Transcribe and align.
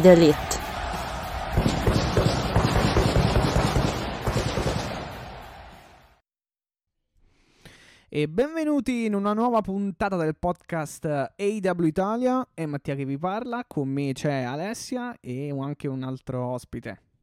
The 0.00 0.10
elite. 0.10 0.36
E 8.08 8.28
benvenuti 8.28 9.04
in 9.04 9.14
una 9.14 9.32
nuova 9.32 9.60
puntata 9.60 10.16
del 10.16 10.36
podcast 10.36 11.04
AW 11.04 11.84
Italia. 11.84 12.48
È 12.52 12.66
Mattia 12.66 12.96
che 12.96 13.04
vi 13.04 13.18
parla, 13.18 13.64
con 13.66 13.88
me 13.88 14.12
c'è 14.12 14.42
Alessia 14.42 15.16
e 15.20 15.50
anche 15.50 15.86
un 15.86 16.02
altro 16.02 16.44
ospite. 16.44 17.13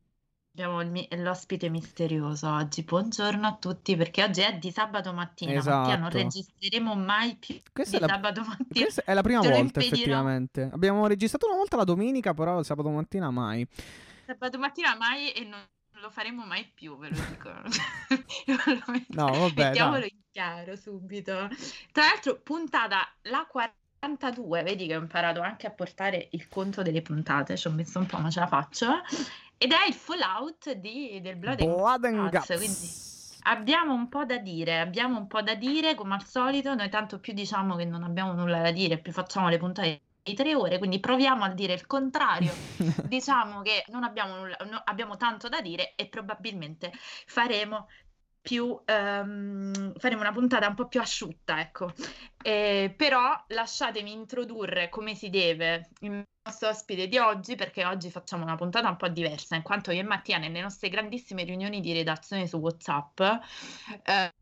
Abbiamo 0.53 0.83
mi- 0.85 1.07
l'ospite 1.11 1.69
misterioso 1.69 2.49
oggi. 2.49 2.83
Buongiorno 2.83 3.47
a 3.47 3.55
tutti, 3.55 3.95
perché 3.95 4.23
oggi 4.23 4.41
è 4.41 4.57
di 4.57 4.69
sabato 4.69 5.13
mattina. 5.13 5.53
Mattia, 5.53 5.95
non 5.95 6.07
Esatto. 6.09 6.17
registreremo 6.17 6.93
mai 6.93 7.35
più 7.37 7.57
Questa 7.71 7.95
di 7.97 8.01
la, 8.05 8.09
sabato 8.09 8.41
mattina. 8.41 8.67
questa 8.83 9.03
è 9.05 9.13
la 9.13 9.21
prima 9.21 9.39
Te 9.39 9.49
volta, 9.49 9.79
effettivamente. 9.79 10.69
Abbiamo 10.73 11.07
registrato 11.07 11.47
una 11.47 11.55
volta 11.55 11.77
la 11.77 11.85
domenica, 11.85 12.33
però 12.33 12.59
il 12.59 12.65
sabato 12.65 12.89
mattina 12.89 13.31
mai. 13.31 13.65
Sabato 14.25 14.57
mattina 14.59 14.93
mai 14.97 15.31
e 15.31 15.45
non 15.45 15.61
lo 16.01 16.09
faremo 16.09 16.43
mai 16.45 16.69
più, 16.73 16.97
ve 16.97 17.09
lo 17.11 17.15
dico. 17.29 17.49
No, 19.15 19.31
vabbè, 19.31 19.63
Mettiamolo 19.67 19.99
dai. 19.99 20.11
in 20.13 20.19
chiaro 20.31 20.75
subito. 20.75 21.47
Tra 21.93 22.03
l'altro, 22.03 22.41
puntata 22.43 23.07
la 23.23 23.47
42, 23.49 24.63
vedi 24.63 24.85
che 24.85 24.97
ho 24.97 24.99
imparato 24.99 25.39
anche 25.39 25.65
a 25.65 25.71
portare 25.71 26.27
il 26.31 26.49
conto 26.49 26.81
delle 26.81 27.01
puntate, 27.01 27.55
ci 27.55 27.67
ho 27.67 27.71
messo 27.71 27.99
un 27.99 28.05
po', 28.05 28.17
ma 28.17 28.29
ce 28.29 28.41
la 28.41 28.47
faccio. 28.47 28.87
Ed 29.63 29.73
è 29.73 29.85
il 29.87 29.93
fallout 29.93 30.71
di, 30.71 31.21
del 31.21 31.35
Blood 31.35 31.61
and 31.61 31.75
Blood 31.75 32.05
and 32.05 32.29
Guts, 32.31 32.47
Guts. 32.47 32.57
quindi 32.57 32.89
abbiamo 33.43 33.93
un 33.93 34.09
po' 34.09 34.25
da 34.25 34.39
dire, 34.39 34.79
abbiamo 34.79 35.19
un 35.19 35.27
po' 35.27 35.43
da 35.43 35.53
dire, 35.53 35.93
come 35.93 36.15
al 36.15 36.25
solito, 36.25 36.73
noi 36.73 36.89
tanto 36.89 37.19
più 37.19 37.31
diciamo 37.33 37.75
che 37.75 37.85
non 37.85 38.01
abbiamo 38.01 38.33
nulla 38.33 38.59
da 38.59 38.71
dire, 38.71 38.97
più 38.97 39.11
facciamo 39.11 39.49
le 39.49 39.59
puntate 39.59 40.01
di 40.23 40.33
tre 40.33 40.55
ore, 40.55 40.79
quindi 40.79 40.99
proviamo 40.99 41.43
a 41.43 41.49
dire 41.49 41.73
il 41.73 41.85
contrario. 41.85 42.51
Diciamo 43.05 43.61
che 43.61 43.83
non 43.89 44.03
abbiamo, 44.03 44.37
nulla, 44.37 44.57
no- 44.67 44.81
abbiamo 44.83 45.15
tanto 45.15 45.47
da 45.47 45.61
dire 45.61 45.93
e 45.95 46.07
probabilmente 46.07 46.91
faremo 47.27 47.87
più 48.41 48.79
ehm, 48.83 49.93
faremo 49.97 50.21
una 50.21 50.31
puntata 50.31 50.67
un 50.67 50.75
po' 50.75 50.87
più 50.87 50.99
asciutta, 50.99 51.59
ecco. 51.59 51.93
Eh, 52.41 52.93
però 52.95 53.43
lasciatemi 53.49 54.11
introdurre 54.11 54.89
come 54.89 55.13
si 55.15 55.29
deve 55.29 55.89
il 55.99 56.23
nostro 56.43 56.69
ospite 56.69 57.07
di 57.07 57.17
oggi, 57.17 57.55
perché 57.55 57.85
oggi 57.85 58.09
facciamo 58.09 58.43
una 58.43 58.55
puntata 58.55 58.89
un 58.89 58.97
po' 58.97 59.09
diversa, 59.09 59.55
in 59.55 59.61
quanto 59.61 59.91
io 59.91 60.01
e 60.01 60.03
Mattia 60.03 60.37
nelle 60.37 60.61
nostre 60.61 60.89
grandissime 60.89 61.43
riunioni 61.43 61.81
di 61.81 61.93
redazione 61.93 62.47
su 62.47 62.57
WhatsApp 62.57 63.21
eh, 64.03 64.33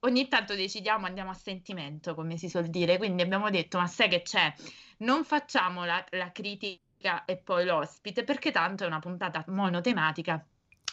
ogni 0.00 0.28
tanto 0.28 0.54
decidiamo, 0.54 1.06
andiamo 1.06 1.30
a 1.30 1.34
sentimento, 1.34 2.14
come 2.14 2.36
si 2.36 2.48
suol 2.48 2.68
dire, 2.68 2.98
quindi 2.98 3.22
abbiamo 3.22 3.50
detto, 3.50 3.78
ma 3.78 3.86
sai 3.86 4.08
che 4.08 4.22
c'è? 4.22 4.52
Non 4.98 5.24
facciamo 5.24 5.84
la, 5.84 6.04
la 6.10 6.30
critica 6.32 7.24
e 7.24 7.36
poi 7.36 7.64
l'ospite, 7.64 8.24
perché 8.24 8.50
tanto 8.50 8.84
è 8.84 8.86
una 8.86 9.00
puntata 9.00 9.44
monotematica, 9.48 10.44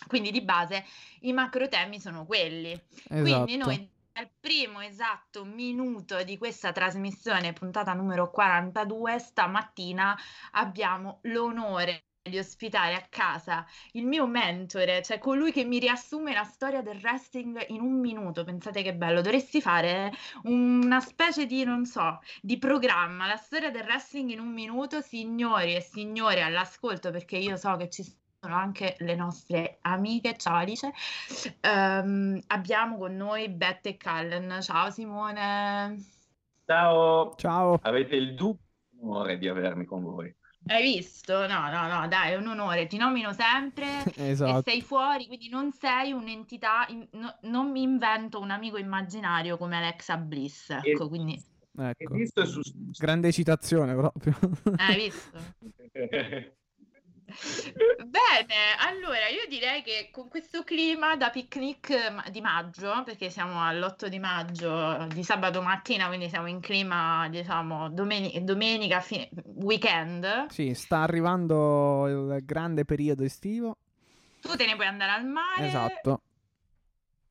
quindi 0.07 0.31
di 0.31 0.41
base 0.41 0.85
i 1.21 1.33
macro 1.33 1.67
temi 1.67 1.99
sono 1.99 2.25
quelli. 2.25 2.79
Quindi 3.07 3.53
Esatto. 3.53 3.69
noi 3.69 3.89
dal 4.15 4.29
primo 4.39 4.79
esatto 4.79 5.43
minuto 5.43 6.23
di 6.23 6.37
questa 6.37 6.71
trasmissione, 6.71 7.51
puntata 7.51 7.93
numero 7.93 8.31
42, 8.31 9.19
stamattina 9.19 10.17
abbiamo 10.51 11.19
l'onore 11.23 12.05
di 12.29 12.37
ospitare 12.39 12.95
a 12.95 13.05
casa 13.09 13.65
il 13.91 14.05
mio 14.05 14.25
mentore, 14.25 15.03
cioè 15.03 15.19
colui 15.19 15.51
che 15.51 15.63
mi 15.63 15.79
riassume 15.79 16.33
la 16.33 16.43
storia 16.43 16.81
del 16.81 16.99
wrestling 17.01 17.65
in 17.67 17.81
un 17.81 17.99
minuto. 17.99 18.43
Pensate 18.43 18.81
che 18.81 18.95
bello, 18.95 19.21
dovresti 19.21 19.61
fare 19.61 20.11
una 20.43 21.01
specie 21.01 21.45
di, 21.45 21.63
non 21.63 21.85
so, 21.85 22.19
di 22.41 22.57
programma, 22.57 23.27
la 23.27 23.35
storia 23.35 23.69
del 23.69 23.83
wrestling 23.83 24.29
in 24.29 24.39
un 24.39 24.51
minuto, 24.53 25.01
signori 25.01 25.75
e 25.75 25.81
signore 25.81 26.41
all'ascolto, 26.41 27.11
perché 27.11 27.37
io 27.37 27.57
so 27.57 27.75
che 27.75 27.89
ci 27.89 28.03
sono 28.45 28.57
anche 28.57 28.95
le 28.99 29.15
nostre 29.15 29.79
amiche, 29.81 30.37
ciao 30.37 30.57
Alice. 30.57 30.93
Ehm, 31.61 32.39
abbiamo 32.47 32.97
con 32.97 33.15
noi 33.15 33.49
Bette 33.49 33.89
e 33.89 33.97
Callen. 33.97 34.61
Ciao 34.61 34.91
Simone. 34.91 35.97
Ciao, 36.63 37.33
Ciao. 37.37 37.79
avete 37.81 38.15
il 38.15 38.35
dubbio 38.35 38.61
onore 39.01 39.39
di 39.39 39.47
avermi 39.47 39.85
con 39.85 40.03
voi. 40.03 40.33
Hai 40.67 40.83
visto? 40.83 41.47
No, 41.47 41.69
no, 41.71 41.87
no, 41.87 42.07
dai, 42.07 42.33
è 42.33 42.35
un 42.35 42.47
onore, 42.47 42.85
ti 42.85 42.97
nomino 42.97 43.33
sempre 43.33 44.03
e 44.13 44.29
Esatto. 44.29 44.61
sei 44.63 44.81
fuori, 44.81 45.25
quindi 45.25 45.49
non 45.49 45.71
sei 45.71 46.11
un'entità, 46.11 46.85
in- 46.89 47.07
no- 47.13 47.37
non 47.43 47.71
mi 47.71 47.81
invento 47.81 48.39
un 48.39 48.51
amico 48.51 48.77
immaginario 48.77 49.57
come 49.57 49.77
Alexa 49.77 50.17
Bliss, 50.17 50.69
ecco, 50.69 51.07
quindi 51.07 51.53
Ecco. 51.77 52.45
Su... 52.45 52.61
Grande 52.97 53.33
citazione 53.33 53.93
proprio. 53.95 54.33
hai 54.77 54.95
visto? 55.09 55.37
Bene, 57.25 58.75
allora 58.79 59.27
io 59.27 59.47
direi 59.49 59.81
che 59.81 60.09
con 60.11 60.27
questo 60.29 60.63
clima 60.63 61.15
da 61.15 61.29
picnic 61.29 61.89
eh, 61.89 62.31
di 62.31 62.39
maggio, 62.41 63.03
perché 63.03 63.29
siamo 63.29 63.61
all'8 63.63 64.07
di 64.07 64.19
maggio 64.19 65.07
di 65.13 65.23
sabato 65.23 65.61
mattina, 65.61 66.07
quindi 66.07 66.29
siamo 66.29 66.47
in 66.47 66.59
clima, 66.59 67.27
diciamo, 67.29 67.89
domeni- 67.89 68.43
domenica, 68.43 68.99
fine- 69.01 69.29
weekend, 69.55 70.47
Sì, 70.49 70.73
sta 70.75 70.99
arrivando 71.01 72.07
il 72.07 72.45
grande 72.45 72.85
periodo 72.85 73.23
estivo. 73.23 73.77
tu 74.41 74.55
te 74.55 74.65
ne 74.65 74.75
puoi 74.75 74.87
andare 74.87 75.11
al 75.11 75.25
mare. 75.25 75.65
Esatto. 75.67 76.21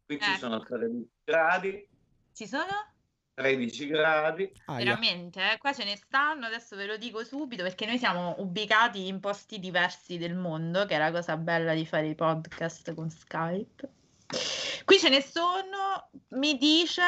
Qui 0.07 0.21
ci 0.21 0.31
Eh. 0.33 0.37
sono 0.37 0.61
13 0.61 1.09
gradi, 1.25 1.89
Ci 2.33 2.47
sono? 2.49 2.93
13 3.35 3.87
gradi. 3.87 4.53
Aia. 4.67 4.85
Veramente, 4.85 5.53
eh? 5.53 5.59
Qua 5.59 5.73
ce 5.73 5.85
ne 5.85 5.97
stanno, 5.97 6.47
adesso 6.47 6.77
ve 6.77 6.87
lo 6.87 6.97
dico 6.97 7.25
subito 7.25 7.63
perché 7.63 7.87
noi 7.87 7.99
siamo 7.99 8.37
ubicati 8.39 9.07
in 9.09 9.21
posti 9.21 9.59
diversi 9.59 10.19
del 10.19 10.35
mondo, 10.35 10.87
che 10.87 10.95
è 10.95 10.99
la 10.99 11.11
cosa 11.11 11.37
bella 11.37 11.75
di 11.75 11.85
fare 11.85 12.09
i 12.09 12.15
podcast 12.15 12.95
con 12.95 13.11
Skype. 13.11 13.89
Qui 14.85 14.99
ce 14.99 15.09
ne 15.09 15.23
sono, 15.23 16.11
mi 16.31 16.57
dice, 16.57 17.03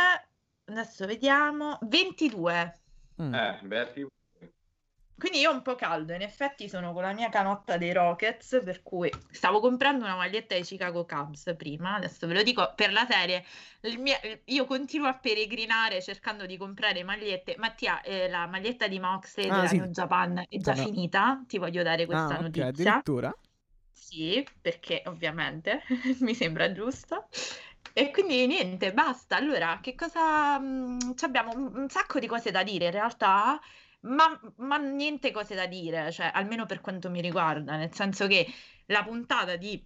adesso 0.64 1.06
vediamo, 1.06 1.78
22. 1.82 2.80
Mm. 3.22 3.34
Eh, 3.34 3.58
beati 3.62 4.06
Quindi 5.18 5.38
io 5.40 5.50
ho 5.50 5.54
un 5.54 5.62
po' 5.62 5.74
caldo, 5.76 6.12
in 6.12 6.20
effetti 6.20 6.68
sono 6.68 6.92
con 6.92 7.02
la 7.02 7.12
mia 7.14 7.30
canotta 7.30 7.78
dei 7.78 7.92
Rockets, 7.92 8.60
per 8.62 8.82
cui 8.82 9.10
stavo 9.30 9.60
comprando 9.60 10.04
una 10.04 10.14
maglietta 10.14 10.54
dei 10.54 10.62
Chicago 10.62 11.06
Cubs 11.06 11.54
prima, 11.56 11.94
adesso 11.94 12.26
ve 12.26 12.34
lo 12.34 12.42
dico 12.42 12.74
per 12.74 12.92
la 12.92 13.06
serie, 13.08 13.42
il 13.82 13.98
mio- 13.98 14.18
io 14.44 14.66
continuo 14.66 15.08
a 15.08 15.14
peregrinare 15.18 16.02
cercando 16.02 16.44
di 16.44 16.58
comprare 16.58 17.02
magliette. 17.02 17.54
Mattia, 17.58 18.02
eh, 18.02 18.28
la 18.28 18.46
maglietta 18.46 18.88
di 18.88 18.98
Moxley 19.00 19.50
Ah, 19.50 19.52
della 19.52 19.70
sì. 19.70 19.76
New 19.76 19.86
Japan 19.86 20.44
è 20.48 20.58
già 20.58 20.74
no. 20.74 20.82
finita, 20.82 21.42
ti 21.46 21.56
voglio 21.58 21.82
dare 21.82 22.04
questa 22.04 22.36
Ah, 22.36 22.38
notizia. 22.38 23.02
addirittura. 23.02 23.32
Sì, 23.90 24.46
perché 24.60 25.02
ovviamente 25.06 25.82
mi 26.20 26.34
sembra 26.34 26.72
giusto. 26.72 27.28
E 27.92 28.10
quindi 28.10 28.46
niente, 28.46 28.92
basta. 28.92 29.36
Allora, 29.36 29.78
che 29.82 29.94
cosa... 29.94 30.58
mh, 30.58 31.14
ci 31.16 31.24
abbiamo 31.24 31.52
un 31.54 31.88
sacco 31.88 32.18
di 32.18 32.26
cose 32.26 32.50
da 32.50 32.62
dire 32.62 32.86
in 32.86 32.90
realtà, 32.90 33.58
ma, 34.06 34.40
ma 34.56 34.76
niente 34.78 35.30
cose 35.30 35.54
da 35.54 35.66
dire, 35.66 36.10
cioè 36.12 36.30
almeno 36.32 36.66
per 36.66 36.80
quanto 36.80 37.10
mi 37.10 37.20
riguarda, 37.20 37.76
nel 37.76 37.92
senso 37.94 38.26
che 38.26 38.46
la 38.86 39.02
puntata 39.04 39.56
di 39.56 39.84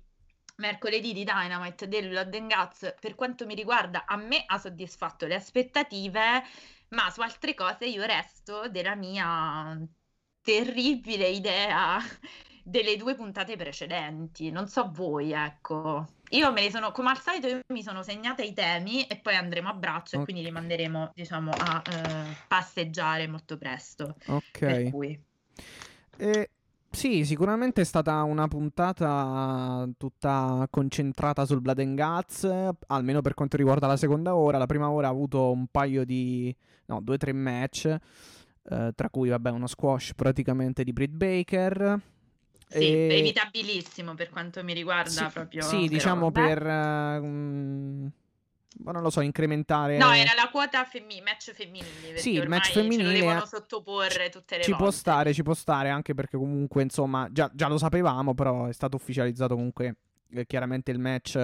mercoledì 0.57 1.13
di 1.13 1.25
Dynamite 1.25 1.89
del 1.89 2.09
Blood 2.09 2.35
and 2.35 2.53
Guts, 2.53 2.95
per 3.01 3.15
quanto 3.15 3.47
mi 3.47 3.55
riguarda, 3.55 4.05
a 4.07 4.17
me 4.17 4.43
ha 4.47 4.59
soddisfatto 4.59 5.27
le 5.27 5.35
aspettative, 5.35 6.45
ma 6.91 7.11
su 7.11 7.21
altre 7.21 7.55
cose 7.55 7.87
io 7.87 8.05
resto 8.05 8.69
della 8.69 8.95
mia 8.95 9.79
terribile 10.43 11.29
idea 11.29 11.99
delle 12.71 12.97
due 12.97 13.15
puntate 13.15 13.57
precedenti. 13.57 14.51
Non 14.51 14.69
so 14.69 14.91
voi, 14.93 15.33
ecco. 15.33 16.07
Io 16.31 16.53
me 16.53 16.63
li 16.63 16.71
sono, 16.71 16.93
come 16.93 17.11
al 17.11 17.21
solito, 17.21 17.49
io 17.49 17.61
mi 17.69 17.83
sono 17.83 18.03
segnata 18.03 18.43
i 18.43 18.53
temi 18.53 19.05
e 19.07 19.19
poi 19.19 19.35
andremo 19.35 19.69
a 19.69 19.75
braccio 19.75 20.17
Ok. 20.17 20.23
e 20.23 20.25
quindi 20.25 20.43
li 20.43 20.53
manderemo, 20.53 21.11
diciamo, 21.15 21.51
a 21.51 21.83
eh, 21.85 22.37
passeggiare 22.47 23.27
molto 23.27 23.59
presto. 23.59 24.15
Ok. 24.27 24.91
cui, 24.91 25.21
E 26.17 26.51
Sì, 26.93 27.25
sicuramente 27.25 27.83
è 27.83 27.85
stata 27.85 28.23
una 28.25 28.49
puntata 28.49 29.89
tutta 29.97 30.67
concentrata 30.71 31.45
sul 31.47 31.61
Blood 31.61 31.79
and 31.79 31.97
Guts, 31.97 32.49
almeno 32.89 33.21
per 33.23 33.35
quanto 33.35 33.57
riguarda 33.57 33.87
la 33.87 33.97
seconda 33.97 34.35
ora. 34.35 34.59
La 34.59 34.67
prima 34.67 34.91
ora 34.91 35.07
ha 35.09 35.11
avuto 35.11 35.51
un 35.53 35.67
paio 35.69 36.05
di, 36.05 36.55
no, 36.87 37.01
due 37.01 37.15
o 37.15 37.19
tre 37.19 37.33
match, 37.33 37.85
eh, 37.87 38.93
tra 38.95 39.09
cui, 39.11 39.29
vabbè, 39.29 39.51
uno 39.51 39.67
squash 39.69 40.15
praticamente 40.15 40.83
di 40.85 40.93
Britt 40.93 41.13
Baker. 41.13 42.01
Sì, 42.71 42.85
E- 42.85 43.09
evitabilissimo 43.19 44.15
per 44.15 44.31
quanto 44.31 44.63
mi 44.63 44.73
riguarda 44.75 45.11
Sì, 45.11 45.27
proprio. 45.33 45.63
Sì, 45.63 45.77
però, 45.77 45.87
diciamo 45.89 46.31
vabbè. 46.31 46.55
per, 46.55 47.21
mm, 47.21 48.07
ma 48.85 48.93
non 48.93 49.03
lo 49.03 49.11
so, 49.11 49.21
incrementare... 49.23 49.99
No, 49.99 50.13
era 50.13 50.33
la 50.37 50.49
quota 50.51 50.85
femmi- 50.85 51.21
match 51.21 51.53
femminili. 51.53 51.89
perché 52.07 52.21
Sì, 52.21 52.35
il 52.35 52.49
match 52.49 52.71
ce 52.71 52.83
lo 52.83 52.89
femminile 52.89 53.13
devono 53.13 53.43
è- 53.43 53.47
sottoporre 53.47 54.29
tutte 54.31 54.57
le 54.57 54.63
Ci 54.63 54.71
volte. 54.71 54.85
può 54.85 54.93
stare, 54.93 55.33
ci 55.35 55.43
può 55.43 55.55
stare, 55.55 55.89
anche 55.89 56.15
perché 56.15 56.37
comunque, 56.37 56.83
insomma, 56.83 57.29
già, 57.33 57.51
già 57.53 57.67
lo 57.67 57.77
sapevamo, 57.77 58.35
però 58.35 58.67
è 58.67 58.73
stato 58.73 58.95
ufficializzato 58.97 59.55
comunque 59.57 59.97
eh, 60.33 60.47
chiaramente 60.47 60.93
il 60.93 61.01
match 61.01 61.35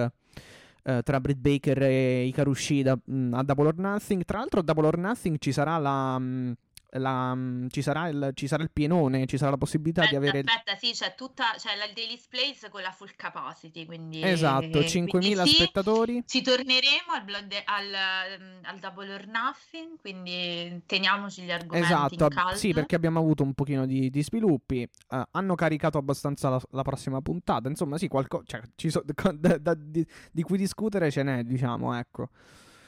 eh, 0.83 1.01
tra 1.03 1.19
Britt 1.19 1.39
Baker 1.39 1.83
e 1.83 2.23
Hikaru 2.27 2.53
Shida 2.53 2.97
mh, 3.03 3.33
a 3.33 3.43
Double 3.43 3.67
or 3.67 3.77
Nothing. 3.77 4.23
Tra 4.23 4.37
l'altro 4.37 4.61
a 4.61 4.63
Double 4.63 4.87
or 4.87 4.97
Nothing 4.97 5.37
ci 5.39 5.51
sarà 5.51 5.77
la... 5.77 6.17
mh, 6.17 6.55
la- 6.91 7.33
mh, 7.35 7.67
ci, 7.69 7.81
sarà 7.81 8.07
il, 8.07 8.31
ci 8.33 8.47
sarà 8.47 8.63
il 8.63 8.71
pienone, 8.71 9.25
ci 9.25 9.37
sarà 9.37 9.51
la 9.51 9.57
possibilità 9.57 10.01
di 10.01 10.15
Aspetta, 10.15 10.23
avere... 10.29 10.39
il- 10.39 10.47
aspetta, 10.47 10.77
sì, 10.77 10.91
c'è 10.91 11.15
tutta, 11.15 11.53
c'è 11.57 11.75
la 11.75 11.87
Daily 11.93 12.19
Place 12.29 12.69
con 12.69 12.81
la 12.81 12.91
full 12.91 13.11
capacity, 13.15 13.85
quindi... 13.85 14.21
Esatto, 14.23 14.67
quindi 14.69 14.87
5.000 14.87 15.43
sì, 15.43 15.49
spettatori. 15.55 16.23
Ci 16.25 16.41
torneremo 16.41 17.11
al, 17.13 17.23
Blood- 17.23 17.63
al, 17.65 17.93
ehm, 17.93 18.59
al 18.63 18.79
Double 18.79 19.13
or 19.13 19.27
Nothing, 19.27 19.97
quindi 19.99 20.81
teniamoci 20.85 21.41
gli 21.43 21.51
argomenti 21.51 21.85
Esatto, 21.85 22.27
sì, 22.55 22.73
perché 22.73 22.95
abbiamo 22.95 23.19
avuto 23.19 23.43
un 23.43 23.53
pochino 23.53 23.85
di, 23.85 24.09
di 24.09 24.23
sviluppi. 24.23 24.81
eh, 24.81 25.27
hanno 25.31 25.55
caricato 25.55 25.97
abbastanza 25.97 26.49
la, 26.49 26.61
la 26.71 26.81
prossima 26.83 27.21
puntata. 27.21 27.67
Insomma, 27.69 27.97
sì, 27.97 28.07
qualcosa 28.07 28.45
da, 29.35 29.57
da- 29.57 29.73
di, 29.75 30.05
di 30.31 30.41
cui 30.43 30.57
discutere 30.57 31.11
ce 31.11 31.23
n'è, 31.23 31.43
diciamo, 31.43 31.97
ecco, 31.97 32.29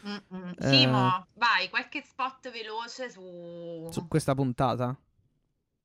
Mm-mm. 0.05 0.53
Eh. 0.59 0.67
Simo, 0.67 1.27
vai, 1.33 1.69
qualche 1.69 2.01
spot 2.01 2.49
veloce 2.51 3.09
su... 3.09 3.87
su 3.91 4.07
questa 4.07 4.33
puntata. 4.35 4.95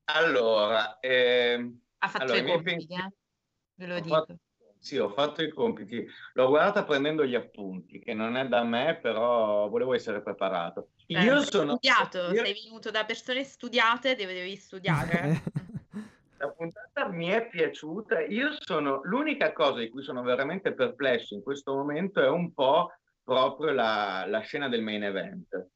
Allora, 0.06 0.98
ehm, 1.00 1.80
Ha 1.98 2.08
fatto 2.08 2.24
allora, 2.24 2.38
i 2.38 2.42
miei 2.42 2.54
compiti, 2.56 2.86
pensieri- 2.86 3.02
eh? 3.02 3.12
Ve 3.76 3.86
lo 3.86 3.94
ho 3.96 4.00
dico. 4.00 4.14
fatto- 4.14 4.38
sì, 4.78 4.98
ho 4.98 5.08
fatto 5.08 5.42
i 5.42 5.48
compiti. 5.50 6.06
L'ho 6.34 6.48
guardata 6.48 6.84
prendendo 6.84 7.24
gli 7.24 7.34
appunti, 7.34 7.98
che 8.00 8.12
non 8.12 8.36
è 8.36 8.46
da 8.46 8.62
me, 8.64 8.98
però 9.00 9.66
volevo 9.68 9.94
essere 9.94 10.20
preparato. 10.22 10.90
Eh, 11.06 11.22
Io 11.22 11.40
sei 11.40 11.50
sono... 11.50 11.70
studiato, 11.76 12.18
io- 12.32 12.44
sei 12.44 12.60
venuto 12.64 12.90
da 12.90 13.04
persone 13.06 13.44
studiate, 13.44 14.14
devi 14.14 14.56
studiare. 14.56 15.42
La 16.36 16.50
puntata 16.50 17.08
mi 17.08 17.28
è 17.28 17.46
piaciuta. 17.48 18.20
Io 18.20 18.50
sono 18.60 19.00
l'unica 19.04 19.54
cosa 19.54 19.78
di 19.78 19.88
cui 19.88 20.02
sono 20.02 20.20
veramente 20.20 20.74
perplesso 20.74 21.32
in 21.32 21.42
questo 21.42 21.74
momento 21.74 22.20
è 22.20 22.28
un 22.28 22.52
po' 22.52 22.90
proprio 23.24 23.72
la, 23.72 24.24
la 24.28 24.40
scena 24.40 24.68
del 24.68 24.82
main 24.82 25.02
event. 25.02 25.68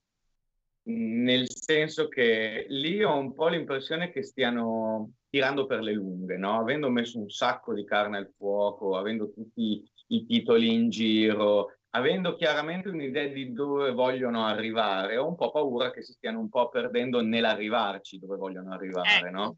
Nel 0.83 1.51
senso 1.51 2.09
che 2.09 2.67
lì 2.69 3.03
ho 3.03 3.17
un 3.17 3.35
po' 3.35 3.49
l'impressione 3.49 4.11
che 4.11 4.23
stiano 4.23 5.13
tirando 5.29 5.67
per 5.67 5.81
le 5.81 5.93
lunghe, 5.93 6.37
no? 6.37 6.59
Avendo 6.59 6.89
messo 6.89 7.19
un 7.19 7.29
sacco 7.29 7.75
di 7.75 7.85
carne 7.85 8.19
al 8.19 8.33
fuoco, 8.37 8.97
avendo 8.97 9.31
tutti 9.31 9.83
i 10.09 10.25
titoli 10.25 10.73
in 10.73 10.89
giro, 10.89 11.79
avendo 11.91 12.37
chiaramente 12.37 12.89
un'idea 12.89 13.27
di 13.27 13.53
dove 13.53 13.93
vogliono 13.93 14.47
arrivare, 14.47 15.17
ho 15.17 15.27
un 15.27 15.37
po' 15.37 15.51
paura 15.51 15.91
che 15.91 16.03
si 16.03 16.13
stiano 16.13 16.39
un 16.39 16.49
po' 16.49 16.69
perdendo 16.69 17.21
nell'arrivarci 17.21 18.19
dove 18.19 18.37
vogliono 18.37 18.73
arrivare, 18.73 19.29
Ecco. 19.29 19.31
no? 19.31 19.57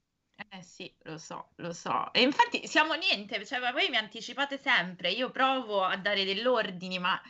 Eh 0.49 0.63
sì, 0.63 0.93
lo 1.03 1.19
so, 1.19 1.51
lo 1.57 1.73
so. 1.73 2.13
E 2.13 2.23
infatti 2.23 2.67
siamo 2.67 2.95
niente, 2.95 3.45
cioè, 3.45 3.61
voi 3.73 3.91
mi 3.91 3.97
anticipate 3.97 4.57
sempre, 4.59 5.11
io 5.11 5.31
provo 5.31 5.85
a 5.85 5.97
dare 5.97 6.25
degli 6.25 6.47
ordini, 6.47 6.99
ma 6.99 7.21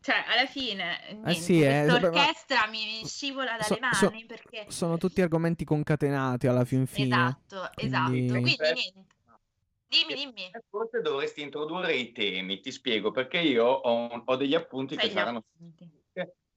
cioè, 0.00 0.24
alla 0.26 0.46
fine, 0.46 0.98
niente, 1.12 1.34
sì, 1.34 1.62
eh, 1.62 1.84
vabbè, 1.86 2.10
ma- 2.10 2.26
mi 2.70 3.02
scivola 3.04 3.52
dalle 3.52 3.62
So- 3.62 3.78
so- 3.92 4.10
mani 4.10 4.24
perché... 4.24 4.64
Sono 4.68 4.96
tutti 4.96 5.20
argomenti 5.20 5.64
concatenati 5.64 6.46
alla 6.46 6.64
fin 6.64 6.86
fine. 6.86 7.14
Esatto, 7.14 7.70
esatto. 7.76 8.10
Quindi- 8.10 8.30
Quindi 8.30 8.56
Eh, 8.58 8.72
niente. 8.72 9.08
Dimmi, 9.90 10.14
dimmi. 10.14 10.44
Eh, 10.52 10.62
Forse 10.70 11.00
dovresti 11.00 11.42
introdurre 11.42 11.94
i 11.96 12.12
temi, 12.12 12.60
ti 12.60 12.70
spiego, 12.70 13.10
perché 13.10 13.38
io 13.40 13.64
ho, 13.66 14.22
ho 14.24 14.36
degli 14.36 14.54
appunti 14.54 14.94
Fai 14.94 15.08
che 15.08 15.12
saranno 15.12 15.38
appunti. 15.38 15.90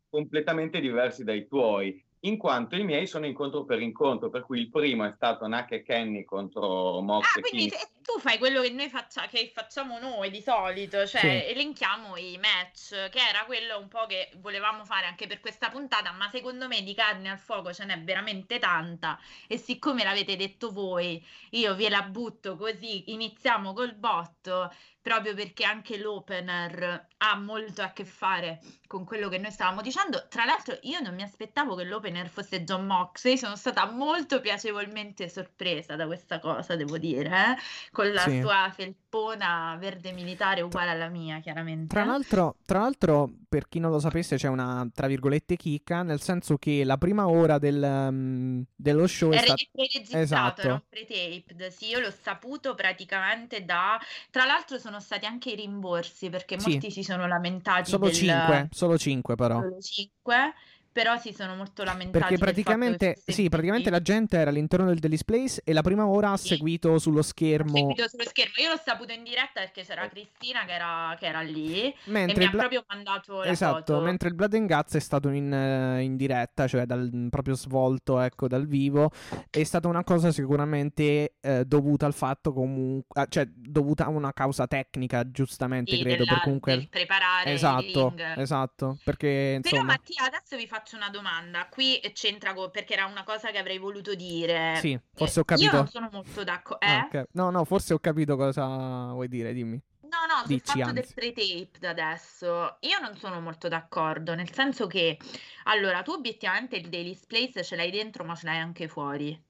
completamente 0.09 0.79
diversi 0.79 1.23
dai 1.23 1.47
tuoi, 1.47 2.03
in 2.25 2.37
quanto 2.37 2.75
i 2.77 2.83
miei 2.83 3.05
sono 3.05 3.25
incontro 3.25 3.65
per 3.65 3.81
incontro, 3.81 4.29
per 4.29 4.43
cui 4.43 4.59
il 4.59 4.69
primo 4.69 5.05
è 5.05 5.11
stato 5.15 5.45
Naka 5.47 5.75
e 5.75 5.83
Kenny 5.83 6.23
contro 6.23 7.01
Mox 7.01 7.25
Ah, 7.35 7.39
e 7.39 7.41
quindi 7.41 7.69
King. 7.69 7.81
se- 7.81 7.89
tu 8.03 8.19
fai 8.19 8.37
quello 8.37 8.61
che 8.61 8.69
noi 8.69 8.89
faccia- 8.89 9.27
che 9.27 9.49
facciamo 9.53 9.97
noi 9.99 10.29
di 10.29 10.41
solito, 10.41 11.05
cioè 11.05 11.19
Sì. 11.21 11.27
elenchiamo 11.51 12.15
i 12.17 12.37
match, 12.37 13.09
che 13.09 13.19
era 13.19 13.43
quello 13.45 13.77
un 13.77 13.87
po' 13.89 14.05
che 14.05 14.29
volevamo 14.37 14.85
fare 14.85 15.05
anche 15.05 15.27
per 15.27 15.39
questa 15.41 15.69
puntata, 15.69 16.11
ma 16.13 16.29
secondo 16.29 16.67
me 16.67 16.81
di 16.81 16.93
carne 16.93 17.29
al 17.29 17.39
fuoco 17.39 17.73
ce 17.73 17.85
n'è 17.85 18.01
veramente 18.01 18.57
tanta 18.59 19.19
e 19.47 19.57
siccome 19.57 20.03
l'avete 20.03 20.35
detto 20.37 20.71
voi, 20.71 21.21
io 21.51 21.75
ve 21.75 21.89
la 21.89 22.03
butto 22.03 22.55
così, 22.55 23.11
iniziamo 23.11 23.73
col 23.73 23.95
botto, 23.95 24.71
proprio 25.03 25.35
perché 25.35 25.63
anche 25.65 25.97
l'opener 25.99 27.07
ha 27.17 27.35
molto 27.37 27.81
a 27.83 27.89
che 27.91 28.05
fare 28.05 28.59
con 28.87 29.03
quello 29.05 29.27
che 29.29 29.37
noi 29.37 29.51
stavamo 29.51 29.81
dicendo. 29.81 30.25
Tra 30.29 30.45
l'altro 30.45 30.77
io 30.83 30.99
non 31.01 31.13
mi 31.13 31.21
aspettavo 31.23 31.75
che 31.75 31.83
l'opener 31.83 32.27
fosse 32.29 32.63
John 32.63 32.85
Moxley, 32.85 33.37
sono 33.37 33.55
stata 33.55 33.85
molto 33.91 34.39
piacevolmente 34.39 35.27
sorpresa 35.29 35.95
da 35.95 36.05
questa 36.07 36.39
cosa, 36.39 36.75
devo 36.75 36.97
dire, 36.97 37.27
eh? 37.29 37.57
con 37.91 38.11
la 38.11 38.21
Sì. 38.21 38.39
sua 38.41 38.71
felpona 38.73 39.75
verde 39.79 40.11
militare 40.13 40.61
uguale 40.61 40.91
alla 40.91 41.09
mia, 41.09 41.39
chiaramente. 41.39 41.93
Tra 41.93 42.03
l'altro, 42.05 42.55
tra 42.65 42.79
l'altro, 42.79 43.29
per 43.49 43.67
chi 43.67 43.79
non 43.79 43.91
lo 43.91 43.99
sapesse, 43.99 44.37
c'è 44.37 44.47
una 44.47 44.87
tra 44.93 45.07
virgolette 45.07 45.55
chicca, 45.57 46.01
nel 46.03 46.21
senso 46.21 46.57
che 46.57 46.83
la 46.83 46.97
prima 46.97 47.27
ora 47.27 47.57
del, 47.59 48.07
mm, 48.11 48.61
dello 48.75 49.05
show 49.07 49.31
è 49.31 49.35
Era 49.37 49.45
stata. 49.47 49.63
registrato, 49.73 50.17
Esatto. 50.23 50.61
era 50.61 50.73
un 50.73 50.81
pre-taped, 50.89 51.67
sì, 51.67 51.87
io 51.89 51.99
l'ho 51.99 52.11
saputo 52.11 52.73
praticamente 52.75 53.65
da... 53.65 53.99
Tra 54.31 54.45
l'altro 54.45 54.77
sono 54.79 54.92
stati 54.99 55.25
anche 55.25 55.51
i 55.51 55.55
rimborsi 55.55 56.29
perché 56.29 56.59
Sì. 56.59 56.69
molti 56.71 56.91
si 56.91 57.03
sono 57.03 57.27
lamentati 57.27 57.89
Solo 57.89 58.05
del... 58.05 58.13
5, 58.15 58.69
solo 58.71 58.97
5 58.97 59.35
però. 59.35 59.59
solo 59.61 59.79
5, 59.79 60.53
però 60.93 61.17
si 61.17 61.33
sono 61.33 61.55
molto 61.55 61.83
lamentati 61.83 62.19
Perché 62.19 62.37
praticamente, 62.37 63.21
sì, 63.25 63.49
praticamente 63.49 63.89
la 63.89 64.01
gente 64.01 64.37
era 64.37 64.51
all'interno 64.51 64.85
del 64.85 64.99
Daily 64.99 65.17
Place 65.25 65.61
e 65.65 65.73
la 65.73 65.81
prima 65.81 66.05
ora 66.07 66.31
ha 66.31 66.37
Sì. 66.37 66.49
seguito 66.49 66.97
sullo 66.99 67.21
schermo. 67.23 67.75
seguito 67.75 68.07
sullo 68.07 68.23
schermo. 68.23 68.53
Io 68.57 68.69
l'ho 68.69 68.81
saputo 68.83 69.11
in 69.11 69.23
diretta 69.23 69.59
perché 69.61 69.83
c'era 69.83 70.07
Cristina 70.07 70.63
che 70.65 70.73
era, 70.73 71.15
che 71.19 71.25
era 71.25 71.41
lì 71.41 71.81
e 71.81 71.95
Mentre 72.05 72.37
mi 72.37 72.43
il 72.43 72.47
ha 72.47 72.51
Bla- 72.51 72.59
proprio 72.59 72.85
mandato 72.87 73.39
la 73.39 73.47
Esatto, 73.47 73.93
foto. 73.95 74.01
mentre 74.05 74.29
il 74.29 74.35
Blood 74.35 74.53
and 74.53 74.67
Guts 74.71 74.93
è 74.95 74.99
stato 74.99 75.29
in, 75.29 75.51
eh, 75.51 76.01
in 76.03 76.15
diretta, 76.15 76.67
cioè 76.67 76.85
dal, 76.85 77.27
proprio 77.31 77.55
svolto, 77.55 78.19
ecco, 78.19 78.47
dal 78.47 78.67
vivo, 78.67 79.09
è 79.49 79.63
stata 79.63 79.87
una 79.87 80.03
cosa 80.03 80.31
sicuramente 80.31 81.35
eh, 81.41 81.65
dovuta 81.65 82.05
al 82.05 82.13
fatto 82.13 82.53
comunque, 82.53 83.21
ah, 83.21 83.25
cioè 83.27 83.47
dovuta 83.47 84.05
a 84.05 84.09
una 84.09 84.31
causa 84.33 84.67
tecnica, 84.67 85.29
giustamente 85.29 85.95
Sì, 85.95 86.01
credo, 86.01 86.17
della- 86.23 86.33
per 86.33 86.41
comunque... 86.43 86.87
preparare 86.89 87.49
il 87.49 87.55
Esatto, 87.55 88.13
esatto, 88.37 88.97
perché 89.03 89.59
Però 89.61 89.75
insomma... 89.77 89.93
Mattia, 89.93 90.25
adesso 90.25 90.55
vi 90.57 90.67
faccio 90.67 90.82
una 90.95 91.09
domanda. 91.09 91.67
Qui 91.69 91.99
c'entra 92.13 92.53
co- 92.53 92.69
perché 92.69 92.93
era 92.93 93.05
una 93.05 93.23
cosa 93.23 93.51
che 93.51 93.57
avrei 93.57 93.77
voluto 93.77 94.15
dire. 94.15 94.77
Sì, 94.79 94.99
Eh, 95.15 95.15
forse 95.15 95.39
ho 95.39 95.43
Io 95.53 95.71
capito. 95.71 95.77
non 95.77 95.87
sono 95.87 96.09
molto 96.11 96.43
d'accordo. 96.43 96.83
Ah, 96.83 96.97
Eh? 97.07 97.15
ok. 97.17 97.23
No, 97.33 97.49
no, 97.51 97.63
forse 97.65 97.93
ho 97.93 97.99
capito 97.99 98.35
cosa 98.35 99.11
vuoi 99.11 99.27
dire, 99.27 99.53
dimmi. 99.53 99.81
No, 100.01 100.25
no, 100.27 100.45
sul 100.47 100.61
Dici, 100.61 100.61
fatto 100.61 100.91
del 100.91 101.07
anzi. 101.07 101.13
pre-taped 101.13 101.83
adesso, 101.83 102.77
io 102.81 102.99
non 102.99 103.17
sono 103.17 103.41
molto 103.41 103.67
d'accordo, 103.67 104.35
nel 104.35 104.53
senso 104.53 104.85
che, 104.87 105.17
allora, 105.63 106.03
tu 106.03 106.11
obiettivamente 106.11 106.75
il 106.75 106.89
Daily 106.89 107.19
Place 107.25 107.63
ce 107.63 107.75
l'hai 107.75 107.89
dentro, 107.91 108.23
ma 108.23 108.35
ce 108.35 108.45
l'hai 108.45 108.59
anche 108.59 108.87
fuori. 108.87 109.43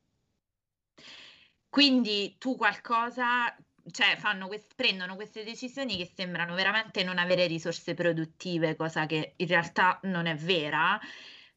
Quindi 1.70 2.38
tu 2.38 2.56
qualcosa, 2.56 3.56
cioè 3.92 4.18
quest- 4.48 4.74
prendono 4.76 5.16
queste 5.16 5.44
decisioni 5.44 5.98
che 5.98 6.12
sembrano 6.16 6.56
veramente 6.56 7.04
non 7.04 7.18
avere 7.18 7.48
risorse 7.48 7.94
produttive, 7.94 8.76
cosa 8.76 9.06
che 9.06 9.34
in 9.38 9.48
realtà 9.48 10.00
non 10.04 10.26
è 10.26 10.36
vera. 10.36 11.00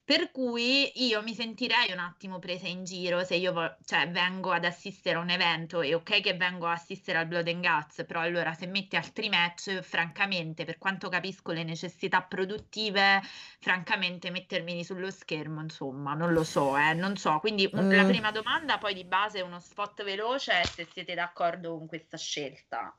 Per 0.07 0.31
cui 0.31 0.93
io 1.05 1.21
mi 1.25 1.35
sentirei 1.35 1.91
un 1.91 1.99
attimo 1.99 2.39
presa 2.39 2.69
in 2.69 2.85
giro 2.85 3.25
se 3.25 3.35
io 3.35 3.53
vo- 3.53 3.77
cioè, 3.85 4.09
vengo 4.09 4.53
ad 4.53 4.65
assistere 4.65 5.17
a 5.17 5.21
un 5.21 5.31
evento 5.31 5.81
e 5.81 5.95
ok 5.95 6.21
che 6.21 6.35
vengo 6.35 6.69
a 6.69 6.73
assistere 6.75 7.19
al 7.19 7.27
Blood 7.27 7.49
and 7.49 7.61
Guts, 7.67 8.05
però 8.07 8.21
allora 8.21 8.55
se 8.55 8.69
metti 8.69 8.95
altri 8.95 9.29
match, 9.29 9.81
francamente, 9.81 10.65
per 10.65 10.79
quanto 10.79 11.09
capisco 11.09 11.51
le 11.51 11.65
necessità 11.65 12.23
produttive, 12.23 13.21
francamente 13.59 14.31
mettermi 14.31 14.85
sullo 14.85 15.11
schermo, 15.11 15.61
insomma, 15.61 16.15
non 16.15 16.33
lo 16.33 16.45
so, 16.45 16.77
eh, 16.77 16.95
non 16.95 17.17
so. 17.17 17.41
Quindi 17.41 17.69
un- 17.73 17.89
la 17.89 18.03
Eh. 18.03 18.07
prima 18.07 18.31
domanda 18.31 18.79
poi 18.79 18.95
di 18.95 19.05
base 19.05 19.41
è 19.41 19.43
uno 19.43 19.59
spot 19.59 20.05
veloce 20.05 20.63
se 20.67 20.87
siete 20.93 21.15
d'accordo 21.15 21.77
con 21.77 21.89
questa 21.89 22.17
scelta. 22.17 22.97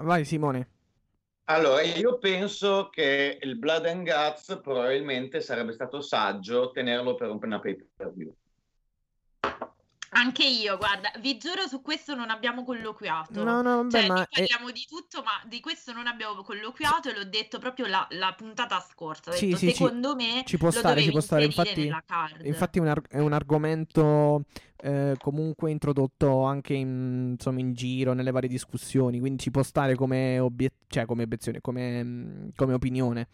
Vai 0.00 0.26
Simone. 0.26 0.68
Allora, 1.44 1.82
io 1.82 2.18
penso 2.18 2.88
che 2.90 3.38
il 3.42 3.58
Blood 3.58 3.86
and 3.86 4.04
Guts 4.08 4.60
probabilmente 4.62 5.40
sarebbe 5.40 5.72
stato 5.72 6.00
saggio 6.00 6.70
tenerlo 6.70 7.14
per 7.16 7.30
una 7.30 7.58
pay 7.58 7.76
per 7.96 8.12
view. 8.14 8.32
Anche 10.12 10.44
io, 10.44 10.76
guarda, 10.76 11.12
vi 11.20 11.38
giuro 11.38 11.68
su 11.68 11.82
questo 11.82 12.16
non 12.16 12.30
abbiamo 12.30 12.64
colloquiato. 12.64 13.44
No, 13.44 13.62
no, 13.62 13.76
vabbè, 13.76 13.90
cioè, 13.90 14.06
ma 14.08 14.14
noi 14.14 14.24
è- 14.28 14.38
parliamo 14.38 14.70
di 14.72 14.84
tutto, 14.88 15.22
ma 15.22 15.30
di 15.46 15.60
questo 15.60 15.92
non 15.92 16.08
abbiamo 16.08 16.42
colloquiato 16.42 17.08
e 17.08 17.14
l'ho 17.16 17.24
detto 17.24 17.58
proprio 17.60 17.86
la, 17.86 18.04
la 18.10 18.34
puntata 18.36 18.80
scorsa. 18.80 19.30
Ho 19.30 19.34
Sì, 19.34 19.46
detto, 19.46 19.58
sì, 19.58 19.68
ci- 19.68 19.74
secondo 19.74 20.16
me 20.16 20.42
ci 20.46 20.56
può 20.58 20.66
lo 20.68 20.72
stare, 20.72 21.02
ci 21.02 21.10
può 21.12 21.20
stare. 21.20 21.44
Infatti, 21.44 21.92
infatti 22.42 22.78
è 22.78 22.80
un, 22.80 22.88
ar- 22.88 23.08
è 23.08 23.18
un 23.20 23.32
argomento 23.32 24.42
eh, 24.82 25.14
comunque 25.18 25.70
introdotto 25.70 26.42
anche 26.42 26.74
in, 26.74 27.30
insomma, 27.32 27.60
in 27.60 27.72
giro, 27.74 28.12
nelle 28.12 28.30
varie 28.30 28.48
discussioni, 28.48 29.20
quindi 29.20 29.42
ci 29.42 29.50
può 29.50 29.62
stare 29.62 29.94
come, 29.94 30.38
obiet- 30.38 30.84
cioè, 30.88 31.04
come 31.04 31.24
obiezione, 31.24 31.60
come, 31.60 32.02
mm, 32.02 32.48
come 32.56 32.72
opinione. 32.74 33.28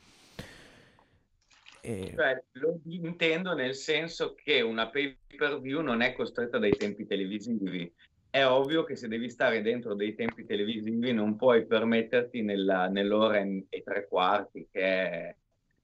E- 1.80 2.12
Cioè, 2.14 2.42
lo 2.52 2.80
intendo 2.86 3.54
nel 3.54 3.74
senso 3.74 4.34
che 4.34 4.60
una 4.60 4.88
pay 4.90 5.16
per 5.36 5.60
view 5.60 5.82
non 5.82 6.00
è 6.00 6.14
costretta 6.14 6.58
dai 6.58 6.76
tempi 6.76 7.06
televisivi. 7.06 7.92
È 8.28 8.44
ovvio 8.44 8.84
che 8.84 8.96
se 8.96 9.06
devi 9.08 9.30
stare 9.30 9.62
dentro 9.62 9.94
dei 9.94 10.14
tempi 10.14 10.44
televisivi 10.44 11.12
non 11.12 11.36
puoi 11.36 11.64
permetterti 11.64 12.42
nella- 12.42 12.88
nell'ora 12.88 13.38
e 13.38 13.82
tre 13.84 14.06
quarti 14.08 14.68
che 14.70 14.80
è 14.80 15.36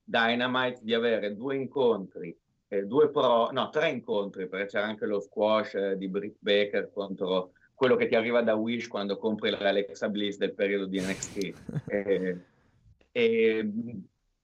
Dynamite 0.05 0.81
di 0.83 0.93
avere 0.93 1.35
due 1.37 1.57
incontri, 1.57 2.37
eh, 2.73 2.87
due 2.87 3.11
pro, 3.11 3.51
no, 3.51 3.69
tre 3.69 3.91
incontri, 3.91 4.49
perché 4.49 4.67
c'era 4.67 4.87
anche 4.87 5.05
lo 5.05 5.21
squash 5.21 5.75
eh, 5.75 5.97
di 5.99 6.09
Britt 6.09 6.37
Baker 6.39 6.91
contro 6.91 7.53
quello 7.75 7.97
che 7.97 8.07
ti 8.07 8.15
arriva 8.15 8.41
da 8.41 8.55
Wish 8.55 8.89
quando 8.89 9.19
compri 9.19 9.51
l'Alexa 9.51 10.09
Bliss 10.09 10.39
del 10.39 10.55
periodo 10.55 10.87
di 10.87 11.01
NXT. 11.01 11.53
Eh, 11.93 12.39
e, 13.15 13.71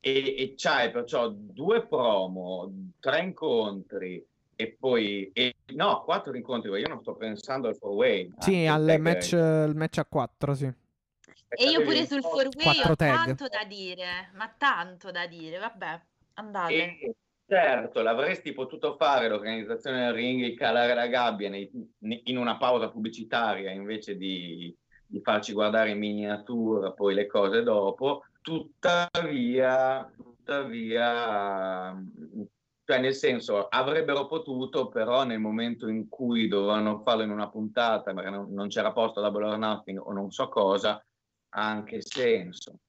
e, 0.00 0.34
e 0.36 0.54
c'hai 0.54 0.90
perciò 0.90 1.30
due 1.30 1.86
promo, 1.86 2.70
tre 3.00 3.22
incontri 3.22 4.22
e 4.54 4.76
poi 4.78 5.30
e- 5.32 5.54
no, 5.72 6.02
quattro 6.02 6.36
incontri, 6.36 6.70
io 6.70 6.88
non 6.88 7.00
sto 7.00 7.14
pensando 7.14 7.68
al 7.68 7.76
four 7.76 7.94
way. 7.94 8.30
Sì, 8.38 8.66
al 8.66 8.96
match, 9.00 9.32
il 9.32 9.72
match 9.74 9.96
a 9.98 10.04
4, 10.04 10.54
sì. 10.54 10.66
E 11.48 11.64
io 11.64 11.82
pure 11.82 12.04
sul 12.04 12.20
four 12.20 12.48
way 12.54 12.74
Quattro 12.74 12.92
ho 12.92 12.96
tag. 12.96 13.24
tanto 13.24 13.48
da 13.48 13.64
dire, 13.64 14.30
ma 14.34 14.52
tanto 14.54 15.10
da 15.10 15.26
dire, 15.26 15.56
vabbè, 15.56 16.00
andate. 16.34 16.74
E 16.74 17.14
certo, 17.48 18.02
l'avresti 18.02 18.52
potuto 18.52 18.94
fare 18.96 19.28
l'organizzazione 19.28 20.04
del 20.04 20.12
ring, 20.12 20.54
calare 20.54 20.92
la 20.92 21.06
gabbia 21.06 21.48
nei- 21.48 21.70
in 21.98 22.36
una 22.36 22.58
pausa 22.58 22.90
pubblicitaria 22.90 23.70
invece 23.70 24.16
di, 24.16 24.76
di 25.06 25.20
farci 25.22 25.54
guardare 25.54 25.90
in 25.90 25.98
miniatura 25.98 26.92
poi 26.92 27.14
le 27.14 27.26
cose 27.26 27.62
dopo. 27.62 28.24
Tuttavia, 28.42 30.10
tuttavia, 30.14 31.96
cioè 32.84 33.00
nel 33.00 33.14
senso, 33.14 33.66
avrebbero 33.68 34.26
potuto, 34.26 34.88
però 34.88 35.24
nel 35.24 35.40
momento 35.40 35.88
in 35.88 36.08
cui 36.08 36.48
dovevano 36.48 37.00
farlo 37.02 37.22
in 37.22 37.30
una 37.30 37.48
puntata, 37.48 38.12
perché 38.12 38.30
non, 38.30 38.52
non 38.52 38.68
c'era 38.68 38.92
posto 38.92 39.20
da 39.20 39.28
or 39.28 39.58
Nothing 39.58 39.98
o 39.98 40.12
non 40.12 40.30
so 40.30 40.48
cosa, 40.48 41.02
ha 41.50 41.66
anche 41.66 42.02
senso. 42.02 42.80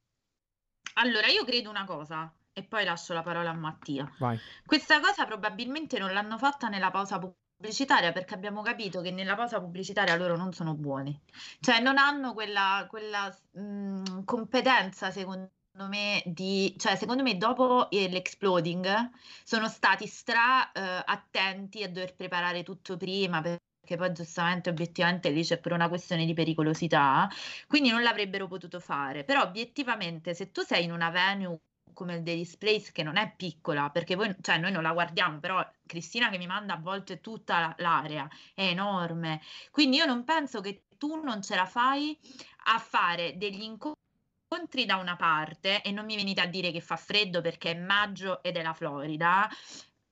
Allora, 0.96 1.28
io 1.28 1.46
credo 1.46 1.70
una 1.70 1.86
cosa, 1.86 2.34
e 2.60 2.64
poi 2.64 2.84
lascio 2.84 3.14
la 3.14 3.24
parola 3.24 3.50
a 3.50 3.54
Mattia. 3.54 4.10
Vai. 4.20 4.38
Questa 4.66 5.00
cosa 5.00 5.26
probabilmente 5.26 5.98
non 5.98 6.12
l'hanno 6.14 6.38
fatta 6.38 6.68
nella 6.68 6.92
pausa 6.92 7.18
pubblicitaria 7.18 8.12
perché 8.12 8.34
abbiamo 8.34 8.62
capito 8.62 9.02
che 9.02 9.12
nella 9.12 9.36
pausa 9.36 9.60
pubblicitaria 9.60 10.16
loro 10.16 10.36
non 10.36 10.54
sono 10.54 10.74
buoni. 10.76 11.18
Cioè 11.60 11.80
non 11.80 11.98
hanno 11.98 12.34
quella, 12.34 12.86
quella 12.90 13.34
mh, 13.52 14.24
competenza, 14.26 15.12
secondo 15.12 15.52
me, 15.88 16.22
di... 16.26 16.74
Cioè, 16.78 16.96
secondo 16.98 17.24
me 17.24 17.38
dopo 17.38 17.88
l'exploding 17.92 19.10
sono 19.44 19.68
stati 19.70 20.06
stra 20.06 20.72
eh, 20.72 21.04
attenti 21.06 21.84
a 21.84 21.90
dover 21.90 22.16
preparare 22.16 22.64
tutto 22.64 22.98
prima 22.98 23.42
perché 23.42 23.96
poi 23.96 24.12
giustamente, 24.12 24.70
obiettivamente 24.70 25.30
lì 25.30 25.44
c'è 25.44 25.60
pure 25.60 25.76
una 25.76 25.88
questione 25.88 26.26
di 26.26 26.34
pericolosità, 26.34 27.30
quindi 27.68 27.90
non 27.90 28.04
l'avrebbero 28.04 28.48
potuto 28.48 28.80
fare. 28.82 29.24
Però 29.24 29.42
obiettivamente 29.42 30.34
se 30.34 30.52
tu 30.52 30.62
sei 30.62 30.84
in 30.84 30.92
una 30.92 31.10
venue 31.10 31.60
come 31.94 32.16
il 32.16 32.24
Daily 32.24 32.48
Place 32.58 32.92
che 32.92 33.04
non 33.04 33.18
è 33.18 33.34
piccola 33.36 33.90
perché 33.90 34.16
voi, 34.16 34.36
cioè 34.42 34.58
noi 34.58 34.72
non 34.72 34.84
la 34.84 34.94
guardiamo 34.94 35.40
però 35.40 35.66
Cristina 35.86 36.30
che 36.30 36.38
mi 36.38 36.48
manda 36.48 36.76
a 36.76 36.80
volte 36.80 37.20
tutta 37.22 37.60
la- 37.60 37.76
l'area 37.78 38.28
è 38.54 38.64
enorme. 38.64 39.42
Quindi 39.72 39.98
io 39.98 40.06
non 40.06 40.24
penso 40.24 40.62
che 40.62 40.86
tu 40.98 41.22
non 41.22 41.42
ce 41.42 41.56
la 41.56 41.66
fai 41.66 42.18
a 42.66 42.80
fare 42.80 43.38
degli 43.38 43.62
incontri 43.62 44.86
da 44.86 44.98
una 44.98 45.16
parte 45.16 45.82
e 45.82 45.92
non 45.92 46.06
mi 46.06 46.16
venite 46.16 46.42
a 46.42 46.46
dire 46.46 46.72
che 46.72 46.82
fa 46.82 46.96
freddo 46.98 47.42
perché 47.42 47.72
è 47.72 47.80
maggio 47.80 48.42
ed 48.44 48.58
è 48.58 48.64
la 48.64 48.74
Florida 48.74 49.50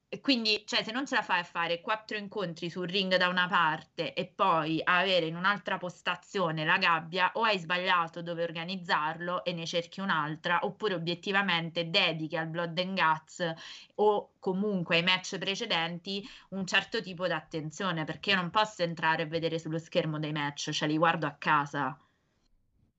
e 0.09 0.21
quindi, 0.21 0.63
cioè, 0.65 0.83
se 0.83 0.93
non 0.93 1.05
ce 1.05 1.15
la 1.15 1.21
fai 1.21 1.41
a 1.41 1.43
fare 1.43 1.81
quattro 1.81 2.15
incontri 2.15 2.69
sul 2.69 2.87
ring 2.87 3.13
da 3.17 3.27
una 3.27 3.47
parte 3.47 4.13
e 4.13 4.25
poi 4.25 4.79
avere 4.81 5.25
in 5.25 5.35
un'altra 5.35 5.77
postazione 5.77 6.63
la 6.63 6.77
gabbia, 6.77 7.31
o 7.33 7.43
hai 7.43 7.59
sbagliato 7.59 8.21
dove 8.21 8.43
organizzarlo 8.43 9.43
e 9.43 9.51
ne 9.51 9.65
cerchi 9.65 9.99
un'altra, 9.99 10.59
oppure 10.63 10.93
obiettivamente 10.93 11.89
dedichi 11.89 12.37
al 12.37 12.47
Blood 12.47 12.77
and 12.79 12.97
Guts 12.97 13.53
o 13.95 14.31
comunque 14.39 14.95
ai 14.95 15.03
match 15.03 15.37
precedenti 15.37 16.25
un 16.49 16.65
certo 16.65 17.01
tipo 17.01 17.25
di 17.27 17.33
attenzione, 17.33 18.05
perché 18.05 18.29
io 18.29 18.37
non 18.37 18.49
posso 18.49 18.83
entrare 18.83 19.23
e 19.23 19.27
vedere 19.27 19.59
sullo 19.59 19.77
schermo 19.77 20.19
dei 20.19 20.31
match, 20.31 20.69
cioè 20.69 20.87
li 20.87 20.97
guardo 20.97 21.27
a 21.27 21.35
casa. 21.37 21.99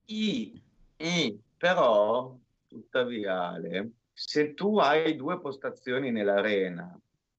I, 0.05 0.61
i, 0.97 1.39
però, 1.57 2.35
tuttavia, 2.67 3.47
Ale, 3.49 3.89
se 4.19 4.53
tu 4.53 4.77
hai 4.79 5.15
due 5.15 5.39
postazioni 5.39 6.11
nell'arena 6.11 6.93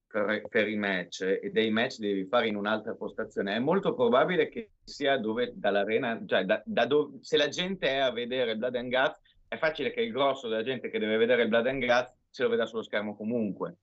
per, 0.07 0.43
per 0.49 0.67
i 0.67 0.77
match 0.77 1.21
e 1.21 1.51
dei 1.53 1.71
match 1.71 1.99
devi 1.99 2.25
fare 2.25 2.49
in 2.49 2.57
un'altra 2.57 2.95
postazione, 2.95 3.55
è 3.55 3.59
molto 3.59 3.93
probabile 3.93 4.49
che 4.49 4.71
sia 4.83 5.19
dove 5.19 5.53
dall'arena, 5.55 6.19
cioè 6.27 6.45
da, 6.45 6.63
da 6.65 6.87
dove, 6.87 7.19
se 7.21 7.37
la 7.37 7.49
gente 7.49 7.87
è 7.87 7.97
a 7.97 8.11
vedere 8.11 8.57
Blood 8.57 8.77
and 8.77 8.91
Guts, 8.91 9.21
è 9.47 9.59
facile 9.59 9.93
che 9.93 10.01
il 10.01 10.11
grosso 10.11 10.49
della 10.49 10.63
gente 10.63 10.89
che 10.89 10.99
deve 10.99 11.19
vedere 11.19 11.47
Blood 11.47 11.67
and 11.67 11.85
Guts 11.85 12.17
se 12.31 12.45
lo 12.45 12.49
veda 12.49 12.65
sullo 12.65 12.83
schermo 12.83 13.15
comunque. 13.15 13.77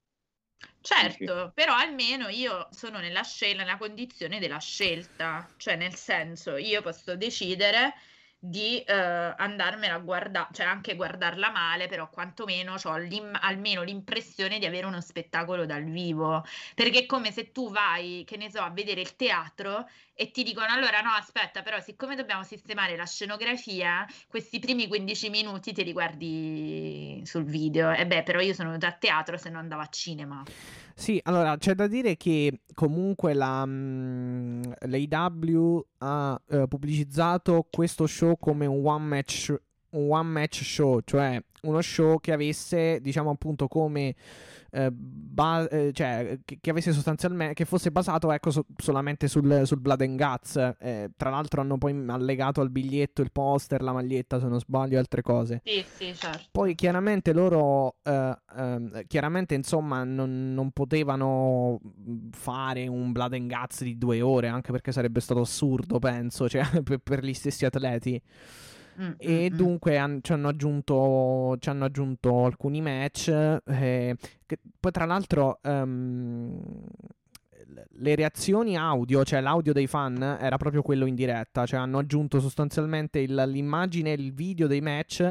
Certo, 0.81 1.51
però 1.53 1.75
almeno 1.75 2.29
io 2.29 2.67
sono 2.71 2.97
nella 2.97 3.21
scelta, 3.21 3.63
nella 3.63 3.77
condizione 3.77 4.39
della 4.39 4.57
scelta, 4.57 5.47
cioè 5.57 5.75
nel 5.75 5.93
senso 5.93 6.57
io 6.57 6.81
posso 6.81 7.15
decidere 7.15 7.93
di 8.49 8.81
eh, 8.81 8.93
andarmela 8.93 9.95
a 9.95 9.99
guardare, 9.99 10.47
cioè 10.53 10.65
anche 10.65 10.95
guardarla 10.95 11.51
male, 11.51 11.87
però 11.87 12.09
quantomeno 12.09 12.75
ho 12.81 12.91
almeno 12.91 13.83
l'impressione 13.83 14.59
di 14.59 14.65
avere 14.65 14.85
uno 14.85 15.01
spettacolo 15.01 15.65
dal 15.65 15.83
vivo, 15.83 16.43
perché 16.75 16.99
è 16.99 17.05
come 17.05 17.31
se 17.31 17.51
tu 17.51 17.69
vai, 17.71 18.23
che 18.25 18.37
ne 18.37 18.49
so, 18.49 18.59
a 18.61 18.69
vedere 18.69 19.01
il 19.01 19.15
teatro 19.15 19.87
e 20.19 20.31
ti 20.31 20.41
dicono 20.41 20.65
allora 20.69 20.99
no, 21.01 21.11
aspetta, 21.11 21.61
però 21.61 21.79
siccome 21.79 22.15
dobbiamo 22.15 22.41
sistemare 22.41 22.95
la 22.95 23.05
scenografia, 23.05 24.03
questi 24.27 24.57
primi 24.57 24.87
15 24.87 25.29
minuti 25.29 25.73
te 25.73 25.83
li 25.83 25.93
guardi 25.93 27.21
sul 27.23 27.43
video. 27.43 27.91
E 27.91 28.07
beh, 28.07 28.23
però 28.23 28.39
io 28.39 28.55
sono 28.55 28.69
venuta 28.69 28.87
a 28.87 28.93
teatro 28.93 29.37
se 29.37 29.49
non 29.49 29.59
andavo 29.59 29.83
a 29.83 29.87
cinema. 29.89 30.43
Sì, 30.95 31.19
allora 31.23 31.55
c'è 31.57 31.75
da 31.75 31.85
dire 31.85 32.17
che 32.17 32.61
comunque 32.73 33.35
la, 33.35 33.63
mm, 33.63 34.63
l'AEW 34.87 35.85
ha 35.99 36.41
eh, 36.49 36.67
pubblicizzato 36.67 37.67
questo 37.69 38.07
show 38.07 38.39
come 38.39 38.65
un 38.65 38.83
one 38.83 39.05
match, 39.05 39.53
un 39.91 40.11
one 40.11 40.29
match 40.29 40.63
show, 40.63 40.99
cioè 41.05 41.39
uno 41.61 41.81
show 41.81 42.19
che 42.19 42.31
avesse, 42.31 42.99
diciamo 43.01 43.29
appunto, 43.29 43.67
come 43.67 44.15
eh, 44.71 44.89
ba- 44.91 45.67
eh, 45.67 45.91
cioè 45.93 46.39
che, 46.43 46.57
che 46.59 46.69
avesse 46.69 46.91
sostanzialmente 46.91 47.53
che 47.53 47.65
fosse 47.65 47.91
basato 47.91 48.31
ecco 48.31 48.51
so- 48.51 48.65
solamente 48.77 49.27
sul, 49.27 49.61
sul 49.65 49.79
Blood 49.79 50.01
and 50.01 50.17
Guts. 50.17 50.75
Eh, 50.79 51.11
tra 51.15 51.29
l'altro 51.29 51.61
hanno 51.61 51.77
poi 51.77 52.03
allegato 52.07 52.61
al 52.61 52.69
biglietto 52.69 53.21
il 53.21 53.31
poster, 53.31 53.81
la 53.81 53.93
maglietta, 53.93 54.39
se 54.39 54.47
non 54.47 54.59
sbaglio, 54.59 54.95
e 54.95 54.99
altre 54.99 55.21
cose. 55.21 55.61
Sì, 55.63 55.83
sì, 55.95 56.13
certo. 56.15 56.45
Poi 56.51 56.75
chiaramente 56.75 57.33
loro, 57.33 57.97
eh, 58.03 58.37
ehm, 58.57 59.01
chiaramente 59.07 59.55
insomma, 59.55 60.03
non, 60.03 60.53
non 60.53 60.71
potevano 60.71 61.79
fare 62.31 62.87
un 62.87 63.11
Blood 63.11 63.33
and 63.33 63.51
Guts 63.51 63.83
di 63.83 63.97
due 63.97 64.21
ore, 64.21 64.47
anche 64.47 64.71
perché 64.71 64.91
sarebbe 64.91 65.19
stato 65.19 65.41
assurdo, 65.41 65.99
penso, 65.99 66.47
cioè, 66.49 66.63
per, 66.83 66.99
per 66.99 67.23
gli 67.23 67.33
stessi 67.33 67.65
atleti. 67.65 68.21
Mm, 68.99 69.11
E 69.17 69.49
mm, 69.49 69.53
mm. 69.53 69.57
dunque 69.57 69.97
han- 69.97 70.19
ci, 70.23 70.33
hanno 70.33 70.47
aggiunto, 70.47 71.55
ci 71.59 71.69
hanno 71.69 71.85
aggiunto 71.85 72.45
alcuni 72.45 72.81
match. 72.81 73.27
eh, 73.29 74.15
che- 74.45 74.59
poi, 74.79 74.91
tra 74.91 75.05
l'altro, 75.05 75.59
l- 75.61 76.85
le 77.99 78.15
reazioni 78.15 78.75
audio, 78.77 79.23
cioè 79.23 79.41
l'audio 79.41 79.73
dei 79.73 79.87
fan, 79.87 80.21
era 80.39 80.57
proprio 80.57 80.81
quello 80.81 81.05
in 81.05 81.15
diretta. 81.15 81.65
Cioè, 81.65 81.79
hanno 81.79 81.99
aggiunto 81.99 82.39
sostanzialmente 82.39 83.19
il- 83.19 83.43
l'immagine 83.47 84.11
e 84.11 84.15
il 84.15 84.33
video 84.33 84.67
dei 84.67 84.81
match 84.81 85.29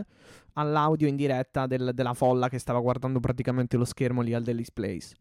all'audio 0.54 1.06
in 1.08 1.16
diretta 1.16 1.66
del- 1.66 1.90
della 1.92 2.14
folla 2.14 2.49
che 2.49 2.58
stava 2.58 2.80
guardando 2.80 3.20
praticamente 3.20 3.76
lo 3.76 3.85
schermo 3.85 4.23
lì 4.23 4.32
al 4.32 4.42
Daily's 4.42 4.70
Place. 4.70 5.14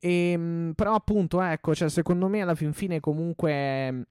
Ehm, 0.00 0.72
però, 0.74 0.94
appunto, 0.94 1.40
ecco, 1.40 1.74
cioè, 1.74 1.88
secondo 1.88 2.28
me 2.28 2.40
alla 2.40 2.54
fin 2.54 2.72
fine, 2.72 3.00
comunque. 3.00 4.06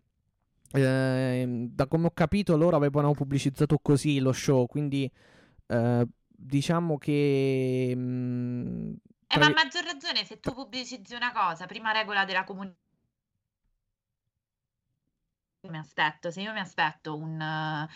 Ehm, 0.74 1.70
da 1.70 1.88
come 1.88 2.08
ho 2.08 2.12
capito 2.12 2.58
loro 2.58 2.76
avevano 2.76 3.14
pubblicizzato 3.14 3.78
così 3.80 4.20
lo 4.20 4.32
show, 4.34 4.66
quindi 4.66 5.10
eh, 5.68 6.08
diciamo 6.28 6.98
che... 6.98 7.94
Mh, 7.96 8.94
eh, 9.28 9.38
ma 9.38 9.46
a 9.46 9.50
maggior 9.50 9.84
ragione 9.84 10.26
se 10.26 10.40
tu 10.40 10.54
pubblicizzi 10.54 11.16
una 11.16 11.32
cosa, 11.32 11.66
prima 11.66 11.92
regola 11.92 12.26
della 12.26 12.44
comunità. 12.44 12.78
Mi 15.70 15.78
aspetto, 15.78 16.30
se 16.30 16.42
io 16.42 16.52
mi 16.52 16.60
aspetto 16.60 17.16
un, 17.16 17.88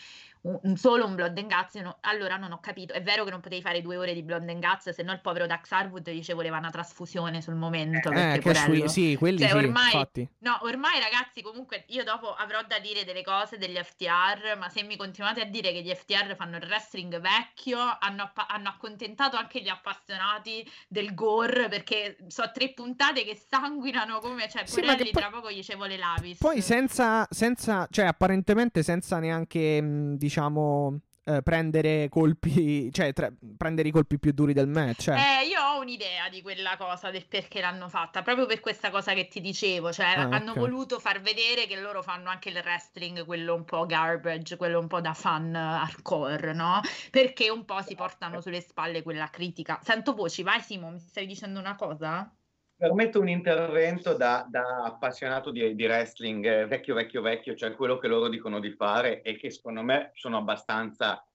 un, 0.63 0.77
solo 0.77 1.05
un 1.05 1.15
Blood 1.15 1.37
and 1.37 1.51
Guts, 1.51 1.75
no, 1.75 1.97
allora 2.01 2.37
non 2.37 2.51
ho 2.51 2.59
capito. 2.59 2.93
È 2.93 3.01
vero 3.01 3.23
che 3.23 3.31
non 3.31 3.41
potevi 3.41 3.61
fare 3.61 3.81
due 3.81 3.97
ore 3.97 4.13
di 4.13 4.23
Blood 4.23 4.47
and 4.47 4.63
Guts, 4.63 4.89
se 4.89 5.03
no 5.03 5.11
il 5.11 5.21
povero 5.21 5.45
Dax 5.45 5.71
Harwood 5.71 6.09
dice 6.09 6.33
voleva 6.33 6.57
una 6.57 6.69
trasfusione 6.69 7.41
sul 7.41 7.55
momento. 7.55 8.11
Eh, 8.11 8.39
che 8.41 8.53
sui, 8.55 8.87
sì, 8.87 9.15
quelli 9.17 9.39
cioè, 9.39 9.49
sì, 9.49 9.55
ormai, 9.55 9.85
infatti. 9.85 10.29
No, 10.39 10.59
ormai 10.61 10.99
ragazzi, 10.99 11.41
comunque 11.41 11.83
io 11.87 12.03
dopo 12.03 12.33
avrò 12.33 12.61
da 12.65 12.79
dire 12.79 13.03
delle 13.03 13.23
cose 13.23 13.57
degli 13.57 13.77
FTR, 13.77 14.57
ma 14.57 14.69
se 14.69 14.83
mi 14.83 14.95
continuate 14.95 15.41
a 15.41 15.45
dire 15.45 15.71
che 15.71 15.81
gli 15.81 15.93
FTR 15.93 16.35
fanno 16.35 16.57
il 16.57 16.63
wrestling 16.63 17.19
vecchio, 17.19 17.79
hanno, 17.99 18.31
hanno 18.47 18.69
accontentato 18.69 19.35
anche 19.37 19.61
gli 19.61 19.69
appassionati 19.69 20.69
del 20.87 21.13
gore, 21.13 21.67
perché 21.67 22.17
so 22.27 22.49
tre 22.53 22.73
puntate 22.73 23.23
che 23.23 23.39
sanguinano 23.49 24.19
come, 24.19 24.47
cioè, 24.49 24.65
Sì, 24.65 24.81
poi- 24.81 25.11
tra 25.11 25.29
poco 25.29 25.51
gli 25.51 25.63
le 25.87 25.97
Lavis. 25.97 26.37
Poi 26.37 26.61
senza, 26.61 27.25
senza, 27.29 27.87
cioè 27.89 28.05
apparentemente 28.05 28.83
senza 28.83 29.19
neanche, 29.19 29.81
mh, 29.81 30.15
diciamo, 30.37 30.99
eh, 31.25 31.41
prendere 31.41 32.07
colpi, 32.09 32.91
cioè 32.93 33.11
tra- 33.13 33.31
prendere 33.57 33.87
i 33.89 33.91
colpi 33.91 34.19
più 34.19 34.31
duri 34.31 34.53
del 34.53 34.67
match. 34.67 35.03
Cioè. 35.03 35.15
Eh, 35.41 35.47
io 35.47 35.59
ho 35.61 35.79
un'idea 35.79 36.29
di 36.29 36.41
quella 36.41 36.77
cosa, 36.77 37.09
del 37.09 37.25
perché 37.27 37.59
l'hanno 37.59 37.89
fatta, 37.89 38.21
proprio 38.21 38.45
per 38.45 38.59
questa 38.59 38.91
cosa 38.91 39.13
che 39.13 39.27
ti 39.27 39.41
dicevo, 39.41 39.91
cioè 39.91 40.05
Ah, 40.17 40.29
hanno 40.29 40.51
ok. 40.51 40.59
voluto 40.59 40.99
far 40.99 41.21
vedere 41.21 41.65
che 41.65 41.79
loro 41.79 42.01
fanno 42.03 42.29
anche 42.29 42.49
il 42.49 42.57
wrestling, 42.57 43.25
quello 43.25 43.55
un 43.55 43.65
po' 43.65 43.85
garbage, 43.85 44.57
quello 44.57 44.79
un 44.79 44.87
po' 44.87 45.01
da 45.01 45.13
fan 45.13 45.55
hardcore, 45.55 46.53
no? 46.53 46.81
Perché 47.09 47.49
un 47.49 47.65
po' 47.65 47.81
si 47.81 47.95
portano 47.95 48.39
sulle 48.41 48.61
spalle 48.61 49.01
quella 49.01 49.29
critica. 49.29 49.79
Sento 49.83 50.13
voci, 50.13 50.43
vai 50.43 50.61
Simo, 50.61 50.91
mi 50.91 50.99
stai 50.99 51.25
dicendo 51.25 51.59
una 51.59 51.75
cosa? 51.75 52.31
Permetto 52.77 53.19
un 53.19 53.27
intervento 53.27 54.13
da, 54.13 54.45
da 54.47 54.83
appassionato 54.83 55.49
di, 55.49 55.73
di 55.73 55.85
wrestling 55.85 56.45
eh, 56.45 56.67
vecchio, 56.67 56.93
vecchio, 56.93 57.21
vecchio, 57.23 57.55
cioè 57.55 57.73
quello 57.75 57.97
che 57.97 58.07
loro 58.07 58.29
dicono 58.29 58.59
di 58.59 58.71
fare 58.71 59.23
e 59.23 59.35
che 59.35 59.49
secondo 59.49 59.81
me 59.81 60.11
sono 60.13 60.37
abbastanza... 60.37 61.25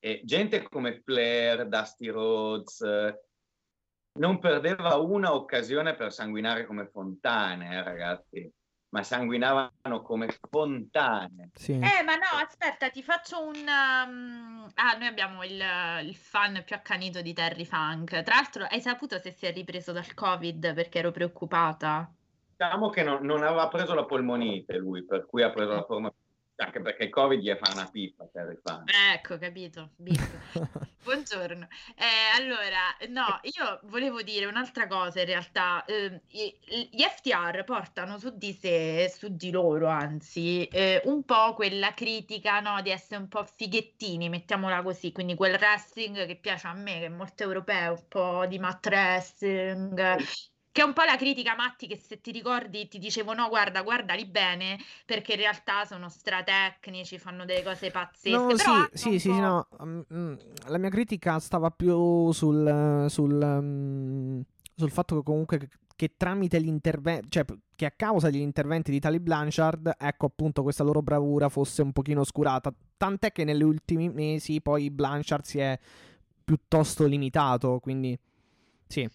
eh, 0.00 0.20
gente 0.24 0.62
come 0.64 1.00
Flair, 1.00 1.68
Dusty 1.68 2.08
Rhodes, 2.08 2.80
eh, 2.80 3.20
non 4.18 4.40
perdeva 4.40 4.96
una 4.96 5.32
occasione 5.32 5.94
per 5.94 6.12
sanguinare 6.12 6.66
come 6.66 6.88
fontane, 6.88 7.76
eh, 7.76 7.82
ragazzi, 7.84 8.52
ma 8.90 9.02
sanguinavano 9.02 10.02
come 10.02 10.28
fontane. 10.50 11.50
Sì. 11.54 11.72
Eh, 11.72 12.02
ma 12.04 12.14
no, 12.14 12.38
aspetta, 12.44 12.90
ti 12.90 13.02
faccio 13.02 13.42
un... 13.42 13.56
um, 13.56 14.48
Ah, 14.74 14.96
noi 14.96 15.08
abbiamo 15.08 15.42
il, 15.42 15.60
il 16.04 16.14
fan 16.14 16.62
più 16.64 16.76
accanito 16.76 17.20
di 17.22 17.32
Terry 17.32 17.64
Funk. 17.64 18.22
Tra 18.22 18.34
l'altro, 18.36 18.64
hai 18.64 18.80
saputo 18.80 19.18
se 19.18 19.32
si 19.32 19.46
è 19.46 19.52
ripreso 19.52 19.92
dal 19.92 20.14
Covid 20.14 20.74
perché 20.74 21.00
ero 21.00 21.10
preoccupata? 21.10 22.10
Diciamo 22.56 22.88
che 22.90 23.02
non, 23.02 23.24
non 23.24 23.42
aveva 23.42 23.68
preso 23.68 23.94
la 23.94 24.04
polmonite 24.04 24.76
lui, 24.76 25.04
per 25.04 25.26
cui 25.26 25.42
ha 25.42 25.50
preso 25.50 25.72
la 25.72 25.84
forma... 25.84 26.12
Anche 26.60 26.80
perché 26.80 27.04
il 27.04 27.10
Covid 27.10 27.40
gli 27.40 27.50
fa 27.58 27.72
una 27.72 27.88
pipa, 27.90 28.26
Terry 28.26 28.58
Funk. 28.62 28.90
Ecco, 29.14 29.38
capito. 29.38 29.92
Buongiorno. 31.02 31.66
Eh, 31.96 32.38
allora, 32.38 32.94
no, 33.08 33.40
io 33.42 33.80
volevo 33.84 34.20
dire 34.20 34.44
un'altra 34.44 34.86
cosa 34.86 35.20
in 35.20 35.26
realtà. 35.26 35.82
Eh, 35.86 36.20
gli 36.28 37.02
FTR 37.02 37.64
portano 37.64 38.18
su 38.18 38.36
di 38.36 38.52
sé, 38.52 39.10
su 39.14 39.34
di 39.34 39.50
loro 39.50 39.88
anzi, 39.88 40.66
eh, 40.66 41.00
un 41.04 41.24
po' 41.24 41.54
quella 41.54 41.94
critica, 41.94 42.60
no, 42.60 42.82
di 42.82 42.90
essere 42.90 43.20
un 43.20 43.28
po' 43.28 43.44
fighettini, 43.44 44.28
mettiamola 44.28 44.82
così, 44.82 45.12
quindi 45.12 45.34
quel 45.34 45.54
wrestling 45.54 46.26
che 46.26 46.36
piace 46.36 46.66
a 46.66 46.74
me, 46.74 46.98
che 46.98 47.06
è 47.06 47.08
molto 47.08 47.42
europeo, 47.42 47.92
un 47.92 48.04
po' 48.06 48.46
di 48.46 48.58
mat 48.58 48.84
wrestling. 48.86 50.16
Che 50.80 50.86
è 50.86 50.88
un 50.88 50.94
po' 50.94 51.02
la 51.02 51.16
critica 51.16 51.54
Matti 51.54 51.86
che 51.86 51.98
se 51.98 52.22
ti 52.22 52.30
ricordi 52.30 52.88
ti 52.88 52.98
dicevo 52.98 53.34
no 53.34 53.50
guarda 53.50 53.82
guardali 53.82 54.24
bene 54.24 54.78
perché 55.04 55.32
in 55.32 55.40
realtà 55.40 55.84
sono 55.84 56.08
stratecnici, 56.08 57.18
fanno 57.18 57.44
delle 57.44 57.62
cose 57.62 57.90
pazzesche. 57.90 58.30
No, 58.30 58.46
però 58.46 58.86
sì, 58.90 59.10
sì, 59.10 59.18
sì, 59.18 59.28
no. 59.28 59.68
mm, 59.84 60.00
mm, 60.10 60.34
La 60.68 60.78
mia 60.78 60.88
critica 60.88 61.38
stava 61.38 61.70
più 61.70 62.30
sul, 62.30 63.04
sul, 63.10 63.60
mm, 63.62 64.40
sul 64.74 64.90
fatto 64.90 65.16
che 65.16 65.22
comunque 65.22 65.58
che, 65.58 65.68
che 65.94 66.14
tramite 66.16 66.62
gli 66.62 66.68
interventi, 66.68 67.28
cioè 67.28 67.44
che 67.76 67.84
a 67.84 67.92
causa 67.94 68.30
degli 68.30 68.40
interventi 68.40 68.90
di 68.90 69.00
Tali 69.00 69.20
Blanchard, 69.20 69.96
ecco 69.98 70.24
appunto 70.24 70.62
questa 70.62 70.82
loro 70.82 71.02
bravura 71.02 71.50
fosse 71.50 71.82
un 71.82 71.92
pochino 71.92 72.22
oscurata. 72.22 72.72
Tant'è 72.96 73.32
che 73.32 73.44
negli 73.44 73.64
ultimi 73.64 74.08
mesi 74.08 74.62
poi 74.62 74.90
Blanchard 74.90 75.44
si 75.44 75.58
è 75.58 75.78
piuttosto 76.42 77.04
limitato, 77.04 77.80
quindi 77.80 78.18
sì. 78.86 79.06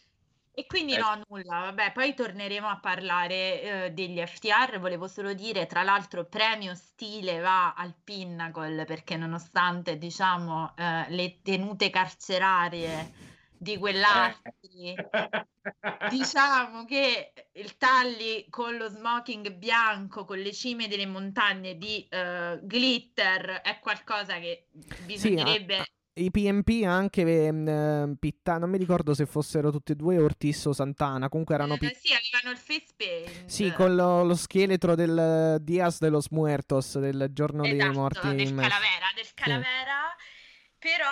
E 0.58 0.66
quindi 0.68 0.94
Eh. 0.94 0.98
no, 1.00 1.22
nulla, 1.28 1.60
vabbè, 1.60 1.92
poi 1.92 2.14
torneremo 2.14 2.68
a 2.68 2.80
parlare 2.80 3.62
eh, 3.88 3.92
degli 3.92 4.22
FTR, 4.26 4.80
volevo 4.80 5.06
solo 5.08 5.34
dire, 5.34 5.66
tra 5.66 5.84
l'altro 5.84 6.26
premio 6.26 6.74
stile 6.76 7.40
va 7.40 7.74
al 7.74 7.94
Pinnacle 8.02 8.86
perché 8.86 9.18
nonostante, 9.18 9.98
diciamo, 9.98 10.74
eh, 10.78 11.08
le 11.10 11.42
tenute 11.42 11.90
carcerarie 11.90 13.12
di 13.58 13.78
quell'altri, 13.78 14.96
diciamo 16.10 16.86
che 16.86 17.34
il 17.54 17.76
Talli 17.76 18.48
con 18.50 18.78
lo 18.78 18.88
smoking 18.88 19.52
bianco, 19.56 20.24
con 20.24 20.38
le 20.38 20.54
cime 20.54 20.88
delle 20.88 21.06
montagne 21.06 21.78
di 21.78 22.08
eh, 22.10 22.60
glitter 22.64 23.62
è 23.62 23.80
qualcosa 23.80 24.40
che 24.40 24.68
bisognerebbe... 24.72 25.84
I 26.18 26.32
PMP 26.32 26.84
anche 26.86 27.22
eh, 27.24 28.16
Pitta, 28.18 28.58
non 28.58 28.70
mi 28.70 28.78
ricordo 28.78 29.14
se 29.14 29.26
fossero 29.26 29.70
tutti 29.70 29.92
e 29.92 29.96
due 29.96 30.18
Ortiz 30.18 30.64
o 30.66 30.72
Santana, 30.72 31.28
comunque 31.28 31.56
erano 31.56 31.74
Eh, 31.74 31.78
Pit- 31.78 31.98
sì, 31.98 32.14
avevano 32.14 32.52
il 32.54 32.58
face 32.58 32.94
paint. 32.96 33.46
Sì, 33.48 33.72
con 33.74 33.96
lo, 33.96 34.24
lo 34.24 34.36
scheletro 34.36 34.96
del 34.96 35.58
Dias 35.62 36.00
de 36.00 36.10
los 36.10 36.30
Muertos, 36.30 36.98
del 37.00 37.28
giorno 37.34 37.64
dei 37.64 37.78
Esatto, 37.78 37.92
morti 38.00 38.28
del. 38.30 38.48
Calavera, 38.48 39.12
del 39.14 39.28
Calavera. 39.34 40.16
Però 40.80 41.10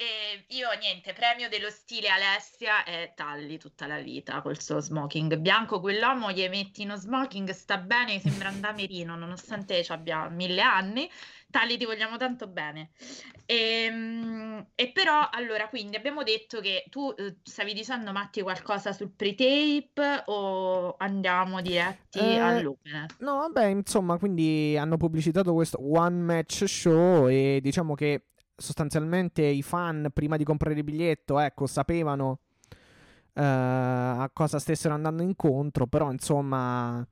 eh, 0.00 0.44
io 0.48 0.68
niente, 0.80 1.12
premio 1.12 1.50
dello 1.50 1.68
stile 1.68 2.08
Alessia 2.08 2.84
è 2.84 3.12
Talli 3.14 3.58
tutta 3.58 3.86
la 3.86 3.98
vita 3.98 4.40
col 4.40 4.58
suo 4.58 4.80
smoking 4.80 5.36
bianco. 5.36 5.78
Quell'uomo 5.78 6.32
gli 6.32 6.48
metti 6.48 6.84
uno 6.84 6.96
smoking, 6.96 7.50
sta 7.50 7.76
bene, 7.76 8.18
sembra 8.18 8.48
un 8.48 8.60
damerino, 8.60 9.14
nonostante 9.14 9.84
ci 9.84 9.92
abbia 9.92 10.26
mille 10.30 10.62
anni. 10.62 11.10
Talli 11.50 11.76
ti 11.76 11.84
vogliamo 11.84 12.16
tanto 12.16 12.46
bene. 12.46 12.92
Ehm, 13.44 14.68
E, 14.74 14.92
però, 14.92 15.28
allora, 15.30 15.68
quindi 15.68 15.96
abbiamo 15.96 16.22
detto 16.22 16.60
che 16.60 16.84
tu 16.88 17.12
eh, 17.18 17.36
stavi 17.42 17.74
dicendo, 17.74 18.12
Matti, 18.12 18.40
qualcosa 18.40 18.92
sul 18.92 19.10
pre-tape 19.10 20.22
o 20.26 20.94
andiamo 20.96 21.60
diretti 21.60 22.18
Eh, 22.20 22.38
all'opener? 22.38 23.16
No, 23.18 23.36
vabbè, 23.38 23.66
insomma, 23.66 24.16
quindi 24.16 24.76
hanno 24.78 24.96
pubblicitato 24.96 25.52
questo 25.52 25.78
One 25.82 26.22
Match 26.22 26.66
Show 26.66 27.28
e 27.28 27.58
diciamo 27.60 27.94
che 27.94 28.29
sostanzialmente 28.60 29.42
i 29.42 29.62
fan 29.62 30.10
prima 30.12 30.36
di 30.36 30.44
comprare 30.44 30.76
il 30.76 30.84
biglietto, 30.84 31.38
ecco, 31.38 31.66
sapevano 31.66 32.40
eh, 33.32 33.42
a 33.42 34.30
cosa 34.32 34.58
stessero 34.58 34.94
andando 34.94 35.22
incontro, 35.22 35.86
però 35.86 36.10
insomma... 36.12 37.06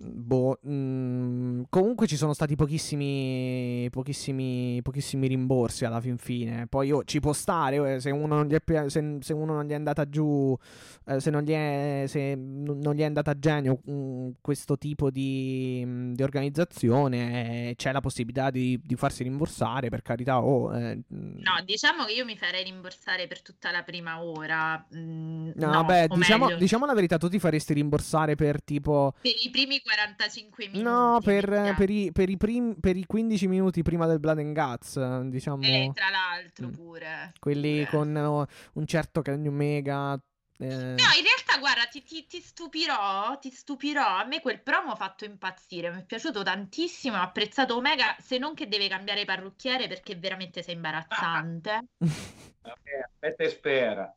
Boh, 0.00 0.60
mm, 0.64 1.62
comunque 1.68 2.06
ci 2.06 2.16
sono 2.16 2.32
stati 2.32 2.54
pochissimi, 2.54 3.88
pochissimi, 3.90 4.80
pochissimi 4.80 5.26
rimborsi 5.26 5.84
alla 5.84 6.00
fin 6.00 6.18
fine. 6.18 6.68
Poi 6.68 6.92
oh, 6.92 7.02
ci 7.02 7.18
può 7.18 7.32
stare 7.32 7.94
eh, 7.94 8.00
se 8.00 8.10
uno 8.10 8.36
non 8.36 8.46
gli 8.46 8.54
è, 8.54 8.88
se, 8.88 9.16
se 9.20 9.32
uno 9.32 9.54
non 9.54 9.64
gli 9.64 9.72
è 9.72 9.74
andata 9.74 10.08
giù, 10.08 10.56
eh, 11.04 11.18
se, 11.18 11.30
non 11.30 11.42
gli 11.42 11.50
è, 11.50 12.04
se 12.06 12.36
non 12.36 12.94
gli 12.94 13.00
è 13.00 13.04
andata 13.04 13.32
a 13.32 13.38
genio 13.38 13.80
mm, 13.90 14.30
questo 14.40 14.78
tipo 14.78 15.10
di, 15.10 15.82
mm, 15.84 16.12
di 16.12 16.22
organizzazione, 16.22 17.70
eh, 17.70 17.74
c'è 17.74 17.90
la 17.90 18.00
possibilità 18.00 18.50
di, 18.50 18.80
di 18.80 18.94
farsi 18.94 19.24
rimborsare, 19.24 19.88
per 19.88 20.02
carità. 20.02 20.40
Oh, 20.40 20.76
eh, 20.76 21.02
No, 21.08 21.60
diciamo 21.64 22.04
che 22.04 22.12
io 22.12 22.24
mi 22.24 22.36
farei 22.36 22.62
rimborsare 22.62 23.26
per 23.26 23.42
tutta 23.42 23.72
la 23.72 23.82
prima 23.82 24.22
ora. 24.22 24.86
no, 24.90 25.52
no, 25.54 25.70
vabbè, 25.70 26.06
o 26.08 26.16
diciamo, 26.16 26.54
diciamo 26.54 26.86
la 26.86 26.94
verità, 26.94 27.16
tu 27.16 27.28
ti 27.28 27.40
faresti 27.40 27.72
rimborsare 27.72 28.36
per 28.36 28.62
tipo. 28.62 29.14
per 29.20 29.32
i 29.32 29.50
primi 29.50 29.80
45 29.92 30.66
minuti. 30.66 30.82
No, 30.82 31.18
per, 31.22 31.74
per 31.76 31.88
i, 31.88 32.12
per, 32.12 32.28
i 32.28 32.36
prim- 32.36 32.78
per 32.78 32.96
i 32.96 33.06
15 33.06 33.46
minuti 33.48 33.82
prima 33.82 34.06
del 34.06 34.20
Blood 34.20 34.38
and 34.38 34.54
Guts, 34.54 35.20
diciamo, 35.28 35.62
Eh, 35.62 35.90
tra 35.94 36.10
l'altro 36.10 36.66
Mm. 36.68 36.72
pure. 36.72 37.32
quelli 37.38 37.84
pure. 37.86 37.90
con 37.90 38.16
oh, 38.16 38.46
un 38.74 38.86
certo 38.86 39.22
Kenny 39.22 39.48
Omega. 39.48 40.12
eh, 40.60 40.66
No, 40.66 40.74
in 41.16 41.24
realtà, 41.24 41.58
guarda, 41.58 41.86
ti, 41.86 42.02
ti- 42.02 42.26
ti 42.26 42.40
stupirò, 42.40 43.38
ti 43.38 43.50
stupirò. 43.50 44.04
A 44.18 44.24
me 44.26 44.40
quel 44.40 44.60
promo 44.60 44.90
ha 44.92 44.96
fatto 44.96 45.24
impazzire, 45.24 45.90
mi 45.90 46.00
è 46.00 46.04
piaciuto 46.04 46.42
tantissimo, 46.42 47.16
ho 47.16 47.20
apprezzato 47.22 47.76
Omega, 47.76 48.14
se 48.20 48.38
non 48.38 48.54
che 48.54 48.68
deve 48.68 48.88
cambiare 48.88 49.24
parrucchiere 49.24 49.86
perché 49.88 50.16
veramente 50.16 50.62
sei 50.62 50.74
imbarazzante. 50.74 51.80
Eh, 52.68 53.00
Aspetta 53.02 53.44
e 53.44 53.48
spera. 53.48 54.14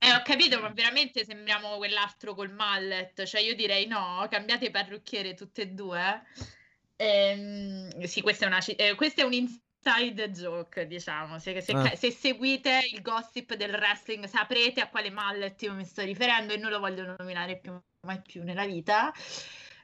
Eh, 0.00 0.12
ho 0.14 0.22
capito, 0.22 0.60
ma 0.60 0.68
veramente 0.70 1.24
sembriamo 1.24 1.76
quell'altro 1.76 2.34
col 2.34 2.52
mallet. 2.52 3.24
Cioè, 3.24 3.40
io 3.40 3.54
direi 3.54 3.86
no, 3.86 4.26
cambiate 4.30 4.70
parrucchiere 4.70 5.34
tutte 5.34 5.62
e 5.62 5.66
due. 5.68 6.22
Ehm, 6.96 8.02
sì, 8.04 8.20
questa 8.22 8.44
è 8.44 8.48
una, 8.48 8.64
eh, 8.64 8.94
questo 8.94 9.22
è 9.22 9.24
un 9.24 9.32
inside 9.32 10.30
joke, 10.30 10.86
diciamo. 10.86 11.38
Se, 11.40 11.60
se- 11.60 11.72
Ah. 11.74 11.96
se 11.96 12.10
seguite 12.12 12.80
il 12.92 13.02
gossip 13.02 13.54
del 13.54 13.72
wrestling, 13.74 14.24
saprete 14.26 14.80
a 14.80 14.88
quale 14.88 15.10
mallet 15.10 15.60
io 15.62 15.74
mi 15.74 15.84
sto 15.84 16.02
riferendo 16.02 16.52
e 16.52 16.56
non 16.58 16.70
lo 16.70 16.78
voglio 16.78 17.14
nominare 17.18 17.58
più, 17.58 17.76
mai 18.06 18.20
più 18.22 18.44
nella 18.44 18.66
vita. 18.66 19.12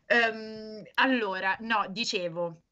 Ehm, 0.06 0.82
allora, 0.94 1.56
no, 1.60 1.86
dicevo, 1.88 2.62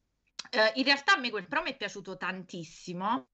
eh, 0.51 0.71
in 0.75 0.83
realtà 0.85 1.13
a 1.15 1.17
me 1.19 1.29
quel 1.29 1.47
promo 1.47 1.67
è 1.67 1.75
piaciuto 1.75 2.15
tantissimo. 2.17 3.27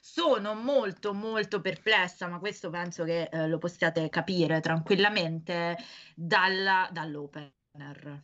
Sono 0.00 0.54
molto 0.54 1.12
molto 1.12 1.60
perplessa, 1.60 2.26
ma 2.28 2.38
questo 2.38 2.70
penso 2.70 3.04
che 3.04 3.28
eh, 3.30 3.46
lo 3.48 3.58
possiate 3.58 4.08
capire 4.08 4.60
tranquillamente 4.60 5.76
dalla- 6.14 6.88
dall'opener. 6.92 8.22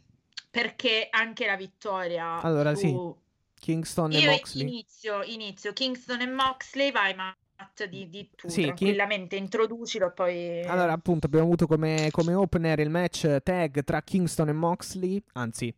Perché 0.51 1.09
anche 1.11 1.47
la 1.47 1.57
vittoria 1.57 2.41
Allora, 2.41 2.75
sì. 2.75 2.89
su... 2.89 3.17
Kingston 3.59 4.13
e 4.13 4.19
Io 4.19 4.31
Moxley. 4.31 4.67
inizio, 4.69 5.23
inizio 5.23 5.73
Kingston 5.73 6.21
e 6.21 6.27
Moxley, 6.27 6.93
vai 6.93 7.15
Matt, 7.15 7.85
di, 7.85 8.11
di 8.11 8.29
tu 8.37 8.49
Sì, 8.49 8.57
chi- 8.57 8.65
tranquillamente, 8.67 9.37
introducilo 9.37 10.09
e 10.09 10.13
poi... 10.13 10.63
Allora, 10.67 10.93
appunto, 10.93 11.27
abbiamo 11.27 11.47
avuto 11.47 11.67
come, 11.67 12.09
come 12.11 12.35
opener 12.35 12.81
il 12.81 12.91
match 12.91 13.39
tag 13.43 13.83
tra 13.83 14.03
Kingston 14.03 14.51
e 14.51 14.53
Moxley. 14.53 15.23
Anzi, 15.33 15.75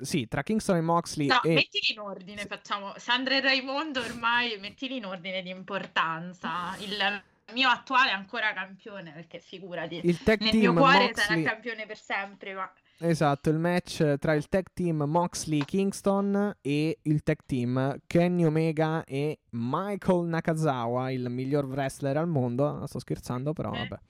sì, 0.00 0.26
tra 0.28 0.42
Kingston 0.42 0.76
e 0.76 0.80
Moxley 0.80 1.26
No, 1.26 1.42
e. 1.42 1.54
mettili 1.54 1.92
in 1.92 1.98
ordine, 2.00 2.46
facciamo 2.46 2.92
Sandra 2.96 3.36
e 3.36 3.40
Raimondo 3.40 4.00
ormai, 4.00 4.58
mettili 4.58 4.96
in 4.96 5.04
ordine 5.06 5.42
di 5.42 5.50
importanza. 5.50 6.76
Il 6.78 7.22
mio 7.52 7.68
attuale 7.68 8.10
ancora 8.10 8.52
campione, 8.52 9.12
perché 9.12 9.38
figurati, 9.38 10.00
Il 10.04 10.22
tag 10.22 10.40
nel 10.40 10.50
team 10.50 10.62
mio 10.62 10.72
cuore 10.74 11.06
Moxley. 11.06 11.24
sarà 11.26 11.42
campione 11.42 11.86
per 11.86 11.96
sempre, 11.98 12.54
ma 12.54 12.70
Esatto, 12.98 13.50
il 13.50 13.58
match 13.58 14.16
tra 14.18 14.32
il 14.32 14.48
tag 14.48 14.68
team 14.72 15.02
Moxley 15.02 15.62
Kingston 15.66 16.56
e 16.62 16.98
il 17.02 17.22
tag 17.22 17.36
team 17.44 17.98
Kenny 18.06 18.44
Omega 18.44 19.04
e 19.04 19.40
Michael 19.50 20.24
Nakazawa, 20.24 21.10
il 21.10 21.28
miglior 21.28 21.66
wrestler 21.66 22.16
al 22.16 22.26
mondo. 22.26 22.84
Sto 22.86 22.98
scherzando, 22.98 23.52
però 23.52 23.70
Eh. 23.74 23.78
vabbè. 23.80 24.00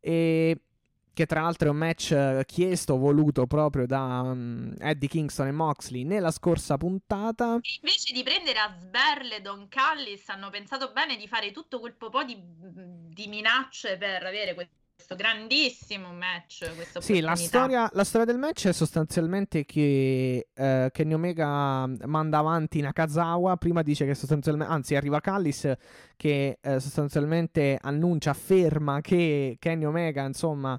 E 0.00 0.60
che 1.12 1.26
tra 1.26 1.42
l'altro 1.42 1.68
è 1.68 1.70
un 1.70 1.76
match 1.76 2.12
eh, 2.12 2.44
chiesto, 2.46 2.96
voluto 2.96 3.46
proprio 3.46 3.86
da 3.86 4.22
mm, 4.22 4.72
Eddie 4.78 5.08
Kingston 5.08 5.48
e 5.48 5.52
Moxley 5.52 6.04
nella 6.04 6.30
scorsa 6.30 6.76
puntata. 6.76 7.58
invece 7.80 8.12
di 8.12 8.22
prendere 8.22 8.58
a 8.58 8.74
sberle 8.78 9.40
Don 9.40 9.68
Callis 9.68 10.28
hanno 10.28 10.50
pensato 10.50 10.92
bene 10.92 11.16
di 11.16 11.26
fare 11.28 11.52
tutto 11.52 11.80
quel 11.80 11.94
po' 11.94 12.24
di, 12.24 12.36
di 12.40 13.26
minacce 13.26 13.96
per 13.96 14.24
avere 14.24 14.54
questo 14.54 14.79
grandissimo 15.16 16.12
match, 16.12 16.74
questa 16.74 17.00
Sì, 17.00 17.20
la 17.20 17.34
storia, 17.36 17.90
la 17.92 18.04
storia 18.04 18.26
del 18.26 18.38
match 18.38 18.66
è 18.68 18.72
sostanzialmente 18.72 19.64
che 19.64 20.48
eh, 20.54 20.90
Kenny 20.92 21.12
Omega 21.12 21.86
manda 22.06 22.38
avanti 22.38 22.80
Nakazawa, 22.80 23.56
prima 23.56 23.82
dice 23.82 24.06
che 24.06 24.14
sostanzialmente, 24.14 24.72
anzi 24.72 24.94
arriva 24.96 25.20
Callis 25.20 25.72
che 26.16 26.58
eh, 26.60 26.80
sostanzialmente 26.80 27.78
annuncia, 27.80 28.30
afferma 28.30 29.00
che 29.00 29.56
Kenny 29.58 29.84
Omega 29.84 30.24
insomma... 30.24 30.78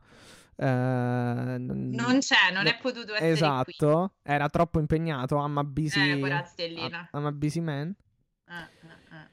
eh, 0.55 0.65
Non 0.65 2.19
c'è, 2.19 2.51
non 2.51 2.63
no- 2.63 2.69
è 2.69 2.77
potuto 2.79 3.13
essere 3.13 3.19
qui. 3.19 3.29
Esatto, 3.31 4.13
era 4.23 4.47
troppo 4.49 4.79
impegnato, 4.79 5.37
I'm 5.37 5.57
a 5.57 5.63
busy, 5.63 5.99
Eh. 5.99 6.15
I'm 7.13 7.25
busy 7.33 7.59
man. 7.59 7.95
Eh, 8.47 8.53
eh, 8.53 9.15
eh. 9.15 9.29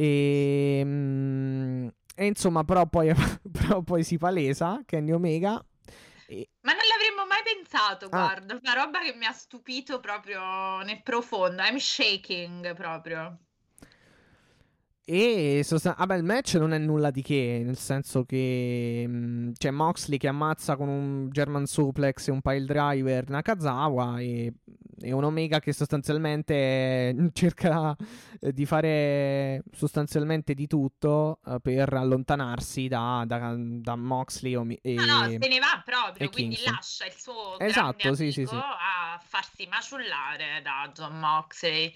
E, 0.00 0.82
mm, 0.84 1.88
e 2.18 2.26
insomma, 2.26 2.64
però 2.64 2.86
poi, 2.86 3.12
però 3.50 3.82
poi 3.82 4.02
si 4.04 4.18
palesa 4.18 4.82
Kenny 4.84 5.12
Omega. 5.12 5.64
E, 6.26 6.48
Ma 6.60 6.72
non 6.72 6.82
l'avremmo 6.88 7.26
mai 7.26 7.42
pensato, 7.44 8.06
Ah. 8.06 8.08
guarda, 8.08 8.58
una 8.60 8.72
roba 8.74 8.98
che 9.00 9.14
mi 9.14 9.24
ha 9.24 9.32
stupito 9.32 10.00
proprio 10.00 10.80
nel 10.82 11.02
profondo. 11.02 11.62
I'm 11.62 11.78
shaking 11.78 12.74
proprio. 12.74 13.38
E 15.10 15.62
sostan- 15.64 15.94
vabbè, 15.96 16.16
il 16.16 16.22
match 16.22 16.56
non 16.56 16.74
è 16.74 16.78
nulla 16.78 17.10
di 17.10 17.22
che, 17.22 17.62
nel 17.64 17.78
senso 17.78 18.24
che 18.26 19.06
mh, 19.08 19.52
c'è 19.56 19.70
Moxley 19.70 20.18
che 20.18 20.28
ammazza 20.28 20.76
con 20.76 20.88
un 20.88 21.30
German 21.30 21.64
suplex 21.64 22.28
e 22.28 22.30
un 22.30 22.42
pile 22.42 22.66
driver 22.66 23.26
Nakazawa 23.30 24.20
e, 24.20 24.52
e 25.00 25.12
un 25.12 25.24
Omega 25.24 25.60
che 25.60 25.72
sostanzialmente 25.72 27.14
cerca 27.32 27.96
eh, 28.38 28.52
di 28.52 28.66
fare 28.66 29.62
sostanzialmente 29.72 30.52
di 30.52 30.66
tutto 30.66 31.40
eh, 31.46 31.56
per 31.62 31.90
allontanarsi 31.94 32.86
da, 32.88 33.24
da- 33.26 33.54
da 33.56 33.96
Moxley 33.96 34.56
Omi- 34.56 34.78
e... 34.82 34.92
No, 34.92 35.06
no, 35.06 35.28
se 35.30 35.38
ne 35.38 35.58
va 35.58 35.82
proprio, 35.86 36.28
quindi 36.28 36.56
Kingston. 36.56 36.74
lascia 36.74 37.06
il 37.06 37.14
suo 37.16 37.58
Esatto, 37.58 38.14
sì, 38.14 38.30
sì, 38.30 38.44
sì. 38.44 38.54
a 38.54 39.18
farsi 39.26 39.66
maciullare 39.70 40.60
da 40.62 40.90
John 40.92 41.18
Moxley. 41.18 41.94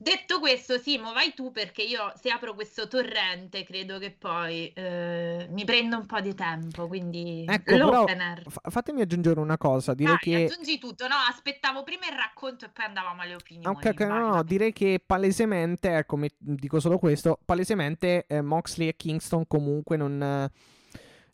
Detto 0.00 0.38
questo, 0.38 0.78
Simo, 0.78 1.12
vai 1.12 1.34
tu 1.34 1.50
perché 1.50 1.82
io 1.82 2.12
se 2.14 2.30
apro 2.30 2.54
questo 2.54 2.86
torrente 2.86 3.64
credo 3.64 3.98
che 3.98 4.12
poi 4.12 4.68
eh, 4.72 5.48
mi 5.50 5.64
prendo 5.64 5.98
un 5.98 6.06
po' 6.06 6.20
di 6.20 6.34
tempo, 6.36 6.86
quindi 6.86 7.44
Ecco, 7.48 7.76
l'opener. 7.76 8.44
fa- 8.48 8.70
fatemi 8.70 9.00
aggiungere 9.00 9.40
una 9.40 9.58
cosa, 9.58 9.94
direi 9.94 10.16
Dai, 10.22 10.22
che... 10.22 10.44
aggiungi 10.44 10.78
tutto, 10.78 11.08
no, 11.08 11.16
aspettavo 11.28 11.82
prima 11.82 12.06
il 12.06 12.16
racconto 12.16 12.64
e 12.64 12.68
poi 12.68 12.84
andavamo 12.84 13.22
alle 13.22 13.34
opinioni. 13.34 13.74
Ok, 13.74 13.86
ok, 13.86 14.00
no, 14.02 14.06
vai, 14.08 14.20
no, 14.20 14.42
direi 14.44 14.72
che 14.72 15.02
palesemente, 15.04 15.92
ecco, 15.96 16.16
mi- 16.16 16.30
dico 16.38 16.78
solo 16.78 16.98
questo, 16.98 17.36
palesemente 17.44 18.24
eh, 18.28 18.40
Moxley 18.40 18.86
e 18.86 18.94
Kingston 18.94 19.48
comunque 19.48 19.96
non, 19.96 20.48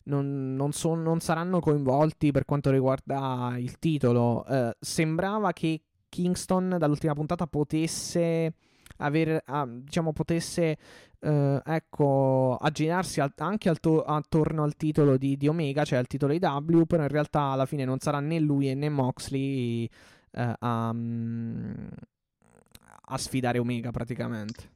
non, 0.05 0.55
non 0.55 0.71
son- 0.71 1.03
non 1.03 1.19
saranno 1.19 1.59
coinvolti 1.59 2.31
per 2.31 2.45
quanto 2.45 2.71
riguarda 2.71 3.53
il 3.57 3.77
titolo. 3.77 4.43
Eh, 4.47 4.75
sembrava 4.79 5.53
che 5.53 5.81
Kingston 6.15 6.77
dall'ultima 6.79 7.13
puntata 7.13 7.45
potesse 7.45 8.53
aver, 8.97 9.41
ah, 9.47 9.67
diciamo, 9.67 10.13
potesse, 10.13 10.77
eh, 11.19 11.61
ecco, 11.65 12.57
aggirarsi 12.59 13.21
anche 13.35 13.67
al 13.67 13.79
to- 13.81 14.03
attorno 14.03 14.63
al 14.63 14.77
titolo 14.77 15.17
di, 15.17 15.35
di 15.35 15.47
Omega, 15.49 15.83
cioè 15.83 15.99
al 15.99 16.07
titolo 16.07 16.31
IW, 16.31 16.85
però 16.85 17.03
in 17.03 17.09
realtà 17.09 17.41
alla 17.41 17.65
fine 17.65 17.83
non 17.83 17.99
sarà 17.99 18.21
né 18.21 18.39
lui 18.39 18.73
né 18.73 18.87
Moxley 18.87 19.89
eh, 20.31 20.53
a, 20.59 20.93
mm, 20.93 21.87
a 23.07 23.17
sfidare 23.17 23.59
Omega 23.59 23.91
praticamente. 23.91 24.74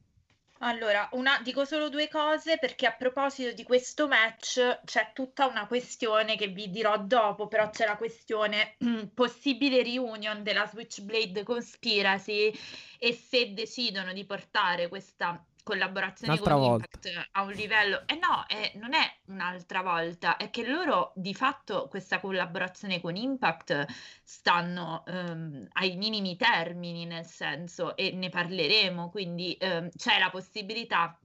Allora, 0.62 1.08
una- 1.12 1.40
dico 1.42 1.64
solo 1.66 1.88
due 1.90 2.08
cose 2.08 2.58
perché 2.58 2.86
a 2.86 2.92
proposito 2.94 3.52
di 3.52 3.62
questo 3.62 4.06
match 4.08 4.80
c'è 4.84 5.12
tutta 5.14 5.46
una 5.46 5.66
questione 5.66 6.36
che 6.36 6.48
vi 6.48 6.68
dirò 6.70 6.98
dopo, 6.98 7.46
però 7.48 7.68
c'è 7.70 7.86
la 7.86 7.96
questione 7.96 8.76
possibile 9.14 9.82
reunion 9.82 10.42
della 10.42 10.66
Switchblade 10.66 11.42
Conspiracy 11.44 12.52
e 12.98 13.12
se 13.14 13.52
decidono 13.54 14.12
di 14.12 14.24
portare 14.26 14.88
questa 14.88 15.42
collaborazione 15.62 16.32
Un'altra 16.32 16.54
con 16.54 16.62
volta. 16.62 16.86
Impact 16.92 17.28
a 17.32 17.42
un 17.42 17.52
livello... 17.52 18.02
Eh 18.06 18.14
no, 18.14 18.46
eh, 18.48 18.72
non 18.76 18.94
è 18.94 19.20
un'altra 19.26 19.82
volta, 19.82 20.36
è 20.36 20.50
che 20.50 20.66
loro 20.66 21.12
di 21.14 21.34
fatto 21.34 21.88
questa 21.88 22.20
collaborazione 22.20 23.00
con 23.00 23.16
Impact 23.16 23.86
stanno 24.22 25.04
ehm, 25.06 25.68
ai 25.72 25.96
minimi 25.96 26.36
termini, 26.36 27.06
nel 27.06 27.26
senso, 27.26 27.96
e 27.96 28.12
ne 28.12 28.28
parleremo, 28.28 29.10
quindi 29.10 29.54
ehm, 29.54 29.90
c'è 29.96 30.18
la 30.18 30.30
possibilità, 30.30 31.18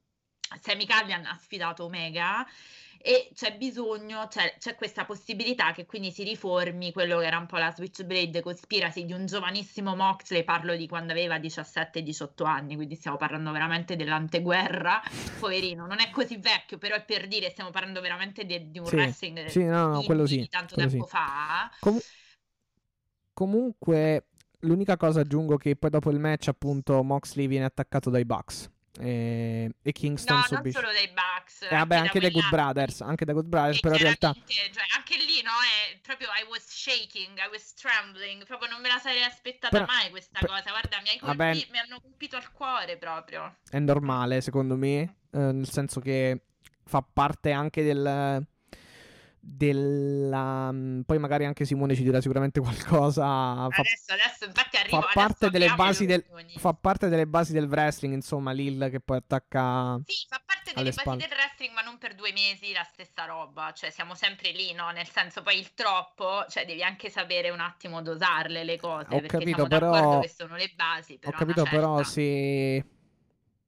Sammy 0.60 0.86
Callihan 0.86 1.26
ha 1.26 1.38
sfidato 1.38 1.86
Omega 1.86 2.46
e 3.06 3.30
c'è 3.36 3.56
bisogno, 3.58 4.28
c'è, 4.28 4.56
c'è 4.58 4.76
questa 4.76 5.06
possibilità 5.06 5.72
che 5.74 5.86
quindi 5.86 6.12
si 6.12 6.24
riformi 6.24 6.92
quello 6.92 7.20
che 7.20 7.26
era 7.28 7.38
un 7.38 7.46
po' 7.46 7.58
la 7.58 7.72
Switchblade 7.72 8.42
Conspiracy 8.42 9.06
di 9.06 9.14
un 9.14 9.26
giovanissimo 9.28 9.96
Moxley, 9.96 10.44
parlo 10.44 10.76
di 10.76 10.88
quando 10.88 11.12
aveva 11.12 11.38
17-18 11.38 12.44
anni, 12.46 12.76
quindi 12.76 12.96
stiamo 12.96 13.18
parlando 13.18 13.52
veramente 13.52 13.96
dell'anteguerra, 13.96 15.02
poverino, 15.38 15.86
non 15.86 16.00
è 16.00 16.10
così 16.10 16.38
vecchio, 16.38 16.78
però 16.80 16.96
è 16.96 17.04
per 17.06 17.28
dire, 17.28 17.50
stiamo 17.52 17.70
parlando 17.70 18.02
veramente 18.02 18.46
de- 18.46 18.72
di 18.72 18.80
un 18.80 18.86
Sì, 18.86 18.96
wrestling 18.96 19.40
sì, 19.44 19.64
no, 19.66 19.88
no, 19.88 20.04
di- 20.04 20.04
quello 20.04 20.26
di 20.26 20.48
sì, 20.48 20.48
tanto 20.50 20.76
tempo 20.76 21.06
sì. 21.06 21.06
fa. 21.06 21.70
Com- 21.80 22.02
comunque, 23.34 24.26
l'unica 24.62 24.98
cosa 24.98 25.22
aggiungo 25.22 25.58
che 25.58 25.76
poi 25.76 25.90
dopo 25.92 26.10
il 26.10 26.20
match, 26.20 26.48
appunto, 26.48 27.04
Moxley 27.04 27.48
viene 27.48 27.66
attaccato 27.66 28.10
dai 28.10 28.26
Bucks. 28.26 28.70
E, 29.00 29.70
e 29.82 29.92
Kingston 29.92 30.36
No, 30.38 30.42
non 30.50 30.58
subisce. 30.58 30.80
solo 30.80 30.92
dai 30.94 31.10
Bucks, 31.10 31.62
Eh, 31.64 31.68
vabbè, 31.76 31.96
anche 31.98 32.20
da 32.20 32.30
dai 32.30 32.32
Good. 32.32 32.50
Brothers, 32.50 33.02
anche 33.02 33.26
dai 33.26 33.34
Good 33.36 33.48
Brothers, 33.48 33.80
però 33.82 33.96
in 33.96 34.02
realtà 34.02 34.34
cioè, 34.34 34.84
anche 34.96 35.16
lì, 35.18 35.42
no, 35.44 35.52
è 35.52 35.98
proprio 36.02 36.28
I 36.30 36.46
was 36.50 36.64
shaking, 36.66 37.38
I 37.38 37.50
was 37.52 37.74
trembling, 37.74 38.46
proprio 38.46 38.70
non 38.70 38.80
me 38.82 38.88
la 38.88 38.98
sarei 39.00 39.24
aspettata 39.24 39.70
Però- 39.78 39.86
mai 39.92 40.10
questa 40.10 40.40
per- 40.40 40.50
cosa, 40.50 40.70
guarda, 40.70 40.98
mi, 41.02 41.20
Vabbè. 41.20 41.52
colpi- 41.52 41.68
mi 41.72 41.78
hanno 41.80 42.00
colpito 42.00 42.36
al 42.38 42.52
cuore 42.54 42.98
proprio. 42.98 43.58
è 43.70 43.80
normale, 43.80 44.40
secondo 44.42 44.78
me, 44.78 45.00
eh, 45.32 45.38
nel 45.52 45.70
senso 45.70 46.00
che 46.00 46.42
fa 46.86 47.02
parte 47.02 47.52
anche 47.52 47.84
del 47.84 48.46
della 49.48 50.72
mm, 50.72 51.02
poi 51.02 51.20
magari 51.20 51.46
anche 51.46 51.66
Simone 51.66 51.94
ci 51.94 52.02
dirà 52.02 52.20
sicuramente 52.20 52.60
qualcosa 52.62 53.24
fa, 53.24 53.66
Adesso, 53.82 54.14
adesso, 54.14 54.46
infatti 54.46 54.78
arrivo, 54.78 55.02
fa 55.02 55.10
parte 55.14 55.50
delle 55.52 55.74
basi 55.76 56.06
del 56.08 56.26
fa 56.58 56.74
parte 56.74 57.10
delle 57.10 57.28
basi 57.28 57.54
del 57.54 57.68
wrestling, 57.68 58.14
insomma, 58.16 58.52
Lil 58.52 58.88
che 58.90 59.00
poi 59.00 59.18
attacca 59.18 60.00
Sì, 60.06 60.26
fa 60.28 60.42
parte 60.44 60.74
delle 60.74 60.90
basi 60.90 61.00
spalle. 61.00 61.18
del 61.28 61.30
wrestling, 61.38 61.74
ma 61.74 61.82
non 61.82 61.98
per 62.00 62.16
due 62.16 62.32
mesi 62.32 62.74
la 62.74 62.84
stessa 62.84 63.26
roba, 63.26 63.72
cioè 63.74 63.92
siamo 63.92 64.16
sempre 64.16 64.52
lì, 64.52 64.74
no? 64.74 64.90
Nel 64.90 65.08
senso, 65.08 65.44
poi 65.44 65.60
il 65.60 65.74
troppo, 65.76 66.46
cioè 66.50 66.66
devi 66.66 66.82
anche 66.84 67.10
sapere 67.12 67.52
un 67.52 67.60
attimo 67.60 68.02
dosarle 68.02 68.64
le 68.64 68.78
cose, 68.78 69.06
Ho 69.12 69.22
perché 69.22 69.28
capito, 69.28 69.68
siamo 69.68 69.68
però- 69.68 69.92
d'accordo 69.92 70.20
che 70.22 70.30
sono 70.36 70.56
le 70.56 70.72
basi, 70.76 71.14
Ho 71.14 71.20
però 71.20 71.38
capito 71.38 71.62
una 71.62 71.70
però 71.70 72.04
se 72.04 72.86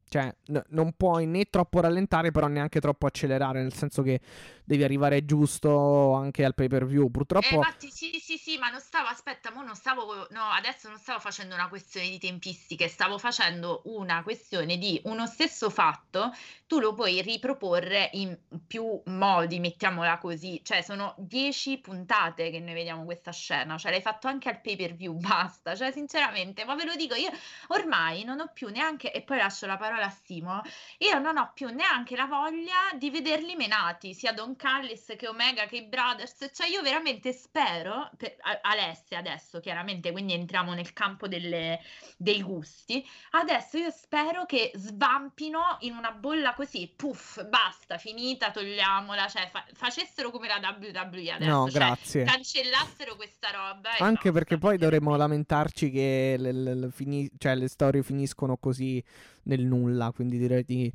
Cioè, 0.09 0.33
n- 0.47 0.63
non 0.69 0.93
puoi 0.93 1.25
né 1.27 1.45
troppo 1.49 1.81
rallentare, 1.81 2.31
però 2.31 2.47
neanche 2.47 2.79
troppo 2.79 3.05
accelerare, 3.07 3.61
nel 3.61 3.73
senso 3.73 4.01
che 4.03 4.21
devi 4.67 4.84
arrivare 4.84 5.23
giusto 5.23 6.12
anche 6.13 6.43
al 6.43 6.53
pay 6.53 6.67
per 6.67 6.86
view. 6.86 7.10
Purtroppo. 7.10 7.47
Eh, 7.47 7.56
infatti, 7.56 7.89
sì, 7.89 8.19
sì, 8.21 8.38
sì, 8.38 8.58
ma 8.58 8.69
non 8.69 8.82
stavo, 8.82 9.08
aspetta, 9.08 9.49
mo 9.49 9.63
non 9.63 9.75
stavo, 9.75 10.27
no, 10.32 10.43
adesso 10.51 10.89
non 10.89 10.97
stavo 10.97 11.21
facendo 11.21 11.56
una 11.56 11.69
questione 11.69 12.10
di 12.10 12.19
tempistiche, 12.19 12.89
stavo 12.89 13.17
facendo 13.17 13.84
una 13.86 14.21
questione 14.23 14.77
di 14.77 14.99
uno 15.06 15.25
stesso 15.25 15.69
fatto, 15.69 16.36
tu 16.67 16.80
lo 16.80 16.93
puoi 16.93 17.21
riproporre 17.21 18.10
in 18.13 18.38
più 18.67 19.01
modi, 19.06 19.62
mettiamola 19.62 20.17
così, 20.17 20.60
cioè 20.65 20.82
sono 20.82 21.15
dieci 21.17 21.77
puntate 21.77 22.51
che 22.51 22.60
noi 22.60 22.73
vediamo 22.73 23.06
questa 23.06 23.32
scena, 23.32 23.77
cioè 23.77 23.91
l'hai 23.91 24.01
fatto 24.01 24.27
anche 24.27 24.49
al 24.49 24.60
pay 24.60 24.75
per 24.75 24.95
view, 24.95 25.13
basta, 25.17 25.75
cioè 25.75 25.93
sinceramente, 25.93 26.65
ma 26.65 26.75
ve 26.75 26.84
lo 26.84 26.95
dico, 26.95 27.15
io 27.15 27.32
ormai 27.67 28.25
non 28.25 28.41
ho 28.41 28.51
più 28.53 28.67
neanche, 28.67 29.13
e 29.13 29.21
poi 29.21 29.38
lascio 29.38 29.65
la 29.65 29.77
parola 29.77 30.08
a 30.08 30.15
Simo, 30.25 30.62
io 30.97 31.19
non 31.19 31.38
ho 31.38 31.51
più 31.53 31.69
neanche 31.69 32.17
la 32.17 32.25
voglia 32.25 32.91
di 32.97 33.10
vederli 33.10 33.56
menati, 33.56 34.13
sia 34.13 34.34
Don 34.34 34.56
Callis 34.58 35.13
che 35.17 35.28
Omega 35.28 35.65
che 35.65 35.78
i 35.78 35.84
Brothers, 35.86 36.50
cioè 36.54 36.67
io 36.67 36.82
veramente 36.82 37.32
spero, 37.32 38.10
per, 38.17 38.36
Alessia 38.63 39.20
adesso 39.20 39.62
chiaramente, 39.62 40.12
quindi 40.12 40.34
entriamo 40.34 40.74
nel 40.74 40.91
campo 40.91 41.30
delle, 41.30 41.80
dei 42.17 42.41
gusti, 42.41 43.06
adesso 43.32 43.78
io 43.78 43.89
spero 43.89 44.46
che 44.46 44.72
svampino 44.76 45.78
in 45.82 45.96
una 45.96 46.12
bolla 46.12 46.54
così, 46.54 46.91
puff, 46.93 47.43
basta, 47.48 47.98
finita, 47.98 48.52
togliamola, 48.52 49.28
cioè 49.28 49.50
fa- 49.50 49.65
facessero 49.72 50.30
come 50.32 50.48
la 50.48 50.60
WWE 50.60 51.32
adesso, 51.32 51.50
no, 51.50 51.70
cioè, 51.70 51.80
grazie. 51.80 52.24
cancellassero 52.26 53.15
questa 53.15 53.52
roba. 53.52 53.91
Anche 54.00 54.32
basta. 54.32 54.32
perché 54.32 54.58
poi 54.58 54.78
dovremmo 54.78 55.15
lamentarci 55.15 55.89
che 55.89 56.36
le, 56.38 56.52
le, 56.52 56.76
le, 56.76 56.91
fini- 56.91 57.30
cioè, 57.38 57.56
le 57.56 57.70
storie 57.70 58.04
finiscono 58.04 58.58
così 58.58 59.04
nel 59.43 59.62
nulla, 59.65 60.12
quindi 60.12 60.38
direi 60.38 60.63
di 60.65 60.91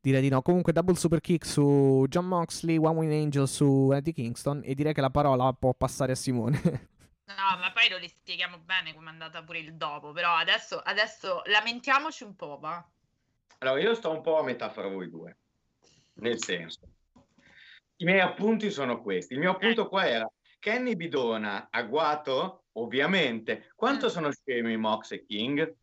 direi 0.00 0.20
di 0.20 0.28
no. 0.28 0.42
Comunque, 0.42 0.72
double 0.72 0.94
super 0.96 1.20
kick 1.20 1.44
su 1.44 2.04
John 2.08 2.26
Moxley, 2.26 2.76
One 2.76 2.98
Wing 2.98 3.12
Angel 3.12 3.48
su 3.48 3.90
Eddie 3.92 4.12
Kingston. 4.12 4.62
E 4.64 4.74
direi 4.74 4.92
che 4.92 5.00
la 5.00 5.10
parola 5.10 5.52
può 5.52 5.74
passare 5.74 6.12
a 6.12 6.14
Simone. 6.14 6.60
no, 7.26 7.58
ma 7.60 7.72
poi 7.72 7.88
lo 7.88 7.98
spieghiamo 8.06 8.58
bene 8.58 8.94
come 8.94 9.06
è 9.06 9.12
andata 9.12 9.42
pure 9.42 9.58
il 9.58 9.74
dopo. 9.74 10.12
Però 10.12 10.34
adesso, 10.34 10.78
adesso 10.78 11.42
lamentiamoci 11.46 12.24
un 12.24 12.34
po', 12.36 12.58
va. 12.60 12.86
Allora, 13.58 13.80
io 13.80 13.94
sto 13.94 14.10
un 14.10 14.20
po' 14.20 14.38
a 14.38 14.42
metà 14.44 14.70
fra 14.70 14.86
voi 14.88 15.10
due. 15.10 15.36
Nel 16.14 16.42
senso, 16.42 16.80
i 17.96 18.04
miei 18.04 18.20
appunti 18.20 18.70
sono 18.70 19.00
questi. 19.00 19.34
Il 19.34 19.40
mio 19.40 19.52
appunto 19.52 19.88
qua 19.88 20.06
era 20.08 20.28
Kenny 20.58 20.96
Bidona, 20.96 21.68
agguato? 21.70 22.64
Ovviamente. 22.72 23.72
Quanto 23.74 24.06
Mm. 24.06 24.10
sono 24.10 24.30
scemi 24.32 24.76
Mox 24.76 25.12
e 25.12 25.24
King? 25.24 25.76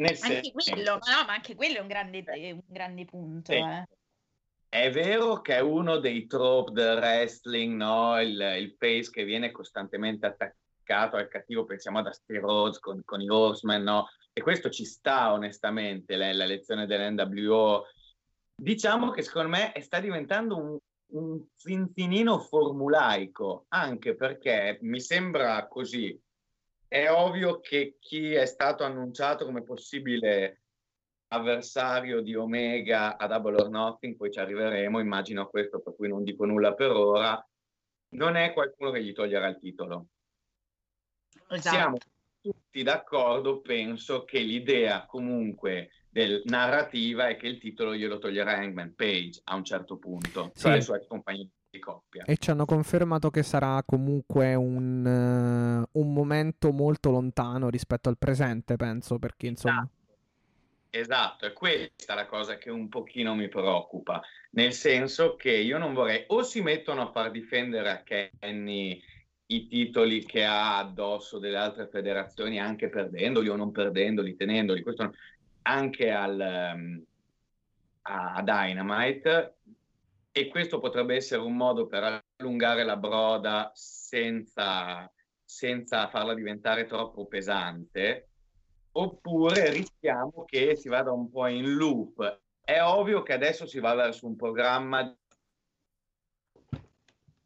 Nel 0.00 0.16
Anche 0.22 0.42
senso, 0.42 0.50
quello, 0.52 0.92
no, 0.92 1.24
ma 1.26 1.34
anche 1.34 1.54
quello 1.54 1.76
è 1.76 1.80
un 1.80 1.86
grande, 1.86 2.24
un 2.52 2.62
grande 2.66 3.04
punto. 3.04 3.52
Sì. 3.52 3.58
Eh. 3.58 3.86
È 4.66 4.90
vero 4.90 5.42
che 5.42 5.56
è 5.56 5.60
uno 5.60 5.98
dei 5.98 6.26
trope 6.26 6.72
del 6.72 6.96
wrestling, 6.96 7.76
no? 7.76 8.18
il, 8.20 8.40
il 8.58 8.76
face 8.78 9.10
che 9.10 9.24
viene 9.24 9.50
costantemente 9.50 10.26
attaccato 10.26 11.16
al 11.16 11.28
cattivo, 11.28 11.64
pensiamo 11.64 11.98
ad 11.98 12.06
Asty 12.06 12.38
Rhodes 12.38 12.78
con, 12.78 13.02
con, 13.04 13.20
i 13.20 13.28
Horsemen, 13.28 13.82
no? 13.82 14.06
e 14.32 14.40
questo 14.40 14.70
ci 14.70 14.86
sta 14.86 15.32
onestamente, 15.32 16.16
la, 16.16 16.32
la 16.32 16.46
lezione 16.46 16.86
dell'NWO. 16.86 17.84
Diciamo 18.54 19.10
che 19.10 19.22
secondo 19.22 19.50
me 19.50 19.72
sta 19.80 20.00
diventando 20.00 20.56
un, 20.56 20.78
un 21.08 21.44
zinzinino 21.54 22.38
formulaico, 22.38 23.66
anche 23.68 24.14
perché 24.14 24.78
mi 24.80 25.00
sembra 25.00 25.66
così. 25.66 26.18
È 26.92 27.08
ovvio 27.08 27.60
che 27.60 27.98
chi 28.00 28.34
è 28.34 28.46
stato 28.46 28.82
annunciato 28.82 29.44
come 29.44 29.62
possibile 29.62 30.62
avversario 31.28 32.20
di 32.20 32.34
Omega 32.34 33.16
a 33.16 33.28
Double 33.28 33.62
or 33.62 33.68
Nothing, 33.68 34.16
poi 34.16 34.32
ci 34.32 34.40
arriveremo, 34.40 34.98
immagino 34.98 35.42
a 35.42 35.48
questo, 35.48 35.78
per 35.78 35.94
cui 35.94 36.08
non 36.08 36.24
dico 36.24 36.44
nulla 36.46 36.74
per 36.74 36.90
ora, 36.90 37.48
non 38.14 38.34
è 38.34 38.52
qualcuno 38.52 38.90
che 38.90 39.04
gli 39.04 39.12
toglierà 39.12 39.46
il 39.46 39.60
titolo. 39.60 40.06
Esatto. 41.50 41.76
Siamo 41.76 41.96
tutti 42.40 42.82
d'accordo, 42.82 43.60
penso 43.60 44.24
che 44.24 44.40
l'idea 44.40 45.06
comunque 45.06 45.90
del 46.08 46.42
narrativa 46.46 47.28
è 47.28 47.36
che 47.36 47.46
il 47.46 47.60
titolo 47.60 47.94
glielo 47.94 48.18
toglierà 48.18 48.56
Hangman 48.56 48.96
Page 48.96 49.42
a 49.44 49.54
un 49.54 49.62
certo 49.62 49.96
punto, 49.96 50.50
Sì. 50.54 50.62
tra 50.62 50.74
le 50.74 50.80
sue 50.80 50.96
ex 50.96 51.06
compagne 51.06 51.50
di 51.70 51.78
coppia. 51.78 52.24
e 52.24 52.36
ci 52.36 52.50
hanno 52.50 52.64
confermato 52.64 53.30
che 53.30 53.42
sarà 53.42 53.82
comunque 53.86 54.54
un, 54.54 55.06
eh, 55.06 55.88
un 55.92 56.12
momento 56.12 56.72
molto 56.72 57.10
lontano 57.10 57.70
rispetto 57.70 58.08
al 58.08 58.18
presente, 58.18 58.76
penso, 58.76 59.18
perché 59.18 59.46
insomma... 59.46 59.88
Esatto, 60.92 61.46
è 61.46 61.52
questa 61.52 62.14
la 62.14 62.26
cosa 62.26 62.58
che 62.58 62.68
un 62.68 62.88
pochino 62.88 63.36
mi 63.36 63.46
preoccupa, 63.48 64.20
nel 64.50 64.72
senso 64.72 65.36
che 65.36 65.52
io 65.52 65.78
non 65.78 65.94
vorrei 65.94 66.24
o 66.26 66.42
si 66.42 66.60
mettono 66.62 67.02
a 67.02 67.10
far 67.12 67.30
difendere 67.30 67.90
a 67.90 68.02
Kenny 68.02 69.00
i 69.46 69.68
titoli 69.68 70.24
che 70.24 70.44
ha 70.44 70.78
addosso 70.78 71.38
delle 71.38 71.58
altre 71.58 71.86
federazioni, 71.86 72.58
anche 72.58 72.88
perdendoli 72.88 73.48
o 73.48 73.54
non 73.54 73.70
perdendoli, 73.70 74.34
tenendoli, 74.34 74.82
questo 74.82 75.14
anche 75.62 76.10
al, 76.10 76.40
a 76.40 78.34
a 78.34 78.42
Dynamite, 78.42 79.54
e 80.32 80.48
questo 80.48 80.78
potrebbe 80.78 81.16
essere 81.16 81.42
un 81.42 81.56
modo 81.56 81.86
per 81.86 82.22
allungare 82.36 82.84
la 82.84 82.96
broda 82.96 83.70
senza, 83.74 85.10
senza 85.44 86.08
farla 86.08 86.34
diventare 86.34 86.86
troppo 86.86 87.26
pesante, 87.26 88.28
oppure 88.92 89.70
rischiamo 89.70 90.44
che 90.44 90.76
si 90.76 90.88
vada 90.88 91.12
un 91.12 91.30
po' 91.30 91.46
in 91.46 91.74
loop. 91.74 92.40
È 92.60 92.80
ovvio 92.80 93.22
che 93.22 93.32
adesso 93.32 93.66
si 93.66 93.80
va 93.80 93.94
verso 93.94 94.26
un 94.26 94.36
programma 94.36 95.14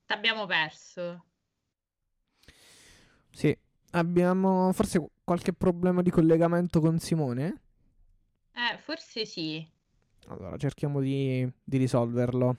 T'abbiamo 0.07 0.47
perso. 0.47 1.25
Sì, 3.31 3.57
abbiamo 3.92 4.70
forse 4.73 5.11
qualche 5.25 5.53
problema 5.53 6.03
di 6.03 6.11
collegamento 6.11 6.81
con 6.81 6.99
Simone? 6.99 7.62
Eh, 8.53 8.79
forse 8.79 9.25
sì. 9.25 9.66
Allora, 10.29 10.57
cerchiamo 10.57 11.01
di, 11.01 11.51
di 11.64 11.77
risolverlo. 11.79 12.59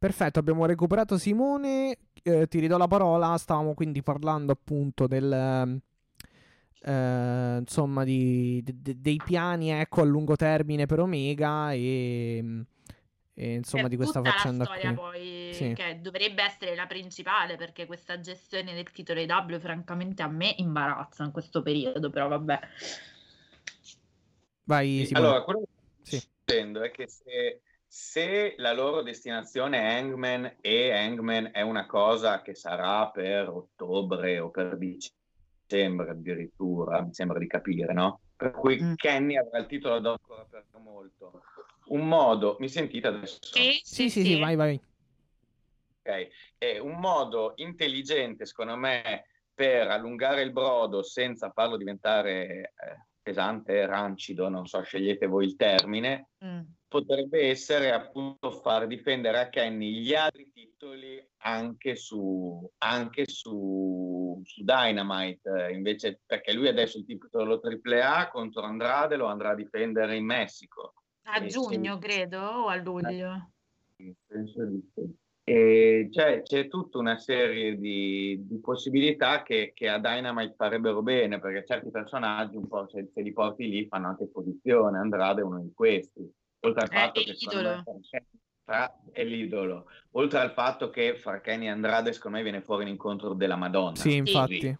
Perfetto, 0.00 0.38
abbiamo 0.38 0.64
recuperato 0.64 1.18
Simone. 1.18 1.94
eh, 2.22 2.46
ti 2.48 2.58
ridò 2.58 2.78
la 2.78 2.86
parola. 2.86 3.36
Stavamo 3.36 3.74
quindi 3.74 4.02
parlando 4.02 4.52
appunto 4.52 5.06
del. 5.06 5.30
ehm, 5.30 5.78
eh, 6.82 7.58
insomma, 7.60 8.04
di, 8.04 8.62
de- 8.64 8.80
de- 8.80 9.00
dei 9.00 9.20
piani 9.22 9.70
ecco, 9.72 10.00
a 10.00 10.04
lungo 10.04 10.36
termine 10.36 10.86
per 10.86 11.00
Omega 11.00 11.72
e, 11.72 12.64
e, 13.34 13.54
insomma 13.54 13.82
Per 13.82 13.90
di 13.90 13.96
questa 13.96 14.20
tutta 14.20 14.30
faccenda 14.32 14.64
la 14.64 14.64
storia 14.64 14.94
qui. 14.94 14.94
poi 14.94 15.50
Sì. 15.52 15.72
che 15.74 15.98
dovrebbe 16.00 16.42
essere 16.44 16.74
la 16.74 16.86
principale 16.86 17.56
perché 17.56 17.84
questa 17.84 18.18
gestione 18.20 18.72
del 18.72 18.90
titolo 18.92 19.20
IW 19.20 19.58
francamente 19.58 20.22
a 20.22 20.28
me 20.28 20.54
imbarazza 20.56 21.24
in 21.24 21.30
questo 21.32 21.60
periodo, 21.62 22.08
però 22.08 22.28
vabbè. 22.28 22.58
Vai, 24.64 25.04
Simone. 25.06 25.26
Allora, 25.26 25.42
quello 25.44 25.60
che 25.60 25.68
Sì. 26.02 26.18
sto 26.18 26.28
dicendo 26.46 26.82
è 26.82 26.90
che 26.90 27.08
se, 27.08 27.60
se 27.92 28.54
la 28.58 28.72
loro 28.72 29.02
destinazione 29.02 29.78
è 29.80 29.94
Hangman 29.96 30.58
e 30.60 30.92
Hangman 30.92 31.50
è 31.52 31.62
una 31.62 31.86
cosa 31.86 32.40
che 32.40 32.54
sarà 32.54 33.10
per 33.10 33.48
ottobre 33.48 34.38
o 34.38 34.48
per 34.48 34.78
dicembre 34.78 36.10
addirittura, 36.10 37.02
mi 37.02 37.12
sembra 37.12 37.40
di 37.40 37.48
capire, 37.48 37.92
no? 37.92 38.20
Per 38.36 38.52
cui 38.52 38.80
Mm. 38.80 38.94
Kenny 38.94 39.36
avrà 39.36 39.58
il 39.58 39.66
titolo 39.66 39.98
da 39.98 40.12
ancora 40.12 40.46
per 40.48 40.66
molto. 40.78 41.42
Un 41.86 42.06
modo, 42.06 42.56
mi 42.60 42.68
sentite 42.68 43.08
adesso? 43.08 43.38
Sì, 43.40 43.80
sì, 43.82 44.08
sì, 44.08 44.38
vai, 44.38 44.54
vai. 44.54 44.80
Ok, 46.04 46.28
è 46.58 46.78
un 46.78 47.00
modo 47.00 47.54
intelligente, 47.56 48.46
secondo 48.46 48.76
me, 48.76 49.24
per 49.52 49.88
allungare 49.88 50.42
il 50.42 50.52
brodo 50.52 51.02
senza 51.02 51.50
farlo 51.50 51.76
diventare 51.76 52.72
eh, 52.76 53.06
pesante, 53.20 53.84
rancido, 53.84 54.48
non 54.48 54.68
so, 54.68 54.80
scegliete 54.80 55.26
voi 55.26 55.46
il 55.46 55.56
termine, 55.56 56.28
Mm. 56.44 56.60
Potrebbe 56.90 57.48
essere 57.48 57.92
appunto 57.92 58.50
far 58.50 58.88
difendere 58.88 59.38
a 59.38 59.48
Kenny 59.48 60.00
gli 60.00 60.12
altri 60.12 60.50
titoli 60.52 61.24
anche 61.42 61.94
su, 61.94 62.68
anche 62.78 63.26
su, 63.28 64.42
su 64.44 64.64
Dynamite, 64.64 65.70
invece 65.70 66.20
perché 66.26 66.52
lui 66.52 66.66
adesso 66.66 66.98
il 66.98 67.04
titolo 67.04 67.60
AAA 67.62 68.30
contro 68.30 68.62
Andrade 68.62 69.14
lo 69.14 69.26
andrà 69.26 69.50
a 69.50 69.54
difendere 69.54 70.16
in 70.16 70.24
Messico. 70.24 70.94
A 71.26 71.46
giugno, 71.46 71.94
sì. 71.94 72.00
credo, 72.00 72.40
o 72.40 72.66
a 72.66 72.74
luglio. 72.74 73.52
Penso 74.26 74.64
di 74.64 74.90
sì. 74.92 75.18
E 75.44 76.08
c'è, 76.10 76.42
c'è 76.42 76.66
tutta 76.66 76.98
una 76.98 77.18
serie 77.18 77.76
di, 77.76 78.36
di 78.48 78.58
possibilità 78.58 79.44
che, 79.44 79.70
che 79.74 79.88
a 79.88 80.00
Dynamite 80.00 80.54
farebbero 80.56 81.02
bene, 81.02 81.38
perché 81.38 81.64
certi 81.64 81.90
personaggi 81.90 82.56
un 82.56 82.66
po' 82.66 82.88
se, 82.88 83.10
se 83.14 83.22
li 83.22 83.32
porti 83.32 83.68
lì 83.68 83.86
fanno 83.86 84.08
anche 84.08 84.26
posizione, 84.26 84.98
Andrade 84.98 85.40
è 85.40 85.44
uno 85.44 85.60
di 85.60 85.72
questi. 85.72 86.38
Oltre 86.60 86.82
al 86.82 86.88
Eh, 86.92 86.96
fatto 86.96 87.20
è 87.20 87.24
che 87.24 87.32
l'idolo. 87.32 87.84
fra- 88.64 89.00
è 89.12 89.24
l'idolo. 89.24 89.86
Oltre 90.12 90.38
al 90.40 90.52
fatto 90.52 90.90
che 90.90 91.16
fra 91.16 91.40
Kenny 91.40 91.66
e 91.66 91.70
Andrade 91.70 92.12
secondo 92.12 92.36
me 92.36 92.42
viene 92.42 92.60
fuori 92.60 92.82
un 92.84 92.90
incontro 92.90 93.34
della 93.34 93.56
Madonna. 93.56 93.96
Sì, 93.96 94.16
infatti. 94.16 94.76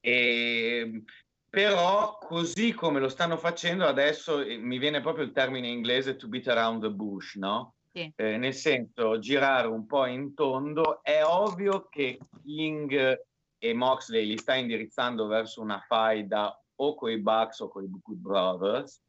E 0.00 1.02
però 1.48 2.18
così 2.18 2.74
come 2.74 3.00
lo 3.00 3.08
stanno 3.08 3.38
facendo 3.38 3.86
adesso, 3.86 4.40
eh, 4.40 4.58
mi 4.58 4.78
viene 4.78 5.00
proprio 5.00 5.24
il 5.24 5.32
termine 5.32 5.68
inglese 5.68 6.16
to 6.16 6.28
beat 6.28 6.48
around 6.48 6.82
the 6.82 6.90
bush, 6.90 7.36
no? 7.36 7.76
Sì. 7.92 8.12
Eh, 8.14 8.36
nel 8.36 8.52
senso 8.52 9.18
girare 9.18 9.66
un 9.68 9.86
po' 9.86 10.04
in 10.04 10.34
tondo, 10.34 11.02
è 11.02 11.24
ovvio 11.24 11.88
che 11.88 12.18
King 12.44 13.20
e 13.58 13.72
Moxley 13.72 14.26
li 14.26 14.36
sta 14.36 14.54
indirizzando 14.54 15.26
verso 15.26 15.62
una 15.62 15.80
faida 15.80 16.62
o 16.74 16.94
con 16.94 17.10
i 17.10 17.16
Bucks 17.18 17.60
o 17.60 17.68
con 17.68 17.84
i 17.84 17.88
Good 17.88 18.18
Brothers 18.18 19.00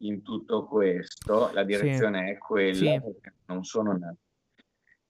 in 0.00 0.22
tutto 0.22 0.66
questo, 0.66 1.50
la 1.52 1.64
direzione 1.64 2.26
sì. 2.26 2.32
è 2.32 2.38
quella, 2.38 2.74
sì. 2.74 3.00
non 3.46 3.64
sono 3.64 3.98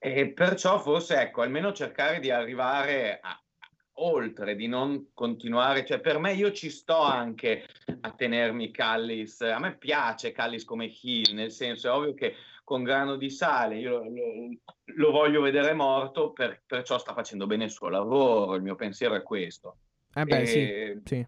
e 0.02 0.32
perciò 0.32 0.78
forse 0.78 1.20
ecco, 1.20 1.42
almeno 1.42 1.74
cercare 1.74 2.20
di 2.20 2.30
arrivare 2.30 3.20
a, 3.20 3.38
oltre, 4.02 4.56
di 4.56 4.66
non 4.66 5.10
continuare, 5.12 5.84
cioè 5.84 6.00
per 6.00 6.18
me 6.18 6.32
io 6.32 6.52
ci 6.52 6.70
sto 6.70 7.02
anche 7.02 7.66
a 8.00 8.10
tenermi 8.12 8.70
Callis, 8.70 9.42
a 9.42 9.58
me 9.58 9.76
piace 9.76 10.32
Callis 10.32 10.64
come 10.64 10.90
heel, 11.02 11.34
nel 11.34 11.50
senso 11.50 11.88
è 11.88 11.92
ovvio 11.92 12.14
che 12.14 12.34
con 12.64 12.82
grano 12.82 13.16
di 13.16 13.28
sale 13.28 13.78
io 13.78 13.98
lo, 13.98 14.04
lo 14.84 15.10
voglio 15.10 15.42
vedere 15.42 15.74
morto, 15.74 16.32
per, 16.32 16.62
perciò 16.64 16.96
sta 16.96 17.12
facendo 17.12 17.46
bene 17.46 17.64
il 17.64 17.70
suo 17.70 17.90
lavoro, 17.90 18.54
il 18.54 18.62
mio 18.62 18.76
pensiero 18.76 19.14
è 19.14 19.22
questo. 19.22 19.76
Eh 20.14 20.24
beh, 20.24 20.40
e, 20.40 20.46
sì, 20.46 21.00
sì. 21.04 21.26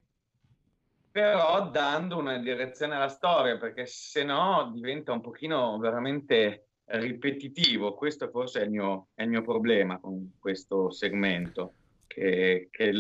Però 1.13 1.69
dando 1.69 2.17
una 2.17 2.39
direzione 2.39 2.95
alla 2.97 3.09
storia, 3.09 3.59
perché 3.59 3.85
se 3.85 4.25
no 4.25 4.71
diventa 4.75 5.13
un 5.13 5.21
pochino 5.21 5.77
veramente 5.79 6.69
ripetitivo, 6.87 7.95
questo 7.95 8.31
forse 8.31 8.63
è 8.63 8.65
il 8.65 8.71
mio, 8.71 9.09
è 9.15 9.23
il 9.23 9.29
mio 9.29 9.43
problema 9.43 9.99
con 9.99 10.33
questo 10.39 10.91
segmento 10.91 11.75
che, 12.07 12.69
che, 12.71 12.93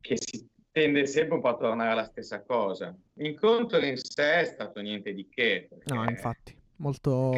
che, 0.00 0.16
si 0.16 0.48
tende 0.70 1.06
sempre 1.06 1.34
un 1.34 1.40
po' 1.40 1.48
a 1.48 1.56
tornare 1.56 1.90
alla 1.90 2.04
stessa 2.04 2.42
cosa. 2.42 2.96
L'incontro 3.14 3.84
in 3.84 3.96
sé 3.96 4.40
è 4.40 4.44
stato 4.44 4.80
niente 4.80 5.12
di 5.12 5.28
che. 5.28 5.68
No, 5.86 6.08
infatti, 6.08 6.56
molto... 6.76 7.32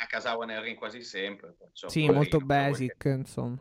A 0.00 0.06
Casawa 0.06 0.60
ring 0.60 0.76
quasi 0.76 1.02
sempre. 1.02 1.56
Sì, 1.72 2.08
molto 2.08 2.38
basic, 2.38 2.96
che... 2.96 3.08
insomma. 3.10 3.58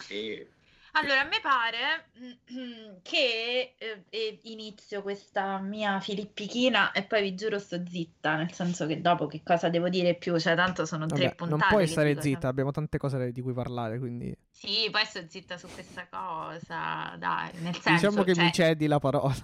Sì, 0.00 0.46
allora, 0.92 1.20
a 1.20 1.24
me 1.24 1.38
pare 1.40 2.10
che 3.02 3.74
eh, 4.08 4.40
inizio 4.44 5.02
questa 5.02 5.58
mia 5.58 6.00
filippichina 6.00 6.92
e 6.92 7.04
poi 7.04 7.22
vi 7.22 7.34
giuro 7.34 7.58
sto 7.58 7.82
zitta, 7.86 8.36
nel 8.36 8.52
senso 8.52 8.86
che 8.86 9.00
dopo 9.00 9.26
che 9.26 9.42
cosa 9.44 9.68
devo 9.68 9.88
dire 9.88 10.14
più, 10.14 10.38
cioè 10.38 10.54
tanto 10.54 10.84
sono 10.86 11.06
Vabbè, 11.06 11.20
tre 11.20 11.34
puntate. 11.34 11.60
Non 11.60 11.68
puoi 11.68 11.86
stare 11.86 12.10
zitta, 12.14 12.22
sempre... 12.22 12.48
abbiamo 12.48 12.70
tante 12.72 12.98
cose 12.98 13.32
di 13.32 13.40
cui 13.40 13.52
parlare, 13.52 13.98
quindi... 13.98 14.36
Sì, 14.50 14.88
poi 14.90 15.04
sto 15.04 15.22
zitta 15.28 15.56
su 15.56 15.68
questa 15.68 16.06
cosa, 16.08 17.14
dai, 17.16 17.50
nel 17.60 17.74
senso... 17.74 17.90
Diciamo 17.90 18.22
che 18.24 18.34
cioè... 18.34 18.44
mi 18.44 18.52
cedi 18.52 18.86
la 18.86 18.98
parola. 18.98 19.34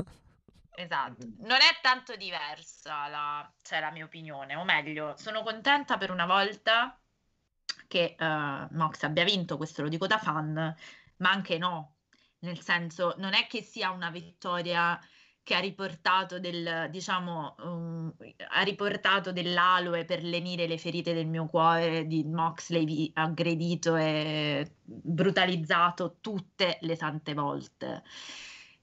Esatto, 0.79 1.27
non 1.39 1.57
è 1.57 1.79
tanto 1.81 2.17
diversa 2.17 3.09
la, 3.09 3.51
cioè, 3.63 3.81
la 3.81 3.91
mia 3.91 4.05
opinione, 4.05 4.57
o 4.57 4.65
meglio, 4.65 5.15
sono 5.17 5.43
contenta 5.43 5.97
per 5.97 6.11
una 6.11 6.27
volta 6.27 6.99
che 7.89 8.15
uh, 8.19 8.75
Mox 8.77 9.03
abbia 9.05 9.25
vinto, 9.25 9.57
questo 9.57 9.83
lo 9.83 9.89
dico 9.89 10.07
da 10.07 10.19
fan, 10.19 10.75
ma 11.19 11.31
anche 11.31 11.59
no, 11.59 11.97
nel 12.41 12.61
senso 12.61 13.15
non 13.19 13.35
è 13.35 13.47
che 13.47 13.63
sia 13.63 13.91
una 13.91 14.11
vittoria 14.11 14.99
che 15.47 15.55
ha 15.55 15.61
riportato 15.61 16.41
del, 16.41 16.89
diciamo, 16.91 17.55
um, 17.61 18.13
ha 18.49 18.63
riportato 18.63 19.31
dell'aloe 19.31 20.05
per 20.05 20.25
lenire 20.25 20.67
le 20.67 20.77
ferite 20.77 21.15
del 21.15 21.29
mio 21.29 21.47
cuore 21.47 22.05
di 22.09 22.25
Moxley 22.25 23.13
aggredito 23.15 23.95
e 23.95 24.69
brutalizzato 24.83 26.17
tutte 26.21 26.79
le 26.81 26.97
tante 26.97 27.33
volte. 27.33 28.03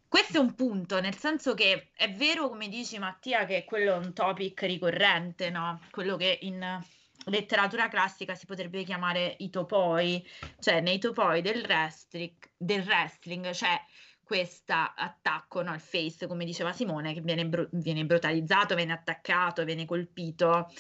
Questo 0.08 0.38
è 0.38 0.40
un 0.40 0.56
punto, 0.56 1.02
nel 1.02 1.18
senso 1.18 1.54
che 1.54 1.90
è 1.96 2.10
vero, 2.14 2.48
come 2.48 2.70
dici 2.70 2.98
Mattia, 2.98 3.44
che 3.44 3.66
quello 3.66 3.96
è 3.96 3.98
un 3.98 4.14
topic 4.14 4.62
ricorrente, 4.62 5.50
no? 5.50 5.82
Quello 5.92 6.16
che 6.16 6.38
in 6.44 6.82
letteratura 7.26 7.88
classica 7.88 8.36
si 8.36 8.46
potrebbe 8.46 8.84
chiamare 8.84 9.36
i 9.40 9.50
topoi, 9.50 10.26
cioè 10.60 10.82
nei 10.82 11.00
topoi 11.00 11.42
del 11.42 11.64
wrestling, 11.64 12.36
del 12.58 12.84
wrestling 12.84 13.50
c'è 13.52 13.80
questo 14.24 14.74
attacco 14.74 15.60
al 15.60 15.80
face, 15.80 16.28
come 16.28 16.46
diceva 16.46 16.72
Simone, 16.72 17.14
che 17.14 17.22
viene, 17.22 17.46
br- 17.46 17.70
viene 17.72 18.06
brutalizzato, 18.06 18.76
viene 18.76 18.94
attaccato, 18.94 19.64
viene 19.64 19.86
colpito. 19.86 20.72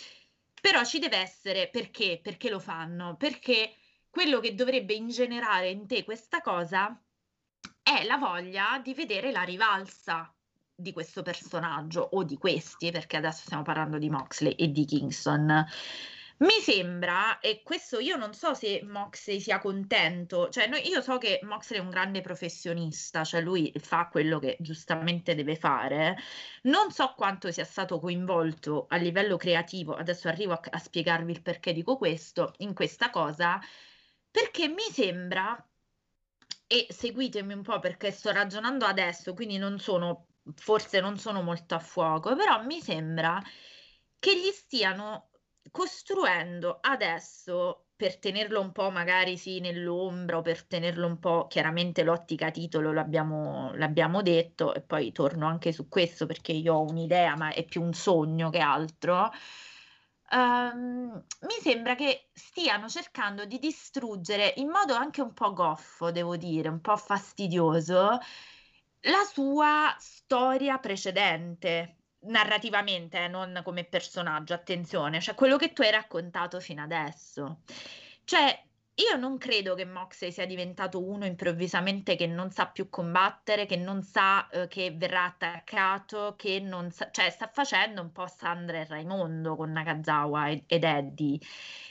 Però 0.61 0.83
ci 0.85 0.99
deve 0.99 1.17
essere 1.17 1.69
perché? 1.69 2.19
Perché 2.23 2.49
lo 2.49 2.59
fanno? 2.59 3.15
Perché 3.17 3.75
quello 4.09 4.39
che 4.39 4.55
dovrebbe 4.55 4.93
ingenerare 4.93 5.69
in 5.69 5.85
te 5.87 6.03
questa 6.03 6.39
cosa 6.41 6.97
è 7.81 8.03
la 8.05 8.17
voglia 8.17 8.79
di 8.81 8.93
vedere 8.93 9.31
la 9.31 9.43
rivalsa 9.43 10.33
di 10.75 10.93
questo 10.93 11.21
personaggio 11.21 12.01
o 12.01 12.23
di 12.23 12.37
questi, 12.37 12.91
perché 12.91 13.17
adesso 13.17 13.41
stiamo 13.43 13.63
parlando 13.63 13.97
di 13.97 14.09
Moxley 14.09 14.53
e 14.53 14.71
di 14.71 14.85
Kingston. 14.85 15.65
Mi 16.43 16.59
sembra, 16.61 17.39
e 17.39 17.61
questo 17.63 17.99
io 17.99 18.17
non 18.17 18.33
so 18.33 18.53
se 18.53 18.81
Moxley 18.83 19.39
sia 19.39 19.59
contento, 19.59 20.49
cioè 20.49 20.67
no, 20.67 20.75
io 20.75 20.99
so 21.01 21.17
che 21.17 21.39
Moxley 21.43 21.79
è 21.79 21.81
un 21.81 21.89
grande 21.89 22.19
professionista, 22.19 23.23
cioè 23.23 23.39
lui 23.39 23.71
fa 23.77 24.09
quello 24.09 24.39
che 24.39 24.57
giustamente 24.59 25.35
deve 25.35 25.55
fare, 25.55 26.17
non 26.63 26.91
so 26.91 27.13
quanto 27.15 27.49
sia 27.49 27.63
stato 27.63 27.97
coinvolto 27.97 28.87
a 28.89 28.97
livello 28.97 29.37
creativo, 29.37 29.95
adesso 29.95 30.27
arrivo 30.27 30.51
a, 30.51 30.59
a 30.71 30.79
spiegarvi 30.79 31.31
il 31.31 31.41
perché 31.41 31.71
dico 31.71 31.95
questo, 31.97 32.53
in 32.57 32.73
questa 32.73 33.09
cosa, 33.09 33.61
perché 34.29 34.67
mi 34.67 34.89
sembra, 34.91 35.55
e 36.67 36.87
seguitemi 36.89 37.53
un 37.53 37.61
po' 37.61 37.79
perché 37.79 38.11
sto 38.11 38.31
ragionando 38.31 38.85
adesso, 38.85 39.33
quindi 39.33 39.57
non 39.57 39.79
sono, 39.79 40.27
forse 40.55 40.99
non 40.99 41.17
sono 41.17 41.41
molto 41.41 41.75
a 41.75 41.79
fuoco, 41.79 42.35
però 42.35 42.61
mi 42.63 42.81
sembra 42.81 43.41
che 44.19 44.37
gli 44.37 44.51
stiano 44.51 45.29
costruendo 45.71 46.79
adesso 46.81 47.85
per 47.95 48.17
tenerlo 48.17 48.59
un 48.59 48.71
po' 48.71 48.89
magari 48.89 49.37
sì 49.37 49.59
nell'ombra 49.59 50.37
o 50.37 50.41
per 50.41 50.65
tenerlo 50.65 51.07
un 51.07 51.19
po' 51.19 51.47
chiaramente 51.47 52.03
l'ottica 52.03 52.51
titolo 52.51 52.91
l'abbiamo, 52.91 53.71
l'abbiamo 53.75 54.21
detto 54.21 54.73
e 54.73 54.81
poi 54.81 55.11
torno 55.11 55.47
anche 55.47 55.71
su 55.71 55.87
questo 55.87 56.25
perché 56.25 56.51
io 56.51 56.75
ho 56.75 56.85
un'idea 56.85 57.35
ma 57.35 57.53
è 57.53 57.63
più 57.63 57.81
un 57.81 57.93
sogno 57.93 58.49
che 58.49 58.59
altro. 58.59 59.31
Um, 60.31 61.23
mi 61.41 61.61
sembra 61.61 61.95
che 61.95 62.29
stiano 62.33 62.89
cercando 62.89 63.45
di 63.45 63.59
distruggere 63.59 64.53
in 64.57 64.69
modo 64.69 64.95
anche 64.95 65.21
un 65.21 65.33
po' 65.33 65.53
goffo 65.53 66.11
devo 66.11 66.35
dire 66.37 66.69
un 66.69 66.81
po' 66.81 66.97
fastidioso 66.97 68.17
la 69.01 69.23
sua 69.31 69.95
storia 69.99 70.77
precedente 70.79 72.02
narrativamente, 72.25 73.23
eh, 73.23 73.27
non 73.27 73.61
come 73.63 73.83
personaggio, 73.83 74.53
attenzione, 74.53 75.21
cioè 75.21 75.35
quello 75.35 75.57
che 75.57 75.73
tu 75.73 75.81
hai 75.81 75.91
raccontato 75.91 76.59
fino 76.59 76.81
adesso. 76.81 77.59
Cioè, 78.23 78.63
io 78.95 79.17
non 79.17 79.39
credo 79.39 79.73
che 79.73 79.85
Moxley 79.85 80.31
sia 80.31 80.45
diventato 80.45 81.03
uno 81.03 81.25
improvvisamente 81.25 82.15
che 82.15 82.27
non 82.27 82.51
sa 82.51 82.67
più 82.67 82.89
combattere, 82.89 83.65
che 83.65 83.75
non 83.75 84.03
sa 84.03 84.47
uh, 84.51 84.67
che 84.67 84.91
verrà 84.91 85.25
attaccato, 85.25 86.35
che 86.37 86.59
non 86.59 86.91
sa, 86.91 87.09
cioè 87.09 87.31
sta 87.31 87.49
facendo 87.51 88.01
un 88.01 88.11
po' 88.11 88.27
Sandra 88.27 88.77
e 88.79 88.85
Raimondo 88.85 89.55
con 89.55 89.71
Nakazawa 89.71 90.49
ed, 90.49 90.63
ed 90.67 90.83
Eddie, 90.83 91.39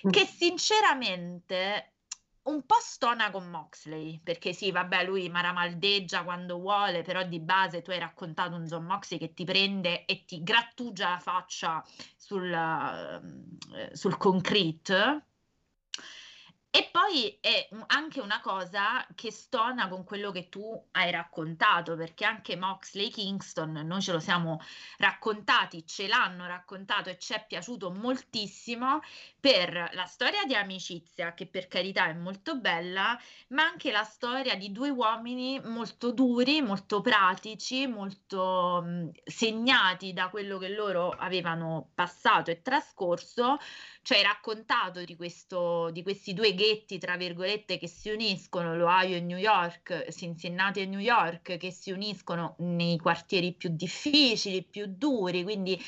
mm. 0.07 0.11
che 0.11 0.27
sinceramente 0.27 1.92
un 2.45 2.67
po' 2.67 2.79
stona 2.81 3.31
con 3.31 3.49
Moxley, 3.49 4.21
perché 4.21 4.53
sì, 4.53 4.71
vabbè, 4.73 5.05
lui 5.05 5.29
maramaldeggia 5.29 6.25
quando 6.25 6.59
vuole, 6.59 7.03
però 7.03 7.23
di 7.25 7.41
base 7.41 7.83
tu 7.83 7.91
hai 7.91 7.99
raccontato 7.99 8.57
un 8.57 8.67
John 8.67 8.85
Moxley 8.85 9.19
che 9.19 9.33
ti 9.33 9.45
prende 9.45 10.05
e 10.05 10.25
ti 10.25 10.43
grattugia 10.43 11.11
la 11.11 11.19
faccia 11.19 11.85
sul, 12.17 12.51
uh, 12.51 13.95
sul 13.95 14.17
concrete 14.17 15.27
e 16.75 16.89
poi 16.91 17.37
è 17.39 17.69
anche 17.89 18.23
una 18.23 18.41
cosa 18.41 19.07
che 19.15 19.31
stona 19.31 19.89
con 19.89 20.05
quello 20.05 20.31
che 20.31 20.49
tu 20.49 20.83
hai 20.93 21.11
raccontato, 21.11 21.97
perché 21.97 22.25
anche 22.25 22.57
Moxley 22.57 23.11
Kingston, 23.11 23.73
noi 23.85 24.01
ce 24.01 24.13
lo 24.13 24.19
siamo 24.19 24.59
raccontati, 24.97 25.87
ce 25.87 26.09
l'hanno 26.09 26.47
raccontato 26.47 27.11
e 27.11 27.19
ci 27.19 27.35
è 27.35 27.45
piaciuto 27.47 27.91
moltissimo 27.91 29.01
per 29.39 29.91
la 29.93 30.07
storia 30.07 30.45
di 30.47 30.55
amicizia, 30.55 31.35
che 31.35 31.47
per 31.47 31.69
carità 31.69 32.07
è 32.07 32.15
molto 32.15 32.59
bella, 32.59 33.21
ma 33.49 33.65
anche 33.65 33.93
la 33.93 34.05
storia 34.05 34.55
di 34.55 34.73
due 34.73 34.89
uomini 34.89 35.61
molto 35.63 36.11
duri, 36.11 36.63
molto 36.63 37.03
pratici, 37.03 37.87
molto 37.87 38.81
mh, 38.83 39.11
segnati 39.25 40.15
da 40.15 40.31
quello 40.31 40.57
che 40.57 40.71
loro 40.71 41.11
avevano 41.11 41.91
passato 41.95 42.51
e 42.51 42.63
trascorso. 42.63 43.59
Cioè 44.05 44.23
raccontato 44.23 45.05
di, 45.05 45.15
questo, 45.17 45.91
di 45.91 46.03
questi 46.03 46.35
due 46.35 46.55
ghetti, 46.63 46.99
tra 46.99 47.17
virgolette, 47.17 47.77
che 47.77 47.89
si 47.89 48.11
uniscono, 48.11 48.71
Ohio 48.71 49.17
e 49.17 49.21
New 49.21 49.37
York, 49.37 50.07
Cincinnati 50.13 50.81
e 50.81 50.87
New 50.87 51.01
York, 51.01 51.57
che 51.57 51.73
si 51.73 51.91
uniscono 51.91 52.55
nei 52.59 52.99
quartieri 52.99 53.53
più 53.53 53.71
difficili, 53.73 54.63
più 54.63 54.87
duri, 54.87 55.43
quindi 55.43 55.81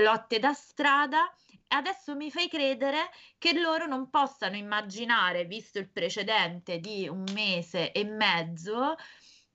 lotte 0.00 0.40
da 0.40 0.52
strada. 0.52 1.32
Adesso 1.68 2.16
mi 2.16 2.30
fai 2.30 2.48
credere 2.48 3.10
che 3.38 3.52
loro 3.52 3.86
non 3.86 4.10
possano 4.10 4.56
immaginare, 4.56 5.44
visto 5.44 5.78
il 5.78 5.88
precedente 5.88 6.78
di 6.80 7.06
un 7.06 7.24
mese 7.32 7.92
e 7.92 8.04
mezzo, 8.04 8.96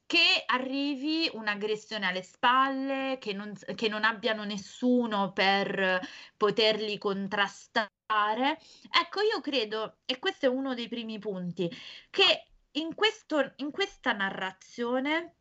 che 0.06 0.44
arrivi 0.46 1.30
un'aggressione 1.34 2.06
alle 2.06 2.24
spalle, 2.24 3.18
che 3.20 3.34
non, 3.34 3.52
che 3.76 3.90
non 3.90 4.04
abbiano 4.04 4.44
nessuno 4.44 5.34
per 5.34 6.00
poterli 6.38 6.98
contrastare. 6.98 7.90
Ecco, 8.16 9.22
io 9.22 9.42
credo, 9.42 9.98
e 10.06 10.20
questo 10.20 10.46
è 10.46 10.50
uno 10.50 10.74
dei 10.74 10.88
primi 10.88 11.18
punti, 11.20 11.70
che 12.10 12.46
in, 12.72 12.94
questo, 12.96 13.54
in 13.58 13.72
questa 13.72 14.14
narrazione 14.14 15.36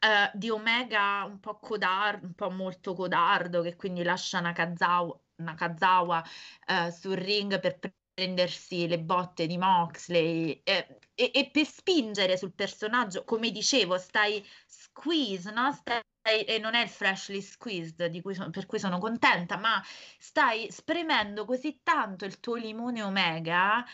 eh, 0.00 0.30
di 0.34 0.50
Omega 0.50 1.24
un 1.24 1.38
po' 1.38 1.58
codardo, 1.58 2.26
un 2.26 2.34
po' 2.34 2.50
molto 2.50 2.94
codardo, 2.94 3.62
che 3.62 3.76
quindi 3.76 4.02
lascia 4.02 4.40
Nakazawa, 4.40 5.16
Nakazawa 5.36 6.24
eh, 6.66 6.90
sul 6.90 7.16
ring 7.16 7.60
per 7.60 7.78
prendersi 8.12 8.88
le 8.88 8.98
botte 8.98 9.46
di 9.46 9.56
Moxley 9.56 10.60
eh, 10.64 10.98
e, 11.14 11.30
e, 11.32 11.50
per 11.50 11.66
spingere 11.66 12.36
sul 12.36 12.52
personaggio, 12.52 13.24
come 13.24 13.50
dicevo, 13.50 13.96
stai 13.96 14.44
squeeze, 14.92 15.50
no? 15.50 15.72
Stai, 15.72 16.00
e 16.44 16.58
non 16.58 16.74
è 16.74 16.82
il 16.82 16.88
freshly 16.88 17.40
squeezed 17.40 18.20
cui 18.22 18.34
so, 18.34 18.48
per 18.50 18.66
cui 18.66 18.78
sono 18.78 18.98
contenta, 18.98 19.56
ma 19.56 19.82
stai 20.18 20.70
spremendo 20.70 21.44
così 21.44 21.80
tanto 21.82 22.24
il 22.24 22.38
tuo 22.40 22.54
limone 22.54 23.02
omega 23.02 23.84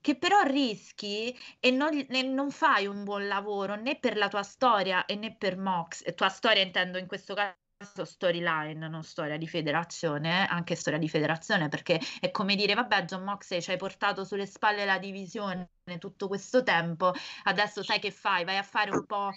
che 0.00 0.16
però 0.16 0.42
rischi 0.42 1.36
e 1.60 1.70
non, 1.70 2.06
e 2.08 2.22
non, 2.22 2.50
fai 2.50 2.86
un 2.86 3.04
buon 3.04 3.26
lavoro 3.26 3.74
né 3.74 3.98
per 3.98 4.16
la 4.16 4.28
tua 4.28 4.42
storia 4.42 5.04
e 5.04 5.14
né 5.14 5.36
per 5.36 5.58
Mox, 5.58 6.14
tua 6.14 6.28
storia 6.30 6.62
intendo 6.62 6.96
in 6.98 7.06
questo 7.06 7.34
caso 7.34 8.04
storyline, 8.04 8.88
non 8.88 9.02
storia 9.02 9.36
di 9.36 9.46
federazione, 9.46 10.46
anche 10.46 10.74
storia 10.74 10.98
di 10.98 11.08
federazione, 11.08 11.68
perché 11.68 12.00
è 12.20 12.30
come 12.30 12.54
dire, 12.54 12.74
vabbè, 12.74 13.04
John 13.04 13.24
Moxley 13.24 13.60
ci 13.62 13.70
hai 13.70 13.76
portato 13.78 14.24
sulle 14.24 14.46
spalle 14.46 14.84
la 14.84 14.98
divisione 14.98 15.70
tutto 15.98 16.28
questo 16.28 16.62
tempo, 16.62 17.12
adesso 17.44 17.82
sai 17.82 17.98
che 17.98 18.10
fai? 18.10 18.44
Vai 18.44 18.56
a 18.56 18.62
fare 18.62 18.90
un 18.90 19.04
po' 19.06 19.30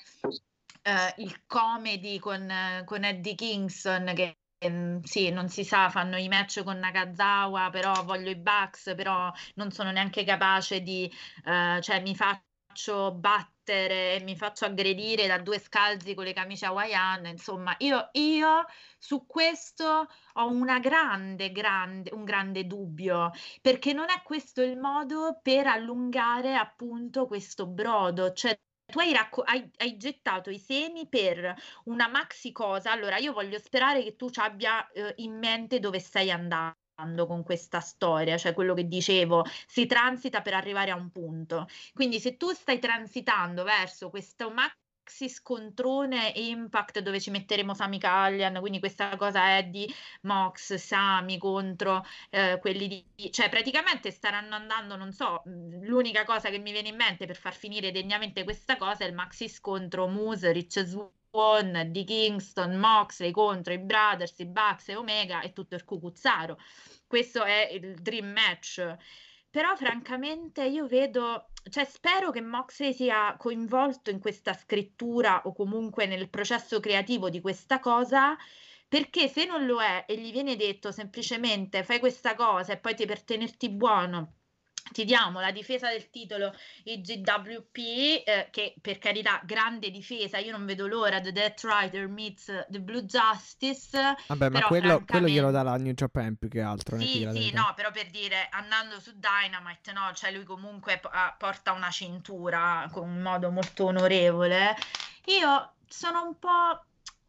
eh, 0.83 1.13
il 1.17 1.45
comedy 1.47 2.19
con, 2.19 2.51
con 2.85 3.03
Eddie 3.03 3.35
Kingston 3.35 4.13
che 4.15 4.37
Ehm, 4.63 5.01
sì, 5.01 5.29
non 5.29 5.49
si 5.49 5.63
sa, 5.65 5.89
fanno 5.89 6.17
i 6.17 6.27
match 6.29 6.63
con 6.63 6.79
Nakazawa, 6.79 7.69
però 7.69 8.03
voglio 8.05 8.29
i 8.29 8.35
Bucks, 8.37 8.93
però 8.95 9.31
non 9.55 9.71
sono 9.71 9.91
neanche 9.91 10.23
capace 10.23 10.81
di, 10.81 11.11
uh, 11.45 11.81
cioè 11.81 12.01
mi 12.01 12.15
faccio 12.15 13.11
battere, 13.13 14.21
mi 14.23 14.35
faccio 14.37 14.65
aggredire 14.65 15.27
da 15.27 15.37
due 15.39 15.59
scalzi 15.59 16.13
con 16.13 16.23
le 16.23 16.33
camicie 16.33 16.65
hawaiane, 16.65 17.29
insomma, 17.29 17.75
io, 17.79 18.09
io 18.13 18.65
su 18.97 19.25
questo 19.27 20.07
ho 20.33 20.47
una 20.49 20.79
grande, 20.79 21.51
grande, 21.51 22.11
un 22.13 22.23
grande 22.23 22.65
dubbio, 22.65 23.31
perché 23.61 23.91
non 23.93 24.09
è 24.09 24.21
questo 24.23 24.61
il 24.61 24.77
modo 24.79 25.39
per 25.41 25.67
allungare 25.67 26.55
appunto 26.55 27.27
questo 27.27 27.67
brodo, 27.67 28.31
cioè 28.33 28.57
tu 28.93 28.99
hai, 28.99 29.11
racco- 29.11 29.41
hai, 29.41 29.67
hai, 29.77 29.97
gettato 29.97 30.51
i 30.51 30.59
semi 30.59 31.07
per 31.07 31.55
una 31.85 32.07
maxi 32.07 32.51
cosa, 32.51 32.91
allora 32.91 33.17
io 33.17 33.33
voglio 33.33 33.57
sperare 33.57 34.03
che 34.03 34.15
tu 34.15 34.29
ci 34.29 34.39
abbia 34.39 34.87
eh, 34.91 35.13
in 35.17 35.35
mente 35.35 35.79
dove 35.79 35.97
stai 35.99 36.29
andando 36.29 37.25
con 37.25 37.41
questa 37.41 37.79
storia, 37.79 38.37
cioè 38.37 38.53
quello 38.53 38.75
che 38.75 38.87
dicevo, 38.87 39.45
si 39.65 39.87
transita 39.87 40.43
per 40.43 40.53
arrivare 40.53 40.91
a 40.91 40.95
un 40.95 41.09
punto. 41.09 41.67
Quindi 41.91 42.19
se 42.19 42.37
tu 42.37 42.51
stai 42.51 42.77
transitando 42.77 43.63
verso 43.63 44.11
questo 44.11 44.51
maxi 44.51 44.82
maxi 45.03 45.27
scontrone 45.27 46.31
Impact 46.35 46.99
dove 46.99 47.19
ci 47.19 47.29
metteremo 47.29 47.73
Sami 47.73 47.99
Callian, 47.99 48.59
quindi 48.59 48.79
questa 48.79 49.15
cosa 49.17 49.57
è 49.57 49.65
di 49.65 49.93
Mox, 50.21 50.75
Sami 50.75 51.37
contro 51.37 52.05
eh, 52.29 52.57
quelli 52.61 52.87
di... 52.87 53.31
cioè 53.31 53.49
praticamente 53.49 54.11
staranno 54.11 54.55
andando, 54.55 54.95
non 54.95 55.11
so, 55.11 55.41
l'unica 55.45 56.23
cosa 56.23 56.49
che 56.49 56.57
mi 56.57 56.71
viene 56.71 56.87
in 56.87 56.95
mente 56.95 57.25
per 57.25 57.35
far 57.35 57.53
finire 57.53 57.91
degnamente 57.91 58.45
questa 58.45 58.77
cosa 58.77 59.03
è 59.03 59.07
il 59.07 59.13
maxi 59.13 59.49
scontro 59.49 60.07
Moose, 60.07 60.53
Rich 60.53 60.83
Swan, 60.85 61.89
di 61.91 62.05
Kingston, 62.05 62.75
Moxley 62.75 63.31
contro 63.31 63.73
i 63.73 63.79
Brothers, 63.79 64.39
i 64.39 64.45
Bucks 64.45 64.87
e 64.89 64.95
Omega 64.95 65.41
e 65.41 65.51
tutto 65.51 65.75
il 65.75 65.83
cucuzzaro. 65.83 66.57
Questo 67.05 67.43
è 67.43 67.69
il 67.71 67.95
dream 67.95 68.27
match. 68.31 68.97
Però 69.53 69.75
francamente 69.75 70.65
io 70.65 70.87
vedo 70.87 71.49
cioè, 71.69 71.85
spero 71.85 72.31
che 72.31 72.41
Moxley 72.41 72.91
sia 72.91 73.35
coinvolto 73.37 74.09
in 74.09 74.19
questa 74.19 74.53
scrittura 74.53 75.43
o 75.45 75.53
comunque 75.53 76.07
nel 76.07 76.27
processo 76.29 76.79
creativo 76.79 77.29
di 77.29 77.39
questa 77.39 77.79
cosa, 77.79 78.35
perché 78.87 79.27
se 79.27 79.45
non 79.45 79.65
lo 79.67 79.79
è 79.79 80.05
e 80.07 80.17
gli 80.17 80.31
viene 80.31 80.55
detto 80.55 80.91
semplicemente 80.91 81.83
fai 81.83 81.99
questa 81.99 82.33
cosa 82.35 82.73
e 82.73 82.77
poi 82.79 82.95
ti, 82.95 83.05
per 83.05 83.21
tenerti 83.23 83.69
buono 83.69 84.33
ti 84.93 85.03
diamo 85.03 85.41
la 85.41 85.51
difesa 85.51 85.89
del 85.89 86.09
titolo 86.09 86.55
IGWP, 86.83 87.77
eh, 88.25 88.47
che 88.51 88.75
per 88.79 88.99
carità, 88.99 89.41
grande 89.43 89.91
difesa. 89.91 90.37
Io 90.37 90.51
non 90.51 90.65
vedo 90.65 90.87
l'ora. 90.87 91.19
The 91.19 91.33
Death 91.33 91.63
Rider 91.63 92.07
meets 92.07 92.45
The 92.69 92.79
Blue 92.79 93.03
Justice. 93.03 94.15
Vabbè, 94.27 94.49
ma 94.49 94.61
quello, 94.61 94.87
francamente... 94.87 95.11
quello, 95.11 95.27
glielo 95.27 95.51
dà 95.51 95.63
la 95.63 95.75
New 95.75 95.93
Japan 95.93 96.37
più 96.37 96.47
che 96.47 96.61
altro. 96.61 96.97
Sì, 96.97 97.27
sì, 97.33 97.51
no, 97.51 97.73
però 97.75 97.91
per 97.91 98.09
dire, 98.09 98.47
andando 98.51 99.01
su 99.01 99.11
Dynamite, 99.15 99.91
no, 99.91 100.11
cioè 100.13 100.31
lui 100.31 100.45
comunque 100.45 101.01
porta 101.37 101.73
una 101.73 101.89
cintura 101.89 102.87
con 102.91 103.09
un 103.09 103.21
modo 103.21 103.51
molto 103.51 103.85
onorevole. 103.85 104.75
Io 105.25 105.73
sono 105.87 106.23
un 106.23 106.37
po' 106.37 106.85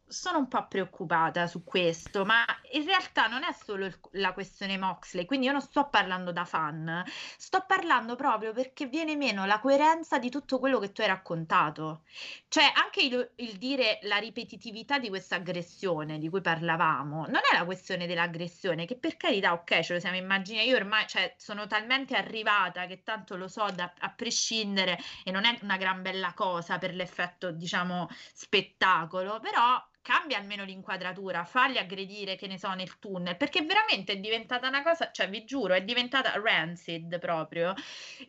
sono 0.07 0.37
un 0.37 0.47
po' 0.47 0.67
preoccupata 0.67 1.47
su 1.47 1.63
questo, 1.63 2.25
ma 2.25 2.45
in 2.73 2.85
realtà 2.85 3.27
non 3.27 3.43
è 3.43 3.51
solo 3.53 3.85
il, 3.85 3.99
la 4.11 4.33
questione 4.33 4.77
Moxley, 4.77 5.25
quindi 5.25 5.47
io 5.47 5.51
non 5.51 5.61
sto 5.61 5.89
parlando 5.89 6.31
da 6.31 6.45
fan, 6.45 7.03
sto 7.37 7.63
parlando 7.67 8.15
proprio 8.15 8.53
perché 8.53 8.85
viene 8.85 9.15
meno 9.15 9.45
la 9.45 9.59
coerenza 9.59 10.19
di 10.19 10.29
tutto 10.29 10.59
quello 10.59 10.79
che 10.79 10.91
tu 10.91 11.01
hai 11.01 11.07
raccontato. 11.07 12.03
Cioè, 12.47 12.71
anche 12.75 13.01
il, 13.01 13.31
il 13.37 13.57
dire 13.57 13.99
la 14.03 14.17
ripetitività 14.17 14.99
di 14.99 15.09
questa 15.09 15.35
aggressione 15.35 16.19
di 16.19 16.29
cui 16.29 16.41
parlavamo, 16.41 17.25
non 17.25 17.41
è 17.51 17.57
la 17.57 17.65
questione 17.65 18.05
dell'aggressione, 18.07 18.85
che 18.85 18.97
per 18.97 19.17
carità, 19.17 19.53
ok, 19.53 19.81
ce 19.81 19.93
lo 19.93 19.99
siamo 19.99 20.17
immaginati, 20.17 20.67
io 20.67 20.75
ormai 20.75 21.07
cioè, 21.07 21.33
sono 21.37 21.65
talmente 21.67 22.15
arrivata 22.15 22.85
che 22.85 23.03
tanto 23.03 23.35
lo 23.35 23.47
so 23.47 23.67
da, 23.73 23.91
a 23.99 24.09
prescindere 24.11 24.99
e 25.23 25.31
non 25.31 25.45
è 25.45 25.57
una 25.61 25.77
gran 25.77 26.01
bella 26.01 26.33
cosa 26.33 26.77
per 26.77 26.93
l'effetto, 26.93 27.51
diciamo, 27.51 28.07
spettacolo, 28.33 29.39
però 29.39 29.83
cambia 30.05 30.37
almeno 30.37 30.63
l'inquadratura, 30.63 31.45
falli 31.45 31.79
aggredire, 31.79 32.35
che 32.35 32.45
ne 32.45 32.59
so, 32.59 32.71
nel 32.75 32.99
tunnel, 32.99 33.35
perché 33.37 33.63
veramente 33.63 34.13
è 34.13 34.17
diventata 34.17 34.67
una 34.67 34.83
cosa, 34.83 35.09
cioè 35.11 35.27
vi 35.27 35.45
giuro, 35.45 35.73
è 35.73 35.81
diventata 35.83 36.39
rancid 36.39 37.17
proprio. 37.17 37.73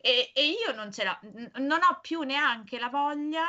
E, 0.00 0.30
e 0.34 0.46
io 0.46 0.72
non 0.74 0.90
ce 0.90 1.04
la, 1.04 1.20
non 1.56 1.80
ho 1.82 1.98
più 2.00 2.22
neanche 2.22 2.78
la 2.78 2.88
voglia, 2.88 3.44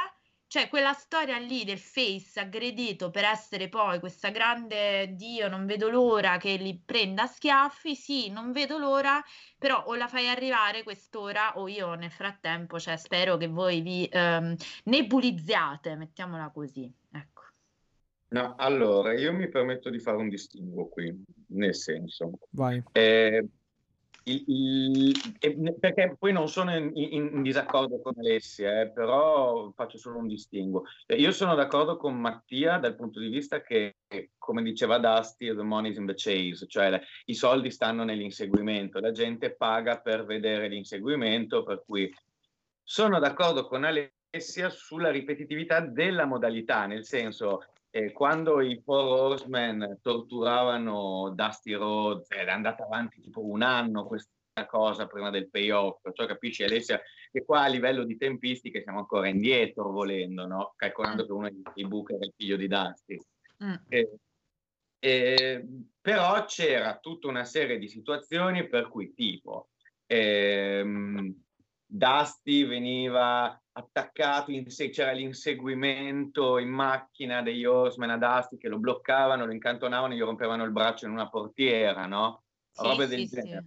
cioè 0.48 0.68
quella 0.68 0.92
storia 0.92 1.38
lì 1.38 1.64
del 1.64 1.80
face 1.80 2.42
aggredito 2.42 3.12
per 3.12 3.24
essere 3.24 3.70
poi 3.70 4.00
questa 4.02 4.30
grande 4.30 5.16
Dio, 5.16 5.48
non 5.48 5.66
vedo 5.66 5.90
l'ora 5.90 6.36
che 6.36 6.56
li 6.58 6.78
prenda 6.78 7.24
a 7.24 7.28
schiaffi, 7.28 7.96
sì, 7.96 8.30
non 8.30 8.52
vedo 8.52 8.78
l'ora, 8.78 9.24
però 9.58 9.86
o 9.86 9.96
la 9.96 10.10
fai 10.10 10.28
arrivare 10.28 10.84
quest'ora 10.84 11.58
o 11.58 11.70
io 11.70 11.94
nel 11.94 12.12
frattempo, 12.12 12.78
cioè 12.78 12.98
spero 12.98 13.38
che 13.38 13.48
voi 13.48 13.80
vi 13.80 14.10
um, 14.12 14.54
nebulizziate, 14.84 15.96
mettiamola 15.96 16.50
così, 16.50 16.94
ecco. 17.14 17.37
No, 18.30 18.56
allora 18.58 19.14
io 19.14 19.32
mi 19.32 19.48
permetto 19.48 19.90
di 19.90 20.00
fare 20.00 20.18
un 20.18 20.28
distinguo 20.28 20.88
qui, 20.90 21.16
nel 21.50 21.74
senso, 21.74 22.32
Vai. 22.50 22.84
eh, 22.92 23.46
il- 24.24 24.44
il- 25.40 25.76
perché 25.80 26.18
poi 26.20 26.34
non 26.34 26.50
sono 26.50 26.76
in, 26.76 26.92
in- 26.96 27.30
in 27.36 27.42
disaccordo 27.42 28.02
con 28.02 28.16
Alessia, 28.18 28.82
eh, 28.82 28.90
però 28.92 29.72
faccio 29.74 29.98
solo 29.98 30.18
un 30.18 30.28
distinguo. 30.28 30.84
Eh, 31.06 31.16
Io 31.16 31.32
sono 31.32 31.56
d'accordo 31.56 31.96
con 31.96 32.20
Mattia 32.20 32.78
dal 32.80 32.96
punto 32.98 33.22
di 33.22 33.30
vista 33.30 33.62
che, 33.62 33.96
come 34.38 34.62
diceva 34.62 34.98
Dusty, 35.00 35.56
the 35.56 35.64
money 35.64 35.92
is 35.92 35.98
in 35.98 36.06
the 36.06 36.14
chase, 36.14 36.68
cioè 36.68 36.90
le- 36.90 37.04
i 37.28 37.34
soldi 37.34 37.72
stanno 37.72 38.04
nell'inseguimento, 38.04 39.00
la 39.00 39.12
gente 39.12 39.56
paga 39.56 40.02
per 40.02 40.26
vedere 40.26 40.68
l'inseguimento, 40.68 41.64
per 41.64 41.84
cui 41.86 42.14
sono 42.84 43.20
d'accordo 43.20 43.66
con 43.66 43.86
Alessia 43.86 44.70
sulla 44.70 45.12
ripetitività 45.12 45.80
della 45.80 46.26
modalità, 46.26 46.86
nel 46.86 47.06
senso 47.06 47.64
eh, 47.90 48.12
quando 48.12 48.62
i 48.62 48.82
Four 48.84 49.06
Horsemen 49.06 50.00
torturavano 50.02 51.34
Dusty 51.36 51.74
Rhodes, 51.74 52.28
è 52.30 52.48
andata 52.48 52.84
avanti 52.84 53.22
tipo 53.22 53.46
un 53.46 53.62
anno 53.62 54.06
questa 54.06 54.32
cosa 54.68 55.08
prima 55.08 55.30
del 55.30 55.50
payoff, 55.50 56.02
cioè 56.14 56.28
capisci 56.28 56.64
Alessia 56.64 57.02
che 57.32 57.44
qua 57.44 57.62
a 57.62 57.68
livello 57.68 58.04
di 58.04 58.18
tempistiche 58.18 58.82
siamo 58.82 59.00
ancora 59.00 59.28
indietro 59.28 59.92
volendo, 59.92 60.48
no? 60.48 60.74
calcolando 60.76 61.26
che 61.26 61.32
uno 61.32 61.50
dei 61.50 61.88
Booker 61.88 62.18
è 62.18 62.26
il 62.26 62.34
figlio 62.36 62.56
di 62.56 62.68
Dusty. 62.68 63.20
Mm. 63.64 63.74
Eh, 63.90 64.18
eh, 65.00 65.66
però 66.02 66.46
c'era 66.46 66.98
tutta 66.98 67.28
una 67.28 67.46
serie 67.46 67.78
di 67.78 67.88
situazioni 67.88 68.68
per 68.68 68.90
cui 68.90 69.14
tipo 69.14 69.70
ehm, 70.08 71.36
Dusty 71.86 72.66
veniva 72.66 73.62
attaccato, 73.78 74.52
inse- 74.52 74.90
c'era 74.90 75.12
l'inseguimento 75.12 76.58
in 76.58 76.70
macchina 76.70 77.42
degli 77.42 77.66
Horsemen 77.66 78.12
ad 78.12 78.24
Asti 78.24 78.58
che 78.58 78.68
lo 78.68 78.80
bloccavano, 78.80 79.46
lo 79.46 79.52
incantonavano 79.52 80.14
e 80.14 80.18
gli 80.18 80.22
rompevano 80.22 80.64
il 80.64 80.72
braccio 80.72 81.06
in 81.06 81.12
una 81.12 81.30
portiera, 81.30 82.06
no? 82.06 82.44
Sì, 82.72 82.84
Robe 82.84 83.08
del 83.08 83.28
sì, 83.28 83.36
genere. 83.36 83.66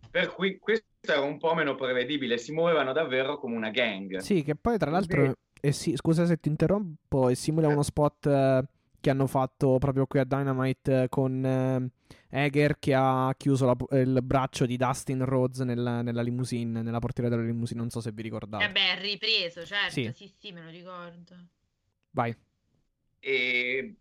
Sì. 0.00 0.08
Per 0.10 0.34
cui 0.34 0.58
questo 0.58 0.86
era 1.00 1.20
un 1.20 1.38
po' 1.38 1.54
meno 1.54 1.74
prevedibile, 1.74 2.38
si 2.38 2.52
muovevano 2.52 2.92
davvero 2.92 3.38
come 3.38 3.56
una 3.56 3.70
gang. 3.70 4.18
Sì, 4.18 4.42
che 4.42 4.54
poi 4.54 4.78
tra 4.78 4.90
l'altro 4.90 5.34
e 5.64 5.70
sì, 5.70 5.94
scusa 5.94 6.26
se 6.26 6.38
ti 6.38 6.48
interrompo, 6.48 7.28
e 7.28 7.36
simula 7.36 7.68
uno 7.68 7.82
spot 7.82 8.26
eh, 8.26 8.64
che 9.02 9.10
hanno 9.10 9.26
fatto 9.26 9.76
proprio 9.76 10.06
qui 10.06 10.20
a 10.20 10.24
Dynamite 10.24 11.02
eh, 11.02 11.08
con 11.10 11.44
eh, 11.44 11.90
Eger 12.30 12.78
che 12.78 12.94
ha 12.94 13.34
chiuso 13.36 13.66
la- 13.66 13.98
il 13.98 14.20
braccio 14.22 14.64
di 14.64 14.78
Dustin 14.78 15.24
Rhodes 15.26 15.58
nella, 15.58 16.00
nella 16.00 16.22
limousine, 16.22 16.80
nella 16.80 17.00
portiera 17.00 17.28
della 17.28 17.42
limousine, 17.42 17.80
non 17.80 17.90
so 17.90 18.00
se 18.00 18.12
vi 18.12 18.22
ricordate. 18.22 18.64
Eh 18.64 18.70
beh, 18.70 18.96
è 18.96 19.00
ripreso, 19.00 19.66
certo. 19.66 19.90
Sì. 19.90 20.10
Sì, 20.14 20.32
sì, 20.38 20.52
me 20.52 20.62
lo 20.62 20.70
ricordo. 20.70 21.34
Vai. 22.12 22.34
E 23.18 23.96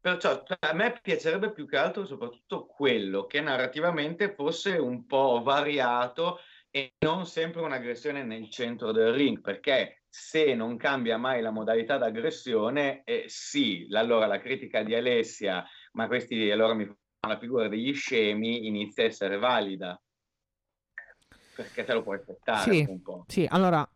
perciò 0.00 0.42
cioè, 0.42 0.56
a 0.60 0.72
me 0.72 0.98
piacerebbe 1.00 1.52
più 1.52 1.66
che 1.66 1.76
altro 1.76 2.06
soprattutto 2.06 2.66
quello 2.66 3.26
che 3.26 3.40
narrativamente 3.40 4.34
fosse 4.34 4.72
un 4.76 5.06
po' 5.06 5.42
variato 5.42 6.38
e 6.70 6.94
non 7.00 7.26
sempre 7.26 7.60
un'aggressione 7.62 8.24
nel 8.24 8.48
centro 8.48 8.92
del 8.92 9.12
ring, 9.12 9.40
perché 9.40 9.99
se 10.10 10.54
non 10.54 10.76
cambia 10.76 11.16
mai 11.16 11.40
la 11.40 11.50
modalità 11.50 11.96
d'aggressione, 11.96 13.02
eh, 13.04 13.24
sì, 13.28 13.86
allora 13.92 14.26
la 14.26 14.40
critica 14.40 14.82
di 14.82 14.94
Alessia, 14.94 15.64
ma 15.92 16.06
questi 16.08 16.50
allora 16.50 16.74
mi 16.74 16.84
fanno 16.84 17.34
la 17.34 17.38
figura 17.38 17.68
degli 17.68 17.94
scemi, 17.94 18.66
inizia 18.66 19.04
a 19.04 19.06
essere 19.06 19.38
valida. 19.38 20.00
Perché 21.54 21.84
te 21.84 21.92
lo 21.92 22.02
puoi 22.02 22.16
aspettare 22.18 22.72
Sì, 22.72 22.84
un 22.88 23.02
po'. 23.02 23.24
Sì, 23.28 23.46
allora, 23.48 23.88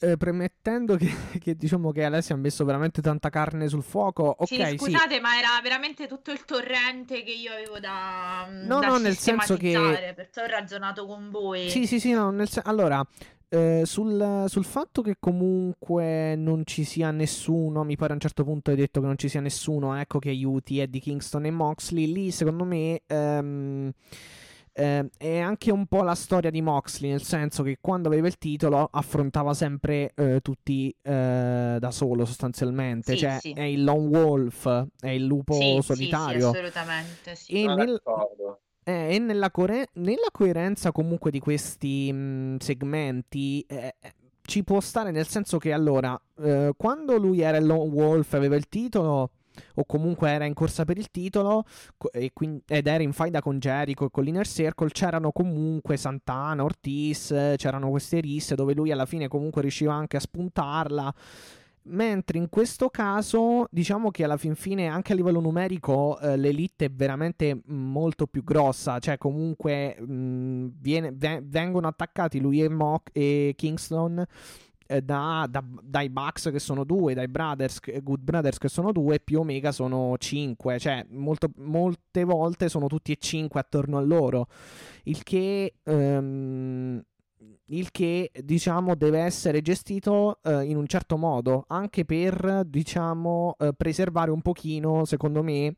eh, 0.00 0.16
premettendo 0.16 0.96
che, 0.96 1.08
che 1.40 1.54
diciamo 1.56 1.90
che 1.90 2.04
Alessia 2.04 2.34
ha 2.34 2.38
messo 2.38 2.64
veramente 2.64 3.02
tanta 3.02 3.28
carne 3.28 3.68
sul 3.68 3.82
fuoco, 3.82 4.22
ok, 4.24 4.46
sì, 4.46 4.54
sì. 4.64 4.76
scusate, 4.76 5.20
ma 5.20 5.36
era 5.38 5.58
veramente 5.62 6.06
tutto 6.06 6.30
il 6.30 6.44
torrente 6.44 7.22
che 7.24 7.32
io 7.32 7.52
avevo 7.52 7.78
da, 7.80 8.46
No, 8.48 8.80
da 8.80 8.88
no, 8.88 8.98
nel 8.98 9.16
senso 9.16 9.56
che- 9.56 10.12
perciò 10.14 10.42
ho 10.42 10.46
ragionato 10.46 11.06
con 11.06 11.30
voi. 11.30 11.68
Sì, 11.68 11.86
sì, 11.86 11.98
sì, 11.98 12.12
no, 12.12 12.30
nel 12.30 12.48
sen- 12.48 12.62
allora, 12.66 13.04
eh, 13.50 13.82
sul, 13.84 14.44
sul 14.48 14.64
fatto 14.64 15.02
che 15.02 15.16
comunque 15.18 16.34
non 16.36 16.62
ci 16.64 16.84
sia 16.84 17.10
nessuno, 17.10 17.84
mi 17.84 17.96
pare 17.96 18.10
a 18.12 18.14
un 18.14 18.20
certo 18.20 18.44
punto 18.44 18.70
hai 18.70 18.76
detto 18.76 19.00
che 19.00 19.06
non 19.06 19.16
ci 19.18 19.28
sia 19.28 19.40
nessuno, 19.40 19.94
ecco, 19.98 20.18
che 20.18 20.28
aiuti 20.30 20.78
Eddie 20.80 21.00
Kingston 21.00 21.46
e 21.46 21.50
Moxley, 21.50 22.12
lì 22.12 22.30
secondo 22.30 22.64
me 22.64 23.02
ehm, 23.06 23.90
ehm, 24.72 25.08
è 25.16 25.38
anche 25.38 25.70
un 25.72 25.86
po' 25.86 26.02
la 26.02 26.14
storia 26.14 26.50
di 26.50 26.60
Moxley, 26.62 27.10
nel 27.10 27.22
senso 27.22 27.62
che 27.62 27.78
quando 27.80 28.08
aveva 28.08 28.26
il 28.26 28.38
titolo 28.38 28.88
affrontava 28.90 29.54
sempre 29.54 30.12
eh, 30.14 30.40
tutti 30.40 30.94
eh, 31.02 31.76
da 31.80 31.90
solo 31.90 32.24
sostanzialmente, 32.24 33.12
Sì, 33.12 33.18
cioè 33.18 33.38
sì. 33.40 33.52
è 33.52 33.62
il 33.62 33.82
lone 33.84 34.06
wolf, 34.18 34.86
è 35.00 35.08
il 35.10 35.24
lupo 35.24 35.54
Sì, 35.54 35.80
sì, 35.80 35.80
sì, 35.80 35.82
solitario. 35.82 36.48
assolutamente, 36.50 37.34
sì. 37.34 37.52
E 37.62 37.66
nel- 37.66 38.00
d'accordo. 38.04 38.60
Eh, 38.88 39.14
e 39.14 39.18
nella, 39.18 39.50
core- 39.50 39.88
nella 39.94 40.28
coerenza 40.32 40.92
comunque 40.92 41.30
di 41.30 41.40
questi 41.40 42.10
mh, 42.10 42.56
segmenti 42.58 43.62
eh, 43.68 43.94
eh, 44.00 44.12
ci 44.42 44.64
può 44.64 44.80
stare 44.80 45.10
nel 45.10 45.26
senso 45.26 45.58
che 45.58 45.72
allora, 45.74 46.18
eh, 46.40 46.72
quando 46.74 47.18
lui 47.18 47.40
era 47.40 47.58
il 47.58 47.66
Lone 47.66 47.90
Wolf, 47.90 48.32
aveva 48.32 48.56
il 48.56 48.66
titolo, 48.66 49.32
o 49.74 49.84
comunque 49.84 50.30
era 50.30 50.46
in 50.46 50.54
corsa 50.54 50.86
per 50.86 50.96
il 50.96 51.10
titolo, 51.10 51.64
co- 51.98 52.10
e 52.12 52.30
quin- 52.32 52.62
ed 52.66 52.86
era 52.86 53.02
in 53.02 53.12
faida 53.12 53.42
con 53.42 53.58
Jericho 53.58 54.06
e 54.06 54.10
con 54.10 54.24
l'Inner 54.24 54.46
Circle, 54.46 54.88
c'erano 54.88 55.32
comunque 55.32 55.98
Santana, 55.98 56.64
Ortiz, 56.64 57.28
c'erano 57.56 57.90
queste 57.90 58.20
risse 58.20 58.54
dove 58.54 58.72
lui 58.72 58.90
alla 58.90 59.04
fine 59.04 59.28
comunque 59.28 59.60
riusciva 59.60 59.92
anche 59.92 60.16
a 60.16 60.20
spuntarla. 60.20 61.14
Mentre 61.90 62.38
in 62.38 62.48
questo 62.48 62.90
caso, 62.90 63.66
diciamo 63.70 64.10
che 64.10 64.24
alla 64.24 64.36
fin 64.36 64.54
fine, 64.54 64.86
anche 64.88 65.12
a 65.12 65.16
livello 65.16 65.40
numerico, 65.40 66.18
eh, 66.20 66.36
l'elite 66.36 66.86
è 66.86 66.90
veramente 66.90 67.62
molto 67.66 68.26
più 68.26 68.44
grossa. 68.44 68.98
Cioè, 68.98 69.16
comunque, 69.18 69.96
mh, 70.00 70.72
viene- 70.80 71.12
ve- 71.14 71.42
vengono 71.44 71.88
attaccati 71.88 72.40
lui 72.40 72.62
e, 72.62 72.68
Mock 72.68 73.10
e 73.12 73.54
Kingston 73.56 74.24
eh, 74.90 75.02
da- 75.02 75.46
da- 75.50 75.62
dai 75.82 76.08
Bucks 76.08 76.48
che 76.50 76.58
sono 76.58 76.82
due, 76.84 77.12
dai 77.12 77.28
Brothers, 77.28 77.78
che- 77.80 78.00
Good 78.02 78.20
Brothers 78.22 78.56
che 78.58 78.68
sono 78.68 78.90
due, 78.92 79.20
più 79.20 79.40
Omega 79.40 79.70
sono 79.70 80.16
cinque. 80.18 80.78
Cioè, 80.78 81.04
molto- 81.10 81.50
molte 81.56 82.24
volte 82.24 82.68
sono 82.70 82.86
tutti 82.86 83.12
e 83.12 83.16
cinque 83.18 83.60
attorno 83.60 83.98
a 83.98 84.00
loro. 84.00 84.46
Il 85.04 85.22
che. 85.22 85.74
ehm, 85.84 87.02
il 87.70 87.90
che 87.90 88.30
diciamo 88.42 88.94
deve 88.94 89.20
essere 89.20 89.60
gestito 89.62 90.38
eh, 90.42 90.64
in 90.64 90.76
un 90.76 90.86
certo 90.86 91.16
modo 91.16 91.64
anche 91.68 92.04
per 92.04 92.62
diciamo 92.66 93.56
eh, 93.58 93.72
preservare 93.76 94.30
un 94.30 94.40
pochino 94.42 95.04
secondo 95.04 95.42
me 95.42 95.76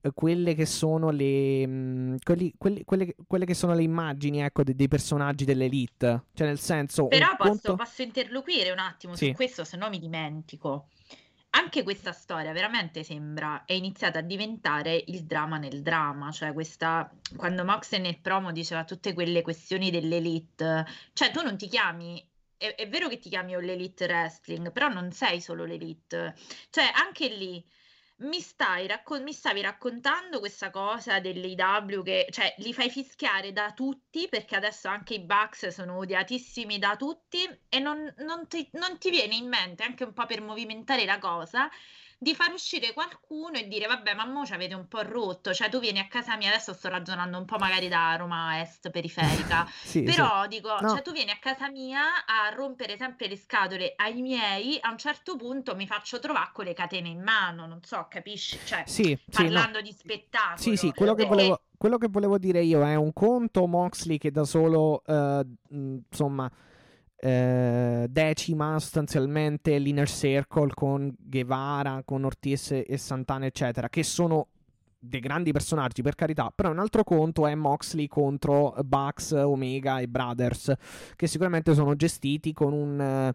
eh, 0.00 0.10
quelle 0.12 0.54
che 0.54 0.66
sono 0.66 1.10
le 1.10 1.66
mh, 1.66 2.16
quelli- 2.22 2.52
quelli- 2.58 2.84
quelle, 2.84 3.14
quelle 3.26 3.44
che 3.46 3.54
sono 3.54 3.74
le 3.74 3.82
immagini 3.82 4.42
ecco 4.42 4.62
de- 4.64 4.74
dei 4.74 4.88
personaggi 4.88 5.44
dell'elite 5.46 6.24
cioè 6.34 6.46
nel 6.46 6.58
senso 6.58 7.06
Però 7.06 7.28
posso, 7.36 7.48
conto- 7.50 7.74
posso 7.76 8.02
interloquire 8.02 8.70
un 8.70 8.78
attimo 8.80 9.14
Sì. 9.14 9.28
su 9.28 9.32
questo, 9.32 9.64
se 9.64 9.76
no 9.78 9.88
mi 9.88 9.98
dimentico. 9.98 10.88
Anche 11.56 11.82
questa 11.84 12.12
storia 12.12 12.52
veramente 12.52 13.04
sembra 13.04 13.64
è 13.64 13.72
iniziata 13.74 14.18
a 14.18 14.22
diventare 14.22 15.04
il 15.06 15.24
dramma 15.24 15.56
nel 15.56 15.82
dramma, 15.82 16.30
cioè 16.32 16.52
questa 16.52 17.08
quando 17.36 17.64
Mox 17.64 17.96
nel 17.96 18.18
promo 18.18 18.50
diceva 18.50 18.84
tutte 18.84 19.12
quelle 19.12 19.42
questioni 19.42 19.90
dell'elite, 19.90 20.84
cioè 21.12 21.30
tu 21.30 21.42
non 21.42 21.56
ti 21.56 21.68
chiami 21.68 22.24
è, 22.56 22.74
è 22.74 22.88
vero 22.88 23.08
che 23.08 23.18
ti 23.18 23.28
chiami 23.28 23.54
All 23.54 23.68
Elite 23.68 24.06
Wrestling, 24.06 24.72
però 24.72 24.88
non 24.88 25.12
sei 25.12 25.40
solo 25.40 25.64
l'elite. 25.64 26.34
Cioè, 26.70 26.90
anche 26.94 27.28
lì 27.28 27.64
mi 28.18 28.40
stai 28.40 28.86
raccon- 28.86 29.22
mi 29.22 29.32
stavi 29.32 29.60
raccontando 29.60 30.38
questa 30.38 30.70
cosa 30.70 31.18
dell'IW 31.20 32.02
che, 32.02 32.26
cioè, 32.30 32.54
li 32.58 32.72
fai 32.72 32.88
fischiare 32.90 33.52
da 33.52 33.72
tutti 33.72 34.28
perché 34.28 34.56
adesso 34.56 34.88
anche 34.88 35.14
i 35.14 35.20
Bucks 35.24 35.68
sono 35.68 35.96
odiatissimi 35.98 36.78
da 36.78 36.96
tutti 36.96 37.44
e 37.68 37.78
non, 37.80 38.12
non 38.18 38.46
ti, 38.48 38.68
non 38.72 38.98
ti 38.98 39.10
viene 39.10 39.34
in 39.34 39.48
mente, 39.48 39.82
anche 39.82 40.04
un 40.04 40.12
po' 40.12 40.26
per 40.26 40.40
movimentare 40.42 41.04
la 41.04 41.18
cosa, 41.18 41.68
di 42.18 42.34
far 42.34 42.52
uscire 42.52 42.92
qualcuno 42.92 43.56
e 43.58 43.68
dire 43.68 43.86
vabbè 43.86 44.14
ma 44.14 44.24
mo 44.26 44.44
ci 44.46 44.52
avete 44.52 44.74
un 44.74 44.86
po' 44.88 45.02
rotto, 45.02 45.52
cioè 45.52 45.68
tu 45.68 45.78
vieni 45.80 45.98
a 45.98 46.06
casa 46.06 46.36
mia, 46.36 46.48
adesso 46.48 46.72
sto 46.72 46.88
ragionando 46.88 47.38
un 47.38 47.44
po' 47.44 47.56
magari 47.58 47.88
da 47.88 48.14
Roma 48.16 48.60
Est 48.60 48.90
periferica, 48.90 49.66
Sì, 49.82 49.98
sì. 49.98 50.02
però 50.02 50.46
dico, 50.46 50.76
No. 50.80 50.88
cioè 50.90 51.02
tu 51.02 51.12
vieni 51.12 51.30
a 51.30 51.38
casa 51.40 51.68
mia 51.70 52.24
a 52.26 52.52
rompere 52.54 52.96
sempre 52.96 53.28
le 53.28 53.36
scatole 53.36 53.92
ai 53.96 54.20
miei, 54.22 54.78
a 54.80 54.90
un 54.90 54.98
certo 54.98 55.36
punto 55.36 55.74
mi 55.74 55.86
faccio 55.86 56.18
trovare 56.18 56.50
con 56.52 56.64
le 56.64 56.72
catene 56.74 57.08
in 57.08 57.22
mano, 57.22 57.66
non 57.66 57.80
so, 57.82 58.06
capisci? 58.08 58.58
Cioè, 58.64 58.84
Sì, 58.86 59.02
sì, 59.04 59.10
no. 59.42 59.42
parlando 59.42 59.80
di 59.80 59.92
spettacolo. 59.92 60.56
Sì, 60.58 60.76
sì, 60.76 60.92
quello 60.92 61.14
che, 61.14 61.24
volevo, 61.26 61.60
quello 61.76 61.98
che 61.98 62.08
volevo 62.08 62.38
dire 62.38 62.62
io 62.62 62.82
è 62.84 62.94
un 62.94 63.12
conto 63.12 63.66
Moxley 63.66 64.18
che 64.18 64.30
da 64.30 64.44
solo, 64.44 65.02
eh, 65.06 65.44
insomma, 65.70 66.50
eh, 67.16 68.06
decima 68.08 68.78
sostanzialmente 68.78 69.78
l'Inner 69.78 70.08
Circle 70.08 70.72
con 70.74 71.14
Guevara, 71.18 72.02
con 72.04 72.24
Ortiz 72.24 72.70
e 72.72 72.96
Santana, 72.96 73.46
eccetera, 73.46 73.88
che 73.88 74.02
sono 74.02 74.48
dei 74.98 75.20
grandi 75.20 75.52
personaggi, 75.52 76.02
per 76.02 76.14
carità, 76.14 76.50
però 76.54 76.70
un 76.70 76.78
altro 76.78 77.04
conto 77.04 77.46
è 77.46 77.54
Moxley 77.54 78.06
contro 78.06 78.74
Bucks, 78.84 79.32
Omega 79.32 80.00
e 80.00 80.08
Brothers, 80.08 80.72
che 81.16 81.26
sicuramente 81.26 81.74
sono 81.74 81.94
gestiti 81.94 82.52
con 82.52 82.72
un... 82.72 83.00
eh, 83.00 83.34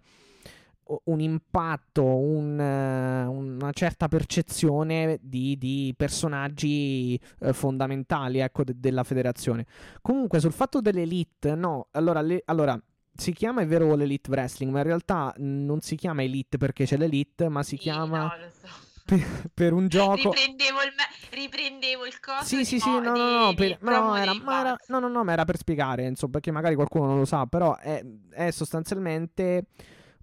un 1.03 1.19
impatto, 1.19 2.03
un, 2.03 2.59
eh, 2.59 3.25
una 3.25 3.71
certa 3.73 4.07
percezione 4.07 5.19
di, 5.21 5.55
di 5.59 5.93
personaggi 5.95 7.13
eh, 7.41 7.53
fondamentali 7.53 8.39
ecco, 8.39 8.63
de- 8.63 8.73
della 8.75 9.03
federazione. 9.03 9.67
Comunque, 10.01 10.39
sul 10.39 10.51
fatto 10.51 10.81
dell'elite, 10.81 11.53
no, 11.53 11.89
allora, 11.91 12.21
le- 12.21 12.41
allora, 12.45 12.81
si 13.19 13.33
chiama 13.33 13.61
è 13.61 13.67
vero 13.67 13.93
l'Elite 13.95 14.29
Wrestling, 14.31 14.71
ma 14.71 14.79
in 14.79 14.85
realtà 14.85 15.33
non 15.37 15.81
si 15.81 15.95
chiama 15.95 16.23
Elite 16.23 16.57
perché 16.57 16.85
c'è 16.85 16.97
l'Elite, 16.97 17.49
ma 17.49 17.61
si 17.63 17.75
Sì, 17.75 17.83
chiama 17.83 18.19
no, 18.23 18.35
lo 18.37 18.49
so. 18.51 18.87
per, 19.05 19.49
per 19.53 19.73
un 19.73 19.87
gioco. 19.87 20.15
Riprendevo 20.15 20.77
il, 20.81 20.93
me- 20.95 21.37
riprendevo 21.39 22.05
il 22.05 22.19
coso 22.19 22.43
Sì, 22.43 22.63
sì, 22.65 22.79
sì, 22.79 22.89
mo- 22.89 22.99
no, 22.99 23.15
no, 23.15 23.45
no, 23.45 23.53
per- 23.53 23.77
promo 23.77 24.07
no, 24.09 24.15
era, 24.15 24.33
ma 24.33 24.59
era- 24.59 24.75
no, 24.87 24.99
no, 24.99 25.07
no, 25.07 25.23
ma 25.23 25.31
era 25.33 25.45
per 25.45 25.57
spiegare, 25.57 26.05
insomma, 26.05 26.33
perché 26.33 26.51
magari 26.51 26.75
qualcuno 26.75 27.05
non 27.07 27.17
lo 27.19 27.25
sa, 27.25 27.45
però 27.45 27.75
è, 27.77 28.03
è 28.31 28.51
sostanzialmente 28.51 29.65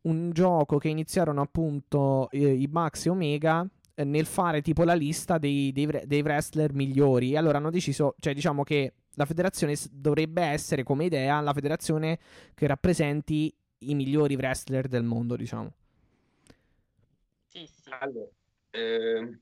un 0.02 0.30
gioco 0.32 0.78
che 0.78 0.88
iniziarono 0.88 1.40
appunto 1.40 2.30
eh, 2.30 2.52
i 2.52 2.68
Bucks 2.68 3.06
e 3.06 3.10
Omega 3.10 3.66
eh, 3.94 4.04
nel 4.04 4.26
fare 4.26 4.62
tipo 4.62 4.84
la 4.84 4.94
lista 4.94 5.36
dei, 5.38 5.72
dei, 5.72 5.88
dei 6.04 6.20
wrestler 6.22 6.72
migliori. 6.72 7.32
E 7.32 7.36
allora 7.36 7.58
hanno 7.58 7.70
deciso, 7.70 8.14
cioè 8.20 8.32
diciamo 8.34 8.62
che 8.62 8.92
la 9.16 9.24
federazione 9.24 9.74
dovrebbe 9.90 10.42
essere 10.42 10.82
come 10.82 11.06
idea 11.06 11.40
la 11.40 11.52
federazione 11.52 12.18
che 12.54 12.66
rappresenti 12.66 13.54
i 13.78 13.94
migliori 13.94 14.34
wrestler 14.34 14.88
del 14.88 15.02
mondo, 15.02 15.36
diciamo. 15.36 15.72
Sì, 17.46 17.66
sì. 17.66 17.90
Allora, 17.98 18.28
ehm, 18.70 19.40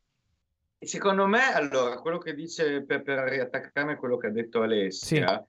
secondo 0.78 1.26
me, 1.26 1.52
allora, 1.52 2.00
quello 2.00 2.18
che 2.18 2.34
dice 2.34 2.82
per, 2.82 3.02
per 3.02 3.18
riattaccarmi 3.28 3.92
a 3.92 3.96
quello 3.96 4.16
che 4.16 4.28
ha 4.28 4.30
detto 4.30 4.62
Alessia, 4.62 5.44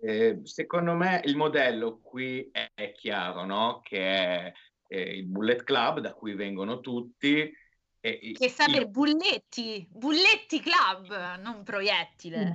eh, 0.00 0.40
secondo 0.42 0.94
me 0.94 1.20
il 1.24 1.36
modello 1.36 2.00
qui 2.02 2.48
è, 2.50 2.70
è 2.74 2.92
chiaro, 2.92 3.44
no? 3.44 3.80
Che 3.82 3.98
è 3.98 4.52
eh, 4.88 5.16
il 5.18 5.26
Bullet 5.26 5.62
Club 5.62 6.00
da 6.00 6.12
cui 6.14 6.34
vengono 6.34 6.80
tutti. 6.80 7.52
E 8.02 8.32
Che 8.32 8.48
sta 8.48 8.64
il- 8.64 8.72
per 8.72 8.88
Bulletti, 8.88 9.86
Bulletti 9.88 10.60
Club, 10.60 11.38
non 11.40 11.58
il 11.58 11.62
proiettile. 11.62 12.54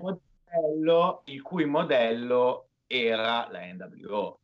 Modello, 0.56 1.22
il 1.26 1.42
cui 1.42 1.66
modello 1.66 2.70
era 2.88 3.48
la 3.52 3.62
NWO. 3.74 4.40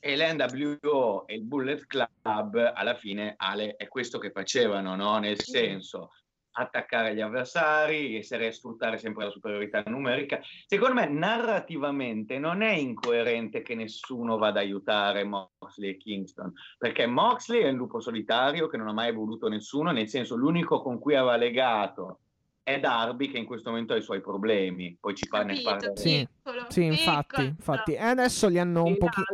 E 0.00 0.16
l'NWO 0.16 1.26
e 1.26 1.34
il 1.34 1.42
Bullet 1.42 1.86
Club 1.86 2.72
alla 2.74 2.94
fine, 2.94 3.34
Ale, 3.36 3.76
è 3.76 3.88
questo 3.88 4.18
che 4.18 4.30
facevano, 4.30 4.94
no? 4.94 5.18
Nel 5.18 5.40
senso, 5.40 6.12
attaccare 6.52 7.14
gli 7.14 7.20
avversari, 7.20 8.16
essere 8.16 8.52
sfruttare 8.52 8.98
sempre 8.98 9.24
la 9.24 9.30
superiorità 9.30 9.82
numerica. 9.86 10.40
Secondo 10.66 10.94
me 10.94 11.08
narrativamente 11.08 12.38
non 12.38 12.62
è 12.62 12.72
incoerente 12.72 13.62
che 13.62 13.74
nessuno 13.74 14.36
vada 14.36 14.60
ad 14.60 14.66
aiutare 14.66 15.24
Moxley 15.24 15.90
e 15.90 15.96
Kingston, 15.96 16.52
perché 16.78 17.06
Moxley 17.06 17.62
è 17.62 17.68
un 17.68 17.76
lupo 17.76 18.00
solitario 18.00 18.68
che 18.68 18.76
non 18.76 18.88
ha 18.88 18.92
mai 18.92 19.12
voluto 19.12 19.48
nessuno, 19.48 19.90
nel 19.90 20.08
senso 20.08 20.36
l'unico 20.36 20.80
con 20.80 20.98
cui 20.98 21.14
aveva 21.14 21.36
legato 21.36 22.20
è 22.68 22.78
Darby 22.78 23.30
che 23.30 23.38
in 23.38 23.46
questo 23.46 23.70
momento 23.70 23.94
ha 23.94 23.96
i 23.96 24.02
suoi 24.02 24.20
problemi, 24.20 24.94
poi 25.00 25.14
ci 25.14 25.26
parla 25.26 25.54
ne 25.54 25.62
parla. 25.62 25.96
Sì, 25.96 26.28
sì 26.68 26.84
infatti, 26.84 27.44
infatti. 27.44 27.94
E 27.94 28.02
adesso 28.02 28.46
li 28.48 28.58
hanno 28.58 28.84
un 28.84 28.98
pochino... 28.98 29.24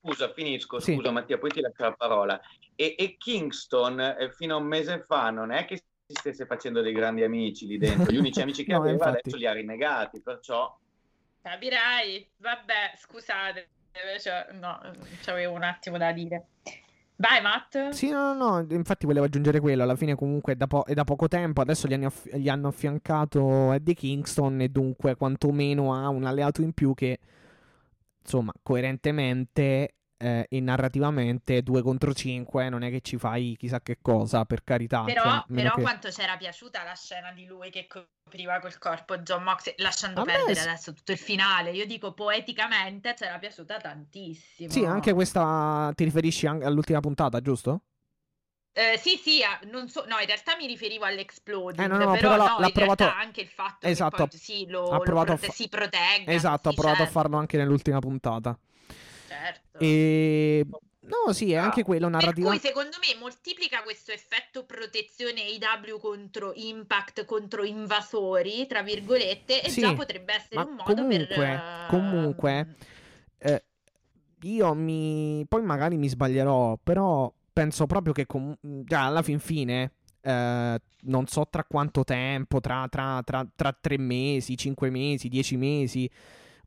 Scusa, 0.00 0.32
finisco, 0.32 0.78
sì. 0.78 0.94
scusa 0.94 1.10
Mattia, 1.10 1.38
poi 1.38 1.50
ti 1.50 1.60
lascio 1.60 1.82
la 1.82 1.92
parola. 1.92 2.40
E, 2.76 2.94
e 2.96 3.16
Kingston 3.18 3.98
eh, 3.98 4.32
fino 4.36 4.54
a 4.54 4.58
un 4.58 4.66
mese 4.66 5.04
fa 5.04 5.30
non 5.30 5.50
è 5.50 5.64
che 5.64 5.78
si 5.78 6.14
stesse 6.14 6.46
facendo 6.46 6.80
dei 6.80 6.92
grandi 6.92 7.24
amici 7.24 7.66
lì 7.66 7.76
dentro, 7.76 8.12
gli 8.12 8.18
unici 8.18 8.40
amici 8.40 8.62
che 8.62 8.70
no, 8.70 8.78
aveva 8.78 8.92
infatti. 8.92 9.18
adesso 9.18 9.36
li 9.36 9.46
ha 9.46 9.52
rinnegati, 9.52 10.20
perciò... 10.20 10.78
Capirai, 11.42 12.30
vabbè, 12.36 12.92
scusate, 12.96 13.68
cioè, 14.20 14.46
no, 14.52 14.80
c'avevo 15.22 15.54
un 15.54 15.64
attimo 15.64 15.98
da 15.98 16.12
dire. 16.12 16.46
Vai, 17.20 17.42
Matt. 17.42 17.90
Sì, 17.90 18.08
no, 18.08 18.32
no, 18.32 18.62
no, 18.62 18.66
infatti 18.70 19.04
volevo 19.04 19.26
aggiungere 19.26 19.60
quello. 19.60 19.82
Alla 19.82 19.94
fine, 19.94 20.14
comunque, 20.14 20.54
è 20.54 20.56
da, 20.56 20.66
po- 20.66 20.84
è 20.84 20.94
da 20.94 21.04
poco 21.04 21.28
tempo. 21.28 21.60
Adesso 21.60 21.86
gli, 21.86 21.92
aff- 21.92 22.34
gli, 22.34 22.48
hanno 22.48 22.68
affiancato 22.68 23.72
Eddie 23.72 23.92
Kingston. 23.92 24.62
E 24.62 24.70
dunque, 24.70 25.16
quantomeno 25.16 25.92
ha 25.92 26.08
un 26.08 26.24
alleato 26.24 26.62
in 26.62 26.72
più 26.72 26.94
che, 26.94 27.18
insomma, 28.22 28.52
coerentemente 28.62 29.96
eh, 30.22 30.46
e 30.50 30.60
narrativamente 30.60 31.62
2 31.62 31.82
contro 31.82 32.12
5 32.12 32.68
non 32.68 32.82
è 32.82 32.90
che 32.90 33.00
ci 33.00 33.16
fai 33.16 33.56
chissà 33.58 33.80
che 33.80 33.98
cosa, 34.02 34.44
per 34.44 34.62
carità. 34.62 35.02
Però, 35.04 35.22
cioè, 35.22 35.44
però 35.48 35.74
che... 35.74 35.80
quanto 35.80 36.08
c'era 36.10 36.36
piaciuta 36.36 36.84
la 36.84 36.94
scena 36.94 37.32
di 37.32 37.46
lui 37.46 37.70
che 37.70 37.86
copriva 37.86 38.58
col 38.60 38.76
corpo 38.78 39.16
John 39.18 39.42
Mox, 39.42 39.72
lasciando 39.78 40.22
perdere 40.22 40.52
me... 40.52 40.60
adesso 40.60 40.92
tutto 40.92 41.12
il 41.12 41.18
finale. 41.18 41.70
Io 41.70 41.86
dico 41.86 42.12
poeticamente 42.12 43.14
c'era 43.14 43.38
piaciuta 43.38 43.78
tantissimo. 43.78 44.70
Sì, 44.70 44.84
anche 44.84 45.14
questa 45.14 45.90
ti 45.94 46.04
riferisci 46.04 46.46
all'ultima 46.46 47.00
puntata, 47.00 47.40
giusto? 47.40 47.84
Eh, 48.72 48.98
sì, 48.98 49.16
sì, 49.16 49.40
non 49.70 49.88
so, 49.88 50.04
no, 50.06 50.18
in 50.20 50.26
realtà 50.26 50.54
mi 50.56 50.66
riferivo 50.66 51.04
all'exploding, 51.04 51.82
eh, 51.82 51.88
no, 51.88 51.96
no, 51.96 52.12
però, 52.12 52.36
però 52.36 52.36
no, 52.36 52.58
l'ha 52.60 52.70
provato... 52.70 53.04
anche 53.08 53.40
il 53.40 53.48
fatto 53.48 53.86
esatto, 53.86 54.24
che 54.24 54.28
poi, 54.28 54.38
sì, 54.38 54.66
lo, 54.68 54.90
ha 54.90 55.00
provato 55.00 55.32
lo 55.32 55.38
prote- 55.38 55.46
fa... 55.46 55.52
si 55.52 55.68
protegga. 55.68 56.30
Esatto, 56.30 56.68
ha 56.68 56.72
provato 56.72 56.98
certo. 56.98 57.10
a 57.10 57.20
farlo 57.20 57.36
anche 57.36 57.56
nell'ultima 57.56 57.98
puntata. 57.98 58.56
Certo. 59.40 59.78
E 59.78 60.66
No, 61.10 61.32
sì, 61.32 61.52
è 61.52 61.56
anche 61.56 61.82
quello 61.82 62.08
narrativa. 62.08 62.50
Per 62.50 62.58
cui 62.58 62.68
secondo 62.68 62.96
me 63.00 63.18
moltiplica 63.18 63.82
questo 63.82 64.12
effetto 64.12 64.64
protezione 64.64 65.42
AW 65.42 65.98
contro 65.98 66.52
impact, 66.54 67.24
contro 67.24 67.64
invasori, 67.64 68.66
tra 68.66 68.82
virgolette, 68.82 69.62
e 69.62 69.70
sì, 69.70 69.80
già 69.80 69.92
potrebbe 69.92 70.34
essere 70.34 70.60
un 70.60 70.76
modo 70.76 70.94
comunque, 70.94 71.26
per... 71.26 71.86
Comunque, 71.88 72.74
eh, 73.38 73.64
io 74.42 74.74
mi... 74.74 75.44
poi 75.48 75.62
magari 75.62 75.96
mi 75.96 76.08
sbaglierò, 76.08 76.78
però 76.82 77.32
penso 77.52 77.86
proprio 77.86 78.12
che 78.12 78.26
com... 78.26 78.56
già 78.60 79.06
alla 79.06 79.22
fin 79.22 79.40
fine... 79.40 79.92
Eh, 80.22 80.80
non 81.02 81.26
so 81.26 81.46
tra 81.48 81.64
quanto 81.64 82.04
tempo, 82.04 82.60
tra, 82.60 82.86
tra, 82.90 83.22
tra, 83.24 83.46
tra 83.56 83.72
tre 83.72 83.96
mesi, 83.96 84.54
cinque 84.54 84.90
mesi, 84.90 85.28
dieci 85.28 85.56
mesi, 85.56 86.10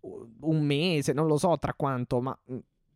un 0.04 0.62
mese, 0.62 1.14
non 1.14 1.28
lo 1.28 1.38
so 1.38 1.58
tra 1.58 1.74
quanto, 1.74 2.22
ma 2.22 2.38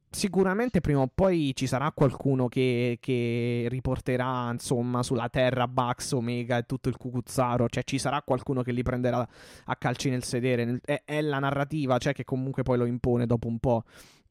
sicuramente 0.09 0.79
prima 0.81 1.01
o 1.01 1.11
poi 1.13 1.53
ci 1.53 1.67
sarà 1.67 1.91
qualcuno 1.91 2.47
che, 2.47 2.97
che, 3.01 3.65
riporterà 3.69 4.49
insomma 4.51 5.03
sulla 5.03 5.29
terra 5.29 5.67
Bax, 5.67 6.13
Omega 6.13 6.57
e 6.57 6.65
tutto 6.65 6.89
il 6.89 6.97
cucuzzaro 6.97 7.67
cioè 7.67 7.83
ci 7.83 7.99
sarà 7.99 8.21
qualcuno 8.21 8.63
che 8.63 8.71
li 8.71 8.83
prenderà 8.83 9.27
a 9.65 9.75
calci 9.75 10.09
nel 10.09 10.23
sedere 10.23 10.79
è, 10.85 11.01
è 11.03 11.21
la 11.21 11.39
narrativa 11.39 11.97
cioè 11.97 12.13
che 12.13 12.23
comunque 12.23 12.63
poi 12.63 12.77
lo 12.77 12.85
impone 12.85 13.25
dopo 13.25 13.47
un 13.47 13.59
po' 13.59 13.83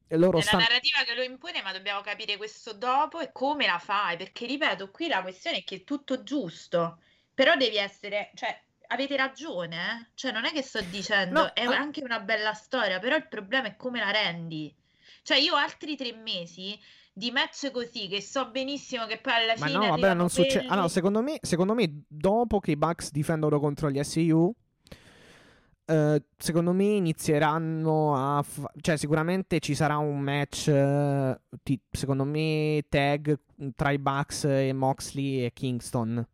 è 0.07 0.15
stan... 0.15 0.59
la 0.59 0.65
narrativa 0.65 1.03
che 1.05 1.15
lo 1.15 1.21
impone 1.21 1.61
ma 1.61 1.71
dobbiamo 1.71 2.01
capire 2.01 2.37
questo 2.37 2.73
dopo 2.73 3.19
e 3.19 3.31
come 3.31 3.67
la 3.67 3.79
fai 3.79 4.17
perché 4.17 4.47
ripeto 4.47 4.89
qui 4.89 5.07
la 5.07 5.21
questione 5.21 5.57
è 5.57 5.63
che 5.63 5.75
è 5.75 5.83
tutto 5.83 6.23
giusto 6.23 6.99
però 7.33 7.55
devi 7.55 7.77
essere 7.77 8.31
cioè 8.33 8.59
avete 8.87 9.15
ragione 9.15 9.75
eh? 9.75 10.07
cioè 10.15 10.31
non 10.31 10.45
è 10.45 10.51
che 10.51 10.61
sto 10.61 10.81
dicendo 10.81 11.41
no, 11.41 11.53
è 11.53 11.65
ma... 11.65 11.75
anche 11.75 12.03
una 12.03 12.19
bella 12.19 12.53
storia 12.53 12.99
però 12.99 13.15
il 13.15 13.27
problema 13.27 13.67
è 13.67 13.75
come 13.75 13.99
la 13.99 14.11
rendi 14.11 14.73
cioè, 15.27 15.39
io 15.39 15.55
altri 15.55 15.97
tre 15.97 16.13
mesi 16.13 16.79
di 17.11 17.31
match 17.31 17.69
così, 17.71 18.07
che 18.07 18.21
so 18.21 18.49
benissimo 18.49 19.05
che 19.07 19.17
poi 19.17 19.33
alla 19.33 19.55
Ma 19.57 19.65
fine. 19.65 19.77
no, 19.77 19.89
vabbè, 19.89 20.13
non 20.13 20.29
succede. 20.29 20.59
Quelli... 20.59 20.67
Ah, 20.69 20.75
no, 20.75 20.87
secondo 20.87 21.21
me, 21.21 21.37
secondo 21.41 21.73
me, 21.73 22.03
dopo 22.07 22.61
che 22.61 22.71
i 22.71 22.77
Bucks 22.77 23.11
difendono 23.11 23.59
contro 23.59 23.89
gli 23.91 24.01
SU. 24.01 24.55
Uh, 25.85 26.21
secondo 26.37 26.71
me 26.71 26.83
inizieranno 26.83 28.15
a. 28.15 28.41
Fa- 28.41 28.71
cioè, 28.79 28.95
sicuramente 28.95 29.59
ci 29.59 29.75
sarà 29.75 29.97
un 29.97 30.17
match. 30.19 30.67
Uh, 30.67 31.57
ti- 31.61 31.81
secondo 31.91 32.23
me, 32.23 32.85
tag 32.87 33.37
tra 33.75 33.91
i 33.91 33.99
Bucks 33.99 34.45
e 34.45 34.71
Moxley 34.71 35.43
e 35.43 35.51
Kingston. 35.51 36.25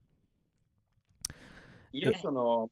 Io 1.93 2.11
eh. 2.11 2.15
sono 2.15 2.69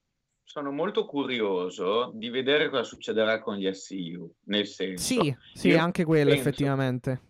sono 0.51 0.71
molto 0.71 1.05
curioso 1.05 2.11
di 2.13 2.29
vedere 2.29 2.69
cosa 2.69 2.83
succederà 2.83 3.39
con 3.39 3.55
gli 3.55 3.71
SEU, 3.71 4.29
nel 4.47 4.67
senso... 4.67 5.01
Sì, 5.01 5.37
sì, 5.53 5.71
anche 5.71 6.03
quello 6.03 6.31
penso, 6.31 6.41
effettivamente. 6.49 7.21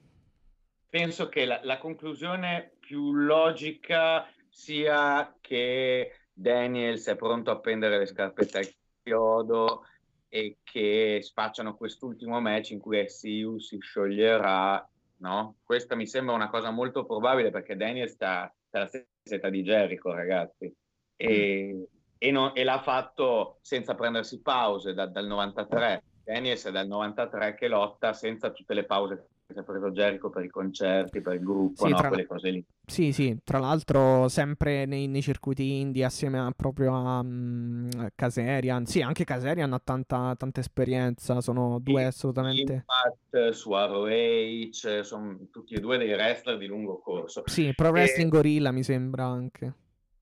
Penso 0.90 1.30
che 1.30 1.46
la, 1.46 1.60
la, 1.64 1.78
conclusione 1.78 2.78
più 2.80 3.14
logica 3.14 4.28
sia 4.50 5.38
che 5.40 6.16
Daniels 6.34 7.08
è 7.10 7.16
pronto 7.16 7.52
a 7.52 7.60
prendere 7.60 8.00
le 8.00 8.08
scarpette 8.08 8.58
al 8.58 8.74
chiodo 9.04 9.86
e 10.28 10.58
che 10.64 11.20
spacciano 11.22 11.76
quest'ultimo 11.76 12.42
match 12.42 12.72
in 12.72 12.80
cui 12.80 13.08
SEU 13.08 13.60
si 13.60 13.78
scioglierà, 13.80 14.84
no? 15.18 15.58
Questa 15.64 15.94
mi 15.94 16.08
sembra 16.08 16.34
una 16.34 16.50
cosa 16.50 16.72
molto 16.72 17.06
probabile 17.06 17.52
perché 17.52 17.76
Daniels 17.76 18.14
sta 18.14 18.52
alla 18.72 18.88
stessa 18.88 19.36
età 19.36 19.50
di 19.50 19.62
Jericho, 19.62 20.12
ragazzi. 20.12 20.74
E... 21.22 21.74
Mm 21.74 22.00
e, 22.24 22.30
no, 22.30 22.54
e 22.54 22.64
l'ha 22.64 22.80
fatto 22.80 23.58
senza 23.62 23.96
prendersi 23.96 24.42
pause 24.42 24.94
da, 24.94 25.08
dal 25.08 25.26
93. 25.26 26.04
Daniels 26.24 26.68
è 26.68 26.72
dal 26.72 26.86
93 26.86 27.56
che 27.56 27.68
lotta 27.68 28.14
senza 28.14 28.52
tutte 28.52 28.76
le 28.76 28.84
pause 28.84 29.30
che 29.48 29.54
si 29.54 29.60
è 29.60 29.64
preso 29.64 29.90
Jericho 29.90 30.30
per 30.30 30.44
i 30.44 30.50
concerti, 30.50 31.20
per 31.20 31.34
il 31.34 31.40
gruppo, 31.40 31.88
sì, 31.88 31.92
no? 31.92 31.98
quelle 31.98 32.28
cose 32.28 32.50
lì. 32.52 32.64
Sì, 32.86 33.12
sì, 33.12 33.40
tra 33.44 33.58
l'altro 33.58 34.28
sempre 34.28 34.86
nei, 34.86 35.08
nei 35.08 35.24
circuiti 35.24 35.80
indie 35.80 36.06
assieme 36.06 36.38
a, 36.38 36.54
proprio 36.56 36.94
a 36.94 37.22
um, 37.22 37.90
Caserian. 38.14 38.86
Sì, 38.86 39.02
anche 39.02 39.24
Caserian 39.24 39.74
ha 39.74 39.82
tanta, 39.84 40.36
tanta 40.38 40.60
esperienza, 40.60 41.42
sono 41.42 41.80
due 41.80 42.02
sì, 42.02 42.08
assolutamente... 42.08 42.86
Impact, 43.32 43.50
su 43.50 43.72
ROH, 43.72 45.02
sono 45.02 45.40
tutti 45.52 45.74
e 45.74 45.80
due 45.80 45.98
dei 45.98 46.14
wrestler 46.14 46.60
di 46.60 46.68
lungo 46.68 47.00
corso. 47.00 47.42
Sì, 47.48 47.74
Pro 47.76 47.90
Wrestling 47.90 48.32
e... 48.32 48.36
Gorilla 48.36 48.72
mi 48.72 48.84
sembra 48.84 49.26
anche. 49.26 49.74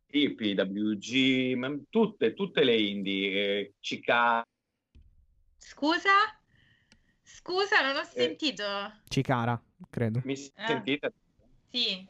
PWG, 0.09 1.85
tutte, 1.89 2.33
tutte 2.33 2.63
le 2.63 2.75
indie, 2.75 3.31
eh, 3.31 3.73
Cicara. 3.79 4.43
Scusa? 5.57 6.09
Scusa, 7.21 7.81
non 7.81 7.95
ho 7.95 8.01
eh, 8.01 8.05
sentito. 8.05 8.63
Eh, 8.63 8.91
Cicara, 9.07 9.61
credo. 9.89 10.21
Mi 10.23 10.33
ah. 10.55 10.65
sentite? 10.65 11.13
Sì. 11.69 12.07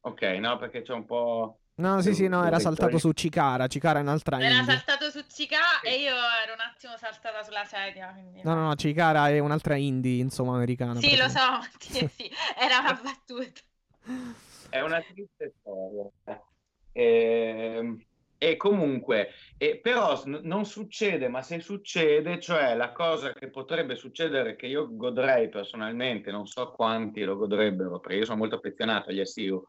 Ok, 0.00 0.22
no, 0.22 0.56
perché 0.56 0.82
c'è 0.82 0.94
un 0.94 1.04
po'... 1.04 1.58
No, 1.74 2.00
sì, 2.02 2.14
sì, 2.14 2.28
no, 2.28 2.44
era 2.44 2.58
saltato 2.58 2.98
su 2.98 3.10
Cicara. 3.12 3.66
Cicara 3.66 4.00
è 4.00 4.02
un'altra 4.02 4.38
Era 4.38 4.58
indie. 4.58 4.74
saltato 4.74 5.10
su 5.10 5.24
Cicara 5.26 5.80
e 5.82 6.00
io 6.00 6.14
ero 6.14 6.52
un 6.54 6.60
attimo 6.60 6.96
saltata 6.98 7.42
sulla 7.42 7.64
sedia. 7.64 8.12
Quindi... 8.12 8.42
No, 8.42 8.54
no, 8.54 8.66
no, 8.66 8.74
Cicara 8.74 9.28
è 9.28 9.38
un'altra 9.38 9.76
indie, 9.76 10.20
insomma, 10.20 10.54
americana. 10.56 11.00
Sì, 11.00 11.16
lo 11.16 11.28
so, 11.28 11.40
sì, 11.78 12.08
sì, 12.14 12.30
era 12.58 12.80
una 12.80 13.00
battuta. 13.02 13.60
È 14.70 14.80
una 14.80 15.02
triste 15.02 15.54
storia. 15.58 16.08
E, 16.92 17.02
ehm, 17.02 18.04
e 18.42 18.56
comunque, 18.56 19.32
e 19.58 19.80
però 19.80 20.22
non 20.24 20.64
succede, 20.64 21.28
ma 21.28 21.42
se 21.42 21.60
succede, 21.60 22.40
cioè 22.40 22.74
la 22.74 22.92
cosa 22.92 23.34
che 23.34 23.50
potrebbe 23.50 23.96
succedere, 23.96 24.56
che 24.56 24.66
io 24.66 24.88
godrei 24.96 25.50
personalmente, 25.50 26.30
non 26.30 26.46
so 26.46 26.70
quanti 26.70 27.22
lo 27.22 27.36
godrebbero, 27.36 28.00
perché 28.00 28.16
io 28.16 28.24
sono 28.24 28.38
molto 28.38 28.56
affezionato 28.56 29.10
agli 29.10 29.22
SEU, 29.26 29.62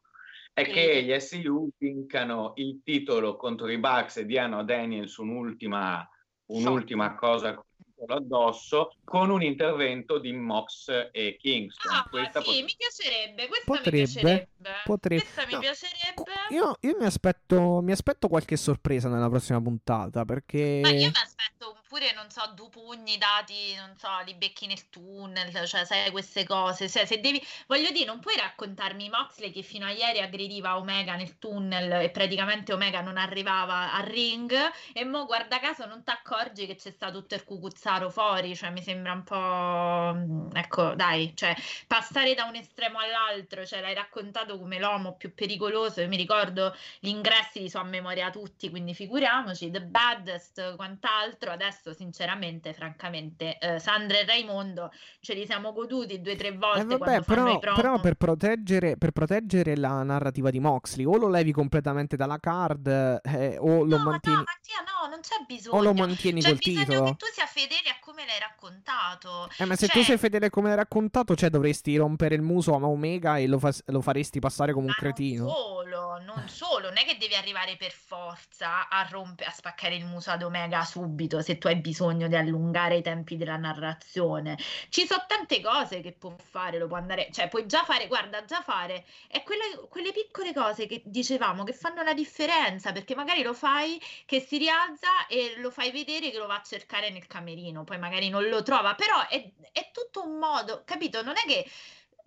è 0.54 0.64
che 0.64 1.04
gli 1.04 1.20
SEU 1.20 1.70
vincano 1.78 2.54
il 2.56 2.80
titolo 2.82 3.36
contro 3.36 3.68
i 3.68 3.78
Bucks 3.78 4.18
e 4.18 4.26
diano 4.26 4.60
a 4.60 4.64
Daniels 4.64 5.18
un'ultima, 5.18 6.08
un'ultima 6.46 7.16
cosa 7.16 7.62
addosso 8.08 8.96
con 9.04 9.30
un 9.30 9.42
intervento 9.42 10.18
di 10.18 10.34
Mox 10.34 11.10
e 11.12 11.38
Kingston. 11.40 11.94
Ah, 11.94 12.08
Questa 12.10 12.42
sì, 12.42 12.46
pot- 12.46 12.64
mi 12.64 12.76
piacerebbe. 12.78 13.48
Questa 13.48 13.66
potrebbe, 13.66 13.98
mi 13.98 14.06
piacerebbe. 14.06 14.50
potrebbe. 14.84 15.22
Questa 15.22 15.46
mi 15.46 15.54
no. 15.54 15.60
piacerebbe. 15.60 16.24
Io, 16.50 16.78
io 16.82 16.98
mi, 17.00 17.06
aspetto, 17.06 17.82
mi, 17.82 17.92
aspetto, 17.92 18.28
qualche 18.28 18.58
sorpresa 18.58 19.10
nella 19.10 19.30
prossima 19.30 19.62
puntata 19.62 20.26
perché... 20.26 20.80
Ma 20.82 20.90
io 20.90 21.10
mi 21.10 21.14
aspetto 21.22 21.72
un 21.72 21.81
oppure 21.92 22.14
non 22.14 22.30
so, 22.30 22.50
due 22.56 22.70
pugni 22.70 23.18
dati, 23.18 23.76
non 23.76 23.94
so, 23.98 24.08
li 24.24 24.34
becchi 24.36 24.66
nel 24.66 24.90
tunnel, 24.90 25.52
cioè 25.66 25.84
sai 25.84 26.10
queste 26.10 26.46
cose, 26.46 26.88
cioè, 26.88 27.06
se 27.06 27.20
devi, 27.20 27.46
voglio 27.68 27.92
dire, 27.92 28.06
non 28.06 28.22
puoi 28.22 28.38
raccontarmi 28.38 29.10
Moxley 29.10 29.52
che 29.52 29.62
fino 29.62 29.86
a 29.86 29.92
ieri 29.92 30.22
aggrediva 30.22 30.78
Omega 30.78 31.16
nel 31.16 31.38
tunnel 31.38 32.04
e 32.04 32.10
praticamente 32.10 32.72
Omega 32.72 33.02
non 33.02 33.18
arrivava 33.18 33.92
al 33.92 34.06
ring 34.06 34.54
e 34.94 35.04
mo 35.04 35.26
guarda 35.26 35.60
caso 35.60 35.86
non 35.86 36.02
ti 36.02 36.12
accorgi 36.12 36.66
che 36.66 36.76
c'è 36.76 36.92
stato 36.92 37.20
tutto 37.20 37.36
il 37.36 37.44
cucuzzaro 37.44 38.10
fuori, 38.10 38.56
cioè 38.56 38.70
mi 38.70 38.82
sembra 38.82 39.12
un 39.12 39.24
po', 39.24 40.58
ecco, 40.58 40.96
dai, 40.96 41.34
cioè 41.36 41.54
passare 41.88 42.34
da 42.34 42.46
un 42.46 42.56
estremo 42.56 43.00
all'altro, 43.00 43.66
cioè 43.66 43.82
l'hai 43.82 43.94
raccontato 43.94 44.58
come 44.58 44.80
l'uomo 44.80 45.18
più 45.18 45.34
pericoloso, 45.34 46.00
io 46.00 46.08
mi 46.08 46.16
ricordo 46.16 46.74
gli 47.02 47.10
ingressi 47.10 47.60
li 47.60 47.70
so 47.70 47.80
a 47.80 47.84
memoria 47.84 48.30
tutti, 48.30 48.70
quindi 48.70 48.94
figuriamoci, 48.94 49.70
The 49.70 49.82
Baddest, 49.82 50.76
quant'altro, 50.78 51.52
adesso 51.52 51.81
adesso 51.82 51.94
sinceramente, 51.94 52.74
francamente, 52.74 53.58
eh, 53.58 53.80
Sandra 53.80 54.20
e 54.20 54.26
Raimondo 54.26 54.92
ce 55.20 55.34
li 55.34 55.46
siamo 55.46 55.74
goduti 55.74 56.22
due 56.22 56.34
o 56.34 56.36
tre 56.36 56.52
volte 56.52 56.82
eh 56.82 56.98
vabbè, 56.98 57.24
però, 57.24 57.60
però 57.60 58.00
per, 58.00 58.16
proteggere, 58.16 58.98
per 58.98 59.12
proteggere 59.12 59.76
la 59.76 60.04
narrativa 60.04 60.52
di 60.52 60.60
Moxley 60.60 61.06
o 61.06 61.18
lo 61.18 61.28
levi 61.28 61.52
completamente 61.52 62.16
dalla 62.16 62.38
card 62.38 62.88
eh, 63.24 63.58
o 63.60 63.84
lo 63.84 63.98
no, 63.98 64.04
mantieni... 64.04 64.38
No, 64.38 64.44
Mattia, 64.44 64.84
no, 64.86 65.10
non 65.10 65.20
c'è 65.22 65.36
bisogno. 65.48 65.78
O 65.78 65.82
lo 65.82 65.94
mantieni 65.94 66.42
c'è 66.42 66.50
col 66.50 66.58
bisogno 66.58 66.86
titolo. 66.86 67.04
che 67.06 67.16
tu 67.16 67.26
sia 67.34 67.46
fedele 67.46 67.90
a 67.90 67.98
come 68.00 68.26
l'hai 68.26 68.40
raccontato. 68.40 69.50
Eh, 69.58 69.66
ma 69.66 69.76
se 69.76 69.88
cioè... 69.88 69.98
tu 69.98 70.04
sei 70.04 70.18
fedele 70.18 70.46
a 70.48 70.50
come 70.50 70.68
l'hai 70.68 70.78
raccontato, 70.78 71.36
cioè 71.36 71.50
dovresti 71.50 71.96
rompere 71.98 72.36
il 72.36 72.42
muso 72.42 72.76
a 72.76 72.86
Omega 72.86 73.38
e 73.38 73.48
lo, 73.48 73.58
fa- 73.58 73.74
lo 73.88 74.02
faresti 74.02 74.40
passare 74.40 74.74
come 74.74 74.86
un 74.86 74.94
ma 74.96 74.98
cretino. 74.98 75.46
Non 75.46 75.54
solo, 75.54 76.22
non 76.24 76.48
solo, 76.48 76.88
non 76.88 76.98
è 76.98 77.06
che 77.06 77.18
devi 77.18 77.36
arrivare 77.36 77.76
per 77.78 77.92
forza 77.92 78.88
a, 78.88 79.08
rompe- 79.10 79.46
a 79.46 79.52
spaccare 79.52 79.96
il 79.96 80.06
muso 80.06 80.30
ad 80.30 80.44
Omega 80.44 80.84
subito 80.84 81.42
se 81.42 81.58
tu 81.58 81.68
hai 81.68 81.71
bisogno 81.78 82.28
di 82.28 82.36
allungare 82.36 82.98
i 82.98 83.02
tempi 83.02 83.38
della 83.38 83.58
narrazione. 83.58 84.58
Ci 84.90 85.06
sono 85.06 85.26
tante 85.28 85.62
cose 85.62 86.02
che 86.02 86.14
può 86.14 86.36
fare, 86.38 86.78
lo 86.78 86.88
può 86.88 86.98
andare, 86.98 87.30
cioè 87.32 87.48
puoi 87.48 87.66
già 87.66 87.84
fare, 87.84 88.08
guarda, 88.08 88.46
già 88.46 88.62
fare, 88.62 89.06
è 89.28 89.44
quelle, 89.44 89.88
quelle 89.90 90.12
piccole 90.12 90.54
cose 90.54 90.86
che 90.88 91.02
dicevamo 91.06 91.64
che 91.64 91.74
fanno 91.74 92.04
la 92.04 92.14
differenza, 92.14 92.92
perché 92.92 93.16
magari 93.16 93.44
lo 93.44 93.54
fai 93.54 94.02
che 94.26 94.40
si 94.40 94.58
rialza 94.58 95.28
e 95.28 95.56
lo 95.58 95.72
fai 95.72 95.92
vedere 95.92 96.32
che 96.32 96.38
lo 96.38 96.48
va 96.48 96.56
a 96.56 96.64
cercare 96.64 97.10
nel 97.10 97.28
camerino, 97.28 97.84
poi 97.84 97.98
magari 97.98 98.30
non 98.30 98.48
lo 98.48 98.64
trova, 98.64 98.96
però 98.96 99.28
è, 99.28 99.52
è 99.72 99.92
tutto 99.92 100.24
un 100.26 100.38
modo, 100.38 100.84
capito? 100.86 101.22
Non 101.22 101.36
è 101.36 101.48
che 101.48 101.66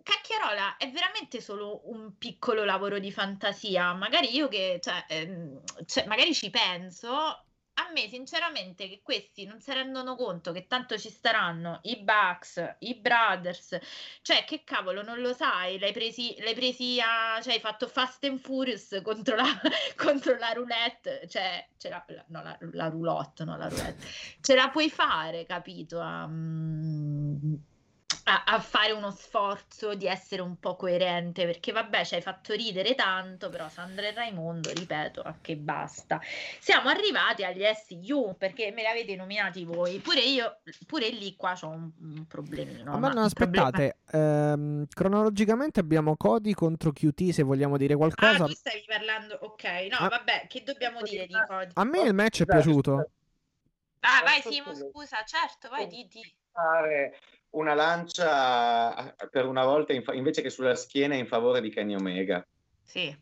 Cacchiarola 0.05 0.77
è 0.77 0.91
veramente 0.91 1.41
solo 1.41 1.89
un 1.91 2.19
piccolo 2.19 2.65
lavoro 2.65 2.99
di 2.99 3.11
fantasia. 3.11 3.95
Magari 3.95 4.35
io 4.37 4.49
che, 4.49 4.79
cioè, 4.83 5.07
ehm, 5.09 5.63
cioè, 5.87 6.05
magari 6.07 6.35
ci 6.35 6.51
penso, 6.51 7.47
a 7.75 7.91
me 7.93 8.09
sinceramente 8.09 8.89
che 8.89 9.01
questi 9.03 9.47
non 9.47 9.61
si 9.61 9.73
rendono 9.73 10.15
conto 10.15 10.53
che 10.53 10.67
tanto 10.67 10.97
ci 10.97 11.11
staranno 11.11 11.81
i 11.83 11.97
Bucks, 11.97 12.77
i 12.81 12.95
Brothers, 12.95 13.79
cioè 14.23 14.45
che 14.45 14.63
cavolo 14.65 15.03
non 15.03 15.21
lo 15.21 15.33
sai, 15.33 15.79
l'hai 15.79 15.93
presi, 15.93 16.37
l'hai 16.39 16.55
presi 16.55 17.01
a, 17.01 17.41
cioè 17.43 17.55
hai 17.55 17.61
fatto 17.61 17.89
Fast 17.89 18.25
and 18.25 18.39
Furious 18.39 19.01
contro 19.03 19.35
la, 19.35 19.45
contro 19.97 20.37
la 20.39 20.53
roulette, 20.53 21.27
cioè 21.29 21.67
ce 21.77 21.89
la, 21.89 22.05
no, 22.29 22.43
la, 22.43 22.57
la 22.73 22.89
roulotte, 22.89 23.45
no 23.45 23.57
la 23.57 23.69
roulette, 23.69 24.07
ce 24.41 24.55
la 24.55 24.69
puoi 24.69 24.89
fare, 24.89 25.45
capito? 25.45 25.99
Um, 25.99 27.61
a, 28.25 28.45
a, 28.47 28.61
fare 28.61 28.93
uno 28.93 29.11
sforzo 29.11 29.95
di 29.95 30.07
essere 30.07 30.41
un 30.41 30.59
po' 30.59 30.77
coerente 30.77 31.45
perché 31.45 31.73
vabbè 31.73 32.05
ci 32.05 32.15
hai 32.15 32.23
fatto 32.23 32.55
ridere 32.55 32.95
tanto 32.95 33.51
però 33.51 33.69
Sandra 33.69 34.07
e 34.07 34.13
Raimondo 34.13 34.73
ripeto 34.73 35.21
a 35.21 35.35
che 35.41 35.57
basta. 35.57 36.21
Siamo 36.59 36.89
arrivati 36.89 37.45
agli 37.45 37.63
SU 37.63 38.35
perché 38.39 38.71
me 38.71 38.83
li 38.83 38.89
avete 38.89 39.15
nominati 39.17 39.65
voi. 39.65 39.99
Pure 39.99 40.21
io 40.21 40.61
pure 40.87 41.11
lì 41.11 41.37
qua 41.37 41.53
c'ho 41.53 41.69
un, 41.69 41.91
un 42.01 42.27
problemino 42.27 42.93
ma, 42.93 42.99
ma 42.99 43.09
no 43.11 43.23
aspettate 43.23 43.99
problema... 44.05 44.53
ehm, 44.53 44.87
cronologicamente 44.89 45.81
abbiamo 45.81 46.17
Cody 46.17 46.53
contro 46.53 46.93
QT 46.93 47.31
se 47.31 47.43
vogliamo 47.43 47.77
dire 47.77 47.95
qualcosa. 47.95 48.45
Ah 48.45 48.47
tu 48.47 48.53
stavi 48.53 48.85
parlando 48.87 49.39
ok. 49.43 49.65
No 49.91 49.99
ah. 49.99 50.09
vabbè 50.09 50.47
che 50.49 50.63
dobbiamo 50.63 51.03
dire 51.03 51.27
di 51.27 51.35
Cody? 51.47 51.73
A 51.75 51.85
me 51.85 52.01
il 52.01 52.15
match 52.15 52.43
è 52.43 52.47
piaciuto. 52.47 53.11
Ah 54.01 54.23
vai 54.23 54.41
Simo 54.41 54.75
scusa 54.75 55.23
certo 55.25 55.69
vai 55.69 55.87
di, 55.87 56.07
di. 56.11 56.23
Una 57.55 57.75
lancia 57.75 59.15
per 59.31 59.47
una 59.47 59.65
volta 59.65 59.93
in 59.93 60.03
fa- 60.03 60.15
invece 60.15 60.43
che 60.43 60.51
sulla 60.51 60.75
schiena 60.75 61.15
in 61.15 61.27
favore 61.27 61.61
di 61.61 61.71
Kenny 61.71 61.95
Omega. 61.95 62.47
Sì. 62.83 63.17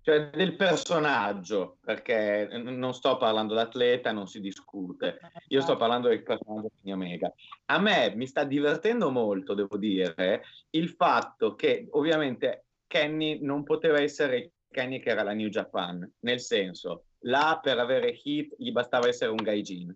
Cioè 0.00 0.30
del 0.30 0.56
personaggio, 0.56 1.78
perché 1.84 2.48
non 2.50 2.94
sto 2.94 3.16
parlando 3.18 3.54
d'atleta, 3.54 4.10
non 4.12 4.26
si 4.26 4.40
discute. 4.40 5.18
Io 5.48 5.60
sto 5.60 5.76
parlando 5.76 6.08
del 6.08 6.22
personaggio 6.22 6.70
di 6.72 6.80
Kenny 6.80 6.92
Omega. 6.92 7.32
A 7.66 7.78
me 7.78 8.14
mi 8.14 8.26
sta 8.26 8.44
divertendo 8.44 9.10
molto, 9.10 9.54
devo 9.54 9.76
dire, 9.76 10.44
il 10.70 10.88
fatto 10.90 11.54
che 11.54 11.88
ovviamente 11.90 12.64
Kenny 12.86 13.40
non 13.42 13.64
poteva 13.64 14.00
essere 14.00 14.52
Kenny 14.70 15.00
che 15.00 15.10
era 15.10 15.22
la 15.22 15.34
New 15.34 15.48
Japan, 15.48 16.10
nel 16.20 16.40
senso, 16.40 17.04
là 17.20 17.58
per 17.62 17.78
avere 17.78 18.18
hit 18.22 18.54
gli 18.56 18.72
bastava 18.72 19.08
essere 19.08 19.30
un 19.30 19.42
gaijin. 19.42 19.92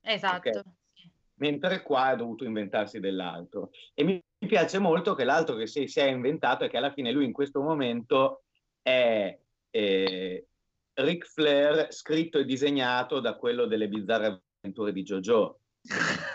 Esatto. 0.00 0.48
Okay? 0.48 0.62
Mentre 1.36 1.82
qua 1.82 2.06
ha 2.06 2.16
dovuto 2.16 2.44
inventarsi 2.44 3.00
dell'altro. 3.00 3.70
E 3.94 4.04
mi 4.04 4.22
piace 4.46 4.78
molto 4.78 5.14
che 5.14 5.24
l'altro 5.24 5.56
che 5.56 5.66
si, 5.66 5.86
si 5.86 6.00
è 6.00 6.04
inventato 6.04 6.64
è 6.64 6.68
che 6.68 6.76
alla 6.76 6.92
fine 6.92 7.12
lui 7.12 7.24
in 7.24 7.32
questo 7.32 7.60
momento 7.60 8.44
è 8.80 9.38
eh, 9.70 10.46
Ric 10.94 11.26
Flair 11.26 11.92
scritto 11.92 12.38
e 12.38 12.44
disegnato 12.44 13.20
da 13.20 13.36
quello 13.36 13.66
delle 13.66 13.88
bizzarre 13.88 14.42
avventure 14.60 14.92
di 14.92 15.02
JoJo. 15.02 15.58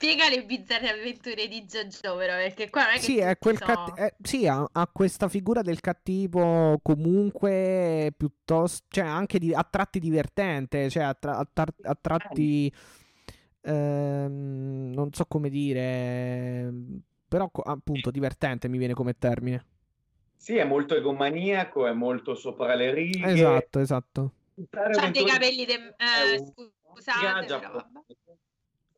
Spiega 0.00 0.30
le 0.30 0.46
bizzarre 0.46 0.88
avventure 0.88 1.46
di 1.46 1.62
JoJo, 1.66 2.16
però, 2.16 2.36
perché 2.36 2.70
qua 2.70 2.84
non 2.84 2.92
è 2.92 2.94
che 2.94 3.02
sì, 3.02 3.18
è 3.18 3.36
quel 3.36 3.58
so... 3.58 3.66
cat... 3.66 3.98
eh, 3.98 4.14
sì 4.22 4.46
ha, 4.46 4.66
ha, 4.72 4.90
questa 4.90 5.28
figura 5.28 5.60
del 5.60 5.80
cattivo 5.80 6.78
comunque 6.82 8.10
piuttosto, 8.16 8.86
cioè 8.88 9.04
anche 9.04 9.38
di, 9.38 9.52
a 9.52 9.62
tratti 9.62 9.98
divertente, 9.98 10.88
cioè 10.88 11.02
a, 11.02 11.12
tra... 11.12 11.36
a, 11.36 11.46
tra... 11.52 11.66
a 11.82 11.98
tratti 12.00 12.72
ehm, 13.60 14.90
non 14.94 15.12
so 15.12 15.26
come 15.26 15.50
dire, 15.50 16.72
però 17.28 17.50
appunto 17.64 18.10
divertente 18.10 18.68
mi 18.68 18.78
viene 18.78 18.94
come 18.94 19.18
termine. 19.18 19.66
Sì, 20.34 20.56
è 20.56 20.64
molto 20.64 20.94
egomaniaco, 20.94 21.86
è 21.86 21.92
molto 21.92 22.34
sopra 22.34 22.74
le 22.74 22.94
righe. 22.94 23.32
Esatto, 23.32 23.78
esatto. 23.80 24.32
C'ha 24.70 25.10
dei 25.10 25.26
capelli 25.26 25.66
de... 25.66 25.94
eh, 25.98 26.38
scusate, 26.38 27.46
però 27.46 27.86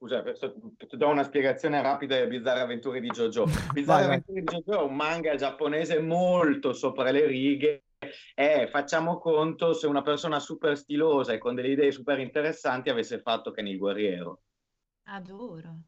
Scusa, 0.02 0.20
ti 0.20 0.96
do 0.96 1.08
una 1.10 1.22
spiegazione 1.22 1.80
rapida 1.80 2.16
delle 2.16 2.26
bizzarre 2.26 2.62
avventure 2.62 2.98
di 2.98 3.06
JoJo. 3.06 3.44
Bizzarre 3.72 4.06
avventure 4.06 4.40
di 4.40 4.46
JoJo 4.46 4.80
è 4.80 4.82
un 4.82 4.96
manga 4.96 5.36
giapponese 5.36 6.00
molto 6.00 6.72
sopra 6.72 7.12
le 7.12 7.24
righe. 7.24 7.84
E 8.34 8.66
facciamo 8.68 9.18
conto 9.18 9.72
se 9.74 9.86
una 9.86 10.02
persona 10.02 10.40
super 10.40 10.76
stilosa 10.76 11.34
e 11.34 11.38
con 11.38 11.54
delle 11.54 11.68
idee 11.68 11.92
super 11.92 12.18
interessanti 12.18 12.90
avesse 12.90 13.20
fatto 13.20 13.52
Ken 13.52 13.68
il 13.68 13.78
guerriero. 13.78 14.40
Adoro. 15.04 15.82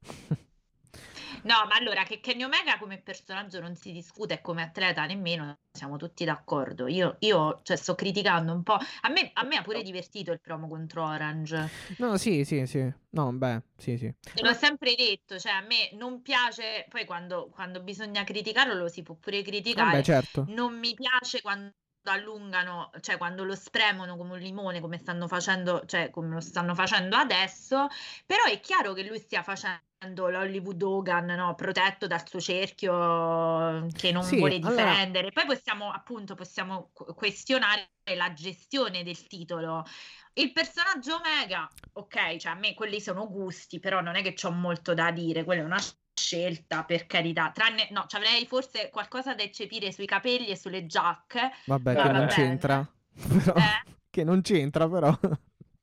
No, 1.42 1.64
ma 1.68 1.74
allora 1.76 2.02
che 2.04 2.20
Kenny 2.20 2.42
Omega 2.42 2.78
come 2.78 2.98
personaggio 2.98 3.60
non 3.60 3.74
si 3.74 3.92
discute 3.92 4.34
e 4.34 4.40
come 4.40 4.62
atleta 4.62 5.04
nemmeno, 5.06 5.58
siamo 5.72 5.96
tutti 5.96 6.24
d'accordo. 6.24 6.86
Io, 6.86 7.16
io 7.20 7.60
cioè, 7.62 7.76
sto 7.76 7.94
criticando 7.94 8.52
un 8.52 8.62
po'. 8.62 8.74
A 8.74 9.08
me, 9.08 9.30
a 9.34 9.44
me, 9.44 9.56
ha 9.56 9.62
pure 9.62 9.82
divertito 9.82 10.32
il 10.32 10.40
promo 10.40 10.68
contro 10.68 11.04
Orange. 11.04 11.68
No, 11.98 12.16
sì, 12.16 12.44
sì, 12.44 12.66
sì. 12.66 12.92
No, 13.10 13.32
beh, 13.32 13.62
sì, 13.76 13.96
sì. 13.96 14.12
L'ho 14.42 14.52
sempre 14.52 14.94
detto, 14.94 15.38
cioè 15.38 15.52
a 15.52 15.60
me 15.60 15.90
non 15.92 16.22
piace, 16.22 16.86
poi 16.88 17.04
quando, 17.04 17.48
quando 17.50 17.80
bisogna 17.80 18.24
criticarlo 18.24 18.74
lo 18.74 18.88
si 18.88 19.02
può 19.02 19.14
pure 19.14 19.42
criticare. 19.42 19.90
Vabbè, 19.90 20.02
certo. 20.02 20.44
Non 20.48 20.78
mi 20.78 20.94
piace 20.94 21.40
quando 21.40 21.72
allungano, 22.04 22.90
cioè 23.00 23.16
quando 23.16 23.44
lo 23.44 23.54
spremono 23.54 24.16
come 24.16 24.32
un 24.34 24.38
limone, 24.38 24.80
come 24.80 24.98
stanno 24.98 25.28
facendo, 25.28 25.84
cioè 25.86 26.10
come 26.10 26.34
lo 26.34 26.40
stanno 26.40 26.74
facendo 26.74 27.16
adesso, 27.16 27.86
però 28.24 28.44
è 28.44 28.60
chiaro 28.60 28.92
che 28.92 29.06
lui 29.06 29.18
stia 29.18 29.42
facendo 29.42 29.82
l'Hollywood 30.06 30.82
Hogan 30.82 31.26
no? 31.26 31.54
protetto 31.54 32.06
dal 32.06 32.26
suo 32.26 32.40
cerchio 32.40 33.86
che 33.92 34.12
non 34.12 34.22
sì, 34.22 34.36
vuole 34.36 34.58
difendere. 34.58 35.28
Allora... 35.28 35.30
Poi 35.32 35.46
possiamo 35.46 35.90
appunto 35.90 36.34
possiamo 36.34 36.90
questionare 36.92 37.88
la 38.16 38.32
gestione 38.32 39.02
del 39.02 39.26
titolo. 39.26 39.84
Il 40.34 40.52
personaggio 40.52 41.16
Omega, 41.16 41.68
ok, 41.94 42.36
cioè 42.36 42.52
a 42.52 42.54
me 42.54 42.74
quelli 42.74 43.00
sono 43.00 43.28
gusti, 43.28 43.80
però 43.80 44.00
non 44.00 44.14
è 44.14 44.22
che 44.22 44.34
ho 44.46 44.50
molto 44.52 44.94
da 44.94 45.10
dire, 45.10 45.42
quella 45.42 45.62
è 45.62 45.64
una 45.64 45.82
scelta 46.14 46.84
per 46.84 47.06
carità, 47.06 47.50
tranne 47.50 47.88
no, 47.90 48.04
ci 48.06 48.16
avrei 48.16 48.46
forse 48.46 48.90
qualcosa 48.90 49.34
da 49.34 49.42
eccepire 49.42 49.90
sui 49.92 50.06
capelli 50.06 50.46
e 50.46 50.56
sulle 50.56 50.86
giacche. 50.86 51.50
Vabbè, 51.66 51.94
che 51.94 52.02
non 52.02 52.12
bene. 52.12 52.26
c'entra. 52.28 52.92
Però... 53.44 53.54
Eh? 53.54 53.96
Che 54.10 54.24
non 54.24 54.40
c'entra 54.40 54.88
però. 54.88 55.16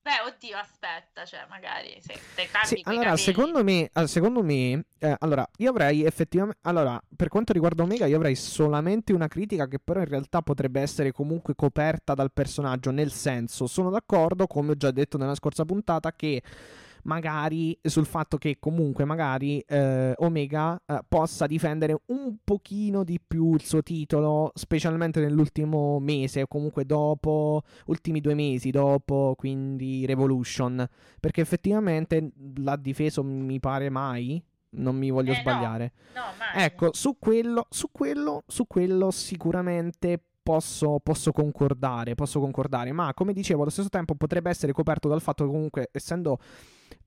Beh, 0.05 0.21
oddio, 0.31 0.55
aspetta, 0.55 1.25
cioè, 1.25 1.47
magari 1.49 1.97
se 1.99 2.13
te 2.35 2.47
cambi 2.51 2.67
Sì, 2.67 2.81
allora, 2.83 3.05
capelli. 3.05 3.23
secondo 3.23 3.63
me, 3.63 3.89
secondo 4.05 4.43
me 4.43 4.85
eh, 4.99 5.15
allora, 5.17 5.49
io 5.57 5.71
avrei 5.71 6.03
effettivamente, 6.03 6.59
allora, 6.61 7.01
per 7.15 7.27
quanto 7.27 7.53
riguarda 7.53 7.81
Omega, 7.81 8.05
io 8.05 8.17
avrei 8.17 8.35
solamente 8.35 9.13
una 9.13 9.27
critica 9.27 9.67
che 9.67 9.79
però 9.79 10.01
in 10.01 10.05
realtà 10.05 10.43
potrebbe 10.43 10.79
essere 10.79 11.11
comunque 11.11 11.55
coperta 11.55 12.13
dal 12.13 12.31
personaggio, 12.31 12.91
nel 12.91 13.11
senso, 13.11 13.65
sono 13.65 13.89
d'accordo, 13.89 14.45
come 14.45 14.73
ho 14.73 14.77
già 14.77 14.91
detto 14.91 15.17
nella 15.17 15.33
scorsa 15.33 15.65
puntata, 15.65 16.11
che 16.11 16.43
magari 17.05 17.77
sul 17.81 18.05
fatto 18.05 18.37
che 18.37 18.57
comunque 18.59 19.05
magari 19.05 19.59
eh, 19.59 20.13
Omega 20.17 20.79
eh, 20.85 20.99
possa 21.07 21.45
difendere 21.47 21.99
un 22.07 22.37
pochino 22.43 23.03
di 23.03 23.19
più 23.25 23.53
il 23.53 23.63
suo 23.63 23.81
titolo, 23.83 24.51
specialmente 24.55 25.19
nell'ultimo 25.19 25.99
mese 25.99 26.41
o 26.43 26.47
comunque 26.47 26.85
dopo, 26.85 27.61
ultimi 27.87 28.21
due 28.21 28.33
mesi 28.33 28.71
dopo, 28.71 29.33
quindi 29.37 30.05
Revolution, 30.05 30.85
perché 31.19 31.41
effettivamente 31.41 32.31
l'ha 32.55 32.75
difeso 32.75 33.23
mi 33.23 33.59
pare 33.59 33.89
mai, 33.89 34.43
non 34.77 34.95
mi 34.97 35.09
voglio 35.11 35.31
Eh, 35.31 35.35
no. 35.35 35.41
sbagliare. 35.41 35.91
No, 36.15 36.21
mai. 36.37 36.63
Ecco, 36.65 36.89
su 36.93 37.17
quello, 37.19 37.67
su 37.69 37.89
quello, 37.91 38.43
su 38.47 38.65
quello 38.67 39.11
sicuramente 39.11 40.19
posso, 40.41 40.99
posso 41.01 41.31
concordare, 41.31 42.13
posso 42.15 42.39
concordare, 42.39 42.91
ma 42.91 43.13
come 43.13 43.33
dicevo, 43.33 43.61
allo 43.61 43.71
stesso 43.71 43.89
tempo 43.89 44.15
potrebbe 44.15 44.49
essere 44.49 44.73
coperto 44.73 45.07
dal 45.07 45.21
fatto 45.21 45.45
che 45.45 45.51
comunque, 45.51 45.89
essendo, 45.91 46.37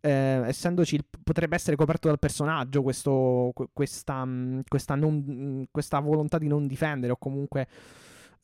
eh, 0.01 0.43
essendoci, 0.47 0.95
il- 0.97 1.05
potrebbe 1.23 1.55
essere 1.57 1.77
coperto 1.77 2.09
dal 2.09 2.19
personaggio 2.19 2.83
questo, 2.83 3.51
que- 3.55 3.69
questa, 3.73 4.25
mh, 4.25 4.63
questa, 4.69 4.95
non- 4.95 5.15
mh, 5.25 5.65
questa 5.71 5.99
volontà 6.01 6.39
di 6.39 6.49
non 6.49 6.67
difendere 6.67 7.13
o 7.13 7.17
comunque 7.17 7.67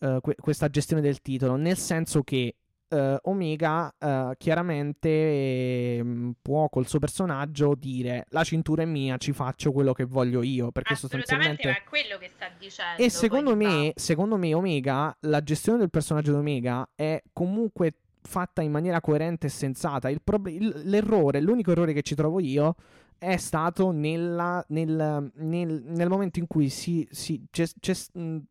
eh, 0.01 0.19
que- 0.21 0.37
questa 0.41 0.69
gestione 0.69 1.01
del 1.03 1.21
titolo, 1.23 1.57
nel 1.57 1.77
senso 1.79 2.23
che 2.23 2.57
eh, 2.89 3.19
Omega 3.23 3.93
eh, 3.99 4.35
chiaramente 4.37 5.09
ehm, 5.97 6.35
può 6.43 6.69
col 6.69 6.87
suo 6.87 6.99
personaggio 6.99 7.75
dire 7.75 8.27
la 8.29 8.45
cintura 8.45 8.83
è 8.83 8.87
mia, 8.87 9.17
ci 9.17 9.33
faccio 9.33 9.73
quello 9.73 9.93
che 9.93 10.05
voglio 10.05 10.43
io, 10.43 10.71
perché 10.71 10.95
sostanzialmente... 10.95 11.67
ma 11.67 11.77
è 11.77 11.83
quello 11.89 12.19
che 12.19 12.31
sta 12.35 12.47
dicendo. 12.59 13.03
E 13.03 13.11
secondo 13.11 13.57
me, 13.57 13.93
secondo 13.97 14.37
me 14.37 14.53
Omega, 14.55 15.17
la 15.21 15.43
gestione 15.43 15.79
del 15.79 15.91
personaggio 15.91 16.33
di 16.33 16.39
Omega 16.39 16.89
è 16.95 17.21
comunque 17.33 17.95
fatta 18.27 18.63
in 18.63 18.71
maniera 18.71 19.01
coerente 19.01 19.47
e 19.47 19.51
sensata. 19.51 20.09
Il- 20.09 20.21
l'errore, 20.85 21.41
l'unico 21.41 21.71
errore 21.73 21.93
che 21.93 22.03
ci 22.03 22.15
trovo 22.15 22.41
io 22.41 22.75
è 23.19 23.37
stato 23.37 23.91
nella- 23.91 24.65
nel, 24.69 25.31
nel- 25.37 25.83
nel 25.87 26.09
momento 26.09 26.39
in 26.39 26.47
cui 26.47 26.69
si, 26.69 27.07
si- 27.11 27.47
c'è- 27.51 27.71
c'è, 27.81 27.95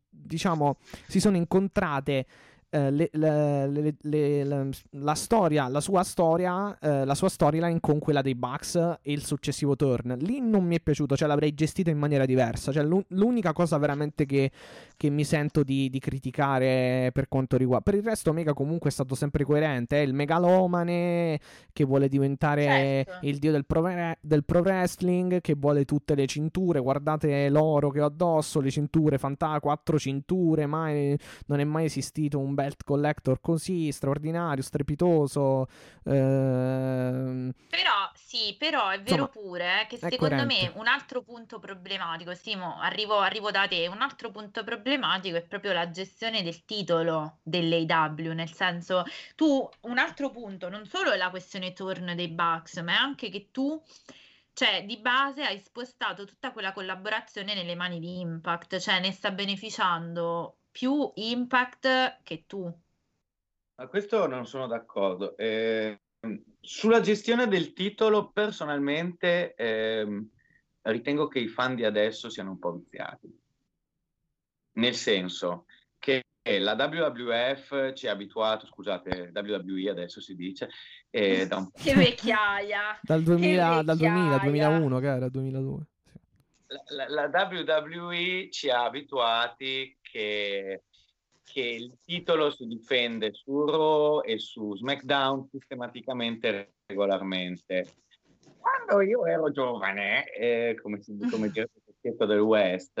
diciamo, 0.08 0.76
si 1.06 1.20
sono 1.20 1.36
incontrate 1.36 2.26
eh, 2.74 2.90
le- 2.90 3.08
le- 3.12 3.94
le- 4.00 4.70
la 4.90 5.14
storia, 5.14 5.68
la 5.68 5.80
sua 5.80 6.02
storia, 6.02 6.76
eh, 6.80 7.04
la 7.04 7.14
sua 7.14 7.28
storyline 7.28 7.78
con 7.78 8.00
quella 8.00 8.20
dei 8.20 8.34
Bucks 8.34 8.74
e 8.74 9.12
il 9.12 9.24
successivo 9.24 9.76
turn. 9.76 10.16
Lì 10.18 10.40
non 10.40 10.64
mi 10.64 10.74
è 10.76 10.80
piaciuto, 10.80 11.16
cioè 11.16 11.28
l'avrei 11.28 11.54
gestita 11.54 11.90
in 11.90 11.98
maniera 11.98 12.26
diversa. 12.26 12.72
Cioè, 12.72 12.82
l'u- 12.82 13.04
l'unica 13.10 13.52
cosa 13.52 13.78
veramente 13.78 14.26
che, 14.26 14.50
che 14.96 15.08
mi 15.08 15.22
sento 15.22 15.62
di, 15.62 15.88
di 15.88 16.00
criticare 16.00 17.10
per 17.12 17.28
quanto 17.28 17.56
riguarda. 17.56 17.90
Per 17.90 17.94
il 18.00 18.02
resto, 18.04 18.30
Omega 18.30 18.54
comunque 18.54 18.90
è 18.90 18.92
stato 18.92 19.14
sempre 19.14 19.44
coerente. 19.44 19.98
È 19.98 20.00
il 20.00 20.12
megalomane 20.12 21.38
che 21.72 21.84
vuole 21.84 22.08
diventare 22.08 22.62
Certo. 22.64 23.26
il 23.26 23.38
dio 23.38 23.52
del 23.52 23.66
pro, 23.66 23.88
del 24.20 24.44
pro 24.44 24.60
wrestling, 24.60 25.40
che 25.40 25.54
vuole 25.54 25.84
tutte 25.84 26.14
le 26.16 26.26
cinture. 26.26 26.80
Guardate 26.80 27.48
l'oro 27.50 27.90
che 27.90 28.00
ho 28.00 28.06
addosso, 28.06 28.60
le 28.60 28.70
cinture, 28.70 29.18
fanta- 29.18 29.60
quattro 29.60 29.96
cinture, 29.98 30.66
mai 30.66 31.16
non 31.46 31.60
è 31.60 31.64
mai 31.64 31.84
esistito 31.84 32.38
un 32.38 32.54
belt 32.64 32.82
collector 32.84 33.40
così 33.40 33.92
straordinario, 33.92 34.62
strepitoso. 34.62 35.66
ehm, 36.04 37.52
Però 37.68 38.10
sì, 38.14 38.54
però 38.56 38.88
è 38.88 39.02
vero 39.02 39.24
Insomma, 39.24 39.28
pure 39.28 39.82
eh, 39.82 39.86
che 39.86 39.96
secondo 39.98 40.44
coerente. 40.44 40.44
me 40.46 40.72
un 40.76 40.86
altro 40.86 41.22
punto 41.22 41.58
problematico, 41.58 42.32
Simo, 42.34 42.78
arrivo, 42.80 43.18
arrivo 43.18 43.50
da 43.50 43.66
te, 43.66 43.86
un 43.88 44.00
altro 44.00 44.30
punto 44.30 44.62
problematico 44.64 45.36
è 45.36 45.42
proprio 45.42 45.72
la 45.72 45.90
gestione 45.90 46.42
del 46.42 46.64
titolo 46.64 47.40
dell'AW, 47.42 48.32
nel 48.32 48.52
senso 48.52 49.04
tu 49.34 49.68
un 49.82 49.98
altro 49.98 50.30
punto, 50.30 50.68
non 50.68 50.86
solo 50.86 51.10
è 51.12 51.16
la 51.16 51.30
questione 51.30 51.72
turn 51.72 52.14
dei 52.14 52.28
Bucks, 52.28 52.76
ma 52.78 52.92
è 52.92 52.96
anche 52.96 53.28
che 53.28 53.50
tu, 53.50 53.82
cioè 54.52 54.84
di 54.86 54.98
base 54.98 55.42
hai 55.42 55.58
spostato 55.58 56.24
tutta 56.24 56.52
quella 56.52 56.72
collaborazione 56.72 57.54
nelle 57.54 57.74
mani 57.74 57.98
di 57.98 58.20
Impact, 58.20 58.78
cioè 58.78 59.00
ne 59.00 59.10
sta 59.12 59.30
beneficiando 59.32 60.58
più 60.74 61.12
Impact 61.14 62.22
che 62.24 62.46
tu. 62.48 62.64
Ma 63.76 63.86
questo 63.86 64.26
non 64.26 64.44
sono 64.44 64.66
d'accordo. 64.66 65.36
Eh, 65.36 66.00
sulla 66.60 67.00
gestione 67.00 67.46
del 67.46 67.72
titolo, 67.72 68.32
personalmente, 68.32 69.54
ehm, 69.54 70.28
ritengo 70.82 71.28
che 71.28 71.38
i 71.38 71.46
fan 71.46 71.76
di 71.76 71.84
adesso 71.84 72.28
siano 72.28 72.50
un 72.50 72.58
po' 72.58 72.72
viziati. 72.72 73.32
Nel 74.72 74.94
senso 74.94 75.66
che 75.96 76.24
la 76.42 76.74
WWF 76.74 77.92
ci 77.92 78.08
ha 78.08 78.10
abituato, 78.10 78.66
scusate, 78.66 79.30
WWE 79.32 79.90
adesso 79.90 80.20
si 80.20 80.34
dice, 80.34 80.70
eh, 81.08 81.46
da 81.46 81.58
un 81.58 81.70
po'. 81.70 81.78
Che 81.80 81.94
vecchiaia! 81.94 82.98
dal 83.00 83.22
2000, 83.22 83.82
dal 83.82 83.96
2000, 83.96 84.38
vecchiaia. 84.38 84.68
2001, 84.68 84.98
che 84.98 85.06
era 85.06 85.28
2002. 85.28 85.86
sì. 86.02 86.18
la, 86.96 87.06
la- 87.08 87.28
la 87.28 87.48
WWE 87.48 88.48
ci 88.50 88.70
ha 88.70 88.84
abituati 88.84 89.96
che, 90.14 90.84
che 91.42 91.60
il 91.60 91.98
titolo 92.04 92.52
si 92.52 92.66
difende 92.66 93.32
su 93.32 93.64
Raw 93.64 94.22
e 94.24 94.38
su 94.38 94.76
SmackDown 94.76 95.48
sistematicamente 95.50 96.48
e 96.48 96.72
regolarmente. 96.86 97.86
Quando 98.60 99.02
io 99.02 99.26
ero 99.26 99.50
giovane, 99.50 100.32
eh, 100.32 100.78
come, 100.80 101.02
si, 101.02 101.18
come 101.28 101.50
dire 101.50 101.68
del 102.00 102.38
West, 102.38 102.98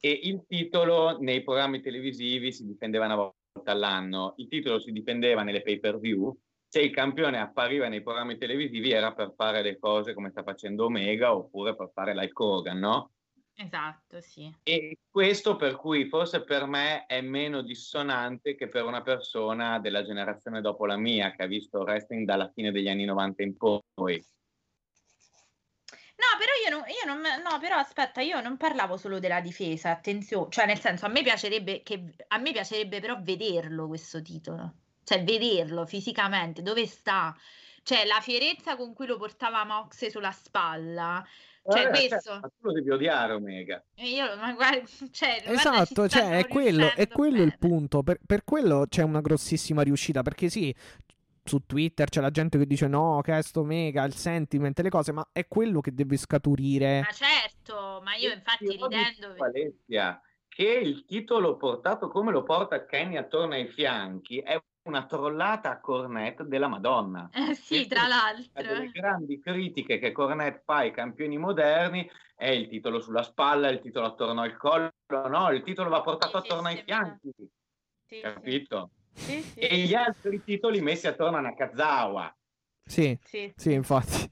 e 0.00 0.20
il 0.24 0.44
titolo 0.48 1.18
nei 1.20 1.44
programmi 1.44 1.80
televisivi 1.80 2.52
si 2.52 2.66
difendeva 2.66 3.04
una 3.04 3.14
volta 3.14 3.70
all'anno, 3.70 4.34
il 4.38 4.48
titolo 4.48 4.80
si 4.80 4.90
difendeva 4.90 5.44
nelle 5.44 5.62
pay 5.62 5.78
per 5.78 6.00
view. 6.00 6.36
Se 6.66 6.80
il 6.80 6.90
campione 6.90 7.38
appariva 7.38 7.88
nei 7.88 8.02
programmi 8.02 8.36
televisivi 8.36 8.90
era 8.90 9.14
per 9.14 9.32
fare 9.34 9.62
le 9.62 9.78
cose 9.78 10.12
come 10.12 10.30
sta 10.30 10.42
facendo 10.42 10.84
Omega 10.84 11.34
oppure 11.34 11.74
per 11.74 11.90
fare 11.94 12.12
Hulk 12.12 12.40
Hogan, 12.40 12.78
no? 12.78 13.12
Esatto, 13.60 14.20
sì. 14.20 14.54
E 14.62 14.98
questo 15.10 15.56
per 15.56 15.74
cui 15.74 16.08
forse 16.08 16.44
per 16.44 16.66
me 16.66 17.06
è 17.06 17.20
meno 17.20 17.60
dissonante 17.60 18.54
che 18.54 18.68
per 18.68 18.84
una 18.84 19.02
persona 19.02 19.80
della 19.80 20.04
generazione 20.04 20.60
dopo 20.60 20.86
la 20.86 20.96
mia, 20.96 21.32
che 21.32 21.42
ha 21.42 21.46
visto 21.46 21.80
wrestling 21.80 22.24
dalla 22.24 22.48
fine 22.54 22.70
degli 22.70 22.88
anni 22.88 23.04
90 23.04 23.42
in 23.42 23.56
poi. 23.56 24.24
No, 26.18 26.38
però 26.38 26.52
io 26.64 26.70
non, 26.70 26.84
io 26.88 27.04
non- 27.04 27.42
no, 27.42 27.58
però 27.58 27.76
aspetta, 27.78 28.20
io 28.20 28.40
non 28.40 28.56
parlavo 28.56 28.96
solo 28.96 29.18
della 29.18 29.40
difesa, 29.40 29.90
attenzione, 29.90 30.50
cioè 30.50 30.66
nel 30.66 30.78
senso 30.78 31.06
a 31.06 31.08
me 31.08 31.22
piacerebbe 31.22 31.82
che 31.82 32.14
a 32.28 32.38
me 32.38 32.52
piacerebbe 32.52 33.00
però 33.00 33.20
vederlo 33.20 33.88
questo 33.88 34.22
titolo. 34.22 34.74
Cioè 35.02 35.24
vederlo 35.24 35.84
fisicamente, 35.84 36.62
dove 36.62 36.86
sta? 36.86 37.36
Cioè 37.82 38.04
la 38.04 38.20
fierezza 38.20 38.76
con 38.76 38.94
cui 38.94 39.06
lo 39.06 39.16
portava 39.16 39.64
Mox 39.64 40.06
sulla 40.06 40.30
spalla. 40.30 41.26
Cioè 41.70 41.82
Eh, 41.82 41.88
questo 41.88 42.08
certo, 42.08 42.38
ma 42.40 42.48
tu 42.48 42.66
lo 42.66 42.72
devi 42.72 42.90
odiare 42.90 43.32
Omega. 43.34 43.84
io 43.96 44.36
ma 44.36 44.52
guarda, 44.54 44.86
cioè, 45.12 45.42
guarda, 45.42 45.44
ci 45.44 45.52
Esatto, 45.52 46.08
cioè 46.08 46.22
stanno 46.22 46.34
è 46.38 46.46
quello, 46.48 46.94
è 46.94 47.08
quello 47.08 47.42
il 47.42 47.58
punto. 47.58 48.02
Per, 48.02 48.18
per 48.24 48.44
quello 48.44 48.86
c'è 48.88 49.02
una 49.02 49.20
grossissima 49.20 49.82
riuscita. 49.82 50.22
Perché 50.22 50.48
sì, 50.48 50.74
su 51.44 51.64
Twitter 51.66 52.08
c'è 52.08 52.20
la 52.20 52.30
gente 52.30 52.56
che 52.58 52.66
dice 52.66 52.86
no, 52.86 53.20
che 53.22 53.36
è 53.36 53.42
sto 53.42 53.64
mega, 53.64 54.04
il 54.04 54.14
sentiment, 54.14 54.78
le 54.80 54.90
cose, 54.90 55.12
ma 55.12 55.28
è 55.32 55.46
quello 55.46 55.80
che 55.80 55.92
deve 55.92 56.16
scaturire. 56.16 57.00
Ma 57.00 57.12
certo, 57.12 58.00
ma 58.02 58.14
io 58.14 58.32
infatti 58.32 58.64
Io 58.64 58.86
ridendo 58.86 59.34
Alessia, 59.36 60.20
che 60.48 60.64
il 60.64 61.04
titolo 61.04 61.56
portato 61.56 62.08
come 62.08 62.32
lo 62.32 62.42
porta 62.42 62.86
Kenny 62.86 63.16
attorno 63.16 63.54
ai 63.54 63.68
fianchi 63.68 64.38
è 64.38 64.58
una 64.88 65.06
trollata 65.06 65.70
a 65.70 65.80
Cornet 65.80 66.42
della 66.42 66.68
Madonna. 66.68 67.28
Eh, 67.32 67.54
sì, 67.54 67.86
tra 67.86 68.06
Una 68.06 68.08
l'altro. 68.08 68.62
delle 68.64 68.90
grandi 68.90 69.38
critiche 69.40 69.98
che 69.98 70.12
Cornet 70.12 70.62
fa 70.64 70.76
ai 70.76 70.90
campioni 70.90 71.38
moderni 71.38 72.08
è 72.34 72.48
il 72.48 72.68
titolo 72.68 73.00
sulla 73.00 73.22
spalla, 73.22 73.68
il 73.68 73.80
titolo 73.80 74.06
attorno 74.06 74.40
al 74.42 74.56
collo, 74.56 74.92
no, 75.28 75.50
il 75.50 75.62
titolo 75.62 75.90
va 75.90 76.00
portato 76.02 76.38
Sì, 76.40 76.48
attorno 76.48 76.68
sì, 76.68 76.74
ai 76.76 76.82
fianchi, 76.84 77.30
Sì, 77.36 77.48
sì. 78.06 78.20
capito? 78.20 78.90
Sì, 79.12 79.42
sì, 79.42 79.60
E 79.60 79.76
gli 79.78 79.94
altri 79.94 80.42
titoli 80.42 80.80
messi 80.80 81.06
attorno 81.06 81.36
a 81.36 81.40
Nakazawa. 81.40 82.34
Sì, 82.84 83.18
sì. 83.22 83.52
sì, 83.54 83.72
infatti. 83.72 84.30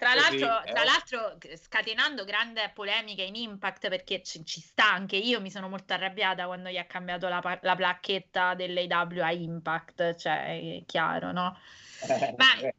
Tra 0.00 0.14
l'altro, 0.14 0.62
eh. 0.62 0.72
tra 0.72 0.82
l'altro, 0.82 1.36
scatenando 1.56 2.24
grande 2.24 2.70
polemica 2.74 3.22
in 3.22 3.34
Impact 3.34 3.90
perché 3.90 4.22
ci, 4.22 4.46
ci 4.46 4.58
sta 4.62 4.90
anche 4.90 5.16
io, 5.16 5.42
mi 5.42 5.50
sono 5.50 5.68
molto 5.68 5.92
arrabbiata 5.92 6.46
quando 6.46 6.70
gli 6.70 6.78
ha 6.78 6.86
cambiato 6.86 7.28
la, 7.28 7.58
la 7.60 7.76
placchetta 7.76 8.54
dell'AW 8.54 9.22
a 9.22 9.30
Impact, 9.30 10.16
cioè 10.16 10.78
è 10.78 10.82
chiaro, 10.86 11.32
no? 11.32 11.60
Ma, 12.38 12.72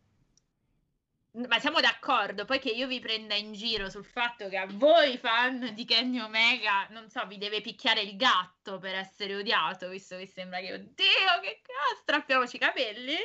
ma 1.48 1.60
siamo 1.60 1.80
d'accordo, 1.80 2.46
poi 2.46 2.58
che 2.58 2.72
io 2.72 2.88
vi 2.88 3.00
prenda 3.00 3.36
in 3.36 3.54
giro 3.54 3.92
sul 3.92 4.04
fatto 4.04 4.50
che 4.50 4.58
a 4.58 4.66
voi 4.68 5.20
fan 5.20 5.76
di 5.76 5.86
Kenny 5.86 6.20
Omega, 6.20 6.88
non 6.90 7.08
so, 7.08 7.28
vi 7.28 7.38
deve 7.38 7.62
picchiare 7.62 8.02
il 8.02 8.16
gatto 8.16 8.80
per 8.80 8.96
essere 8.96 9.36
odiato, 9.36 9.90
visto 9.90 10.18
che 10.18 10.26
sembra 10.26 10.60
che, 10.60 10.74
oddio, 10.74 11.40
che 11.44 11.62
cazzo, 11.62 12.02
strappiamoci 12.02 12.56
i 12.56 12.60
capelli. 12.60 13.16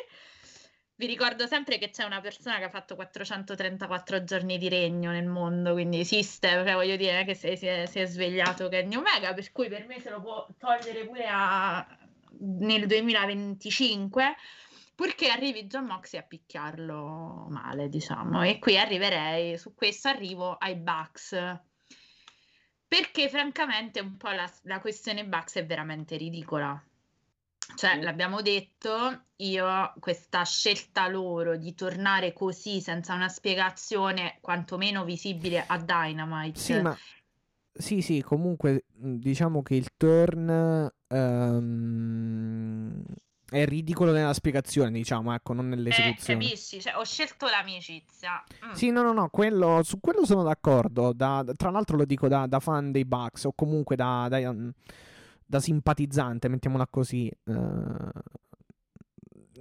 Vi 0.99 1.07
ricordo 1.07 1.47
sempre 1.47 1.77
che 1.77 1.91
c'è 1.91 2.05
una 2.05 2.23
persona 2.23 2.57
che 2.57 2.65
ha 2.65 2.71
fatto 2.71 2.95
434 2.95 4.25
giorni 4.25 4.57
di 4.57 4.71
regno 4.71 5.11
nel 5.11 5.27
mondo, 5.27 5.75
quindi 5.75 6.01
esiste, 6.01 6.49
cioè 6.49 6.73
voglio 6.73 6.97
dire 6.97 7.25
che 7.25 7.35
si, 7.35 7.55
si, 7.55 7.67
è, 7.67 7.85
si 7.85 8.01
è 8.01 8.07
svegliato 8.07 8.69
Kenny 8.69 8.97
Omega, 8.97 9.35
per 9.35 9.53
cui 9.53 9.69
per 9.69 9.87
me 9.87 10.01
se 10.01 10.09
lo 10.09 10.23
può 10.23 10.47
togliere 10.59 11.05
pure 11.05 11.27
a, 11.29 11.87
nel 12.39 12.87
2025 12.87 14.37
purché 14.95 15.29
arrivi 15.29 15.67
John 15.67 15.85
Moxley 15.85 16.23
a 16.23 16.25
picchiarlo 16.25 17.47
male, 17.51 17.89
diciamo. 17.91 18.43
E 18.43 18.59
qui 18.59 18.79
arriverei, 18.79 19.59
su 19.59 19.75
questo 19.75 20.09
arrivo 20.09 20.55
ai 20.55 20.75
Bucks. 20.77 21.37
Perché 22.89 23.29
francamente 23.29 24.01
un 24.01 24.17
po' 24.17 24.31
la, 24.31 24.51
la 24.63 24.81
questione 24.81 25.27
Bucks 25.27 25.57
è 25.57 25.67
veramente 25.67 26.17
ridicola. 26.17 26.83
Cioè, 27.75 28.01
l'abbiamo 28.01 28.43
detto, 28.43 29.25
io 29.37 29.93
questa 29.99 30.45
scelta 30.45 31.09
loro 31.09 31.57
di 31.57 31.75
tornare 31.75 32.33
così 32.33 32.81
senza 32.81 33.15
una 33.15 33.29
spiegazione 33.29 34.39
quantomeno 34.41 35.05
visibile 35.05 35.65
a 35.67 35.79
Dynamite. 35.79 36.59
Sì, 36.59 36.81
ma 36.81 36.97
sì, 37.79 38.01
sì, 38.01 38.23
comunque 38.23 38.85
diciamo 38.95 39.63
che 39.63 39.75
il 39.75 39.89
turn 39.97 40.91
um, 41.09 43.03
è 43.49 43.65
ridicolo 43.67 44.13
nella 44.13 44.33
spiegazione, 44.33 44.91
diciamo, 44.91 45.35
ecco, 45.35 45.53
non 45.53 45.69
nell'esecuzione. 45.69 46.41
Eh, 46.41 46.47
capisci? 46.47 46.81
Cioè, 46.81 46.97
ho 46.97 47.05
scelto 47.05 47.47
l'amicizia. 47.47 48.43
Mm. 48.67 48.73
Sì, 48.73 48.91
no, 48.91 49.03
no, 49.03 49.13
no, 49.13 49.29
quello, 49.29 49.83
su 49.83 50.01
quello 50.01 50.25
sono 50.25 50.43
d'accordo. 50.43 51.13
Da, 51.13 51.45
tra 51.55 51.71
l'altro 51.71 51.99
lo 51.99 52.07
dico 52.07 52.29
da, 52.29 52.47
da, 52.47 52.61
fan 52.61 52.91
dei 52.93 53.05
Bucks 53.05 53.45
o 53.45 53.53
comunque 53.55 53.95
da, 53.95 54.27
da, 54.29 54.39
da 55.47 55.61
simpatizzante, 55.61 56.49
mettiamola 56.49 56.87
così. 56.89 57.31
Uh, 57.45 58.11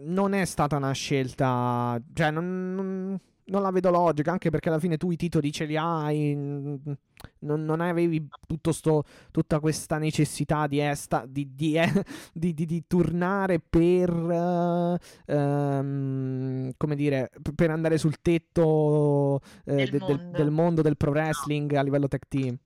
non 0.05 0.33
è 0.33 0.45
stata 0.45 0.77
una 0.77 0.91
scelta... 0.91 2.01
Cioè, 2.13 2.31
non, 2.31 2.73
non 2.75 3.19
non 3.47 3.61
la 3.61 3.71
vedo 3.71 3.89
logica, 3.89 4.31
anche 4.31 4.49
perché 4.49 4.69
alla 4.69 4.79
fine 4.79 4.97
tu 4.97 5.11
i 5.11 5.15
titoli 5.15 5.51
ce 5.51 5.65
li 5.65 5.77
hai, 5.77 6.33
non, 6.35 6.99
non 7.39 7.81
avevi 7.81 8.27
sto, 8.71 9.03
tutta 9.31 9.59
questa 9.59 9.97
necessità 9.97 10.67
di, 10.67 10.79
esta, 10.79 11.25
di, 11.27 11.53
di, 11.53 11.75
eh, 11.75 11.91
di, 12.33 12.53
di 12.53 12.83
tornare 12.87 13.59
per, 13.59 14.11
uh, 14.11 14.97
um, 15.33 16.71
come 16.77 16.95
dire, 16.95 17.29
per 17.53 17.69
andare 17.69 17.97
sul 17.97 18.19
tetto 18.21 19.39
uh, 19.39 19.41
del, 19.63 19.89
de, 19.89 19.99
mondo. 19.99 20.37
del, 20.37 20.51
mondo. 20.51 20.81
del 20.81 20.97
pro 20.97 21.11
wrestling 21.11 21.73
a 21.73 21.83
livello 21.83 22.07
tech 22.07 22.23
team. 22.27 22.57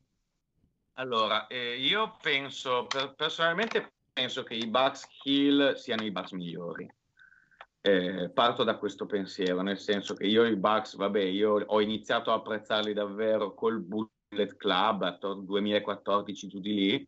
Allora, 1.00 1.48
eh, 1.48 1.78
io 1.78 2.18
penso, 2.22 2.86
per, 2.86 3.14
personalmente 3.16 3.94
penso 4.12 4.44
che 4.44 4.56
i 4.56 4.68
Bucks 4.68 5.08
Hill 5.24 5.76
siano 5.76 6.04
i 6.04 6.12
Bucks 6.12 6.32
migliori 6.32 6.86
eh, 7.82 8.30
parto 8.34 8.64
da 8.64 8.78
questo 8.78 9.06
pensiero, 9.06 9.62
nel 9.62 9.80
senso 9.80 10.14
che 10.14 10.26
io 10.26 10.44
i 10.44 10.58
Bucks, 10.58 10.96
vabbè, 10.96 11.22
io 11.22 11.64
ho 11.66 11.82
iniziato 11.82 12.32
a 12.32 12.36
apprezzarli 12.36 12.94
davvero 12.94 13.54
col 13.54 13.80
Bullet 13.80 14.58
Club 14.58 15.04
a 15.04 15.36
2014 15.36 16.48
giù 16.48 16.60
di 16.60 16.74
lì, 16.74 17.08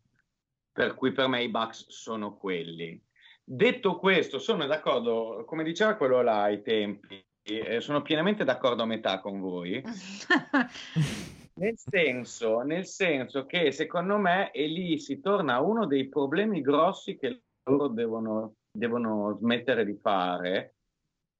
per 0.72 0.94
cui 0.94 1.12
per 1.12 1.28
me 1.28 1.42
i 1.42 1.50
Bucks 1.50 1.88
sono 1.88 2.34
quelli. 2.36 3.00
Detto 3.44 3.98
questo, 3.98 4.38
sono 4.38 4.64
d'accordo, 4.66 5.44
come 5.46 5.64
diceva 5.64 5.96
quello 5.96 6.22
là 6.22 6.44
ai 6.44 6.62
tempi, 6.62 7.22
eh, 7.42 7.80
sono 7.80 8.00
pienamente 8.00 8.44
d'accordo 8.44 8.84
a 8.84 8.86
metà 8.86 9.20
con 9.20 9.40
voi. 9.40 9.82
nel, 11.54 11.74
senso, 11.76 12.60
nel 12.60 12.86
senso 12.86 13.46
che 13.46 13.72
secondo 13.72 14.18
me 14.18 14.50
e 14.52 14.66
lì 14.66 14.98
si 14.98 15.20
torna 15.20 15.54
a 15.54 15.62
uno 15.62 15.86
dei 15.86 16.08
problemi 16.08 16.60
grossi 16.60 17.16
che 17.16 17.42
loro 17.64 17.88
devono 17.88 18.54
devono 18.72 19.36
smettere 19.38 19.84
di 19.84 19.96
fare, 20.00 20.76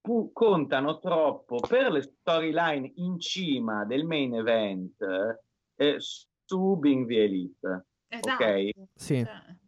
pu- 0.00 0.30
contano 0.32 0.98
troppo 0.98 1.58
per 1.60 1.90
le 1.90 2.02
storyline 2.02 2.92
in 2.96 3.18
cima 3.18 3.84
del 3.84 4.04
main 4.04 4.34
event 4.34 5.02
eh, 5.76 5.96
su 5.98 6.76
Bing 6.76 7.06
the 7.06 7.22
Elite. 7.22 7.86
Esatto. 8.08 8.44
Ok? 8.44 8.70
Sì. 8.94 9.24
Cioè. 9.24 9.60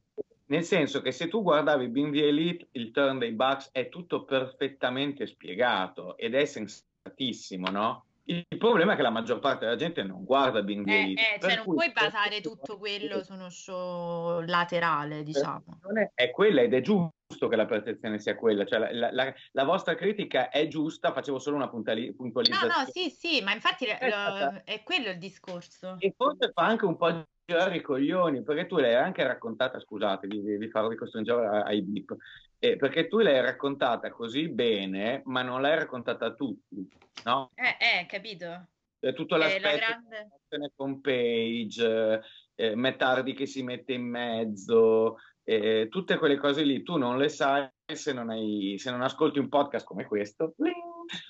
Nel 0.47 0.63
senso 0.63 1.01
che 1.01 1.11
se 1.11 1.29
tu 1.29 1.43
guardavi 1.43 1.89
Bing 1.89 2.13
the 2.13 2.29
Elite, 2.29 2.69
il 2.73 2.91
turn 2.91 3.19
dei 3.19 3.33
Bucks 3.33 3.71
è 3.73 3.89
tutto 3.89 4.25
perfettamente 4.25 5.27
spiegato 5.27 6.19
ed 6.19 6.35
è 6.35 6.45
sensatissimo, 6.45 7.71
no? 7.71 8.05
Il 8.27 8.47
problema 8.57 8.95
è 8.95 8.97
che 8.97 9.03
la 9.03 9.11
maggior 9.11 9.39
parte 9.39 9.67
della 9.67 9.77
gente 9.77 10.03
non 10.03 10.25
guarda 10.25 10.63
Bing 10.63 10.89
eh, 10.89 11.13
eh, 11.13 11.39
cioè 11.39 11.57
non 11.57 11.65
puoi 11.65 11.93
basare 11.93 12.41
tutto 12.41 12.79
quello 12.79 13.23
su 13.23 13.35
uno 13.35 13.51
show 13.51 14.41
laterale, 14.41 15.23
diciamo. 15.23 15.81
È 16.15 16.31
quella 16.31 16.63
ed 16.63 16.73
è 16.73 16.81
giusto 16.81 17.49
che 17.49 17.57
la 17.57 17.67
percezione 17.67 18.19
sia 18.19 18.35
quella, 18.35 18.65
cioè 18.65 18.79
la, 18.95 19.13
la, 19.13 19.35
la 19.53 19.65
vostra 19.65 19.95
critica 19.95 20.49
è 20.49 20.67
giusta, 20.69 21.13
facevo 21.13 21.39
solo 21.39 21.57
una 21.57 21.69
puntualizzazione. 21.69 22.73
No, 22.75 22.81
no, 22.81 22.87
sì, 22.91 23.11
sì, 23.11 23.43
ma 23.43 23.53
infatti 23.53 23.85
è, 23.85 24.09
lo, 24.09 24.63
è 24.65 24.83
quello 24.83 25.11
il 25.11 25.19
discorso. 25.19 25.97
E 25.99 26.15
forse 26.17 26.51
fa 26.55 26.63
anche 26.63 26.87
un 26.87 26.97
po' 26.97 27.27
girare 27.45 27.77
i 27.77 27.83
coglioni, 27.83 28.43
perché 28.43 28.67
tu 28.67 28.79
l'hai 28.79 28.95
anche 28.95 29.23
raccontata, 29.23 29.79
scusate, 29.79 30.27
vi, 30.27 30.41
vi 30.41 30.71
farò 30.71 30.89
ricostringere 30.89 31.63
ai 31.63 31.83
bip, 31.83 32.17
eh, 32.65 32.77
perché 32.77 33.09
tu 33.09 33.19
l'hai 33.19 33.43
raccontata 33.43 34.11
così 34.11 34.49
bene, 34.49 35.21
ma 35.27 35.43
non 35.43 35.61
l'hai 35.61 35.77
raccontata 35.77 36.27
a 36.27 36.33
tutti, 36.33 36.89
no? 37.25 37.51
Eh, 37.55 37.77
eh 38.01 38.07
capito. 38.07 38.69
Eh, 39.01 39.13
tutto 39.13 39.37
l'aspetto 39.37 39.77
grande... 39.77 40.73
con 40.75 41.03
Page, 41.03 42.23
eh, 42.55 42.75
Metardi 42.75 43.35
che 43.35 43.45
si 43.45 43.63
mette 43.63 43.93
in 43.93 44.09
mezzo, 44.09 45.19
eh, 45.43 45.89
tutte 45.91 46.17
quelle 46.17 46.39
cose 46.39 46.63
lì, 46.63 46.83
tu 46.83 46.97
non 46.97 47.19
le 47.19 47.29
sai 47.29 47.69
se 47.93 48.15
non, 48.15 48.31
hai, 48.31 48.77
se 48.79 48.91
non 48.91 49.03
ascolti 49.03 49.39
un 49.39 49.51
podcast 49.51 49.85
come 49.85 50.07
questo, 50.07 50.55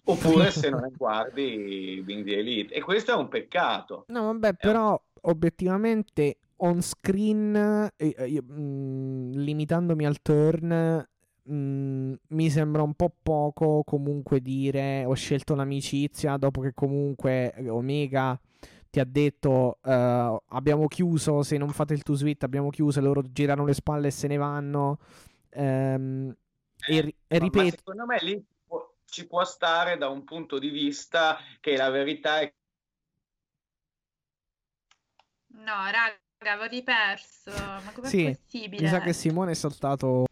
oppure 0.04 0.52
se 0.52 0.70
non 0.70 0.88
guardi 0.96 2.00
Bing 2.04 2.24
the 2.24 2.38
Elite. 2.38 2.74
E 2.74 2.80
questo 2.80 3.10
è 3.10 3.16
un 3.16 3.26
peccato. 3.26 4.04
No, 4.06 4.26
vabbè, 4.26 4.54
però 4.54 4.96
obiettivamente 5.22 6.38
on 6.58 6.80
screen, 6.80 7.90
eh, 7.96 8.40
mh, 8.40 8.52
mm, 8.52 9.32
limitandomi 9.32 10.06
al 10.06 10.22
turn, 10.22 11.04
Mm, 11.50 12.14
mi 12.28 12.48
sembra 12.48 12.80
un 12.80 12.94
po' 12.94 13.12
poco 13.22 13.82
comunque 13.84 14.40
dire 14.40 15.04
ho 15.04 15.12
scelto 15.12 15.54
l'amicizia 15.54 16.38
dopo 16.38 16.62
che 16.62 16.72
comunque 16.72 17.52
eh, 17.52 17.68
Omega 17.68 18.40
ti 18.88 18.98
ha 18.98 19.04
detto 19.04 19.78
uh, 19.82 20.42
abbiamo 20.48 20.88
chiuso 20.88 21.42
se 21.42 21.58
non 21.58 21.68
fate 21.68 21.92
il 21.92 22.02
tuo 22.02 22.16
suite 22.16 22.46
abbiamo 22.46 22.70
chiuso 22.70 22.98
e 22.98 23.02
loro 23.02 23.22
girano 23.30 23.66
le 23.66 23.74
spalle 23.74 24.06
e 24.06 24.10
se 24.10 24.26
ne 24.26 24.36
vanno. 24.38 24.98
Um, 25.50 26.34
e, 26.86 26.96
e, 26.96 27.38
ma, 27.38 27.44
ripeto 27.44 27.64
ma 27.64 27.70
secondo 27.70 28.06
me 28.06 28.18
lì 28.22 28.46
ci 29.04 29.26
può 29.26 29.44
stare 29.44 29.98
da 29.98 30.08
un 30.08 30.24
punto 30.24 30.58
di 30.58 30.70
vista 30.70 31.38
che 31.60 31.76
la 31.76 31.90
verità 31.90 32.40
è 32.40 32.52
no 35.48 35.74
raga 35.90 36.18
avevo 36.38 36.68
riperso 36.68 37.50
ma 37.52 37.90
com'è 37.92 38.08
sì, 38.08 38.24
possibile 38.24 38.82
mi 38.82 38.88
sa 38.88 39.00
che 39.00 39.12
Simone 39.12 39.52
è 39.52 39.54
saltato 39.54 40.24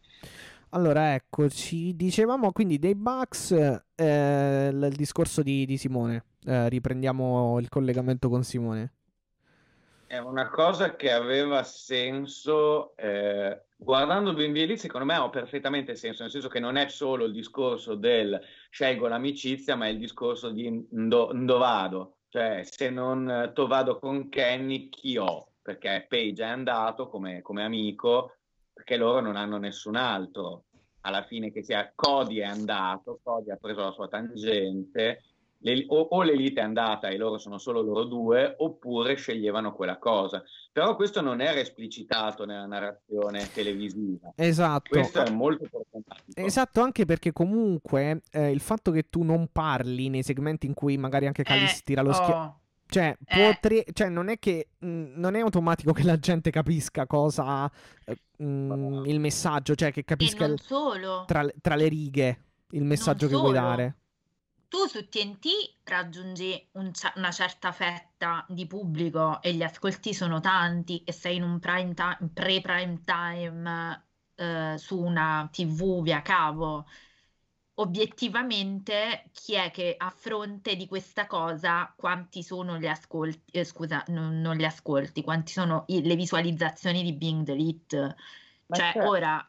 allora, 0.73 1.13
eccoci, 1.13 1.95
dicevamo 1.95 2.51
quindi 2.51 2.79
dei 2.79 2.95
Bucks, 2.95 3.51
eh, 3.95 4.69
il, 4.71 4.93
discorso 4.95 5.43
di, 5.43 5.65
di 5.65 5.77
Simone, 5.77 6.25
eh, 6.45 6.67
riprendiamo 6.67 7.59
il 7.59 7.69
collegamento 7.69 8.27
con 8.27 8.43
Simone. 8.43 8.93
È 10.07 10.17
una 10.17 10.49
cosa 10.49 10.95
che 10.95 11.11
aveva 11.11 11.63
senso, 11.63 12.95
eh, 12.97 13.65
guardando 13.77 14.33
Benvieli 14.33 14.77
secondo 14.77 15.05
me 15.05 15.13
ha 15.13 15.29
perfettamente 15.29 15.95
senso, 15.95 16.23
nel 16.23 16.31
senso 16.31 16.49
che 16.49 16.59
non 16.59 16.75
è 16.75 16.87
solo 16.87 17.25
il 17.25 17.33
discorso 17.33 17.93
del 17.93 18.39
scelgo 18.69 19.07
l'amicizia, 19.07 19.75
ma 19.75 19.85
è 19.85 19.89
il 19.89 19.99
discorso 19.99 20.49
di 20.49 20.87
ndo, 20.91 21.57
vado, 21.57 22.17
cioè 22.29 22.61
se 22.63 22.89
non 22.89 23.51
to 23.53 23.67
vado 23.67 23.99
con 23.99 24.29
Kenny 24.29 24.89
chi 24.89 25.17
ho, 25.17 25.49
perché 25.61 26.05
Page 26.07 26.43
è 26.43 26.47
andato 26.47 27.07
come, 27.07 27.41
come 27.41 27.63
amico, 27.63 28.37
perché 28.73 28.97
loro 28.97 29.19
non 29.19 29.35
hanno 29.35 29.57
nessun 29.57 29.95
altro. 29.95 30.65
Alla 31.01 31.23
fine 31.23 31.51
che 31.51 31.63
sia 31.63 31.91
Cody 31.93 32.37
è 32.37 32.45
andato, 32.45 33.19
Cody 33.21 33.51
ha 33.51 33.57
preso 33.57 33.81
la 33.81 33.91
sua 33.91 34.07
tangente, 34.07 35.21
le, 35.63 35.85
o, 35.87 35.99
o, 36.11 36.21
l'elite 36.23 36.59
è 36.59 36.63
andata 36.63 37.07
e 37.07 37.17
loro 37.17 37.37
sono 37.37 37.57
solo 37.57 37.81
loro 37.81 38.03
due, 38.03 38.53
oppure 38.57 39.15
sceglievano 39.15 39.73
quella 39.73 39.97
cosa. 39.97 40.43
Però 40.71 40.95
questo 40.95 41.21
non 41.21 41.39
era 41.39 41.59
esplicitato 41.59 42.45
nella 42.45 42.65
narrazione 42.65 43.49
televisiva. 43.53 44.33
Esatto. 44.35 44.89
Questo 44.89 45.23
è 45.23 45.29
molto 45.29 45.63
importante. 45.63 46.23
Esatto, 46.35 46.81
anche 46.81 47.05
perché 47.05 47.31
comunque 47.31 48.21
eh, 48.31 48.51
il 48.51 48.59
fatto 48.59 48.91
che 48.91 49.09
tu 49.09 49.23
non 49.23 49.47
parli 49.51 50.09
nei 50.09 50.23
segmenti 50.23 50.65
in 50.65 50.73
cui 50.73 50.97
magari 50.97 51.27
anche 51.27 51.43
Calis 51.43 51.79
eh, 51.79 51.81
tira 51.83 52.01
lo 52.01 52.11
schiaffo. 52.11 52.61
Cioè, 52.93 53.17
eh. 53.25 53.55
potre... 53.55 53.85
cioè, 53.91 54.07
non 54.09 54.29
è 54.29 54.37
che 54.37 54.69
mh, 54.77 54.87
mm, 54.87 55.13
non 55.15 55.33
è 55.33 55.39
automatico 55.39 55.93
che 55.93 56.03
la 56.03 56.19
gente 56.19 56.51
capisca 56.51 57.07
cosa 57.07 57.69
mh, 58.37 58.45
mm, 58.45 59.05
il 59.05 59.19
messaggio, 59.19 59.73
cioè 59.73 59.91
che 59.91 60.03
capisca 60.03 60.45
il... 60.45 60.61
tra, 61.25 61.47
tra, 61.59 61.75
le 61.75 61.87
righe 61.87 62.43
il 62.69 62.83
messaggio 62.83 63.25
non 63.25 63.29
che 63.29 63.35
solo. 63.35 63.41
vuoi 63.41 63.53
dare. 63.53 63.95
Tu 64.67 64.85
su 64.85 65.07
TNT 65.07 65.47
raggiungi 65.85 66.69
un, 66.73 66.91
una 67.15 67.31
certa 67.31 67.71
fetta 67.71 68.45
di 68.47 68.67
pubblico 68.67 69.41
e 69.41 69.53
gli 69.53 69.63
ascolti 69.63 70.13
sono 70.13 70.39
tanti 70.39 71.03
e 71.03 71.11
sei 71.11 71.37
in 71.37 71.43
un 71.43 71.59
prime 71.59 71.95
time, 71.95 72.29
pre-prime 72.31 73.01
time 73.03 74.03
eh, 74.35 74.75
su 74.77 74.99
una 74.99 75.49
TV 75.51 76.03
via 76.03 76.21
cavo 76.21 76.85
obiettivamente 77.75 79.29
chi 79.31 79.53
è 79.55 79.71
che 79.71 79.95
a 79.97 80.09
fronte 80.09 80.75
di 80.75 80.87
questa 80.87 81.25
cosa 81.27 81.91
quanti 81.95 82.43
sono 82.43 82.77
gli 82.77 82.87
ascolti, 82.87 83.57
eh, 83.57 83.63
scusa, 83.63 84.03
non, 84.07 84.39
non 84.41 84.55
gli 84.55 84.63
ascolti, 84.65 85.23
quanti 85.23 85.51
sono 85.51 85.83
i- 85.87 86.03
le 86.03 86.15
visualizzazioni 86.15 87.03
di 87.03 87.13
Bing 87.13 87.43
Delete? 87.43 88.15
Ma 88.67 88.75
Cioè, 88.75 88.91
certo. 88.93 89.09
ora 89.09 89.47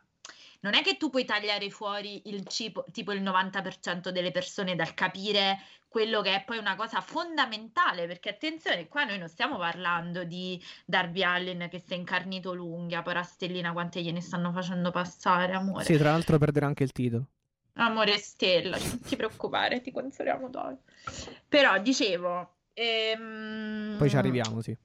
non 0.60 0.74
è 0.74 0.82
che 0.82 0.96
tu 0.96 1.10
puoi 1.10 1.24
tagliare 1.24 1.68
fuori 1.70 2.22
il 2.30 2.46
cibo, 2.46 2.84
tipo 2.90 3.12
il 3.12 3.22
90% 3.22 4.10
delle 4.10 4.30
persone 4.30 4.74
dal 4.74 4.94
capire 4.94 5.58
quello 5.88 6.22
che 6.22 6.34
è 6.34 6.44
poi 6.44 6.58
una 6.58 6.74
cosa 6.74 7.00
fondamentale, 7.00 8.06
perché 8.06 8.30
attenzione, 8.30 8.88
qua 8.88 9.04
noi 9.04 9.18
non 9.18 9.28
stiamo 9.28 9.58
parlando 9.58 10.24
di 10.24 10.60
Darby 10.84 11.22
Allen 11.22 11.68
che 11.70 11.78
si 11.78 11.92
è 11.92 11.96
incarnito 11.96 12.52
l'unghia, 12.54 13.02
poi 13.02 13.12
Rastellina 13.14 13.72
quante 13.72 14.02
gliene 14.02 14.20
stanno 14.20 14.50
facendo 14.52 14.90
passare, 14.90 15.52
amore. 15.54 15.84
Sì, 15.84 15.96
tra 15.96 16.10
l'altro 16.10 16.38
perderà 16.38 16.66
anche 16.66 16.82
il 16.82 16.92
titolo. 16.92 17.28
Amore 17.74 18.18
Stella, 18.18 18.78
non 18.78 19.00
ti 19.00 19.16
preoccupare, 19.16 19.80
ti 19.80 19.90
consoliamo 19.92 20.48
dopo. 20.48 20.80
Però 21.48 21.78
dicevo, 21.78 22.56
ehm, 22.72 23.96
Poi 23.98 24.08
ci 24.10 24.16
arriviamo, 24.16 24.60
sì. 24.60 24.76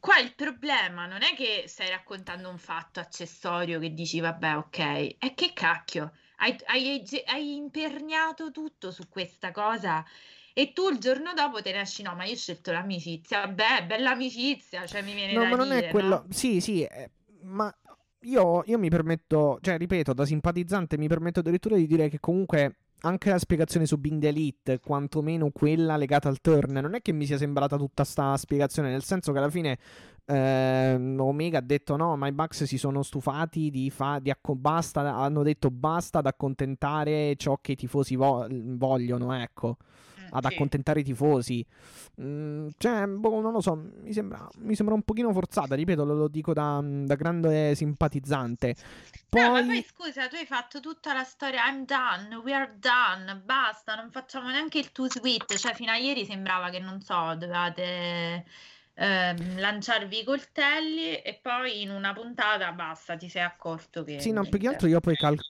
Qua 0.00 0.18
il 0.18 0.34
problema 0.34 1.06
non 1.06 1.22
è 1.22 1.34
che 1.34 1.64
stai 1.66 1.88
raccontando 1.90 2.48
un 2.48 2.58
fatto 2.58 3.00
accessorio 3.00 3.78
che 3.80 3.92
dici 3.92 4.20
vabbè 4.20 4.56
ok, 4.56 5.16
è 5.18 5.34
che 5.34 5.52
cacchio, 5.52 6.12
hai, 6.36 6.56
hai- 6.66 7.04
hai 7.26 7.56
imperniato 7.56 8.50
tutto 8.50 8.90
su 8.92 9.08
questa 9.08 9.50
cosa 9.50 10.04
e 10.54 10.72
tu 10.72 10.88
il 10.90 10.98
giorno 10.98 11.34
dopo 11.34 11.60
te 11.62 11.72
ne 11.72 11.80
esci 11.80 12.02
no 12.02 12.14
ma 12.14 12.24
io 12.24 12.32
ho 12.34 12.36
scelto 12.36 12.70
l'amicizia, 12.72 13.40
vabbè 13.46 13.86
bella 13.86 14.10
amicizia, 14.12 14.86
cioè 14.86 15.02
mi 15.02 15.14
viene 15.14 15.36
No, 15.36 15.40
da 15.40 15.46
ma 15.46 15.56
non 15.56 15.72
dire, 15.72 15.76
è 15.76 15.90
quello. 15.90 16.24
no? 16.26 16.26
Sì, 16.30 16.60
sì, 16.60 16.82
eh, 16.84 17.10
ma 17.42 17.74
io, 18.22 18.62
io 18.66 18.78
mi 18.78 18.88
permetto, 18.88 19.58
cioè, 19.60 19.78
ripeto, 19.78 20.12
da 20.12 20.24
simpatizzante 20.24 20.98
mi 20.98 21.08
permetto 21.08 21.40
addirittura 21.40 21.76
di 21.76 21.86
dire 21.86 22.08
che 22.08 22.18
comunque 22.20 22.76
anche 23.02 23.30
la 23.30 23.38
spiegazione 23.38 23.86
su 23.86 23.96
Bing 23.98 24.22
Elite, 24.24 24.80
quantomeno 24.80 25.50
quella 25.50 25.96
legata 25.96 26.28
al 26.28 26.40
turn, 26.40 26.72
non 26.72 26.94
è 26.94 27.02
che 27.02 27.12
mi 27.12 27.26
sia 27.26 27.38
sembrata 27.38 27.76
tutta 27.76 28.02
sta 28.02 28.36
spiegazione, 28.36 28.90
nel 28.90 29.04
senso 29.04 29.30
che 29.30 29.38
alla 29.38 29.50
fine 29.50 29.78
ehm, 30.24 31.20
Omega 31.20 31.58
ha 31.58 31.62
detto 31.62 31.96
no, 31.96 32.16
ma 32.16 32.26
i 32.26 32.32
Bucks 32.32 32.64
si 32.64 32.76
sono 32.76 33.02
stufati 33.04 33.70
di, 33.70 33.88
fa- 33.90 34.20
acco- 34.24 34.56
basta, 34.56 35.14
hanno 35.14 35.44
detto 35.44 35.70
basta 35.70 36.18
ad 36.18 36.26
accontentare 36.26 37.36
ciò 37.36 37.58
che 37.60 37.72
i 37.72 37.76
tifosi 37.76 38.16
vo- 38.16 38.46
vogliono, 38.50 39.32
ecco 39.32 39.76
ad 40.30 40.44
sì. 40.44 40.54
accontentare 40.54 41.00
i 41.00 41.04
tifosi. 41.04 41.64
Mm, 42.20 42.68
cioè, 42.78 43.06
boh, 43.06 43.40
non 43.40 43.52
lo 43.52 43.60
so, 43.60 43.74
mi 43.74 44.12
sembra, 44.12 44.48
mi 44.58 44.74
sembra 44.74 44.94
un 44.94 45.02
pochino 45.02 45.32
forzata, 45.32 45.74
ripeto, 45.74 46.04
lo, 46.04 46.14
lo 46.14 46.28
dico 46.28 46.52
da, 46.52 46.80
da 46.82 47.14
grande 47.14 47.74
simpatizzante. 47.74 48.74
Poi, 49.28 49.42
No, 49.42 49.50
ma 49.52 49.62
poi 49.64 49.82
scusa, 49.82 50.28
tu 50.28 50.36
hai 50.36 50.46
fatto 50.46 50.80
tutta 50.80 51.12
la 51.12 51.22
storia 51.24 51.66
I'm 51.68 51.84
done, 51.84 52.34
we 52.36 52.52
are 52.54 52.78
done, 52.78 53.36
basta, 53.36 53.94
non 53.94 54.10
facciamo 54.10 54.48
neanche 54.48 54.78
il 54.78 54.90
too 54.92 55.08
sweet, 55.08 55.54
cioè 55.56 55.74
fino 55.74 55.90
a 55.90 55.96
ieri 55.96 56.24
sembrava 56.24 56.70
che 56.70 56.78
non 56.78 57.00
so, 57.00 57.34
dovevate 57.34 58.44
ehm, 58.94 59.58
lanciarvi 59.58 60.20
i 60.20 60.24
coltelli 60.24 61.16
e 61.22 61.38
poi 61.40 61.82
in 61.82 61.90
una 61.90 62.12
puntata 62.12 62.72
basta, 62.72 63.16
ti 63.16 63.28
sei 63.28 63.42
accorto 63.42 64.02
che 64.02 64.18
sì, 64.20 64.32
no, 64.32 64.44
più 64.44 64.58
che 64.58 64.68
altro 64.68 64.88
io 64.88 65.00
poi 65.00 65.16
calco... 65.16 65.42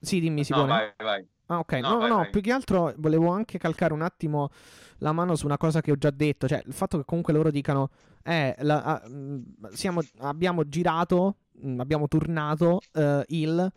Sì, 0.00 0.20
dimmi, 0.20 0.40
No, 0.40 0.44
Simone. 0.44 0.66
vai, 0.66 0.92
vai. 0.98 1.28
Ah, 1.54 1.58
ok. 1.60 1.72
No, 1.74 1.88
No, 1.90 1.98
vai, 1.98 2.08
no, 2.08 2.16
vai. 2.16 2.30
più 2.30 2.40
che 2.40 2.52
altro 2.52 2.92
volevo 2.98 3.30
anche 3.30 3.58
calcare 3.58 3.92
un 3.92 4.02
attimo 4.02 4.50
la 4.98 5.12
mano 5.12 5.34
su 5.36 5.46
una 5.46 5.56
cosa 5.58 5.80
che 5.80 5.90
ho 5.92 5.96
già 5.96 6.10
detto. 6.10 6.46
Cioè, 6.48 6.62
il 6.66 6.72
fatto 6.72 6.98
che 6.98 7.04
comunque 7.04 7.32
loro 7.32 7.50
dicano, 7.50 7.90
eh, 8.22 8.54
la- 8.60 8.82
ah, 8.82 9.08
mh, 9.08 9.72
siamo- 9.72 10.02
abbiamo 10.18 10.68
girato, 10.68 11.36
abbiamo 11.78 12.08
turnato 12.08 12.80
eh, 12.92 13.24
il 13.28 13.72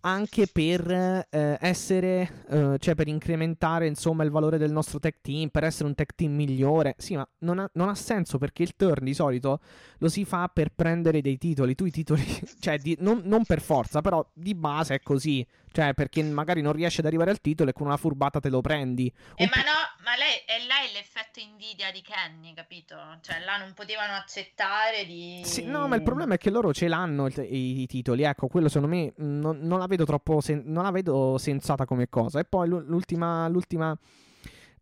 anche 0.00 0.46
per 0.46 0.88
eh, 0.88 1.58
essere, 1.60 2.44
eh, 2.48 2.76
cioè 2.78 2.94
per 2.94 3.08
incrementare 3.08 3.88
insomma 3.88 4.22
il 4.22 4.30
valore 4.30 4.56
del 4.56 4.70
nostro 4.70 5.00
tech 5.00 5.16
team, 5.20 5.48
per 5.48 5.64
essere 5.64 5.88
un 5.88 5.96
tech 5.96 6.14
team 6.14 6.32
migliore. 6.32 6.94
Sì, 6.96 7.16
ma 7.16 7.28
non 7.38 7.58
ha, 7.58 7.68
non 7.72 7.88
ha 7.88 7.94
senso 7.96 8.38
perché 8.38 8.62
il 8.62 8.76
turn 8.76 9.04
di 9.04 9.14
solito 9.14 9.58
lo 9.98 10.08
si 10.08 10.24
fa 10.24 10.48
per 10.52 10.70
prendere 10.72 11.20
dei 11.20 11.38
titoli. 11.38 11.74
Tu 11.74 11.86
i 11.86 11.90
titoli, 11.90 12.22
cioè 12.60 12.78
di- 12.78 12.96
non, 13.00 13.22
non 13.24 13.44
per 13.44 13.60
forza, 13.60 14.00
però 14.00 14.24
di 14.32 14.54
base 14.54 14.94
è 14.94 15.00
così. 15.00 15.44
Cioè, 15.76 15.92
perché 15.92 16.22
magari 16.22 16.62
non 16.62 16.72
riesci 16.72 17.00
ad 17.00 17.06
arrivare 17.06 17.28
al 17.28 17.42
titolo 17.42 17.68
e 17.68 17.74
con 17.74 17.86
una 17.86 17.98
furbata 17.98 18.40
te 18.40 18.48
lo 18.48 18.62
prendi. 18.62 19.12
Eh, 19.34 19.44
Un 19.44 19.50
ma 19.54 19.60
no, 19.60 19.76
ma 20.04 20.16
lei, 20.16 20.32
è 20.46 20.66
là 20.66 20.80
è 20.80 20.90
l'effetto 20.94 21.38
invidia 21.38 21.90
di 21.90 22.00
Kenny, 22.00 22.54
capito? 22.54 22.96
Cioè 23.20 23.44
là 23.44 23.58
non 23.58 23.74
potevano 23.74 24.14
accettare 24.14 25.04
di... 25.04 25.42
Sì, 25.44 25.66
no, 25.66 25.86
ma 25.86 25.96
il 25.96 26.02
problema 26.02 26.32
è 26.32 26.38
che 26.38 26.48
loro 26.48 26.72
ce 26.72 26.88
l'hanno 26.88 27.26
i, 27.26 27.82
i 27.82 27.86
titoli. 27.86 28.22
Ecco, 28.22 28.46
quello 28.46 28.68
secondo 28.68 28.96
me 28.96 29.12
non, 29.18 29.58
non 29.60 29.78
la 29.78 29.86
vedo 29.86 30.06
troppo. 30.06 30.40
sen- 30.40 30.62
non 30.64 30.82
la 30.82 30.90
vedo 30.90 31.36
sensata 31.36 31.84
come 31.84 32.08
cosa. 32.08 32.40
E 32.40 32.44
poi 32.46 32.68
l'u- 32.68 32.80
l'ultima. 32.86 33.46
l'ultima 33.48 33.94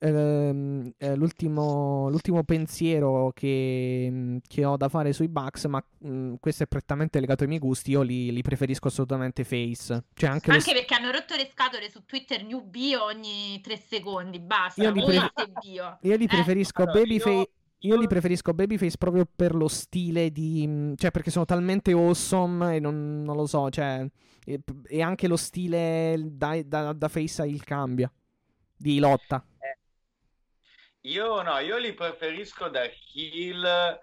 ehm, 0.08 0.92
eh, 0.98 1.14
l'ultimo, 1.16 2.08
l'ultimo 2.10 2.42
pensiero 2.44 3.32
che, 3.34 4.08
mh, 4.10 4.36
che 4.46 4.64
ho 4.64 4.76
da 4.76 4.88
fare 4.88 5.12
sui 5.12 5.28
Bucks, 5.28 5.64
ma 5.64 5.84
mh, 5.98 6.34
questo 6.40 6.64
è 6.64 6.66
prettamente 6.66 7.20
legato 7.20 7.42
ai 7.42 7.48
miei 7.48 7.60
gusti. 7.60 7.90
Io 7.92 8.02
li, 8.02 8.32
li 8.32 8.42
preferisco 8.42 8.88
assolutamente 8.88 9.44
face. 9.44 10.04
Cioè, 10.14 10.30
anche 10.30 10.50
lo 10.50 10.56
Anche 10.56 10.72
perché 10.72 10.94
hanno 10.94 11.10
rotto 11.10 11.34
le 11.36 11.48
scatole 11.52 11.88
su 11.90 12.04
Twitter 12.04 12.44
new 12.44 12.60
bio 12.62 13.04
ogni 13.04 13.60
tre 13.62 13.76
secondi, 13.76 14.38
basta, 14.40 14.82
Io 14.82 14.90
li 14.92 15.00
voi 15.00 15.16
pre- 15.16 15.30
ste 15.34 15.52
bio. 15.60 15.98
Io 16.02 16.16
li 16.16 16.24
Eh? 16.24 16.28
preferisco 16.28 16.82
Allora, 16.82 16.98
Babyface. 17.00 17.30
io- 17.36 17.48
Io 17.84 17.98
li 17.98 18.06
preferisco 18.06 18.54
Babyface 18.54 18.96
proprio 18.96 19.26
per 19.26 19.54
lo 19.54 19.68
stile 19.68 20.30
di. 20.30 20.66
mh, 20.66 20.94
cioè, 20.96 21.10
perché 21.10 21.30
sono 21.30 21.44
talmente 21.44 21.92
awesome 21.92 22.76
e 22.76 22.80
non, 22.80 23.22
non 23.22 23.36
lo 23.36 23.44
so, 23.46 23.68
cioè. 23.68 24.06
E, 24.46 24.60
e 24.86 25.02
anche 25.02 25.28
lo 25.28 25.36
stile 25.36 26.18
da, 26.30 26.58
da, 26.64 26.92
da 26.94 27.08
face 27.08 27.46
il 27.46 27.62
cambia. 27.62 28.10
Di 28.76 28.98
lotta. 28.98 29.44
Io 31.06 31.42
no, 31.42 31.58
io 31.58 31.76
li 31.76 31.92
preferisco 31.92 32.68
da 32.68 32.82
heel 33.12 34.00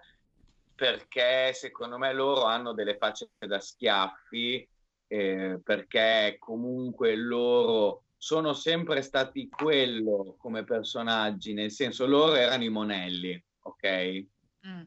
perché 0.74 1.52
secondo 1.52 1.98
me 1.98 2.12
loro 2.12 2.44
hanno 2.44 2.72
delle 2.72 2.96
facce 2.96 3.30
da 3.38 3.58
schiaffi, 3.58 4.68
eh, 5.08 5.60
perché 5.62 6.36
comunque 6.38 7.16
loro 7.16 8.04
sono 8.16 8.52
sempre 8.52 9.02
stati 9.02 9.48
quello 9.48 10.36
come 10.38 10.62
personaggi, 10.64 11.52
nel 11.52 11.72
senso 11.72 12.06
loro 12.06 12.34
erano 12.34 12.62
i 12.62 12.68
monelli, 12.68 13.44
ok? 13.62 14.26
Mm. 14.64 14.82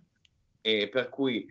e 0.62 0.88
per 0.88 1.10
cui 1.10 1.46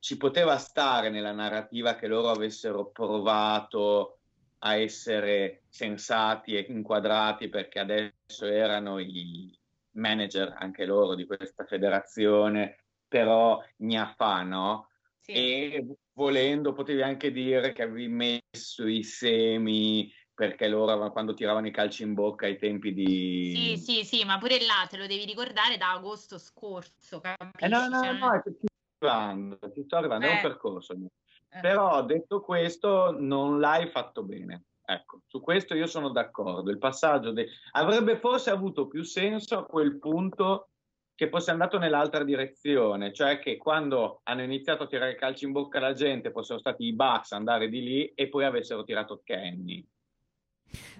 ci 0.00 0.16
poteva 0.16 0.58
stare 0.58 1.08
nella 1.08 1.30
narrativa 1.30 1.94
che 1.94 2.08
loro 2.08 2.30
avessero 2.30 2.90
provato 2.90 4.18
a 4.58 4.74
essere 4.74 5.62
sensati 5.68 6.56
e 6.56 6.66
inquadrati 6.68 7.48
perché 7.48 7.78
adesso 7.78 8.44
erano 8.44 8.98
i 8.98 9.56
manager 9.92 10.54
anche 10.58 10.84
loro 10.84 11.14
di 11.14 11.26
questa 11.26 11.64
federazione, 11.64 12.76
però 13.08 13.62
gnaffà, 13.76 14.42
no? 14.42 14.88
Sì. 15.18 15.32
E 15.32 15.86
volendo 16.12 16.72
potevi 16.72 17.02
anche 17.02 17.30
dire 17.30 17.72
che 17.72 17.82
avevi 17.82 18.08
messo 18.08 18.86
i 18.86 19.02
semi 19.02 20.12
perché 20.34 20.68
loro 20.68 21.10
quando 21.12 21.34
tiravano 21.34 21.66
i 21.66 21.70
calci 21.70 22.02
in 22.02 22.14
bocca 22.14 22.46
ai 22.46 22.56
tempi 22.56 22.94
di... 22.94 23.52
Sì, 23.54 23.76
sì, 23.76 24.04
sì, 24.04 24.24
ma 24.24 24.38
pure 24.38 24.58
là 24.64 24.86
te 24.88 24.96
lo 24.96 25.06
devi 25.06 25.26
ricordare 25.26 25.76
da 25.76 25.92
agosto 25.92 26.38
scorso, 26.38 27.20
capisci? 27.20 27.64
Eh, 27.64 27.68
no, 27.68 27.88
no, 27.88 28.00
Cioè, 28.00 28.12
no, 28.18 28.42
ci 28.42 28.54
sto 28.54 29.06
arrivando, 29.06 29.58
ci 29.74 29.82
sto 29.84 29.96
arrivando, 29.96 30.26
è 30.26 30.30
Eh. 30.30 30.34
un 30.36 30.40
percorso. 30.40 30.94
eh. 30.94 31.60
Però 31.60 32.04
detto 32.06 32.40
questo, 32.40 33.10
non 33.18 33.60
l'hai 33.60 33.88
fatto 33.88 34.22
bene. 34.24 34.64
Ecco, 34.92 35.20
su 35.26 35.40
questo 35.40 35.74
io 35.74 35.86
sono 35.86 36.10
d'accordo. 36.10 36.68
Il 36.70 36.78
passaggio 36.78 37.30
de- 37.30 37.46
avrebbe 37.72 38.18
forse 38.18 38.50
avuto 38.50 38.88
più 38.88 39.04
senso 39.04 39.58
a 39.58 39.64
quel 39.64 39.98
punto 40.00 40.70
che 41.14 41.28
fosse 41.28 41.50
andato 41.52 41.78
nell'altra 41.78 42.24
direzione, 42.24 43.12
cioè 43.12 43.38
che 43.38 43.56
quando 43.56 44.20
hanno 44.24 44.42
iniziato 44.42 44.84
a 44.84 44.86
tirare 44.88 45.14
calci 45.14 45.44
in 45.44 45.52
bocca 45.52 45.78
alla 45.78 45.92
gente 45.92 46.32
fossero 46.32 46.58
stati 46.58 46.84
i 46.86 46.94
Bucks 46.94 47.32
a 47.32 47.36
andare 47.36 47.68
di 47.68 47.82
lì 47.82 48.06
e 48.14 48.28
poi 48.28 48.44
avessero 48.44 48.82
tirato 48.82 49.20
Kenny. 49.22 49.86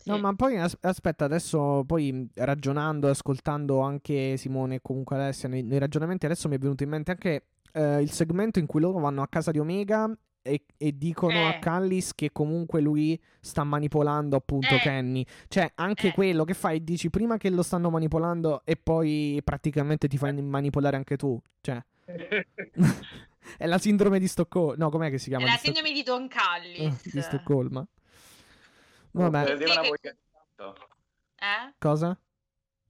No, 0.05 0.15
Sì. 0.17 0.21
ma 0.21 0.35
poi 0.35 0.57
as- 0.59 0.77
aspetta, 0.83 1.25
adesso 1.25 1.85
poi 1.87 2.29
ragionando 2.35 3.07
e 3.09 3.11
ascoltando 3.11 3.81
anche 3.81 4.37
Simone 4.37 4.77
e 4.77 4.81
comunque 4.83 5.17
Alessia 5.17 5.49
nei, 5.49 5.63
nei 5.63 5.79
ragionamenti, 5.79 6.27
adesso 6.27 6.49
mi 6.49 6.57
è 6.57 6.59
venuto 6.59 6.83
in 6.85 6.91
mente 6.91 7.11
anche 7.13 7.47
eh, 7.73 8.01
il 8.01 8.11
segmento 8.11 8.59
in 8.59 8.67
cui 8.67 8.81
loro 8.81 8.99
vanno 9.01 9.23
a 9.23 9.29
casa 9.29 9.51
di 9.51 9.59
Omega 9.59 10.13
e, 10.43 10.65
e 10.77 10.97
dicono 10.97 11.47
a 11.47 11.55
Eh. 11.55 11.59
Callis 11.59 12.15
che 12.15 12.31
comunque 12.33 12.81
lui 12.81 13.21
sta 13.41 13.63
manipolando 13.65 14.37
appunto 14.37 14.75
Eh. 14.75 14.79
Kenny. 14.79 15.25
Cioè, 15.49 15.73
anche 15.77 16.09
Eh. 16.09 16.13
quello 16.13 16.45
che 16.45 16.55
fai, 16.55 16.83
dici 16.85 17.11
prima 17.11 17.37
che 17.37 17.51
lo 17.51 17.63
stanno 17.63 17.91
manipolando 17.91 18.63
e 18.65 18.77
poi 18.77 19.41
praticamente 19.45 20.09
ti 20.09 20.17
fai 20.19 20.41
manipolare 20.41 20.97
anche 20.97 21.17
tu. 21.17 21.41
Cioè, 21.61 21.83
è 23.57 23.67
la 23.67 23.79
sindrome 23.79 24.19
di 24.19 24.27
Stoccolma. 24.29 24.85
No, 24.85 24.91
com'è 24.91 25.11
che 25.11 25.19
si 25.19 25.27
È 25.31 25.37
chiama? 25.37 25.47
la 25.47 25.53
Di 25.57 25.59
sindrome 25.65 25.93
di 25.93 26.03
Don 26.03 26.25
eh, 26.25 26.29
Callis. 26.29 27.13
di 27.13 27.21
Stoccolma. 27.23 27.87
Vabbè, 29.13 29.45
Per 29.45 29.57
dire 29.59 29.71
una 29.73 29.83
Sì, 29.83 29.91
che- 30.01 30.17
volgarità. 30.57 30.87
Eh? 31.37 31.75
cosa? 31.79 32.19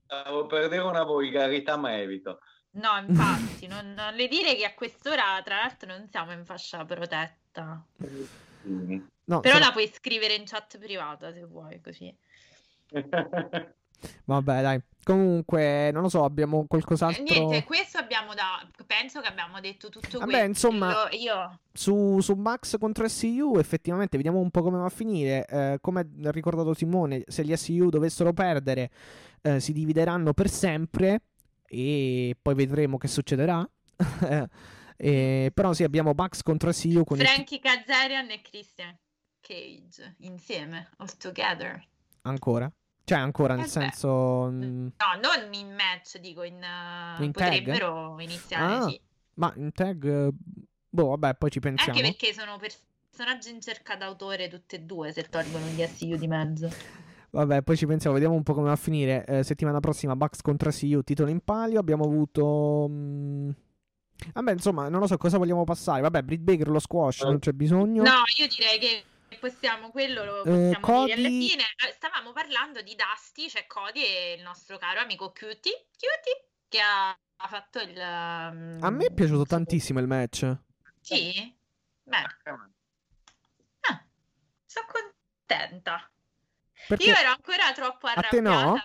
Stavo 0.05 0.45
per 0.45 0.67
dire 0.69 0.81
una 0.81 1.03
volgarità, 1.03 1.77
ma 1.77 1.97
evito. 1.97 2.39
No, 2.73 2.89
infatti, 3.05 3.67
non, 3.67 3.93
non 3.93 4.13
le 4.13 4.27
dire 4.27 4.55
che 4.55 4.65
a 4.65 4.73
quest'ora, 4.73 5.41
tra 5.43 5.57
l'altro, 5.57 5.89
non 5.89 6.07
siamo 6.09 6.31
in 6.31 6.45
fascia 6.45 6.85
protetta. 6.85 7.35
No, 7.53 9.39
Però 9.39 9.53
sono- 9.55 9.65
la 9.65 9.71
puoi 9.71 9.89
scrivere 9.93 10.33
in 10.35 10.43
chat 10.45 10.77
privata 10.77 11.31
se 11.33 11.43
vuoi, 11.45 11.79
così. 11.81 12.13
Vabbè, 14.25 14.61
dai. 14.61 14.81
Comunque, 15.03 15.89
non 15.91 16.03
lo 16.03 16.09
so, 16.09 16.23
abbiamo 16.23 16.63
Eh, 16.63 16.67
qualcos'altro 16.67 17.23
Niente, 17.23 17.63
questo 17.63 17.97
abbiamo 17.97 18.33
da... 18.33 18.65
Penso 18.85 19.19
che 19.21 19.27
abbiamo 19.27 19.59
detto 19.59 19.89
tutto 19.89 20.19
Vabbè, 20.19 20.31
quello. 20.31 20.47
insomma- 20.47 21.07
Io... 21.11 21.59
su, 21.71 22.19
su 22.19 22.33
Max 22.33 22.77
contro 22.77 23.07
SU. 23.07 23.57
Effettivamente, 23.57 24.17
vediamo 24.17 24.39
un 24.39 24.49
po' 24.51 24.61
come 24.61 24.77
va 24.79 24.85
a 24.85 24.89
finire. 24.89 25.45
Eh, 25.45 25.77
come 25.81 26.01
ha 26.23 26.31
ricordato 26.31 26.73
Simone, 26.73 27.23
se 27.27 27.43
gli 27.43 27.55
SU 27.55 27.89
dovessero 27.89 28.33
perdere, 28.33 28.89
eh, 29.41 29.59
si 29.59 29.71
divideranno 29.73 30.33
per 30.33 30.49
sempre. 30.49 31.21
E 31.67 32.35
poi 32.41 32.53
vedremo 32.55 32.97
che 32.97 33.07
succederà. 33.07 33.67
Eh, 35.03 35.49
però 35.51 35.73
sì, 35.73 35.83
abbiamo 35.83 36.13
Max 36.15 36.43
contro 36.43 36.71
SU 36.71 37.03
con 37.03 37.19
il- 37.19 37.25
Frankie 37.25 37.59
Kazarian 37.59 38.29
e 38.29 38.41
Christian 38.41 38.95
Cage 39.39 40.15
insieme, 40.19 40.89
all 40.97 41.09
together. 41.17 41.83
ancora. 42.21 42.71
Cioè, 43.03 43.17
ancora 43.17 43.55
nel 43.55 43.65
Eh 43.65 43.67
senso. 43.67 44.47
mm, 44.51 44.87
No, 44.97 45.19
non 45.19 45.51
in 45.53 45.73
match, 45.73 46.19
dico 46.19 46.43
in... 46.43 46.53
uh, 46.63 47.23
In 47.23 47.31
tag? 47.31 47.47
potrebbero 47.49 48.19
iniziare, 48.19 48.75
Ah, 48.75 48.81
sì. 48.89 49.01
ma 49.35 49.51
in 49.55 49.71
tag. 49.71 50.05
eh, 50.05 50.29
Boh, 50.87 51.07
vabbè, 51.07 51.33
poi 51.35 51.49
ci 51.49 51.59
pensiamo. 51.59 51.97
Anche 51.97 52.11
perché 52.11 52.33
sono 52.33 52.57
personaggi 52.59 53.49
in 53.49 53.59
cerca 53.59 53.95
d'autore 53.95 54.49
tutti 54.49 54.75
e 54.75 54.81
due, 54.81 55.11
se 55.11 55.23
tolgono 55.23 55.65
gli 55.65 55.81
SU 55.81 56.15
di 56.15 56.27
mezzo. 56.27 56.69
Vabbè, 57.31 57.63
poi 57.63 57.75
ci 57.75 57.87
pensiamo, 57.87 58.13
vediamo 58.13 58.35
un 58.35 58.43
po' 58.43 58.53
come 58.53 58.67
va 58.67 58.73
a 58.73 58.77
finire. 58.77 59.25
Eh, 59.25 59.43
settimana 59.43 59.79
prossima, 59.79 60.15
Bucks 60.15 60.41
contro 60.41 60.69
SU, 60.69 61.01
titolo 61.01 61.31
in 61.31 61.39
palio. 61.39 61.79
Abbiamo 61.79 62.03
avuto. 62.03 62.85
mm, 62.87 63.49
Vabbè, 64.33 64.51
insomma, 64.51 64.87
non 64.89 64.99
lo 64.99 65.07
so 65.07 65.17
cosa 65.17 65.37
vogliamo 65.37 65.63
passare. 65.63 66.01
Vabbè, 66.01 66.21
Britt 66.21 66.41
Baker 66.41 66.67
lo 66.69 66.79
squash, 66.79 67.21
non 67.21 67.39
c'è 67.39 67.51
bisogno. 67.51 68.03
No, 68.03 68.23
io 68.37 68.47
direi 68.47 68.79
che 68.79 69.03
possiamo, 69.39 69.89
quello 69.89 70.23
lo 70.23 70.43
Eh, 70.43 70.43
possiamo 70.43 71.05
dire 71.05 71.13
alla 71.13 71.29
Cody- 71.29 71.47
fine. 71.49 71.63
Eh, 71.87 71.91
Stavamo 71.93 72.31
parlando 72.31 72.81
di 72.81 72.95
Dusty, 72.95 73.49
cioè 73.49 73.65
Cody 73.67 74.03
e 74.03 74.35
il 74.37 74.43
nostro 74.43 74.77
caro 74.77 74.99
amico 74.99 75.27
Cutie, 75.31 75.87
Cutie 75.97 76.45
che 76.67 76.79
ha, 76.79 77.09
ha 77.09 77.47
fatto 77.47 77.79
il... 77.79 77.95
um, 77.97 78.77
A 78.81 78.89
me 78.89 79.05
è 79.05 79.13
piaciuto 79.13 79.45
tantissimo 79.45 79.99
il 79.99 80.07
match. 80.07 80.55
Sì? 81.01 81.55
Beh, 82.03 82.17
ah, 83.81 84.05
sono 84.65 84.85
contenta. 84.91 86.09
Perché 86.87 87.05
Io 87.05 87.15
ero 87.15 87.29
ancora 87.29 87.71
troppo 87.73 88.07
A 88.07 88.11
arrabbiata. 88.11 88.35
te 88.35 88.41
no? 88.41 88.81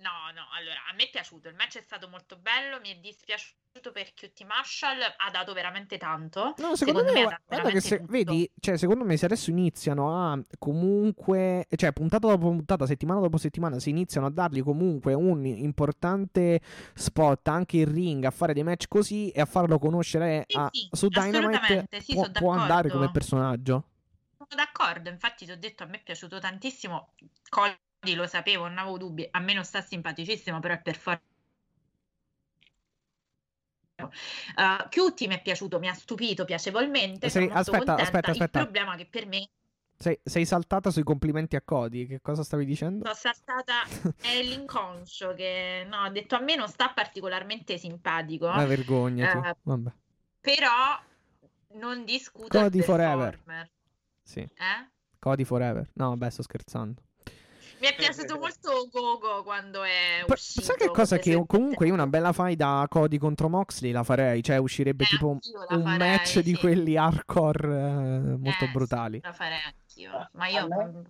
No, 0.00 0.30
no, 0.32 0.46
allora, 0.52 0.78
a 0.88 0.94
me 0.94 1.04
è 1.04 1.10
piaciuto, 1.10 1.48
il 1.48 1.56
match 1.56 1.78
è 1.78 1.82
stato 1.82 2.08
molto 2.08 2.36
bello, 2.36 2.78
mi 2.80 2.90
è 2.90 2.96
dispiaciuto 2.98 3.90
per 3.92 4.14
QT 4.14 4.44
Marshall, 4.44 5.00
ha 5.00 5.30
dato 5.30 5.52
veramente 5.52 5.98
tanto. 5.98 6.54
No, 6.58 6.76
secondo, 6.76 7.02
me, 7.02 7.10
ha 7.10 7.22
gua- 7.22 7.30
dato 7.30 7.44
guarda 7.48 7.70
che 7.70 7.80
se, 7.80 8.00
vedi, 8.06 8.48
cioè, 8.60 8.76
secondo 8.76 9.04
me 9.04 9.16
se 9.16 9.24
adesso 9.24 9.50
iniziano 9.50 10.30
a 10.32 10.40
comunque, 10.58 11.66
cioè, 11.74 11.92
puntata 11.92 12.28
dopo 12.28 12.48
puntata, 12.48 12.86
settimana 12.86 13.20
dopo 13.20 13.38
settimana, 13.38 13.80
si 13.80 13.90
iniziano 13.90 14.28
a 14.28 14.30
dargli 14.30 14.62
comunque 14.62 15.14
un 15.14 15.44
importante 15.44 16.60
spot 16.94 17.48
anche 17.48 17.78
in 17.78 17.92
ring, 17.92 18.24
a 18.24 18.30
fare 18.30 18.52
dei 18.54 18.62
match 18.62 18.86
così 18.86 19.30
e 19.30 19.40
a 19.40 19.46
farlo 19.46 19.80
conoscere 19.80 20.44
Sì, 20.46 20.56
a- 20.56 20.68
sì, 20.72 20.88
su 20.92 21.08
Dynamite, 21.08 21.88
sì, 22.00 22.14
può, 22.14 22.30
può 22.30 22.50
andare 22.52 22.88
come 22.88 23.10
personaggio. 23.10 23.84
Sono 24.36 24.48
d'accordo, 24.54 25.10
infatti 25.10 25.44
ti 25.44 25.50
ho 25.50 25.58
detto, 25.58 25.82
a 25.82 25.86
me 25.86 25.96
è 25.96 26.02
piaciuto 26.02 26.38
tantissimo, 26.38 27.14
Cody 27.48 27.76
lo 28.14 28.26
sapevo, 28.26 28.68
non 28.68 28.78
avevo 28.78 28.98
dubbi, 28.98 29.26
a 29.30 29.38
me 29.40 29.52
non 29.54 29.64
sta 29.64 29.80
simpaticissimo, 29.80 30.60
però 30.60 30.74
è 30.74 30.80
per 30.80 30.96
forza. 30.96 31.22
Uh, 34.00 34.88
Cutie 34.90 35.26
mi 35.26 35.34
è 35.34 35.42
piaciuto, 35.42 35.78
mi 35.80 35.88
ha 35.88 35.94
stupito 35.94 36.44
piacevolmente. 36.44 37.28
Sei- 37.28 37.50
aspetta, 37.50 37.98
aspetta, 37.98 38.30
aspetta. 38.30 38.60
Il 38.60 38.64
problema 38.64 38.96
che 38.96 39.06
per 39.06 39.26
me 39.26 39.48
Sei, 39.96 40.18
sei 40.22 40.44
saltata 40.46 40.90
sui 40.92 41.02
complimenti 41.02 41.56
a 41.56 41.62
Cody, 41.62 42.06
che 42.06 42.20
cosa 42.20 42.44
stavi 42.44 42.64
dicendo? 42.64 43.04
sono 43.04 43.14
saltata 43.14 43.82
è 44.20 44.40
l'inconscio 44.42 45.34
che 45.34 45.84
no, 45.88 46.04
ho 46.04 46.08
detto 46.10 46.36
a 46.36 46.40
me 46.40 46.54
non 46.54 46.68
sta 46.68 46.90
particolarmente 46.90 47.76
simpatico, 47.78 48.46
vergognati. 48.64 49.38
Eh, 49.38 49.56
Vabbè, 49.62 49.92
però 50.40 51.00
non 51.74 52.04
discuto 52.04 52.58
Cody 52.58 52.80
forever. 52.82 53.42
sì. 54.22 54.40
Eh? 54.40 54.88
Cody 55.18 55.44
forever. 55.44 55.90
No, 55.94 56.10
vabbè, 56.10 56.30
sto 56.30 56.42
scherzando. 56.42 57.02
Mi 57.80 57.86
è 57.86 57.94
piaciuto 57.94 58.38
molto 58.38 58.88
Gogo 58.90 59.42
quando 59.42 59.82
è 59.84 60.24
Per- 60.26 60.36
uscito. 60.36 60.60
sai 60.62 60.76
che 60.76 60.90
cosa? 60.90 61.18
Che 61.18 61.44
comunque 61.46 61.86
io 61.86 61.92
una 61.94 62.06
bella 62.06 62.32
fight 62.32 62.56
da 62.56 62.86
Cody 62.88 63.18
contro 63.18 63.48
Moxley 63.48 63.92
la 63.92 64.02
farei. 64.04 64.42
Cioè, 64.42 64.56
uscirebbe 64.58 65.04
Eh, 65.04 65.06
tipo 65.06 65.28
un 65.28 65.40
farei, 65.82 65.98
match 65.98 66.40
di 66.40 66.54
sì. 66.54 66.58
quelli 66.60 66.96
hardcore 66.96 67.68
eh, 67.68 68.36
molto 68.36 68.64
Eh, 68.64 68.68
sì, 68.68 68.72
brutali. 68.72 69.20
la 69.20 69.32
farei 69.32 69.60
anch'io. 69.64 70.12
Ah, 70.16 70.30
Ma 70.32 70.48
a 70.50 70.60
io 70.60 70.66
me- 70.66 71.02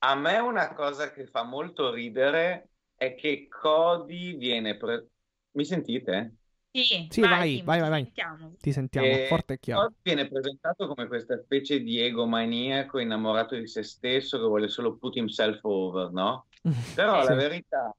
A 0.00 0.14
me 0.14 0.38
una 0.38 0.72
cosa 0.74 1.10
che 1.12 1.26
fa 1.26 1.42
molto 1.42 1.92
ridere 1.92 2.70
è 2.94 3.14
che 3.14 3.46
Cody 3.48 4.36
viene... 4.36 4.76
pre- 4.76 5.08
Mi 5.52 5.64
sentite? 5.64 6.36
Sì, 6.84 7.06
Sì, 7.08 7.20
vai, 7.22 7.30
vai, 7.30 7.56
ti 7.58 7.62
vai, 7.62 7.80
vai. 7.80 8.02
sentiamo. 8.04 8.54
Ti 8.60 8.72
sentiamo 8.72 9.06
Eh, 9.14 9.26
forte 9.28 9.54
e 9.54 9.58
chiaro. 9.58 9.92
Viene 10.02 10.28
presentato 10.28 10.86
come 10.86 11.06
questa 11.06 11.38
specie 11.38 11.80
di 11.80 12.00
egomaniaco 12.00 12.98
innamorato 12.98 13.54
di 13.56 13.66
se 13.66 13.82
stesso 13.82 14.38
che 14.38 14.44
vuole 14.44 14.68
solo 14.68 14.96
put 14.96 15.16
himself 15.16 15.58
over, 15.62 16.10
no? 16.10 16.46
Però 16.94 17.20
Sì. 17.20 17.28
la 17.28 17.34
verità 17.34 17.96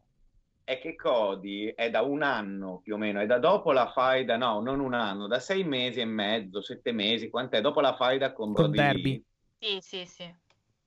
è 0.63 0.79
che 0.79 0.95
Cody 0.95 1.73
è 1.73 1.89
da 1.89 2.01
un 2.01 2.21
anno 2.21 2.81
più 2.83 2.93
o 2.95 2.97
meno, 2.97 3.19
è 3.19 3.25
da 3.25 3.39
dopo 3.39 3.71
la 3.71 3.89
faida, 3.91 4.37
no, 4.37 4.59
non 4.59 4.79
un 4.79 4.93
anno, 4.93 5.25
da 5.25 5.39
sei 5.39 5.63
mesi 5.63 5.99
e 6.01 6.05
mezzo, 6.05 6.61
sette 6.61 6.91
mesi, 6.91 7.29
quant'è? 7.29 7.61
Dopo 7.61 7.81
la 7.81 7.95
faida 7.95 8.33
con 8.33 8.53
Con 8.53 8.71
Brody 8.71 8.77
Derby. 8.77 9.23
Sì, 9.59 9.77
sì, 9.81 10.05
sì. 10.05 10.35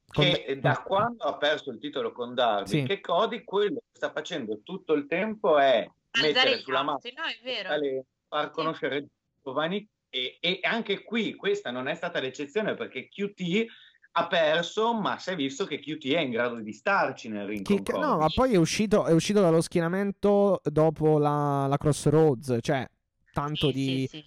Con- 0.06 0.24
che 0.30 0.58
da 0.60 0.82
quando 0.82 1.24
ha 1.24 1.36
perso 1.36 1.70
il 1.70 1.78
titolo 1.78 2.12
con 2.12 2.34
Darby, 2.34 2.68
Sì. 2.68 2.82
che 2.82 3.00
Cody 3.00 3.42
quello 3.42 3.76
che 3.76 3.96
sta 3.96 4.12
facendo 4.12 4.60
tutto 4.62 4.92
il 4.92 5.06
tempo 5.06 5.58
è 5.58 5.88
mettere 6.20 6.58
sulla 6.58 6.82
mappa 6.82 7.08
no, 7.16 7.24
è 7.24 7.38
vero. 7.42 8.04
far 8.28 8.46
Sì. 8.46 8.50
conoscere 8.50 8.96
i 8.98 9.06
giovani 9.42 9.88
e, 10.08 10.38
e 10.40 10.58
anche 10.62 11.02
qui 11.04 11.34
questa 11.34 11.70
non 11.70 11.86
è 11.86 11.94
stata 11.94 12.20
l'eccezione 12.20 12.74
perché 12.74 13.08
QT 13.08 13.66
ha 14.12 14.26
perso, 14.26 14.92
ma 14.94 15.18
si 15.18 15.30
è 15.30 15.36
visto 15.36 15.66
che 15.66 15.78
QT 15.78 16.12
è 16.14 16.18
in 16.20 16.30
grado 16.30 16.56
di 16.60 16.72
starci 16.72 17.28
nel 17.28 17.46
ring 17.46 17.64
con 17.64 18.00
no, 18.00 18.16
ma 18.18 18.28
poi 18.28 18.54
è 18.54 18.56
uscito, 18.56 19.06
è 19.06 19.12
uscito 19.12 19.40
dallo 19.40 19.60
schienamento 19.60 20.60
dopo 20.64 21.18
la, 21.18 21.66
la 21.68 21.76
Crossroads. 21.76 22.58
Cioè, 22.60 22.88
tanto 23.32 23.68
Sì, 23.68 23.72
di. 23.72 24.08
sì, 24.08 24.18
sì. 24.18 24.24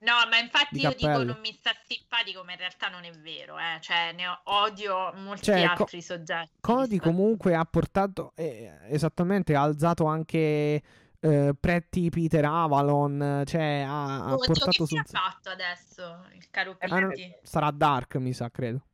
No, 0.00 0.14
ma 0.30 0.38
infatti 0.38 0.78
di 0.78 0.80
io 0.80 0.94
dico 0.94 1.22
non 1.22 1.38
mi 1.40 1.52
sta 1.52 1.72
simpatico, 1.86 2.42
ma 2.42 2.52
in 2.52 2.58
realtà 2.58 2.88
non 2.88 3.04
è 3.04 3.10
vero, 3.10 3.58
eh. 3.58 3.78
Cioè, 3.80 4.12
ne 4.12 4.24
odio 4.44 5.12
molti 5.16 5.44
Cioè, 5.44 5.70
Co- 5.74 5.82
altri 5.82 6.00
soggetti. 6.00 6.50
Cody 6.60 6.96
comunque 6.96 7.54
ha 7.54 7.64
portato 7.66 8.32
eh, 8.34 8.72
esattamente 8.88 9.54
ha 9.54 9.62
alzato 9.62 10.06
anche 10.06 10.80
eh, 11.20 11.54
Pretty 11.58 12.08
Peter 12.08 12.44
Avalon 12.44 13.42
cioè 13.46 13.84
ha, 13.86 14.24
ha 14.24 14.32
Oddio, 14.34 14.46
portato 14.46 14.70
che 14.70 14.76
su 14.76 14.86
fine 14.86 15.00
ha 15.00 15.04
fatto 15.04 15.50
adesso 15.50 16.24
il 16.34 16.48
caro 16.50 16.76
Eh, 16.78 16.86
no, 16.88 17.08
Pitti? 17.08 17.34
sarà 17.42 17.70
Dark 17.70 18.16
mi 18.16 18.32
sa 18.32 18.50
credo 18.50 18.84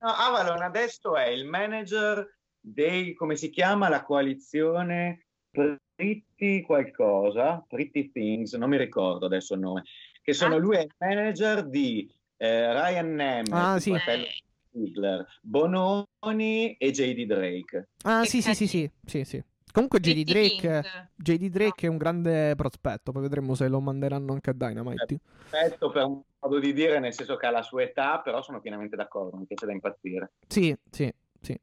No, 0.00 0.10
Avalon 0.10 0.62
adesso 0.62 1.16
è 1.16 1.26
il 1.26 1.44
manager 1.46 2.36
dei, 2.60 3.14
come 3.14 3.34
si 3.36 3.50
chiama, 3.50 3.88
la 3.88 4.02
coalizione 4.04 5.26
Pretty 5.50 6.60
qualcosa, 6.62 7.64
Pretty 7.66 8.12
Things, 8.12 8.52
non 8.54 8.68
mi 8.68 8.76
ricordo 8.76 9.26
adesso 9.26 9.54
il 9.54 9.60
nome, 9.60 9.82
che 10.22 10.32
sono 10.34 10.54
Ah. 10.54 10.58
lui 10.58 10.76
è 10.76 10.80
il 10.82 10.94
manager 10.98 11.66
di 11.66 12.08
eh, 12.36 12.72
Ryan 12.72 13.14
Nemeth, 13.14 13.52
Ah, 13.52 13.80
sì. 13.80 13.90
Eh, 13.92 14.28
Hitler, 14.70 15.26
Bononi 15.42 16.76
e 16.78 16.90
JD 16.92 17.24
Drake. 17.26 17.88
ah 18.04 18.20
Che 18.20 18.28
sì 18.28 18.40
sì 18.42 18.54
sì 18.54 18.66
sì 18.68 18.90
sì 19.04 19.24
sì 19.24 19.42
comunque 19.72 20.00
JD 20.00 20.24
Drake. 20.24 21.10
JD 21.14 21.48
Drake 21.48 21.86
è 21.86 21.90
un 21.90 21.96
grande 21.96 22.54
prospetto 22.54 23.12
poi 23.12 23.22
vedremo 23.22 23.54
se 23.54 23.68
lo 23.68 23.80
manderanno 23.80 24.32
anche 24.32 24.50
a 24.50 24.52
Dynamite 24.52 25.20
Perfetto 25.50 25.90
per 25.90 26.04
un 26.04 26.22
modo 26.40 26.58
di 26.58 26.72
dire, 26.72 26.98
nel 26.98 27.12
senso 27.12 27.36
che 27.36 27.46
ha 27.46 27.50
la 27.50 27.62
sua 27.62 27.82
età, 27.82 28.20
però 28.20 28.42
sono 28.42 28.60
pienamente 28.60 28.96
d'accordo, 28.96 29.36
mi 29.36 29.46
piace 29.46 29.66
da 29.66 29.72
impazzire. 29.72 30.32
sì 30.46 30.76
sì 30.90 31.12
sì 31.40 31.58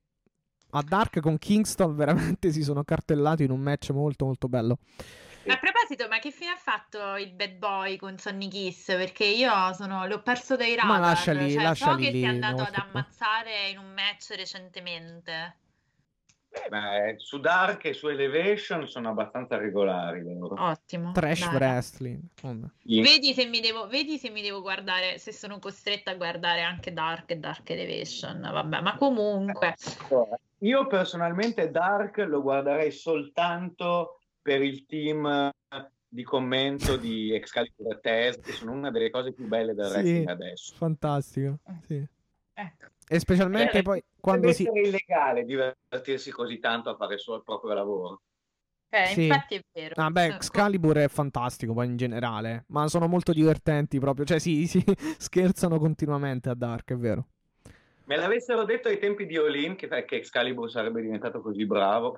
a 0.71 0.81
Dark 0.81 1.19
con 1.19 1.37
Kingston 1.37 1.95
veramente 1.95 2.51
si 2.53 2.63
sono 2.63 2.83
cartellati 2.83 3.43
in 3.43 3.51
un 3.51 3.59
match 3.61 3.91
molto 3.91 4.25
molto 4.25 4.47
bello 4.47 4.79
A 5.47 5.57
proposito, 5.57 6.07
ma 6.09 6.17
che 6.19 6.31
fine 6.31 6.51
ha 6.51 6.57
fatto 6.57 7.15
il 7.17 7.31
bad 7.33 7.57
boy 7.57 7.97
con 7.97 8.17
Sonny 8.17 8.47
Kiss? 8.47 8.87
Perché 8.87 9.25
io 9.25 9.73
sono, 9.73 10.07
l'ho 10.07 10.21
perso 10.23 10.55
dai 10.55 10.75
radar. 10.75 10.89
Ma 10.89 10.99
lasciali- 10.99 11.51
cioè, 11.51 11.61
lasciali 11.63 12.03
so 12.03 12.09
che 12.09 12.11
lì, 12.11 12.19
si 12.19 12.25
è 12.25 12.29
andato 12.29 12.63
ad 12.63 12.73
ammazzare 12.73 13.69
in 13.69 13.77
un 13.77 13.93
match 13.93 14.31
recentemente. 14.35 15.57
Beh, 16.55 16.69
ma 16.69 17.05
eh, 17.05 17.15
su 17.17 17.39
Dark 17.39 17.83
e 17.85 17.93
su 17.93 18.07
Elevation 18.07 18.87
sono 18.87 19.09
abbastanza 19.09 19.57
regolari 19.57 20.23
loro. 20.23 20.55
Ottimo. 20.57 21.11
trash 21.11 21.45
dai. 21.49 21.55
wrestling 21.55 22.21
Vedi 22.83 23.33
se 23.33 23.45
mi 23.45 23.59
devo, 23.59 23.87
vedi 23.87 24.17
se 24.17 24.29
mi 24.29 24.41
devo 24.41 24.61
guardare, 24.61 25.17
se 25.17 25.31
sono 25.33 25.59
costretta 25.59 26.11
a 26.11 26.15
guardare 26.15 26.61
anche 26.61 26.93
Dark 26.93 27.31
e 27.31 27.37
Dark 27.37 27.69
Elevation. 27.69 28.39
Vabbè, 28.41 28.81
ma 28.81 28.95
comunque. 28.97 29.75
Io 30.59 30.87
personalmente 30.87 31.69
Dark 31.69 32.17
lo 32.19 32.41
guarderei 32.41 32.91
soltanto 32.91 34.21
per 34.41 34.61
il 34.61 34.85
team 34.85 35.49
di 36.07 36.23
commento 36.23 36.95
di 36.95 37.33
Excalibur 37.33 37.91
e 37.93 37.99
Test, 37.99 38.41
che 38.41 38.53
sono 38.53 38.71
una 38.71 38.89
delle 38.89 39.09
cose 39.09 39.33
più 39.33 39.47
belle 39.47 39.73
del 39.73 39.87
Sì. 39.87 39.91
wrestling 39.91 40.27
adesso. 40.29 40.73
fantastico 40.75 41.59
sì 41.85 42.07
Ecco. 42.57 42.85
E 43.07 43.19
specialmente 43.19 43.79
Eh, 43.79 43.83
poi 43.83 44.03
quando 44.19 44.47
deve 44.47 44.53
si... 44.53 44.63
essere 44.63 44.81
illegale 44.87 45.45
divertirsi 45.45 46.31
così 46.31 46.59
tanto 46.59 46.89
a 46.89 46.95
fare 46.95 47.17
solo 47.17 47.37
il 47.37 47.43
proprio 47.43 47.73
lavoro. 47.73 48.21
Eh, 48.89 49.11
Sì. 49.11 49.21
infatti 49.29 49.55
è 49.55 49.61
vero. 49.73 49.95
Ah, 49.97 50.09
beh, 50.11 50.25
Eh, 50.25 50.35
Excalibur 50.35 50.97
è 50.97 51.07
fantastico 51.07 51.73
poi 51.73 51.85
in 51.85 51.95
generale, 51.95 52.65
ma 52.67 52.87
sono 52.89 53.07
molto 53.07 53.31
divertenti 53.31 53.97
proprio, 53.99 54.25
cioè 54.25 54.39
sì, 54.39 54.67
sì, 54.67 54.83
scherzano 55.17 55.79
continuamente 55.79 56.49
a 56.49 56.53
Dark, 56.55 56.91
è 56.91 56.97
vero. 56.97 57.27
Me 58.07 58.15
l'avessero 58.15 58.63
detto 58.65 58.87
ai 58.87 58.97
tempi 58.97 59.27
di 59.27 59.37
Olin 59.37 59.75
che, 59.75 59.87
che 60.05 60.15
Excalibur 60.15 60.71
sarebbe 60.71 61.01
diventato 61.01 61.39
così 61.39 61.65
bravo. 61.67 62.17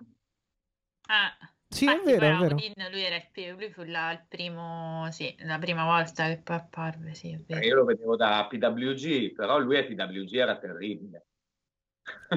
eh, 1.10 1.48
Sì, 1.70 1.86
è 1.90 1.90
infatti 1.92 2.04
vero, 2.04 2.26
poi 2.26 2.30
è 2.30 2.36
vero. 2.36 2.66
Odin 2.66 2.74
lui 2.92 3.02
era 3.04 3.16
il, 3.16 3.56
lui 3.56 3.72
fu 3.72 3.84
la, 3.84 4.12
il 4.12 4.26
primo, 4.28 5.10
sì, 5.12 5.36
la 5.40 5.58
prima 5.60 5.86
volta 5.86 6.28
che 6.28 6.38
poi 6.42 6.56
apparve, 6.58 7.14
sì, 7.14 7.32
è 7.32 7.38
vero. 7.46 7.66
Io 7.66 7.76
lo 7.76 7.84
vedevo 7.84 8.16
da 8.16 8.48
PWG, 8.48 9.34
però 9.34 9.58
lui 9.60 9.78
a 9.78 9.84
PWG 9.84 10.34
era 10.36 10.58
terribile. 10.58 11.26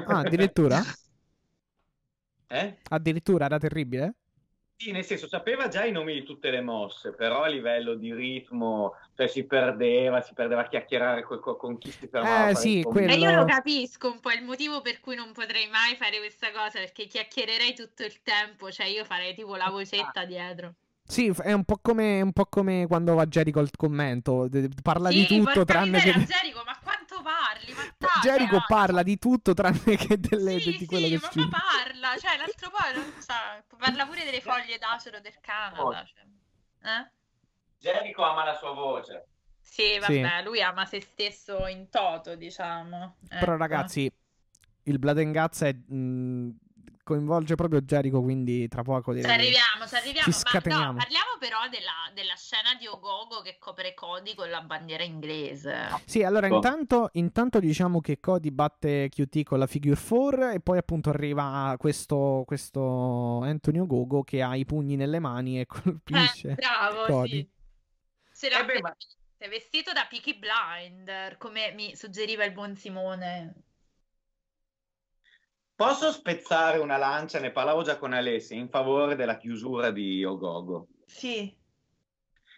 Ah, 0.04 0.20
addirittura? 0.20 0.82
Eh? 2.50 2.74
Addirittura 2.90 3.46
era 3.46 3.58
terribile? 3.58 4.14
Sì, 4.82 4.92
nel 4.92 5.04
senso, 5.04 5.28
sapeva 5.28 5.68
già 5.68 5.84
i 5.84 5.92
nomi 5.92 6.14
di 6.14 6.22
tutte 6.22 6.48
le 6.48 6.62
mosse, 6.62 7.12
però 7.12 7.42
a 7.42 7.48
livello 7.48 7.96
di 7.96 8.14
ritmo, 8.14 8.94
cioè 9.14 9.26
si 9.26 9.44
perdeva, 9.44 10.22
si 10.22 10.32
perdeva 10.32 10.62
a 10.62 10.68
chiacchierare 10.68 11.22
co- 11.22 11.38
co- 11.38 11.56
con 11.56 11.76
chi 11.76 11.90
si 11.90 12.08
fermava. 12.08 12.48
Eh, 12.48 12.54
sì, 12.54 12.78
il 12.78 12.84
quello- 12.86 13.12
E 13.12 13.18
io 13.18 13.30
lo 13.30 13.44
capisco 13.44 14.10
un 14.10 14.20
po' 14.20 14.30
il 14.30 14.42
motivo 14.42 14.80
per 14.80 15.00
cui 15.00 15.16
non 15.16 15.32
potrei 15.32 15.68
mai 15.68 15.96
fare 15.96 16.16
questa 16.16 16.50
cosa, 16.50 16.78
perché 16.78 17.04
chiacchiererei 17.04 17.74
tutto 17.74 18.04
il 18.04 18.22
tempo, 18.22 18.70
cioè 18.70 18.86
io 18.86 19.04
farei 19.04 19.34
tipo 19.34 19.54
la 19.54 19.68
vocetta 19.68 20.24
dietro. 20.24 20.72
Sì, 21.04 21.30
è 21.42 21.52
un 21.52 21.64
po' 21.64 21.78
come, 21.82 22.22
un 22.22 22.32
po' 22.32 22.46
come 22.46 22.86
quando 22.86 23.14
va 23.14 23.26
Jericho 23.26 23.58
al 23.58 23.68
commento, 23.76 24.48
parla 24.82 25.10
di 25.10 25.24
Sì, 25.24 25.26
tutto 25.26 25.42
porca 25.52 25.64
tranne 25.64 26.00
che... 26.00 26.12
Jericho, 26.12 26.62
ma 26.64 26.78
parli? 27.22 27.74
Jericho 28.22 28.56
no. 28.56 28.64
parla 28.66 29.02
di 29.02 29.18
tutto 29.18 29.54
tranne 29.54 29.96
che 29.96 30.18
delle, 30.18 30.58
Sì, 30.60 30.76
di 30.76 30.86
quello 30.86 31.06
sì, 31.06 31.12
che 31.12 31.18
ma, 31.20 31.26
succede. 31.30 31.48
ma 31.50 31.58
parla, 31.82 32.16
cioè 32.18 32.36
l'altro 32.36 32.70
poi 32.70 32.94
non 32.94 33.12
sa, 33.20 33.62
parla 33.76 34.06
pure 34.06 34.24
delle 34.24 34.40
foglie 34.40 34.78
d'acero 34.78 35.20
del 35.20 35.38
Canada. 35.40 36.04
Cioè. 36.04 36.22
Eh? 36.82 37.10
Jericho 37.78 38.22
ama 38.22 38.44
la 38.44 38.54
sua 38.54 38.72
voce. 38.72 39.26
Sì, 39.60 39.98
Sì. 40.00 40.20
vabbè, 40.20 40.42
lui 40.42 40.60
ama 40.62 40.84
se 40.84 41.00
stesso 41.00 41.66
in 41.66 41.88
toto, 41.90 42.34
diciamo. 42.34 43.16
Però 43.28 43.52
Ecco. 43.52 43.56
ragazzi, 43.56 44.12
il 44.84 44.98
Blood 44.98 45.18
and 45.18 45.32
Guts 45.32 45.62
è, 45.62 45.72
mh, 45.72 46.50
coinvolge 47.10 47.54
proprio 47.56 47.80
Jericho, 47.80 48.22
quindi 48.22 48.68
tra 48.68 48.82
poco 48.82 49.12
Ci 49.12 49.20
direi 49.20 49.36
che- 49.36 49.42
arriviamo, 49.42 49.86
ci 49.88 49.94
arriviamo, 49.96 50.24
Ci 50.24 50.38
scateniamo. 50.38 50.84
ma 50.84 50.90
no, 50.92 50.96
parliamo 50.98 51.30
però 51.38 51.58
della, 51.68 52.10
della 52.14 52.34
scena 52.36 52.74
di 52.78 52.86
Ogogo 52.86 53.40
che 53.42 53.56
copre 53.58 53.94
Cody 53.94 54.34
con 54.34 54.48
la 54.48 54.60
bandiera 54.62 55.02
inglese. 55.02 55.88
Sì, 56.04 56.22
allora 56.22 56.46
Boh. 56.48 56.56
intanto, 56.56 57.08
intanto 57.14 57.58
diciamo 57.58 58.00
che 58.00 58.20
Cody 58.20 58.50
batte 58.50 59.08
QT 59.08 59.42
con 59.42 59.58
la 59.58 59.66
figure 59.66 59.98
4 60.00 60.50
e 60.50 60.60
poi 60.60 60.78
appunto 60.78 61.10
arriva 61.10 61.74
questo, 61.78 62.44
questo 62.46 63.40
Antonio 63.42 63.86
Gogo 63.86 64.22
che 64.22 64.42
ha 64.42 64.54
i 64.56 64.64
pugni 64.64 64.96
nelle 64.96 65.18
mani 65.18 65.58
e 65.60 65.66
colpisce. 65.66 66.50
Eh, 66.50 66.54
bravo, 66.54 67.04
Cody. 67.06 67.28
sì. 67.28 68.48
C'era 68.48 68.60
Eh 68.62 68.64
beh, 68.64 68.80
ma- 68.80 68.96
è 69.36 69.48
vestito 69.48 69.92
da 69.92 70.06
Peaky 70.08 70.38
Blinder, 70.38 71.36
come 71.38 71.72
mi 71.74 71.96
suggeriva 71.96 72.44
il 72.44 72.52
buon 72.52 72.76
Simone. 72.76 73.54
Posso 75.80 76.12
spezzare 76.12 76.76
una 76.76 76.98
lancia, 76.98 77.40
ne 77.40 77.52
parlavo 77.52 77.80
già 77.82 77.96
con 77.96 78.12
Alessia, 78.12 78.54
in 78.54 78.68
favore 78.68 79.16
della 79.16 79.38
chiusura 79.38 79.90
di 79.90 80.22
Ogogo. 80.22 80.88
Sì. 81.06 81.56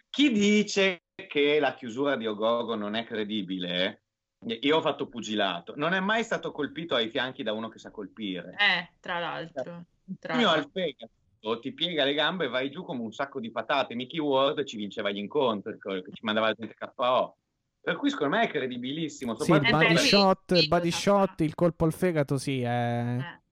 Chi 0.09 0.29
dice 0.29 1.03
che 1.29 1.57
la 1.61 1.73
chiusura 1.73 2.17
di 2.17 2.27
Ogogo 2.27 2.75
non 2.75 2.95
è 2.95 3.05
credibile, 3.05 4.01
io 4.39 4.75
ho 4.75 4.81
fatto 4.81 5.07
pugilato, 5.07 5.73
non 5.77 5.93
è 5.93 6.01
mai 6.01 6.25
stato 6.25 6.51
colpito 6.51 6.95
ai 6.95 7.07
fianchi 7.07 7.43
da 7.43 7.53
uno 7.53 7.69
che 7.69 7.79
sa 7.79 7.91
colpire. 7.91 8.57
Eh, 8.59 8.89
tra 8.99 9.19
l'altro. 9.19 9.85
Tra 10.19 10.37
Io 10.37 10.49
al 10.49 10.69
fegato 10.69 11.59
ti 11.61 11.71
piega 11.71 12.03
le 12.03 12.15
gambe 12.15 12.43
e 12.43 12.49
vai 12.49 12.69
giù 12.69 12.83
come 12.83 13.03
un 13.03 13.13
sacco 13.13 13.39
di 13.39 13.51
patate. 13.51 13.95
Mickey 13.95 14.19
Ward 14.19 14.65
ci 14.65 14.75
vinceva 14.75 15.11
gli 15.11 15.19
incontri, 15.19 15.79
che 15.79 16.03
ci 16.11 16.25
mandava 16.25 16.47
la 16.47 16.55
gente 16.55 16.75
KO. 16.93 17.37
Per 17.83 17.97
cui 17.97 18.09
secondo 18.09 18.37
me 18.37 18.43
è 18.43 18.47
credibilissimo, 18.47 19.37
Sì, 19.37 19.51
il 19.51 19.67
body 19.69 19.97
shot, 19.97 20.51
il 20.51 20.67
body 20.69 20.89
lo 20.89 20.95
shot, 20.95 21.41
il 21.41 21.53
colpo 21.53 21.83
al 21.83 21.91
fegato, 21.91 22.37
sì, 22.37 22.61
è... 22.61 23.17
Eh. 23.19 23.42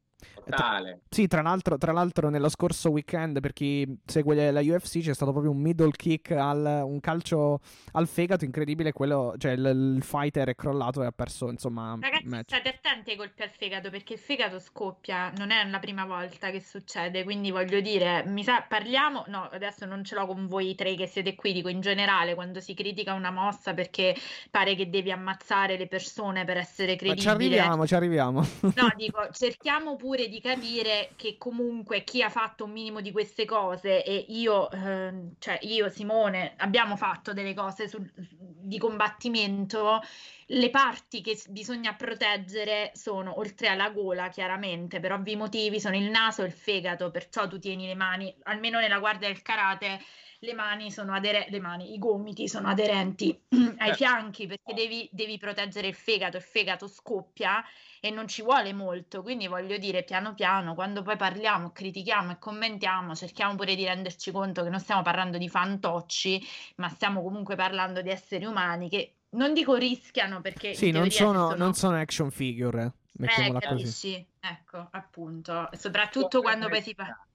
Totale. 0.43 1.01
Sì, 1.09 1.27
tra 1.27 1.41
l'altro, 1.41 1.77
tra 1.77 1.91
l'altro 1.91 2.29
nello 2.29 2.49
scorso 2.49 2.89
weekend, 2.89 3.39
per 3.39 3.53
chi 3.53 3.97
segue 4.05 4.51
la 4.51 4.61
UFC, 4.61 4.99
c'è 4.99 5.13
stato 5.13 5.31
proprio 5.31 5.51
un 5.51 5.59
middle 5.59 5.91
kick, 5.91 6.31
al, 6.31 6.81
un 6.83 6.99
calcio 6.99 7.59
al 7.93 8.07
fegato 8.07 8.45
incredibile, 8.45 8.91
quello, 8.91 9.35
cioè 9.37 9.51
il, 9.51 9.93
il 9.95 10.03
fighter 10.03 10.49
è 10.49 10.55
crollato 10.55 11.03
e 11.03 11.05
ha 11.05 11.11
perso, 11.11 11.49
insomma, 11.49 11.97
Ragazzi, 11.99 12.25
match. 12.27 12.49
state 12.53 12.69
attenti 12.69 13.11
ai 13.11 13.17
colpi 13.17 13.41
al 13.41 13.49
fegato 13.49 13.89
perché 13.89 14.13
il 14.13 14.19
fegato 14.19 14.59
scoppia, 14.59 15.31
non 15.37 15.51
è 15.51 15.67
la 15.67 15.79
prima 15.79 16.05
volta 16.05 16.49
che 16.51 16.61
succede, 16.61 17.23
quindi 17.23 17.51
voglio 17.51 17.79
dire, 17.81 18.23
mi 18.25 18.43
sa, 18.43 18.65
parliamo, 18.67 19.25
no, 19.27 19.49
adesso 19.51 19.85
non 19.85 20.03
ce 20.03 20.15
l'ho 20.15 20.25
con 20.25 20.47
voi 20.47 20.75
tre 20.75 20.95
che 20.95 21.07
siete 21.07 21.35
qui, 21.35 21.53
dico 21.53 21.69
in 21.69 21.81
generale, 21.81 22.33
quando 22.35 22.59
si 22.59 22.73
critica 22.73 23.13
una 23.13 23.31
mossa 23.31 23.73
perché 23.73 24.15
pare 24.49 24.75
che 24.75 24.89
devi 24.89 25.11
ammazzare 25.11 25.77
le 25.77 25.87
persone 25.87 26.45
per 26.45 26.57
essere 26.57 26.91
Ma 26.91 27.15
ci 27.15 27.23
credibile. 27.25 27.29
arriviamo, 27.29 27.87
ci 27.87 27.95
arriviamo. 27.95 28.39
No, 28.61 28.71
dico, 28.95 29.29
cerchiamo 29.31 29.95
pure 29.95 30.27
di 30.31 30.39
capire 30.39 31.11
che 31.17 31.35
comunque 31.37 32.05
chi 32.05 32.23
ha 32.23 32.29
fatto 32.29 32.63
un 32.63 32.71
minimo 32.71 33.01
di 33.01 33.11
queste 33.11 33.43
cose 33.43 34.01
e 34.01 34.15
io, 34.29 34.71
ehm, 34.71 35.33
cioè 35.39 35.59
io, 35.63 35.89
Simone, 35.89 36.53
abbiamo 36.55 36.95
fatto 36.95 37.33
delle 37.33 37.53
cose 37.53 37.89
sul- 37.89 38.09
di 38.15 38.77
combattimento. 38.77 39.99
Le 40.45 40.69
parti 40.69 41.19
che 41.19 41.37
bisogna 41.49 41.95
proteggere 41.95 42.91
sono, 42.93 43.39
oltre 43.39 43.67
alla 43.67 43.89
gola, 43.89 44.29
chiaramente, 44.29 45.01
per 45.01 45.11
ovvi 45.11 45.35
motivi, 45.35 45.81
sono 45.81 45.97
il 45.97 46.09
naso 46.09 46.43
e 46.43 46.45
il 46.45 46.53
fegato, 46.53 47.11
perciò 47.11 47.49
tu 47.49 47.59
tieni 47.59 47.87
le 47.87 47.95
mani, 47.95 48.33
almeno 48.43 48.79
nella 48.79 48.99
guardia 48.99 49.27
del 49.27 49.41
karate, 49.41 49.99
le 50.43 50.53
mani 50.53 50.89
sono 50.91 51.13
aderenti, 51.13 51.51
le 51.51 51.59
mani, 51.59 51.93
i 51.93 51.99
gomiti 51.99 52.47
sono 52.47 52.67
aderenti 52.67 53.39
ai 53.77 53.91
Eh. 53.91 53.93
fianchi 53.93 54.47
perché 54.47 54.73
devi, 54.73 55.07
devi 55.11 55.37
proteggere 55.37 55.87
il 55.87 55.93
fegato, 55.93 56.37
il 56.37 56.43
fegato 56.43 56.87
scoppia 56.87 57.63
e 57.99 58.09
non 58.09 58.27
ci 58.27 58.41
vuole 58.41 58.73
molto, 58.73 59.21
quindi 59.21 59.45
voglio 59.47 59.77
dire 59.77 60.03
piano 60.03 60.33
piano, 60.33 60.73
quando 60.73 61.03
poi 61.03 61.15
parliamo, 61.15 61.71
critichiamo 61.71 62.31
e 62.31 62.39
commentiamo, 62.39 63.13
cerchiamo 63.13 63.55
pure 63.55 63.75
di 63.75 63.85
renderci 63.85 64.31
conto 64.31 64.63
che 64.63 64.69
non 64.69 64.79
stiamo 64.79 65.03
parlando 65.03 65.37
di 65.37 65.47
fantocci, 65.47 66.43
ma 66.77 66.89
stiamo 66.89 67.21
comunque 67.21 67.55
parlando 67.55 68.01
di 68.01 68.09
esseri 68.09 68.45
umani 68.45 68.89
che 68.89 69.17
non 69.33 69.53
dico 69.53 69.75
rischiano 69.75 70.41
perché 70.41 70.73
Sì, 70.73 70.89
non 70.89 71.09
sono, 71.11 71.51
se 71.51 71.55
non 71.55 71.73
sono 71.75 71.97
action 71.97 72.31
figure, 72.31 72.83
eh, 72.83 72.93
mettiamola 73.19 73.59
così. 73.59 73.75
capisci? 73.75 74.27
Ecco, 74.39 74.87
appunto, 74.89 75.69
soprattutto 75.73 76.41
quando 76.41 76.67
poi 76.67 76.81
si 76.81 76.95
parla... 76.95 77.27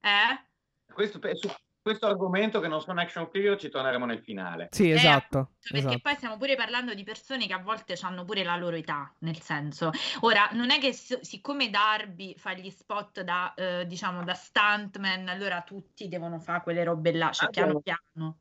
Eh? 0.00 0.44
Questo, 0.90 1.20
su 1.36 1.50
questo 1.82 2.06
argomento 2.06 2.60
che 2.60 2.68
non 2.68 2.80
sono 2.80 3.00
action 3.00 3.28
figure 3.30 3.56
ci 3.56 3.68
torneremo 3.70 4.04
nel 4.04 4.20
finale. 4.20 4.68
Sì, 4.70 4.90
Eh, 4.90 4.94
esatto. 4.94 5.38
appunto, 5.38 5.50
perché 5.60 5.78
esatto. 5.78 5.98
poi 6.02 6.14
stiamo 6.14 6.36
pure 6.36 6.54
parlando 6.56 6.94
di 6.94 7.02
persone 7.04 7.46
che 7.46 7.52
a 7.54 7.58
volte 7.58 7.96
hanno 8.02 8.24
pure 8.24 8.44
la 8.44 8.56
loro 8.56 8.76
età, 8.76 9.12
nel 9.20 9.40
senso, 9.40 9.90
ora 10.20 10.48
non 10.52 10.70
è 10.70 10.78
che 10.78 10.92
si- 10.92 11.18
siccome 11.22 11.70
Darby 11.70 12.36
fa 12.36 12.52
gli 12.52 12.70
spot 12.70 13.22
da, 13.22 13.54
eh, 13.54 13.86
diciamo, 13.86 14.22
da 14.24 14.34
stuntman, 14.34 15.28
allora 15.28 15.62
tutti 15.62 16.08
devono 16.08 16.38
fare 16.38 16.62
quelle 16.62 16.84
robe 16.84 17.12
là, 17.12 17.30
cioè 17.32 17.48
piano 17.50 17.72
no. 17.72 17.80
piano. 17.80 18.36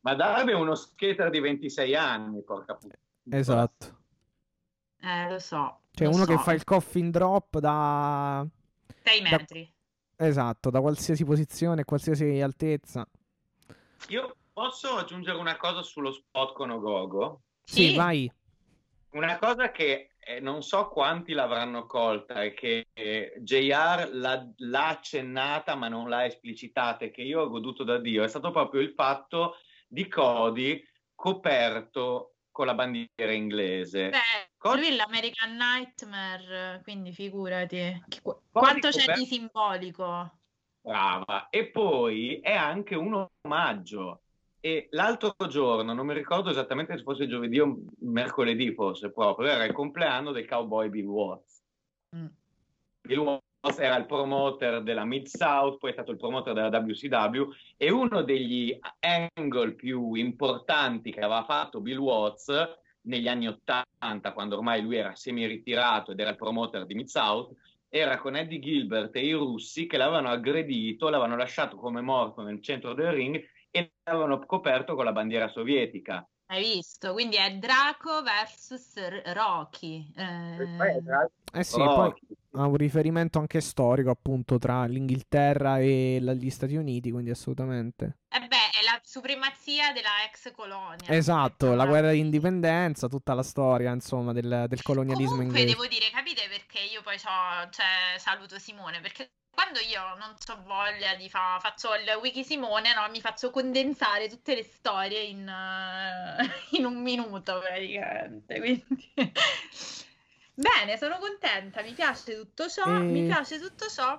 Ma 0.00 0.14
Darby 0.14 0.52
è 0.52 0.54
uno 0.54 0.76
skater 0.76 1.30
di 1.30 1.40
26 1.40 1.96
anni, 1.96 2.42
porca 2.42 2.74
puttana. 2.74 3.00
Esatto. 3.30 3.98
Eh, 5.00 5.28
lo 5.28 5.38
so. 5.40 5.80
Cioè 5.90 6.06
lo 6.06 6.14
uno 6.14 6.24
che 6.24 6.36
so. 6.36 6.38
fa 6.38 6.52
il 6.52 6.62
coffin 6.62 7.10
drop 7.10 7.58
da... 7.58 8.46
Sei 9.02 9.20
da- 9.22 9.30
metri. 9.30 9.74
Esatto, 10.16 10.70
da 10.70 10.80
qualsiasi 10.80 11.24
posizione, 11.24 11.84
qualsiasi 11.84 12.40
altezza. 12.40 13.06
Io 14.08 14.36
posso 14.52 14.96
aggiungere 14.96 15.36
una 15.38 15.56
cosa 15.56 15.82
sullo 15.82 16.12
spot 16.12 16.54
con 16.54 16.70
Ogogo? 16.70 17.42
Sì, 17.64 17.90
Sì. 17.90 17.94
vai. 17.96 18.32
Una 19.10 19.38
cosa 19.38 19.70
che 19.70 20.10
eh, 20.18 20.40
non 20.40 20.62
so 20.62 20.88
quanti 20.88 21.32
l'avranno 21.32 21.86
colta 21.86 22.42
e 22.42 22.52
che 22.54 22.88
eh, 22.92 23.34
JR 23.38 24.10
l'ha, 24.12 24.46
l'ha 24.56 24.88
accennata 24.88 25.74
ma 25.74 25.88
non 25.88 26.08
l'ha 26.08 26.24
esplicitata 26.24 27.04
e 27.04 27.10
che 27.10 27.22
io 27.22 27.42
ho 27.42 27.48
goduto 27.48 27.84
da 27.84 27.98
Dio 27.98 28.24
è 28.24 28.28
stato 28.28 28.50
proprio 28.50 28.80
il 28.80 28.92
fatto 28.92 29.56
di 29.86 30.08
Cody 30.08 30.82
coperto 31.14 32.34
con 32.50 32.66
la 32.66 32.74
bandiera 32.74 33.32
inglese. 33.32 34.10
Cody- 34.68 34.80
lui 34.80 34.88
è 34.88 34.96
l'American 34.96 35.56
Nightmare, 35.56 36.80
quindi 36.82 37.12
figurati. 37.12 38.02
Che- 38.08 38.20
Poi 38.22 38.36
quanto 38.50 38.88
c'è 38.88 39.14
di 39.14 39.24
simbolico? 39.24 40.30
Brava. 40.80 41.48
E 41.48 41.66
poi 41.70 42.38
è 42.40 42.54
anche 42.54 42.94
un 42.94 43.26
omaggio. 43.42 44.20
E 44.60 44.88
l'altro 44.90 45.34
giorno, 45.48 45.92
non 45.92 46.06
mi 46.06 46.14
ricordo 46.14 46.50
esattamente 46.50 46.96
se 46.96 47.02
fosse 47.02 47.28
giovedì 47.28 47.60
o 47.60 47.76
mercoledì, 48.00 48.72
forse 48.74 49.12
proprio, 49.12 49.48
era 49.48 49.64
il 49.64 49.72
compleanno 49.72 50.32
del 50.32 50.46
cowboy 50.46 50.88
Bill 50.88 51.06
Watts. 51.06 51.62
Mm. 52.16 52.26
Bill 53.02 53.18
Watts 53.18 53.78
era 53.78 53.96
il 53.96 54.06
promoter 54.06 54.82
della 54.82 55.04
Mid-South, 55.04 55.78
poi 55.78 55.90
è 55.90 55.92
stato 55.92 56.10
il 56.10 56.16
promoter 56.16 56.54
della 56.54 56.78
WCW 56.78 57.50
e 57.76 57.90
uno 57.90 58.22
degli 58.22 58.76
angle 59.00 59.74
più 59.74 60.14
importanti 60.14 61.12
che 61.12 61.20
aveva 61.20 61.44
fatto 61.44 61.80
Bill 61.80 61.98
Watts 61.98 62.78
negli 63.06 63.28
anni 63.28 63.48
80 63.48 64.32
quando 64.32 64.56
ormai 64.56 64.82
lui 64.82 64.96
era 64.96 65.14
semi-ritirato 65.14 66.12
ed 66.12 66.20
era 66.20 66.30
il 66.30 66.36
promoter 66.36 66.86
di 66.86 66.94
Mid-South, 66.94 67.54
era 67.88 68.18
con 68.18 68.36
Eddie 68.36 68.58
Gilbert 68.58 69.14
e 69.16 69.24
i 69.24 69.32
russi 69.32 69.86
che 69.86 69.96
l'avevano 69.96 70.28
aggredito, 70.28 71.08
l'avevano 71.08 71.36
lasciato 71.36 71.76
come 71.76 72.00
morto 72.00 72.42
nel 72.42 72.62
centro 72.62 72.94
del 72.94 73.12
ring 73.12 73.42
e 73.70 73.92
l'avevano 74.04 74.44
coperto 74.44 74.94
con 74.94 75.04
la 75.04 75.12
bandiera 75.12 75.48
sovietica. 75.48 76.26
Hai 76.48 76.62
visto? 76.62 77.12
Quindi 77.12 77.36
è 77.36 77.56
Draco 77.56 78.22
versus 78.22 78.94
Rocky. 79.32 80.12
Eh, 80.14 81.58
eh 81.58 81.64
sì, 81.64 81.76
poi 81.76 82.12
ha 82.52 82.66
un 82.66 82.76
riferimento 82.76 83.40
anche 83.40 83.60
storico 83.60 84.10
appunto 84.10 84.56
tra 84.56 84.84
l'Inghilterra 84.84 85.80
e 85.80 86.20
gli 86.20 86.50
Stati 86.50 86.76
Uniti, 86.76 87.10
quindi 87.10 87.30
assolutamente. 87.30 88.18
Eh 88.28 88.46
beh, 88.46 88.65
la 88.96 89.00
supremazia 89.04 89.92
della 89.92 90.24
ex 90.24 90.50
colonia. 90.52 91.08
Esatto, 91.08 91.74
la 91.74 91.86
guerra 91.86 92.12
di 92.12 92.18
indipendenza, 92.18 93.08
tutta 93.08 93.34
la 93.34 93.42
storia 93.42 93.92
insomma 93.92 94.32
del, 94.32 94.64
del 94.68 94.82
colonialismo 94.82 95.36
Comunque, 95.36 95.60
inglese. 95.60 95.78
devo 95.78 95.86
dire, 95.86 96.10
capite 96.10 96.48
perché 96.48 96.80
io 96.80 97.02
poi 97.02 97.18
cioè, 97.18 98.16
saluto 98.16 98.58
Simone, 98.58 99.00
perché 99.00 99.30
quando 99.50 99.80
io 99.80 100.00
non 100.16 100.34
ho 100.34 100.62
voglia 100.64 101.14
di 101.14 101.28
fare, 101.28 101.60
faccio 101.60 101.94
il 101.94 102.08
wiki 102.22 102.44
Simone, 102.44 102.94
no? 102.94 103.08
mi 103.10 103.20
faccio 103.20 103.50
condensare 103.50 104.28
tutte 104.28 104.54
le 104.54 104.64
storie 104.64 105.22
in, 105.22 105.46
uh, 105.46 106.44
in 106.76 106.84
un 106.84 107.00
minuto 107.00 107.58
praticamente. 107.60 108.58
Quindi... 108.60 109.12
Bene, 110.54 110.96
sono 110.96 111.18
contenta, 111.18 111.82
mi 111.82 111.92
piace 111.92 112.34
tutto 112.34 112.68
ciò, 112.68 112.84
e... 112.96 113.00
mi 113.00 113.26
piace 113.26 113.58
tutto 113.58 113.88
ciò. 113.88 114.18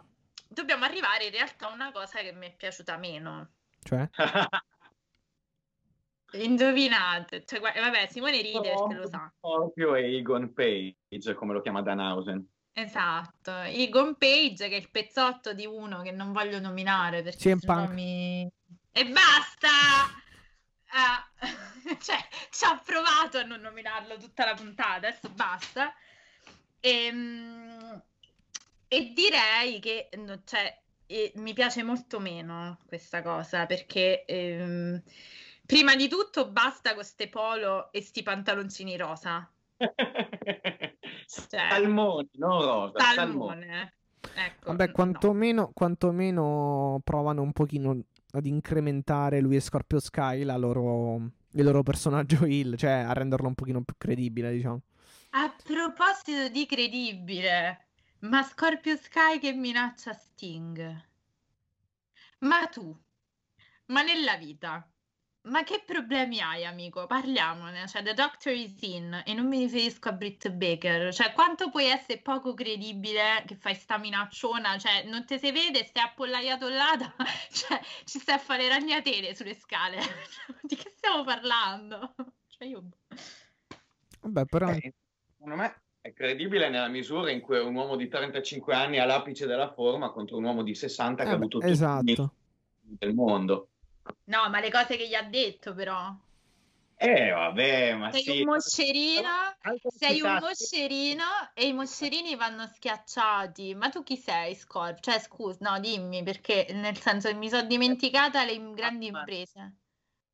Dobbiamo 0.50 0.86
arrivare 0.86 1.26
in 1.26 1.32
realtà 1.32 1.68
a 1.68 1.74
una 1.74 1.92
cosa 1.92 2.20
che 2.20 2.32
mi 2.32 2.48
è 2.48 2.56
piaciuta 2.56 2.96
meno. 2.98 3.57
Cioè? 3.88 4.10
Indovinate, 6.34 7.46
cioè, 7.46 7.62
vabbè, 7.62 8.08
Simone 8.12 8.42
ride 8.42 8.60
perché 8.60 8.94
lo 8.96 9.08
sa. 9.08 9.32
Proprio 9.40 9.96
Egon 9.96 10.52
Page, 10.54 11.34
come 11.36 11.54
lo 11.54 11.62
chiama 11.62 11.82
Danhausen. 11.82 12.46
Esatto, 12.74 13.52
Egon 13.62 14.18
Page 14.18 14.68
che 14.68 14.76
è 14.76 14.80
il 14.80 14.90
pezzotto 14.92 15.54
di 15.54 15.66
uno 15.66 16.02
che 16.02 16.12
non 16.12 16.34
voglio 16.34 16.60
nominare 16.60 17.24
perché 17.24 17.58
sennò 17.58 17.88
mi... 17.88 18.48
E 18.92 19.06
basta! 19.06 19.70
Uh, 20.92 21.96
cioè, 22.00 22.18
ci 22.52 22.66
ho 22.66 22.82
provato 22.86 23.38
a 23.38 23.44
non 23.44 23.62
nominarlo 23.62 24.18
tutta 24.18 24.46
la 24.46 24.54
puntata, 24.54 25.08
adesso 25.08 25.30
basta. 25.30 25.94
E, 26.80 27.06
ehm, 27.06 28.02
e 28.90 29.14
direi 29.14 29.80
che 29.80 30.10
cioè, 30.46 30.78
e, 31.08 31.32
mi 31.36 31.54
piace 31.54 31.84
molto 31.84 32.20
meno 32.20 32.80
questa 32.86 33.22
cosa 33.22 33.66
perché... 33.66 34.26
Ehm, 34.26 35.02
prima 35.66 35.98
di 35.98 36.08
tutto 36.08 36.50
basta 36.50 36.94
con 36.94 37.04
ste 37.04 37.28
polo 37.28 37.92
e 37.92 38.02
sti 38.02 38.24
pantaloncini 38.24 38.96
rosa 38.96 39.52
cioè, 41.28 41.68
salmone, 41.70 42.30
non 42.34 42.62
rosa. 42.62 43.00
Salmone. 43.00 43.66
salmone. 43.66 43.94
Ecco, 44.36 44.72
Vabbè, 44.72 44.92
quantomeno, 44.92 45.62
no. 45.62 45.72
quantomeno 45.74 47.02
provano 47.04 47.42
un 47.42 47.52
pochino 47.54 48.04
ad 48.32 48.46
incrementare 48.46 49.40
lui 49.40 49.56
e 49.56 49.60
Scorpio 49.60 50.00
Sky 50.00 50.44
loro, 50.44 51.16
il 51.52 51.64
loro 51.64 51.84
personaggio 51.84 52.46
Hill, 52.46 52.76
cioè 52.76 52.92
a 52.92 53.14
renderlo 53.14 53.48
un 53.48 53.56
pochino 53.56 53.82
più 53.84 53.96
credibile, 53.98 54.52
diciamo. 54.52 54.82
A 55.32 55.54
proposito 55.64 56.50
di 56.50 56.66
credibile, 56.66 57.87
ma 58.20 58.44
Scorpio 58.44 58.96
Sky 58.98 59.40
che 59.40 59.54
minaccia 59.54 60.14
Sting? 60.14 61.06
Ma 62.40 62.68
tu, 62.68 62.96
ma 63.88 64.02
nella 64.02 64.38
vita, 64.38 64.88
ma 65.48 65.64
che 65.64 65.84
problemi 65.86 66.42
hai, 66.42 66.66
amico? 66.66 67.08
Parliamone. 67.08 67.88
Cioè, 67.88 68.04
The 68.04 68.14
Doctor 68.14 68.54
is 68.54 68.82
in 68.82 69.24
e 69.26 69.34
non 69.34 69.48
mi 69.48 69.60
riferisco 69.60 70.10
a 70.10 70.12
Britt 70.12 70.50
Baker. 70.50 71.14
Cioè, 71.14 71.34
quanto 71.34 71.70
puoi 71.70 71.86
essere 71.86 72.20
poco 72.20 72.54
credibile 72.54 73.44
che 73.46 73.56
fai 73.56 73.76
sta 73.76 73.98
minacciona? 73.98 74.78
Cioè, 74.78 75.04
non 75.04 75.26
te 75.26 75.38
si 75.38 75.52
vede, 75.52 75.86
stai 75.86 76.04
appollaiato 76.04 76.68
là, 76.68 76.98
cioè, 77.52 77.80
ci 78.04 78.20
stai 78.20 78.36
a 78.36 78.40
fare 78.40 78.68
ragnatele 78.68 79.34
sulle 79.36 79.56
scale. 79.56 80.00
Di 80.62 80.76
che 80.76 80.94
stiamo 80.96 81.24
parlando? 81.24 82.14
Cioè, 82.48 82.68
io... 82.68 82.84
Vabbè, 84.22 84.46
però... 84.46 84.70
Eh, 84.70 84.94
secondo 85.32 85.56
me 85.56 85.82
è 86.08 86.14
credibile 86.14 86.70
nella 86.70 86.88
misura 86.88 87.32
in 87.32 87.42
cui 87.42 87.60
un 87.60 87.76
uomo 87.76 87.98
di 87.98 88.08
35 88.08 88.74
anni 88.74 88.98
all'apice 88.98 89.46
della 89.46 89.74
forma 89.74 90.10
contro 90.12 90.38
un 90.38 90.46
uomo 90.46 90.64
di 90.64 90.74
60 90.74 91.24
che 91.24 91.30
eh, 91.30 91.32
ha 91.32 91.36
avuto 91.36 91.62
esatto. 91.62 92.34
tutto 92.82 93.06
il 93.06 93.14
mondo. 93.14 93.70
No, 94.26 94.50
ma 94.50 94.62
le 94.62 94.72
cose 94.72 94.96
che 94.96 95.08
gli 95.08 95.14
ha 95.14 95.24
detto 95.24 95.74
però. 95.74 96.16
Eh, 97.00 97.30
vabbè, 97.30 97.94
ma 97.96 98.12
sei 98.12 98.24
sì. 98.24 98.40
un 98.40 98.46
moscerino, 98.46 99.30
sei 99.90 100.22
un 100.22 100.40
moscerino 100.42 101.24
e 101.54 101.68
i 101.68 101.74
moscerini 101.74 102.36
vanno 102.36 102.66
schiacciati. 102.66 103.76
Ma 103.76 103.90
tu 103.90 104.02
chi 104.02 104.16
sei, 104.16 104.56
Scorp? 104.56 105.02
Cioè, 105.02 105.20
scusa, 105.20 105.58
no, 105.70 105.80
dimmi, 105.80 106.24
perché 106.24 106.68
nel 106.72 106.98
senso 106.98 107.28
che 107.28 107.36
mi 107.36 107.50
sono 107.50 107.68
dimenticata 107.68 108.46
le 108.46 108.74
grandi 108.74 109.08
imprese. 109.08 109.76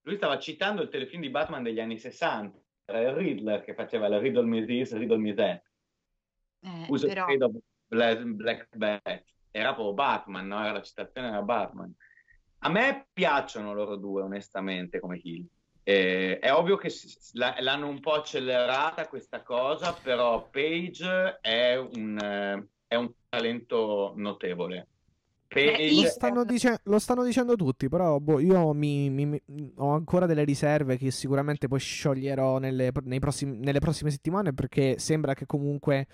Lui 0.03 0.17
stava 0.17 0.37
citando 0.37 0.83
il 0.83 0.89
telefilm 0.89 1.21
di 1.21 1.29
Batman 1.29 1.63
degli 1.63 1.79
anni 1.79 1.97
60. 1.97 2.62
Era 2.85 3.01
il 3.01 3.15
Riddler 3.15 3.63
che 3.63 3.73
faceva 3.73 4.07
la 4.07 4.19
Riddle 4.19 4.45
Me 4.45 4.65
This, 4.65 4.95
Riddle 4.95 5.17
Me 5.17 5.33
That. 5.33 5.63
Eh, 6.61 6.85
Uso 6.89 7.07
però... 7.07 7.25
Black, 7.87 8.23
Black 8.23 8.75
Bat. 8.75 9.23
Era 9.51 9.73
proprio 9.73 9.93
Batman, 9.93 10.47
no? 10.47 10.59
Era 10.59 10.73
la 10.73 10.81
citazione 10.81 11.31
da 11.31 11.41
Batman. 11.41 11.93
A 12.59 12.69
me 12.69 13.07
piacciono 13.13 13.73
loro 13.73 13.95
due, 13.95 14.21
onestamente, 14.23 14.99
come 14.99 15.19
Hill. 15.21 15.45
Eh, 15.83 16.39
è 16.39 16.53
ovvio 16.53 16.77
che 16.77 16.89
l'hanno 17.33 17.87
un 17.87 17.99
po' 17.99 18.13
accelerata 18.13 19.07
questa 19.07 19.43
cosa, 19.43 19.93
però 19.93 20.49
Page 20.49 21.39
è 21.41 21.75
un, 21.75 22.17
eh, 22.17 22.67
è 22.87 22.95
un 22.95 23.11
talento 23.27 24.13
notevole. 24.15 24.87
Page... 25.53 25.93
Lo, 25.93 26.03
stanno 26.07 26.43
dice- 26.43 26.79
lo, 26.83 26.99
stanno 26.99 27.23
dicendo 27.23 27.55
tutti, 27.55 27.87
però 27.87 28.19
boh, 28.19 28.39
io 28.39 28.73
mi, 28.73 29.09
mi, 29.09 29.25
mi, 29.25 29.73
ho 29.77 29.91
ancora 29.91 30.25
delle 30.25 30.43
riserve 30.43 30.97
che 30.97 31.11
sicuramente 31.11 31.67
poi 31.67 31.79
scioglierò 31.79 32.57
nelle, 32.57 32.91
prossimi, 32.91 33.57
nelle 33.59 33.79
prossime 33.79 34.09
settimane 34.09 34.53
perché 34.53 34.97
sembra 34.97 35.33
che 35.33 35.45
comunque 35.45 36.07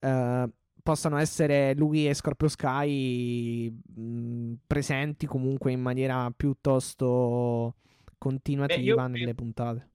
uh, 0.00 0.50
possano 0.82 1.18
essere 1.18 1.74
lui 1.74 2.08
e 2.08 2.14
Scorpio 2.14 2.48
Sky 2.48 3.70
mh, 3.70 4.54
presenti 4.66 5.26
comunque 5.26 5.72
in 5.72 5.80
maniera 5.80 6.30
piuttosto 6.36 7.76
continuativa 8.18 9.04
Beh, 9.04 9.18
nelle 9.18 9.34
puntate. 9.34 9.88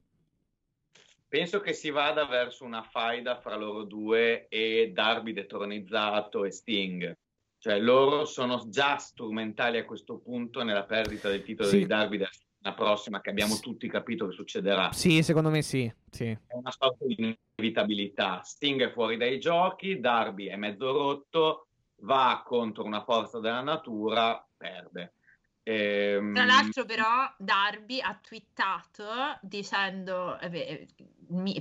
Penso 1.28 1.60
che 1.60 1.74
si 1.74 1.90
vada 1.90 2.26
verso 2.26 2.64
una 2.64 2.82
faida 2.82 3.36
fra 3.36 3.56
loro 3.56 3.84
due 3.84 4.48
e 4.48 4.92
Darby 4.94 5.34
detronizzato 5.34 6.46
e 6.46 6.52
Sting. 6.52 7.18
Cioè 7.66 7.80
loro 7.80 8.26
sono 8.26 8.64
già 8.70 8.98
strumentali 8.98 9.80
a 9.80 9.86
questo 9.86 10.20
punto 10.20 10.62
nella 10.62 10.84
perdita 10.84 11.30
del 11.30 11.42
titolo 11.42 11.68
sì. 11.68 11.80
di 11.80 11.88
Darby 11.88 12.24
la 12.60 12.74
prossima 12.76 13.22
che 13.22 13.32
abbiamo 13.32 13.58
tutti 13.58 13.88
capito 13.88 14.28
che 14.28 14.34
succederà. 14.34 14.92
Sì, 14.92 15.24
secondo 15.24 15.50
me 15.50 15.64
sì. 15.64 15.92
sì. 16.12 16.26
È 16.26 16.54
una 16.54 16.70
sorta 16.70 17.04
di 17.08 17.36
inevitabilità. 17.58 18.42
Sting 18.44 18.84
è 18.84 18.92
fuori 18.92 19.18
dai 19.18 19.40
giochi, 19.40 20.00
Darby 20.00 20.46
è 20.46 20.56
mezzo 20.58 20.92
rotto, 20.92 21.70
va 22.02 22.44
contro 22.46 22.84
una 22.84 23.04
forza 23.04 23.40
della 23.40 23.62
natura, 23.62 24.48
perde. 24.56 25.14
Ehm... 25.64 26.36
Tra 26.36 26.46
l'altro, 26.46 26.86
però, 26.86 27.34
Darby 27.40 28.00
ha 28.00 28.16
twittato 28.22 29.06
dicendo: 29.42 30.38
eh, 30.38 30.88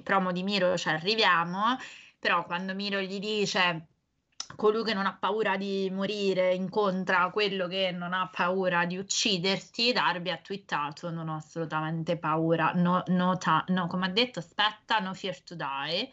promo 0.03 0.33
di 0.33 0.43
Miro 0.43 0.77
ci 0.77 0.89
arriviamo. 0.91 1.79
Però, 2.19 2.45
quando 2.45 2.75
Miro 2.75 3.01
gli 3.01 3.19
dice 3.19 3.87
colui 4.57 4.85
che 4.85 4.95
non 4.95 5.07
ha 5.07 5.17
paura 5.19 5.57
di 5.57 5.91
morire 5.93 6.55
incontra 6.55 7.31
quello 7.31 7.67
che 7.67 7.91
non 7.91 8.13
ha 8.13 8.29
paura 8.33 8.85
di 8.85 8.97
ucciderti, 8.97 9.93
Darby 9.93 10.31
ha 10.31 10.39
twittato 10.39 11.11
non 11.11 11.29
ho 11.29 11.37
assolutamente 11.37 12.17
paura, 12.17 12.73
no, 12.75 13.03
no, 13.09 13.37
ta- 13.39 13.65
no 13.69 13.87
come 13.87 14.07
ha 14.07 14.11
detto, 14.11 14.39
aspetta, 14.39 14.99
no 14.99 15.15
fear 15.15 15.41
to 15.41 15.55
die. 15.55 16.11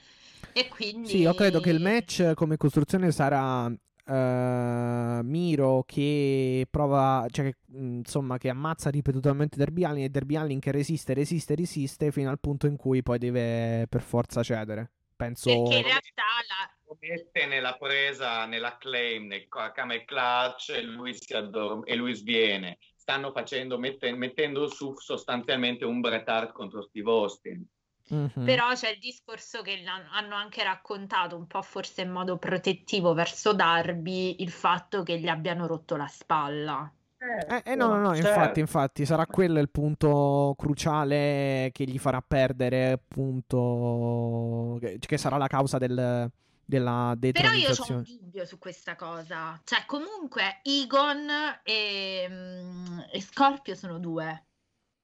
E 0.54 0.68
quindi... 0.68 1.08
Sì, 1.08 1.18
io 1.20 1.34
credo 1.34 1.60
che 1.60 1.70
il 1.70 1.82
match 1.82 2.34
come 2.34 2.58
costruzione 2.58 3.12
sarà 3.12 3.66
uh, 3.66 5.24
Miro 5.24 5.84
che 5.86 6.68
prova, 6.70 7.26
cioè 7.30 7.46
che, 7.46 7.58
insomma, 7.74 8.38
che 8.38 8.50
ammazza 8.50 8.90
ripetutamente 8.90 9.58
Derby 9.58 9.84
Allin 9.84 10.04
e 10.04 10.10
Derby 10.10 10.36
Allin 10.36 10.60
che 10.60 10.72
resiste, 10.72 11.14
resiste, 11.14 11.56
resiste 11.56 12.12
fino 12.12 12.30
al 12.30 12.40
punto 12.40 12.68
in 12.68 12.76
cui 12.76 13.02
poi 13.04 13.18
deve 13.18 13.86
per 13.88 14.02
forza 14.02 14.44
cedere. 14.44 14.90
Penso... 15.16 15.50
Perché 15.50 15.78
in 15.78 15.84
realtà 15.84 16.24
la, 16.48 16.70
mette 17.02 17.48
nella 17.48 17.76
presa, 17.78 18.46
nella 18.46 18.78
claim, 18.78 19.26
nel 19.28 19.48
camel 19.48 20.06
clutch 20.06 20.70
e 20.70 20.84
lui, 20.84 21.16
si 21.16 21.34
addorm- 21.34 21.84
e 21.86 21.96
lui 21.96 22.14
sviene. 22.14 22.78
Stanno 22.96 23.32
facendo, 23.32 23.80
mette- 23.80 24.14
mettendo 24.14 24.68
su 24.68 24.94
sostanzialmente 24.98 25.84
un 25.86 26.00
Bret 26.00 26.30
Hart 26.30 26.52
contro 26.52 26.84
Steve 26.84 27.10
Austin. 27.10 27.66
Mm-hmm. 28.14 28.46
Però 28.46 28.74
c'è 28.74 28.90
il 28.90 29.00
discorso 29.00 29.62
che 29.62 29.82
hanno 29.86 30.36
anche 30.36 30.64
raccontato 30.64 31.38
un 31.38 31.48
po' 31.48 31.62
forse 31.62 32.02
in 32.02 32.12
modo 32.12 32.38
protettivo 32.38 33.14
verso 33.14 33.54
Darby 33.54 34.36
il 34.40 34.52
fatto 34.52 35.02
che 35.04 35.18
gli 35.18 35.28
abbiano 35.28 35.66
rotto 35.66 35.96
la 35.96 36.08
spalla. 36.08 36.92
Eh, 37.18 37.72
eh, 37.72 37.76
no, 37.76 37.88
no, 37.88 38.00
no, 38.00 38.16
certo. 38.16 38.30
infatti, 38.30 38.60
infatti, 38.60 39.06
sarà 39.06 39.26
quello 39.28 39.60
il 39.60 39.70
punto 39.70 40.56
cruciale 40.58 41.70
che 41.72 41.86
gli 41.86 42.00
farà 42.00 42.22
perdere, 42.22 42.92
appunto, 42.92 44.78
che, 44.80 44.98
che 45.00 45.18
sarà 45.18 45.38
la 45.38 45.48
causa 45.48 45.78
del, 45.78 46.32
della 46.66 47.16
Però 47.20 47.52
io 47.52 47.70
ho 47.70 47.86
un 47.88 48.00
detronizzazione. 48.00 48.04
dubbio 48.04 48.46
su 48.46 48.58
questa 48.58 48.96
cosa. 48.96 49.60
Cioè, 49.64 49.86
comunque, 49.86 50.60
Egon 50.64 51.30
e, 51.64 52.28
mm, 52.30 53.00
e 53.12 53.22
Scorpio 53.22 53.76
sono 53.76 54.00
due. 54.00 54.46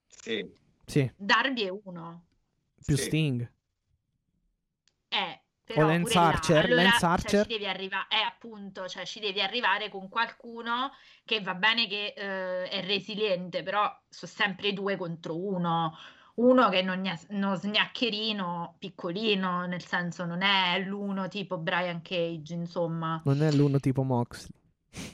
Sì, 0.08 0.46
Sì, 0.86 1.12
Darby 1.16 1.64
è 1.66 1.70
uno. 1.70 2.26
più 2.86 2.96
sì. 2.96 3.04
Sting. 3.04 3.52
Eh, 5.10 5.42
però 5.64 5.88
Lance 5.88 6.02
pure 6.14 6.14
là, 6.14 6.28
Archer, 6.28 6.66
allora, 6.66 6.82
Lance 6.84 7.00
cioè, 7.00 7.10
Archer. 7.10 7.42
ci 7.44 7.48
devi 7.48 7.68
arrivare, 7.68 8.08
eh, 8.10 8.22
appunto, 8.22 8.88
cioè, 8.88 9.06
ci 9.06 9.20
devi 9.20 9.42
arrivare 9.42 9.90
con 9.90 10.08
qualcuno 10.10 10.92
che 11.26 11.42
va 11.42 11.56
bene 11.56 11.88
che 11.88 12.14
eh, 12.16 12.70
è 12.70 12.86
resiliente, 12.86 13.64
però 13.64 13.90
sono 14.10 14.32
sempre 14.32 14.72
due 14.74 14.96
contro 14.96 15.38
uno. 15.38 15.98
Uno 16.38 16.70
che 16.70 16.84
non 16.84 17.04
è 17.08 17.18
uno 17.30 17.56
sgnaccherino 17.56 18.76
piccolino, 18.78 19.66
nel 19.66 19.84
senso 19.84 20.24
non 20.26 20.44
è 20.44 20.80
l'uno 20.80 21.28
tipo 21.28 21.58
Brian 21.58 22.02
Cage, 22.04 22.54
insomma. 22.54 23.20
Non 23.26 23.42
è 23.42 23.52
l'uno 23.52 23.80
tipo 23.80 24.04
Moxley. 24.04 24.52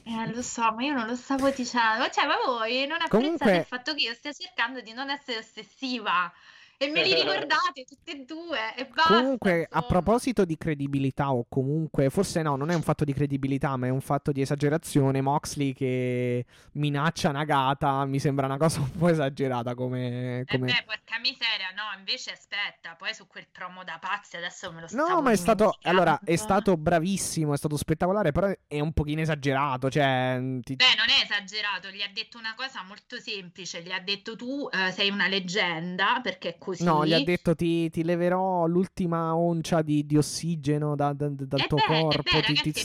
Eh, 0.03 0.33
lo 0.33 0.41
so, 0.41 0.71
ma 0.73 0.83
io 0.83 0.93
non 0.93 1.07
lo 1.07 1.15
stavo 1.15 1.49
dicendo. 1.49 2.09
Cioè, 2.09 2.25
ma 2.25 2.35
voi 2.45 2.85
non 2.87 3.01
apprezzate 3.01 3.09
Comunque- 3.23 3.57
il 3.57 3.65
fatto 3.65 3.93
che 3.93 4.03
io 4.03 4.13
stia 4.13 4.33
cercando 4.33 4.81
di 4.81 4.91
non 4.91 5.09
essere 5.09 5.37
ossessiva 5.39 6.31
e 6.77 6.89
me 6.89 7.03
li 7.03 7.13
ricordate 7.21 7.85
tutti 7.85 8.11
e 8.11 8.25
due 8.25 8.75
e 8.75 8.85
basta, 8.85 9.15
Comunque, 9.15 9.67
a 9.69 9.81
proposito 9.81 10.45
di 10.45 10.57
credibilità, 10.57 11.31
o 11.33 11.45
comunque, 11.47 12.09
forse 12.09 12.41
no, 12.41 12.55
non 12.55 12.69
è 12.69 12.73
un 12.75 12.81
fatto 12.81 13.03
di 13.03 13.13
credibilità, 13.13 13.75
ma 13.77 13.87
è 13.87 13.89
un 13.89 14.01
fatto 14.01 14.31
di 14.31 14.41
esagerazione. 14.41 15.21
Moxley 15.21 15.73
che 15.73 16.45
minaccia 16.73 17.31
Nagata 17.31 18.05
mi 18.05 18.19
sembra 18.19 18.45
una 18.45 18.57
cosa 18.57 18.79
un 18.81 18.91
po' 18.91 19.09
esagerata 19.09 19.75
come. 19.75 20.39
Eh 20.39 20.45
come... 20.45 20.65
beh, 20.65 20.83
porca 20.85 21.19
miseria, 21.19 21.69
no, 21.75 21.97
invece 21.97 22.31
aspetta, 22.31 22.95
poi 22.95 23.13
su 23.13 23.27
quel 23.27 23.47
promo 23.51 23.83
da 23.83 23.97
pazzi 23.99 24.37
adesso 24.37 24.71
me 24.71 24.81
lo 24.81 24.87
No, 24.91 25.05
stavo 25.05 25.21
ma 25.21 25.31
è 25.31 25.35
stato. 25.35 25.77
Allora, 25.83 26.19
è 26.23 26.35
stato 26.35 26.75
bravissimo, 26.77 27.53
è 27.53 27.57
stato 27.57 27.77
spettacolare, 27.77 28.31
però 28.31 28.51
è 28.67 28.79
un 28.79 28.93
pochino 28.93 29.21
esagerato. 29.21 29.89
Cioè, 29.89 30.39
ti- 30.61 30.75
Beh, 30.75 30.95
non 30.97 31.09
è 31.09 31.23
esagerato, 31.23 31.89
gli 31.89 32.01
ha 32.01 32.09
detto 32.13 32.37
una 32.37 32.53
cosa 32.55 32.83
molto 32.83 33.19
semplice, 33.19 33.81
gli 33.81 33.91
ha 33.91 33.99
detto 33.99 34.35
tu 34.35 34.67
eh, 34.71 34.91
sei 34.91 35.09
una 35.09 35.27
leggenda, 35.27 36.19
perché 36.21 36.57
così. 36.63 36.83
No, 36.83 37.05
gli 37.05 37.13
ha 37.13 37.23
detto 37.23 37.55
ti, 37.55 37.89
ti 37.89 38.03
leverò 38.03 38.65
l'ultima 38.67 39.35
oncia 39.35 39.81
di, 39.81 40.05
di 40.05 40.17
ossigeno 40.17 40.95
da- 40.95 41.13
da- 41.13 41.29
dal 41.29 41.59
Eh 41.61 41.67
tuo 41.67 41.77
beh, 41.77 41.83
eh 41.83 42.01
corpo, 42.01 42.21
beh, 42.23 42.41
ti, 42.41 42.53
ti 42.53 42.55
ragazzi, 42.55 42.71
ti 42.71 42.83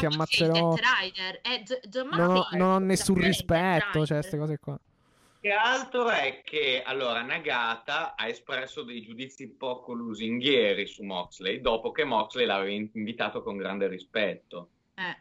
John 0.00 0.16
Moxley 0.16 0.48
è 0.48 0.52
il 0.52 0.60
ammazzerò. 0.60 0.74
John 1.88 2.08
Non 2.12 2.30
ho, 2.36 2.48
non 2.52 2.70
ho 2.70 2.78
nessun 2.78 3.16
rispetto, 3.16 4.06
cioè, 4.06 4.18
queste 4.18 4.38
cose 4.38 4.58
qua. 4.58 4.78
Che 5.40 5.52
altro 5.52 6.08
è 6.08 6.42
che 6.44 6.82
allora 6.84 7.22
Nagata 7.22 8.16
ha 8.16 8.26
espresso 8.26 8.82
dei 8.82 9.02
giudizi 9.02 9.48
poco 9.48 9.92
lusinghieri 9.92 10.84
su 10.86 11.04
Moxley 11.04 11.60
dopo 11.60 11.92
che 11.92 12.04
Moxley 12.04 12.44
l'aveva 12.44 12.72
in- 12.72 12.90
invitato 12.94 13.42
con 13.42 13.56
grande 13.56 13.86
rispetto. 13.86 14.70
Eh. 14.94 15.16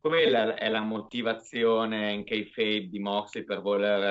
Quella 0.00 0.54
è 0.54 0.68
la 0.68 0.80
motivazione 0.80 2.12
in 2.12 2.24
kayfabe 2.24 2.88
di 2.88 2.98
Moxley 3.00 3.44
per 3.44 3.60
voler 3.60 4.02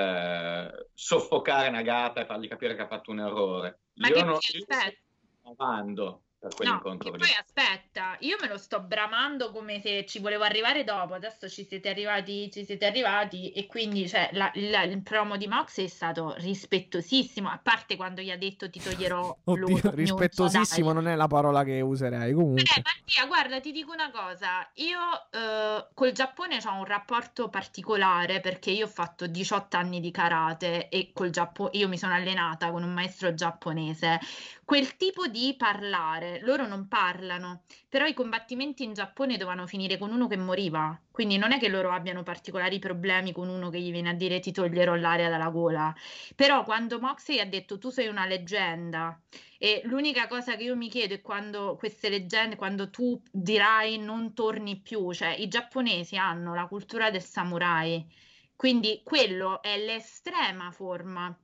eh, 0.72 0.88
soffocare 0.92 1.70
Nagata 1.70 2.20
e 2.20 2.26
fargli 2.26 2.46
capire 2.46 2.74
che 2.74 2.82
ha 2.82 2.88
fatto 2.88 3.10
un 3.10 3.20
errore. 3.20 3.80
Ma 3.94 4.08
Io 4.08 4.14
che 4.14 4.22
non 4.22 4.34
io 4.34 4.38
sto 4.40 5.54
amando 5.56 6.22
per 6.38 6.50
no, 6.50 6.56
quell'incontro 6.56 7.10
che 7.10 7.16
lì. 7.16 7.22
poi 7.24 7.34
aspetta, 7.36 8.16
io 8.20 8.36
me 8.40 8.46
lo 8.46 8.56
sto 8.58 8.80
bramando 8.80 9.50
come 9.50 9.80
se 9.80 10.06
ci 10.06 10.20
volevo 10.20 10.44
arrivare 10.44 10.84
dopo, 10.84 11.14
adesso 11.14 11.48
ci 11.48 11.64
siete 11.66 11.88
arrivati, 11.88 12.48
ci 12.52 12.64
siete 12.64 12.86
arrivati 12.86 13.50
e 13.50 13.66
quindi 13.66 14.08
cioè, 14.08 14.28
la- 14.32 14.50
la- 14.54 14.82
il 14.84 15.02
promo 15.02 15.36
di 15.36 15.48
Mox 15.48 15.80
è 15.80 15.88
stato 15.88 16.34
rispettosissimo, 16.38 17.48
a 17.48 17.58
parte 17.60 17.96
quando 17.96 18.20
gli 18.20 18.30
ha 18.30 18.36
detto 18.36 18.70
ti 18.70 18.80
toglierò 18.80 19.36
Oddio, 19.44 19.66
l'ognuno, 19.66 19.90
rispettosissimo 19.90 20.92
dai. 20.92 21.02
non 21.02 21.12
è 21.12 21.16
la 21.16 21.26
parola 21.26 21.64
che 21.64 21.80
userei. 21.80 22.30
Eh, 22.30 22.34
Comunque, 22.34 22.62
Mattia, 22.84 23.26
guarda, 23.26 23.60
ti 23.60 23.72
dico 23.72 23.92
una 23.92 24.10
cosa, 24.12 24.68
io 24.74 24.98
eh, 25.32 25.86
col 25.92 26.12
Giappone 26.12 26.58
ho 26.64 26.74
un 26.74 26.84
rapporto 26.84 27.48
particolare 27.48 28.40
perché 28.40 28.70
io 28.70 28.84
ho 28.86 28.88
fatto 28.88 29.26
18 29.26 29.76
anni 29.76 29.98
di 30.00 30.10
karate 30.12 30.88
e 30.88 31.10
col 31.12 31.30
Giappone 31.30 31.70
io 31.72 31.88
mi 31.88 31.98
sono 31.98 32.14
allenata 32.14 32.70
con 32.70 32.82
un 32.84 32.92
maestro 32.92 33.34
giapponese. 33.34 34.20
Quel 34.64 34.96
tipo 34.96 35.26
di 35.28 35.54
parlare, 35.56 36.27
loro 36.42 36.66
non 36.66 36.88
parlano, 36.88 37.62
però 37.88 38.06
i 38.06 38.14
combattimenti 38.14 38.84
in 38.84 38.92
Giappone 38.92 39.36
dovevano 39.36 39.66
finire 39.66 39.98
con 39.98 40.10
uno 40.12 40.26
che 40.26 40.36
moriva, 40.36 41.00
quindi 41.10 41.38
non 41.38 41.52
è 41.52 41.58
che 41.58 41.68
loro 41.68 41.90
abbiano 41.90 42.22
particolari 42.22 42.78
problemi 42.78 43.32
con 43.32 43.48
uno 43.48 43.70
che 43.70 43.80
gli 43.80 43.90
viene 43.90 44.10
a 44.10 44.14
dire 44.14 44.40
ti 44.40 44.52
toglierò 44.52 44.94
l'aria 44.94 45.28
dalla 45.28 45.48
gola. 45.50 45.94
Però 46.34 46.64
quando 46.64 47.00
Moxley 47.00 47.40
ha 47.40 47.46
detto 47.46 47.78
tu 47.78 47.90
sei 47.90 48.08
una 48.08 48.26
leggenda 48.26 49.20
e 49.58 49.80
l'unica 49.84 50.26
cosa 50.26 50.56
che 50.56 50.64
io 50.64 50.76
mi 50.76 50.88
chiedo 50.88 51.14
è 51.14 51.20
quando 51.20 51.76
queste 51.76 52.08
leggende, 52.08 52.56
quando 52.56 52.90
tu 52.90 53.20
dirai 53.30 53.98
non 53.98 54.34
torni 54.34 54.80
più, 54.80 55.12
cioè 55.12 55.30
i 55.30 55.48
giapponesi 55.48 56.16
hanno 56.16 56.54
la 56.54 56.66
cultura 56.66 57.10
del 57.10 57.22
samurai, 57.22 58.06
quindi 58.54 59.00
quello 59.04 59.62
è 59.62 59.76
l'estrema 59.78 60.70
forma 60.70 61.36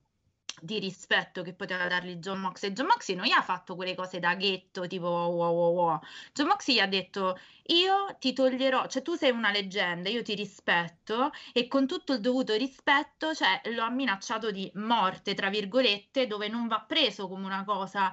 di 0.64 0.78
rispetto 0.78 1.42
che 1.42 1.52
poteva 1.52 1.86
dargli 1.86 2.16
John 2.16 2.40
Moxley. 2.40 2.72
John 2.72 2.86
Moxley 2.86 3.16
non 3.16 3.26
gli 3.26 3.32
ha 3.32 3.42
fatto 3.42 3.74
quelle 3.76 3.94
cose 3.94 4.18
da 4.18 4.34
ghetto, 4.34 4.86
tipo 4.86 5.06
wow 5.06 5.52
wow 5.52 5.74
wow. 5.74 6.00
John 6.32 6.48
Moxley 6.48 6.76
gli 6.76 6.80
ha 6.80 6.86
detto 6.86 7.38
io 7.68 8.16
ti 8.18 8.32
toglierò, 8.32 8.86
cioè 8.86 9.02
tu 9.02 9.14
sei 9.14 9.30
una 9.30 9.50
leggenda, 9.50 10.08
io 10.08 10.22
ti 10.22 10.34
rispetto 10.34 11.30
e 11.52 11.68
con 11.68 11.86
tutto 11.86 12.14
il 12.14 12.20
dovuto 12.20 12.54
rispetto, 12.54 13.34
cioè 13.34 13.60
lo 13.74 13.82
ha 13.82 13.90
minacciato 13.90 14.50
di 14.50 14.70
morte, 14.74 15.34
tra 15.34 15.48
virgolette, 15.50 16.26
dove 16.26 16.48
non 16.48 16.66
va 16.66 16.80
preso 16.80 17.28
come 17.28 17.44
una 17.44 17.64
cosa 17.64 18.10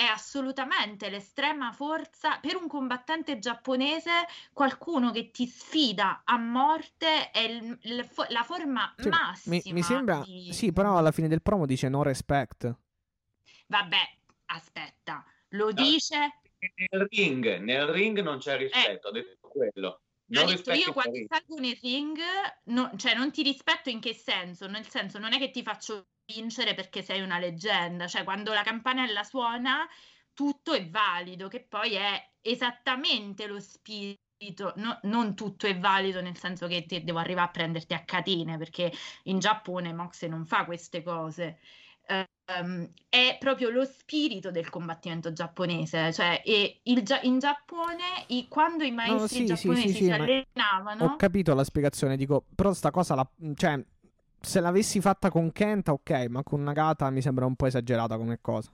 è 0.00 0.04
assolutamente 0.04 1.10
l'estrema 1.10 1.72
forza 1.72 2.38
per 2.40 2.56
un 2.56 2.66
combattente 2.68 3.38
giapponese, 3.38 4.10
qualcuno 4.54 5.10
che 5.10 5.30
ti 5.30 5.46
sfida 5.46 6.22
a 6.24 6.38
morte 6.38 7.30
è 7.30 7.40
il- 7.40 7.78
il 7.82 8.08
la 8.30 8.42
forma 8.42 8.94
Sì, 8.96 9.10
massima. 9.10 9.60
mi, 9.62 9.72
mi 9.74 9.82
sembra. 9.82 10.22
di- 10.24 10.50
Sì, 10.54 10.72
però 10.72 10.96
alla 10.96 11.12
fine 11.12 11.28
del 11.28 11.42
promo 11.42 11.66
dice 11.66 11.90
no 11.90 12.02
respect. 12.02 12.74
Vabbè, 13.66 13.98
aspetta, 14.46 15.22
lo 15.50 15.70
dice 15.70 16.40
Nel 16.90 17.06
ring, 17.10 17.58
nel 17.58 17.86
ring 17.86 18.20
non 18.20 18.38
c'è 18.38 18.56
rispetto, 18.56 19.08
ha 19.08 19.12
detto 19.12 19.48
quello. 19.48 20.00
Eh. 20.32 20.38
Ha 20.38 20.44
Non 20.44 20.46
detto 20.46 20.72
io 20.72 20.92
quando 20.92 21.18
salgo 21.26 21.56
nel 21.58 21.76
ring, 21.82 22.18
no- 22.66 22.92
cioè 22.96 23.14
non 23.14 23.32
ti 23.32 23.42
rispetto 23.42 23.90
in 23.90 24.00
che 24.00 24.14
senso? 24.14 24.66
Nel 24.68 24.88
senso 24.88 25.18
non 25.18 25.32
è 25.32 25.38
che 25.38 25.50
ti 25.50 25.62
faccio 25.62 26.06
vincere 26.24 26.74
perché 26.74 27.02
sei 27.02 27.20
una 27.20 27.38
leggenda, 27.38 28.06
cioè 28.06 28.22
quando 28.24 28.52
la 28.52 28.62
campanella 28.62 29.24
suona 29.24 29.88
tutto 30.32 30.72
è 30.72 30.88
valido, 30.88 31.48
che 31.48 31.64
poi 31.66 31.94
è 31.94 32.32
esattamente 32.40 33.46
lo 33.46 33.58
spirito, 33.60 34.72
no- 34.76 34.98
non 35.02 35.34
tutto 35.34 35.66
è 35.66 35.76
valido 35.78 36.20
nel 36.22 36.36
senso 36.38 36.66
che 36.68 36.86
devo 36.86 37.18
arrivare 37.18 37.48
a 37.48 37.50
prenderti 37.50 37.94
a 37.94 38.04
catene, 38.04 38.56
perché 38.56 38.92
in 39.24 39.38
Giappone 39.40 39.92
Mox 39.92 40.24
non 40.26 40.46
fa 40.46 40.64
queste 40.64 41.02
cose. 41.02 41.58
Ehm, 42.46 42.92
è 43.08 43.36
proprio 43.38 43.70
lo 43.70 43.84
spirito 43.84 44.50
del 44.50 44.68
combattimento 44.70 45.32
giapponese, 45.32 46.12
cioè 46.12 46.42
e 46.44 46.80
il 46.84 47.04
in 47.22 47.38
Giappone 47.38 48.24
i- 48.28 48.48
quando 48.48 48.84
i 48.84 48.90
maestri 48.90 49.44
sì, 49.46 49.46
sì, 49.46 49.46
giapponesi 49.46 49.88
sì, 49.92 49.94
sì, 49.98 50.04
si 50.04 50.10
allenavano, 50.12 51.04
Ho 51.04 51.16
capito 51.16 51.54
la 51.54 51.64
spiegazione, 51.64 52.16
dico, 52.16 52.44
però 52.54 52.72
sta 52.74 52.90
cosa 52.90 53.14
la. 53.14 53.28
Cioè, 53.54 53.82
se 54.40 54.60
l'avessi 54.60 55.00
fatta 55.00 55.30
con 55.30 55.50
Kenta, 55.52 55.92
ok, 55.92 56.26
ma 56.28 56.42
con 56.42 56.62
Nagata 56.62 57.10
mi 57.10 57.22
sembra 57.22 57.46
un 57.46 57.56
po' 57.56 57.66
esagerata 57.66 58.16
come 58.18 58.38
cosa. 58.40 58.70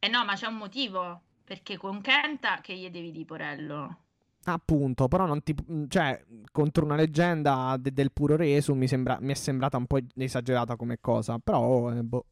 eh 0.00 0.08
no, 0.08 0.24
ma 0.24 0.34
c'è 0.34 0.46
un 0.46 0.56
motivo, 0.56 1.20
perché 1.44 1.76
con 1.76 2.00
Kenta 2.00 2.60
che 2.62 2.74
gli 2.74 2.88
devi 2.88 3.10
di 3.12 3.24
Porello? 3.26 4.05
Appunto, 4.48 5.08
però 5.08 5.26
non 5.26 5.42
ti. 5.42 5.54
Cioè, 5.88 6.24
contro 6.52 6.84
una 6.84 6.94
leggenda 6.94 7.76
de- 7.78 7.92
del 7.92 8.12
puro 8.12 8.36
resu 8.36 8.74
mi, 8.74 8.86
sembra, 8.86 9.18
mi 9.20 9.32
è 9.32 9.34
sembrata 9.34 9.76
un 9.76 9.86
po' 9.86 9.98
esagerata 10.14 10.76
come 10.76 10.98
cosa. 11.00 11.38
Però, 11.38 11.90
eh, 11.92 12.02
boh. 12.02 12.26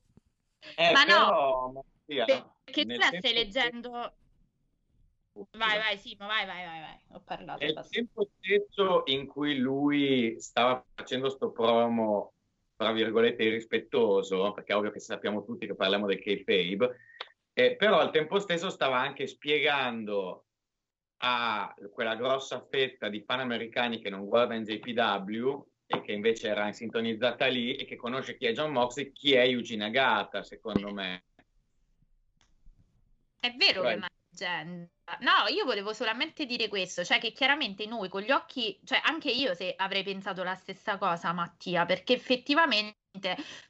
Eh, 0.76 0.92
Ma 0.92 1.02
no, 1.02 1.06
però, 1.06 1.72
Mattia, 1.72 2.24
Perché 2.64 2.86
tu 2.86 2.94
la 2.96 3.06
stai 3.06 3.32
leggendo... 3.32 3.88
stesso- 3.90 4.22
Vai, 5.58 5.78
vai, 5.78 5.98
Simo, 5.98 6.26
vai, 6.26 6.46
vai, 6.46 6.64
vai, 6.64 6.80
vai, 6.80 6.96
ho 7.10 7.20
parlato. 7.24 7.64
Nel 7.64 7.84
tempo 7.90 8.28
stesso 8.38 9.02
in 9.06 9.26
cui 9.26 9.56
lui 9.58 10.36
stava 10.38 10.84
facendo 10.94 11.28
sto 11.28 11.50
promo, 11.50 12.34
tra 12.76 12.92
virgolette, 12.92 13.42
irrispettoso, 13.42 14.52
perché 14.52 14.72
è 14.72 14.76
ovvio 14.76 14.92
che 14.92 15.00
sappiamo 15.00 15.42
tutti 15.42 15.66
che 15.66 15.74
parliamo 15.74 16.06
del 16.06 16.22
kayfabe, 16.22 16.96
eh, 17.52 17.74
però 17.74 17.98
al 17.98 18.12
tempo 18.12 18.38
stesso 18.38 18.70
stava 18.70 19.00
anche 19.00 19.26
spiegando 19.26 20.44
a 21.26 21.74
quella 21.90 22.16
grossa 22.16 22.66
fetta 22.68 23.09
di 23.09 23.22
fan 23.22 23.40
americani 23.40 23.98
che 23.98 24.10
non 24.10 24.26
guarda 24.26 24.55
in 24.55 24.64
JPW 24.64 25.64
e 25.86 26.02
che 26.02 26.12
invece 26.12 26.48
era 26.48 26.70
sintonizzata 26.70 27.46
lì 27.46 27.76
e 27.76 27.86
che 27.86 27.96
conosce 27.96 28.36
chi 28.36 28.46
è 28.46 28.52
John 28.52 28.72
Moxley, 28.72 29.10
chi 29.12 29.32
è 29.32 29.42
Yuji 29.42 29.76
Nagata, 29.76 30.42
secondo 30.42 30.92
me. 30.92 31.24
È 33.40 33.55
vero 33.56 33.82
Cioè, 33.82 33.92
che 33.94 33.98
ma- 34.01 34.09
leggenda. 34.34 34.88
No, 35.20 35.46
io 35.48 35.64
volevo 35.64 35.92
solamente 35.92 36.44
dire 36.44 36.68
questo, 36.68 37.05
cioè 37.05 37.18
che 37.18 37.32
chiaramente 37.32 37.86
noi 37.86 38.09
con 38.09 38.22
gli 38.22 38.30
occhi, 38.30 38.78
cioè 38.84 39.01
anche 39.05 39.30
io 39.30 39.55
se 39.55 39.74
avrei 39.76 40.02
pensato 40.02 40.42
la 40.42 40.55
stessa 40.55 40.98
cosa, 40.98 41.32
Mattia, 41.32 41.86
perché 41.86 42.14
effettivamente 42.14 42.96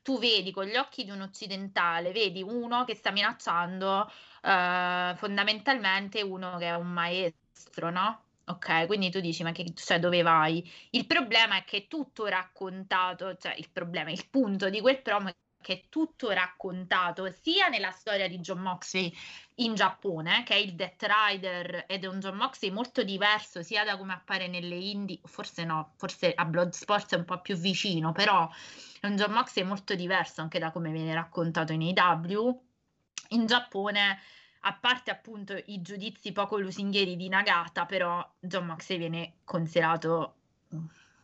tu 0.03 0.19
vedi 0.19 0.51
con 0.53 0.65
gli 0.67 0.77
occhi 0.77 1.05
di 1.05 1.11
un 1.11 1.21
occidentale, 1.21 2.13
vedi 2.13 2.43
uno 2.43 2.85
che 2.85 2.95
sta 2.95 3.11
minacciando 3.11 4.11
uh, 4.43 5.17
fondamentalmente 5.17 6.23
uno 6.23 6.57
che 6.57 6.67
è 6.67 6.75
un 6.75 6.93
maestro, 6.93 7.44
no? 7.91 8.23
Ok, 8.47 8.87
quindi 8.87 9.11
tu 9.11 9.21
dici, 9.21 9.43
ma 9.43 9.53
che, 9.53 9.73
cioè, 9.75 9.99
dove 9.99 10.21
vai? 10.23 10.71
Il 10.91 11.07
problema 11.07 11.57
è 11.57 11.65
che 11.65 11.87
tutto 11.89 12.27
raccontato, 12.27 13.37
cioè 13.37 13.55
il 13.57 13.71
problema, 13.71 14.11
il 14.11 14.29
punto 14.29 14.69
di 14.69 14.81
quel 14.81 15.01
promo 15.01 15.29
è 15.29 15.35
che 15.65 15.87
tutto 15.89 16.31
raccontato 16.31 17.31
sia 17.31 17.69
nella 17.69 17.91
storia 17.91 18.29
di 18.29 18.39
John 18.41 18.61
Moxley 18.61 19.11
in 19.57 19.75
Giappone, 19.75 20.43
che 20.43 20.53
è 20.53 20.59
il 20.59 20.75
Death 20.75 21.07
Rider 21.09 21.87
ed 21.89 22.05
è 22.05 22.07
un 22.07 22.21
John 22.21 22.37
Moxley 22.37 22.71
molto 22.71 23.03
diverso 23.03 23.63
sia 23.63 23.83
da 23.83 23.97
come 23.97 24.13
appare 24.13 24.47
nelle 24.47 24.75
indie, 24.75 25.21
forse 25.25 25.65
no, 25.65 25.95
forse 25.97 26.35
a 26.35 26.45
Bloodsport 26.45 27.15
è 27.15 27.17
un 27.17 27.25
po' 27.25 27.41
più 27.41 27.57
vicino, 27.57 28.13
però 28.13 28.47
è 29.01 29.07
un 29.07 29.17
John 29.17 29.33
Moxley 29.33 29.65
molto 29.65 29.95
diverso 29.95 30.43
anche 30.43 30.59
da 30.59 30.71
come 30.71 30.93
viene 30.93 31.15
raccontato 31.15 31.73
in 31.73 31.95
AW. 31.97 32.63
In 33.31 33.47
Giappone 33.47 34.19
a 34.67 34.73
parte 34.73 35.11
appunto 35.11 35.55
i 35.67 35.83
giudizi 35.83 36.33
poco 36.33 36.59
lusinghieri 36.59 37.17
di 37.17 37.29
Nagata, 37.29 37.85
però 37.85 38.27
John 38.41 38.67
Moxley 38.67 38.99
viene 38.99 39.35
considerato 39.45 40.35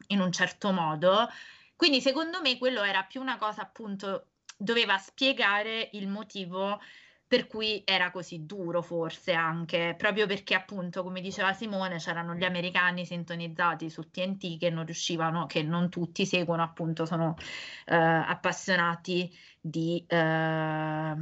in 0.09 0.21
un 0.21 0.31
certo 0.31 0.73
modo. 0.73 1.29
Quindi 1.75 2.01
secondo 2.03 2.41
me 2.43 2.59
quello 2.59 2.83
era 2.83 3.03
più 3.05 3.21
una 3.21 3.39
cosa 3.39 3.63
appunto 3.63 4.27
doveva 4.57 4.99
spiegare 4.99 5.89
il 5.93 6.07
motivo 6.09 6.79
per 7.27 7.47
cui 7.47 7.83
era 7.87 8.11
così 8.11 8.45
duro 8.45 8.83
forse 8.83 9.33
anche, 9.33 9.95
proprio 9.97 10.27
perché 10.27 10.55
appunto, 10.55 11.05
come 11.05 11.21
diceva 11.21 11.53
Simone, 11.53 11.99
c'erano 11.99 12.35
gli 12.35 12.43
americani 12.43 13.07
sintonizzati 13.07 13.89
su 13.89 14.11
TNT 14.11 14.59
che 14.59 14.69
non 14.69 14.85
riuscivano, 14.85 15.47
che 15.47 15.63
non 15.63 15.89
tutti 15.91 16.27
seguono, 16.27 16.65
appunto 16.65 17.07
sono 17.07 17.37
eh, 17.87 17.95
appassionati 17.95 19.33
di, 19.61 20.05
eh, 20.09 21.15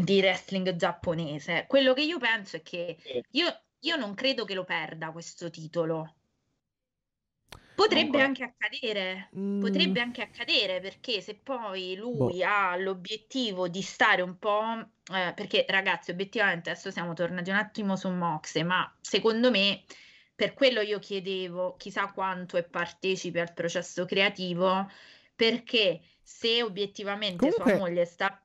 di 0.00 0.18
wrestling 0.18 0.76
giapponese. 0.76 1.64
Quello 1.66 1.94
che 1.94 2.02
io 2.02 2.18
penso 2.18 2.56
è 2.56 2.62
che 2.62 2.96
io, 3.30 3.60
io 3.80 3.96
non 3.96 4.14
credo 4.14 4.44
che 4.44 4.54
lo 4.54 4.64
perda 4.64 5.10
questo 5.10 5.50
titolo, 5.50 6.14
Potrebbe 7.76 8.22
anche 8.22 8.42
accadere, 8.42 9.28
mm. 9.36 9.60
potrebbe 9.60 10.00
anche 10.00 10.22
accadere 10.22 10.80
perché 10.80 11.20
se 11.20 11.34
poi 11.34 11.94
lui 11.94 12.38
boh. 12.38 12.46
ha 12.46 12.74
l'obiettivo 12.74 13.68
di 13.68 13.82
stare 13.82 14.22
un 14.22 14.38
po', 14.38 14.62
eh, 15.12 15.34
perché 15.34 15.66
ragazzi 15.68 16.10
obiettivamente 16.10 16.70
adesso 16.70 16.90
siamo 16.90 17.12
tornati 17.12 17.50
un 17.50 17.56
attimo 17.56 17.94
su 17.94 18.08
Moxe, 18.08 18.62
ma 18.62 18.90
secondo 18.98 19.50
me 19.50 19.84
per 20.34 20.54
quello 20.54 20.80
io 20.80 20.98
chiedevo 20.98 21.76
chissà 21.76 22.10
quanto 22.12 22.56
è 22.56 22.64
partecipe 22.64 23.40
al 23.40 23.52
processo 23.52 24.06
creativo, 24.06 24.90
perché 25.34 26.00
se 26.22 26.62
obiettivamente 26.62 27.36
Comunque... 27.36 27.72
sua 27.72 27.78
moglie 27.78 28.06
sta 28.06 28.42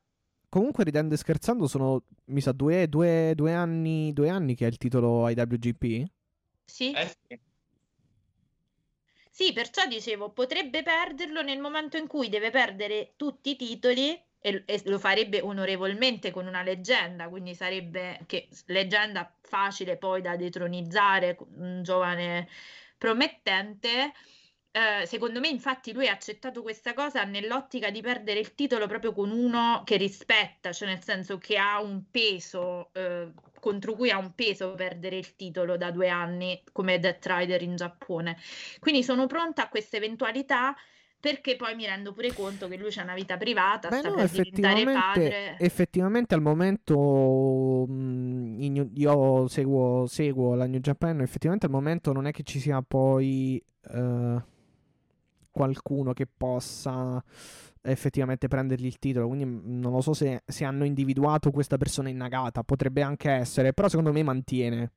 comunque 0.51 0.83
ridendo 0.83 1.13
e 1.13 1.17
scherzando 1.17 1.65
sono, 1.65 2.03
mi 2.25 2.41
sa, 2.41 2.51
due, 2.51 2.89
due, 2.89 3.31
due, 3.35 3.53
anni, 3.53 4.11
due 4.11 4.27
anni 4.27 4.53
che 4.53 4.65
ha 4.65 4.67
il 4.67 4.77
titolo 4.77 5.29
IWGP? 5.29 6.03
Sì. 6.65 6.91
Eh 6.91 7.07
sì. 7.07 7.39
Sì, 9.29 9.53
perciò 9.53 9.87
dicevo, 9.87 10.31
potrebbe 10.31 10.83
perderlo 10.83 11.41
nel 11.41 11.59
momento 11.59 11.95
in 11.95 12.05
cui 12.05 12.27
deve 12.27 12.49
perdere 12.49 13.13
tutti 13.15 13.51
i 13.51 13.55
titoli 13.55 14.11
e, 14.41 14.63
e, 14.65 14.81
lo 14.85 14.99
farebbe 14.99 15.39
onorevolmente 15.39 16.31
con 16.31 16.47
una 16.47 16.63
leggenda, 16.63 17.29
quindi 17.29 17.55
sarebbe 17.55 18.19
che 18.25 18.49
leggenda 18.65 19.33
facile 19.39 19.95
poi 19.95 20.21
da 20.21 20.35
detronizzare, 20.35 21.37
un 21.55 21.81
giovane 21.81 22.49
promettente. 22.97 24.11
Eh, 24.71 25.05
secondo 25.05 25.41
me, 25.41 25.49
infatti, 25.49 25.91
lui 25.91 26.07
ha 26.07 26.13
accettato 26.13 26.61
questa 26.61 26.93
cosa 26.93 27.23
nell'ottica 27.23 27.89
di 27.89 28.01
perdere 28.01 28.39
il 28.39 28.55
titolo 28.55 28.87
proprio 28.87 29.11
con 29.11 29.29
uno 29.29 29.81
che 29.83 29.97
rispetta, 29.97 30.71
cioè 30.71 30.87
nel 30.87 31.03
senso 31.03 31.37
che 31.37 31.57
ha 31.57 31.81
un 31.81 32.03
peso 32.09 32.89
eh, 32.93 33.31
contro 33.59 33.93
cui 33.93 34.11
ha 34.11 34.17
un 34.17 34.33
peso 34.33 34.73
perdere 34.73 35.17
il 35.17 35.35
titolo 35.35 35.75
da 35.75 35.91
due 35.91 36.07
anni 36.07 36.61
come 36.71 36.99
Death 36.99 37.25
Rider 37.25 37.61
in 37.61 37.75
Giappone. 37.75 38.37
Quindi 38.79 39.03
sono 39.03 39.27
pronta 39.27 39.63
a 39.63 39.69
questa 39.69 39.97
eventualità 39.97 40.73
perché 41.19 41.55
poi 41.55 41.75
mi 41.75 41.85
rendo 41.85 42.13
pure 42.13 42.33
conto 42.33 42.67
che 42.67 42.77
lui 42.77 42.89
c'ha 42.89 43.03
una 43.03 43.13
vita 43.13 43.37
privata, 43.37 43.89
Beh, 43.89 43.99
sta 43.99 44.09
no, 44.09 44.15
per 44.15 44.29
diventare 44.29 44.83
padre. 44.85 45.57
Effettivamente 45.59 46.33
al 46.33 46.41
momento 46.41 47.85
mh, 47.87 48.89
io 48.95 49.47
seguo, 49.47 50.07
seguo, 50.07 50.55
la 50.55 50.65
New 50.65 50.79
Japan, 50.79 51.21
effettivamente 51.21 51.67
al 51.67 51.71
momento 51.71 52.11
non 52.11 52.25
è 52.25 52.31
che 52.31 52.41
ci 52.41 52.59
sia 52.59 52.81
poi 52.81 53.63
uh, 53.89 54.41
qualcuno 55.51 56.13
che 56.13 56.25
possa 56.25 57.23
effettivamente 57.83 58.47
prendergli 58.47 58.85
il 58.85 58.99
titolo. 58.99 59.27
Quindi 59.27 59.61
non 59.63 59.91
lo 59.91 60.01
so 60.01 60.13
se, 60.13 60.43
se, 60.45 60.65
hanno 60.65 60.85
individuato 60.85 61.51
questa 61.51 61.77
persona 61.77 62.09
in 62.09 62.17
Nagata. 62.17 62.63
Potrebbe 62.63 63.01
anche 63.01 63.29
essere, 63.29 63.73
però 63.73 63.87
secondo 63.87 64.11
me 64.11 64.23
mantiene. 64.23 64.91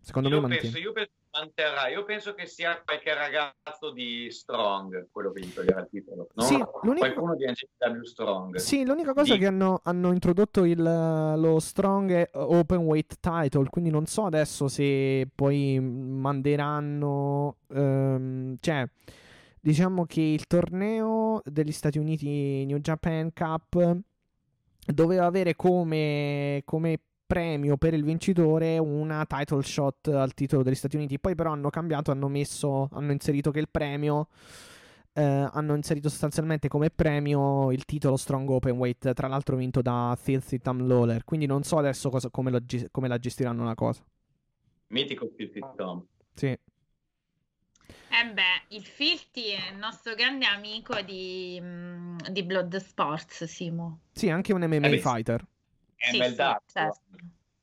Secondo 0.00 0.28
io 0.28 0.40
me 0.40 0.48
penso, 0.48 0.64
mantiene. 0.64 0.86
Io 0.86 0.92
penso 0.92 1.12
manterrà. 1.32 1.88
Io 1.88 2.04
penso 2.04 2.34
che 2.34 2.46
sia 2.46 2.80
qualche 2.84 3.14
ragazzo 3.14 3.90
di 3.92 4.30
Strong 4.30 5.08
quello 5.10 5.32
che 5.32 5.40
gli 5.40 5.52
toglierà 5.52 5.80
il 5.80 5.88
titolo. 5.90 6.28
No? 6.34 6.42
Sì, 6.42 6.58
Qualcuno 6.58 7.36
di 7.36 7.46
NCW 7.46 8.02
Strong. 8.02 8.56
Sì, 8.56 8.84
l'unica 8.84 9.12
cosa 9.12 9.34
è 9.34 9.38
che 9.38 9.46
hanno, 9.46 9.80
hanno, 9.84 10.12
introdotto 10.12 10.64
il, 10.64 10.82
lo 10.82 11.58
Strong 11.60 12.30
Open 12.32 12.78
Weight 12.78 13.18
Title. 13.20 13.68
Quindi 13.68 13.90
non 13.90 14.06
so 14.06 14.24
adesso 14.24 14.68
se 14.68 15.28
poi 15.34 15.78
manderanno. 15.80 17.56
Um, 17.68 18.56
cioè 18.60 18.86
diciamo 19.60 20.06
che 20.06 20.20
il 20.20 20.46
torneo 20.46 21.40
degli 21.44 21.72
Stati 21.72 21.98
Uniti 21.98 22.64
New 22.66 22.78
Japan 22.78 23.32
Cup 23.32 23.98
doveva 24.86 25.26
avere 25.26 25.54
come, 25.56 26.62
come 26.64 26.98
premio 27.26 27.76
per 27.76 27.94
il 27.94 28.02
vincitore 28.02 28.78
una 28.78 29.24
title 29.24 29.62
shot 29.62 30.08
al 30.08 30.34
titolo 30.34 30.62
degli 30.62 30.74
Stati 30.74 30.96
Uniti. 30.96 31.20
Poi 31.20 31.34
però 31.34 31.52
hanno 31.52 31.70
cambiato, 31.70 32.10
hanno 32.10 32.28
messo, 32.28 32.88
hanno 32.92 33.12
inserito 33.12 33.50
che 33.52 33.60
il 33.60 33.68
premio 33.70 34.26
eh, 35.12 35.22
hanno 35.22 35.74
inserito 35.74 36.08
sostanzialmente 36.08 36.68
come 36.68 36.90
premio 36.90 37.70
il 37.70 37.84
titolo 37.84 38.16
Strong 38.16 38.48
Open 38.50 38.76
Weight, 38.76 39.12
tra 39.12 39.28
l'altro 39.28 39.56
vinto 39.56 39.82
da 39.82 40.16
Filthy 40.20 40.58
Tom 40.58 40.86
Lawler. 40.86 41.24
Quindi 41.24 41.46
non 41.46 41.62
so 41.62 41.78
adesso 41.78 42.10
cosa, 42.10 42.30
come, 42.30 42.50
lo, 42.50 42.60
come, 42.90 43.06
la 43.08 43.18
gestiranno 43.18 43.64
la 43.64 43.74
cosa. 43.74 44.02
Mitico 44.88 45.30
Filthy 45.36 45.60
Tom. 45.76 46.04
Sì. 46.34 46.58
Eh 48.12 48.32
beh, 48.32 48.74
il 48.74 48.84
Filti 48.84 49.50
è 49.50 49.70
il 49.70 49.76
nostro 49.76 50.16
grande 50.16 50.44
amico 50.44 51.00
di, 51.00 51.58
mm, 51.62 52.18
di 52.30 52.42
Blood 52.42 52.76
Sports, 52.78 53.44
Simo. 53.44 54.00
Sì, 54.12 54.28
anche 54.28 54.52
un 54.52 54.62
MMA 54.62 54.88
eh 54.88 54.98
fighter. 54.98 55.46
È 55.94 56.10
sì, 56.10 56.18
MLW. 56.18 56.28
Sì, 56.28 56.72
certo. 56.72 57.00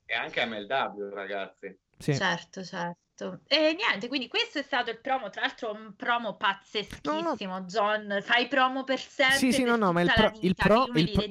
E 0.06 0.14
anche 0.14 0.46
MLW, 0.46 1.10
ragazzi. 1.12 1.78
Sì. 1.98 2.16
Certo, 2.16 2.64
certo. 2.64 3.40
E 3.46 3.76
niente, 3.76 4.08
quindi 4.08 4.28
questo 4.28 4.60
è 4.60 4.62
stato 4.62 4.90
il 4.90 5.00
promo, 5.00 5.28
tra 5.28 5.42
l'altro 5.42 5.72
un 5.72 5.94
promo 5.96 6.36
pazzeschissimo, 6.36 7.52
no, 7.52 7.58
no. 7.58 7.64
John, 7.66 8.18
fai 8.22 8.48
promo 8.48 8.84
per 8.84 9.00
sempre. 9.00 9.36
Sì, 9.36 9.52
sì, 9.52 9.64
no, 9.64 9.76
no, 9.76 9.92
ma 9.92 10.00
il, 10.00 10.12
pro, 10.14 10.32
il, 10.40 10.54
pro, 10.54 10.86
il, 10.94 11.10
pro, 11.10 11.24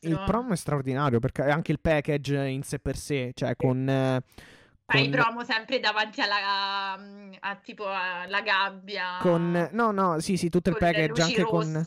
il, 0.00 0.22
promo 0.24 0.54
è 0.54 0.56
straordinario 0.56 1.20
perché 1.20 1.42
anche 1.42 1.70
il 1.70 1.78
package 1.78 2.48
in 2.48 2.62
sé 2.64 2.80
per 2.80 2.96
sé, 2.96 3.30
cioè 3.32 3.54
con... 3.54 3.88
Eh, 3.88 4.22
Fai 4.86 5.10
con... 5.10 5.10
promo 5.10 5.44
sempre 5.44 5.80
davanti 5.80 6.20
alla 6.20 6.92
a, 7.40 7.56
tipo 7.56 7.86
alla 7.86 8.40
gabbia. 8.40 9.18
Con 9.20 9.68
no, 9.72 9.90
no, 9.90 10.20
sì, 10.20 10.36
sì, 10.36 10.48
tutto 10.48 10.70
il 10.70 10.76
package 10.78 11.22
anche 11.22 11.42
rosse. 11.42 11.72
con 11.72 11.86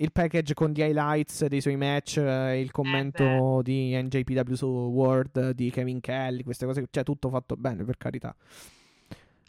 il 0.00 0.12
package 0.12 0.54
con 0.54 0.70
gli 0.70 0.80
highlights 0.80 1.44
dei 1.44 1.60
suoi 1.60 1.76
match, 1.76 2.16
eh, 2.16 2.58
il 2.58 2.70
commento 2.70 3.60
eh 3.60 3.62
di 3.62 4.02
NJPW 4.02 4.54
su 4.54 4.66
World 4.66 5.50
di 5.50 5.70
Kevin 5.70 6.00
Kelly, 6.00 6.42
queste 6.42 6.64
cose, 6.64 6.86
cioè 6.90 7.04
tutto 7.04 7.28
fatto 7.28 7.56
bene, 7.56 7.84
per 7.84 7.98
carità. 7.98 8.34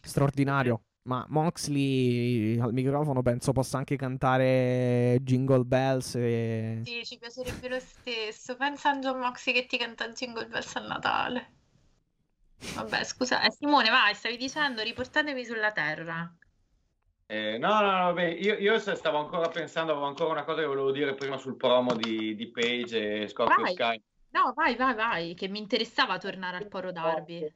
Straordinario. 0.01 0.81
Ma 1.03 1.25
Moxley 1.29 2.59
al 2.59 2.73
microfono 2.73 3.23
penso 3.23 3.53
possa 3.53 3.77
anche 3.77 3.95
cantare 3.95 5.17
Jingle 5.21 5.63
Bells. 5.63 6.15
E... 6.15 6.81
Sì, 6.83 7.03
ci 7.05 7.17
piacerebbe 7.17 7.69
lo 7.69 7.79
stesso. 7.79 8.55
Pensa 8.55 8.91
a 8.91 8.99
John 8.99 9.19
Moxley 9.19 9.55
che 9.55 9.65
ti 9.65 9.77
canta 9.77 10.09
Jingle 10.09 10.45
Bells 10.45 10.75
a 10.75 10.81
Natale. 10.81 11.60
Vabbè, 12.75 13.03
scusa, 13.03 13.41
eh, 13.41 13.51
Simone, 13.51 13.89
vai, 13.89 14.13
stavi 14.13 14.37
dicendo, 14.37 14.81
riportatemi 14.81 15.43
sulla 15.43 15.71
terra. 15.71 16.33
Eh, 17.25 17.57
no, 17.57 17.79
no, 17.79 17.91
no, 17.91 18.03
vabbè, 18.05 18.25
io, 18.25 18.57
io, 18.57 18.77
stavo 18.77 19.17
ancora 19.17 19.47
pensando, 19.47 19.93
avevo 19.93 20.07
ancora 20.07 20.31
una 20.31 20.43
cosa 20.43 20.61
che 20.61 20.67
volevo 20.67 20.91
dire 20.91 21.13
prima 21.13 21.37
sul 21.37 21.55
promo 21.55 21.95
di, 21.95 22.35
di 22.35 22.51
Page 22.51 23.21
e 23.21 23.27
Scorpio 23.27 23.63
vai. 23.63 23.73
Sky. 23.73 24.03
No, 24.31 24.53
vai, 24.53 24.75
vai, 24.75 24.93
vai, 24.95 25.33
che 25.33 25.47
mi 25.47 25.59
interessava 25.59 26.17
tornare 26.17 26.57
al 26.57 26.67
Poro 26.67 26.91
Darby. 26.91 27.51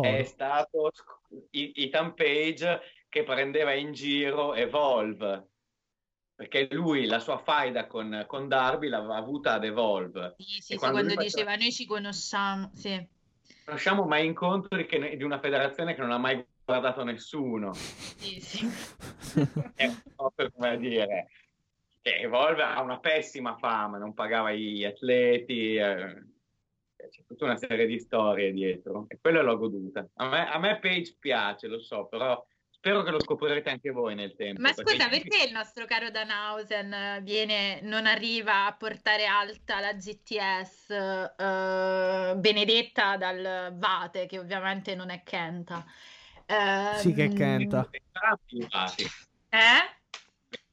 È 0.00 0.22
stato 0.24 0.92
Ethan 1.50 2.14
Page 2.14 2.80
che 3.08 3.22
prendeva 3.22 3.72
in 3.74 3.92
giro 3.92 4.54
Evolve. 4.54 5.48
perché 6.34 6.68
lui 6.70 7.06
la 7.06 7.18
sua 7.18 7.38
faida 7.38 7.86
con, 7.86 8.24
con 8.28 8.46
Darby 8.46 8.88
l'aveva 8.88 9.16
avuta 9.16 9.54
ad 9.54 9.64
Evolve. 9.64 10.34
Sì, 10.38 10.44
sì, 10.44 10.56
E 10.56 10.60
sì, 10.60 10.76
quando 10.76 11.00
quando 11.00 11.14
diceva 11.20 11.50
faceva- 11.50 11.56
noi 11.56 11.72
ci 11.72 11.84
conosciamo, 11.84 12.70
sì. 12.74 13.08
Conosciamo 13.68 14.06
mai 14.06 14.24
incontri 14.24 14.86
che- 14.86 15.14
di 15.14 15.22
una 15.22 15.38
federazione 15.40 15.94
che 15.94 16.00
non 16.00 16.10
ha 16.10 16.16
mai 16.16 16.42
guardato 16.64 17.04
nessuno. 17.04 17.74
Sì, 17.74 18.40
sì. 18.40 18.66
È 19.74 19.84
un 19.84 20.00
po' 20.16 20.32
per 20.34 20.50
come 20.54 20.78
dire 20.78 21.28
che 22.00 22.14
Evolve 22.16 22.62
ha 22.62 22.80
una 22.80 22.98
pessima 22.98 23.58
fama, 23.58 23.98
non 23.98 24.14
pagava 24.14 24.52
gli 24.52 24.86
atleti, 24.86 25.74
eh, 25.74 26.24
c'è 26.96 27.24
tutta 27.26 27.44
una 27.44 27.58
serie 27.58 27.84
di 27.84 27.98
storie 27.98 28.52
dietro 28.52 29.04
e 29.06 29.18
quello 29.20 29.42
l'ho 29.42 29.58
goduta. 29.58 30.08
A 30.14 30.28
me, 30.30 30.48
a 30.48 30.58
me 30.58 30.78
Page 30.78 31.16
piace, 31.18 31.66
lo 31.66 31.78
so, 31.78 32.06
però 32.06 32.42
spero 32.88 33.02
che 33.02 33.10
lo 33.10 33.20
scoprirete 33.20 33.68
anche 33.68 33.90
voi 33.90 34.14
nel 34.14 34.34
tempo. 34.34 34.60
Ma 34.62 34.72
scusa, 34.72 35.08
perché 35.08 35.44
il 35.46 35.52
nostro 35.52 35.84
caro 35.84 36.10
Danhausen 36.10 36.92
eh, 36.92 37.20
viene, 37.22 37.80
non 37.82 38.06
arriva 38.06 38.66
a 38.66 38.72
portare 38.72 39.26
alta 39.26 39.80
la 39.80 39.92
GTS 39.92 40.90
eh, 40.90 42.34
benedetta 42.36 43.16
dal 43.16 43.74
Vate, 43.76 44.26
che 44.26 44.38
ovviamente 44.38 44.94
non 44.94 45.10
è 45.10 45.22
Kenta? 45.22 45.84
Sì, 46.96 47.12
che 47.12 47.26
è 47.26 47.32
Kenta. 47.32 47.86
Entrambi 47.90 48.56
i 48.56 48.66
vati, 48.70 49.06
Eh? 49.50 49.96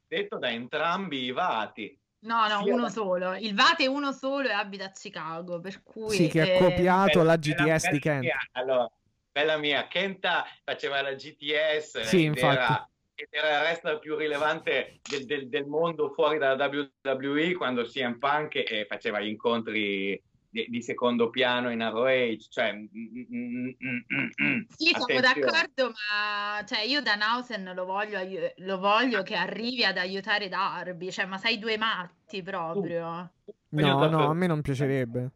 detto 0.08 0.38
da 0.38 0.50
entrambi 0.50 1.24
i 1.24 1.32
vati. 1.32 2.00
No, 2.20 2.48
no, 2.48 2.64
Sì, 2.64 2.70
uno 2.70 2.90
solo. 2.90 3.36
Il 3.36 3.54
Vate 3.54 3.84
è 3.84 3.88
uno 3.88 4.12
solo 4.14 4.48
e 4.48 4.54
abita 4.54 4.86
a 4.86 4.92
Chicago, 4.92 5.60
per 5.60 5.84
cui... 5.84 6.16
Sì, 6.16 6.28
che 6.28 6.42
ha 6.42 6.48
eh, 6.48 6.58
copiato 6.58 7.22
la 7.22 7.38
Bella- 7.38 7.76
GTS 7.76 7.90
di 7.92 8.00
Kent. 8.00 8.32
Allora, 8.54 8.90
bella 9.36 9.58
mia, 9.58 9.88
Kenta 9.88 10.46
faceva 10.64 11.02
la 11.02 11.14
GTS 11.14 11.96
Sì, 11.96 12.24
ed 12.24 12.38
infatti. 12.38 12.54
era, 12.54 12.90
ed 13.14 13.28
era 13.32 13.50
il 13.58 13.62
wrestler 13.64 14.00
più 14.00 14.16
rilevante 14.16 15.02
del, 15.04 15.26
del- 15.26 15.50
del 15.50 15.66
mondo 15.66 16.10
fuori 16.14 16.38
dalla 16.38 16.68
WWE 16.70 17.54
quando 17.54 17.84
CM 17.84 18.18
Punk 18.18 18.56
eh, 18.56 18.86
faceva 18.88 19.20
gli 19.20 19.28
incontri 19.28 20.22
di, 20.50 20.68
di 20.70 20.82
secondo 20.82 21.30
piano 21.30 21.70
in 21.70 21.82
ROH. 21.82 22.48
Cioè, 22.50 22.72
mm, 22.74 22.86
mm, 22.94 23.70
mm, 23.84 24.00
mm, 24.14 24.28
mm. 24.44 24.62
Sì, 24.70 24.94
sono 24.94 25.20
d'accordo, 25.20 25.92
ma 26.10 26.64
cioè, 26.66 26.80
io 26.82 27.02
Danhausen 27.02 27.74
lo 27.76 27.84
voglio, 27.86 28.20
lo 28.58 28.78
voglio 28.80 29.22
che 29.24 29.36
arrivi 29.36 29.84
ad 29.84 29.98
aiutare 29.98 30.48
Darby, 30.48 31.12
cioè, 31.12 31.26
ma 31.26 31.38
sei 31.38 31.60
due 31.60 31.78
matti 31.78 32.42
proprio. 32.42 33.32
No, 33.72 34.08
no, 34.10 34.30
a 34.30 34.34
me 34.34 34.48
non 34.48 34.62
piacerebbe. 34.62 35.32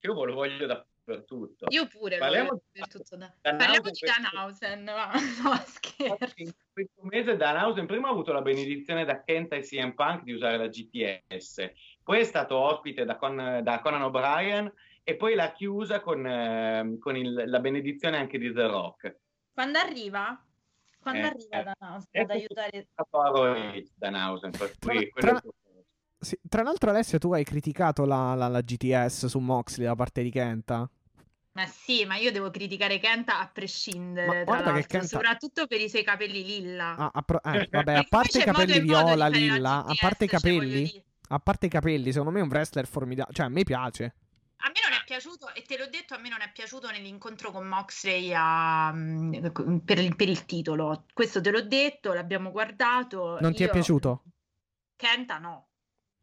Io 0.00 0.24
lo 0.24 0.34
voglio 0.34 0.66
dappertutto. 1.04 1.66
Io 1.70 1.86
pure 1.88 2.18
Parliamo 2.18 2.54
di- 2.54 2.80
per 2.80 2.88
tutto 2.88 3.16
da- 3.16 3.32
Danhausen 3.40 3.58
Parliamo 3.58 3.90
di 3.90 3.98
questo- 3.98 4.22
Danhausen, 4.22 4.84
va, 4.84 5.12
no, 5.42 5.64
scherzo. 5.66 6.32
In 6.36 6.52
questo 6.72 7.02
mese 7.02 7.36
Danhausen 7.36 7.86
prima 7.86 8.08
ha 8.08 8.10
avuto 8.12 8.32
la 8.32 8.42
benedizione 8.42 9.04
da 9.04 9.22
Kenta 9.22 9.56
e 9.56 9.60
CM 9.62 9.92
Punk 9.94 10.22
di 10.22 10.32
usare 10.32 10.56
la 10.56 10.68
GTS, 10.68 11.70
poi 12.02 12.20
è 12.20 12.24
stato 12.24 12.56
ospite 12.56 13.04
da, 13.04 13.16
Con- 13.16 13.60
da 13.62 13.80
Conan 13.80 14.02
O'Brien 14.02 14.72
e 15.02 15.16
poi 15.16 15.34
l'ha 15.34 15.52
chiusa 15.52 16.00
con, 16.00 16.24
ehm, 16.26 16.98
con 16.98 17.16
il- 17.16 17.44
la 17.46 17.58
benedizione 17.60 18.16
anche 18.18 18.38
di 18.38 18.52
The 18.52 18.66
Rock. 18.66 19.16
Quando 19.52 19.78
arriva? 19.78 20.40
Quando 21.00 21.20
Eh, 21.26 21.30
arriva 21.30 21.60
eh. 21.60 21.64
Danhausen 21.64 22.22
ad 22.22 22.30
aiutare? 22.30 22.86
Danhausen, 23.96 24.50
per 24.52 24.72
cui 24.78 25.10
Tra- 25.10 25.40
quello- 25.40 25.54
Sì, 26.22 26.38
tra 26.48 26.62
l'altro, 26.62 26.90
Alessio, 26.90 27.18
tu 27.18 27.32
hai 27.32 27.42
criticato 27.42 28.04
la, 28.04 28.34
la- 28.34 28.46
la 28.46 28.60
GTS 28.60 29.26
su 29.26 29.40
Moxley 29.40 29.86
da 29.86 29.96
parte 29.96 30.22
di 30.22 30.30
Kenta. 30.30 30.88
Ma 31.54 31.66
sì, 31.66 32.04
ma 32.06 32.16
io 32.16 32.30
devo 32.30 32.48
criticare 32.50 32.98
Kenta 33.00 33.40
a 33.40 33.48
prescindere, 33.48 34.26
Ma 34.26 34.32
tra 34.34 34.44
guarda 34.44 34.64
che 34.66 34.70
l'altro, 34.70 34.98
Kenta- 35.00 35.06
soprattutto 35.16 35.66
per 35.66 35.80
i 35.80 35.88
suoi 35.88 36.04
capelli 36.04 36.44
lilla. 36.44 36.94
Ah, 36.96 37.10
a 37.12 37.22
pro- 37.22 37.42
eh, 37.42 37.66
vabbè, 37.70 37.94
a 37.94 38.06
parte 38.08 38.38
i 38.38 38.42
capelli 38.44 38.78
viola, 38.80 39.26
lilla, 39.26 39.84
a 39.84 39.88
GTS, 39.90 40.00
parte 40.00 40.24
i 40.24 40.28
cioè, 40.28 40.40
capelli, 40.40 40.82
dire. 40.84 41.04
a 41.28 41.38
parte 41.40 41.66
i 41.66 41.68
capelli, 41.68 42.10
secondo 42.12 42.30
me 42.32 42.38
è 42.38 42.42
un 42.42 42.48
wrestler 42.48 42.86
formidabile. 42.86 43.34
Cioè, 43.36 43.46
a 43.46 43.48
me 43.48 43.64
piace. 43.64 44.14
A 44.64 44.68
me 44.68 44.74
non 44.88 44.92
è 44.96 45.02
piaciuto, 45.04 45.52
e 45.54 45.62
te 45.62 45.76
l'ho 45.76 45.88
detto, 45.88 46.14
a 46.14 46.18
me 46.18 46.28
non 46.28 46.40
è 46.40 46.52
piaciuto 46.52 46.88
nell'incontro 46.88 47.50
con 47.50 47.66
Moxley 47.66 48.32
a- 48.32 48.92
mm, 48.94 49.46
per, 49.84 49.98
il, 49.98 50.14
per 50.14 50.28
il 50.28 50.44
titolo. 50.44 51.04
Questo 51.12 51.40
te 51.40 51.50
l'ho 51.50 51.62
detto, 51.62 52.12
l'abbiamo 52.12 52.52
guardato. 52.52 53.40
Non 53.40 53.52
ti 53.52 53.64
è 53.64 53.66
io- 53.66 53.72
piaciuto? 53.72 54.22
Kenta 54.94 55.38
no. 55.38 55.66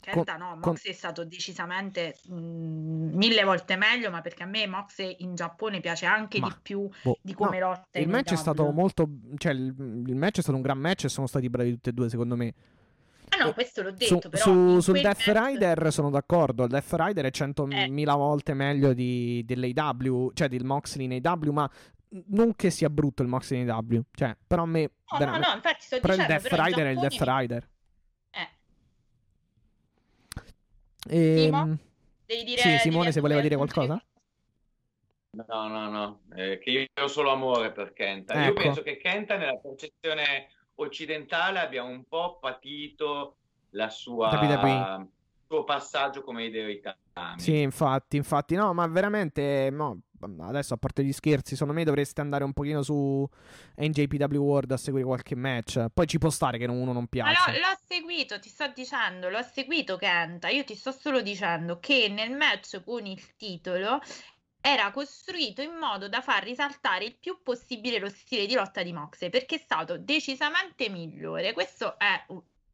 Kenta 0.01 0.37
no, 0.37 0.57
con- 0.61 0.71
Moxley 0.71 0.93
è 0.93 0.95
stato 0.95 1.25
decisamente 1.25 2.15
mm, 2.31 3.15
mille 3.15 3.43
volte 3.43 3.75
meglio, 3.75 4.09
ma 4.09 4.21
perché 4.21 4.43
a 4.43 4.45
me 4.45 4.65
Moxley 4.65 5.17
in 5.19 5.35
Giappone 5.35 5.81
piace 5.81 6.05
anche 6.05 6.39
Ma- 6.39 6.47
di 6.47 6.55
più 6.61 6.89
Boh, 7.03 7.17
di 7.21 7.33
come 7.33 7.59
no, 7.59 7.67
lotta 7.69 7.99
Il 7.99 8.07
match 8.07 8.31
è 8.31 8.35
stato 8.37 8.69
molto. 8.71 9.09
Cioè, 9.37 9.51
il, 9.51 9.73
il 10.07 10.15
match 10.15 10.37
è 10.37 10.41
stato 10.41 10.55
un 10.55 10.63
gran 10.63 10.77
match 10.79 11.03
e 11.05 11.09
sono 11.09 11.27
stati 11.27 11.49
bravi 11.49 11.71
tutti 11.73 11.89
e 11.89 11.91
due, 11.93 12.09
secondo 12.09 12.35
me. 12.35 12.53
Ah 13.31 13.43
no, 13.43 13.53
questo 13.53 13.83
l'ho 13.83 13.91
Su, 13.99 14.15
detto, 14.15 14.29
però 14.29 14.43
su- 14.43 14.79
sul 14.79 15.01
Death 15.01 15.27
match- 15.27 15.45
Rider 15.47 15.91
sono 15.91 16.09
d'accordo. 16.09 16.63
Il 16.63 16.69
Death 16.69 16.93
Rider 16.93 17.25
è 17.25 17.29
100.000 17.31 18.13
Eh. 18.13 18.15
volte 18.17 18.53
meglio 18.55 18.93
di, 18.93 19.43
dell'AW, 19.45 20.31
cioè 20.33 20.47
del 20.47 20.63
Moxley 20.63 21.05
in 21.13 21.21
AW, 21.23 21.51
ma 21.51 21.69
non 22.29 22.55
che 22.55 22.71
sia 22.71 22.89
brutto 22.89 23.21
il 23.21 23.27
Moxley 23.27 23.61
in 23.61 23.69
AW. 23.69 24.01
Cioè, 24.13 24.35
però 24.47 24.63
a 24.63 24.65
me. 24.65 24.79
No, 24.81 24.89
no, 25.11 25.17
veramente- 25.19 25.47
no, 25.47 25.53
infatti 25.55 25.81
sto 25.83 25.99
però 25.99 26.13
il 26.13 26.19
dicendo, 26.21 26.41
Death 26.41 26.49
però 26.51 26.63
in 26.63 26.69
Rider 26.69 26.85
è 26.87 26.89
il 26.89 26.99
Death 26.99 27.21
Rider. 27.21 27.69
Eh, 28.31 28.47
Ehm, 31.09 31.43
Simo? 31.43 31.77
devi 32.25 32.43
dire... 32.43 32.61
sì, 32.61 32.67
devi 32.67 32.79
Simone, 32.79 33.11
se 33.11 33.19
voleva 33.19 33.41
dire 33.41 33.55
qualcosa. 33.55 34.01
No, 35.31 35.67
no, 35.67 35.89
no, 35.89 36.21
eh, 36.35 36.57
che 36.57 36.69
io 36.71 36.85
ho 37.01 37.07
solo 37.07 37.31
amore 37.31 37.71
per 37.71 37.93
Kenta. 37.93 38.33
Io 38.33 38.49
Ecco. 38.49 38.61
penso 38.61 38.81
che 38.81 38.97
Kenta 38.97 39.37
nella 39.37 39.57
percezione 39.57 40.49
occidentale 40.75 41.59
abbia 41.59 41.83
un 41.83 42.05
po' 42.07 42.39
patito 42.39 43.37
la 43.71 43.89
sua, 43.89 44.29
il 44.31 45.07
suo 45.45 45.63
passaggio 45.63 46.23
come 46.23 46.45
idea 46.45 46.67
italiana. 46.67 47.37
Sì, 47.37 47.61
infatti, 47.61 48.17
infatti, 48.17 48.55
no, 48.55 48.73
ma 48.73 48.87
veramente, 48.87 49.69
no, 49.71 49.99
adesso 50.41 50.73
a 50.73 50.77
parte 50.77 51.03
gli 51.03 51.13
scherzi, 51.13 51.55
secondo 51.55 51.73
me 51.73 51.83
dovreste 51.83 52.21
andare 52.21 52.43
un 52.43 52.53
pochino 52.53 52.81
su 52.81 53.27
NJPW 53.77 54.37
World 54.37 54.71
a 54.71 54.77
seguire 54.77 55.05
qualche 55.05 55.35
match. 55.35 55.85
Poi 55.93 56.07
ci 56.07 56.17
può 56.17 56.29
stare 56.29 56.57
che 56.57 56.65
uno 56.65 56.91
non 56.91 57.03
Ma 57.03 57.07
piaccia. 57.07 57.51
l'ho, 57.51 57.77
seguito, 57.85 58.39
ti 58.39 58.49
sto 58.49 58.71
dicendo, 58.73 59.29
l'ho 59.29 59.41
seguito 59.41 59.97
Kenta. 59.97 60.49
Io 60.49 60.63
ti 60.63 60.75
sto 60.75 60.91
solo 60.91 61.21
dicendo 61.21 61.79
che 61.79 62.07
nel 62.09 62.31
match 62.31 62.83
con 62.83 63.05
il 63.05 63.35
titolo 63.35 63.99
era 64.61 64.91
costruito 64.91 65.61
in 65.61 65.73
modo 65.73 66.09
da 66.09 66.21
far 66.21 66.43
risaltare 66.43 67.05
il 67.05 67.15
più 67.17 67.41
possibile 67.41 67.97
lo 67.97 68.09
stile 68.09 68.45
di 68.45 68.53
lotta 68.53 68.83
di 68.83 68.91
Moxley, 68.91 69.29
perché 69.29 69.55
è 69.55 69.59
stato 69.59 69.97
decisamente 69.97 70.89
migliore. 70.89 71.53
Questo 71.53 71.97
è 71.97 72.25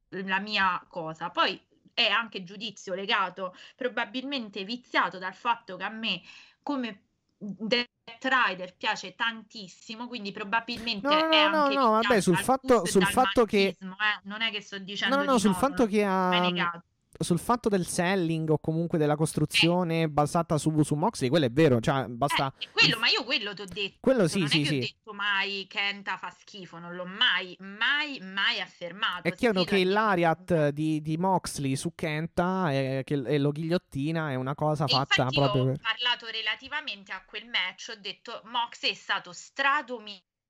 la 0.09 0.39
mia 0.39 0.83
cosa. 0.87 1.29
Poi 1.29 1.59
è 1.93 2.07
anche 2.07 2.43
giudizio 2.43 2.93
legato, 2.93 3.55
probabilmente 3.75 4.63
viziato 4.63 5.17
dal 5.17 5.33
fatto 5.33 5.77
che 5.77 5.83
a 5.83 5.89
me 5.89 6.21
come 6.61 7.04
Death 7.37 7.87
Rider 8.21 8.75
piace 8.75 9.13
tantissimo, 9.15 10.07
quindi 10.07 10.31
probabilmente 10.31 11.07
No, 11.07 11.13
no, 11.19 11.29
è 11.29 11.49
no, 11.49 11.63
anche 11.63 11.75
no, 11.75 11.89
vabbè, 11.91 12.21
sul 12.21 12.37
fatto- 12.37 12.85
sul 12.85 13.05
fatto 13.05 13.45
che- 13.45 13.75
eh, 13.79 13.85
Non 14.23 14.41
è 14.41 14.51
che 14.51 14.61
sto 14.61 14.77
dicendo 14.79 15.15
No, 15.17 15.23
no, 15.23 15.31
no, 15.33 15.37
sul 15.37 15.49
no, 15.51 15.55
fatto 15.55 15.85
che 15.85 16.03
ha-. 16.03 16.81
Sul 17.17 17.39
fatto 17.39 17.69
del 17.69 17.85
selling 17.85 18.49
o 18.49 18.57
comunque 18.59 18.97
della 18.97 19.15
costruzione 19.15 20.09
basata 20.09 20.57
su, 20.57 20.83
su 20.83 20.95
Moxley, 20.95 21.29
quello 21.29 21.45
è 21.45 21.51
vero, 21.51 21.79
cioè 21.79 22.05
basta... 22.07 22.53
Eh, 22.59 22.67
quello, 22.71 22.99
ma 22.99 23.07
io 23.07 23.23
quello 23.23 23.53
ti 23.53 23.61
ho 23.61 23.65
detto. 23.65 23.97
Quello 23.99 24.27
sì, 24.27 24.39
non 24.39 24.49
sì, 24.49 24.61
è 24.61 24.65
sì. 24.65 24.75
ho 24.75 24.79
detto 24.79 25.13
mai 25.13 25.65
Kenta 25.69 26.17
fa 26.17 26.29
schifo, 26.29 26.77
non 26.77 26.95
l'ho 26.95 27.05
mai, 27.05 27.55
mai, 27.59 28.19
mai 28.21 28.59
affermato. 28.59 29.27
È 29.27 29.33
chiaro 29.33 29.63
che 29.63 29.83
l'ariat 29.85 30.69
di, 30.69 31.01
di 31.01 31.17
Moxley 31.17 31.75
su 31.75 31.93
Kenta 31.95 32.71
e, 32.71 33.01
che, 33.05 33.13
e 33.13 33.37
lo 33.37 33.51
ghigliottina 33.51 34.31
è 34.31 34.35
una 34.35 34.55
cosa 34.55 34.85
E 34.85 34.87
fatta 34.89 35.27
proprio 35.27 35.63
io 35.63 35.69
ho 35.69 35.71
per... 35.73 35.79
parlato 35.79 36.27
relativamente 36.27 37.11
a 37.11 37.23
quel 37.25 37.45
match, 37.47 37.93
ho 37.95 37.99
detto 37.99 38.41
Moxley 38.45 38.91
è 38.91 38.95
stato 38.95 39.31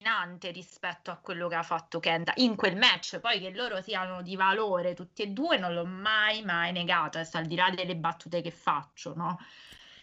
stradominante 0.06 0.52
rispetto 0.52 1.10
a 1.12 1.18
quello 1.18 1.48
che 1.48 1.56
ha 1.56 1.64
fatto 1.64 2.00
Kenta 2.00 2.34
in 2.38 2.56
quel 2.56 2.78
match, 2.78 3.20
poi 3.20 3.40
che 3.40 3.50
loro 3.52 3.82
siano 3.82 4.22
di 4.22 4.36
valore 4.36 4.94
tutti 4.94 5.24
e 5.24 5.28
due 5.28 5.58
non 5.58 5.74
l'ho 5.74 5.86
mai 5.86 6.44
mai 6.44 6.72
negato, 6.72 7.18
adesso 7.18 7.38
al 7.38 7.46
di 7.46 7.56
là 7.56 7.72
delle 7.72 7.96
battute 7.96 8.42
che 8.42 8.52
faccio, 8.52 9.14
no? 9.16 9.38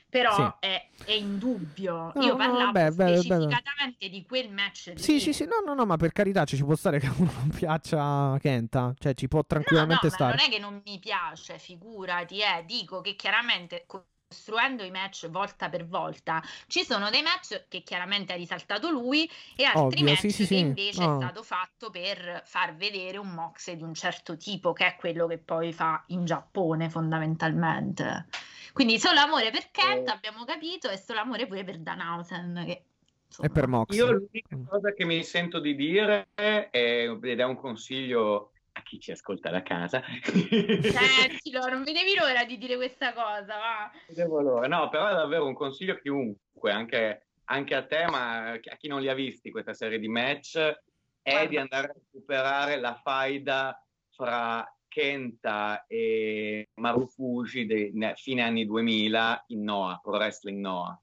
Però 0.09 0.35
Sì. 0.35 0.43
è, 0.61 0.89
è 1.05 1.13
indubbio, 1.13 2.13
No, 2.15 2.23
io 2.23 2.33
no, 2.33 2.37
parlavo 2.37 2.73
vabbè, 2.73 2.91
beh, 2.91 2.91
beh, 2.91 3.23
beh. 3.23 3.23
specificatamente 3.23 4.09
di 4.11 4.27
quel 4.27 4.51
match 4.51 4.93
lì. 4.95 5.03
Sì, 5.03 5.21
sì, 5.21 5.33
sì, 5.33 5.45
no, 5.47 5.63
no, 5.65 5.73
no, 5.75 5.87
ma 5.87 5.97
per 5.97 6.13
carità 6.13 6.45
ci, 6.45 6.57
ci 6.57 6.65
può 6.65 6.75
stare 6.75 6.99
che 6.99 7.07
a 7.07 7.15
uno 7.17 7.31
non 7.39 7.49
piaccia 7.49 8.37
Kenta, 8.39 8.95
cioè 8.99 9.15
ci 9.15 9.27
può 9.29 9.43
tranquillamente 9.45 10.09
no, 10.11 10.11
no, 10.11 10.15
stare. 10.15 10.37
ma 10.37 10.37
non 10.37 10.47
è 10.47 10.51
che 10.51 10.59
non 10.59 10.83
mi 10.85 10.99
piace, 10.99 11.59
figurati, 11.59 12.41
eh, 12.41 12.65
dico 12.67 13.01
che 13.01 13.15
chiaramente 13.17 13.87
costruendo 14.33 14.83
i 14.83 14.91
match 14.91 15.29
volta 15.29 15.69
per 15.69 15.87
volta 15.87 16.43
ci 16.67 16.85
sono 16.85 17.11
dei 17.11 17.21
match 17.21 17.67
che 17.69 17.83
chiaramente 17.83 18.33
ha 18.33 18.37
risaltato 18.37 18.89
lui 18.89 19.31
e 19.55 19.65
altri 19.65 20.01
Ovvio, 20.01 20.05
match 20.05 20.21
sì, 20.21 20.31
sì, 20.31 20.39
che 20.39 20.47
sì, 20.47 20.59
invece 20.59 21.05
no. 21.05 21.19
è 21.19 21.21
stato 21.21 21.43
fatto 21.43 21.91
per 21.91 22.43
far 22.47 22.75
vedere 22.75 23.19
un 23.19 23.29
Mox 23.29 23.71
di 23.73 23.83
un 23.83 23.93
certo 23.93 24.39
tipo 24.39 24.73
che 24.73 24.87
è 24.87 24.97
quello 24.99 25.27
che 25.27 25.37
poi 25.37 25.75
fa 25.75 26.03
in 26.09 26.25
Giappone 26.25 26.89
fondamentalmente. 26.89 28.27
Quindi 28.73 28.99
solo 28.99 29.21
amore 29.21 29.51
per 29.51 29.71
Kent 29.71 30.09
Eh. 30.09 30.13
abbiamo 30.13 30.45
capito 30.47 30.89
e 30.89 30.97
solo 30.97 31.21
amore 31.21 31.47
pure 31.47 31.63
per 31.63 31.79
Danhausen 31.79 32.63
che 32.65 32.85
insomma, 33.27 33.49
E 33.49 33.53
per 33.53 33.67
Moxley. 33.69 33.99
Io 33.99 34.13
l'unica 34.13 34.57
cosa 34.67 34.95
che 34.95 35.05
mi 35.05 35.23
sento 35.25 35.61
di 35.61 35.75
dire 35.75 36.29
è, 36.35 36.71
ed 36.73 37.41
è 37.41 37.45
un 37.45 37.57
consiglio 37.57 38.52
a 38.73 38.83
chi 38.83 38.99
ci 38.99 39.11
ascolta 39.11 39.51
da 39.51 39.63
casa. 39.63 40.03
Sentilo, 40.23 41.67
non 41.69 41.83
vedevi 41.83 42.15
l'ora 42.15 42.45
di 42.45 42.57
dire 42.59 42.77
questa 42.77 43.13
cosa, 43.13 43.57
va. 43.57 44.67
No, 44.67 44.89
però 44.89 45.09
è 45.09 45.15
davvero 45.15 45.47
un 45.47 45.55
consiglio 45.55 45.95
a 45.95 45.99
chiunque, 45.99 46.73
anche, 46.73 47.27
anche, 47.45 47.75
a 47.75 47.87
te, 47.87 48.07
ma 48.09 48.53
a 48.53 48.59
chi 48.59 48.89
non 48.89 49.01
li 49.01 49.09
ha 49.09 49.15
visti 49.15 49.51
questa 49.51 49.75
serie 49.75 49.99
di 49.99 50.09
match, 50.09 50.57
è 50.57 51.31
Guarda. 51.31 51.49
di 51.49 51.57
andare 51.59 51.89
a 51.89 51.93
recuperare 51.93 52.77
la 52.81 52.95
faida 52.95 53.87
fra 54.11 54.67
Kenta 54.89 55.87
e 55.87 56.69
Marufuji 56.75 57.67
dei 57.67 57.93
fine 58.17 58.43
anni 58.43 58.67
2000 58.67 59.45
in 59.49 59.63
Noah, 59.63 60.01
Pro 60.03 60.13
Wrestling 60.13 60.61
Noah. 60.61 61.01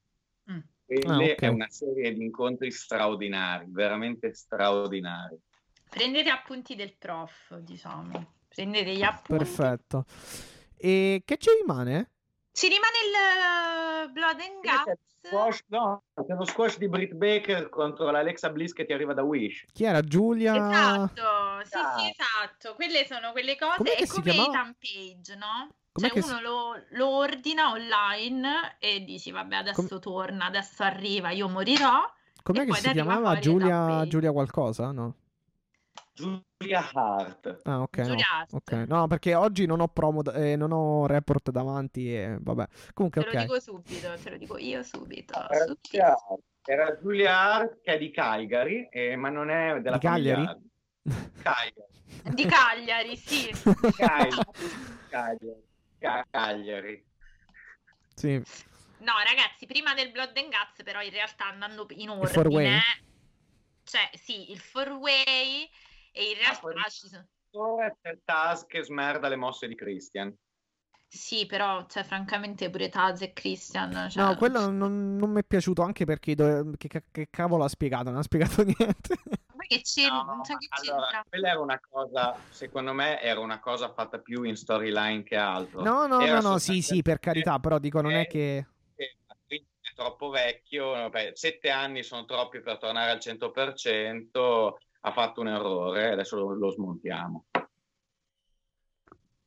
Mm. 0.50 0.58
Ah, 1.06 1.16
okay. 1.16 1.36
è 1.36 1.46
una 1.46 1.68
serie 1.68 2.12
di 2.12 2.24
incontri 2.24 2.70
straordinari, 2.72 3.66
veramente 3.68 4.34
straordinari. 4.34 5.38
Prendete 5.90 6.30
appunti 6.30 6.76
del 6.76 6.94
prof, 6.96 7.56
diciamo. 7.58 8.34
Prendete 8.48 8.92
gli 8.92 9.02
appunti. 9.02 9.44
Perfetto. 9.44 10.04
E 10.76 11.22
che 11.24 11.36
ci 11.36 11.50
rimane? 11.60 12.10
Ci 12.52 12.68
rimane 12.68 14.06
il 14.06 14.08
uh, 14.08 14.12
Blood 14.12 14.40
and 14.40 14.60
Guts. 14.62 15.08
Squash, 15.22 15.64
no, 15.66 16.02
c'è 16.14 16.34
lo 16.34 16.46
squash 16.46 16.78
di 16.78 16.88
Britt 16.88 17.12
Baker 17.12 17.68
contro 17.68 18.10
l'Alexa 18.10 18.48
Bliss 18.48 18.72
che 18.72 18.86
ti 18.86 18.94
arriva 18.94 19.12
da 19.12 19.22
Wish. 19.22 19.66
Chi 19.72 19.84
era? 19.84 20.00
Giulia? 20.00 20.54
Esatto, 20.54 21.64
sì, 21.64 21.76
ah. 21.76 21.98
sì, 21.98 22.10
esatto. 22.10 22.74
Quelle 22.74 23.04
sono 23.06 23.32
quelle 23.32 23.56
cose. 23.58 23.76
Com'è 23.76 23.96
è 23.96 24.06
come 24.06 24.30
Ethan 24.30 24.76
Page, 24.78 25.36
no? 25.36 25.68
Com'è 25.92 26.08
cioè 26.08 26.22
uno 26.22 26.36
si... 26.36 26.42
lo, 26.42 26.82
lo, 26.92 27.08
ordina 27.08 27.70
online 27.70 28.76
e 28.78 29.04
dici 29.04 29.30
vabbè 29.30 29.56
adesso 29.56 29.86
Com... 29.86 30.00
torna, 30.00 30.46
adesso 30.46 30.82
arriva, 30.82 31.30
io 31.30 31.48
morirò. 31.48 32.10
Com'è 32.42 32.64
che 32.64 32.74
si 32.74 32.90
chiamava 32.90 33.38
Giulia, 33.38 34.06
Giulia 34.06 34.32
qualcosa? 34.32 34.90
No? 34.90 35.14
Giulia 36.20 36.90
Hart. 36.92 37.60
Ah, 37.64 37.80
ok. 37.80 37.96
No. 37.98 38.16
okay. 38.50 38.86
no, 38.86 39.06
perché 39.06 39.34
oggi 39.34 39.66
non 39.66 39.80
ho 39.80 39.88
promo, 39.88 40.22
eh, 40.24 40.56
non 40.56 40.72
ho 40.72 41.06
report 41.06 41.50
davanti 41.50 42.14
e 42.14 42.36
vabbè. 42.40 42.66
Comunque, 42.94 43.22
te 43.22 43.28
ok. 43.28 43.34
lo 43.34 43.40
dico 43.40 43.60
subito, 43.60 44.14
te 44.22 44.30
lo 44.30 44.36
dico 44.36 44.58
io 44.58 44.82
subito. 44.82 45.48
Era, 45.48 45.64
subito. 45.64 46.42
Era 46.64 46.98
Giulia 47.00 47.38
Hart 47.38 47.80
che 47.82 47.94
è 47.94 47.98
di 47.98 48.10
Calgary, 48.10 48.88
eh, 48.90 49.16
ma 49.16 49.30
non 49.30 49.50
è 49.50 49.80
della 49.80 49.96
di 49.96 50.06
Cagliari? 50.06 50.44
Cagliari. 51.42 51.88
Di 52.34 52.44
Cagliari, 52.44 53.16
sì. 53.16 53.50
Cagliari. 53.96 54.36
Cagliari. 55.08 56.26
Cagliari. 56.30 57.04
Sì. 58.14 58.42
No, 58.98 59.12
ragazzi, 59.24 59.64
prima 59.64 59.94
del 59.94 60.10
Blood 60.10 60.36
and 60.36 60.50
Guts, 60.50 60.82
però 60.84 61.00
in 61.00 61.10
realtà 61.10 61.46
andando 61.46 61.86
in 61.90 62.10
ordine, 62.10 62.82
cioè 63.84 64.10
sì, 64.12 64.50
il 64.50 64.58
four 64.58 64.90
way 64.90 65.68
e 66.12 66.30
in 66.30 66.36
realtà 66.36 66.68
ah, 66.68 66.88
ci 66.88 67.08
sono... 67.08 67.26
Taz 68.24 68.64
che 68.66 68.82
smerda 68.82 69.28
le 69.28 69.36
mosse 69.36 69.66
di 69.66 69.74
Christian. 69.74 70.34
Sì, 71.12 71.44
però, 71.46 71.86
cioè, 71.86 72.04
francamente, 72.04 72.70
pure 72.70 72.88
Taz 72.88 73.22
e 73.22 73.32
Christian. 73.32 74.08
Cioè... 74.08 74.22
No, 74.22 74.36
quello 74.36 74.70
non, 74.70 75.16
non 75.16 75.30
mi 75.30 75.40
è 75.40 75.44
piaciuto 75.44 75.82
anche 75.82 76.04
perché 76.04 76.36
dove... 76.36 76.76
che, 76.76 77.02
che, 77.10 77.26
cavolo 77.28 77.64
ha 77.64 77.68
spiegato? 77.68 78.10
Non 78.10 78.20
ha 78.20 78.22
spiegato 78.22 78.62
niente. 78.62 79.16
Ma 79.54 79.64
che 79.66 79.80
c'entra? 79.82 80.22
No, 80.22 80.42
cioè, 80.44 80.56
che 80.56 80.68
allora, 80.70 81.06
c'entra? 81.06 81.24
quella 81.28 81.48
era 81.48 81.60
una 81.60 81.80
cosa, 81.80 82.36
secondo 82.50 82.92
me, 82.92 83.20
era 83.20 83.40
una 83.40 83.58
cosa 83.58 83.92
fatta 83.92 84.20
più 84.20 84.44
in 84.44 84.56
storyline 84.56 85.24
che 85.24 85.36
altro. 85.36 85.82
No, 85.82 86.06
no, 86.06 86.20
era 86.20 86.40
no, 86.40 86.50
no, 86.50 86.58
sì, 86.58 86.80
sì, 86.80 87.02
per 87.02 87.18
carità, 87.18 87.58
però 87.58 87.80
dico, 87.80 88.00
non 88.00 88.12
è 88.12 88.28
che 88.28 88.58
è 88.58 89.94
troppo 89.94 90.30
vecchio, 90.30 90.90
vabbè, 90.90 91.32
sette 91.34 91.70
anni 91.70 92.02
sono 92.02 92.24
troppi 92.24 92.60
per 92.60 92.78
tornare 92.78 93.10
al 93.10 93.18
100%, 93.18 94.74
ha 95.00 95.12
fatto 95.12 95.40
un 95.40 95.48
errore, 95.48 96.12
adesso 96.12 96.36
lo, 96.36 96.54
lo 96.54 96.70
smontiamo. 96.70 97.46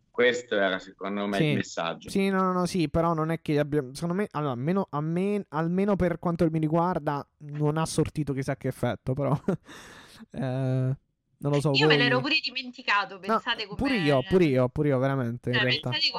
Questo 0.10 0.56
era 0.56 0.78
secondo 0.78 1.26
me 1.26 1.38
sì. 1.38 1.44
il 1.46 1.56
messaggio. 1.56 2.10
Sì, 2.10 2.30
no, 2.30 2.52
no, 2.52 2.68
sì, 2.68 2.88
però 2.88 3.16
non 3.16 3.32
è 3.32 3.42
che 3.42 3.58
abbiamo. 3.58 3.96
Secondo 3.96 4.14
me, 4.14 4.28
allora, 4.32 4.52
almeno, 4.52 4.88
me, 5.02 5.44
almeno 5.50 5.96
per 5.96 6.20
quanto 6.20 6.48
mi 6.52 6.60
riguarda, 6.60 7.28
non 7.38 7.78
ha 7.78 7.86
sortito 7.88 8.32
chissà 8.32 8.56
che 8.56 8.68
effetto, 8.68 9.14
però. 9.14 9.36
eh, 10.34 10.40
non 10.40 11.52
lo 11.52 11.60
so. 11.60 11.72
Io 11.72 11.88
voi... 11.88 11.98
me 11.98 12.04
l'ero 12.04 12.20
pure 12.20 12.36
dimenticato. 12.44 13.18
Pensate 13.18 13.64
no, 13.64 13.70
come. 13.76 13.90
Pure 13.90 14.02
io, 14.02 14.22
pure 14.30 14.46
io, 14.46 14.70
pure 14.70 14.88
io, 14.90 15.00
veramente. 15.00 15.52
Cioè, 15.52 15.62
in 15.62 15.68
realtà. 15.68 15.90
Pensate 15.90 16.12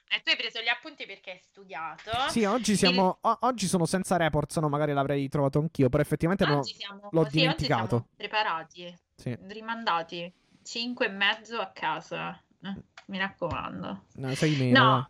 E 0.10 0.22
tu 0.24 0.30
hai 0.30 0.38
preso 0.38 0.62
gli 0.62 0.68
appunti 0.68 1.06
perché 1.06 1.32
hai 1.32 1.40
studiato. 1.40 2.12
Sì, 2.30 2.46
oggi 2.46 2.76
siamo. 2.78 3.20
Il... 3.22 3.30
O- 3.30 3.38
oggi 3.42 3.68
sono 3.68 3.86
senza 3.86 4.16
report, 4.16 4.52
se 4.52 4.60
no 4.62 4.70
magari 4.70 4.94
l'avrei 4.94 5.28
trovato 5.28 5.60
anch'io. 5.60 5.90
Però 5.90 6.02
effettivamente 6.02 6.46
oggi 6.46 6.54
no, 6.54 6.62
siamo... 6.64 7.10
l'ho 7.12 7.24
sì, 7.26 7.40
dimenticato. 7.40 8.08
Preparati. 8.16 8.98
Sì. 9.16 9.38
Rimandati. 9.48 10.34
5 10.64 11.06
e 11.06 11.10
mezzo 11.10 11.60
a 11.60 11.68
casa. 11.68 12.42
Eh, 12.64 12.76
mi 13.08 13.18
raccomando. 13.18 14.06
No, 14.16 14.36
sei 14.36 14.56
meno. 14.56 14.80
No. 14.84 15.10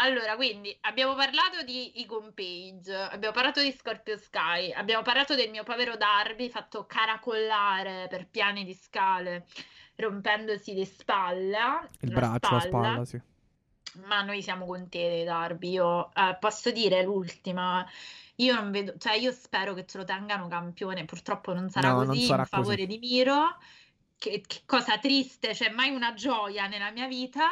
Allora, 0.00 0.36
quindi 0.36 0.76
abbiamo 0.82 1.14
parlato 1.14 1.64
di 1.64 1.92
Egon 1.96 2.32
Page, 2.32 2.94
abbiamo 2.94 3.34
parlato 3.34 3.60
di 3.60 3.72
Scorpio 3.72 4.16
Sky, 4.16 4.70
abbiamo 4.70 5.02
parlato 5.02 5.34
del 5.34 5.50
mio 5.50 5.64
povero 5.64 5.96
Darby 5.96 6.48
fatto 6.50 6.86
caracollare 6.86 8.06
per 8.08 8.28
piani 8.28 8.64
di 8.64 8.74
scale, 8.74 9.46
rompendosi 9.96 10.72
le 10.74 10.84
spalle. 10.84 11.88
Il 12.00 12.12
braccio, 12.12 12.60
spalla. 12.60 12.60
la 12.60 12.60
spalla, 12.60 13.04
sì. 13.04 13.20
Ma 14.06 14.22
noi 14.22 14.42
siamo 14.42 14.66
con 14.66 14.88
te, 14.88 15.24
Darby. 15.24 15.70
Io 15.72 16.10
eh, 16.14 16.36
posso 16.38 16.70
dire 16.70 17.02
l'ultima. 17.02 17.86
Io 18.36 18.54
non 18.54 18.70
vedo, 18.70 18.94
cioè 18.98 19.14
io 19.14 19.32
spero 19.32 19.74
che 19.74 19.84
ce 19.86 19.98
lo 19.98 20.04
tengano 20.04 20.46
campione, 20.46 21.04
purtroppo 21.04 21.52
non 21.52 21.68
sarà 21.70 21.90
no, 21.90 22.04
così 22.04 22.06
non 22.06 22.18
sarà 22.18 22.42
in 22.42 22.46
favore 22.46 22.86
così. 22.86 22.86
di 22.86 22.98
Miro 22.98 23.56
che, 24.18 24.42
che, 24.46 24.60
cosa 24.66 24.98
triste, 24.98 25.50
c'è 25.50 25.70
mai 25.70 25.90
una 25.94 26.12
gioia 26.12 26.66
nella 26.66 26.90
mia 26.90 27.06
vita. 27.06 27.46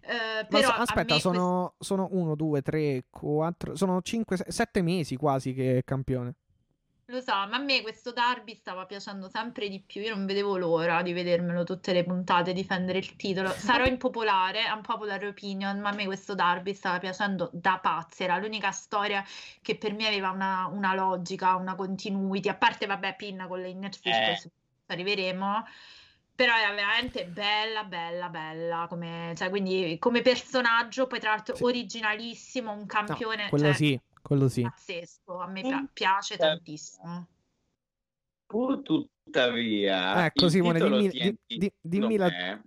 Eh, 0.00 0.44
però 0.46 0.68
so, 0.68 0.80
aspetta, 0.80 1.18
sono, 1.18 1.74
questo... 1.76 1.94
sono 1.94 2.08
1, 2.10 2.34
2, 2.34 2.62
3, 2.62 3.04
4, 3.10 3.76
sono 3.76 4.00
5, 4.02 4.36
7 4.48 4.82
mesi 4.82 5.16
quasi 5.16 5.52
che 5.52 5.78
è 5.78 5.84
campione. 5.84 6.34
Lo 7.08 7.20
so, 7.20 7.32
ma 7.32 7.56
a 7.56 7.58
me 7.58 7.82
questo 7.82 8.12
Darby 8.12 8.54
stava 8.54 8.86
piacendo 8.86 9.28
sempre 9.28 9.68
di 9.68 9.80
più. 9.80 10.00
Io 10.00 10.14
non 10.14 10.24
vedevo 10.24 10.56
l'ora 10.56 11.02
di 11.02 11.12
vedermelo 11.12 11.62
tutte 11.62 11.92
le 11.92 12.02
puntate, 12.02 12.54
difendere 12.54 12.98
il 12.98 13.14
titolo. 13.16 13.50
Sarò 13.50 13.84
impopolare, 13.86 14.70
un 14.74 14.80
popular 14.80 15.22
opinion, 15.24 15.80
ma 15.80 15.90
a 15.90 15.94
me 15.94 16.06
questo 16.06 16.34
Darby 16.34 16.72
stava 16.72 16.98
piacendo 16.98 17.50
da 17.52 17.78
pazzi. 17.78 18.22
Era 18.22 18.38
l'unica 18.38 18.70
storia 18.70 19.22
che 19.60 19.76
per 19.76 19.92
me 19.92 20.06
aveva 20.06 20.30
una, 20.30 20.66
una 20.72 20.94
logica, 20.94 21.56
una 21.56 21.74
continuity. 21.74 22.48
A 22.48 22.54
parte, 22.54 22.86
vabbè, 22.86 23.16
Pin 23.16 23.44
con 23.48 23.60
le 23.60 23.68
inner 23.68 23.92
eh. 24.02 24.50
arriveremo 24.86 25.64
però 26.34 26.56
era 26.56 26.72
veramente 26.72 27.26
bella, 27.26 27.84
bella, 27.84 28.28
bella, 28.28 28.86
come, 28.88 29.34
cioè, 29.36 29.50
quindi 29.50 29.96
come 30.00 30.20
personaggio, 30.20 31.06
poi 31.06 31.20
tra 31.20 31.30
l'altro 31.30 31.54
originalissimo, 31.60 32.72
un 32.72 32.86
campione... 32.86 33.44
No, 33.44 33.48
quello 33.50 33.66
cioè, 33.66 33.74
sì, 33.74 34.00
quello 34.24 34.48
sì. 34.48 34.62
Pazzesco, 34.62 35.38
a 35.38 35.46
me 35.46 35.62
mm. 35.62 35.84
piace 35.92 36.38
tantissimo. 36.38 37.28
Pur 38.46 38.80
tuttavia... 38.82 40.24
Ecco 40.24 40.48
Simone, 40.48 40.80
dimmi, 40.80 41.08
di, 41.08 41.38
di, 41.46 41.72
dimmi 41.78 42.16
la... 42.16 42.28
Me, 42.28 42.62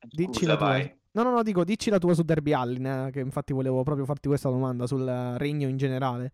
dici 0.00 0.46
la 0.46 0.56
tua. 0.56 0.66
Vai. 0.66 0.98
No, 1.12 1.22
no, 1.22 1.30
no, 1.30 1.42
dico, 1.44 1.62
dici 1.62 1.90
la 1.90 1.98
tua 1.98 2.12
su 2.12 2.22
Derby 2.22 2.52
Allin, 2.52 2.86
eh, 2.86 3.10
che 3.12 3.20
infatti 3.20 3.52
volevo 3.52 3.84
proprio 3.84 4.04
farti 4.04 4.26
questa 4.26 4.48
domanda 4.48 4.88
sul 4.88 5.06
regno 5.38 5.68
in 5.68 5.76
generale. 5.76 6.32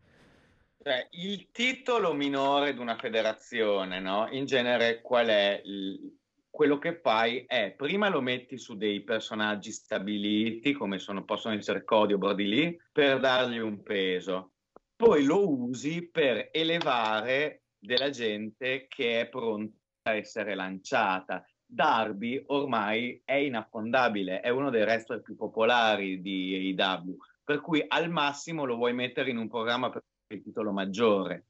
Cioè, 0.82 1.08
il 1.10 1.50
titolo 1.52 2.14
minore 2.14 2.72
di 2.72 2.80
una 2.80 2.96
federazione, 2.96 4.00
no? 4.00 4.26
In 4.30 4.46
genere 4.46 5.02
qual 5.02 5.26
è 5.26 5.60
il, 5.62 6.19
quello 6.50 6.78
che 6.78 6.96
fai 6.96 7.44
è 7.46 7.72
prima 7.76 8.08
lo 8.08 8.20
metti 8.20 8.58
su 8.58 8.76
dei 8.76 9.02
personaggi 9.02 9.70
stabiliti, 9.70 10.72
come 10.72 10.98
sono, 10.98 11.24
possono 11.24 11.54
essere 11.54 11.84
Cody 11.84 12.14
o 12.14 12.18
Brody 12.18 12.46
Lee, 12.46 12.76
per 12.92 13.20
dargli 13.20 13.58
un 13.58 13.82
peso. 13.82 14.52
Poi 14.96 15.24
lo 15.24 15.48
usi 15.48 16.08
per 16.10 16.50
elevare 16.52 17.62
della 17.78 18.10
gente 18.10 18.86
che 18.88 19.20
è 19.20 19.28
pronta 19.28 19.74
a 20.02 20.14
essere 20.14 20.54
lanciata. 20.54 21.44
Darby 21.64 22.42
ormai 22.48 23.22
è 23.24 23.34
inaffondabile, 23.34 24.40
è 24.40 24.48
uno 24.48 24.70
dei 24.70 24.82
wrestler 24.82 25.22
più 25.22 25.36
popolari 25.36 26.20
di 26.20 26.74
AEW, 26.76 27.16
per 27.44 27.60
cui 27.60 27.82
al 27.86 28.10
massimo 28.10 28.64
lo 28.64 28.74
vuoi 28.74 28.92
mettere 28.92 29.30
in 29.30 29.36
un 29.36 29.48
programma 29.48 29.88
per 29.88 30.02
il 30.34 30.42
titolo 30.42 30.72
maggiore 30.72 31.49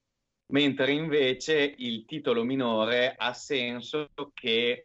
mentre 0.50 0.92
invece 0.92 1.74
il 1.78 2.04
titolo 2.04 2.44
minore 2.44 3.14
ha 3.16 3.32
senso 3.32 4.10
che 4.34 4.84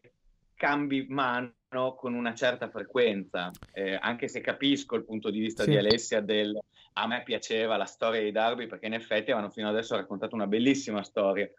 cambi 0.55 1.05
mano 1.09 1.53
con 1.97 2.13
una 2.13 2.33
certa 2.33 2.69
frequenza, 2.69 3.51
eh, 3.73 3.97
anche 3.99 4.27
se 4.27 4.41
capisco 4.41 4.95
il 4.95 5.03
punto 5.03 5.29
di 5.29 5.39
vista 5.39 5.63
sì. 5.63 5.71
di 5.71 5.77
Alessia 5.77 6.21
del 6.21 6.57
a 6.97 7.07
me 7.07 7.23
piaceva 7.23 7.75
la 7.75 7.85
storia 7.85 8.21
di 8.21 8.31
Darby 8.31 8.67
perché 8.67 8.85
in 8.85 8.93
effetti 8.93 9.31
avevano 9.31 9.51
fino 9.51 9.67
adesso 9.67 9.95
raccontato 9.95 10.33
una 10.35 10.47
bellissima 10.47 11.03
storia. 11.03 11.49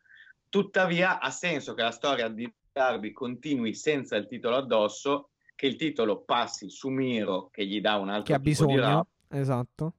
Tuttavia 0.49 1.21
ha 1.21 1.31
senso 1.31 1.75
che 1.75 1.83
la 1.83 1.91
storia 1.91 2.29
di 2.29 2.51
Darby 2.73 3.13
continui 3.13 3.75
senza 3.75 4.17
il 4.17 4.27
titolo 4.27 4.57
addosso, 4.57 5.31
che 5.55 5.67
il 5.67 5.77
titolo 5.77 6.21
passi 6.21 6.71
su 6.71 6.89
Miro 6.89 7.51
che 7.51 7.67
gli 7.67 7.81
dà 7.83 7.97
un 7.97 8.09
altro 8.09 8.25
che 8.25 8.35
ha 8.35 8.39
bisogno, 8.39 9.07
esatto. 9.29 9.93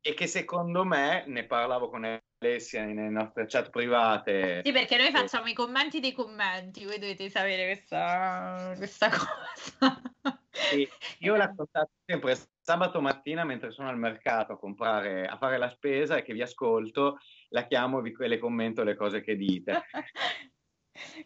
E 0.00 0.14
che 0.14 0.26
secondo 0.26 0.84
me, 0.84 1.24
ne 1.26 1.44
parlavo 1.44 1.90
con 1.90 2.06
Alessia 2.42 2.86
nelle 2.86 3.10
nostre 3.10 3.44
chat 3.46 3.68
private. 3.68 4.62
Sì, 4.64 4.72
perché 4.72 4.96
noi 4.96 5.10
facciamo 5.10 5.46
i 5.48 5.52
commenti 5.52 6.00
dei 6.00 6.12
commenti, 6.12 6.86
voi 6.86 6.98
dovete 6.98 7.28
sapere 7.28 7.66
questa, 7.66 8.72
questa 8.76 9.10
cosa. 9.10 10.00
Sì, 10.50 10.88
io 11.18 11.36
la 11.36 11.54
contatto 11.54 11.90
sempre 12.06 12.38
sabato 12.62 13.02
mattina 13.02 13.44
mentre 13.44 13.70
sono 13.70 13.88
al 13.88 13.98
mercato 13.98 14.54
a 14.54 14.58
comprare, 14.58 15.26
a 15.26 15.36
fare 15.36 15.58
la 15.58 15.68
spesa 15.68 16.16
e 16.16 16.22
che 16.22 16.32
vi 16.32 16.40
ascolto, 16.40 17.18
la 17.50 17.66
chiamo 17.66 18.02
e 18.02 18.28
le 18.28 18.38
commento 18.38 18.84
le 18.84 18.96
cose 18.96 19.20
che 19.20 19.36
dite. 19.36 19.82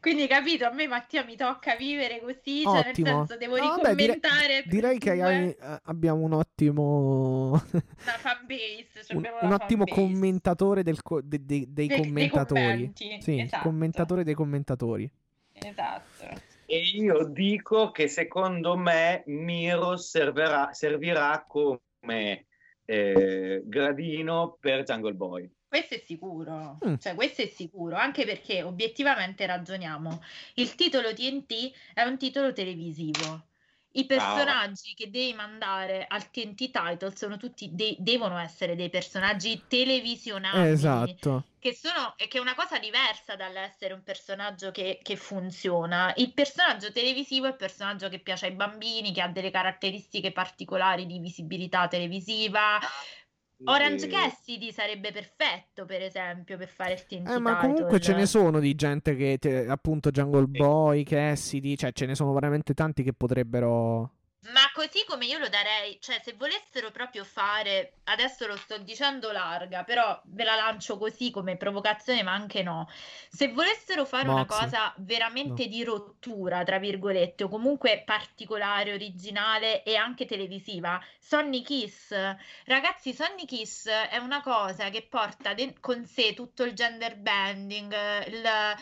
Quindi 0.01 0.27
capito, 0.27 0.67
a 0.67 0.73
me 0.73 0.87
Mattia 0.87 1.25
mi 1.25 1.37
tocca 1.37 1.75
vivere 1.77 2.21
così, 2.21 2.63
cioè 2.63 2.85
nel 2.85 2.95
senso 2.95 3.37
devo 3.37 3.57
no, 3.57 3.77
beh, 3.81 3.95
ricommentare. 3.95 4.63
direi, 4.67 4.97
direi 4.97 4.99
che 4.99 5.11
hai, 5.23 5.49
eh, 5.49 5.81
abbiamo 5.85 6.23
un 6.23 6.33
ottimo 6.35 7.51
una 7.51 8.19
fanbase, 8.19 9.05
cioè 9.07 9.17
un, 9.17 9.29
un 9.41 9.53
ottimo 9.53 9.85
fanbase. 9.87 9.95
commentatore 9.95 10.83
del 10.83 11.03
co- 11.03 11.23
de, 11.23 11.45
de, 11.45 11.65
dei 11.69 11.87
De, 11.87 11.97
commentatori. 11.97 12.93
Dei 12.95 13.19
sì, 13.21 13.41
esatto. 13.41 13.63
commentatore 13.63 14.25
dei 14.25 14.35
commentatori. 14.35 15.11
Esatto. 15.53 16.53
E 16.67 16.79
io 16.79 17.25
dico 17.25 17.91
che 17.91 18.09
secondo 18.09 18.77
me 18.77 19.23
Miro 19.27 19.97
servirà, 19.97 20.73
servirà 20.73 21.45
come 21.47 22.47
eh, 22.85 23.63
gradino 23.65 24.57
per 24.61 24.83
Jungle 24.83 25.15
Boy. 25.15 25.51
Questo 25.75 25.95
è 25.95 26.03
sicuro, 26.07 26.79
mm. 26.87 26.95
cioè 27.01 27.17
questo 27.17 27.43
è 27.43 27.47
sicuro, 27.47 27.97
anche 27.97 28.25
perché 28.25 28.63
obiettivamente 28.63 29.45
ragioniamo. 29.45 30.23
Il 30.55 30.77
titolo 30.77 31.13
TNT 31.13 31.73
è 31.95 32.03
un 32.03 32.17
titolo 32.17 32.53
televisivo. 32.53 33.47
I 33.97 34.07
personaggi 34.07 34.93
ah. 34.93 34.95
che 34.97 35.11
devi 35.11 35.35
mandare 35.35 36.05
al 36.09 36.31
TNT 36.31 36.71
title 36.71 37.17
sono 37.17 37.39
tutti 37.39 37.71
de- 37.73 37.97
devono 37.99 38.39
essere 38.39 38.77
dei 38.77 38.89
personaggi 38.89 39.65
televisionali. 39.67 40.71
Esatto. 40.71 41.43
Che, 41.59 41.75
sono, 41.75 42.15
che 42.17 42.29
è 42.31 42.39
una 42.39 42.55
cosa 42.55 42.79
diversa 42.79 43.35
dall'essere 43.35 43.95
un 43.95 44.05
personaggio 44.05 44.71
che, 44.71 45.01
che 45.03 45.17
funziona. 45.17 46.13
Il 46.19 46.33
personaggio 46.35 46.93
televisivo 46.93 47.47
è 47.47 47.51
il 47.51 47.57
personaggio 47.57 48.09
che 48.09 48.21
piace 48.21 48.47
ai 48.47 48.53
bambini, 48.53 49.13
che 49.13 49.23
ha 49.23 49.29
delle 49.29 49.51
caratteristiche 49.51 50.31
particolari 50.31 51.05
di 51.07 51.19
visibilità 51.19 51.89
televisiva. 51.89 52.79
Orange 53.65 54.07
Cassidy 54.09 54.73
sarebbe 54.73 55.13
perfetto, 55.13 55.85
per 55.85 56.03
esempio, 56.03 56.57
per 56.57 56.69
fare 56.69 56.95
il 56.95 57.07
TNT 57.07 57.31
eh, 57.31 57.39
ma 57.39 57.57
comunque 57.57 58.01
ce 58.01 58.15
ne 58.15 58.27
sono 58.27 58.61
di 58.61 58.75
gente 58.75 59.17
che, 59.17 59.39
te, 59.39 59.67
appunto, 59.67 60.11
Jungle 60.11 60.47
Boy, 60.47 61.03
Cassidy, 61.05 61.77
cioè 61.77 61.93
ce 61.93 62.07
ne 62.07 62.15
sono 62.15 62.33
veramente 62.33 62.75
tanti 62.75 63.03
che 63.03 63.13
potrebbero... 63.13 64.11
Ma 64.47 64.71
così 64.75 65.05
come 65.07 65.25
io 65.25 65.39
lo 65.39 65.49
darei, 65.49 65.99
cioè 66.01 66.21
se 66.23 66.35
volessero 66.35 66.91
proprio 66.91 67.25
fare, 67.25 67.95
adesso 68.05 68.47
lo 68.47 68.57
sto 68.57 68.77
dicendo 68.77 69.33
larga, 69.33 69.85
però 69.85 70.21
ve 70.25 70.45
la 70.45 70.55
lancio 70.55 70.99
così 70.99 71.31
come 71.31 71.57
provocazione, 71.57 72.23
ma 72.23 72.33
anche 72.33 72.63
no. 72.63 72.87
Se 73.31 73.49
volessero 73.49 74.05
fare 74.05 74.27
Moxie. 74.27 74.45
una 74.45 74.67
cosa 74.67 74.95
veramente 74.99 75.65
no. 75.65 75.71
di 75.71 75.83
rottura, 75.83 76.63
tra 76.63 76.79
virgolette, 76.79 77.45
o 77.45 77.49
comunque 77.49 78.03
particolare, 78.05 78.93
originale 78.93 79.83
e 79.83 79.97
anche 79.97 80.27
televisiva, 80.27 81.03
Sonny 81.19 81.63
Kiss. 81.63 82.15
Ragazzi, 82.67 83.15
Sonny 83.15 83.47
Kiss 83.47 83.89
è 83.89 84.19
una 84.19 84.43
cosa 84.43 84.91
che 84.91 85.07
porta 85.09 85.55
de- 85.55 85.77
con 85.81 86.05
sé 86.05 86.35
tutto 86.35 86.65
il 86.65 86.75
gender 86.75 87.17
bending, 87.17 87.91
le, 88.29 88.77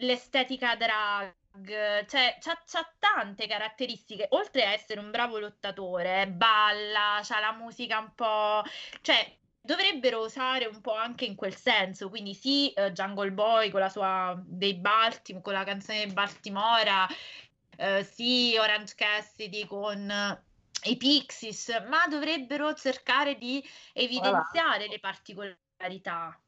l'estetica 0.00 0.74
drag 0.74 1.37
cioè 1.64 2.06
c'ha, 2.06 2.62
c'ha, 2.64 2.94
tante 2.98 3.46
caratteristiche 3.46 4.26
oltre 4.30 4.64
a 4.64 4.72
essere 4.72 5.00
un 5.00 5.10
bravo 5.10 5.38
lottatore 5.38 6.28
balla, 6.28 7.20
c'ha 7.22 7.40
la 7.40 7.52
musica 7.52 7.98
un 7.98 8.14
po' 8.14 8.62
cioè 9.00 9.36
dovrebbero 9.60 10.24
usare 10.24 10.66
un 10.66 10.80
po' 10.80 10.94
anche 10.94 11.24
in 11.24 11.34
quel 11.34 11.54
senso 11.54 12.08
quindi 12.08 12.34
sì 12.34 12.72
uh, 12.76 12.90
Jungle 12.90 13.32
Boy 13.32 13.70
con 13.70 13.80
la 13.80 13.88
sua 13.88 14.40
dei 14.44 14.74
Baltimore 14.74 15.44
con 15.44 15.52
la 15.52 15.64
canzone 15.64 16.06
di 16.06 16.12
Baltimora 16.12 17.06
uh, 17.06 18.02
sì 18.02 18.56
Orange 18.58 18.94
Cassidy 18.96 19.66
con 19.66 20.08
uh, 20.08 20.88
i 20.88 20.96
Pixies 20.96 21.84
ma 21.88 22.06
dovrebbero 22.06 22.72
cercare 22.74 23.36
di 23.36 23.62
evidenziare 23.92 24.86
voilà. 24.86 24.92
le 24.92 24.98
particolarità 25.00 25.66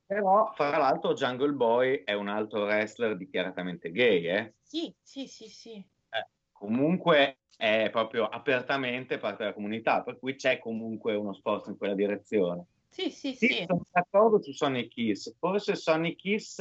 però, 0.06 0.52
fra 0.54 0.76
l'altro, 0.76 1.14
Jungle 1.14 1.52
Boy 1.52 2.02
è 2.04 2.14
un 2.14 2.28
altro 2.28 2.64
wrestler 2.64 3.16
dichiaratamente 3.16 3.90
gay, 3.92 4.26
eh? 4.26 4.54
Sì, 4.60 4.92
sì, 5.00 5.26
sì, 5.28 5.48
sì. 5.48 5.72
Eh, 5.74 6.28
comunque 6.50 7.38
è 7.56 7.88
proprio 7.90 8.26
apertamente 8.26 9.18
parte 9.18 9.44
della 9.44 9.54
comunità, 9.54 10.02
per 10.02 10.18
cui 10.18 10.34
c'è 10.34 10.58
comunque 10.58 11.14
uno 11.14 11.32
sforzo 11.32 11.70
in 11.70 11.76
quella 11.76 11.94
direzione. 11.94 12.64
Sì, 12.88 13.10
sì, 13.10 13.34
sì. 13.34 13.46
sì. 13.46 13.64
Sono 13.66 13.86
d'accordo 13.90 14.42
su 14.42 14.52
Sonny 14.52 14.88
Kiss. 14.88 15.36
Forse 15.38 15.76
Sonny 15.76 16.16
Kiss 16.16 16.58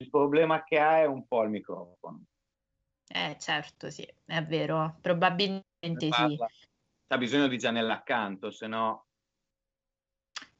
il 0.00 0.10
problema 0.10 0.62
che 0.62 0.78
ha 0.78 0.98
è 0.98 1.06
un 1.06 1.26
po' 1.26 1.42
il 1.42 1.50
microfono. 1.50 2.22
Eh, 3.08 3.36
certo, 3.38 3.90
sì, 3.90 4.06
è 4.26 4.44
vero. 4.44 4.98
Probabilmente 5.00 6.10
sì. 6.10 6.36
Ha 7.10 7.16
bisogno 7.16 7.48
di 7.48 7.56
Gianella 7.56 7.94
accanto, 7.94 8.50
se 8.50 8.66
no 8.66 9.06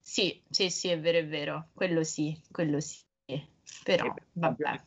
sì, 0.09 0.43
sì, 0.48 0.70
sì, 0.70 0.89
è 0.89 0.98
vero, 0.98 1.18
è 1.18 1.26
vero, 1.26 1.68
quello 1.74 2.02
sì, 2.02 2.35
quello 2.51 2.80
sì, 2.80 2.98
però 3.85 4.14
vabbè. 4.32 4.82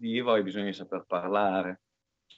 Vivo 0.00 0.32
hai 0.32 0.42
bisogno 0.42 0.64
di 0.64 0.72
saper 0.72 1.04
parlare. 1.06 1.82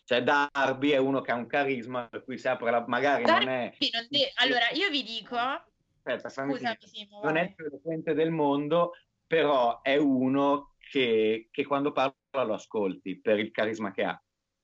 Cioè 0.05 0.23
Darby 0.23 0.91
è 0.91 0.99
uno 0.99 1.23
che 1.23 1.33
ha 1.33 1.35
un 1.35 1.47
carisma 1.47 2.07
per 2.09 2.25
cui 2.25 2.37
si 2.37 2.47
apre 2.47 2.71
la... 2.71 2.85
magari 2.87 3.25
Darby 3.25 3.45
non 3.47 3.55
è... 3.55 3.75
Non 3.91 4.07
de... 4.11 4.33
Allora, 4.35 4.69
io 4.73 4.91
vi 4.91 5.03
dico... 5.03 5.35
Aspetta, 5.35 6.29
Scusami, 6.29 6.77
Simo, 6.81 7.23
non 7.23 7.39
è 7.39 7.43
il 7.45 7.55
più 7.55 8.13
del 8.13 8.31
mondo, 8.31 8.93
però 9.27 9.81
è 9.81 9.97
uno 9.97 10.75
che, 10.91 11.49
che 11.51 11.65
quando 11.65 11.91
parla 11.91 12.45
lo 12.45 12.53
ascolti 12.53 13.19
per 13.19 13.39
il 13.39 13.51
carisma 13.51 13.93
che 13.93 14.05
ha. 14.05 14.23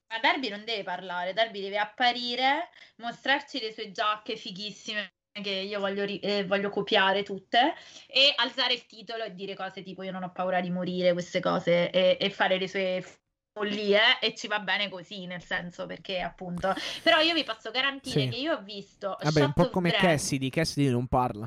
Ma 0.08 0.18
Darby 0.20 0.50
non 0.50 0.66
deve 0.66 0.82
parlare, 0.82 1.32
Darby 1.32 1.62
deve 1.62 1.78
apparire, 1.78 2.68
mostrarci 2.96 3.60
le 3.60 3.72
sue 3.72 3.90
giacche 3.92 4.36
fighissime 4.36 5.14
che 5.40 5.50
io 5.50 5.80
voglio, 5.80 6.04
ri- 6.04 6.18
eh, 6.18 6.44
voglio, 6.44 6.68
copiare 6.68 7.22
tutte 7.22 7.74
e 8.06 8.32
alzare 8.36 8.74
il 8.74 8.84
titolo 8.86 9.24
e 9.24 9.34
dire 9.34 9.54
cose 9.54 9.82
tipo 9.82 10.02
io 10.02 10.12
non 10.12 10.22
ho 10.22 10.32
paura 10.32 10.60
di 10.60 10.70
morire, 10.70 11.12
queste 11.12 11.40
cose 11.40 11.90
e, 11.90 12.18
e 12.20 12.30
fare 12.30 12.58
le 12.58 12.68
sue 12.68 13.04
follie 13.52 14.18
e 14.20 14.34
ci 14.34 14.46
va 14.46 14.60
bene 14.60 14.88
così 14.88 15.26
nel 15.26 15.42
senso 15.42 15.86
perché 15.86 16.20
appunto 16.20 16.74
però 17.02 17.20
io 17.20 17.34
vi 17.34 17.44
posso 17.44 17.70
garantire 17.70 18.22
sì. 18.22 18.28
che 18.28 18.36
io 18.36 18.54
ho 18.54 18.62
visto 18.62 19.16
vabbè 19.20 19.44
un 19.44 19.52
po' 19.52 19.68
come. 19.70 19.90
Cassidy 19.92 20.48
Cassidy 20.48 20.90
non 20.90 21.06
parla 21.06 21.46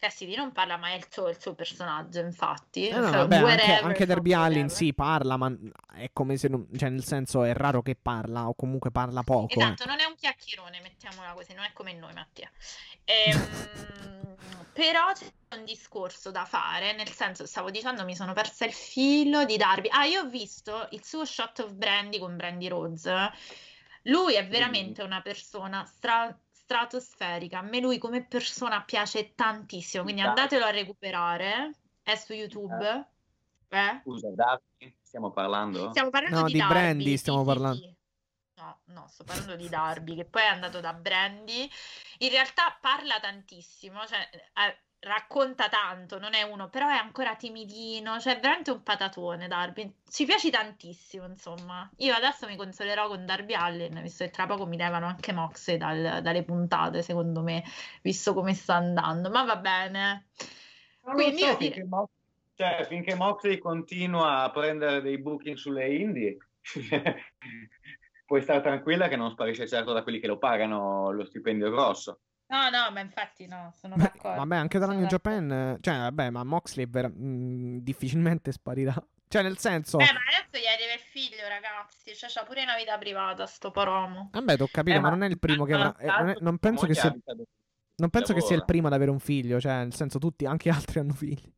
Cassidy 0.00 0.34
non 0.34 0.50
parla 0.50 0.76
ma 0.76 0.88
è 0.88 0.94
il 0.94 1.06
suo, 1.08 1.28
il 1.28 1.38
suo 1.38 1.54
personaggio 1.54 2.20
infatti 2.20 2.88
eh 2.88 2.96
no, 2.96 3.10
cioè, 3.10 3.26
vabbè, 3.26 3.36
anche, 3.36 3.72
anche 3.72 4.06
Derby 4.06 4.32
Allin 4.32 4.68
sì 4.68 4.92
parla 4.92 5.36
ma 5.36 5.54
è 5.94 6.10
come 6.12 6.36
se 6.36 6.48
non 6.48 6.66
cioè 6.76 6.88
nel 6.88 7.04
senso 7.04 7.44
è 7.44 7.52
raro 7.52 7.82
che 7.82 7.96
parla 8.00 8.48
o 8.48 8.54
comunque 8.54 8.90
parla 8.90 9.22
poco 9.22 9.60
esatto 9.60 9.84
eh. 9.84 9.86
non 9.86 10.00
è 10.00 10.04
un 10.04 10.14
chiacchierone 10.16 10.80
mettiamola 10.82 11.32
così 11.34 11.52
non 11.54 11.64
è 11.64 11.70
come 11.72 11.92
noi 11.92 12.12
Mattia 12.14 12.50
Ehm, 13.10 14.36
però 14.72 15.12
c'è 15.12 15.30
un 15.56 15.64
discorso 15.64 16.30
da 16.30 16.44
fare, 16.44 16.92
nel 16.92 17.08
senso, 17.10 17.44
stavo 17.46 17.70
dicendo, 17.70 18.04
mi 18.04 18.14
sono 18.14 18.32
persa 18.32 18.64
il 18.64 18.72
filo 18.72 19.44
di 19.44 19.56
Darby. 19.56 19.88
Ah, 19.90 20.04
io 20.04 20.22
ho 20.22 20.28
visto 20.28 20.86
il 20.92 21.04
suo 21.04 21.24
shot 21.24 21.58
of 21.60 21.72
Brandy 21.72 22.18
con 22.18 22.36
Brandy 22.36 22.68
Rose. 22.68 23.32
Lui 24.04 24.34
è 24.34 24.46
veramente 24.46 25.02
una 25.02 25.20
persona 25.20 25.84
stra- 25.84 26.34
stratosferica. 26.70 27.58
A 27.58 27.62
me 27.62 27.80
lui 27.80 27.98
come 27.98 28.24
persona 28.24 28.82
piace 28.82 29.34
tantissimo, 29.34 30.04
quindi 30.04 30.20
andatelo 30.20 30.64
a 30.64 30.70
recuperare. 30.70 31.74
È 32.00 32.14
su 32.14 32.32
YouTube. 32.32 33.08
Eh? 33.68 34.00
Scusa, 34.02 34.28
Darby, 34.32 34.96
stiamo 35.02 35.32
parlando? 35.32 35.90
Stiamo 35.90 36.10
parlando 36.10 36.40
no, 36.40 36.46
di, 36.46 36.52
di 36.52 36.58
Darby, 36.58 36.74
Brandy, 36.74 37.16
stiamo 37.16 37.40
sì, 37.40 37.46
parlando. 37.46 37.80
Sì. 37.80 37.94
No, 38.54 38.80
no, 38.84 39.06
sto 39.08 39.24
parlando 39.24 39.56
di 39.56 39.68
Darby, 39.68 40.14
che 40.14 40.24
poi 40.24 40.42
è 40.42 40.46
andato 40.46 40.80
da 40.80 40.92
Brandy. 40.92 41.68
In 42.18 42.30
realtà 42.30 42.76
parla 42.80 43.18
tantissimo, 43.18 44.06
cioè 44.06 44.28
eh, 44.32 44.78
racconta 45.00 45.68
tanto, 45.68 46.18
non 46.18 46.34
è 46.34 46.42
uno, 46.42 46.68
però 46.68 46.88
è 46.88 46.96
ancora 46.96 47.34
timidino, 47.34 48.18
cioè 48.20 48.36
è 48.36 48.40
veramente 48.40 48.70
un 48.70 48.82
patatone 48.82 49.48
Darby. 49.48 49.92
Ci 50.08 50.24
piace 50.24 50.50
tantissimo, 50.50 51.26
insomma. 51.26 51.88
Io 51.98 52.14
adesso 52.14 52.46
mi 52.46 52.56
consolerò 52.56 53.08
con 53.08 53.24
Darby 53.24 53.54
Allen, 53.54 54.02
visto 54.02 54.24
che 54.24 54.30
tra 54.30 54.46
poco 54.46 54.66
mi 54.66 54.76
levano 54.76 55.06
anche 55.06 55.32
Moxley 55.32 55.76
dal, 55.78 56.20
dalle 56.22 56.42
puntate, 56.42 57.02
secondo 57.02 57.42
me, 57.42 57.64
visto 58.02 58.34
come 58.34 58.54
sta 58.54 58.74
andando, 58.74 59.30
ma 59.30 59.44
va 59.44 59.56
bene. 59.56 60.26
Non 61.04 61.14
Quindi 61.14 61.42
so, 61.42 61.56
finché, 61.56 61.84
Mo- 61.84 62.10
cioè, 62.54 62.84
finché 62.88 63.14
Moxley 63.14 63.58
continua 63.58 64.42
a 64.42 64.50
prendere 64.50 65.00
dei 65.00 65.18
booking 65.18 65.56
sulle 65.56 65.94
indie 65.94 66.36
puoi 68.26 68.42
stare 68.42 68.60
tranquilla 68.60 69.08
che 69.08 69.16
non 69.16 69.30
sparisce 69.30 69.66
certo 69.66 69.92
da 69.92 70.02
quelli 70.02 70.20
che 70.20 70.26
lo 70.26 70.38
pagano 70.38 71.10
lo 71.10 71.24
stipendio 71.24 71.70
grosso. 71.70 72.20
No, 72.50 72.68
no, 72.68 72.90
ma 72.90 73.00
infatti 73.00 73.46
no, 73.46 73.72
sono 73.78 73.94
Beh, 73.94 74.02
d'accordo. 74.02 74.38
Vabbè, 74.38 74.56
anche 74.56 74.78
dalla 74.80 74.92
New 74.92 75.06
Japan, 75.06 75.78
cioè, 75.80 75.94
vabbè, 75.94 76.30
ma 76.30 76.42
Moxley 76.42 76.88
vera- 76.88 77.08
mh, 77.08 77.78
difficilmente 77.82 78.50
sparirà. 78.50 78.94
Cioè, 79.28 79.42
nel 79.42 79.58
senso... 79.58 80.00
Eh, 80.00 80.12
ma 80.12 80.18
adesso 80.26 80.60
gli 80.60 80.66
arriva 80.66 80.92
il 80.92 80.98
figlio, 80.98 81.46
ragazzi, 81.48 82.16
cioè, 82.16 82.28
c'ha 82.28 82.42
pure 82.42 82.64
una 82.64 82.74
vita 82.74 82.98
privata, 82.98 83.46
sto 83.46 83.70
paromo. 83.70 84.30
Vabbè, 84.32 84.60
ho 84.60 84.68
capito, 84.68 84.96
eh, 84.96 85.00
ma, 85.00 85.08
ma, 85.08 85.14
non 85.14 85.22
è 85.22 85.28
il 85.28 85.38
primo 85.38 85.64
che 85.64 85.74
avrà... 85.74 85.96
Eh, 85.96 86.06
non, 86.06 86.28
è, 86.30 86.36
non, 86.40 86.58
penso 86.58 86.86
che 86.86 86.94
sia... 86.94 87.14
Non 87.96 88.10
penso 88.10 88.32
che 88.32 88.40
sia 88.40 88.56
il 88.56 88.64
primo 88.64 88.88
ad 88.88 88.94
avere 88.94 89.12
un 89.12 89.20
figlio, 89.20 89.60
cioè, 89.60 89.74
nel 89.74 89.94
senso, 89.94 90.18
tutti, 90.18 90.46
anche 90.46 90.70
altri 90.70 90.98
hanno 90.98 91.12
figli. 91.12 91.52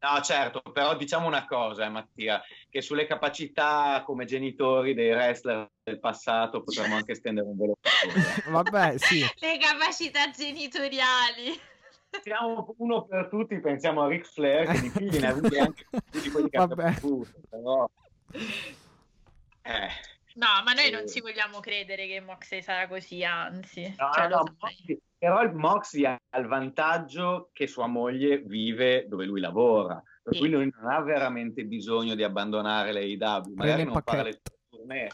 No, 0.00 0.20
certo, 0.22 0.62
però 0.62 0.96
diciamo 0.96 1.26
una 1.26 1.44
cosa, 1.44 1.84
eh, 1.84 1.88
Mattia, 1.88 2.40
che 2.70 2.80
sulle 2.82 3.04
capacità 3.06 4.02
come 4.06 4.26
genitori 4.26 4.94
dei 4.94 5.10
wrestler 5.10 5.68
del 5.82 5.98
passato 5.98 6.62
potremmo 6.62 6.94
anche 6.94 7.16
stendere 7.16 7.48
un 7.48 7.56
velo. 7.56 7.76
Vabbè, 8.48 8.96
sì. 8.98 9.20
Le 9.38 9.58
capacità 9.58 10.30
genitoriali. 10.30 11.58
Siamo 12.22 12.74
uno 12.78 13.04
per 13.06 13.28
tutti, 13.28 13.58
pensiamo 13.60 14.02
a 14.02 14.08
Ric 14.08 14.24
Flair, 14.26 14.70
che 14.70 14.80
di 14.80 14.88
figli 14.90 15.18
ne 15.18 15.26
ha 15.26 15.30
avuti 15.30 15.58
anche 15.58 15.84
di 16.12 16.30
quelli 16.30 16.48
che 16.48 16.58
Vabbè. 16.58 16.94
però... 17.50 17.90
Eh, 19.62 19.88
No, 20.34 20.46
ma 20.64 20.72
noi 20.72 20.84
Sì. 20.84 20.90
non 20.92 21.08
ci 21.08 21.20
vogliamo 21.20 21.58
credere 21.58 22.06
che 22.06 22.20
Moxley 22.20 22.62
sarà 22.62 22.86
così, 22.86 23.24
anzi. 23.24 23.92
no, 23.98 24.10
Cioè, 24.12 24.28
no, 24.28 24.28
lo 24.28 24.36
no, 24.44 24.44
sai. 24.60 24.76
Moxley- 24.76 25.00
però 25.18 25.42
il 25.42 25.52
Moxley 25.52 26.04
ha 26.04 26.38
il 26.38 26.46
vantaggio 26.46 27.50
che 27.52 27.66
sua 27.66 27.86
moglie 27.88 28.38
vive 28.38 29.06
dove 29.08 29.24
lui 29.24 29.40
lavora, 29.40 30.00
per 30.22 30.32
Sì. 30.34 30.38
cui 30.40 30.50
lui 30.50 30.70
non 30.72 30.90
ha 30.90 31.00
veramente 31.02 31.64
bisogno 31.64 32.14
di 32.14 32.22
abbandonare 32.22 32.92
l'AEW, 32.92 33.54
magari 33.54 33.82
il 33.82 33.88
non 33.88 34.00
fare 34.02 34.22
le 34.22 34.40
tournée. 34.70 35.08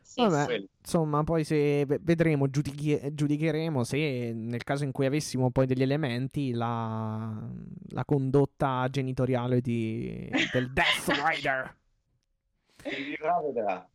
Sì, 0.00 0.20
Vabbè. 0.20 0.64
Insomma, 0.78 1.24
poi 1.24 1.42
se 1.42 1.86
ve- 1.86 1.98
vedremo, 2.00 2.48
giudichi- 2.48 3.00
giudicheremo 3.14 3.82
se 3.82 4.32
nel 4.34 4.62
caso 4.62 4.84
in 4.84 4.92
cui 4.92 5.06
avessimo 5.06 5.50
poi 5.50 5.66
degli 5.66 5.82
elementi 5.82 6.52
la, 6.52 7.50
la 7.88 8.04
condotta 8.04 8.86
genitoriale 8.90 9.60
di, 9.60 10.28
del 10.52 10.70
Death 10.72 11.08
Rider. 11.08 11.76
Vivrà, 12.84 13.40
vedrà. 13.40 13.88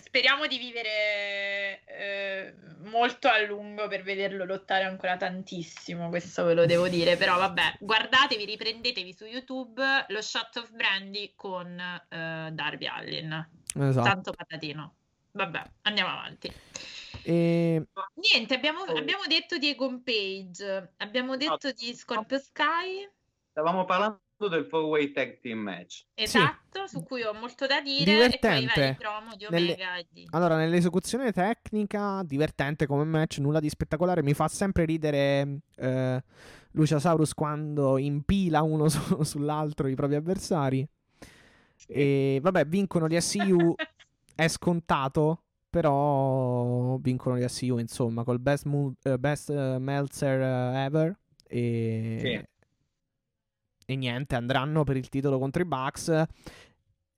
Speriamo 0.00 0.46
di 0.46 0.58
vivere 0.58 1.82
eh, 1.86 2.54
molto 2.84 3.28
a 3.28 3.40
lungo 3.42 3.88
per 3.88 4.02
vederlo 4.02 4.44
lottare 4.44 4.84
ancora 4.84 5.16
tantissimo, 5.16 6.08
questo 6.08 6.44
ve 6.44 6.54
lo 6.54 6.66
devo 6.66 6.88
dire, 6.88 7.16
però 7.16 7.36
vabbè, 7.38 7.76
guardatevi, 7.80 8.44
riprendetevi 8.44 9.12
su 9.12 9.24
YouTube 9.24 9.82
lo 10.08 10.22
shot 10.22 10.56
of 10.56 10.70
Brandy 10.72 11.32
con 11.34 11.78
eh, 11.78 12.50
Darby 12.52 12.86
Allin, 12.86 13.48
Esatto. 13.74 14.08
tanto 14.08 14.32
patatino. 14.32 14.94
Vabbè, 15.32 15.62
andiamo 15.82 16.10
avanti. 16.10 16.52
E 17.24 17.82
Niente, 18.14 18.54
abbiamo, 18.54 18.82
abbiamo 18.82 19.22
detto 19.26 19.58
di 19.58 19.70
Egon 19.70 20.02
Page, 20.02 20.94
abbiamo 20.98 21.36
detto 21.36 21.70
di 21.72 21.94
Scorpio 21.94 22.38
Sky, 22.38 23.08
Stavamo 23.52 23.84
parlando 23.84 24.20
del 24.48 24.64
four-way 24.66 25.12
tag 25.12 25.40
team 25.40 25.58
match. 25.58 26.04
esatto, 26.14 26.86
su 26.86 27.02
cui 27.02 27.22
ho 27.22 27.32
molto 27.32 27.66
da 27.66 27.80
dire, 27.80 28.10
e 28.10 28.14
Divertente. 28.14 28.96
di 29.36 29.46
Nelle- 29.50 29.76
di... 30.10 30.26
allora, 30.30 30.56
nell'esecuzione 30.56 31.32
tecnica, 31.32 32.22
divertente 32.24 32.86
come 32.86 33.04
match, 33.04 33.38
nulla 33.38 33.60
di 33.60 33.68
spettacolare. 33.68 34.22
Mi 34.22 34.34
fa 34.34 34.48
sempre 34.48 34.84
ridere 34.84 35.58
eh, 35.76 36.22
Luciasaurus 36.72 37.34
quando 37.34 37.98
impila 37.98 38.62
uno 38.62 38.88
su- 38.90 39.22
sull'altro 39.22 39.88
i 39.88 39.94
propri 39.94 40.16
avversari. 40.16 40.86
E 41.88 42.38
vabbè, 42.40 42.66
vincono 42.66 43.08
gli 43.08 43.18
SCU. 43.20 43.74
è 44.34 44.48
scontato, 44.48 45.42
però 45.68 46.96
vincono 46.98 47.36
gli 47.38 47.46
SCU, 47.46 47.78
insomma, 47.78 48.24
col 48.24 48.38
best, 48.38 48.64
mo- 48.66 48.94
eh, 49.02 49.18
best 49.18 49.50
eh, 49.50 49.78
Meltzer 49.78 50.40
eh, 50.40 50.84
ever. 50.84 51.18
E... 51.46 52.46
e 53.92 53.96
niente, 53.96 54.34
andranno 54.34 54.84
per 54.84 54.96
il 54.96 55.08
titolo 55.08 55.38
contro 55.38 55.62
i 55.62 55.66
Bucks. 55.66 56.24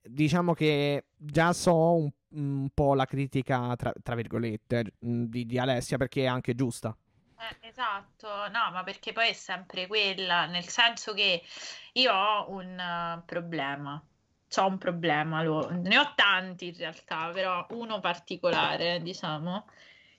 Diciamo 0.03 0.53
che 0.53 1.07
già 1.17 1.53
so 1.53 1.95
un, 1.95 2.11
un 2.31 2.69
po' 2.75 2.95
la 2.95 3.07
critica, 3.07 3.75
tra, 3.77 3.93
tra 4.03 4.15
virgolette, 4.15 4.95
mh, 4.99 5.25
di, 5.25 5.47
di 5.47 5.59
Alessia, 5.59 5.97
perché 5.97 6.23
è 6.23 6.27
anche 6.27 6.55
giusta. 6.55 6.97
Eh, 7.37 7.69
esatto, 7.69 8.29
no, 8.49 8.71
ma 8.71 8.83
perché 8.85 9.13
poi 9.13 9.31
è 9.31 9.33
sempre 9.33 9.87
quella, 9.87 10.47
nel 10.47 10.67
senso 10.67 11.13
che 11.15 11.43
io 11.95 12.13
ho 12.13 12.51
un 12.51 12.79
eh, 12.79 13.23
problema, 13.27 14.03
ho 14.57 14.67
un 14.67 14.79
problema, 14.79 15.43
lo- 15.43 15.69
ne 15.71 15.99
ho 15.99 16.13
tanti 16.15 16.69
in 16.69 16.77
realtà, 16.77 17.31
però 17.33 17.67
uno 17.71 18.01
particolare, 18.01 19.03
diciamo, 19.03 19.67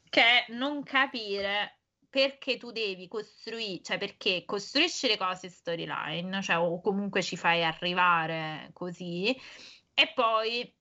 che 0.09 0.21
è 0.21 0.45
non 0.49 0.83
capire 0.83 1.74
perché 2.15 2.55
tu 2.55 2.71
devi 2.71 3.09
costruire, 3.09 3.83
cioè 3.83 3.97
perché 3.97 4.45
costruisci 4.45 5.05
le 5.05 5.17
cose 5.17 5.49
storyline, 5.49 6.41
cioè 6.41 6.57
o 6.57 6.79
comunque 6.79 7.21
ci 7.21 7.35
fai 7.35 7.61
arrivare 7.61 8.69
così, 8.71 9.35
e 9.93 10.11
poi 10.13 10.73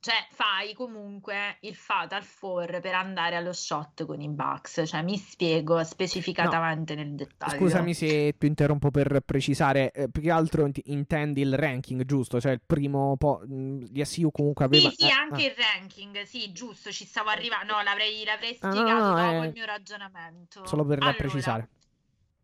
cioè, 0.00 0.14
fai 0.30 0.74
comunque 0.74 1.56
il 1.60 1.74
Fatal 1.74 2.22
Four 2.22 2.78
per 2.80 2.94
andare 2.94 3.34
allo 3.34 3.52
shot 3.52 4.06
con 4.06 4.20
i 4.20 4.28
Bucks. 4.28 4.84
Cioè, 4.86 5.02
mi 5.02 5.16
spiego 5.16 5.82
specificatamente 5.82 6.94
nel 6.94 7.16
dettaglio. 7.16 7.56
Scusami 7.56 7.94
se 7.94 8.36
ti 8.38 8.46
interrompo 8.46 8.90
per 8.92 9.20
precisare, 9.24 9.90
eh, 9.90 10.08
più 10.08 10.22
che 10.22 10.30
altro 10.30 10.66
int- 10.66 10.80
intendi 10.84 11.40
il 11.40 11.56
ranking, 11.56 12.04
giusto? 12.04 12.40
Cioè 12.40 12.52
il 12.52 12.60
primo 12.64 13.16
po'... 13.16 13.42
Gli 13.44 14.04
SU 14.04 14.30
comunque 14.30 14.66
aveva... 14.66 14.88
Sì, 14.90 14.96
sì, 14.96 15.06
eh, 15.06 15.10
anche 15.10 15.46
ah. 15.46 15.48
il 15.48 15.54
ranking, 15.56 16.22
sì, 16.22 16.52
giusto, 16.52 16.92
ci 16.92 17.04
stavo 17.04 17.30
arrivando. 17.30 17.72
No, 17.72 17.82
l'avrei, 17.82 18.24
l'avrei 18.24 18.56
Ah, 18.60 18.68
no, 18.68 18.72
spiegato 18.72 19.04
no, 19.04 19.14
dopo 19.16 19.42
eh, 19.42 19.46
il 19.46 19.52
mio 19.52 19.64
ragionamento. 19.64 20.66
Solo 20.66 20.84
per 20.84 20.98
Allora, 20.98 21.16
precisare. 21.16 21.68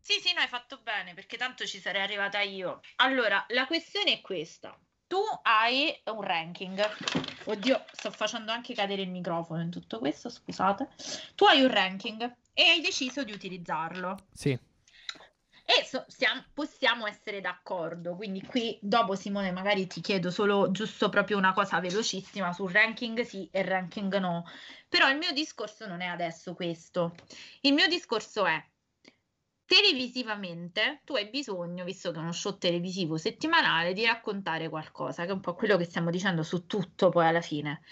Sì, 0.00 0.14
sì, 0.20 0.34
no, 0.34 0.40
hai 0.40 0.48
fatto 0.48 0.80
bene, 0.82 1.14
perché 1.14 1.36
tanto 1.36 1.64
ci 1.66 1.78
sarei 1.78 2.02
arrivata 2.02 2.40
io. 2.40 2.80
Allora, 2.96 3.44
la 3.48 3.66
questione 3.66 4.14
è 4.14 4.20
questa. 4.20 4.76
Tu 5.06 5.18
hai 5.42 6.00
un 6.06 6.22
ranking. 6.22 6.82
Oddio, 7.44 7.84
sto 7.92 8.10
facendo 8.10 8.52
anche 8.52 8.74
cadere 8.74 9.02
il 9.02 9.10
microfono 9.10 9.60
in 9.60 9.70
tutto 9.70 9.98
questo, 9.98 10.28
scusate. 10.28 10.88
Tu 11.34 11.44
hai 11.44 11.62
un 11.62 11.70
ranking 11.70 12.36
e 12.52 12.62
hai 12.62 12.80
deciso 12.80 13.22
di 13.22 13.32
utilizzarlo. 13.32 14.26
Sì. 14.32 14.58
E 15.66 15.84
so- 15.84 16.04
siam- 16.08 16.44
possiamo 16.52 17.06
essere 17.06 17.40
d'accordo, 17.40 18.16
quindi 18.16 18.44
qui 18.44 18.78
dopo 18.82 19.14
Simone 19.14 19.50
magari 19.50 19.86
ti 19.86 20.02
chiedo 20.02 20.30
solo 20.30 20.70
giusto 20.70 21.08
proprio 21.08 21.38
una 21.38 21.54
cosa 21.54 21.80
velocissima 21.80 22.52
sul 22.52 22.70
ranking 22.70 23.22
sì 23.22 23.48
e 23.50 23.62
ranking 23.62 24.14
no, 24.18 24.44
però 24.90 25.08
il 25.08 25.16
mio 25.16 25.32
discorso 25.32 25.86
non 25.86 26.02
è 26.02 26.06
adesso 26.06 26.52
questo, 26.52 27.14
il 27.62 27.72
mio 27.72 27.88
discorso 27.88 28.44
è 28.44 28.62
televisivamente 29.74 31.00
tu 31.04 31.16
hai 31.16 31.28
bisogno, 31.28 31.82
visto 31.82 32.12
che 32.12 32.18
è 32.18 32.20
uno 32.20 32.30
show 32.30 32.56
televisivo 32.58 33.16
settimanale, 33.16 33.92
di 33.92 34.04
raccontare 34.04 34.68
qualcosa, 34.68 35.24
che 35.24 35.30
è 35.30 35.32
un 35.32 35.40
po' 35.40 35.54
quello 35.54 35.76
che 35.76 35.84
stiamo 35.84 36.10
dicendo 36.10 36.44
su 36.44 36.66
tutto 36.66 37.08
poi 37.08 37.26
alla 37.26 37.40
fine. 37.40 37.82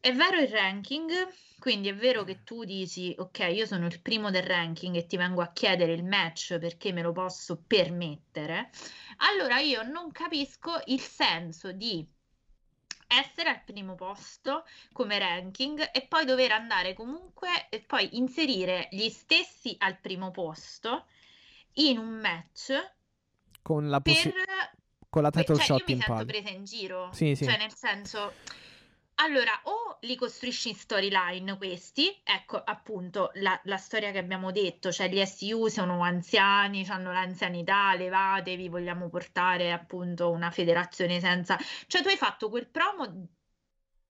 È 0.00 0.12
vero 0.12 0.40
il 0.40 0.48
ranking, 0.48 1.12
quindi 1.60 1.88
è 1.88 1.94
vero 1.94 2.24
che 2.24 2.42
tu 2.42 2.64
dici, 2.64 3.14
ok, 3.16 3.50
io 3.52 3.66
sono 3.66 3.86
il 3.86 4.00
primo 4.00 4.30
del 4.30 4.42
ranking 4.42 4.96
e 4.96 5.06
ti 5.06 5.16
vengo 5.16 5.42
a 5.42 5.52
chiedere 5.52 5.92
il 5.92 6.04
match 6.04 6.58
perché 6.58 6.92
me 6.92 7.02
lo 7.02 7.12
posso 7.12 7.62
permettere. 7.64 8.70
Allora 9.18 9.60
io 9.60 9.84
non 9.84 10.10
capisco 10.10 10.80
il 10.86 11.00
senso 11.00 11.70
di 11.70 12.04
essere 13.10 13.50
al 13.50 13.62
primo 13.64 13.94
posto 13.94 14.64
come 14.92 15.18
ranking 15.18 15.90
e 15.92 16.06
poi 16.06 16.24
dover 16.24 16.52
andare 16.52 16.94
comunque 16.94 17.68
e 17.68 17.80
poi 17.80 18.16
inserire 18.18 18.88
gli 18.90 19.08
stessi 19.08 19.74
al 19.78 19.98
primo 19.98 20.30
posto 20.30 21.06
in 21.74 21.98
un 21.98 22.18
match 22.20 22.72
Con 23.62 23.88
la, 23.88 24.00
per 24.02 24.26
possi- 24.26 24.34
con 25.08 25.22
la 25.22 25.30
Beh, 25.32 25.48
title 25.48 25.54
cioè, 25.54 25.66
io 25.66 25.84
shot 25.84 25.86
mi 25.86 25.94
in 25.94 26.02
sento 26.02 26.24
presa 26.24 26.48
in 26.50 26.64
giro. 26.64 27.10
Sì, 27.12 27.34
sì. 27.34 27.44
Cioè, 27.44 27.56
nel 27.56 27.74
senso, 27.74 28.40
allora, 29.22 29.52
o 29.64 29.98
li 30.02 30.16
costruisci 30.16 30.70
in 30.70 30.74
storyline 30.74 31.56
questi, 31.56 32.08
ecco 32.24 32.56
appunto 32.62 33.30
la, 33.34 33.58
la 33.64 33.76
storia 33.76 34.10
che 34.12 34.18
abbiamo 34.18 34.50
detto, 34.50 34.90
cioè 34.90 35.08
gli 35.08 35.24
SU 35.24 35.68
sono 35.68 36.00
anziani, 36.02 36.86
hanno 36.88 37.12
l'anzianità, 37.12 37.94
levatevi, 37.94 38.68
vogliamo 38.68 39.08
portare 39.08 39.72
appunto 39.72 40.30
una 40.30 40.50
federazione 40.50 41.20
senza... 41.20 41.58
Cioè, 41.86 42.02
tu 42.02 42.08
hai 42.08 42.16
fatto 42.16 42.48
quel 42.48 42.68
promo 42.68 43.28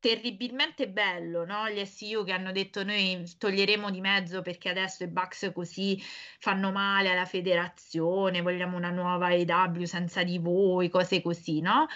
terribilmente 0.01 0.89
bello, 0.89 1.45
no? 1.45 1.69
Gli 1.69 1.85
SU 1.85 2.25
che 2.25 2.33
hanno 2.33 2.53
detto 2.53 2.83
noi 2.83 3.23
toglieremo 3.39 3.91
di 3.91 4.01
mezzo 4.01 4.43
perché 4.43 4.71
adesso 4.71 5.05
i 5.05 5.09
Bucks 5.09 5.51
così 5.55 6.01
fanno 6.39 6.73
male 6.73 7.11
alla 7.11 7.27
federazione, 7.27 8.41
vogliamo 8.41 8.77
una 8.77 8.91
nuova 8.91 9.27
AEW 9.27 9.85
senza 9.85 10.23
di 10.25 10.39
voi, 10.39 10.89
cose 10.89 11.21
così, 11.21 11.61
no? 11.61 11.87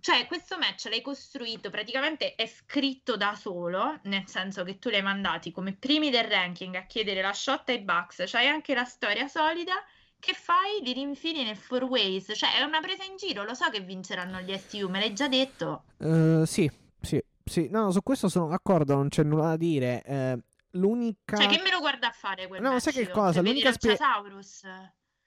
Cioè, 0.00 0.26
questo 0.26 0.56
match 0.58 0.86
l'hai 0.86 1.02
costruito, 1.02 1.70
praticamente 1.70 2.34
è 2.34 2.46
scritto 2.46 3.16
da 3.16 3.34
solo, 3.34 4.00
nel 4.04 4.26
senso 4.26 4.64
che 4.64 4.78
tu 4.78 4.88
li 4.88 4.96
hai 4.96 5.02
mandati 5.02 5.50
come 5.52 5.74
primi 5.76 6.10
del 6.10 6.24
ranking 6.24 6.74
a 6.74 6.86
chiedere 6.86 7.20
la 7.20 7.32
shot 7.32 7.68
ai 7.68 7.80
Bucks, 7.80 8.22
c'hai 8.26 8.48
anche 8.48 8.74
la 8.74 8.84
storia 8.84 9.28
solida, 9.28 9.74
che 10.18 10.32
fai? 10.34 10.80
Li 10.82 10.92
rinfili 10.92 11.44
nel 11.44 11.56
four 11.56 11.84
ways, 11.84 12.32
cioè 12.34 12.56
è 12.58 12.62
una 12.62 12.80
presa 12.80 13.04
in 13.04 13.16
giro, 13.16 13.44
lo 13.44 13.54
so 13.54 13.68
che 13.70 13.80
vinceranno 13.80 14.40
gli 14.40 14.56
SU, 14.56 14.88
me 14.88 15.00
l'hai 15.00 15.14
già 15.14 15.28
detto. 15.28 15.84
Eh, 15.98 16.42
sì, 16.46 16.70
sì, 17.00 17.22
sì. 17.44 17.68
No, 17.70 17.90
su 17.90 18.02
questo 18.02 18.28
sono 18.28 18.48
d'accordo, 18.48 18.94
non 18.94 19.08
c'è 19.08 19.22
nulla 19.22 19.48
da 19.48 19.56
dire. 19.56 20.02
Eh, 20.04 20.38
l'unica... 20.72 21.36
Cioè, 21.36 21.46
che 21.46 21.60
me 21.62 21.70
lo 21.70 21.80
guarda 21.80 22.08
a 22.08 22.12
fare 22.12 22.46
quel 22.48 22.60
No, 22.60 22.70
match? 22.72 22.82
sai 22.82 22.92
che 22.92 23.10
cosa? 23.10 23.40
Vedi 23.42 23.62
L'unica 23.62 23.70
Lanciasaurus. 23.70 24.62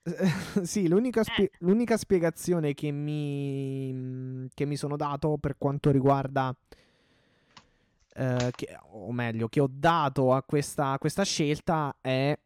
sì, 0.64 0.88
l'unica, 0.88 1.22
Eh. 1.22 1.24
spie- 1.24 1.52
l'unica 1.60 1.98
spiegazione 1.98 2.74
che 2.74 2.92
mi... 2.92 4.48
che 4.54 4.66
mi 4.66 4.76
sono 4.76 4.96
dato 4.96 5.38
per 5.38 5.56
quanto 5.58 5.92
riguarda 5.92 6.56
eh, 8.16 8.52
che, 8.56 8.78
o 8.92 9.12
meglio, 9.12 9.48
che 9.48 9.60
ho 9.60 9.70
dato 9.72 10.34
a 10.34 10.44
questa, 10.44 10.92
a 10.92 11.00
questa 11.00 11.24
scelta 11.24 11.98
è 12.00 12.38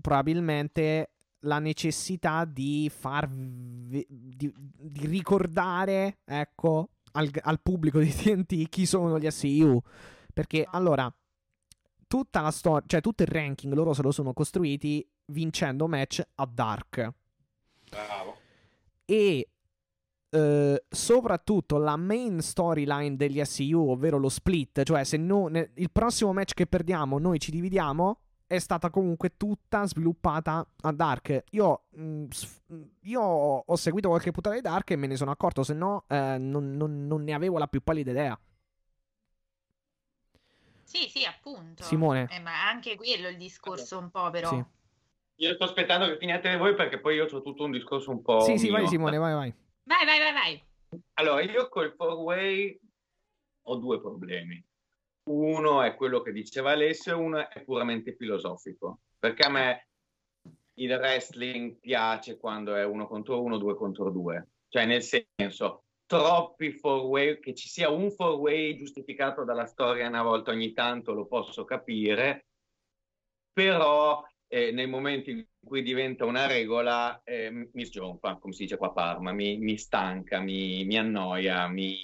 probabilmente 0.00 1.10
la 1.40 1.58
necessità 1.58 2.44
di 2.44 2.90
far 2.94 3.28
di, 3.28 4.06
di 4.06 5.06
ricordare, 5.06 6.18
ecco, 6.24 6.88
al, 7.12 7.30
al, 7.42 7.60
pubblico 7.60 8.00
di 8.00 8.10
TNT 8.10 8.68
chi 8.68 8.86
sono 8.86 9.18
gli 9.18 9.30
SEU. 9.30 9.80
Perché 10.32 10.66
allora, 10.68 11.12
tutta 12.06 12.40
la 12.40 12.50
storia, 12.50 12.82
cioè 12.86 13.00
tutto 13.00 13.22
il 13.22 13.28
ranking 13.28 13.72
loro 13.72 13.92
se 13.92 14.02
lo 14.02 14.10
sono 14.10 14.32
costruiti 14.32 15.06
vincendo 15.26 15.86
match 15.86 16.22
a 16.34 16.46
Dark. 16.46 17.12
Bravo. 17.88 18.36
E 19.04 19.48
eh, 20.34 20.84
soprattutto 20.88 21.78
la 21.78 21.96
main 21.96 22.40
storyline 22.40 23.16
degli 23.16 23.42
SU, 23.44 23.90
ovvero 23.90 24.18
lo 24.18 24.28
split, 24.28 24.82
cioè 24.82 25.04
se 25.04 25.16
no, 25.16 25.46
nel, 25.46 25.70
il 25.74 25.90
prossimo 25.92 26.32
match 26.32 26.54
che 26.54 26.66
perdiamo 26.66 27.18
noi 27.18 27.38
ci 27.38 27.52
dividiamo, 27.52 28.18
è 28.46 28.58
stata 28.58 28.90
comunque 28.90 29.36
tutta 29.36 29.86
sviluppata 29.86 30.66
a 30.82 30.92
Dark. 30.92 31.44
Io, 31.50 31.84
mh, 31.90 32.02
mm, 32.02 32.24
mm, 32.72 32.82
io 33.02 33.20
ho 33.20 33.76
seguito 33.76 34.08
qualche 34.08 34.32
puntata 34.32 34.56
di 34.56 34.60
Dark 34.60 34.90
e 34.90 34.96
me 34.96 35.06
ne 35.06 35.16
sono 35.16 35.30
accorto, 35.30 35.62
se 35.62 35.74
no 35.74 36.04
eh, 36.08 36.36
non, 36.38 36.76
non, 36.76 37.06
non, 37.06 37.22
ne 37.22 37.32
avevo 37.32 37.58
la 37.58 37.68
più 37.68 37.82
pallida 37.82 38.10
idea. 38.10 38.38
Sì, 40.82 41.08
sì, 41.08 41.24
appunto. 41.24 41.82
Simone. 41.82 42.28
Eh, 42.30 42.40
ma 42.40 42.68
anche 42.68 42.96
quello 42.96 43.28
il 43.28 43.36
discorso 43.36 43.98
un 43.98 44.10
po', 44.10 44.30
però. 44.30 44.48
Sì. 44.50 44.64
Io 45.36 45.54
sto 45.54 45.64
aspettando 45.64 46.06
che 46.06 46.18
finiate 46.18 46.56
voi 46.56 46.74
perché 46.74 47.00
poi 47.00 47.16
io 47.16 47.24
ho 47.24 47.42
tutto 47.42 47.64
un 47.64 47.72
discorso 47.72 48.10
un 48.10 48.22
po'. 48.22 48.40
Sì, 48.40 48.50
mio. 48.50 48.58
sì, 48.58 48.70
vai 48.70 48.86
Simone, 48.86 49.18
vai, 49.18 49.34
vai. 49.34 49.54
Vai, 49.82 50.06
vai, 50.06 50.18
vai, 50.18 50.32
vai. 50.32 50.64
Allora, 51.14 51.42
io 51.42 51.68
col 51.68 51.92
four 51.96 52.14
way 52.14 52.78
ho 53.62 53.76
due 53.76 54.00
problemi. 54.00 54.62
Uno 55.30 55.82
è 55.82 55.94
quello 55.94 56.20
che 56.20 56.32
diceva 56.32 56.72
Alessio 56.72 57.12
e 57.12 57.16
uno 57.16 57.48
è 57.48 57.62
puramente 57.62 58.14
filosofico. 58.14 59.00
Perché 59.18 59.46
a 59.46 59.50
me 59.50 59.88
il 60.74 60.92
wrestling 60.92 61.78
piace 61.78 62.36
quando 62.36 62.74
è 62.74 62.84
uno 62.84 63.06
contro 63.06 63.42
uno, 63.42 63.58
due 63.58 63.74
contro 63.74 64.10
due. 64.10 64.48
Cioè, 64.68 64.86
nel 64.86 65.02
senso, 65.02 65.84
troppi 66.06 66.72
four 66.72 67.04
way, 67.06 67.40
che 67.40 67.54
ci 67.54 67.68
sia 67.68 67.90
un 67.90 68.10
four 68.10 68.34
way 68.34 68.76
giustificato 68.76 69.44
dalla 69.44 69.66
storia 69.66 70.08
una 70.08 70.22
volta 70.22 70.50
ogni 70.50 70.72
tanto 70.72 71.12
lo 71.12 71.26
posso 71.26 71.64
capire, 71.64 72.46
però 73.52 74.22
eh, 74.54 74.70
nei 74.70 74.86
momenti 74.86 75.32
in 75.32 75.44
cui 75.60 75.82
diventa 75.82 76.24
una 76.24 76.46
regola 76.46 77.20
eh, 77.24 77.50
mi 77.72 77.84
sgiompa, 77.84 78.36
come 78.36 78.52
si 78.52 78.62
dice 78.62 78.76
qua 78.76 78.86
a 78.86 78.92
Parma, 78.92 79.32
mi, 79.32 79.58
mi 79.58 79.76
stanca, 79.76 80.38
mi, 80.38 80.84
mi 80.84 80.96
annoia, 80.96 81.66
mi... 81.66 81.96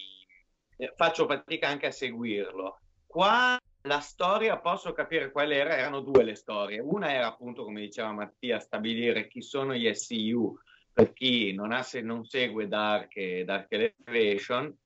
Eh, 0.76 0.92
faccio 0.96 1.26
fatica 1.26 1.68
anche 1.68 1.86
a 1.86 1.92
seguirlo. 1.92 2.80
Qua 3.06 3.56
la 3.82 4.00
storia 4.00 4.58
posso 4.58 4.92
capire 4.92 5.30
qual 5.30 5.52
era, 5.52 5.76
erano 5.76 6.00
due 6.00 6.24
le 6.24 6.34
storie. 6.34 6.80
Una 6.80 7.12
era 7.12 7.28
appunto, 7.28 7.62
come 7.62 7.82
diceva 7.82 8.10
Mattia, 8.10 8.58
stabilire 8.58 9.28
chi 9.28 9.42
sono 9.42 9.72
gli 9.72 9.92
SEU 9.94 10.58
per 10.92 11.12
chi 11.12 11.52
non, 11.52 11.70
ha, 11.70 11.84
se 11.84 12.00
non 12.00 12.24
segue 12.24 12.66
Dark, 12.66 13.16
Dark 13.42 13.70
Elevation 13.70 14.76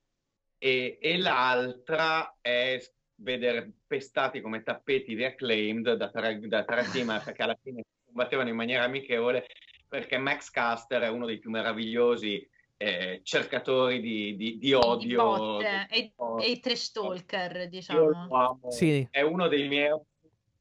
e, 0.59 0.99
e 1.01 1.17
l'altra 1.17 2.37
è 2.43 2.79
vedere 3.17 3.71
pestati 3.87 4.41
come 4.41 4.63
tappeti 4.63 5.15
di 5.15 5.25
acclaimed 5.25 5.95
da 5.95 6.11
tre, 6.11 6.41
da 6.41 6.65
tre 6.65 6.85
team 6.93 7.21
perché 7.25 7.43
alla 7.43 7.59
fine 7.63 7.85
combattevano 8.05 8.49
in 8.49 8.57
maniera 8.57 8.85
amichevole 8.85 9.47
perché 9.89 10.19
Max 10.19 10.51
Caster 10.51 11.03
è 11.03 11.09
uno 11.09 11.27
dei 11.27 11.39
più 11.39 11.51
meravigliosi 11.51 12.49
eh, 12.77 13.21
cercatori 13.23 14.01
di, 14.01 14.37
di, 14.37 14.59
di 14.59 14.73
odio 14.73 15.59
di 15.59 15.65
e, 15.91 16.13
e 16.41 16.51
i 16.51 16.61
trash 16.61 16.91
talker 16.91 17.69
diciamo. 17.69 18.61
sì. 18.69 19.07
è 19.11 19.21
uno 19.21 19.47
dei 19.49 19.69
miei 19.69 19.97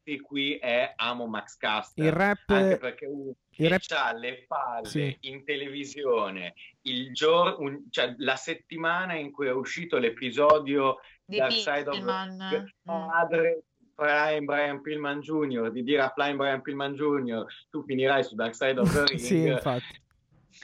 di 0.04 0.20
qui 0.20 0.58
è 0.58 0.94
amo 0.98 1.28
Max 1.28 1.56
Caster. 1.56 2.06
Il 2.06 2.12
rap 2.12 2.50
anche 2.50 2.78
perché 2.78 3.06
uno 3.06 3.34
il 3.58 3.70
rap... 3.70 3.82
ha 3.92 4.14
le 4.14 4.46
palle 4.48 4.88
sì. 4.88 5.18
in 5.22 5.44
televisione. 5.44 6.54
Il 6.82 7.14
giorno 7.14 7.84
cioè 7.90 8.14
la 8.18 8.36
settimana 8.36 9.16
in 9.16 9.32
cui 9.32 9.48
è 9.48 9.54
uscito 9.54 9.98
l'episodio 9.98 10.98
di 11.26 11.38
Dark 11.38 11.52
Side 11.52 11.90
of 11.90 12.04
padre 12.84 13.64
Brian, 13.96 14.46
Brian 14.46 14.82
Pillman 14.82 15.20
Jr. 15.22 15.72
di 15.72 15.84
dire 15.84 16.02
a 16.02 16.12
Brian 16.16 16.36
Brian 16.36 16.62
Pillman 16.62 16.94
Jr. 16.94 17.46
tu 17.70 17.84
finirai 17.84 18.24
su 18.24 18.36
Dark 18.36 18.56
Side 18.56 18.80
of 18.80 18.92
the 18.92 19.04
Ring 19.08 19.20
sì 19.20 19.48
infatti 19.48 20.02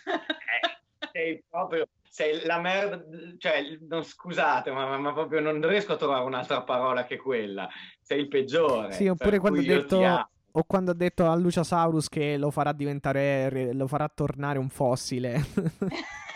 eh, 0.05 1.07
sei 1.11 1.43
proprio 1.47 1.87
sei 2.09 2.45
la 2.45 2.59
merda 2.59 3.01
cioè 3.37 3.77
non, 3.87 4.03
scusate 4.03 4.71
ma, 4.71 4.97
ma, 4.97 5.13
proprio 5.13 5.39
non 5.39 5.65
riesco 5.67 5.93
a 5.93 5.97
trovare 5.97 6.25
un'altra 6.25 6.63
parola 6.63 7.05
che 7.05 7.17
quella 7.17 7.69
sei 8.01 8.21
il 8.21 8.27
peggiore 8.27 8.91
sì 8.91 9.07
oppure 9.07 9.39
quando 9.39 9.59
ha 9.59 9.63
detto 9.63 10.27
o 10.51 10.63
quando 10.63 10.91
ha 10.91 10.95
detto 10.95 11.27
a 11.27 11.35
Luciasaurus 11.35 12.09
che 12.09 12.35
lo 12.37 12.49
farà 12.49 12.73
diventare 12.73 13.71
lo 13.73 13.87
farà 13.87 14.09
tornare 14.13 14.57
un 14.57 14.69
fossile 14.69 15.39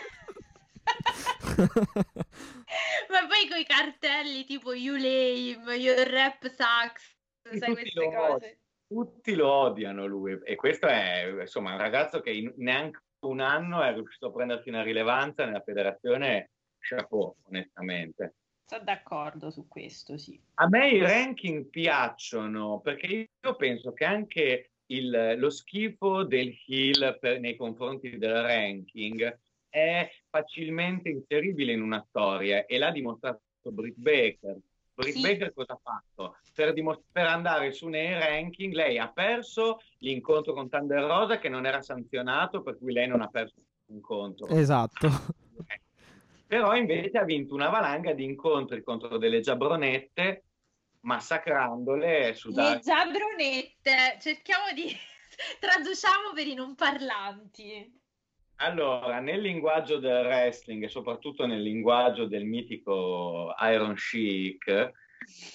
Ma 3.10 3.26
poi 3.26 3.48
con 3.48 3.58
i 3.58 3.64
cartelli 3.64 4.44
tipo 4.44 4.72
You 4.72 4.96
Lame, 4.96 5.74
Your 5.76 6.06
Rap 6.06 6.46
Sucks, 6.48 7.16
sai 7.58 7.72
queste 7.72 8.12
cose. 8.12 8.58
Tutti 8.86 9.34
lo 9.34 9.50
odiano 9.50 10.06
lui 10.06 10.38
e 10.44 10.56
questo 10.56 10.86
è 10.86 11.40
insomma 11.40 11.72
un 11.72 11.78
ragazzo 11.78 12.20
che 12.20 12.30
in 12.30 12.52
neanche 12.56 13.00
un 13.26 13.40
anno 13.40 13.82
è 13.82 13.92
riuscito 13.92 14.26
a 14.26 14.32
prendersi 14.32 14.68
una 14.68 14.82
rilevanza 14.82 15.44
nella 15.44 15.62
federazione, 15.62 16.50
chapeau 16.78 17.34
onestamente. 17.44 18.34
Sono 18.66 18.84
d'accordo 18.84 19.50
su 19.50 19.68
questo, 19.68 20.16
sì. 20.16 20.40
A 20.54 20.68
me 20.68 20.88
i 20.88 21.00
ranking 21.00 21.66
piacciono 21.66 22.80
perché 22.80 23.28
io 23.40 23.56
penso 23.56 23.92
che 23.92 24.04
anche 24.04 24.70
il, 24.86 25.34
lo 25.38 25.50
schifo 25.50 26.24
del 26.24 26.54
heel 26.66 27.18
per, 27.20 27.40
nei 27.40 27.56
confronti 27.56 28.16
del 28.16 28.42
ranking 28.42 29.38
è 29.74 30.08
facilmente 30.30 31.08
inseribile 31.08 31.72
in 31.72 31.82
una 31.82 32.04
storia 32.08 32.64
e 32.64 32.78
l'ha 32.78 32.92
dimostrato 32.92 33.40
Britt 33.62 33.96
Baker. 33.96 34.56
Britt 34.94 35.16
sì. 35.16 35.20
Baker 35.20 35.52
cosa 35.52 35.72
ha 35.72 35.80
fatto? 35.82 36.36
Per, 36.54 36.72
dimostr- 36.72 37.04
per, 37.10 37.26
andare 37.26 37.72
su 37.72 37.88
nei 37.88 38.12
ranking 38.12 38.72
lei 38.72 38.98
ha 38.98 39.10
perso 39.10 39.80
l'incontro 39.98 40.52
con 40.52 40.68
Thunder 40.68 41.02
Rosa 41.02 41.40
che 41.40 41.48
non 41.48 41.66
era 41.66 41.82
sanzionato 41.82 42.62
per 42.62 42.78
cui 42.78 42.92
lei 42.92 43.08
non 43.08 43.20
ha 43.20 43.26
perso 43.26 43.56
l'incontro. 43.86 44.46
Esatto. 44.46 45.08
Però 46.46 46.76
invece 46.76 47.18
ha 47.18 47.24
vinto 47.24 47.52
una 47.54 47.68
valanga 47.68 48.12
di 48.12 48.22
incontri 48.22 48.80
contro 48.84 49.18
delle 49.18 49.40
giabronette 49.40 50.44
massacrandole 51.00 52.32
su 52.34 52.50
Le 52.50 52.78
giabronette, 52.80 54.18
cerchiamo 54.20 54.70
di 54.72 54.86
traduciamo 55.58 56.32
per 56.32 56.46
i 56.46 56.54
non 56.54 56.76
parlanti. 56.76 58.02
Allora, 58.64 59.20
nel 59.20 59.42
linguaggio 59.42 59.98
del 59.98 60.24
wrestling 60.24 60.84
e 60.84 60.88
soprattutto 60.88 61.44
nel 61.44 61.60
linguaggio 61.60 62.24
del 62.24 62.46
mitico 62.46 63.54
Iron 63.60 63.94
Sheik, 63.94 64.92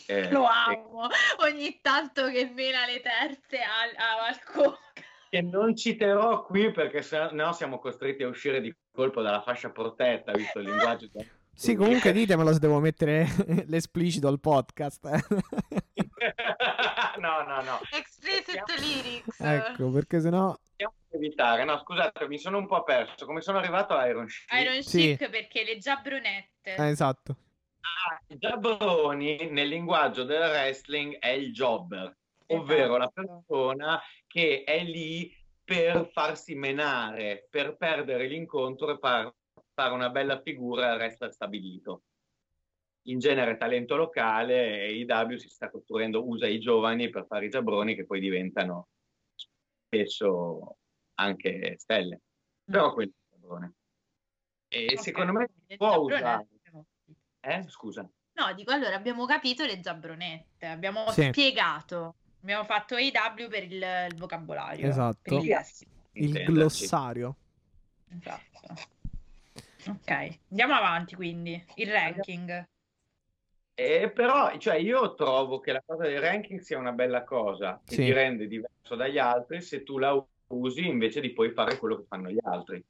eh, 0.05 0.31
lo 0.31 0.45
amo 0.45 1.07
ogni 1.39 1.79
tanto 1.81 2.27
che 2.27 2.51
mena 2.53 2.85
le 2.85 3.01
terze 3.01 3.57
a, 3.57 3.81
a 3.97 4.15
Valcoca. 4.21 4.77
Che 5.27 5.41
non 5.41 5.75
citerò 5.75 6.43
qui 6.45 6.71
perché 6.71 7.01
se 7.01 7.29
no 7.31 7.51
siamo 7.51 7.79
costretti 7.79 8.21
a 8.21 8.27
uscire 8.27 8.61
di 8.61 8.71
colpo 8.91 9.23
dalla 9.23 9.41
fascia 9.41 9.71
protetta, 9.71 10.31
visto 10.31 10.59
il 10.59 10.65
linguaggio. 10.65 11.09
Del... 11.11 11.27
Sì, 11.51 11.73
comunque 11.73 12.11
ditemelo 12.11 12.53
se 12.53 12.59
devo 12.59 12.79
mettere 12.79 13.25
l'esplicito 13.65 14.27
al 14.27 14.39
podcast. 14.39 15.09
no, 17.19 17.43
no, 17.43 17.61
no. 17.61 17.79
Explicit 17.91 18.63
lyrics. 18.79 19.39
Ecco, 19.39 19.89
perché 19.89 20.19
sennò 20.19 20.57
evitare. 21.11 21.63
No, 21.65 21.77
scusate, 21.79 22.27
mi 22.27 22.37
sono 22.37 22.57
un 22.57 22.67
po' 22.67 22.83
perso. 22.83 23.25
Come 23.25 23.41
sono 23.41 23.57
arrivato 23.57 23.95
a 23.95 24.07
Iron 24.07 24.27
Sheik? 24.27 24.61
Iron 24.61 24.81
sì. 24.81 25.17
perché 25.17 25.63
le 25.63 25.77
giabronette. 25.77 26.75
Eh, 26.75 26.87
esatto. 26.89 27.35
Ah, 27.81 28.19
i 28.27 28.37
giabroni 28.37 29.49
nel 29.49 29.67
linguaggio 29.67 30.23
del 30.23 30.41
wrestling 30.41 31.17
è 31.17 31.29
il 31.29 31.51
jobber, 31.51 32.15
ovvero 32.47 32.97
la 32.97 33.09
esatto. 33.13 33.43
persona 33.45 34.01
che 34.27 34.63
è 34.65 34.83
lì 34.83 35.33
per 35.63 36.09
farsi 36.11 36.55
menare, 36.55 37.47
per 37.49 37.77
perdere 37.77 38.27
l'incontro 38.27 38.91
e 38.91 38.97
far, 38.99 39.33
fare 39.73 39.93
una 39.93 40.09
bella 40.09 40.41
figura 40.41 40.91
al 40.91 40.99
resto 40.99 41.31
stabilito. 41.31 42.03
In 43.09 43.17
genere 43.17 43.57
talento 43.57 43.95
locale 43.95 44.83
e 44.83 44.99
IW 44.99 45.35
si 45.37 45.49
sta 45.49 45.69
costruendo, 45.69 46.27
usa 46.27 46.47
i 46.47 46.59
giovani 46.59 47.09
per 47.09 47.25
fare 47.25 47.47
i 47.47 47.49
giabroni 47.49 47.95
che 47.95 48.05
poi 48.05 48.19
diventano 48.19 48.89
spesso 49.87 50.77
anche 51.15 51.75
stelle, 51.79 52.21
però 52.63 52.91
mm. 52.91 52.93
quello 52.93 53.11
è 53.11 53.35
il. 53.35 53.73
E 54.71 54.83
okay. 54.83 54.97
secondo 54.97 55.31
me 55.33 55.49
può 55.75 55.97
usare... 55.97 56.47
Eh, 57.39 57.65
scusa. 57.67 58.07
No, 58.33 58.53
dico 58.53 58.71
allora, 58.71 58.95
abbiamo 58.95 59.25
capito 59.25 59.65
le 59.65 59.79
giabronette, 59.79 60.67
abbiamo 60.67 61.09
sì. 61.09 61.23
spiegato, 61.23 62.15
abbiamo 62.41 62.63
fatto 62.65 62.95
AW 62.95 63.47
per 63.49 63.63
il, 63.63 63.83
il 64.11 64.15
vocabolario. 64.17 64.87
Esatto. 64.87 65.39
Il, 65.39 65.65
il 66.11 66.43
glossario. 66.45 67.35
Esatto. 68.09 68.87
Ok, 69.87 70.39
andiamo 70.49 70.75
avanti 70.75 71.15
quindi, 71.15 71.63
il 71.75 71.91
ranking. 71.91 72.67
Eh, 73.81 74.11
però, 74.11 74.57
cioè, 74.57 74.75
io 74.75 75.15
trovo 75.15 75.61
che 75.61 75.71
la 75.71 75.81
cosa 75.85 76.03
del 76.03 76.19
ranking 76.19 76.59
sia 76.59 76.77
una 76.77 76.91
bella 76.91 77.23
cosa, 77.23 77.79
che 77.85 77.95
Sì. 77.95 78.03
ti 78.03 78.11
rende 78.11 78.45
diverso 78.45 78.97
dagli 78.97 79.17
altri 79.17 79.61
se 79.61 79.83
tu 79.83 79.97
la 79.97 80.21
usi 80.47 80.85
invece 80.85 81.21
di 81.21 81.31
poi 81.31 81.51
fare 81.51 81.77
quello 81.77 81.95
che 81.95 82.03
fanno 82.05 82.29
gli 82.29 82.39
altri. 82.43 82.83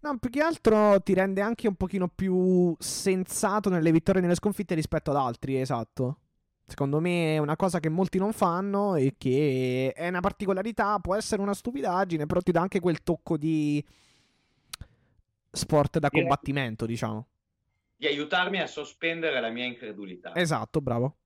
No, 0.00 0.16
più 0.18 0.30
che 0.30 0.40
altro 0.40 1.00
ti 1.00 1.12
rende 1.12 1.40
anche 1.40 1.66
un 1.66 1.74
pochino 1.74 2.06
più 2.06 2.72
sensato 2.78 3.68
nelle 3.68 3.90
vittorie 3.90 4.20
e 4.20 4.22
nelle 4.22 4.36
sconfitte 4.36 4.76
rispetto 4.76 5.10
ad 5.10 5.16
altri, 5.16 5.60
esatto. 5.60 6.18
Secondo 6.64 7.00
me 7.00 7.34
è 7.34 7.38
una 7.38 7.56
cosa 7.56 7.80
che 7.80 7.88
molti 7.88 8.18
non 8.18 8.32
fanno 8.32 8.94
e 8.94 9.16
che 9.18 9.92
è 9.92 10.06
una 10.06 10.20
particolarità, 10.20 11.00
può 11.00 11.16
essere 11.16 11.42
una 11.42 11.54
stupidaggine, 11.54 12.26
però 12.26 12.40
ti 12.40 12.52
dà 12.52 12.60
anche 12.60 12.78
quel 12.78 13.02
tocco 13.02 13.36
di 13.36 13.84
sport 15.50 15.98
da 15.98 16.10
combattimento, 16.10 16.86
diciamo. 16.86 17.26
Di 17.98 18.06
aiutarmi 18.06 18.60
a 18.60 18.68
sospendere 18.68 19.40
la 19.40 19.50
mia 19.50 19.64
incredulità. 19.64 20.32
Esatto, 20.36 20.80
bravo. 20.80 21.16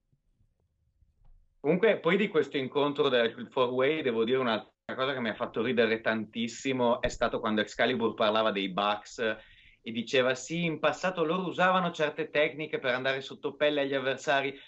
Comunque, 1.60 1.98
poi 1.98 2.16
di 2.16 2.28
questo 2.28 2.56
incontro 2.56 3.10
del 3.10 3.46
Four 3.50 3.68
Way, 3.72 4.00
devo 4.00 4.24
dire 4.24 4.38
un'altra 4.38 4.94
cosa 4.94 5.12
che 5.12 5.20
mi 5.20 5.28
ha 5.28 5.34
fatto 5.34 5.60
ridere 5.62 6.00
tantissimo 6.00 7.02
è 7.02 7.08
stato 7.08 7.40
quando 7.40 7.60
Excalibur 7.60 8.14
parlava 8.14 8.52
dei 8.52 8.70
Bucks 8.70 9.18
e 9.18 9.92
diceva 9.92 10.34
sì, 10.34 10.64
in 10.64 10.78
passato 10.78 11.24
loro 11.24 11.46
usavano 11.46 11.90
certe 11.90 12.30
tecniche 12.30 12.78
per 12.78 12.94
andare 12.94 13.20
sotto 13.20 13.54
pelle 13.54 13.82
agli 13.82 13.92
avversari, 13.92 14.58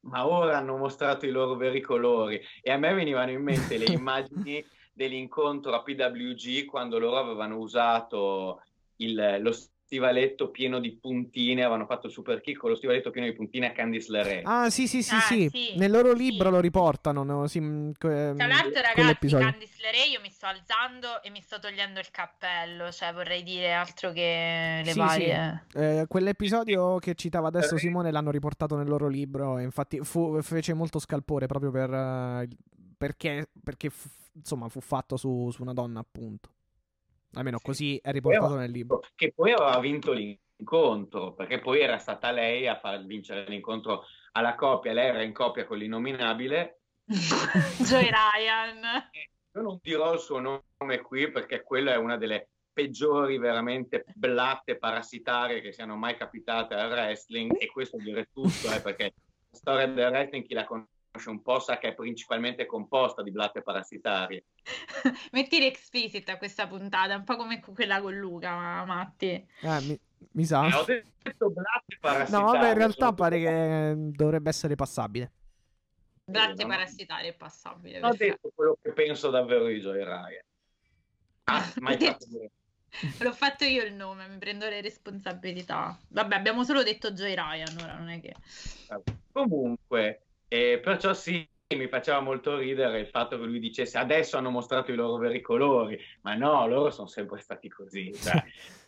ma 0.00 0.26
ora 0.26 0.58
hanno 0.58 0.76
mostrato 0.76 1.24
i 1.24 1.30
loro 1.30 1.56
veri 1.56 1.80
colori. 1.80 2.38
E 2.60 2.70
a 2.70 2.76
me 2.76 2.92
venivano 2.92 3.30
in 3.30 3.42
mente 3.42 3.78
le 3.78 3.86
immagini 3.90 4.62
dell'incontro 4.92 5.72
a 5.72 5.82
PWG 5.82 6.66
quando 6.66 6.98
loro 6.98 7.16
avevano 7.16 7.56
usato 7.56 8.62
il- 8.96 9.38
lo 9.40 9.52
stivaletto 9.84 10.50
pieno 10.50 10.80
di 10.80 10.92
puntine, 10.96 11.60
avevano 11.62 11.84
fatto 11.84 12.06
il 12.06 12.12
super 12.12 12.40
kick 12.40 12.58
con 12.58 12.70
lo 12.70 12.76
stivaletto 12.76 13.10
pieno 13.10 13.26
di 13.28 13.34
puntine 13.34 13.66
a 13.68 13.72
Candice 13.72 14.10
LeRae. 14.10 14.40
Ah, 14.44 14.70
sì, 14.70 14.88
sì, 14.88 15.02
sì, 15.02 15.14
Ah, 15.14 15.20
sì. 15.20 15.48
sì, 15.50 15.72
Nel 15.76 15.90
loro 15.90 16.16
sì. 16.16 16.22
libro 16.30 16.48
lo 16.50 16.60
riportano. 16.60 17.22
no? 17.22 17.46
Sì, 17.46 17.60
mm, 17.60 17.90
que- 17.98 18.32
Tra 18.34 18.46
l'altro, 18.46 18.80
ragazzi. 18.80 19.28
Candice 19.28 19.82
LeRae, 19.82 20.08
io 20.10 20.20
mi 20.22 20.30
sto 20.30 20.46
alzando 20.46 21.22
e 21.22 21.28
mi 21.30 21.40
sto 21.42 21.58
togliendo 21.58 22.00
il 22.00 22.10
cappello, 22.10 22.90
cioè 22.90 23.12
vorrei 23.12 23.42
dire 23.42 23.72
altro 23.72 24.10
che 24.12 24.80
le 24.84 24.90
Sì, 24.92 24.98
varie... 24.98 25.66
Eh, 25.74 26.04
quell'episodio 26.08 26.98
che 26.98 27.14
citava 27.14 27.48
adesso 27.48 27.74
Eh. 27.74 27.78
Simone 27.78 28.10
l'hanno 28.10 28.30
riportato 28.30 28.76
nel 28.76 28.88
loro 28.88 29.06
libro 29.08 29.58
e 29.58 29.64
infatti 29.64 29.98
fu- 29.98 30.40
fece 30.40 30.72
molto 30.72 30.98
scalpore 30.98 31.46
proprio 31.46 31.70
per, 31.70 31.92
eh, 31.92 32.48
perché, 32.96 33.48
perché 33.62 33.90
fu, 33.90 34.08
insomma 34.32 34.68
fu 34.68 34.80
fatto 34.80 35.16
su, 35.18 35.50
su 35.52 35.60
una 35.62 35.74
donna 35.74 36.00
appunto. 36.00 36.48
Almeno 37.34 37.58
Sì. 37.58 37.64
così 37.64 37.98
è 38.02 38.10
riportato 38.12 38.56
nel 38.56 38.70
libro. 38.70 39.00
che 39.14 39.32
poi 39.34 39.52
aveva 39.52 39.78
vinto 39.80 40.12
l'incontro, 40.12 41.34
perché 41.34 41.60
poi 41.60 41.80
era 41.80 41.98
stata 41.98 42.30
lei 42.30 42.66
a 42.68 42.78
far 42.78 43.04
vincere 43.04 43.44
l'incontro 43.48 44.04
alla 44.32 44.54
coppia, 44.54 44.92
lei 44.92 45.08
era 45.08 45.22
in 45.22 45.32
coppia 45.32 45.64
con 45.64 45.78
l'innominabile. 45.78 46.80
Joy 47.78 48.08
Ryan. 48.10 49.10
Io 49.56 49.62
non 49.62 49.78
dirò 49.82 50.12
il 50.14 50.18
suo 50.20 50.40
nome 50.40 51.00
qui 51.02 51.30
perché 51.30 51.62
quella 51.62 51.92
è 51.92 51.96
una 51.96 52.16
delle 52.16 52.48
peggiori 52.72 53.38
veramente 53.38 54.04
blatte 54.14 54.76
parassitarie 54.78 55.60
che 55.60 55.72
siano 55.72 55.94
mai 55.96 56.16
capitate 56.16 56.74
al 56.74 56.90
wrestling 56.90 57.54
e 57.60 57.68
questo 57.68 57.96
dire 57.98 58.28
tutto, 58.32 58.72
eh, 58.74 58.80
perché 58.80 59.12
la 59.50 59.56
storia 59.56 59.86
del 59.86 60.10
wrestling 60.10 60.44
chi 60.44 60.54
la 60.54 60.64
conosce 60.64 60.90
un 61.26 61.42
po' 61.42 61.60
sa 61.60 61.78
che 61.78 61.88
è 61.88 61.94
principalmente 61.94 62.66
composta 62.66 63.22
di 63.22 63.30
blatte 63.30 63.62
parassitarie. 63.62 64.44
Metti 65.32 65.64
explicit 65.64 66.28
a 66.28 66.38
questa 66.38 66.66
puntata, 66.66 67.14
un 67.14 67.24
po' 67.24 67.36
come 67.36 67.60
quella 67.60 68.00
con 68.00 68.16
Luca, 68.18 68.54
ma- 68.54 68.84
Matti. 68.84 69.26
Eh, 69.28 69.80
mi, 69.82 69.98
mi 70.32 70.44
sa. 70.44 70.66
Eh, 70.66 70.74
ho 70.74 70.84
detto 70.84 71.50
blatte 71.50 71.98
parassitarie. 72.00 72.44
No, 72.44 72.52
vabbè, 72.52 72.68
in 72.68 72.74
realtà 72.74 73.04
sono 73.04 73.14
pare 73.14 73.38
che 73.38 73.94
dovrebbe 73.96 74.48
essere 74.48 74.74
passabile. 74.74 75.32
Blatte 76.24 76.62
no. 76.62 76.68
parassitarie 76.68 77.30
è 77.30 77.34
passabile. 77.34 78.00
Non 78.00 78.10
ho 78.10 78.14
detto 78.14 78.50
quello 78.54 78.76
che 78.80 78.92
penso 78.92 79.30
davvero 79.30 79.66
di 79.66 79.80
Joy 79.80 80.02
Ryan. 80.02 80.44
Ah, 81.44 81.72
mai 81.80 81.98
fatto. 81.98 82.26
L'ho 83.18 83.32
fatto 83.32 83.64
io 83.64 83.82
il 83.82 83.92
nome, 83.92 84.28
mi 84.28 84.38
prendo 84.38 84.68
le 84.68 84.80
responsabilità. 84.80 85.98
Vabbè, 86.08 86.34
abbiamo 86.34 86.64
solo 86.64 86.82
detto 86.82 87.12
Joy 87.12 87.34
Ryan, 87.34 87.76
ora 87.80 87.98
non 87.98 88.08
è 88.08 88.20
che... 88.20 88.34
Comunque, 89.32 90.22
eh, 90.48 90.80
perciò 90.82 91.12
sì, 91.14 91.46
mi 91.74 91.88
faceva 91.88 92.20
molto 92.20 92.56
ridere 92.56 93.00
il 93.00 93.08
fatto 93.08 93.38
che 93.38 93.44
lui 93.44 93.58
dicesse 93.58 93.98
adesso 93.98 94.36
hanno 94.36 94.50
mostrato 94.50 94.92
i 94.92 94.96
loro 94.96 95.16
veri 95.16 95.40
colori, 95.40 95.98
ma 96.22 96.34
no, 96.34 96.66
loro 96.66 96.90
sono 96.90 97.08
sempre 97.08 97.40
stati 97.40 97.68
così. 97.68 98.12
cioè, 98.14 98.42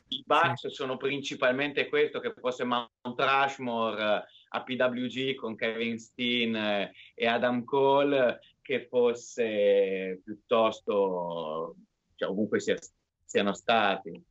I 0.09 0.23
Bucks 0.25 0.69
sono 0.69 0.97
principalmente 0.97 1.89
questo 1.89 2.21
che 2.21 2.33
fosse 2.39 2.65
Mount 2.65 2.91
Rushmore 3.17 4.03
eh, 4.03 4.25
a 4.51 4.63
PWG 4.63 5.35
con 5.35 5.57
Kevin 5.57 5.99
Steen 5.99 6.55
eh, 6.55 6.93
e 7.15 7.27
Adam 7.27 7.65
Cole, 7.65 8.41
che 8.63 8.87
fosse 8.87 10.21
piuttosto, 10.23 11.77
cioè, 12.15 12.29
ovunque 12.29 12.61
sia- 12.61 12.79
siano 13.25 13.53
stati. 13.53 14.23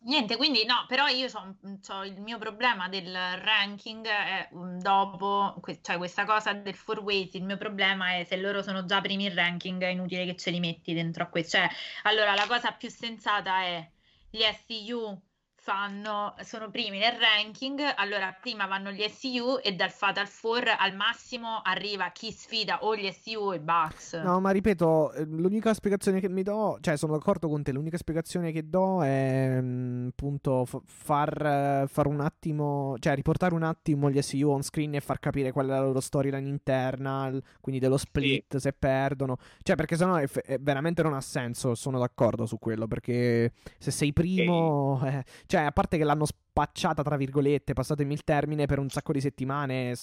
Niente, 0.00 0.36
quindi 0.36 0.64
no, 0.64 0.84
però 0.86 1.06
io 1.08 1.26
ho 1.32 2.04
il 2.04 2.20
mio 2.20 2.38
problema 2.38 2.88
del 2.88 3.12
ranking 3.12 4.06
è 4.06 4.48
um, 4.52 4.78
dopo, 4.80 5.60
cioè 5.82 5.96
questa 5.98 6.24
cosa 6.24 6.52
del 6.52 6.74
four 6.74 7.00
weight, 7.00 7.34
il 7.34 7.44
mio 7.44 7.56
problema 7.56 8.14
è 8.14 8.24
se 8.24 8.36
loro 8.36 8.62
sono 8.62 8.84
già 8.84 9.00
primi 9.00 9.24
in 9.24 9.34
ranking 9.34 9.82
è 9.82 9.88
inutile 9.88 10.24
che 10.24 10.36
ce 10.36 10.50
li 10.50 10.60
metti 10.60 10.94
dentro 10.94 11.24
a 11.24 11.26
questo. 11.26 11.58
Cioè, 11.58 11.68
allora 12.04 12.34
la 12.34 12.46
cosa 12.46 12.72
più 12.72 12.88
sensata 12.88 13.62
è 13.62 13.90
gli 14.30 14.42
SU 14.42 15.20
fanno, 15.68 16.32
sono 16.44 16.70
primi 16.70 16.98
nel 16.98 17.12
ranking, 17.12 17.78
allora 17.96 18.34
prima 18.40 18.64
vanno 18.64 18.90
gli 18.90 19.06
SU 19.06 19.58
e 19.62 19.74
dal 19.74 19.90
Fatal 19.90 20.26
Four 20.26 20.66
al 20.78 20.94
massimo 20.94 21.60
arriva 21.62 22.08
chi 22.08 22.32
sfida 22.32 22.84
o 22.84 22.96
gli 22.96 23.06
SU 23.12 23.38
o 23.38 23.52
i 23.52 23.58
Bucks. 23.58 24.14
No, 24.14 24.40
ma 24.40 24.50
ripeto, 24.50 25.12
eh, 25.12 25.24
l'unica 25.26 25.74
spiegazione 25.74 26.20
che 26.20 26.30
mi 26.30 26.42
do, 26.42 26.78
cioè 26.80 26.96
sono 26.96 27.12
d'accordo 27.12 27.50
con 27.50 27.62
te, 27.62 27.72
l'unica 27.72 27.98
spiegazione 27.98 28.50
che 28.50 28.66
do 28.66 29.04
è 29.04 29.58
mm, 29.60 30.08
appunto 30.08 30.64
far, 30.86 31.84
far 31.86 32.06
un 32.06 32.20
attimo, 32.20 32.96
cioè 32.98 33.14
riportare 33.14 33.52
un 33.52 33.62
attimo 33.62 34.10
gli 34.10 34.22
SU 34.22 34.48
on 34.48 34.62
screen 34.62 34.94
e 34.94 35.00
far 35.00 35.18
capire 35.18 35.52
qual 35.52 35.66
è 35.66 35.68
la 35.68 35.80
loro 35.80 36.00
storyline 36.00 36.48
interna, 36.48 37.30
quindi 37.60 37.78
dello 37.78 37.98
split 37.98 38.56
se 38.56 38.72
perdono, 38.72 39.36
cioè 39.62 39.76
perché 39.76 39.96
sennò 39.96 40.14
è, 40.14 40.26
è 40.26 40.58
veramente 40.58 41.02
non 41.02 41.12
ha 41.12 41.20
senso, 41.20 41.74
sono 41.74 41.98
d'accordo 41.98 42.46
su 42.46 42.58
quello, 42.58 42.86
perché 42.86 43.52
se 43.76 43.90
sei 43.90 44.14
primo, 44.14 45.02
eh, 45.04 45.24
cioè 45.44 45.57
a 45.66 45.72
parte 45.72 45.96
che 45.98 46.04
l'hanno 46.04 46.24
spacciata 46.26 47.02
tra 47.02 47.16
virgolette, 47.16 47.72
passatemi 47.72 48.12
il 48.12 48.24
termine, 48.24 48.66
per 48.66 48.78
un 48.78 48.88
sacco 48.88 49.12
di 49.12 49.20
settimane 49.20 49.94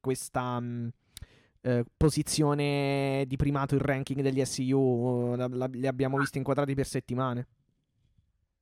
questa... 0.00 0.58
mm, 0.60 0.88
eh, 1.62 1.84
posizione 1.94 3.24
di 3.26 3.36
primato 3.36 3.74
il 3.74 3.82
ranking 3.82 4.22
degli 4.22 4.42
SU 4.42 5.34
la- 5.36 5.46
la- 5.46 5.68
li 5.70 5.86
abbiamo 5.86 6.16
visti 6.16 6.38
inquadrati 6.38 6.74
per 6.74 6.86
settimane 6.86 7.46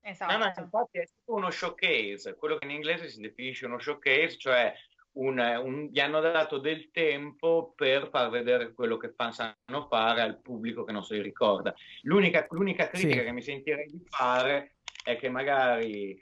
Esatto. 0.00 0.32
No, 0.32 0.38
no, 0.38 0.44
infatti 0.56 0.98
è 0.98 1.04
tipo 1.06 1.34
uno 1.34 1.50
showcase, 1.50 2.34
quello 2.36 2.56
che 2.56 2.64
in 2.64 2.72
inglese 2.72 3.08
si 3.08 3.20
definisce 3.20 3.66
uno 3.66 3.78
showcase, 3.78 4.38
cioè 4.38 4.72
un- 5.12 5.38
un- 5.38 5.88
gli 5.92 6.00
hanno 6.00 6.20
dato 6.20 6.58
del 6.58 6.90
tempo 6.90 7.72
per 7.76 8.08
far 8.10 8.30
vedere 8.30 8.72
quello 8.72 8.96
che 8.96 9.12
fan, 9.14 9.32
sanno 9.32 9.86
fare 9.88 10.22
al 10.22 10.40
pubblico 10.40 10.84
che 10.84 10.92
non 10.92 11.04
se 11.04 11.14
li 11.16 11.22
ricorda. 11.22 11.74
L'unica, 12.02 12.46
l'unica 12.50 12.88
critica 12.88 13.18
Sì. 13.20 13.24
che 13.26 13.32
mi 13.32 13.42
sentirei 13.42 13.86
di 13.86 14.02
fare 14.08 14.76
è 15.04 15.16
che 15.16 15.28
magari 15.28 16.18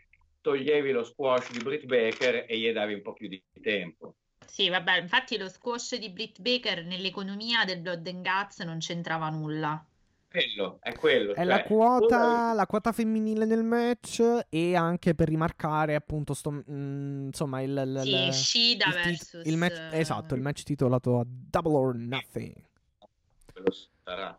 toglievi 0.50 0.92
lo 0.92 1.02
squash 1.02 1.50
di 1.50 1.58
Britt 1.58 1.86
Baker 1.86 2.44
e 2.48 2.56
gli 2.56 2.70
davi 2.70 2.94
un 2.94 3.02
po' 3.02 3.12
più 3.14 3.26
di 3.26 3.42
tempo. 3.60 4.14
Sì, 4.46 4.68
vabbè, 4.68 5.00
infatti 5.00 5.36
lo 5.36 5.48
squash 5.48 5.96
di 5.96 6.08
Britt 6.10 6.40
Baker 6.40 6.84
nell'economia 6.84 7.64
del 7.64 7.80
Blood 7.80 8.06
and 8.06 8.22
Guts 8.24 8.60
non 8.60 8.78
c'entrava 8.78 9.28
nulla. 9.28 9.84
Quello, 10.30 10.78
è 10.82 10.92
quello. 10.94 11.32
è 11.32 11.36
cioè, 11.36 11.44
la 11.44 11.62
quota, 11.64 12.52
la 12.52 12.66
quota 12.66 12.92
femminile 12.92 13.44
nel 13.44 13.64
match 13.64 14.22
e 14.48 14.76
anche 14.76 15.14
per 15.16 15.28
rimarcare 15.28 15.94
appunto 15.96 16.32
sto, 16.32 16.50
mm, 16.52 17.26
insomma 17.26 17.60
il, 17.62 17.70
il- 17.70 18.00
Sì, 18.02 18.10
il- 18.26 18.32
Shida 18.32 18.86
il 18.86 18.92
versus... 18.92 19.44
il 19.46 19.56
match, 19.56 19.80
esatto 19.92 20.34
il 20.34 20.42
match 20.42 20.62
titolato 20.62 21.18
a 21.18 21.24
Double 21.26 21.74
or 21.74 21.94
Nothing 21.96 22.52
quello 23.50 23.72
sarà. 24.04 24.38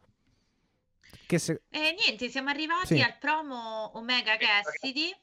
che 1.25 1.37
se, 1.39 1.61
E 1.69 1.95
niente, 1.97 2.29
siamo 2.29 2.49
arrivati 2.49 2.95
Sì. 2.95 3.01
al 3.01 3.17
promo 3.19 3.97
Omega 3.97 4.37
Cassidy. 4.37 5.13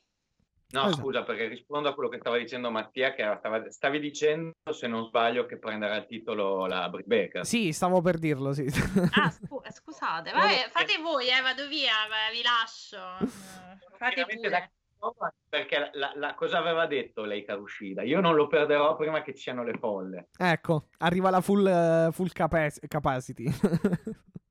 No, 0.74 0.86
Esatto. 0.86 1.02
scusa, 1.02 1.22
perché 1.22 1.46
rispondo 1.46 1.88
a 1.88 1.94
quello 1.94 2.09
che 2.09 2.18
stava 2.18 2.36
dicendo 2.36 2.70
Mattia, 2.70 3.12
che 3.14 3.22
era- 3.22 3.36
stava- 3.38 3.70
stavi 3.70 4.01
dicendo, 4.01 4.52
se 4.72 4.86
non 4.88 5.05
sbaglio, 5.06 5.46
che 5.46 5.59
prenderà 5.59 5.96
il 5.96 6.06
titolo 6.06 6.66
la 6.66 6.88
Britt 6.88 7.06
Baker. 7.06 7.46
sì 7.46 7.72
stavo 7.72 8.01
per 8.01 8.18
dirlo 8.18 8.52
sì 8.52 8.66
Ah, 9.12 9.30
scu- 9.30 9.70
scusate, 9.70 10.32
No, 10.32 10.38
no, 10.38 10.42
vabbè, 10.44 10.52
eh. 10.66 10.70
fate 10.70 10.98
voi, 11.01 11.28
eh, 11.28 11.40
vado 11.42 11.68
via, 11.68 11.92
vi 12.32 12.42
lascio. 12.42 12.96
Eh, 13.20 13.28
Fate 13.98 14.26
pure. 14.26 14.48
d'accordo, 14.51 15.32
Perché 15.48 15.90
la, 15.92 16.12
la- 16.16 16.34
cosa 16.34 16.59
aveva 16.59 16.86
detto 16.86 17.22
lei 17.24 17.44
Karushida? 17.44 18.02
Io 18.02 18.20
non 18.20 18.34
lo 18.34 18.46
perderò 18.48 18.96
prima 18.96 19.22
che 19.22 19.32
ci 19.34 19.42
siano 19.42 19.62
le 19.62 19.78
folle. 19.78 20.28
ecco 20.36 20.88
arriva 20.98 21.30
la 21.30 21.40
full, 21.40 21.66
eh, 21.66 22.09
full 22.10 22.28
capac- 22.32 22.86
capacity 22.88 23.44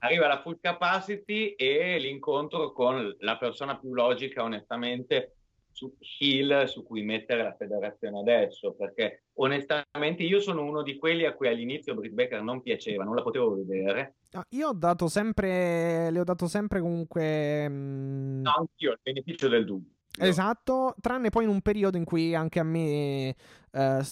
Arriva 0.00 0.26
la 0.28 0.40
full 0.40 0.58
capacity 0.60 1.50
e 1.50 1.98
l'incontro 1.98 2.72
con 2.72 3.16
la 3.20 3.36
persona 3.36 3.76
più 3.78 3.94
logica, 3.94 4.42
onestamente, 4.42 5.34
su, 5.72 5.96
heel 6.18 6.68
su 6.68 6.84
cui 6.84 7.02
mettere 7.02 7.42
la 7.42 7.54
federazione 7.54 8.18
adesso, 8.18 8.74
perché 8.74 9.24
onestamente 9.34 10.22
io 10.24 10.40
sono 10.40 10.64
uno 10.64 10.82
di 10.82 10.96
quelli 10.96 11.24
a 11.24 11.34
cui 11.34 11.48
all'inizio 11.48 11.94
Britt 11.94 12.14
Baker 12.14 12.42
non 12.42 12.62
piaceva, 12.62 13.04
non 13.04 13.14
la 13.14 13.22
potevo 13.22 13.54
vedere. 13.54 14.16
No, 14.32 14.42
io 14.50 14.68
ho 14.68 14.74
dato 14.74 15.08
sempre, 15.08 16.10
le 16.10 16.20
ho 16.20 16.24
dato 16.24 16.46
sempre 16.48 16.80
comunque... 16.80 17.68
Mh... 17.68 18.40
No, 18.42 18.54
anch'io, 18.56 18.92
il 18.92 19.00
beneficio 19.02 19.48
del 19.48 19.64
dubbio. 19.64 19.92
Esatto, 20.20 20.94
tranne 21.00 21.30
poi 21.30 21.44
in 21.44 21.50
un 21.50 21.60
periodo 21.60 21.96
in 21.96 22.04
cui 22.04 22.34
anche 22.34 22.58
a 22.58 22.64
me, 22.64 23.28
eh, 23.70 24.02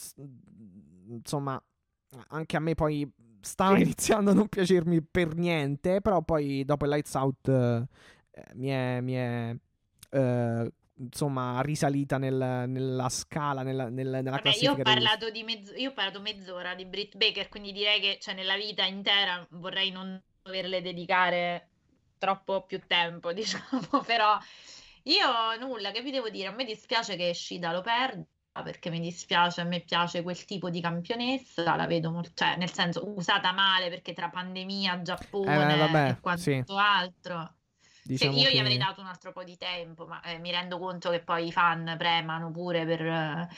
insomma, 1.08 1.60
anche 2.28 2.56
a 2.56 2.60
me 2.60 2.74
poi 2.74 3.10
stava 3.46 3.78
iniziando 3.78 4.32
a 4.32 4.34
non 4.34 4.48
piacermi 4.48 5.02
per 5.02 5.34
niente, 5.34 6.00
però 6.00 6.22
poi 6.22 6.64
dopo 6.64 6.84
il 6.84 6.90
Lights 6.90 7.14
Out 7.14 7.48
eh, 7.48 7.86
mi 8.54 8.68
è, 8.68 9.00
mi 9.00 9.14
è 9.14 9.56
eh, 10.10 10.72
insomma 10.98 11.60
risalita 11.60 12.18
nel, 12.18 12.64
nella 12.68 13.08
scala, 13.08 13.62
nella, 13.62 13.88
nel, 13.88 14.08
nella 14.08 14.30
Vabbè, 14.30 14.42
classifica. 14.42 14.72
Io 14.72 14.80
ho, 14.80 14.82
parlato 14.82 15.30
di 15.30 15.42
mezzo, 15.42 15.72
io 15.74 15.90
ho 15.90 15.92
parlato 15.92 16.20
mezz'ora 16.20 16.74
di 16.74 16.84
Britt 16.84 17.16
Baker, 17.16 17.48
quindi 17.48 17.72
direi 17.72 18.00
che 18.00 18.18
cioè, 18.20 18.34
nella 18.34 18.56
vita 18.56 18.84
intera 18.84 19.46
vorrei 19.50 19.90
non 19.90 20.20
doverle 20.42 20.82
dedicare 20.82 21.68
troppo 22.18 22.64
più 22.64 22.80
tempo, 22.86 23.32
diciamo, 23.34 24.02
però 24.04 24.38
io 25.04 25.58
nulla, 25.60 25.92
che 25.92 26.02
vi 26.02 26.10
devo 26.10 26.28
dire? 26.28 26.48
A 26.48 26.52
me 26.52 26.64
dispiace 26.64 27.16
che 27.16 27.32
Shida 27.32 27.72
lo 27.72 27.80
perda 27.80 28.24
perché 28.62 28.90
mi 28.90 29.00
dispiace, 29.00 29.60
a 29.60 29.64
me 29.64 29.80
piace 29.80 30.22
quel 30.22 30.44
tipo 30.44 30.70
di 30.70 30.80
campionessa, 30.80 31.76
la 31.76 31.86
vedo 31.86 32.10
molto, 32.10 32.30
cioè 32.34 32.56
nel 32.56 32.72
senso 32.72 33.12
usata 33.14 33.52
male 33.52 33.88
perché 33.88 34.12
tra 34.12 34.28
pandemia, 34.28 35.02
Giappone 35.02 35.74
eh, 35.74 35.78
vabbè, 35.78 36.08
e 36.10 36.20
quanto 36.20 36.42
sì. 36.42 36.64
altro. 36.66 37.54
Diciamo 38.02 38.36
io 38.36 38.48
che... 38.48 38.54
gli 38.54 38.58
avrei 38.58 38.78
dato 38.78 39.00
un 39.00 39.06
altro 39.06 39.32
po' 39.32 39.42
di 39.42 39.56
tempo, 39.56 40.06
ma 40.06 40.20
eh, 40.22 40.38
mi 40.38 40.50
rendo 40.50 40.78
conto 40.78 41.10
che 41.10 41.20
poi 41.20 41.46
i 41.48 41.52
fan 41.52 41.96
premano 41.98 42.50
pure 42.50 42.86
per, 42.86 43.48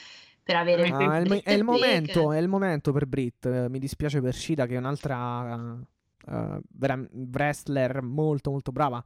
per 0.43 0.57
avere 0.57 0.89
ah, 0.89 1.17
è, 1.17 1.21
il, 1.21 1.43
è, 1.43 1.53
il 1.53 1.65
momento, 1.65 2.33
è 2.33 2.39
il 2.39 2.49
momento 2.49 2.93
per 2.93 3.07
Brit. 3.07 3.69
Mi 3.69 3.79
dispiace 3.79 4.21
per 4.21 4.35
Shida 4.35 4.67
che 4.67 4.75
è 4.75 4.79
un'altra 4.79 5.79
uh, 6.27 6.63
wrestler 7.31 8.03
molto 8.03 8.51
molto 8.51 8.73
brava, 8.73 9.05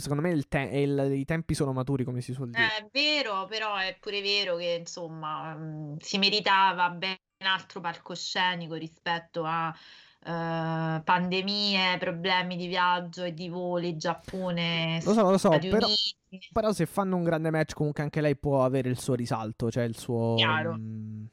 secondo 0.00 0.22
me 0.22 0.30
il 0.30 0.46
te- 0.48 0.70
il, 0.72 1.12
i 1.12 1.24
tempi 1.24 1.54
sono 1.54 1.72
maturi, 1.72 2.04
come 2.04 2.20
si 2.20 2.32
suol 2.32 2.50
dire. 2.50 2.68
È 2.68 2.86
vero, 2.92 3.46
però 3.46 3.76
è 3.76 3.96
pure 3.98 4.20
vero 4.20 4.56
che 4.56 4.76
insomma 4.80 5.54
mh, 5.54 5.96
si 5.98 6.18
meritava 6.18 6.90
ben 6.90 7.16
altro 7.38 7.80
palcoscenico 7.80 8.74
rispetto 8.74 9.44
a 9.44 9.68
uh, 9.68 11.02
pandemie, 11.02 11.96
problemi 11.98 12.56
di 12.56 12.66
viaggio 12.66 13.24
e 13.24 13.32
di 13.34 13.48
voli, 13.48 13.96
Giappone, 13.96 15.00
lo 15.04 15.12
so, 15.12 15.30
lo 15.30 15.38
so, 15.38 15.48
Stati 15.48 15.68
però, 15.68 15.86
Uniti. 15.86 16.48
però 16.52 16.72
se 16.72 16.86
fanno 16.86 17.16
un 17.16 17.24
grande 17.24 17.50
match 17.50 17.74
comunque 17.74 18.02
anche 18.02 18.20
lei 18.20 18.36
può 18.36 18.64
avere 18.64 18.88
il 18.88 18.98
suo 18.98 19.14
risalto, 19.14 19.70
cioè 19.70 19.84
il 19.84 19.96
suo... 19.96 20.34
Chiaro. 20.36 20.72
mh, 20.72 21.28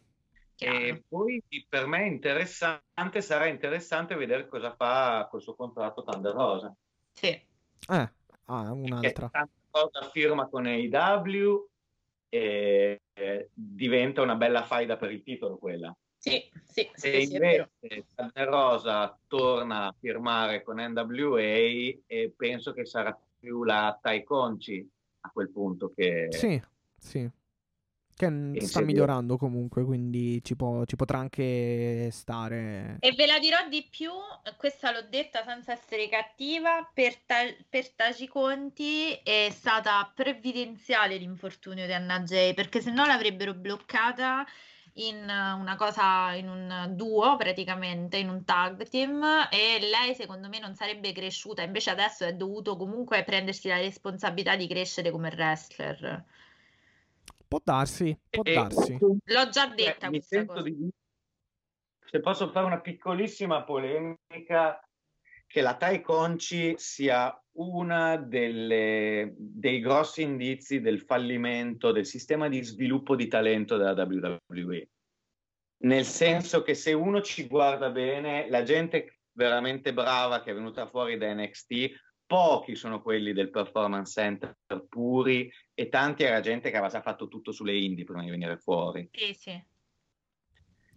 E 0.57 1.03
poi 1.10 1.44
per 1.68 1.88
me 1.88 1.99
è 2.03 2.07
interessante, 2.07 3.22
sarà 3.22 3.48
interessante 3.48 4.15
vedere 4.15 4.48
cosa 4.48 4.73
fa 4.76 5.27
col 5.30 5.41
suo 5.41 5.56
contratto 5.56 6.03
Thunder 6.03 6.34
Rosa. 6.34 6.73
Sì. 7.14 7.45
Eh, 7.90 8.10
ah, 8.45 8.72
un'altra. 8.72 9.32
Rosa 9.72 10.10
firma 10.11 10.48
con 10.48 10.65
AEW 10.65 11.68
e 12.30 12.99
diventa 13.53 14.22
una 14.22 14.36
bella 14.36 14.64
faida 14.64 14.98
per 14.98 15.11
il 15.11 15.24
titolo 15.24 15.57
quella. 15.57 15.95
Sì, 16.18 16.49
sì, 16.64 16.90
sì, 16.94 17.07
E 17.07 17.26
sì, 17.26 17.34
invece 17.34 18.06
Thunder 18.15 18.48
Rosa 18.48 19.20
torna 19.28 19.88
a 19.88 19.95
firmare 19.99 20.64
con 20.64 20.78
NWA 20.80 21.40
e 21.40 22.34
penso 22.36 22.72
che 22.72 22.86
sarà 22.86 23.18
più 23.40 23.64
la 23.64 23.98
Tai 24.02 24.24
Conci 24.24 24.90
a 25.22 25.30
quel 25.32 25.49
punto 25.49 25.91
che... 25.94 26.30
Sì, 26.32 26.61
sì. 26.98 27.30
Che 28.15 28.30
n- 28.30 28.60
sta 28.61 28.81
migliorando 28.81 29.38
comunque, 29.38 29.84
quindi 29.84 30.44
ci, 30.44 30.56
può- 30.56 30.85
ci 30.85 30.95
potrà 30.95 31.18
anche 31.18 32.10
stare. 32.11 32.98
E 32.99 33.11
ve 33.14 33.26
la 33.26 33.40
dirò 33.40 33.68
di 33.68 33.88
più, 33.90 34.11
questa 34.57 34.91
l'ho 34.91 35.03
detta 35.10 35.44
senza 35.44 35.73
essere 35.73 36.07
cattiva, 36.10 36.90
per, 36.94 37.18
Ta- 37.26 37.53
per 37.68 37.90
Taci 37.91 38.27
Conti 38.27 39.11
è 39.23 39.49
stata 39.52 40.11
previdenziale 40.14 41.18
l'infortunio 41.18 41.85
di 41.85 41.94
Anna 41.94 42.22
Jay, 42.22 42.53
perché 42.53 42.81
se 42.81 42.91
no 42.91 43.06
l'avrebbero 43.06 43.53
bloccata 43.53 44.45
in 44.95 45.23
una 45.23 45.76
cosa, 45.76 46.34
in 46.35 46.48
un 46.48 46.94
duo 46.95 47.35
praticamente, 47.35 48.18
in 48.18 48.30
un 48.30 48.44
tag 48.44 48.88
team 48.88 49.23
e 49.49 49.80
lei 49.80 50.14
secondo 50.14 50.49
me 50.49 50.60
non 50.60 50.76
sarebbe 50.76 51.11
cresciuta, 51.14 51.64
invece 51.64 51.90
adesso 51.90 52.26
è 52.26 52.34
dovuto 52.34 52.77
comunque 52.77 53.23
prendersi 53.23 53.68
la 53.68 53.77
responsabilità 53.77 54.56
di 54.56 54.68
crescere 54.68 55.10
come 55.10 55.30
wrestler. 55.30 56.23
Può 57.54 57.62
darsi, 57.64 58.18
può 58.32 58.42
E- 58.44 58.54
darsi. 58.54 58.98
L'ho 59.00 59.50
già 59.50 59.68
detta 59.68 60.10
mi 60.10 60.18
questa 60.18 60.44
cosa. 60.44 60.62
di 60.64 60.90
se 62.04 62.20
posso 62.20 62.50
fare 62.50 62.66
una 62.66 62.82
piccolissima 62.82 63.64
polemica 63.64 64.80
che 65.46 65.62
la 65.62 65.78
Tai 65.78 66.02
Conci 66.02 66.74
sia 66.78 67.40
una 67.58 68.18
delle, 68.18 69.36
dei 69.38 69.80
grossi 69.82 70.24
indizi 70.24 70.82
del 70.82 71.02
fallimento 71.02 71.92
del 71.92 72.08
sistema 72.08 72.50
di 72.50 72.64
sviluppo 72.64 73.16
di 73.16 73.28
talento 73.28 73.78
della 73.78 73.94
WWE. 73.94 74.90
Nel 75.84 76.06
senso 76.06 76.64
che 76.64 76.74
se 76.74 76.94
uno 76.94 77.22
ci 77.22 77.46
guarda 77.46 77.92
bene, 77.92 78.50
la 78.50 78.64
gente 78.64 79.20
veramente 79.32 79.94
brava 79.94 80.42
che 80.42 80.50
è 80.50 80.54
venuta 80.56 80.88
fuori 80.88 81.18
da 81.18 81.32
NXT, 81.32 81.72
pochi 82.26 82.76
sono 82.76 83.02
quelli 83.02 83.34
del 83.34 83.50
performance 83.50 84.20
center 84.20 84.58
puri 84.90 85.52
e 85.74 85.90
tanti 85.90 86.24
era 86.24 86.40
gente 86.40 86.70
che 86.70 86.78
aveva 86.78 86.91
già 86.91 87.02
fatto 87.02 87.28
tutto 87.28 87.52
sulle 87.52 87.78
indie 87.78 88.04
prima 88.06 88.24
di 88.24 88.30
venire 88.30 88.58
fuori. 88.58 89.10
Sì, 89.12 89.34
sì. 89.34 89.64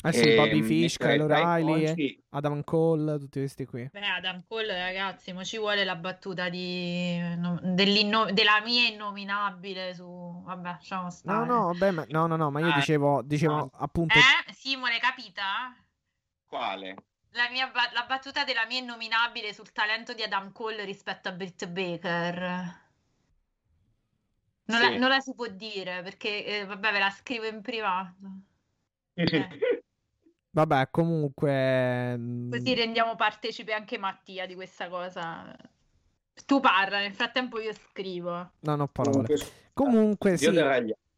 Eh 0.02 0.12
sì, 0.12 0.28
E, 0.28 0.34
Bobby 0.36 0.62
Fish, 0.62 0.98
Kyle 0.98 1.22
O'Reilly, 1.22 2.22
Adam 2.30 2.62
Cole, 2.62 3.18
tutti 3.18 3.40
questi 3.40 3.64
qui. 3.64 3.88
Beh, 3.90 4.06
Adam 4.06 4.44
Cole, 4.46 4.78
ragazzi, 4.78 5.32
ma 5.32 5.42
ci 5.42 5.58
vuole 5.58 5.84
la 5.84 5.96
battuta 5.96 6.48
di, 6.48 7.18
no- 7.36 7.58
della 8.30 8.60
mia 8.62 8.88
innominabile 8.88 9.94
su... 9.94 10.42
Vabbè, 10.44 10.68
lasciamo 10.68 11.04
No, 11.04 11.10
stare. 11.10 11.46
no, 11.46 11.74
beh, 11.74 11.90
ma, 11.90 12.04
no, 12.08 12.26
no, 12.26 12.36
no, 12.36 12.50
ma 12.50 12.60
io 12.60 12.70
Ah, 12.70 12.74
dicevo, 12.74 13.22
dicevo 13.22 13.54
no. 13.54 13.70
appunto... 13.72 14.16
Eh, 14.18 14.52
Simone, 14.52 14.98
capita? 14.98 15.74
Quale? 16.46 16.94
La, 17.36 17.48
mia 17.50 17.68
ba- 17.68 17.90
la 17.92 18.04
battuta 18.06 18.44
della 18.44 18.64
mia 18.66 18.78
innominabile 18.80 19.52
sul 19.52 19.70
talento 19.72 20.14
di 20.14 20.22
Adam 20.22 20.52
Cole 20.52 20.84
rispetto 20.84 21.28
a 21.28 21.32
Britt 21.32 21.66
Baker. 21.66 22.84
Non, 24.68 24.80
la, 24.80 24.86
Sì. 24.88 24.96
non 24.98 25.08
la 25.10 25.20
si 25.20 25.34
può 25.34 25.46
dire 25.46 26.02
perché, 26.02 26.44
eh, 26.44 26.64
vabbè, 26.64 26.92
ve 26.92 26.98
la 26.98 27.10
scrivo 27.10 27.46
in 27.46 27.60
privato. 27.62 28.14
Eh. 29.14 29.48
Vabbè, 30.50 30.88
comunque... 30.90 32.16
mm, 32.16 32.50
Così 32.50 32.74
rendiamo 32.74 33.14
partecipe 33.14 33.74
anche 33.74 33.98
Mattia 33.98 34.46
di 34.46 34.54
questa 34.54 34.88
cosa. 34.88 35.54
Tu 36.46 36.60
parla, 36.60 36.98
nel 36.98 37.14
frattempo 37.14 37.60
io 37.60 37.72
scrivo. 37.74 38.52
Non 38.60 38.80
ho 38.80 38.88
parole. 38.88 39.26
Comunque, 39.72 40.36
Comunque 40.36 40.36
sì. 40.38 40.46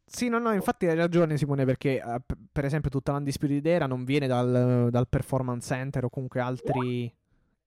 Sì, 0.09 0.27
no, 0.27 0.39
no, 0.39 0.51
infatti 0.53 0.87
hai 0.87 0.95
ragione 0.95 1.37
Simone 1.37 1.65
perché 1.65 1.97
eh, 2.01 2.19
p- 2.25 2.35
per 2.51 2.65
esempio 2.65 2.89
tutta 2.89 3.11
l'Undisputed 3.11 3.65
Era 3.65 3.85
non 3.85 4.03
viene 4.03 4.25
dal, 4.25 4.87
dal 4.89 5.07
Performance 5.07 5.67
Center 5.67 6.05
o 6.05 6.09
comunque 6.09 6.39
altri 6.39 7.13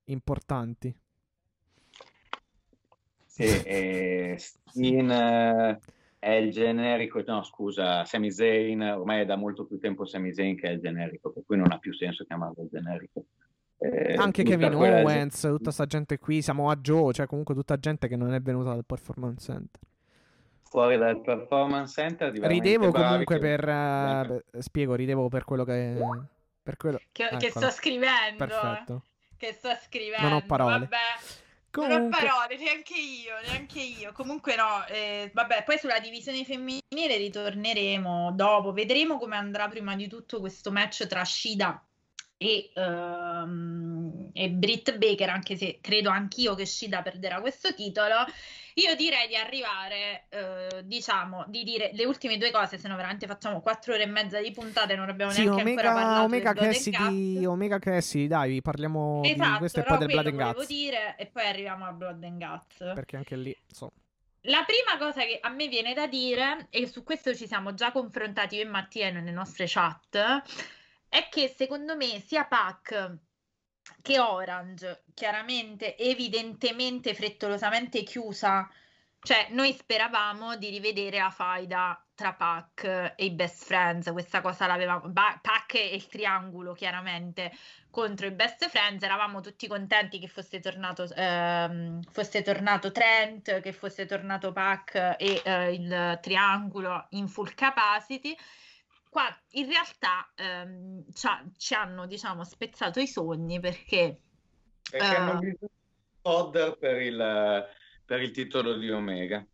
importanti. 0.06 0.94
Sì, 3.24 3.44
e 3.44 4.34
Steen 4.38 5.10
eh, 5.10 5.78
è 6.18 6.30
il 6.32 6.50
generico, 6.50 7.22
no 7.24 7.44
scusa, 7.44 8.04
Sami 8.04 8.32
Zayn, 8.32 8.82
ormai 8.82 9.20
è 9.20 9.24
da 9.24 9.36
molto 9.36 9.64
più 9.64 9.78
tempo 9.78 10.04
Sami 10.04 10.34
Zayn 10.34 10.56
che 10.56 10.66
è 10.68 10.72
il 10.72 10.80
generico, 10.80 11.30
per 11.30 11.44
cui 11.46 11.56
non 11.56 11.70
ha 11.70 11.78
più 11.78 11.94
senso 11.94 12.24
chiamarlo 12.24 12.64
il 12.64 12.68
generico. 12.70 13.24
Eh, 13.78 14.14
Anche 14.14 14.42
Kevin 14.42 14.74
Owens, 14.74 15.40
tutta 15.40 15.70
sta 15.70 15.86
gente 15.86 16.18
qui, 16.18 16.42
Samoa 16.42 16.76
Joe, 16.76 17.12
cioè 17.12 17.26
comunque 17.26 17.54
tutta 17.54 17.78
gente 17.78 18.08
che 18.08 18.16
non 18.16 18.34
è 18.34 18.40
venuta 18.40 18.70
dal 18.70 18.84
Performance 18.84 19.52
Center. 19.52 19.80
Fuori 20.72 20.96
dal 20.96 21.20
performance 21.20 22.00
center 22.00 22.32
Ridevo 22.32 22.90
bravi 22.90 23.26
comunque 23.26 23.38
che- 23.38 23.56
per... 23.56 23.64
beh, 23.66 24.62
spiego, 24.62 24.94
ridevo 24.94 25.28
per 25.28 25.44
quello 25.44 25.64
che... 25.64 25.98
Per 26.62 26.76
quello... 26.78 26.96
Che, 27.12 27.28
che 27.28 27.46
Eccola. 27.46 27.66
sto 27.66 27.70
scrivendo. 27.70 28.36
Perfetto. 28.38 29.02
Che 29.36 29.52
sto 29.52 29.68
scrivendo. 29.84 30.28
Non 30.28 30.32
ho 30.38 30.46
parole. 30.46 30.78
Vabbè. 30.78 30.96
Non 31.72 31.90
ho 31.90 31.94
Comunque... 31.94 32.26
parole, 32.26 32.56
neanche 32.56 32.94
io, 32.94 33.34
neanche 33.50 33.80
io. 33.80 34.12
Comunque 34.12 34.56
no, 34.56 34.86
eh, 34.86 35.30
vabbè, 35.34 35.62
poi 35.64 35.76
sulla 35.76 35.98
divisione 35.98 36.42
femminile 36.42 37.18
ritorneremo 37.18 38.32
dopo. 38.32 38.72
Vedremo 38.72 39.18
come 39.18 39.36
andrà 39.36 39.68
prima 39.68 39.94
di 39.94 40.08
tutto 40.08 40.40
questo 40.40 40.72
match 40.72 41.06
tra 41.06 41.22
Shida 41.22 41.84
e, 42.38 42.70
ehm, 42.74 44.30
e 44.32 44.48
Britt 44.48 44.96
Baker, 44.96 45.28
anche 45.28 45.54
se 45.56 45.80
credo 45.82 46.08
anch'io 46.08 46.54
che 46.54 46.64
Shida 46.64 47.02
perderà 47.02 47.42
questo 47.42 47.74
titolo. 47.74 48.24
Io 48.74 48.94
direi 48.96 49.28
di 49.28 49.36
arrivare, 49.36 50.26
eh, 50.30 50.82
diciamo, 50.84 51.44
di 51.48 51.62
dire 51.62 51.90
le 51.92 52.04
ultime 52.04 52.38
due 52.38 52.50
cose, 52.50 52.78
se 52.78 52.88
no 52.88 52.96
veramente 52.96 53.26
facciamo 53.26 53.60
quattro 53.60 53.94
ore 53.94 54.04
e 54.04 54.06
mezza 54.06 54.40
di 54.40 54.50
puntate 54.50 54.94
non 54.94 55.08
abbiamo 55.08 55.30
Sì, 55.32 55.44
neanche 55.44 55.60
ancora 55.62 55.90
Omega, 55.90 56.02
parlato 56.02 56.24
Omega, 56.24 56.52
Cassidy. 56.52 57.44
Omega 57.44 57.78
Cassidy, 57.78 58.26
dai, 58.26 58.62
parliamo 58.62 59.20
di 59.20 59.32
Esatto, 59.32 59.58
questo 59.58 59.80
e 59.80 59.82
poi 59.82 59.98
del 59.98 60.06
Blood 60.06 60.26
and 60.26 60.40
Guts. 60.40 60.66
dire 60.66 61.16
e 61.16 61.26
poi 61.26 61.46
arriviamo 61.46 61.84
a 61.86 61.92
Blood 61.92 62.24
and 62.24 62.38
Guts. 62.38 62.76
Perché 62.94 63.16
anche 63.16 63.36
lì, 63.36 63.56
insomma. 63.68 63.92
La 64.46 64.64
prima 64.66 64.98
cosa 64.98 65.20
che 65.22 65.38
a 65.40 65.50
me 65.50 65.68
viene 65.68 65.94
da 65.94 66.06
dire, 66.06 66.66
e 66.70 66.86
su 66.88 67.04
questo 67.04 67.34
ci 67.34 67.46
siamo 67.46 67.74
già 67.74 67.92
confrontati 67.92 68.56
io 68.56 68.62
e 68.62 68.64
Mattia 68.64 69.10
nelle 69.10 69.30
nostre 69.30 69.66
chat, 69.68 70.42
è 71.08 71.28
che 71.30 71.52
secondo 71.54 71.94
me 71.94 72.20
sia 72.20 72.44
Pac 72.44 73.18
che 74.02 74.18
Orange, 74.18 75.04
chiaramente, 75.14 75.96
evidentemente, 75.96 77.14
frettolosamente 77.14 78.02
chiusa, 78.02 78.68
cioè 79.24 79.46
noi 79.50 79.72
speravamo 79.72 80.56
di 80.56 80.68
rivedere 80.68 81.18
la 81.18 81.30
faida 81.30 82.04
tra 82.14 82.34
Pac 82.34 83.14
e 83.16 83.24
i 83.24 83.30
best 83.30 83.64
friends, 83.64 84.10
questa 84.10 84.40
cosa 84.40 84.66
l'avevamo, 84.66 85.12
Pac 85.12 85.74
e 85.74 85.94
il 85.94 86.06
triangolo 86.08 86.72
chiaramente 86.72 87.52
contro 87.90 88.26
i 88.26 88.32
best 88.32 88.68
friends, 88.68 89.02
eravamo 89.04 89.40
tutti 89.40 89.68
contenti 89.68 90.18
che 90.18 90.26
fosse 90.26 90.58
tornato, 90.60 91.06
ehm, 91.14 92.02
fosse 92.10 92.42
tornato 92.42 92.90
Trent, 92.90 93.60
che 93.60 93.72
fosse 93.72 94.06
tornato 94.06 94.50
Pac 94.52 95.16
e 95.18 95.42
eh, 95.44 95.72
il 95.72 96.18
triangolo 96.20 97.06
in 97.10 97.28
full 97.28 97.54
capacity. 97.54 98.36
Qua 99.12 99.28
in 99.50 99.66
realtà 99.66 100.32
ehm, 100.34 101.04
ci 101.58 101.74
hanno 101.74 102.06
diciamo 102.06 102.44
spezzato 102.44 102.98
i 102.98 103.06
sogni 103.06 103.60
perché 103.60 104.22
perché 104.90 105.14
uh, 105.14 105.18
hanno 105.18 105.38
bisogno 105.38 105.70
Odder 106.22 106.78
per 106.78 106.98
il, 107.02 107.68
per 108.06 108.22
il 108.22 108.30
titolo 108.30 108.74
di 108.78 108.90
Omega. 108.90 109.46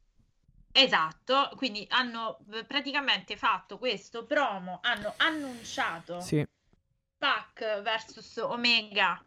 Esatto, 0.71 1.51
quindi 1.57 1.85
hanno 1.91 2.39
praticamente 2.69 3.37
fatto 3.37 3.79
questo 3.79 4.27
promo, 4.27 4.79
hanno 4.81 5.15
annunciato 5.17 6.21
sì. 6.21 6.47
Pac 7.19 7.83
versus 7.83 8.37
Omega. 8.37 9.21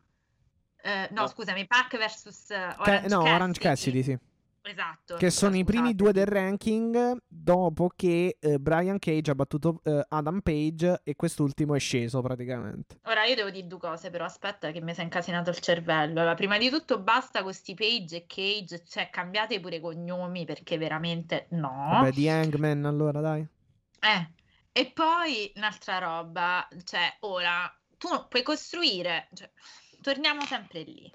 Eh, 0.82 1.10
no, 1.12 1.24
no, 1.24 1.28
scusami, 1.28 1.68
Pac 1.68 1.98
versus 1.98 2.52
Orange 2.52 2.84
Ca- 2.84 3.02
no, 3.02 3.08
Cassidy. 3.08 3.30
Orange 3.34 3.60
Cassidy, 3.60 4.04
sì. 4.04 4.18
Esatto. 4.64 5.16
Che 5.16 5.30
sono 5.32 5.56
i 5.58 5.64
primi 5.64 5.96
due 5.96 6.12
del 6.12 6.28
ranking 6.28 7.18
dopo 7.28 7.92
che 7.96 8.38
eh, 8.40 8.60
Brian 8.60 9.00
Cage 9.00 9.32
ha 9.32 9.36
battuto 9.36 9.82
eh, 9.84 10.06
Adam 10.10 10.42
Page 10.42 11.02
e 11.04 11.16
quest'ultimo 11.16 11.74
è 11.74 11.80
sceso 11.80 12.22
praticamente. 12.22 13.00
Ora 13.06 13.26
io 13.26 13.36
devo 13.36 13.50
dire 13.50 13.66
due 13.66 13.80
cose, 13.80 14.12
però 14.12 14.26
aspetta 14.26 14.72
che 14.72 14.80
mi 14.82 14.94
si 14.94 15.00
è 15.00 15.04
incasinato 15.04 15.50
il 15.50 15.60
cervello. 15.60 16.20
Allora, 16.20 16.36
prima 16.36 16.58
di 16.60 16.70
tutto 16.70 17.00
basta 17.00 17.40
con 17.40 17.50
questi 17.50 17.74
Page 17.74 18.18
e 18.18 18.26
Cage, 18.28 18.84
cioè 18.88 19.10
cambiate 19.10 19.60
pure 19.60 19.78
i 19.78 19.82
cognomi 19.82 20.46
perché 20.46 20.78
veramente 20.78 21.48
no. 21.52 21.90
Vabbè, 21.92 22.12
di 22.12 22.30
Hangman 22.30 22.86
allora, 22.86 23.20
dai. 23.20 23.46
Eh, 24.00 24.30
e 24.72 24.92
poi 24.92 25.52
un'altra 25.56 25.98
roba, 25.98 26.68
cioè 26.84 27.18
ora 27.22 27.74
tu 27.98 28.08
puoi 28.30 28.44
costruire, 28.44 29.28
cioè, 29.34 29.50
torniamo 30.02 30.42
sempre 30.42 30.82
lì 30.84 31.12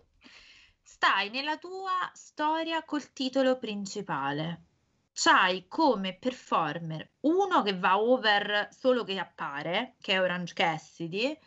stai 0.97 1.29
nella 1.29 1.59
tua 1.59 2.11
storia 2.15 2.83
col 2.83 3.13
titolo 3.13 3.59
principale. 3.59 4.65
C'hai 5.13 5.69
come 5.69 6.17
performer 6.17 7.17
uno 7.21 7.63
che 7.63 7.79
va 7.79 8.01
over 8.01 8.71
solo 8.71 9.05
che 9.05 9.19
appare, 9.19 9.97
che 10.01 10.15
è 10.15 10.21
Orange 10.21 10.55
Cassidy, 10.55 11.39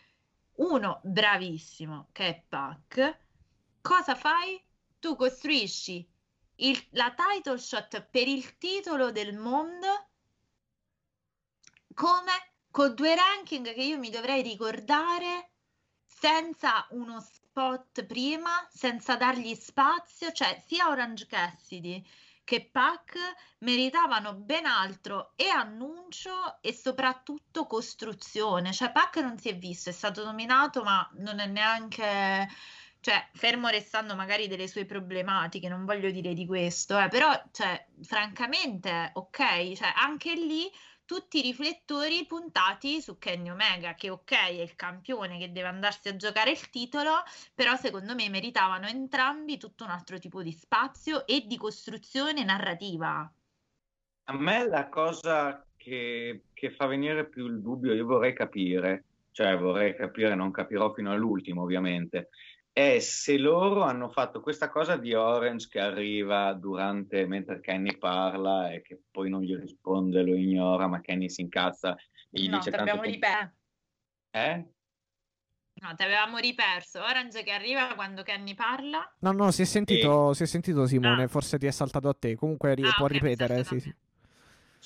uno 0.58 1.00
bravissimo, 1.04 2.10
che 2.12 2.28
è 2.28 2.44
Puck. 2.48 3.20
Cosa 3.82 4.14
fai? 4.14 4.64
Tu 5.00 5.16
costruisci 5.16 6.08
il, 6.58 6.88
la 6.92 7.16
title 7.16 7.58
shot 7.58 8.04
per 8.04 8.28
il 8.28 8.58
titolo 8.60 9.12
del 9.12 9.36
mondo 9.36 10.10
come 11.96 12.54
con 12.70 12.94
due 12.94 13.16
ranking 13.16 13.74
che 13.74 13.82
io 13.82 13.98
mi 13.98 14.12
dovrei 14.12 14.44
ricordare 14.44 15.54
senza 16.06 16.86
uno 16.92 17.20
spot 17.60 18.06
prima 18.06 18.66
senza 18.72 19.18
dargli 19.18 19.54
spazio, 19.54 20.32
cioè 20.32 20.64
sia 20.66 20.88
Orange 20.88 21.26
Cassidy 21.26 22.02
che 22.46 22.70
Pac 22.72 23.18
meritavano 23.60 24.34
ben 24.34 24.66
altro 24.66 25.34
e 25.36 25.50
annuncio 25.50 26.62
e 26.62 26.74
soprattutto 26.74 27.68
costruzione. 27.68 28.72
Cioè 28.72 28.92
Pac 28.92 29.18
non 29.18 29.38
si 29.38 29.50
è 29.50 29.58
visto, 29.58 29.90
è 29.90 29.94
stato 29.94 30.24
nominato 30.24 30.84
ma 30.84 31.08
non 31.18 31.40
è 31.40 31.48
neanche 31.48 32.48
cioè, 33.02 33.28
fermo 33.34 33.68
restando 33.68 34.16
magari 34.16 34.48
delle 34.48 34.68
sue 34.68 34.86
problematiche, 34.86 35.70
non 35.70 35.86
voglio 35.86 36.12
dire 36.12 36.34
di 36.34 36.46
questo, 36.46 37.00
eh, 37.00 37.08
però, 37.08 37.32
cioè, 37.52 37.88
francamente, 38.02 39.12
ok, 39.14 39.74
cioè, 39.74 39.94
anche 39.96 40.34
lì 40.34 40.70
tutti 41.10 41.40
i 41.40 41.42
riflettori 41.42 42.24
puntati 42.28 43.02
su 43.02 43.18
Kenny 43.18 43.50
Omega, 43.50 43.96
che 43.96 44.12
ok 44.12 44.32
è 44.32 44.62
il 44.62 44.76
campione 44.76 45.40
che 45.40 45.52
deve 45.52 45.68
andarsi 45.68 46.08
a 46.08 46.16
giocare 46.16 46.52
il 46.52 46.70
titolo, 46.70 47.24
però 47.56 47.76
secondo 47.78 48.14
me 48.14 48.30
meritavano 48.30 48.86
entrambi 48.86 49.58
tutto 49.58 49.86
un 49.86 49.90
altro 49.90 50.20
tipo 50.20 50.44
di 50.44 50.52
spazio 50.52 51.26
e 51.26 51.46
di 51.48 51.58
costruzione 51.58 52.44
narrativa. 52.44 53.28
A 54.26 54.34
me 54.38 54.68
la 54.68 54.88
cosa 54.88 55.66
che, 55.76 56.44
che 56.54 56.70
fa 56.70 56.86
venire 56.86 57.28
più 57.28 57.48
il 57.48 57.60
dubbio, 57.60 57.96
io 57.96 58.06
vorrei 58.06 58.36
capire, 58.36 59.06
cioè 59.32 59.58
vorrei 59.58 59.96
capire, 59.96 60.36
non 60.36 60.52
capirò 60.52 60.94
fino 60.94 61.12
all'ultimo 61.12 61.64
ovviamente, 61.64 62.30
è 62.72 63.00
se 63.00 63.38
loro 63.38 63.84
hanno 63.84 64.10
fatto 64.10 64.42
questa 64.42 64.70
cosa 64.70 64.96
di 64.98 65.14
Orange 65.14 65.68
che 65.70 65.80
arriva 65.80 66.54
durante, 66.54 67.26
mentre 67.26 67.60
Kenny 67.60 67.98
parla 67.98 68.72
e 68.72 68.82
che 68.82 69.02
poi 69.12 69.30
non 69.30 69.42
gli 69.42 69.56
risponde, 69.56 70.22
lo 70.24 70.36
ignora, 70.36 70.88
ma 70.88 71.02
Kenny 71.02 71.30
si 71.30 71.42
incazza 71.42 71.96
e 71.96 72.42
gli 72.42 72.50
no, 72.50 72.58
dice... 72.58 72.70
No, 72.70 72.78
abbiamo 72.78 73.02
riperso. 73.02 73.54
Eh? 74.32 74.66
No, 75.82 75.96
ti 75.96 76.04
avevamo 76.04 76.38
riperso. 76.38 77.02
Orange 77.02 77.44
che 77.44 77.52
arriva 77.52 77.94
quando 77.96 78.24
Kenny 78.24 78.54
parla. 78.54 79.10
No, 79.20 79.32
no, 79.32 79.52
si 79.52 79.62
è 79.62 79.66
sentito, 79.66 80.32
e... 80.32 80.36
si 80.36 80.44
è 80.44 80.46
sentito 80.46 80.86
Simone, 80.86 81.24
ah. 81.24 81.28
forse 81.28 81.58
ti 81.58 81.66
è 81.66 81.72
saltato 81.72 82.10
a 82.10 82.14
te. 82.14 82.36
Comunque 82.36 82.76
ri- 82.76 82.84
ah, 82.84 82.94
può 82.96 83.06
okay, 83.06 83.20
ripetere, 83.20 83.64
sì, 83.64 83.80
sì 83.80 83.94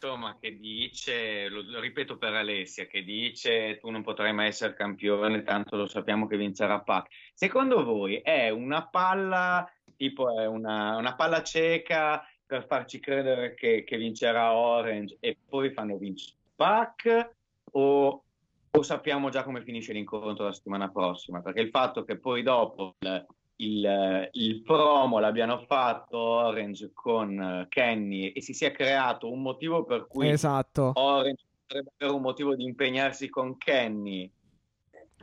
insomma, 0.03 0.38
che 0.38 0.59
dice, 0.59 1.47
lo, 1.47 1.80
ripeto 1.80 2.17
per 2.17 2.34
Alessia, 2.34 2.88
che 2.88 3.03
dice 3.03 3.77
tu 3.80 3.89
non 3.89 4.03
potrai 4.03 4.34
mai 4.34 4.47
essere 4.47 4.73
campione, 4.73 5.43
tanto 5.43 5.77
lo 5.77 5.88
sappiamo 5.88 6.27
che 6.27 6.35
vincerà 6.35 6.81
Pac. 6.81 7.07
Secondo 7.34 7.85
voi 7.85 8.17
è 8.17 8.49
una 8.49 8.85
palla, 8.85 9.65
tipo 9.95 10.38
è 10.38 10.45
una, 10.45 10.97
una 10.97 11.15
palla 11.15 11.41
cieca 11.41 12.21
per 12.45 12.65
farci 12.65 12.99
credere 12.99 13.53
che, 13.53 13.85
che, 13.85 13.97
vincerà 13.97 14.53
Orange 14.53 15.17
e 15.21 15.38
poi 15.47 15.71
fanno 15.71 15.97
vincere 15.97 16.35
Pac 16.53 17.31
o, 17.71 18.23
o 18.71 18.81
sappiamo 18.81 19.30
già 19.30 19.43
come 19.43 19.63
finisce 19.63 19.93
l'incontro 19.93 20.45
la 20.45 20.53
settimana 20.53 20.89
prossima? 20.89 21.41
Perché 21.41 21.61
il 21.61 21.69
fatto 21.69 22.03
che 22.03 22.17
poi 22.17 22.43
dopo 22.43 22.95
il, 22.99 23.25
il, 23.57 24.30
il, 24.31 24.61
promo 24.61 25.19
l'abbiano 25.19 25.59
fatto 25.59 26.17
Orange 26.17 26.91
con 26.93 27.39
eh, 27.39 27.67
Kenny 27.69 28.30
e 28.30 28.41
si 28.41 28.53
sia 28.53 28.71
creato 28.71 29.31
un 29.31 29.41
motivo 29.41 29.84
per 29.84 30.07
cui 30.07 30.30
esatto. 30.30 30.91
Orange 30.95 31.43
potrebbe 31.65 31.91
avere 31.97 32.15
un 32.15 32.21
motivo 32.21 32.55
di 32.55 32.63
impegnarsi 32.63 33.30
con 33.30 33.57
Kenny 33.57 34.31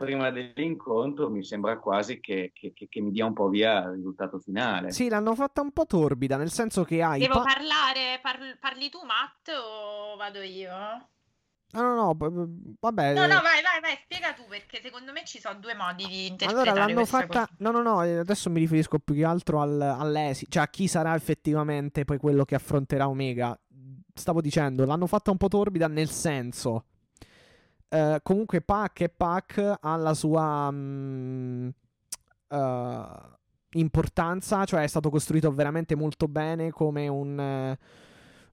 prima 0.00 0.30
dell'incontro 0.30 1.28
mi 1.28 1.44
sembra 1.44 1.78
quasi 1.78 2.20
che, 2.20 2.52
che, 2.54 2.72
che, 2.72 2.88
che, 2.88 3.00
mi 3.02 3.10
dia 3.10 3.26
un 3.26 3.34
po' 3.34 3.48
via 3.48 3.80
il 3.80 3.96
risultato 3.96 4.38
finale. 4.38 4.92
Sì, 4.92 5.10
l'hanno 5.10 5.34
fatta 5.34 5.60
un 5.60 5.72
po' 5.72 5.84
torbida, 5.84 6.38
nel 6.38 6.50
senso 6.50 6.84
che 6.84 7.02
hai... 7.02 7.20
Devo 7.20 7.34
pa- 7.34 7.42
parlare, 7.42 8.18
par- 8.22 8.58
parli 8.58 8.88
tu 8.88 9.00
Matt 9.04 9.48
o 9.50 10.16
vado 10.16 10.40
io? 10.40 10.70
No, 11.72 11.82
no, 11.82 11.94
no, 11.94 12.16
vabbè. 12.80 13.14
No, 13.14 13.20
no, 13.22 13.40
vai, 13.40 13.62
vai, 13.62 13.80
vai, 13.80 13.98
spiega 14.02 14.32
tu 14.32 14.42
perché 14.48 14.80
secondo 14.82 15.12
me 15.12 15.24
ci 15.24 15.38
sono 15.38 15.58
due 15.60 15.74
modi 15.74 16.04
di 16.06 16.26
interpretare 16.26 16.70
Allora, 16.70 16.86
l'hanno 16.86 17.04
fatta... 17.04 17.46
Cosa. 17.46 17.50
No, 17.58 17.70
no, 17.70 17.82
no, 17.82 18.02
eh, 18.02 18.18
adesso 18.18 18.50
mi 18.50 18.58
riferisco 18.58 18.98
più 18.98 19.14
che 19.14 19.24
altro 19.24 19.60
al, 19.60 19.80
all'esito, 19.80 20.50
cioè 20.50 20.64
a 20.64 20.68
chi 20.68 20.88
sarà 20.88 21.14
effettivamente 21.14 22.04
poi 22.04 22.18
quello 22.18 22.44
che 22.44 22.56
affronterà 22.56 23.08
Omega. 23.08 23.58
Stavo 24.12 24.40
dicendo, 24.40 24.84
l'hanno 24.84 25.06
fatta 25.06 25.30
un 25.30 25.36
po' 25.36 25.48
torbida 25.48 25.86
nel 25.88 26.10
senso... 26.10 26.84
Uh, 27.92 28.18
comunque 28.22 28.60
Pac 28.60 29.00
e 29.00 29.08
Pac 29.08 29.78
ha 29.80 29.96
la 29.96 30.14
sua 30.14 30.70
mh, 30.70 31.74
uh, 32.46 33.04
importanza, 33.70 34.64
cioè 34.64 34.84
è 34.84 34.86
stato 34.86 35.10
costruito 35.10 35.52
veramente 35.52 35.96
molto 35.96 36.28
bene 36.28 36.70
come 36.70 37.08
un... 37.08 37.36
Uh, 37.36 37.84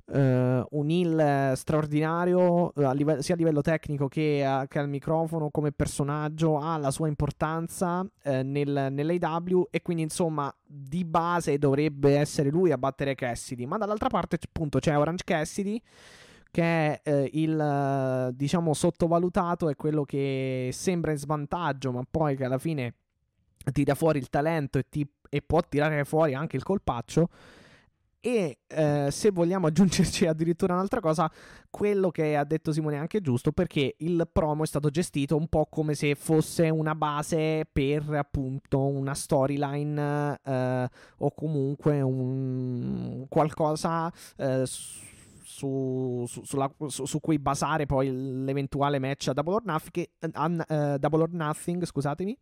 Uh, 0.09 0.63
un 0.69 0.89
heal 0.89 1.57
straordinario 1.57 2.71
uh, 2.73 2.81
a 2.83 2.93
live- 2.93 3.21
sia 3.21 3.33
a 3.33 3.37
livello 3.37 3.59
tecnico 3.59 4.07
che, 4.07 4.41
uh, 4.41 4.65
che, 4.65 4.79
al 4.79 4.87
microfono 4.87 5.49
come 5.49 5.73
personaggio 5.73 6.59
ha 6.59 6.77
la 6.77 6.91
sua 6.91 7.09
importanza 7.09 7.99
uh, 7.99 8.07
nel, 8.23 8.87
nell'AW 8.89 9.67
e 9.69 9.81
quindi 9.81 10.03
insomma 10.03 10.49
di 10.65 11.03
base 11.03 11.57
dovrebbe 11.57 12.15
essere 12.15 12.49
lui 12.49 12.71
a 12.71 12.77
battere 12.77 13.15
Cassidy. 13.15 13.65
Ma 13.65 13.77
dall'altra 13.77 14.07
parte 14.07 14.37
appunto 14.41 14.79
c'è 14.79 14.97
Orange 14.97 15.25
Cassidy 15.25 15.81
che 16.51 17.01
è 17.01 17.29
il 17.33 18.31
diciamo 18.33 18.73
sottovalutato 18.73 19.67
è 19.67 19.75
quello 19.75 20.05
che 20.05 20.69
sembra 20.71 21.11
in 21.11 21.17
svantaggio 21.17 21.91
ma 21.91 22.01
poi 22.09 22.37
che 22.37 22.45
alla 22.45 22.57
fine 22.57 22.93
tira 23.73 23.93
fuori 23.93 24.19
il 24.19 24.29
talento 24.29 24.77
e, 24.77 24.85
ti- 24.87 25.07
e 25.29 25.41
può 25.41 25.61
tirare 25.67 26.05
fuori 26.05 26.33
anche 26.33 26.55
il 26.55 26.63
colpaccio 26.63 27.29
E 28.19 28.59
eh, 28.67 29.07
se 29.11 29.31
vogliamo 29.31 29.67
aggiungerci 29.67 30.25
addirittura 30.27 30.73
un'altra 30.73 30.99
cosa, 30.99 31.31
quello 31.69 32.09
che 32.09 32.35
ha 32.35 32.43
detto 32.43 32.71
Simone 32.71 32.95
è 32.95 32.99
anche 32.99 33.21
giusto 33.21 33.51
perché 33.51 33.95
il 33.99 34.27
promo 34.31 34.63
è 34.63 34.67
stato 34.67 34.89
gestito 34.89 35.35
un 35.35 35.47
po' 35.47 35.67
come 35.69 35.93
se 35.93 36.15
fosse 36.15 36.69
una 36.69 36.95
base 36.95 37.67
per 37.71 38.09
appunto 38.13 38.85
una 38.85 39.13
storyline 39.13 40.39
eh, 40.43 40.89
o 41.17 41.31
comunque 41.33 42.01
un 42.01 43.25
qualcosa 43.29 44.11
eh, 44.35 44.63
su, 44.65 46.25
su, 46.27 46.43
sulla, 46.43 46.71
su, 46.87 47.05
su, 47.05 47.19
cui 47.19 47.39
basare 47.39 47.85
poi 47.85 48.11
l'eventuale 48.43 48.99
match 48.99 49.27
a 49.29 49.33
Double 49.33 49.53
or 49.53 49.65
Nothing, 49.65 50.07
uh, 50.19 50.97
Double 50.97 51.21
or 51.21 51.31
Nothing 51.31 51.85
scusatemi 51.85 52.37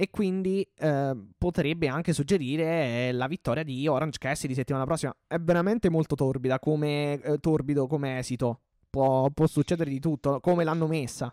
e 0.00 0.08
quindi 0.08 0.66
eh, 0.78 1.14
potrebbe 1.36 1.86
anche 1.86 2.14
suggerire 2.14 3.08
eh, 3.08 3.12
la 3.12 3.26
vittoria 3.26 3.62
di 3.62 3.86
Orange 3.86 4.16
Cassidy 4.16 4.54
settimana 4.54 4.86
prossima. 4.86 5.14
È 5.26 5.36
veramente 5.38 5.90
molto 5.90 6.14
torbida 6.14 6.58
come, 6.58 7.20
eh, 7.20 7.36
torbido 7.36 7.86
come 7.86 8.16
esito. 8.16 8.60
Può, 8.88 9.28
può, 9.28 9.46
succedere 9.46 9.90
di 9.90 10.00
tutto, 10.00 10.40
come 10.40 10.64
l'hanno 10.64 10.86
messa. 10.86 11.30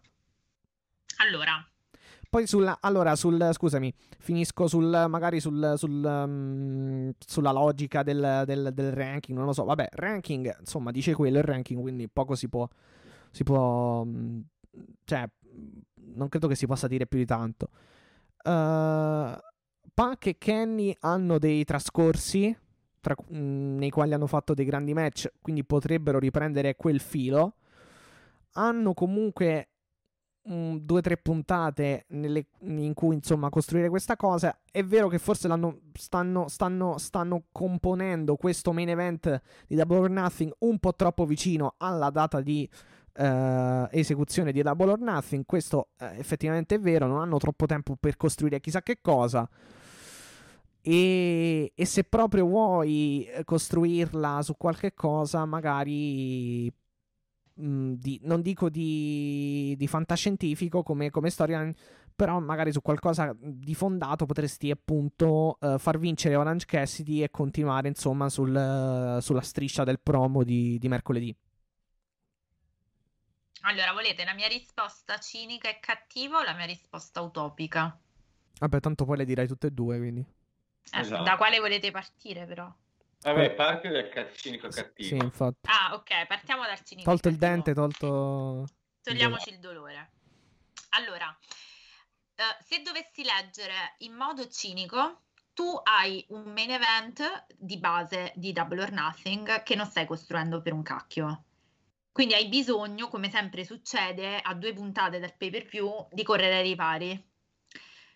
Allora. 1.20 1.66
Poi 2.30 2.46
sulla, 2.46 2.80
allora, 2.82 3.16
sul, 3.16 3.52
scusami, 3.54 3.94
finisco 4.20 4.68
sul, 4.68 5.06
magari 5.08 5.40
sul, 5.40 5.76
sul, 5.78 6.04
um, 6.04 7.14
sulla 7.26 7.54
logica 7.54 8.04
del, 8.04 8.44
del, 8.46 8.72
del, 8.74 8.92
ranking, 8.92 9.38
non 9.38 9.48
lo 9.48 9.54
so. 9.54 9.64
Vabbè, 9.64 9.88
ranking, 9.94 10.58
insomma, 10.60 10.92
dice 10.92 11.14
quello 11.16 11.38
il 11.38 11.46
ranking, 11.46 11.80
quindi 11.80 12.10
poco 12.10 12.36
si 12.36 12.50
può, 12.50 12.68
si 13.32 13.46
può, 13.46 14.04
mm, 14.04 14.40
cioè, 15.06 15.26
non 16.16 16.28
credo 16.28 16.50
che 16.50 16.56
si 16.56 16.68
possa 16.68 16.88
dire 16.88 17.08
più 17.08 17.18
di 17.18 17.26
tanto. 17.26 17.70
Uh, 18.48 19.38
Punk 19.94 20.28
e 20.28 20.38
Kenny 20.38 20.96
hanno 21.02 21.38
dei 21.38 21.66
trascorsi 21.66 22.56
tra, 23.02 23.16
mh, 23.28 23.38
mm, 23.38 23.78
nei 23.78 23.90
quali 23.90 24.14
hanno 24.14 24.28
fatto 24.28 24.54
dei 24.54 24.64
grandi 24.64 24.94
match, 24.94 25.30
quindi 25.42 25.66
potrebbero 25.66 26.20
riprendere 26.20 26.76
quel 26.76 27.02
filo. 27.02 27.56
Hanno 28.54 28.94
comunque 28.94 29.70
mm, 30.50 30.78
due 30.78 31.00
o 31.00 31.02
tre 31.02 31.18
puntate 31.18 32.06
nelle, 32.10 32.48
in 32.62 32.94
cui 32.94 33.16
insomma 33.16 33.50
costruire 33.50 33.90
questa 33.90 34.16
cosa. 34.16 34.58
È 34.72 34.84
vero 34.84 35.10
che 35.10 35.20
forse 35.20 35.48
stanno, 35.48 36.48
stanno, 36.48 36.98
stanno, 36.98 37.44
componendo 37.52 38.36
questo 38.38 38.72
main 38.72 38.90
event 38.90 39.42
di 39.68 39.76
Double 39.76 39.98
or 39.98 40.10
Nothing 40.10 40.54
un 40.60 40.80
po' 40.80 40.94
troppo 40.96 41.26
vicino 41.26 41.76
alla 41.78 42.10
data 42.12 42.40
di 42.40 42.70
uh, 43.18 43.88
esecuzione 43.92 44.52
di 44.52 44.62
Double 44.62 44.92
or 44.92 45.00
Nothing. 45.00 45.46
Questo 45.46 45.90
uh, 46.00 46.06
effettivamente 46.18 46.76
è 46.76 46.80
vero, 46.80 47.08
non 47.08 47.20
hanno 47.20 47.38
troppo 47.38 47.66
tempo 47.66 47.96
per 48.00 48.18
costruire 48.18 48.60
chissà 48.60 48.82
che 48.82 49.00
cosa. 49.02 49.48
E, 50.82 51.74
e, 51.76 51.86
se 51.86 52.04
proprio 52.06 52.46
vuoi 52.46 53.26
eh, 53.26 53.44
costruirla 53.44 54.42
su 54.42 54.56
qualche 54.56 54.94
cosa, 54.94 55.44
magari 55.46 56.72
mh, 57.56 57.68
mm, 57.68 57.94
di, 57.94 58.20
non 58.24 58.42
dico 58.42 58.70
di, 58.70 59.76
di 59.78 59.88
fantascientifico 59.88 60.84
come, 60.84 61.10
come 61.10 61.30
storia, 61.30 61.70
però 62.16 62.40
magari 62.40 62.72
su 62.72 62.82
qualcosa 62.82 63.36
di 63.38 63.76
fondato 63.76 64.26
potresti 64.26 64.72
appunto 64.72 65.58
uh, 65.60 65.78
far 65.78 66.00
vincere 66.00 66.36
Orange 66.36 66.66
Cassidy 66.66 67.22
e 67.22 67.30
continuare 67.32 67.90
insomma 67.90 68.30
sul, 68.30 68.50
uh, 68.50 69.20
sulla 69.20 69.42
striscia 69.42 69.84
del 69.84 70.00
promo 70.00 70.44
di, 70.44 70.78
di 70.80 70.88
mercoledì. 70.88 71.36
Allora, 73.62 73.92
volete 73.92 74.24
la 74.24 74.34
mia 74.34 74.48
risposta 74.48 75.18
cinica 75.20 75.70
e 75.70 75.80
cattiva 75.80 76.40
o 76.40 76.44
la 76.44 76.54
mia 76.54 76.66
risposta 76.66 77.22
utopica? 77.22 78.00
Vabbè, 78.60 78.80
tanto 78.80 79.06
poi 79.06 79.18
le 79.18 79.26
dirai 79.26 79.48
tutte 79.48 79.68
e 79.68 79.72
due, 79.72 79.98
quindi. 79.98 80.22
Eh, 80.92 81.00
esatto. 81.00 81.24
Da 81.24 81.38
quale 81.38 81.60
volete 81.60 81.92
partire, 81.92 82.46
però? 82.46 82.72
Vabbè, 83.22 83.52
parti 83.56 83.88
dal 83.90 84.10
cinico 84.36 84.70
cattivo. 84.70 85.10
Sì, 85.10 85.16
infatti. 85.16 85.70
Ah, 85.70 85.94
ok, 85.96 86.28
partiamo 86.28 86.64
dal 86.64 86.82
cinico 86.84 87.10
Tolto 87.10 87.30
cattivo. 87.30 87.46
il 87.46 87.52
dente, 87.52 87.74
tolto... 87.74 88.68
Togliamoci 89.02 89.50
il 89.50 89.60
dolore. 89.60 90.12
Allora, 90.90 91.28
uh, 91.28 92.64
se 92.64 92.82
dovessi 92.82 93.24
leggere 93.24 93.96
in 94.00 94.14
modo 94.14 94.48
cinico, 94.50 95.24
tu 95.54 95.80
hai 95.84 96.24
un 96.30 96.52
main 96.52 96.72
event 96.72 97.46
di 97.58 97.78
base 97.78 98.32
di 98.36 98.54
Double 98.54 98.82
or 98.82 98.92
Nothing 98.92 99.64
che 99.64 99.76
non 99.76 99.86
stai 99.86 100.06
costruendo 100.06 100.62
per 100.62 100.74
un 100.74 100.84
cacchio. 100.84 101.46
Quindi 102.18 102.34
hai 102.34 102.48
bisogno, 102.48 103.10
come 103.10 103.30
sempre 103.30 103.64
succede, 103.64 104.40
a 104.40 104.56
due 104.56 104.74
puntate 104.74 105.20
del 105.20 105.36
pay 105.38 105.52
per 105.52 105.66
view, 105.66 106.08
di 106.10 106.24
correre 106.24 106.56
ai 106.56 106.64
ripari. 106.64 107.32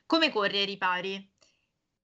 Come 0.08 0.32
corri 0.32 0.58
ai 0.58 0.66
ripari? 0.66 1.32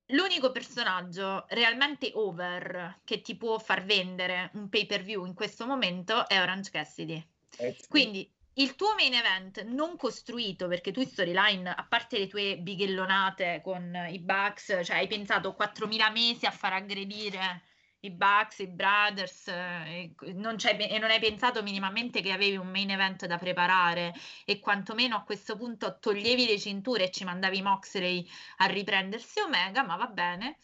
L'unico 0.09 0.51
personaggio 0.51 1.47
realmente 1.49 2.11
over 2.13 2.99
che 3.03 3.21
ti 3.21 3.35
può 3.35 3.57
far 3.57 3.83
vendere 3.83 4.51
un 4.53 4.69
pay 4.69 4.85
per 4.85 5.01
view 5.01 5.25
in 5.25 5.33
questo 5.33 5.65
momento 5.65 6.27
è 6.27 6.39
Orange 6.39 6.69
Cassidy. 6.69 7.27
Eh. 7.57 7.75
Quindi 7.89 8.31
il 8.53 8.75
tuo 8.75 8.93
main 8.93 9.15
event 9.15 9.63
non 9.63 9.97
costruito 9.97 10.67
perché 10.67 10.91
tu 10.91 10.99
in 10.99 11.07
storyline, 11.07 11.67
a 11.67 11.83
parte 11.89 12.19
le 12.19 12.27
tue 12.27 12.59
bighellonate 12.59 13.61
con 13.63 14.05
i 14.07 14.19
Bucks, 14.19 14.81
cioè 14.83 14.97
hai 14.97 15.07
pensato 15.07 15.55
4.000 15.59 16.11
mesi 16.11 16.45
a 16.45 16.51
far 16.51 16.73
aggredire 16.73 17.63
i 18.01 18.11
Bucks, 18.11 18.59
i 18.59 18.67
Brothers, 18.67 19.47
eh, 19.47 20.13
non 20.33 20.57
e 20.59 20.99
non 20.99 21.09
hai 21.09 21.19
pensato 21.19 21.63
minimamente 21.63 22.21
che 22.21 22.31
avevi 22.31 22.55
un 22.55 22.69
main 22.69 22.91
event 22.91 23.25
da 23.25 23.37
preparare 23.37 24.13
e 24.45 24.59
quantomeno 24.59 25.15
a 25.15 25.23
questo 25.23 25.55
punto 25.55 25.97
toglievi 25.99 26.45
le 26.45 26.59
cinture 26.59 27.05
e 27.05 27.11
ci 27.11 27.23
mandavi 27.23 27.61
Moxley 27.61 28.27
a 28.57 28.65
riprendersi 28.65 29.39
Omega, 29.39 29.83
ma 29.83 29.95
va 29.95 30.07
bene. 30.07 30.57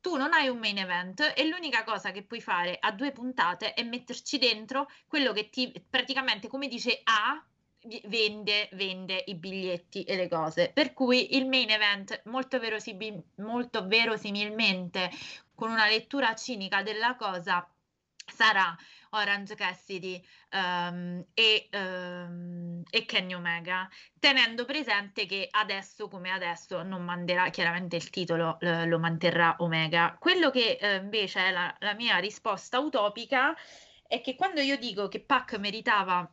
Tu 0.00 0.16
non 0.16 0.32
hai 0.32 0.48
un 0.48 0.58
main 0.58 0.78
event 0.78 1.34
e 1.36 1.46
l'unica 1.46 1.84
cosa 1.84 2.10
che 2.10 2.24
puoi 2.24 2.40
fare 2.40 2.76
a 2.80 2.90
due 2.90 3.12
puntate 3.12 3.74
è 3.74 3.82
metterci 3.82 4.38
dentro 4.38 4.88
quello 5.06 5.32
che 5.32 5.50
ti 5.50 5.72
praticamente, 5.88 6.48
come 6.48 6.68
dice 6.68 7.00
A, 7.04 7.44
vende, 8.06 8.68
vende 8.72 9.22
i 9.26 9.34
biglietti 9.34 10.02
e 10.04 10.16
le 10.16 10.28
cose. 10.28 10.70
Per 10.72 10.92
cui 10.92 11.36
il 11.36 11.46
main 11.46 11.70
event, 11.70 12.22
molto, 12.24 12.58
verosimil- 12.58 13.22
molto 13.36 13.86
verosimilmente, 13.86 15.10
con 15.54 15.70
una 15.70 15.88
lettura 15.88 16.34
cinica 16.34 16.82
della 16.82 17.16
cosa, 17.16 17.66
sarà 18.26 18.76
Orange 19.10 19.56
Cassidy 19.56 20.22
um, 20.52 21.24
e, 21.34 21.68
um, 21.72 22.82
e, 22.88 23.04
Kenny 23.04 23.34
Omega, 23.34 23.88
tenendo 24.18 24.64
presente 24.64 25.26
che 25.26 25.48
adesso 25.50 26.08
come 26.08 26.30
adesso 26.30 26.82
non 26.82 27.02
manderà 27.02 27.50
chiaramente 27.50 27.96
il 27.96 28.08
titolo, 28.10 28.58
eh, 28.60 28.86
lo 28.86 28.98
manterrà 28.98 29.56
Omega. 29.58 30.16
Quello 30.18 30.50
che 30.50 30.78
eh, 30.80 30.96
invece 30.96 31.46
è 31.46 31.50
la, 31.50 31.74
la 31.80 31.94
mia 31.94 32.18
risposta 32.18 32.78
utopica 32.78 33.54
è 34.06 34.20
che 34.20 34.36
quando 34.36 34.60
io 34.60 34.76
dico 34.76 35.08
che 35.08 35.20
Pac 35.20 35.56
meritava 35.58 36.28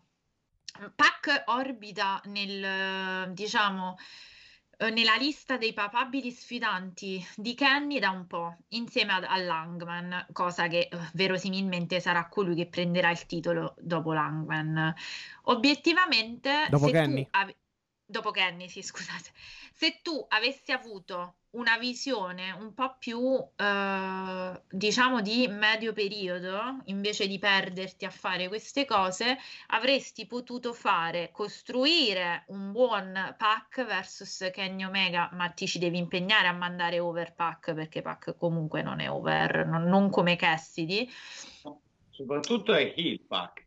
Pac 0.95 1.43
orbita 1.47 2.21
nel, 2.25 3.31
diciamo, 3.33 3.95
eh, 4.77 4.91
nella 4.91 5.15
lista 5.15 5.57
dei 5.57 5.73
papabili 5.73 6.29
sfidanti 6.31 7.25
di 7.35 7.55
Kenny 7.55 7.99
da 7.99 8.11
un 8.11 8.27
po', 8.27 8.57
insieme 8.69 9.13
ad, 9.13 9.23
a 9.23 9.37
Langman, 9.37 10.27
cosa 10.31 10.67
che 10.67 10.87
eh, 10.91 10.97
verosimilmente 11.13 11.99
sarà 11.99 12.27
colui 12.27 12.55
che 12.55 12.67
prenderà 12.67 13.09
il 13.09 13.25
titolo 13.25 13.73
dopo 13.79 14.13
Langman. 14.13 14.93
Obiettivamente, 15.43 16.67
dopo 16.69 16.89
Kenny. 16.89 17.27
Ave- 17.31 17.55
dopo 18.07 18.31
Kenny, 18.31 18.69
sì, 18.69 18.81
scusate. 18.83 19.29
Se 19.73 19.99
tu 20.01 20.25
avessi 20.29 20.71
avuto 20.71 21.35
una 21.51 21.77
visione 21.77 22.51
un 22.51 22.73
po' 22.73 22.95
più, 22.97 23.19
eh, 23.55 24.61
diciamo, 24.69 25.21
di 25.21 25.47
medio 25.47 25.93
periodo, 25.93 26.81
invece 26.85 27.27
di 27.27 27.39
perderti 27.39 28.05
a 28.05 28.09
fare 28.09 28.47
queste 28.47 28.85
cose, 28.85 29.37
avresti 29.67 30.25
potuto 30.25 30.73
fare, 30.73 31.31
costruire 31.31 32.43
un 32.47 32.71
buon 32.71 33.35
pack 33.37 33.85
versus 33.85 34.49
Kenny 34.51 34.83
Omega, 34.83 35.29
ma 35.33 35.49
ti 35.49 35.67
ci 35.67 35.79
devi 35.79 35.97
impegnare 35.97 36.47
a 36.47 36.53
mandare 36.53 36.99
over 36.99 37.33
pack 37.33 37.73
perché 37.73 38.01
pack 38.01 38.35
comunque 38.37 38.81
non 38.81 38.99
è 38.99 39.09
over, 39.09 39.65
non, 39.65 39.83
non 39.83 40.09
come 40.09 40.35
Cassidy. 40.35 41.09
Soprattutto 42.09 42.73
è 42.73 42.93
heel 42.95 43.19
pack. 43.21 43.66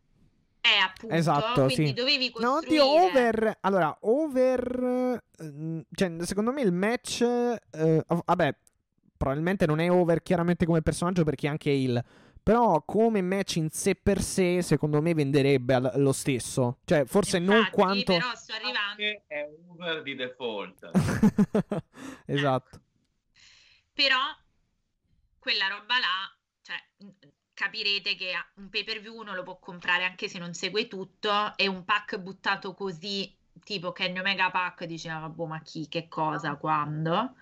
Eh, 0.62 0.78
appunto, 0.82 1.14
esatto, 1.14 1.64
quindi 1.64 1.86
sì. 1.86 1.92
dovevi 1.94 2.30
costruire... 2.30 2.50
No, 2.50 2.56
oddio, 2.58 2.84
over... 2.86 3.58
Allora, 3.60 3.96
over... 4.02 5.22
Ehm, 5.38 5.84
cioè, 5.90 6.12
secondo 6.20 6.52
me 6.52 6.60
il 6.62 6.72
match... 6.72 7.22
Eh, 7.22 8.04
vabbè, 8.06 8.54
probabilmente 9.16 9.66
non 9.66 9.80
è 9.80 9.90
over 9.90 10.22
chiaramente 10.22 10.66
come 10.66 10.82
personaggio 10.82 11.24
perché 11.24 11.48
anche 11.48 11.70
il... 11.70 12.02
Però 12.42 12.82
come 12.84 13.22
match 13.22 13.56
in 13.56 13.70
sé 13.70 13.94
per 13.94 14.20
sé, 14.22 14.62
secondo 14.62 15.00
me 15.00 15.14
venderebbe 15.14 15.92
lo 15.96 16.12
stesso. 16.12 16.78
Cioè, 16.84 17.04
forse 17.04 17.38
Infatti, 17.38 17.58
non 17.58 17.70
quanto... 17.70 18.12
però 18.12 18.34
sto 18.34 18.52
arrivando... 18.52 19.02
È 19.26 19.48
over 19.68 20.02
di 20.02 20.14
default. 20.14 20.90
esatto. 22.26 22.80
Però 23.92 24.16
quella 25.38 25.68
roba 25.68 25.94
là, 25.98 26.36
cioè 26.62 26.76
capirete 27.60 28.16
che 28.16 28.32
un 28.54 28.70
pay 28.70 28.84
per 28.84 29.00
view 29.00 29.14
uno 29.14 29.34
lo 29.34 29.42
può 29.42 29.58
comprare 29.58 30.04
anche 30.04 30.28
se 30.28 30.38
non 30.38 30.54
segue 30.54 30.88
tutto 30.88 31.30
e 31.56 31.68
un 31.68 31.84
pack 31.84 32.18
buttato 32.18 32.72
così 32.72 33.30
tipo 33.62 33.92
Kenny 33.92 34.18
Omega 34.18 34.50
Pack 34.50 34.86
diceva 34.86 35.28
boh 35.28 35.44
ma 35.44 35.60
chi 35.60 35.86
che 35.86 36.08
cosa 36.08 36.56
quando? 36.56 37.34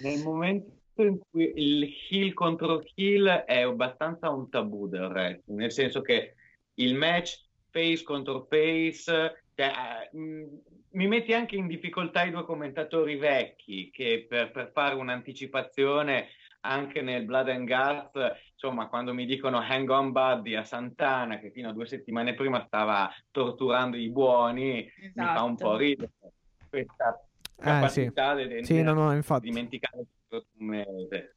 Nel 0.00 0.22
momento 0.24 0.72
in 0.96 1.20
cui 1.30 1.52
il 1.54 1.88
heel 2.10 2.32
contro 2.34 2.82
heel 2.96 3.44
è 3.46 3.60
abbastanza 3.60 4.28
un 4.28 4.50
tabù 4.50 4.88
del 4.88 5.04
wrestling, 5.04 5.60
nel 5.60 5.70
senso 5.70 6.00
che 6.00 6.34
il 6.74 6.96
match 6.96 7.44
face 7.70 8.02
contro 8.02 8.46
face, 8.48 9.44
cioè, 9.54 10.08
uh, 10.10 10.62
mi 10.90 11.06
metti 11.06 11.32
anche 11.32 11.54
in 11.54 11.68
difficoltà 11.68 12.24
i 12.24 12.32
due 12.32 12.44
commentatori 12.44 13.16
vecchi 13.16 13.90
che 13.92 14.26
per, 14.28 14.50
per 14.50 14.70
fare 14.72 14.96
un'anticipazione 14.96 16.28
anche 16.64 17.02
nel 17.02 17.24
Blood 17.24 17.48
and 17.48 17.66
Guts, 17.66 18.12
insomma, 18.52 18.88
quando 18.88 19.12
mi 19.12 19.26
dicono 19.26 19.58
hang 19.58 19.88
on 19.90 20.12
buddy 20.12 20.54
a 20.54 20.64
Santana, 20.64 21.38
che 21.38 21.50
fino 21.50 21.68
a 21.68 21.72
due 21.72 21.86
settimane 21.86 22.34
prima 22.34 22.64
stava 22.66 23.10
torturando 23.30 23.96
i 23.96 24.10
buoni, 24.10 24.80
esatto. 24.80 25.12
mi 25.14 25.36
fa 25.36 25.42
un 25.42 25.56
po' 25.56 25.76
ridere 25.76 26.12
questa 26.68 27.26
capacità 27.56 28.38
eh, 28.38 28.42
sì. 28.42 28.54
di, 28.54 28.64
sì, 28.64 28.82
no, 28.82 28.94
no, 28.94 29.12
infatti. 29.12 29.48
dimenticare 29.48 30.04
un 30.28 30.66
mese. 30.66 31.36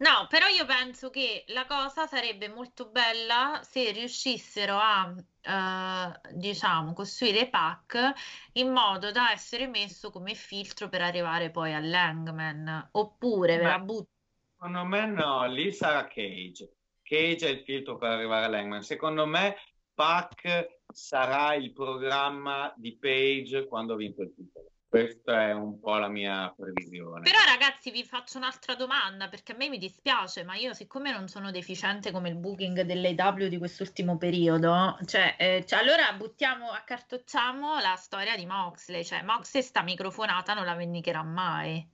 No, 0.00 0.26
però 0.30 0.46
io 0.46 0.64
penso 0.64 1.10
che 1.10 1.44
la 1.48 1.66
cosa 1.66 2.06
sarebbe 2.06 2.48
molto 2.48 2.88
bella 2.88 3.60
se 3.62 3.90
riuscissero 3.90 4.78
a, 4.78 5.14
eh, 5.42 6.34
diciamo, 6.36 6.94
costruire 6.94 7.50
pack 7.50 8.12
in 8.54 8.72
modo 8.72 9.10
da 9.10 9.30
essere 9.30 9.66
messo 9.66 10.10
come 10.10 10.34
filtro 10.34 10.88
per 10.88 11.02
arrivare 11.02 11.50
poi 11.50 11.74
all'Hangman, 11.74 12.88
oppure 12.92 13.58
ve 13.58 13.62
la 13.62 13.78
butto. 13.78 14.08
Secondo 14.54 14.84
me 14.86 15.06
no, 15.06 15.46
lì 15.46 15.70
sarà 15.70 16.06
Cage. 16.06 16.76
Cage 17.02 17.46
è 17.48 17.50
il 17.50 17.62
filtro 17.64 17.98
per 17.98 18.10
arrivare 18.10 18.46
all'Hangman. 18.46 18.82
Secondo 18.82 19.26
me 19.26 19.56
pack 19.92 20.80
sarà 20.90 21.52
il 21.54 21.74
programma 21.74 22.72
di 22.74 22.96
Page 22.96 23.66
quando 23.66 23.92
ha 23.92 23.96
vinto 23.96 24.22
il 24.22 24.32
titolo. 24.34 24.69
Questa 24.90 25.46
è 25.46 25.52
un 25.52 25.78
po' 25.78 25.98
la 25.98 26.08
mia 26.08 26.52
previsione. 26.56 27.20
Però 27.20 27.38
ragazzi 27.46 27.92
vi 27.92 28.02
faccio 28.02 28.38
un'altra 28.38 28.74
domanda 28.74 29.28
perché 29.28 29.52
a 29.52 29.56
me 29.56 29.68
mi 29.68 29.78
dispiace, 29.78 30.42
ma 30.42 30.56
io 30.56 30.74
siccome 30.74 31.12
non 31.12 31.28
sono 31.28 31.52
deficiente 31.52 32.10
come 32.10 32.28
il 32.28 32.34
booking 32.34 32.80
dell'AW 32.80 33.46
di 33.46 33.56
quest'ultimo 33.56 34.16
periodo, 34.16 34.98
cioè, 35.06 35.36
eh, 35.38 35.64
cioè, 35.64 35.78
allora 35.78 36.12
buttiamo, 36.14 36.70
accartocciamo 36.72 37.78
la 37.78 37.94
storia 37.94 38.34
di 38.34 38.46
Moxley, 38.46 39.04
cioè 39.04 39.22
Moxley 39.22 39.62
sta 39.62 39.84
microfonata 39.84 40.54
non 40.54 40.64
la 40.64 40.74
vendicherà 40.74 41.22
mai. 41.22 41.88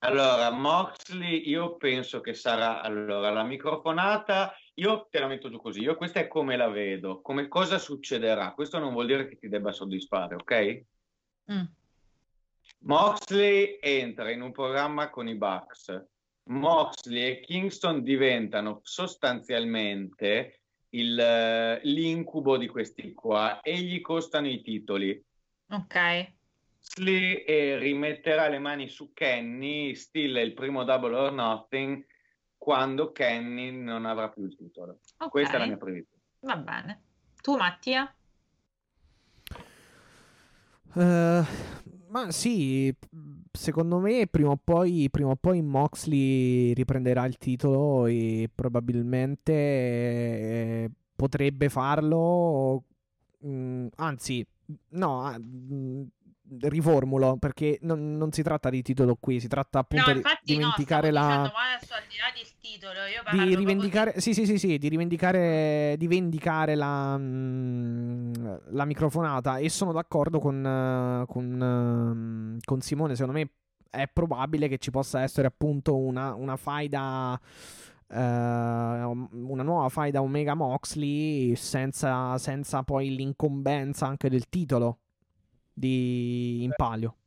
Allora, 0.00 0.50
Moxley, 0.50 1.48
io 1.48 1.76
penso 1.78 2.20
che 2.20 2.34
sarà 2.34 2.82
allora 2.82 3.30
la 3.30 3.42
microfonata. 3.42 4.54
Io 4.74 5.08
te 5.10 5.18
la 5.18 5.26
metto 5.28 5.48
giù 5.48 5.58
così. 5.58 5.80
Io 5.80 5.96
questa 5.96 6.20
è 6.20 6.28
come 6.28 6.58
la 6.58 6.68
vedo, 6.68 7.22
come 7.22 7.48
cosa 7.48 7.78
succederà. 7.78 8.52
Questo 8.52 8.78
non 8.78 8.92
vuol 8.92 9.06
dire 9.06 9.26
che 9.26 9.38
ti 9.38 9.48
debba 9.48 9.72
soddisfare, 9.72 10.34
ok? 10.34 10.82
Mm. 11.52 11.64
Moxley 12.80 13.78
entra 13.80 14.30
in 14.30 14.40
un 14.40 14.52
programma 14.52 15.10
con 15.10 15.28
i 15.28 15.34
Bucks. 15.34 16.06
Moxley 16.44 17.22
e 17.22 17.40
Kingston 17.40 18.02
diventano 18.02 18.80
sostanzialmente 18.82 20.60
il, 20.90 21.80
l'incubo 21.82 22.56
di 22.56 22.66
questi 22.66 23.12
qua 23.12 23.60
e 23.60 23.78
gli 23.78 24.00
costano 24.00 24.48
i 24.48 24.62
titoli. 24.62 25.22
Ok. 25.70 26.36
Moxley 26.78 27.44
eh, 27.44 27.76
rimetterà 27.76 28.48
le 28.48 28.58
mani 28.58 28.88
su 28.88 29.12
Kenny, 29.12 29.94
stile 29.94 30.40
il 30.40 30.54
primo 30.54 30.84
Double 30.84 31.14
or 31.14 31.32
Nothing, 31.32 32.04
quando 32.56 33.12
Kenny 33.12 33.70
non 33.70 34.06
avrà 34.06 34.30
più 34.30 34.44
il 34.44 34.56
titolo. 34.56 35.00
Okay. 35.16 35.28
Questa 35.28 35.56
è 35.56 35.58
la 35.58 35.66
mia 35.66 35.76
previsione. 35.76 36.22
Va 36.40 36.56
bene. 36.56 37.02
Tu 37.42 37.56
Mattia? 37.56 38.12
Uh, 40.94 41.44
ma 42.08 42.30
sì, 42.30 42.94
secondo 43.52 43.98
me 43.98 44.26
prima 44.26 44.50
o, 44.50 44.56
poi, 44.56 45.08
prima 45.10 45.30
o 45.30 45.36
poi 45.36 45.62
Moxley 45.62 46.72
riprenderà 46.74 47.24
il 47.26 47.36
titolo 47.36 48.06
e 48.06 48.48
probabilmente 48.54 49.52
eh, 49.52 50.90
potrebbe 51.14 51.68
farlo. 51.68 52.84
Mm, 53.46 53.88
anzi, 53.96 54.46
no, 54.90 55.22
ah, 55.22 55.38
mh, 55.38 56.06
riformulo 56.60 57.36
perché 57.36 57.78
non, 57.82 58.16
non, 58.16 58.32
si 58.32 58.42
tratta 58.42 58.70
di 58.70 58.82
titolo 58.82 59.16
qui, 59.16 59.40
si 59.40 59.48
tratta 59.48 59.80
appunto 59.80 60.12
no, 60.14 60.20
di 60.20 60.54
dimenticare 60.54 61.08
no, 61.10 61.14
la. 61.14 61.26
Dicendo, 61.26 61.52
adesso, 61.56 61.94
al 61.94 62.06
di 62.08 62.16
là 62.16 62.32
del 62.34 62.47
titolo, 62.72 63.00
io 63.06 63.22
di 63.46 63.54
rivendicare, 63.54 64.12
di... 64.14 64.20
sì, 64.20 64.34
sì, 64.34 64.46
sì, 64.46 64.58
sì, 64.58 64.78
di 64.78 64.88
rivendicare, 64.88 65.94
di 65.98 66.06
vendicare 66.06 66.74
la, 66.74 67.16
mm, 67.16 68.34
la 68.70 68.84
microfonata. 68.84 69.58
E 69.58 69.68
sono 69.68 69.92
d'accordo 69.92 70.38
con, 70.38 71.24
con, 71.26 72.58
con, 72.64 72.80
Simone. 72.80 73.14
Secondo 73.14 73.38
me 73.38 73.50
è 73.90 74.08
probabile 74.12 74.68
che 74.68 74.78
ci 74.78 74.90
possa 74.90 75.22
essere 75.22 75.46
appunto 75.46 75.96
una, 75.96 76.34
una 76.34 76.56
faida. 76.56 77.40
Uh, 78.10 78.16
una 78.16 79.62
nuova 79.62 79.90
faida 79.90 80.22
Omega 80.22 80.54
Moxley 80.54 81.54
senza, 81.56 82.38
senza 82.38 82.82
poi 82.82 83.14
l'incombenza 83.14 84.06
anche 84.06 84.30
del 84.30 84.48
titolo 84.48 85.00
di 85.74 86.62
Impalio. 86.62 87.17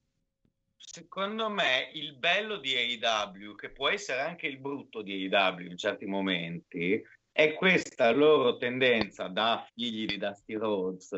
Secondo 0.93 1.49
me 1.49 1.89
il 1.93 2.17
bello 2.17 2.57
di 2.57 2.75
AEW, 2.75 3.55
che 3.55 3.69
può 3.69 3.87
essere 3.87 4.19
anche 4.19 4.47
il 4.47 4.57
brutto 4.57 5.01
di 5.01 5.25
AEW 5.33 5.69
in 5.69 5.77
certi 5.77 6.05
momenti, 6.05 7.01
è 7.31 7.53
questa 7.53 8.11
loro 8.11 8.57
tendenza 8.57 9.29
da 9.29 9.65
figli 9.73 10.05
di 10.05 10.17
Dusty 10.17 10.55
Rhodes 10.55 11.13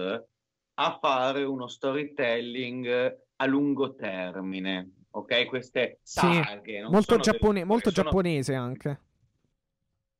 a 0.76 1.00
fare 1.02 1.43
uno 1.43 1.66
storytelling 1.66 3.18
a 3.38 3.45
lungo 3.48 3.95
termine, 3.95 5.06
ok? 5.10 5.48
Queste 5.48 5.98
saghe. 6.03 6.84
Sì, 6.84 6.92
molto, 6.92 7.18
giappone- 7.18 7.53
delle... 7.53 7.66
molto 7.66 7.90
sono... 7.90 8.03
giapponese 8.03 8.53
anche. 8.53 9.02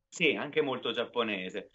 Sì, 0.10 0.34
anche 0.34 0.62
molto 0.62 0.92
giapponese. 0.94 1.70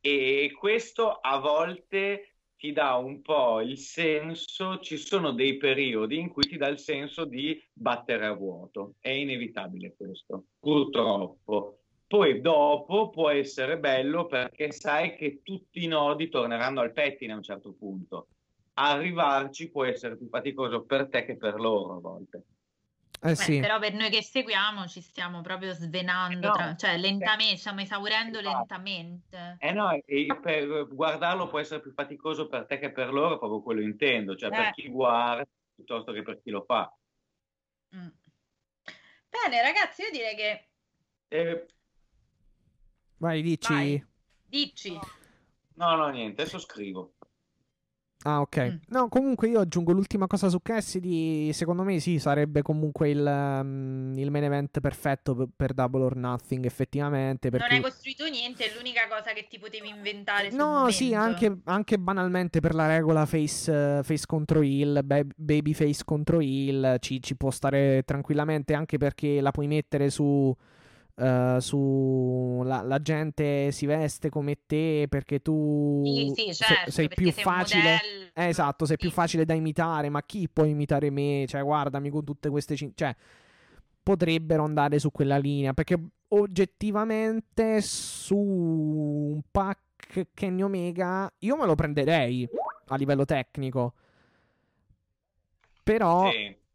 E 0.00 0.50
questo 0.58 1.10
a 1.12 1.38
volte 1.38 2.37
ti 2.58 2.72
dà 2.72 2.96
un 2.96 3.22
po' 3.22 3.60
il 3.60 3.78
senso, 3.78 4.80
ci 4.80 4.96
sono 4.96 5.30
dei 5.30 5.56
periodi 5.56 6.18
in 6.18 6.28
cui 6.28 6.42
ti 6.42 6.56
dà 6.56 6.66
il 6.66 6.80
senso 6.80 7.24
di 7.24 7.58
battere 7.72 8.26
a 8.26 8.32
vuoto, 8.32 8.94
è 8.98 9.10
inevitabile 9.10 9.94
questo, 9.96 10.46
purtroppo. 10.58 11.78
Poi 12.08 12.40
dopo 12.40 13.10
può 13.10 13.28
essere 13.28 13.78
bello 13.78 14.26
perché 14.26 14.72
sai 14.72 15.14
che 15.14 15.40
tutti 15.42 15.84
i 15.84 15.88
nodi 15.88 16.28
torneranno 16.28 16.80
al 16.80 16.92
pettine 16.92 17.32
a 17.32 17.36
un 17.36 17.42
certo 17.42 17.74
punto. 17.74 18.28
Arrivarci 18.74 19.70
può 19.70 19.84
essere 19.84 20.16
più 20.16 20.26
faticoso 20.28 20.82
per 20.84 21.08
te 21.08 21.24
che 21.24 21.36
per 21.36 21.60
loro 21.60 21.96
a 21.96 22.00
volte. 22.00 22.44
Eh, 23.20 23.30
Beh, 23.30 23.34
sì. 23.34 23.58
Però 23.60 23.78
per 23.80 23.94
noi 23.94 24.10
che 24.10 24.22
seguiamo 24.22 24.86
ci 24.86 25.00
stiamo 25.00 25.40
proprio 25.40 25.72
svenando, 25.72 26.46
eh 26.46 26.50
no, 26.50 26.54
tra... 26.54 26.76
cioè 26.76 26.96
lentamente, 26.98 27.56
stiamo 27.56 27.80
esaurendo 27.80 28.40
lentamente. 28.40 29.56
Eh 29.58 29.72
no, 29.72 29.90
e 29.90 30.26
per 30.40 30.86
guardarlo 30.86 31.48
può 31.48 31.58
essere 31.58 31.80
più 31.80 31.92
faticoso 31.92 32.46
per 32.46 32.66
te 32.66 32.78
che 32.78 32.92
per 32.92 33.12
loro, 33.12 33.38
proprio 33.38 33.60
quello 33.60 33.80
intendo, 33.80 34.36
cioè 34.36 34.52
eh. 34.52 34.56
per 34.56 34.70
chi 34.70 34.88
guarda 34.88 35.44
piuttosto 35.74 36.12
che 36.12 36.22
per 36.22 36.40
chi 36.40 36.50
lo 36.50 36.62
fa. 36.62 36.92
Mm. 37.96 38.08
Bene 39.28 39.62
ragazzi, 39.62 40.02
io 40.02 40.10
direi 40.10 40.36
che... 40.36 40.68
Eh... 41.28 41.66
Vai, 43.18 43.42
dici. 43.42 43.72
Vai. 43.72 44.06
Dici. 44.44 44.98
No, 45.74 45.94
no, 45.94 46.08
niente, 46.08 46.42
adesso 46.42 46.58
scrivo. 46.58 47.14
Ah, 48.22 48.40
ok. 48.40 48.58
Mm. 48.58 48.76
No, 48.88 49.08
comunque 49.08 49.48
io 49.48 49.60
aggiungo 49.60 49.92
l'ultima 49.92 50.26
cosa 50.26 50.48
su 50.48 50.60
Cassidy. 50.60 51.52
Secondo 51.52 51.84
me 51.84 52.00
sì, 52.00 52.18
sarebbe 52.18 52.62
comunque 52.62 53.10
il, 53.10 53.24
um, 53.24 54.12
il 54.16 54.30
main 54.30 54.44
event 54.44 54.80
perfetto 54.80 55.34
per, 55.36 55.48
per, 55.54 55.72
Double 55.72 56.02
or 56.02 56.16
Nothing, 56.16 56.64
effettivamente. 56.64 57.48
Perché... 57.50 57.66
Non 57.68 57.76
hai 57.76 57.82
costruito 57.82 58.26
niente, 58.26 58.64
è 58.64 58.74
l'unica 58.74 59.02
cosa 59.08 59.32
che 59.32 59.46
ti 59.48 59.58
potevi 59.58 59.88
inventare. 59.88 60.50
No, 60.50 60.66
momento. 60.66 60.90
sì, 60.90 61.14
anche, 61.14 61.58
anche, 61.64 61.98
banalmente 61.98 62.58
per 62.58 62.74
la 62.74 62.88
regola 62.88 63.24
face, 63.24 63.70
uh, 63.70 64.02
face 64.02 64.26
contro 64.26 64.62
heel, 64.62 65.00
baby 65.36 65.72
face 65.72 66.02
contro 66.04 66.40
heel, 66.40 66.96
ci, 66.98 67.22
ci 67.22 67.36
può 67.36 67.52
stare 67.52 68.02
tranquillamente, 68.04 68.74
anche 68.74 68.98
perché 68.98 69.40
la 69.40 69.52
puoi 69.52 69.68
mettere 69.68 70.10
su 70.10 70.54
Uh, 71.18 71.58
su 71.58 72.62
la, 72.64 72.80
la, 72.82 73.02
gente 73.02 73.72
si 73.72 73.86
veste 73.86 74.28
come 74.28 74.56
te 74.66 75.06
perché 75.08 75.42
tu 75.42 76.00
sì, 76.04 76.32
sì, 76.32 76.54
certo, 76.54 76.92
sei, 76.92 76.92
sei 76.92 77.08
più 77.08 77.32
sei 77.32 77.42
facile 77.42 77.98
eh, 78.32 78.46
esatto 78.46 78.84
sei 78.84 78.94
sì. 78.96 79.02
più 79.02 79.10
facile 79.10 79.44
da 79.44 79.52
imitare 79.52 80.10
ma 80.10 80.22
chi 80.22 80.48
può 80.48 80.62
imitare 80.62 81.10
me? 81.10 81.44
Cioè 81.48 81.60
guardami 81.64 82.08
con 82.10 82.22
tutte 82.22 82.48
queste 82.50 82.76
cin- 82.76 82.92
cioè 82.94 83.12
potrebbero 84.00 84.62
andare 84.62 85.00
su 85.00 85.10
quella 85.10 85.38
linea 85.38 85.74
perché 85.74 86.00
oggettivamente 86.28 87.80
su 87.80 88.36
un 88.36 89.40
pack 89.50 90.28
Kenny 90.34 90.62
Omega 90.62 91.28
io 91.38 91.56
me 91.56 91.66
lo 91.66 91.74
prenderei 91.74 92.48
a 92.86 92.94
livello 92.94 93.24
tecnico. 93.24 93.92
Però 95.82 96.30
sì 96.30 96.66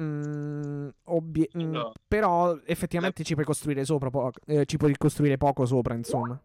Mm, 0.00 0.88
obie- 1.04 1.48
mm, 1.56 1.70
no. 1.70 1.92
Però 2.06 2.58
effettivamente 2.64 3.24
ci 3.24 3.34
puoi 3.34 3.46
costruire 3.46 3.84
sopra 3.84 4.10
po- 4.10 4.32
eh, 4.46 4.66
ci 4.66 4.76
puoi 4.76 4.94
costruire 4.96 5.38
poco 5.38 5.64
sopra, 5.64 5.94
insomma. 5.94 6.38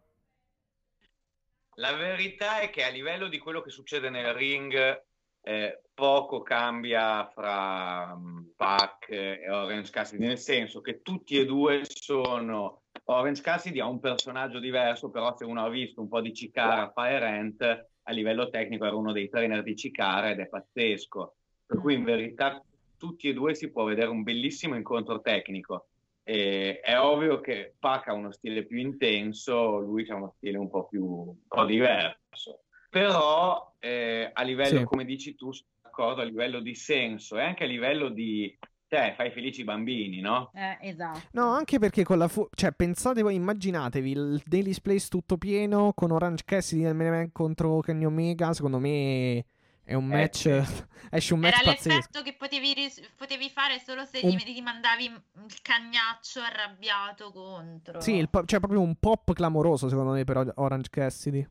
La 1.76 1.94
verità 1.96 2.60
è 2.60 2.70
che 2.70 2.84
a 2.84 2.90
livello 2.90 3.28
di 3.28 3.38
quello 3.40 3.62
che 3.62 3.70
succede 3.70 4.10
nel 4.10 4.34
ring, 4.34 5.04
eh, 5.44 5.82
poco 5.94 6.42
cambia 6.42 7.28
fra 7.34 8.14
um, 8.16 8.52
Pac 8.56 9.10
e 9.10 9.50
Orange 9.50 9.92
Cassidy, 9.92 10.26
nel 10.26 10.38
senso 10.38 10.82
che 10.82 11.02
tutti 11.02 11.38
e 11.38 11.46
due 11.46 11.82
sono 11.84 12.84
Orange 13.06 13.42
Cassidy 13.42 13.80
ha 13.80 13.88
un 13.88 14.00
personaggio 14.00 14.60
diverso, 14.60 15.10
però 15.10 15.36
se 15.36 15.46
uno 15.46 15.64
ha 15.64 15.70
visto 15.70 16.02
un 16.02 16.08
po' 16.08 16.22
di 16.22 16.34
Cicara 16.34 16.92
Fire 16.94 17.26
Ant, 17.26 17.62
a 18.04 18.12
livello 18.12 18.50
tecnico 18.50 18.86
era 18.86 18.96
uno 18.96 19.12
dei 19.12 19.30
trainer 19.30 19.64
di 19.64 19.76
Cicara 19.76 20.30
ed 20.30 20.40
è 20.40 20.48
pazzesco. 20.48 21.36
Per 21.66 21.80
cui 21.80 21.96
in 21.96 22.04
verità 22.04 22.62
tutti 23.02 23.28
e 23.28 23.34
due 23.34 23.56
si 23.56 23.72
può 23.72 23.84
vedere 23.84 24.12
un 24.12 24.22
bellissimo 24.22 24.76
incontro 24.76 25.22
tecnico. 25.22 25.88
E 26.24 26.80
è 26.82 27.00
ovvio 27.00 27.42
che 27.42 27.74
Pac 27.80 28.10
ha 28.10 28.14
uno 28.14 28.32
stile 28.32 28.64
più 28.64 28.78
intenso, 28.78 29.80
lui 29.80 30.08
ha 30.08 30.16
uno 30.16 30.36
stile 30.38 30.60
un 30.60 30.70
po' 30.70 30.86
più 30.86 31.04
un 31.04 31.48
po' 31.48 31.66
diverso. 31.66 32.66
Però 32.92 33.74
eh, 33.80 34.30
a 34.32 34.44
livello, 34.44 34.80
sì. 34.80 34.84
come 34.84 35.04
dici 35.04 35.34
tu, 35.34 35.52
sono 35.52 35.68
d'accordo, 35.82 36.22
a 36.22 36.26
livello 36.26 36.60
di 36.60 36.76
senso 36.76 37.40
e 37.40 37.42
anche 37.42 37.64
a 37.64 37.68
livello 37.68 38.10
di 38.10 38.56
cioè, 38.88 39.14
fai 39.16 39.32
felici 39.32 39.62
i 39.62 39.64
bambini, 39.64 40.20
no? 40.20 40.52
Eh, 40.54 40.90
esatto. 40.90 41.22
No, 41.32 41.54
anche 41.54 41.80
perché 41.80 42.04
con 42.04 42.20
la 42.20 42.28
fu- 42.28 42.50
cioè, 42.54 42.74
pensate 42.74 43.24
voi, 43.24 43.36
immaginatevi 43.36 44.12
il 44.12 44.42
Daily 44.46 44.76
Place 44.80 45.08
tutto 45.08 45.38
pieno 45.38 45.94
con 45.96 46.12
Orange 46.12 46.44
Cassidy 46.46 46.84
nel 46.84 46.94
main 46.94 47.32
contro 47.32 47.80
Kenny 47.80 48.04
Omega, 48.04 48.54
secondo 48.54 48.78
me 48.78 49.46
è 49.92 49.94
un 49.94 50.06
match, 50.06 50.46
eh, 50.46 50.66
esce 51.12 51.34
un 51.34 51.42
match 51.42 51.62
Era 51.62 51.72
pazzesco. 51.72 51.96
l'effetto 51.96 52.22
che 52.22 52.36
potevi, 52.36 52.74
ris- 52.74 53.02
potevi 53.16 53.50
fare 53.50 53.80
solo 53.80 54.06
se 54.06 54.22
un... 54.24 54.32
gli, 54.32 54.62
mandavi 54.62 55.04
il 55.06 55.62
cagnaccio 55.62 56.40
arrabbiato 56.40 57.32
contro. 57.32 58.00
Sì, 58.00 58.26
po- 58.30 58.46
cioè 58.46 58.60
proprio 58.60 58.82
un 58.82 58.96
pop 58.96 59.34
clamoroso 59.34 59.90
secondo 59.90 60.12
me 60.12 60.24
per 60.24 60.54
Orange 60.56 60.90
Cassidy. 60.90 61.46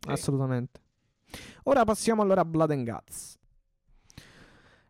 Sì. 0.00 0.10
Assolutamente. 0.10 0.80
Ora 1.64 1.84
passiamo 1.84 2.22
allora 2.22 2.42
a 2.42 2.44
Blood 2.44 2.70
and 2.70 2.88
Guts. 2.88 3.37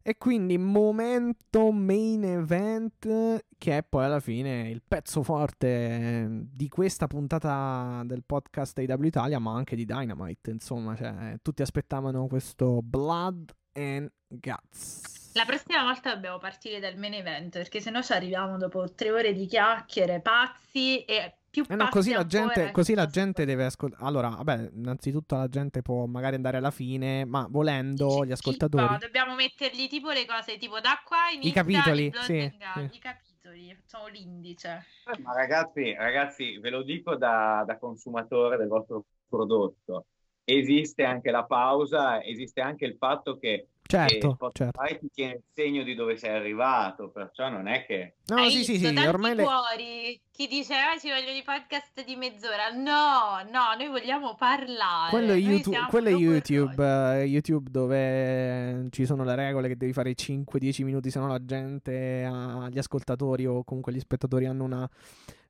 E 0.08 0.16
quindi 0.16 0.56
momento 0.56 1.70
main 1.70 2.24
event 2.24 3.44
che 3.58 3.76
è 3.76 3.82
poi 3.82 4.06
alla 4.06 4.20
fine 4.20 4.70
il 4.70 4.80
pezzo 4.80 5.22
forte 5.22 6.46
di 6.50 6.66
questa 6.70 7.06
puntata 7.06 8.00
del 8.06 8.24
podcast 8.24 8.78
AW 8.78 9.02
Italia, 9.02 9.38
ma 9.38 9.52
anche 9.52 9.76
di 9.76 9.84
Dynamite, 9.84 10.50
insomma, 10.50 10.96
cioè, 10.96 11.36
tutti 11.42 11.60
aspettavano 11.60 12.26
questo 12.26 12.80
Blood 12.82 13.54
and 13.74 14.10
Guts. 14.26 15.32
La 15.34 15.44
prossima 15.44 15.82
volta 15.82 16.14
dobbiamo 16.14 16.38
partire 16.38 16.80
dal 16.80 16.96
main 16.96 17.12
event, 17.12 17.58
perché 17.58 17.78
sennò 17.78 18.00
ci 18.00 18.12
arriviamo 18.12 18.56
dopo 18.56 18.94
tre 18.94 19.10
ore 19.10 19.34
di 19.34 19.44
chiacchiere 19.44 20.20
pazzi 20.20 21.04
e 21.04 21.37
più 21.50 21.64
eh 21.68 21.74
no, 21.74 21.88
così 21.88 22.12
la 22.12 22.26
gente, 22.26 22.70
così 22.70 22.94
la 22.94 23.06
gente 23.06 23.44
deve 23.44 23.64
ascoltare. 23.64 24.04
Allora, 24.04 24.28
vabbè, 24.28 24.70
innanzitutto 24.74 25.36
la 25.36 25.48
gente 25.48 25.82
può 25.82 26.06
magari 26.06 26.36
andare 26.36 26.58
alla 26.58 26.70
fine, 26.70 27.24
ma 27.24 27.46
volendo 27.48 28.24
gli 28.24 28.32
ascoltatori. 28.32 28.86
Tipo, 28.86 28.98
dobbiamo 28.98 29.34
mettergli 29.34 29.88
tipo 29.88 30.10
le 30.10 30.26
cose 30.26 30.58
tipo 30.58 30.80
da 30.80 31.00
qua 31.04 31.30
inizia 31.32 31.50
I 31.50 31.54
capitoli, 31.54 32.12
sì, 32.22 32.52
sì. 32.74 32.80
I 32.92 32.98
capitoli, 32.98 33.78
sono 33.86 34.06
l'indice. 34.08 34.84
Eh, 35.12 35.20
ma 35.22 35.32
ragazzi, 35.32 35.94
ragazzi, 35.94 36.58
ve 36.58 36.70
lo 36.70 36.82
dico 36.82 37.16
da, 37.16 37.64
da 37.66 37.78
consumatore 37.78 38.56
del 38.56 38.68
vostro 38.68 39.04
prodotto. 39.28 40.06
Esiste 40.44 41.04
anche 41.04 41.30
la 41.30 41.44
pausa, 41.44 42.22
esiste 42.22 42.60
anche 42.60 42.86
il 42.86 42.96
fatto 42.96 43.38
che 43.38 43.68
Certo, 43.90 44.36
certo. 44.52 44.82
ti 45.00 45.08
tiene 45.10 45.32
il 45.32 45.42
segno 45.54 45.82
di 45.82 45.94
dove 45.94 46.18
sei 46.18 46.36
arrivato, 46.36 47.08
perciò 47.08 47.48
non 47.48 47.68
è 47.68 47.86
che... 47.86 48.16
No, 48.26 48.36
Hai 48.36 48.50
sì, 48.50 48.62
sì, 48.62 48.76
sì, 48.76 48.94
ormai 49.06 49.34
le... 49.34 49.42
fuori 49.42 50.20
chi 50.30 50.46
diceva 50.46 50.92
ah, 50.92 50.98
ci 50.98 51.08
voglio 51.08 51.32
di 51.32 51.42
podcast 51.42 52.04
di 52.04 52.14
mezz'ora. 52.14 52.68
No, 52.68 53.42
no, 53.50 53.74
noi 53.78 53.88
vogliamo 53.88 54.34
parlare. 54.34 55.08
Quello 55.08 55.32
è 55.32 55.36
YouTube, 55.36 55.86
quello 55.88 56.08
è 56.10 56.12
YouTube, 56.12 56.84
uh, 56.84 57.24
YouTube 57.24 57.70
dove 57.70 58.88
ci 58.90 59.06
sono 59.06 59.24
le 59.24 59.34
regole 59.34 59.68
che 59.68 59.78
devi 59.78 59.94
fare 59.94 60.12
5-10 60.14 60.84
minuti, 60.84 61.10
se 61.10 61.18
no 61.18 61.26
la 61.26 61.42
gente, 61.42 62.28
uh, 62.30 62.66
gli 62.66 62.78
ascoltatori 62.78 63.46
o 63.46 63.64
comunque 63.64 63.94
gli 63.94 64.00
spettatori 64.00 64.44
hanno 64.44 64.64
una 64.64 64.90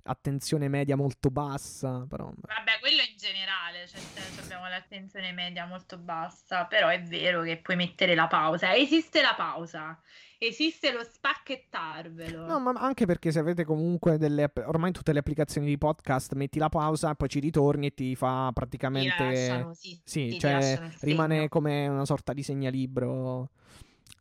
attenzione 0.08 0.68
media 0.68 0.96
molto 0.96 1.30
bassa. 1.30 2.06
Però... 2.08 2.24
Vabbè, 2.24 2.78
quello 2.80 3.02
in 3.02 3.16
generale, 3.16 3.86
cioè, 3.86 4.00
abbiamo 4.42 4.68
l'attenzione 4.68 5.32
media 5.32 5.66
molto 5.66 5.98
bassa, 5.98 6.64
però 6.64 6.88
è 6.88 7.00
vero 7.02 7.42
che 7.42 7.58
puoi 7.58 7.76
mettere 7.76 8.14
la 8.14 8.26
pausa. 8.26 8.74
Esiste 8.74 9.20
la 9.20 9.34
pausa, 9.36 10.00
esiste 10.38 10.92
lo 10.92 11.04
spacchettarvelo. 11.04 12.46
No, 12.46 12.60
ma 12.60 12.72
anche 12.72 13.06
perché 13.06 13.30
se 13.30 13.38
avete 13.38 13.64
comunque 13.64 14.18
delle 14.18 14.50
ormai 14.66 14.92
tutte 14.92 15.12
le 15.12 15.18
applicazioni 15.18 15.66
di 15.66 15.78
podcast, 15.78 16.34
metti 16.34 16.58
la 16.58 16.68
pausa, 16.68 17.14
poi 17.14 17.28
ci 17.28 17.40
ritorni 17.40 17.86
e 17.88 17.94
ti 17.94 18.16
fa 18.16 18.50
praticamente 18.52 19.24
lasciano, 19.24 19.74
sì, 19.74 20.00
sì 20.04 20.38
cioè 20.38 20.80
rimane 21.00 21.48
come 21.48 21.86
una 21.86 22.04
sorta 22.04 22.32
di 22.32 22.42
segnalibro 22.42 23.50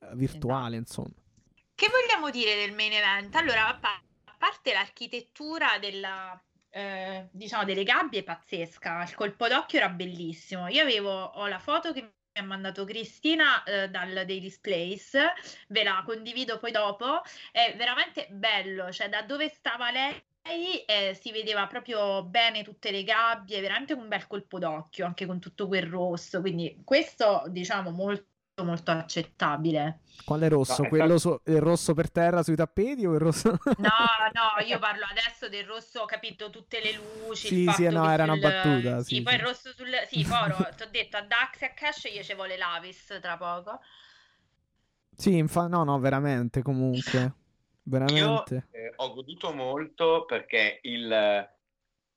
eh, 0.02 0.16
virtuale, 0.16 0.78
esatto. 0.78 1.02
insomma. 1.02 1.26
Che 1.76 1.88
vogliamo 1.90 2.32
dire 2.32 2.56
del 2.56 2.74
main 2.74 2.92
event? 2.92 3.36
Allora, 3.36 3.68
a 3.68 3.78
parte 4.38 4.74
l'architettura 4.74 5.78
della, 5.80 6.40
eh, 6.70 7.28
diciamo 7.32 7.64
delle 7.64 7.84
gabbie 7.84 8.24
pazzesca, 8.24 9.04
il 9.04 9.16
colpo 9.16 9.48
d'occhio 9.48 9.80
era 9.80 9.90
bellissimo. 9.90 10.68
Io 10.68 10.82
avevo 10.82 11.12
ho 11.12 11.48
la 11.48 11.60
foto 11.60 11.94
che 11.94 12.02
mi 12.02 12.10
ha 12.34 12.44
mandato 12.44 12.86
Cristina 12.86 13.64
eh, 13.64 13.90
dal 13.90 14.14
Daily 14.14 14.56
Place, 14.62 15.34
ve 15.70 15.84
la 15.84 16.04
condivido 16.06 16.60
poi 16.60 16.72
dopo. 16.72 17.22
È 17.52 17.74
veramente 17.76 18.28
bello, 18.30 18.92
cioè 18.92 19.10
da 19.10 19.22
dove 19.24 19.50
stava 19.50 19.92
lei 19.92 20.84
eh, 20.86 21.18
si 21.20 21.32
vedeva 21.32 21.68
proprio 21.68 22.24
bene 22.24 22.64
tutte 22.64 22.92
le 22.92 23.04
gabbie, 23.04 23.60
veramente 23.60 23.94
un 23.94 24.08
bel 24.08 24.28
colpo 24.28 24.60
d'occhio 24.60 25.06
anche 25.06 25.26
con 25.26 25.40
tutto 25.40 25.68
quel 25.68 25.84
rosso. 25.88 26.42
Quindi 26.42 26.82
questo 26.84 27.44
diciamo 27.48 27.92
molto 27.92 28.36
molto 28.64 28.92
accettabile. 28.92 30.02
Quale 30.26 30.50
rosso? 30.50 30.84
No, 30.84 30.90
Quello 30.90 31.18
so- 31.18 31.42
il 31.46 31.60
rosso 31.62 31.94
per 31.94 32.12
terra 32.12 32.44
sui 32.44 32.56
tappeti 32.56 33.06
o 33.06 33.14
il 33.14 33.20
rosso? 33.20 33.50
no, 33.52 33.90
no, 34.34 34.66
io 34.66 34.80
parlo 34.80 35.06
adesso 35.10 35.48
del 35.50 35.66
rosso, 35.66 36.02
ho 36.02 36.06
capito, 36.06 36.50
tutte 36.50 36.82
le 36.82 36.94
luci. 36.94 37.48
Sì, 37.48 37.68
sì, 37.72 37.88
no, 37.90 38.10
era 38.10 38.26
sul... 38.26 38.34
una 38.34 38.42
battuta. 38.42 39.04
Sì, 39.04 39.16
sì 39.16 39.22
poi 39.22 39.34
il 39.36 39.40
rosso 39.40 39.74
sul... 39.74 39.88
Sì, 40.08 40.26
poi 40.26 40.52
ti 40.76 40.84
ho 40.84 40.90
detto, 40.90 41.18
a 41.18 41.22
Dax 41.22 41.62
e 41.62 41.66
a 41.66 41.74
Cash 41.74 42.12
gli 42.12 42.22
ci 42.22 42.34
vuole 42.34 42.58
l'Avis 42.58 43.18
tra 43.22 43.38
poco. 43.38 43.80
Sì, 45.16 45.38
infa... 45.38 45.68
no, 45.68 45.84
no, 45.84 46.00
veramente, 46.00 46.62
comunque. 46.62 47.34
Veramente. 47.88 48.68
Io 48.74 48.80
eh, 48.80 48.94
ho 48.98 49.14
goduto 49.14 49.54
molto 49.54 50.26
perché 50.26 50.80
il... 50.82 51.56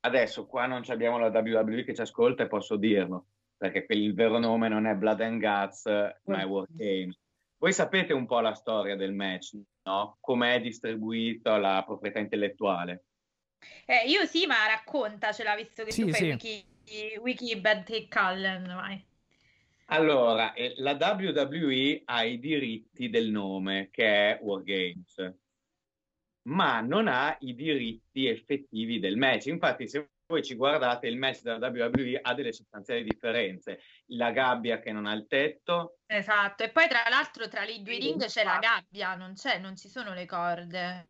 Adesso 0.03 0.47
qua 0.47 0.67
non 0.67 0.83
abbiamo 0.89 1.19
la 1.19 1.29
WWE 1.29 1.85
che 1.85 1.95
ci 1.95 2.01
ascolta 2.01 2.43
e 2.43 2.49
posso 2.49 2.77
dirlo 2.77 3.27
perché 3.61 3.85
il 3.91 4.15
vero 4.15 4.39
nome 4.39 4.69
non 4.69 4.87
è 4.87 4.95
Blood 4.95 5.21
and 5.21 5.39
Guts, 5.39 5.85
ma 5.85 6.41
è 6.41 6.47
War 6.47 6.67
Games. 6.71 7.15
Voi 7.59 7.75
sapete 7.75 8.15
un 8.15 8.25
po' 8.25 8.41
la 8.41 8.55
storia 8.55 8.97
del 8.97 9.13
match, 9.13 9.53
no? 9.83 10.17
Com'è 10.19 10.63
distribuito 10.63 11.59
la 11.59 11.83
proprietà 11.85 12.21
intellettuale? 12.21 13.05
Eh, 13.85 14.09
io 14.09 14.25
sì, 14.25 14.47
ma 14.47 14.67
raccontacela, 14.67 15.55
visto 15.57 15.85
che 15.85 15.93
sì, 15.93 16.01
tu 16.01 16.09
fai 16.09 16.21
sì. 16.21 16.31
wiki, 16.31 17.19
wiki 17.21 17.61
Bad 17.61 17.85
Take 17.85 18.09
Cullen, 18.09 18.65
vai. 18.65 19.05
Allora, 19.89 20.55
eh, 20.55 20.73
la 20.79 20.97
WWE 20.99 22.01
ha 22.07 22.25
i 22.25 22.39
diritti 22.39 23.11
del 23.11 23.31
nome, 23.31 23.89
che 23.91 24.07
è 24.07 24.39
War 24.41 24.63
Games, 24.63 25.35
ma 26.45 26.81
non 26.81 27.09
ha 27.09 27.37
i 27.41 27.55
diritti 27.55 28.27
effettivi 28.27 28.99
del 28.99 29.19
match. 29.19 29.47
Infatti, 29.47 29.87
se 29.87 30.09
voi 30.31 30.43
ci 30.45 30.55
guardate, 30.55 31.09
il 31.09 31.19
match 31.19 31.43
della 31.43 31.69
WWE 31.69 32.21
ha 32.23 32.33
delle 32.35 32.53
sostanziali 32.53 33.03
differenze. 33.03 33.81
La 34.07 34.31
gabbia 34.31 34.79
che 34.79 34.93
non 34.93 35.07
ha 35.07 35.13
il 35.13 35.27
tetto. 35.27 35.99
Esatto, 36.07 36.63
e 36.63 36.71
poi 36.71 36.89
tra 36.89 37.03
l'altro 37.11 37.49
tra 37.49 37.65
i 37.65 37.83
due 37.83 37.99
ring 37.99 38.25
c'è 38.25 38.45
la 38.45 38.59
gabbia, 38.59 39.17
non, 39.17 39.35
c'è, 39.35 39.59
non 39.59 39.77
ci 39.77 39.89
sono 39.89 40.15
le 40.15 40.27
corde. 40.27 41.09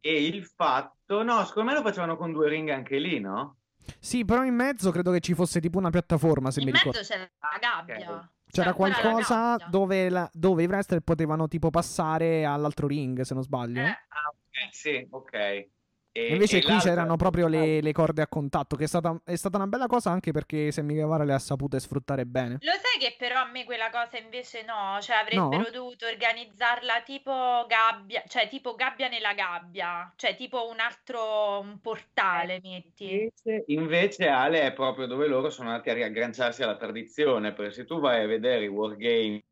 E 0.00 0.26
il 0.26 0.44
fatto, 0.44 1.22
no, 1.22 1.44
secondo 1.44 1.70
me 1.70 1.76
lo 1.76 1.84
facevano 1.84 2.16
con 2.16 2.32
due 2.32 2.48
ring 2.48 2.68
anche 2.70 2.98
lì, 2.98 3.20
no? 3.20 3.56
Sì, 3.98 4.24
però 4.24 4.44
in 4.44 4.54
mezzo 4.54 4.90
credo 4.90 5.12
che 5.12 5.20
ci 5.20 5.34
fosse 5.34 5.60
tipo 5.60 5.78
una 5.78 5.90
piattaforma, 5.90 6.50
se 6.50 6.60
in 6.60 6.66
mi 6.66 6.72
ricordo. 6.72 6.98
In 6.98 7.04
mezzo 7.04 7.14
c'è 7.14 7.18
la 7.18 7.58
gabbia. 7.58 8.12
Okay. 8.12 8.28
C'era 8.50 8.72
qualcosa 8.72 9.56
dove, 9.68 10.08
la, 10.08 10.28
dove, 10.32 10.64
i 10.64 10.66
wrestler 10.66 11.00
potevano 11.00 11.46
tipo 11.46 11.70
passare 11.70 12.44
all'altro 12.44 12.88
ring, 12.88 13.20
se 13.20 13.34
non 13.34 13.44
sbaglio. 13.44 13.80
Eh, 13.80 13.84
ah, 13.84 14.32
ok, 14.32 14.74
sì, 14.74 15.06
ok. 15.08 15.68
E, 16.12 16.32
Invece 16.32 16.58
e 16.58 16.62
qui 16.62 16.76
c'erano 16.78 17.14
proprio 17.14 17.46
le, 17.46 17.80
le, 17.80 17.92
corde 17.92 18.22
a 18.22 18.26
contatto, 18.26 18.74
che 18.74 18.84
è 18.84 18.86
stata, 18.88 19.20
è 19.24 19.36
stata, 19.36 19.56
una 19.58 19.68
bella 19.68 19.86
cosa 19.86 20.10
anche 20.10 20.32
perché 20.32 20.72
se 20.72 20.82
Guevara 20.82 21.22
le 21.22 21.34
ha 21.34 21.38
sapute 21.38 21.78
sfruttare 21.78 22.26
bene. 22.26 22.58
Lo 22.60 22.72
sai 22.72 22.98
che 22.98 23.14
però 23.16 23.40
a 23.40 23.48
me 23.48 23.64
quella 23.64 23.90
cosa 23.90 24.18
invece 24.18 24.64
no, 24.64 25.00
cioè 25.00 25.16
avrebbero 25.16 25.62
no? 25.62 25.70
dovuto 25.72 26.06
organizzarla 26.06 27.02
tipo 27.04 27.64
gabbia, 27.68 28.24
cioè 28.26 28.48
tipo 28.48 28.74
gabbia 28.74 29.08
nella 29.08 29.34
gabbia, 29.34 30.12
cioè 30.16 30.34
tipo 30.34 30.68
un 30.68 30.80
altro 30.80 31.60
un 31.60 31.78
portale, 31.80 32.60
metti. 32.60 33.12
Invece, 33.12 33.64
invece 33.68 34.28
Ale 34.28 34.62
è 34.62 34.72
proprio 34.72 35.06
dove 35.06 35.28
loro 35.28 35.48
sono 35.48 35.70
andati 35.70 35.90
a 35.90 35.94
riagganciarsi 35.94 36.64
alla 36.64 36.76
tradizione, 36.76 37.52
perché 37.52 37.72
se 37.72 37.84
tu 37.84 38.00
vai 38.00 38.24
a 38.24 38.26
vedere 38.26 38.64
i 38.64 38.68
Wargames 38.68 39.44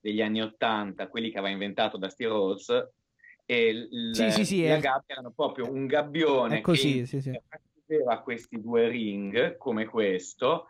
degli 0.00 0.22
anni 0.22 0.42
Ottanta, 0.42 1.08
quelli 1.08 1.30
che 1.30 1.38
aveva 1.38 1.52
inventato 1.52 1.96
Dusty 1.96 2.24
Rhodes, 2.24 2.90
e 3.52 3.68
il, 3.68 4.10
sì, 4.14 4.30
sì, 4.30 4.44
sì, 4.46 4.66
la 4.66 4.76
è... 4.76 4.80
gabbia 4.80 5.14
erano 5.14 5.30
proprio 5.30 5.70
un 5.70 5.86
gabbione 5.86 6.58
è 6.58 6.60
così, 6.62 7.02
che 7.02 7.20
sì, 7.20 7.40
aveva 7.86 8.20
questi 8.22 8.58
due 8.58 8.88
ring 8.88 9.58
come 9.58 9.84
questo 9.84 10.68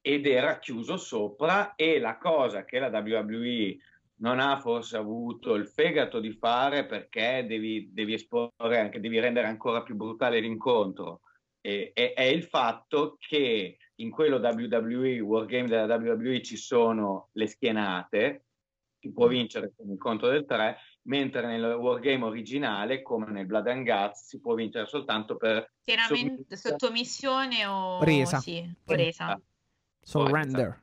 ed 0.00 0.26
era 0.26 0.58
chiuso 0.58 0.96
sopra 0.96 1.76
e 1.76 2.00
la 2.00 2.18
cosa 2.18 2.64
che 2.64 2.80
la 2.80 2.88
WWE 2.88 3.76
non 4.16 4.40
ha 4.40 4.58
forse 4.58 4.96
avuto 4.96 5.54
il 5.54 5.68
fegato 5.68 6.18
di 6.18 6.32
fare 6.32 6.86
perché 6.86 7.44
devi, 7.46 7.90
devi 7.92 8.14
esporre 8.14 8.80
anche, 8.80 9.00
devi 9.00 9.20
rendere 9.20 9.46
ancora 9.46 9.82
più 9.82 9.94
brutale 9.94 10.40
l'incontro. 10.40 11.20
E, 11.60 11.92
è, 11.94 12.14
è 12.14 12.22
il 12.22 12.42
fatto 12.42 13.16
che 13.18 13.78
in 13.96 14.10
quello 14.10 14.38
WWE, 14.38 15.20
Wargame 15.20 15.68
della 15.68 15.96
WWE, 15.96 16.42
ci 16.42 16.56
sono 16.56 17.28
le 17.32 17.46
schienate, 17.46 18.44
si 18.98 19.12
può 19.12 19.26
vincere 19.26 19.72
con 19.76 19.90
il 19.90 19.98
conto 19.98 20.28
del 20.28 20.44
3, 20.44 20.76
mentre 21.04 21.46
nel 21.46 21.74
Wargame 21.74 22.24
originale, 22.24 23.02
come 23.02 23.30
nel 23.30 23.46
Blood 23.46 23.66
and 23.66 23.84
Guts, 23.84 24.26
si 24.26 24.40
può 24.40 24.54
vincere 24.54 24.86
soltanto 24.86 25.36
per 25.36 25.72
Chiaramente 25.82 26.56
sottomissione 26.56 27.66
o 27.66 28.02
resa. 28.02 28.38
Sì, 28.38 28.62
o 28.84 28.94
resa. 28.94 29.40
Surrender. 30.00 30.82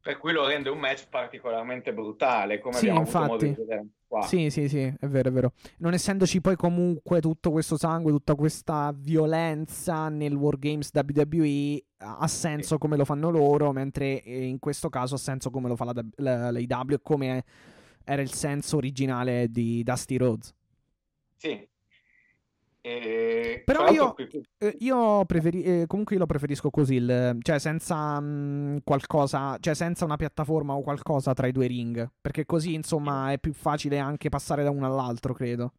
Per 0.00 0.18
cui 0.18 0.32
lo 0.32 0.46
rende 0.46 0.68
un 0.68 0.78
match 0.78 1.06
particolarmente 1.08 1.92
brutale, 1.92 2.58
come 2.58 2.74
Sì, 2.74 2.88
abbiamo 2.88 3.02
avuto 3.02 3.18
modo 3.18 3.32
infatti. 3.32 3.48
di 3.48 3.54
vedere 3.54 3.86
qua. 4.08 4.22
Sì, 4.22 4.50
sì, 4.50 4.68
sì, 4.68 4.80
è 4.80 5.06
vero, 5.06 5.28
è 5.28 5.32
vero. 5.32 5.52
Non 5.78 5.94
essendoci 5.94 6.40
poi 6.40 6.56
comunque 6.56 7.20
tutto 7.20 7.52
questo 7.52 7.76
sangue, 7.76 8.10
tutta 8.10 8.34
questa 8.34 8.92
violenza 8.96 10.08
nel 10.08 10.34
Wargames 10.34 10.90
WWE, 10.92 11.84
ha 11.98 12.26
senso 12.26 12.78
come 12.78 12.96
lo 12.96 13.04
fanno 13.04 13.30
loro, 13.30 13.70
mentre 13.70 14.24
eh, 14.24 14.44
in 14.44 14.58
questo 14.58 14.88
caso 14.88 15.14
ha 15.14 15.18
senso 15.18 15.50
come 15.50 15.68
lo 15.68 15.76
fa 15.76 15.84
la, 15.84 16.04
la, 16.16 16.50
la 16.50 16.58
AEW 16.58 16.94
e 16.94 17.00
come 17.00 17.44
era 18.04 18.22
il 18.22 18.32
senso 18.32 18.76
originale 18.76 19.48
di 19.50 19.82
Dusty 19.82 20.16
Rhodes. 20.16 20.54
Sì. 21.36 21.68
E, 22.84 23.62
Però 23.64 23.88
io- 23.92 24.14
Eh, 24.58 24.76
io 24.80 25.24
preferi- 25.24 25.62
eh, 25.62 25.84
comunque 25.86 26.14
io 26.16 26.20
lo 26.20 26.26
preferisco 26.26 26.68
così, 26.70 26.96
il- 26.96 27.38
cioè 27.42 27.60
senza 27.60 28.18
mh, 28.18 28.80
qualcosa, 28.82 29.56
cioè 29.60 29.74
senza 29.74 30.04
una 30.04 30.16
piattaforma 30.16 30.74
o 30.74 30.82
qualcosa 30.82 31.32
tra 31.32 31.46
i 31.46 31.52
due 31.52 31.68
ring, 31.68 32.10
perché 32.20 32.44
così 32.44 32.74
insomma 32.74 33.30
è 33.30 33.38
più 33.38 33.52
facile 33.52 33.98
anche 33.98 34.28
passare 34.30 34.64
da 34.64 34.70
uno 34.70 34.86
all'altro, 34.86 35.32
credo. 35.32 35.72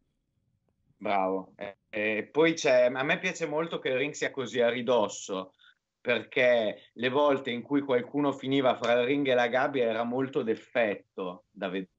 Bravo. 0.96 1.52
E, 1.56 1.76
e 1.90 2.28
poi 2.32 2.54
c'è, 2.54 2.90
a 2.90 3.02
me 3.02 3.18
piace 3.18 3.46
molto 3.46 3.78
che 3.78 3.88
il 3.90 3.96
ring 3.98 4.14
sia 4.14 4.30
così 4.30 4.60
a 4.62 4.70
ridosso, 4.70 5.52
perché 6.00 6.90
le 6.94 7.08
volte 7.10 7.50
in 7.50 7.60
cui 7.60 7.82
qualcuno 7.82 8.32
finiva 8.32 8.76
fra 8.76 8.92
il 9.00 9.06
ring 9.06 9.26
e 9.28 9.34
la 9.34 9.48
gabbia 9.48 9.84
era 9.84 10.04
molto 10.04 10.42
d'effetto 10.42 11.44
da 11.50 11.68
vedere. 11.68 11.90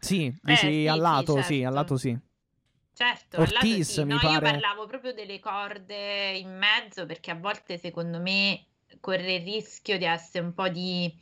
Sì, 0.00 0.32
dici 0.42 0.86
Eh, 0.86 0.86
sì, 0.86 0.88
al 0.88 0.98
sì, 1.00 1.00
lato, 1.00 1.40
sì, 1.42 1.62
certo. 1.62 1.64
al 1.64 1.72
lato 1.74 1.96
sì. 1.96 2.18
Certo, 2.92 3.38
al 3.38 3.52
lato 3.52 3.78
Ortiz, 3.78 3.98
sì. 3.98 4.04
mi 4.04 4.18
No, 4.18 4.20
io 4.22 4.40
pare- 4.40 4.40
parlavo 4.40 4.86
proprio 4.86 5.12
delle 5.14 5.38
corde 5.38 6.36
in 6.36 6.56
mezzo 6.58 7.06
perché 7.06 7.30
a 7.30 7.34
volte 7.36 7.78
secondo 7.78 8.18
me 8.20 8.66
corre 9.00 9.34
il 9.36 9.44
rischio 9.44 9.96
di 9.98 10.04
essere 10.04 10.44
un 10.44 10.52
po' 10.52 10.68
di 10.68 11.12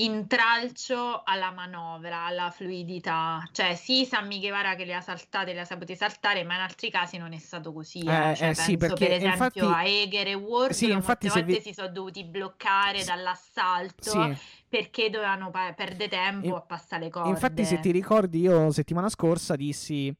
intralcio 0.00 1.22
alla 1.24 1.50
manovra, 1.50 2.24
alla 2.26 2.50
fluidità. 2.50 3.42
Cioè, 3.52 3.74
sì, 3.74 4.04
Sammy 4.04 4.38
Guevara 4.40 4.74
che 4.74 4.84
le 4.84 4.94
ha 4.94 5.00
saltate, 5.00 5.52
le 5.52 5.60
ha 5.60 5.64
sapute 5.64 5.94
saltare, 5.94 6.44
ma 6.44 6.54
in 6.54 6.60
altri 6.60 6.90
casi 6.90 7.16
non 7.16 7.32
è 7.32 7.38
stato 7.38 7.72
così. 7.72 8.00
eh. 8.00 8.30
Eh, 8.30 8.34
Cioè, 8.36 8.48
eh, 8.50 8.54
sì, 8.54 8.76
perché 8.76 9.06
per 9.06 9.16
esempio 9.16 9.44
infatti- 9.44 9.60
a 9.60 9.84
Eger 9.84 10.26
e 10.28 10.34
Ward, 10.34 10.72
Sì, 10.72 10.86
molte 10.92 11.28
volte 11.28 11.42
vi- 11.42 11.60
si 11.60 11.72
sono 11.72 11.88
dovuti 11.88 12.24
bloccare 12.24 13.00
Sì. 13.00 13.06
dall'assalto 13.06 14.10
Sì. 14.10 14.36
perché 14.68 15.10
dovevano 15.10 15.50
pa- 15.50 15.72
perdere 15.72 16.08
tempo 16.08 16.46
In- 16.46 16.52
a 16.52 16.60
passare 16.60 17.04
le 17.04 17.10
corde. 17.10 17.30
Infatti, 17.30 17.64
se 17.64 17.80
ti 17.80 17.90
ricordi, 17.90 18.40
io 18.40 18.70
settimana 18.70 19.08
scorsa 19.08 19.56
dissi. 19.56 20.14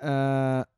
eh, 0.00 0.68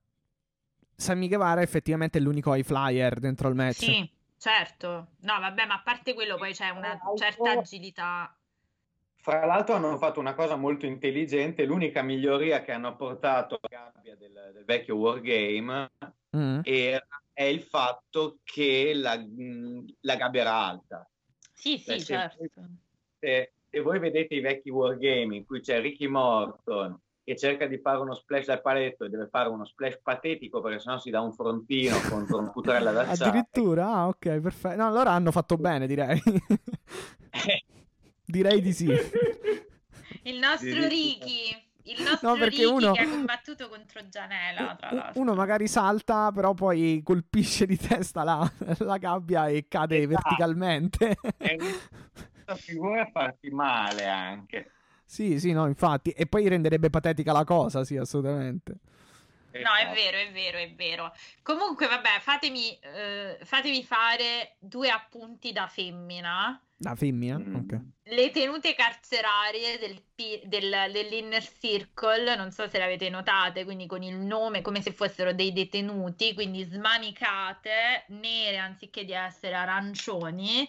Sammy 0.97 1.29
Guevara 1.29 1.61
effettivamente 1.63 2.19
è 2.19 2.21
l'unico 2.21 2.55
high 2.55 2.65
flyer 2.65 3.19
dentro 3.19 3.49
il 3.49 3.55
match. 3.55 3.85
Sì, 3.85 4.11
certo. 4.41 5.09
No, 5.21 5.39
vabbè, 5.39 5.67
ma 5.67 5.75
a 5.75 5.83
parte 5.83 6.15
quello 6.15 6.37
poi 6.37 6.53
c'è 6.53 6.71
una 6.71 6.99
certa 7.17 7.53
agilità. 7.53 8.35
Fra 9.17 9.45
l'altro 9.45 9.75
hanno 9.75 9.99
fatto 9.99 10.19
una 10.19 10.35
cosa 10.35 10.57
molto 10.57 10.87
intelligente, 10.87 11.67
l'unica 11.67 12.01
miglioria 12.01 12.63
che 12.63 12.73
hanno 12.73 12.97
portato 12.97 13.59
alla 13.61 13.93
gabbia 13.93 14.17
del, 14.17 14.51
del 14.55 14.65
vecchio 14.65 14.97
Wargame 14.97 15.91
Mm. 16.37 16.61
era, 16.63 17.05
è 17.33 17.43
il 17.43 17.63
fatto 17.63 18.39
che 18.45 18.93
la, 18.95 19.19
mh, 19.19 19.97
la 20.03 20.15
gabbia 20.15 20.41
era 20.43 20.55
alta. 20.55 21.11
Sì, 21.53 21.77
sì, 21.77 21.91
Beh, 21.91 21.99
sì. 21.99 22.05
certo. 22.05 22.45
Se, 23.19 23.53
se 23.69 23.81
voi 23.81 23.99
vedete 23.99 24.35
i 24.35 24.41
vecchi 24.41 24.71
Wargame 24.71 25.35
in 25.35 25.45
cui 25.45 25.61
c'è 25.61 25.81
Ricky 25.81 26.07
Morton 26.07 26.97
che 27.31 27.37
cerca 27.37 27.67
di 27.67 27.79
fare 27.79 27.99
uno 27.99 28.13
splash 28.17 28.47
dal 28.47 28.61
paletto 28.61 29.05
e 29.05 29.09
deve 29.09 29.29
fare 29.29 29.49
uno 29.49 29.65
splash 29.65 30.01
patetico 30.03 30.61
perché 30.61 30.81
sennò 30.81 30.99
si 30.99 31.11
dà 31.11 31.21
un 31.21 31.33
frontino 31.33 31.97
contro 32.11 32.39
una 32.39 32.51
putrella 32.51 32.91
d'acciaio. 32.91 33.31
Addirittura, 33.31 33.87
ah, 33.87 34.09
ok, 34.09 34.41
perfetto. 34.41 34.75
No, 34.77 34.89
allora 34.89 35.13
hanno 35.13 35.31
fatto 35.31 35.57
bene, 35.57 35.87
direi. 35.87 36.21
direi 38.27 38.61
di 38.61 38.73
sì. 38.73 38.87
Il 40.23 40.39
nostro. 40.41 40.89
Ricky, 40.89 41.51
il 41.85 42.03
nostro 42.03 42.31
No, 42.31 42.35
perché 42.35 42.63
Ricky 42.63 42.73
uno- 42.73 42.93
che 42.93 43.01
ha 43.03 43.09
combattuto 43.09 43.69
contro 43.69 44.09
Gianella, 44.09 44.75
tra 44.77 44.91
l'altro. 44.91 45.21
Uno 45.21 45.35
magari 45.35 45.69
salta, 45.69 46.33
però 46.33 46.53
poi 46.53 47.01
colpisce 47.05 47.65
di 47.65 47.77
testa 47.77 48.25
la, 48.25 48.53
la 48.79 48.99
gabbia 48.99 49.47
e 49.47 49.67
cade 49.69 49.99
Esatto. 49.99 50.15
verticalmente. 50.15 51.17
È 51.37 51.55
una 51.55 52.57
figura 52.57 53.03
a 53.03 53.11
farti 53.13 53.51
male 53.51 54.05
anche. 54.09 54.71
Sì, 55.11 55.41
sì, 55.41 55.51
no, 55.51 55.67
infatti. 55.67 56.11
E 56.11 56.27
poi 56.27 56.47
renderebbe 56.47 56.89
patetica 56.89 57.33
la 57.33 57.43
cosa, 57.43 57.83
sì, 57.83 57.97
assolutamente. 57.97 58.77
No, 59.55 59.75
è 59.75 59.93
vero, 59.93 60.19
è 60.19 60.31
vero, 60.31 60.59
è 60.59 60.73
vero. 60.75 61.13
Comunque, 61.43 61.89
vabbè, 61.89 62.21
fatemi, 62.21 62.79
eh, 62.79 63.37
fatevi 63.43 63.83
fare 63.83 64.55
due 64.61 64.89
appunti 64.89 65.51
da 65.51 65.67
femmina. 65.67 66.63
La 66.77 66.95
femmina? 66.95 67.37
Mm. 67.39 67.55
Ok. 67.57 67.81
Le 68.05 68.31
tenute 68.31 68.73
carcerarie 68.77 69.81
del 69.81 70.01
del- 70.47 70.91
dell'Inner 70.93 71.43
Circle, 71.43 72.37
non 72.37 72.53
so 72.53 72.69
se 72.69 72.79
le 72.79 72.85
avete 72.85 73.09
notate, 73.09 73.65
quindi 73.65 73.87
con 73.87 74.05
il 74.05 74.15
nome 74.15 74.63
come 74.63 74.81
se 74.81 74.93
fossero 74.93 75.33
dei 75.33 75.53
detenuti, 75.53 76.35
quindi 76.35 76.63
smanicate, 76.63 78.05
nere 78.09 78.59
anziché 78.59 79.05
di 79.05 79.13
essere 79.13 79.55
arancioni, 79.55 80.69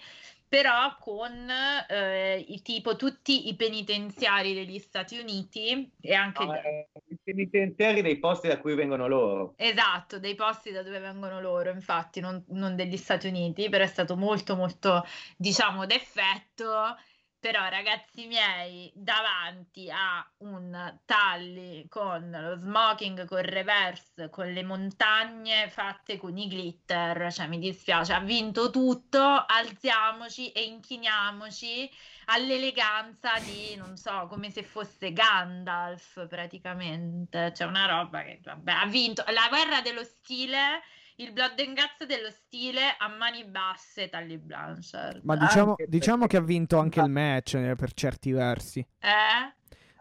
però 0.52 0.98
con 1.00 1.50
eh, 1.88 2.38
i 2.46 2.62
tipo 2.62 2.98
tutti 2.98 3.48
i 3.48 3.56
penitenziari 3.56 4.54
degli 4.54 4.80
Stati 4.80 5.18
Uniti 5.18 5.90
e 6.02 6.14
anche... 6.14 6.44
No, 6.44 6.54
eh, 6.56 6.90
I 7.08 7.18
penitenziari 7.24 8.02
dei 8.02 8.20
posti 8.20 8.50
da 8.50 8.60
cui 8.60 8.76
vengono 8.76 9.08
loro. 9.08 9.54
Esatto, 9.56 10.20
dei 10.20 10.36
posti 10.36 10.72
da 10.72 10.84
dove 10.84 11.00
vengono 11.00 11.40
loro, 11.40 11.70
infatti, 11.70 12.20
non, 12.20 12.44
non 12.50 12.76
degli 12.76 12.98
Stati 12.98 13.28
Uniti, 13.28 13.70
però 13.70 13.86
è 13.86 13.88
stato 13.88 14.18
molto, 14.18 14.58
molto, 14.58 15.06
diciamo, 15.38 15.86
d'effetto. 15.86 16.98
Però, 17.42 17.68
ragazzi 17.70 18.28
miei, 18.28 18.92
davanti 18.94 19.90
a 19.90 20.24
un 20.42 21.00
Tully 21.06 21.88
con 21.88 22.30
lo 22.30 22.56
smoking, 22.56 23.26
con 23.26 23.40
il 23.40 23.46
reverse, 23.46 24.30
con 24.30 24.46
le 24.54 24.62
montagne 24.64 25.68
fatte 25.68 26.18
con 26.18 26.38
i 26.38 26.48
glitter, 26.48 27.34
cioè 27.34 27.48
mi 27.48 27.58
dispiace, 27.58 28.14
ha 28.14 28.20
vinto 28.20 28.70
tutto, 28.70 29.20
alziamoci 29.20 30.52
e 30.52 30.66
inchiniamoci 30.66 31.90
all'eleganza 32.26 33.40
di, 33.40 33.76
non 33.76 33.98
so, 33.98 34.28
come 34.28 34.52
se 34.52 34.62
fosse 34.62 35.12
Gandalf 35.12 36.28
praticamente, 36.28 37.50
c'è 37.56 37.66
una 37.66 37.88
roba 37.88 38.22
che, 38.22 38.40
vabbè, 38.44 38.72
ha 38.72 38.86
vinto. 38.86 39.24
La 39.30 39.48
guerra 39.50 39.82
dello 39.82 40.04
stile, 40.04 40.80
il 41.22 41.32
Blood 41.34 41.60
and 41.60 41.76
Guts 41.76 42.06
dello 42.06 42.30
stile 42.32 42.96
a 42.98 43.08
mani 43.08 43.44
basse 43.46 44.10
Tully 44.10 44.38
Blanchard. 44.38 45.22
Ma 45.24 45.36
diciamo, 45.36 45.76
diciamo 45.88 46.20
perché- 46.26 46.38
che 46.38 46.44
ha 46.44 46.46
vinto 46.46 46.78
anche 46.80 47.00
il 47.00 47.10
match 47.10 47.54
eh, 47.56 47.76
per 47.76 47.94
certi 47.94 48.32
versi. 48.32 48.80
Eh? 49.00 49.54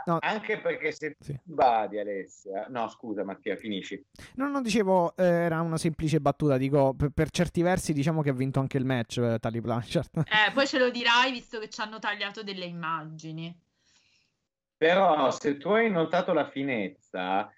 No, 0.06 0.16
Anche 0.22 0.58
perché 0.58 0.92
se 0.92 1.14
Sì. 1.20 1.32
ti 1.34 1.40
badi, 1.44 1.98
Alessia. 1.98 2.66
No, 2.70 2.88
scusa, 2.88 3.22
Mattia, 3.22 3.54
finisci. 3.56 4.02
no, 4.36 4.48
non 4.48 4.62
dicevo, 4.62 5.14
eh, 5.14 5.24
era 5.24 5.60
una 5.60 5.76
semplice 5.76 6.20
battuta. 6.20 6.56
Dico, 6.56 6.94
per, 6.94 7.10
per 7.10 7.30
certi 7.30 7.60
versi, 7.60 7.92
diciamo 7.92 8.22
che 8.22 8.30
ha 8.30 8.32
vinto 8.32 8.60
anche 8.60 8.78
il 8.78 8.86
match, 8.86 9.18
eh, 9.18 9.38
Tali 9.38 9.60
Blanchard. 9.60 10.08
Eh, 10.48 10.52
poi 10.52 10.66
ce 10.66 10.78
lo 10.78 10.88
dirai 10.90 11.30
visto 11.32 11.58
che 11.58 11.68
ci 11.68 11.82
hanno 11.82 11.98
tagliato 11.98 12.42
delle 12.42 12.64
immagini. 12.64 13.54
Però 14.76 15.30
se 15.30 15.58
tu 15.58 15.68
hai 15.68 15.90
notato 15.90 16.32
la 16.32 16.48
finezza, 16.48 17.52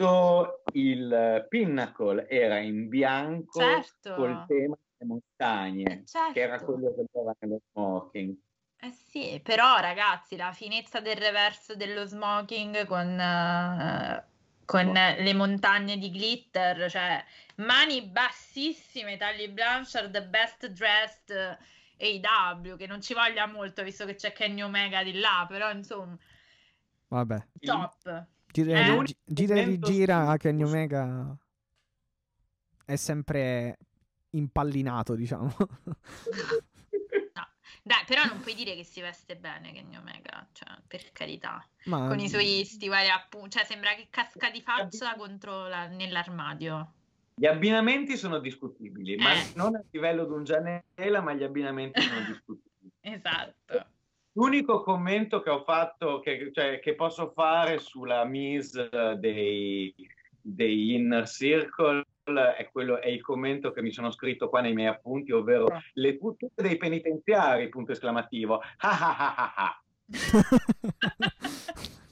tutto 0.00 0.62
il 0.72 1.46
pinnacle 1.48 2.26
era 2.26 2.58
in 2.58 2.88
bianco 2.88 3.60
Certo. 3.60 4.14
col 4.14 4.46
tema 4.46 4.76
delle 4.96 5.10
montagne, 5.10 6.04
Certo. 6.06 6.32
che 6.32 6.40
era 6.40 6.58
quello 6.58 6.94
che 6.94 7.04
era 7.12 7.34
nello 7.40 7.60
smoking. 7.70 8.34
Eh 8.82 8.90
sì, 8.90 9.40
però 9.44 9.78
ragazzi, 9.78 10.36
la 10.36 10.52
finezza 10.52 11.00
del 11.00 11.16
reverso 11.16 11.76
dello 11.76 12.06
smoking 12.06 12.86
con, 12.86 13.20
eh, 13.20 14.24
con 14.64 14.90
le 14.90 15.34
montagne 15.34 15.98
di 15.98 16.10
glitter, 16.10 16.90
cioè 16.90 17.22
mani 17.56 18.00
bassissime, 18.00 19.18
Tully 19.18 19.48
Blanchard, 19.48 20.28
best 20.28 20.68
dressed 20.68 21.58
AW, 21.98 22.76
che 22.76 22.86
non 22.86 23.02
ci 23.02 23.12
voglia 23.12 23.46
molto 23.46 23.82
visto 23.82 24.06
che 24.06 24.14
c'è 24.14 24.32
Kenny 24.32 24.62
Omega 24.62 25.02
di 25.02 25.20
là, 25.20 25.44
però 25.46 25.70
insomma, 25.70 26.16
Vabbè. 27.08 27.48
top. 27.60 28.26
Gira, 28.52 28.80
Eh? 28.80 29.02
gi- 29.04 29.16
gira 29.24 29.54
e 29.56 29.64
rigira 29.64 30.24
scuso. 30.24 30.36
Kenny 30.38 30.62
Omega 30.64 31.36
è 32.84 32.96
sempre 32.96 33.76
impallinato, 34.30 35.14
diciamo. 35.14 35.54
Dai, 37.82 38.04
però 38.06 38.24
non 38.26 38.40
puoi 38.40 38.54
dire 38.54 38.74
che 38.76 38.84
si 38.84 39.00
veste 39.00 39.36
bene 39.36 39.72
Kenny 39.72 39.96
Omega, 39.96 40.46
cioè, 40.52 40.68
per 40.86 41.10
carità. 41.12 41.66
Ma 41.84 42.08
Con 42.08 42.18
i 42.20 42.28
suoi 42.28 42.64
stivali 42.64 43.08
appunto, 43.08 43.50
cioè 43.56 43.64
sembra 43.64 43.94
che 43.94 44.08
casca 44.10 44.50
di 44.50 44.60
faccia 44.60 45.14
contro 45.16 45.66
la- 45.66 45.86
nell'armadio. 45.86 46.92
Gli 47.34 47.46
abbinamenti 47.46 48.16
sono 48.18 48.38
discutibili, 48.38 49.16
ma 49.16 49.32
Eh. 49.32 49.52
non 49.54 49.74
a 49.76 49.82
livello 49.90 50.26
di 50.26 50.32
un 50.32 50.44
Gianella, 50.44 51.20
ma 51.22 51.32
gli 51.32 51.42
abbinamenti 51.42 52.00
sono 52.02 52.20
discutibili. 52.26 52.68
Esatto. 53.00 53.86
L'unico 54.40 54.80
commento 54.80 55.42
che 55.42 55.50
ho 55.50 55.62
fatto, 55.64 56.20
che, 56.20 56.50
cioè, 56.50 56.80
che 56.80 56.94
posso 56.94 57.30
fare 57.34 57.78
sulla 57.78 58.24
mise 58.24 58.88
dei, 59.18 59.94
dei 60.40 60.94
Inner 60.94 61.28
Circle 61.28 62.02
è, 62.56 62.70
quello, 62.72 62.98
è 63.02 63.08
il 63.08 63.20
commento 63.20 63.70
che 63.70 63.82
mi 63.82 63.92
sono 63.92 64.10
scritto 64.10 64.48
qua 64.48 64.62
nei 64.62 64.72
miei 64.72 64.88
appunti, 64.88 65.30
ovvero 65.30 65.66
le 65.92 66.16
tutte 66.16 66.48
dei 66.54 66.78
penitenziari, 66.78 67.68
punto 67.68 67.92
esclamativo. 67.92 68.62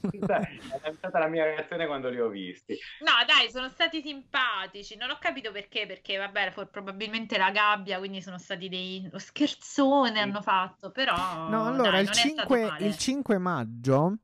è 0.01 0.93
stata 0.97 1.19
la 1.19 1.27
mia 1.27 1.43
reazione 1.45 1.85
quando 1.87 2.09
li 2.09 2.19
ho 2.19 2.29
visti. 2.29 2.77
No, 2.99 3.11
dai, 3.25 3.49
sono 3.49 3.69
stati 3.69 4.01
simpatici. 4.01 4.95
Non 4.95 5.09
ho 5.09 5.17
capito 5.19 5.51
perché, 5.51 5.85
perché 5.85 6.17
vabbè, 6.17 6.51
for- 6.51 6.69
probabilmente 6.69 7.37
la 7.37 7.51
gabbia, 7.51 7.97
quindi 7.97 8.21
sono 8.21 8.37
stati 8.37 8.67
dei 8.69 9.07
lo 9.11 9.19
scherzone 9.19 10.19
hanno 10.19 10.41
fatto, 10.41 10.91
però 10.91 11.15
No, 11.15 11.65
allora 11.65 11.91
dai, 11.91 12.01
il, 12.01 12.05
non 12.05 12.17
è 12.17 12.27
stato 12.27 12.55
5, 12.55 12.59
male. 12.67 12.85
il 12.85 12.97
5 12.97 13.37
maggio 13.37 14.17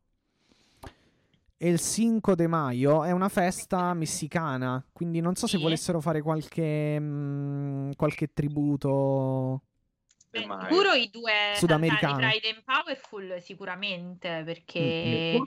e 1.58 1.70
il 1.70 1.80
5 1.80 2.36
di 2.36 2.48
maio 2.48 3.04
è 3.04 3.12
una 3.12 3.30
festa 3.30 3.94
messicana, 3.94 4.86
quindi 4.92 5.22
non 5.22 5.36
so 5.36 5.48
se 5.48 5.58
Sì. 5.58 5.64
volessero 5.64 6.02
fare 6.02 6.22
qualche, 6.22 7.00
mm, 7.00 7.92
qualche 7.96 8.32
tributo. 8.34 9.62
Sicuro 10.32 10.92
i 10.94 11.10
due 11.10 11.32
Sudamericano. 11.54 12.14
i 12.14 12.16
Pride 12.42 12.50
and 12.50 12.64
Powerful 12.66 13.42
sicuramente, 13.42 14.44
perché 14.46 15.42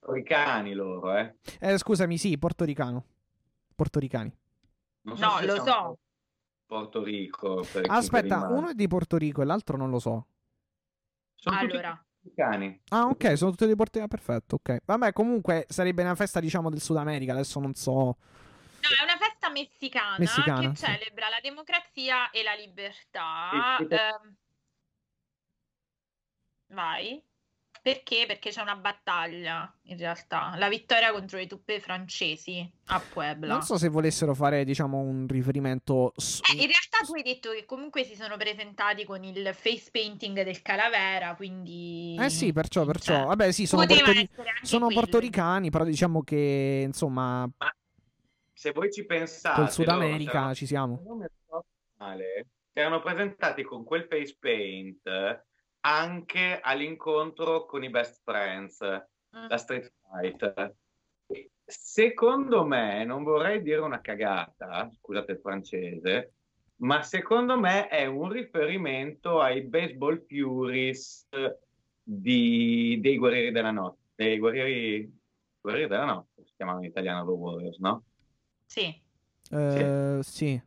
Portoricani 0.00 0.72
loro, 0.72 1.14
eh. 1.16 1.34
Eh, 1.60 1.78
scusami, 1.78 2.16
sì, 2.16 2.36
portoricano. 2.38 3.04
Portoricani. 3.74 4.34
Non 5.02 5.18
No, 5.18 5.40
lo 5.42 5.62
so. 5.64 5.98
Porto 6.66 7.02
Rico. 7.02 7.60
Aspetta, 7.60 8.00
5 8.00 8.22
di 8.22 8.28
maggio. 8.28 8.52
uno 8.54 8.68
è 8.70 8.74
di 8.74 8.86
Porto 8.88 9.16
Rico 9.16 9.42
e 9.42 9.44
l'altro 9.44 9.76
non 9.76 9.90
lo 9.90 9.98
so. 9.98 10.26
Sono 11.34 11.58
tutti 11.58 11.72
allora, 11.72 12.04
portoricani. 12.22 12.80
Ah, 12.88 13.06
ok, 13.06 13.36
sono 13.36 13.50
tutti 13.50 13.66
di 13.66 13.74
Porto 13.76 13.98
Rico, 13.98 14.08
perfetto, 14.08 14.54
ok. 14.56 14.78
Vabbè, 14.84 15.12
comunque 15.12 15.66
sarebbe 15.68 16.02
una 16.02 16.14
festa, 16.14 16.40
diciamo, 16.40 16.70
del 16.70 16.80
Sud 16.80 16.96
America, 16.96 17.32
adesso 17.32 17.60
non 17.60 17.74
so. 17.74 17.92
no, 17.92 18.16
è 18.98 19.02
una 19.04 19.16
festa 19.18 19.50
messicana, 19.50 20.16
Messicana, 20.18 20.70
che 20.70 20.76
sì. 20.76 20.84
celebra 20.84 21.28
la 21.28 21.40
democrazia 21.42 22.30
e 22.30 22.42
la 22.42 22.54
libertà. 22.54 23.76
Sì, 23.78 23.86
sì. 23.86 23.94
Ehm, 23.94 24.36
vai. 26.68 27.22
Perché? 27.82 28.24
Perché 28.26 28.50
c'è 28.50 28.60
una 28.60 28.76
battaglia, 28.76 29.72
in 29.84 29.96
realtà. 29.96 30.54
La 30.58 30.68
vittoria 30.68 31.12
contro 31.12 31.38
le 31.38 31.46
truppe 31.46 31.80
francesi 31.80 32.70
a 32.86 33.00
Puebla. 33.00 33.54
Non 33.54 33.62
so 33.62 33.78
se 33.78 33.88
volessero 33.88 34.34
fare, 34.34 34.64
diciamo, 34.64 34.98
un 34.98 35.26
riferimento... 35.26 36.12
su- 36.16 36.42
Eh, 36.42 36.52
in 36.60 36.68
realtà 36.68 36.98
tu 37.06 37.14
hai 37.14 37.22
detto 37.22 37.50
che 37.52 37.64
comunque 37.64 38.04
si 38.04 38.14
sono 38.16 38.36
presentati 38.36 39.04
con 39.06 39.24
il 39.24 39.50
face 39.54 39.88
painting 39.90 40.42
del 40.42 40.60
Calavera, 40.60 41.34
quindi... 41.36 42.16
Eh 42.20 42.28
sì, 42.28 42.52
perciò, 42.52 42.84
perciò. 42.84 43.14
Cioè, 43.16 43.24
Vabbè, 43.26 43.50
sì, 43.52 43.66
sono, 43.66 43.86
portori- 43.86 44.28
sono 44.62 44.88
portoricani, 44.88 45.70
però 45.70 45.84
diciamo 45.84 46.22
che, 46.22 46.82
insomma, 46.86 47.48
Se 48.52 48.72
voi 48.72 48.92
ci 48.92 49.06
pensate, 49.06 49.58
col 49.60 49.70
Sud 49.70 49.88
America 49.88 50.30
c'erano- 50.32 50.54
ci 50.54 50.66
siamo. 50.66 51.00
non 51.02 51.18
mi 51.18 51.24
male, 51.96 52.46
si 52.72 52.78
erano 52.78 53.00
presentati 53.00 53.62
con 53.62 53.84
quel 53.84 54.04
face 54.04 54.36
paint 54.38 55.00
anche 55.80 56.58
all'incontro 56.60 57.66
con 57.66 57.82
i 57.84 57.90
best 57.90 58.20
friends, 58.24 58.80
Mm. 59.36 59.46
la 59.48 59.56
Street 59.58 59.92
Fight. 60.02 60.74
Secondo 61.64 62.64
me, 62.64 63.04
non 63.04 63.22
vorrei 63.22 63.62
dire 63.62 63.80
una 63.80 64.00
cagata, 64.00 64.90
scusate 64.92 65.32
il 65.32 65.38
francese, 65.38 66.32
ma 66.78 67.02
secondo 67.02 67.56
me 67.58 67.86
è 67.86 68.06
un 68.06 68.28
riferimento 68.30 69.40
ai 69.40 69.62
baseball 69.62 70.24
furies 70.26 71.28
di- 72.02 72.98
dei 73.00 73.16
guerrieri 73.18 73.52
della 73.52 73.70
notte, 73.70 73.98
dei 74.16 74.38
guerrieri, 74.38 75.16
guerrieri 75.60 75.88
della 75.88 76.06
notte, 76.06 76.42
si 76.44 76.54
chiamano 76.56 76.78
in 76.78 76.86
italiano 76.86 77.24
The 77.24 77.30
Warriors, 77.30 77.78
no? 77.78 78.02
Sì. 78.66 79.00
Eh, 79.50 80.18
sì. 80.22 80.60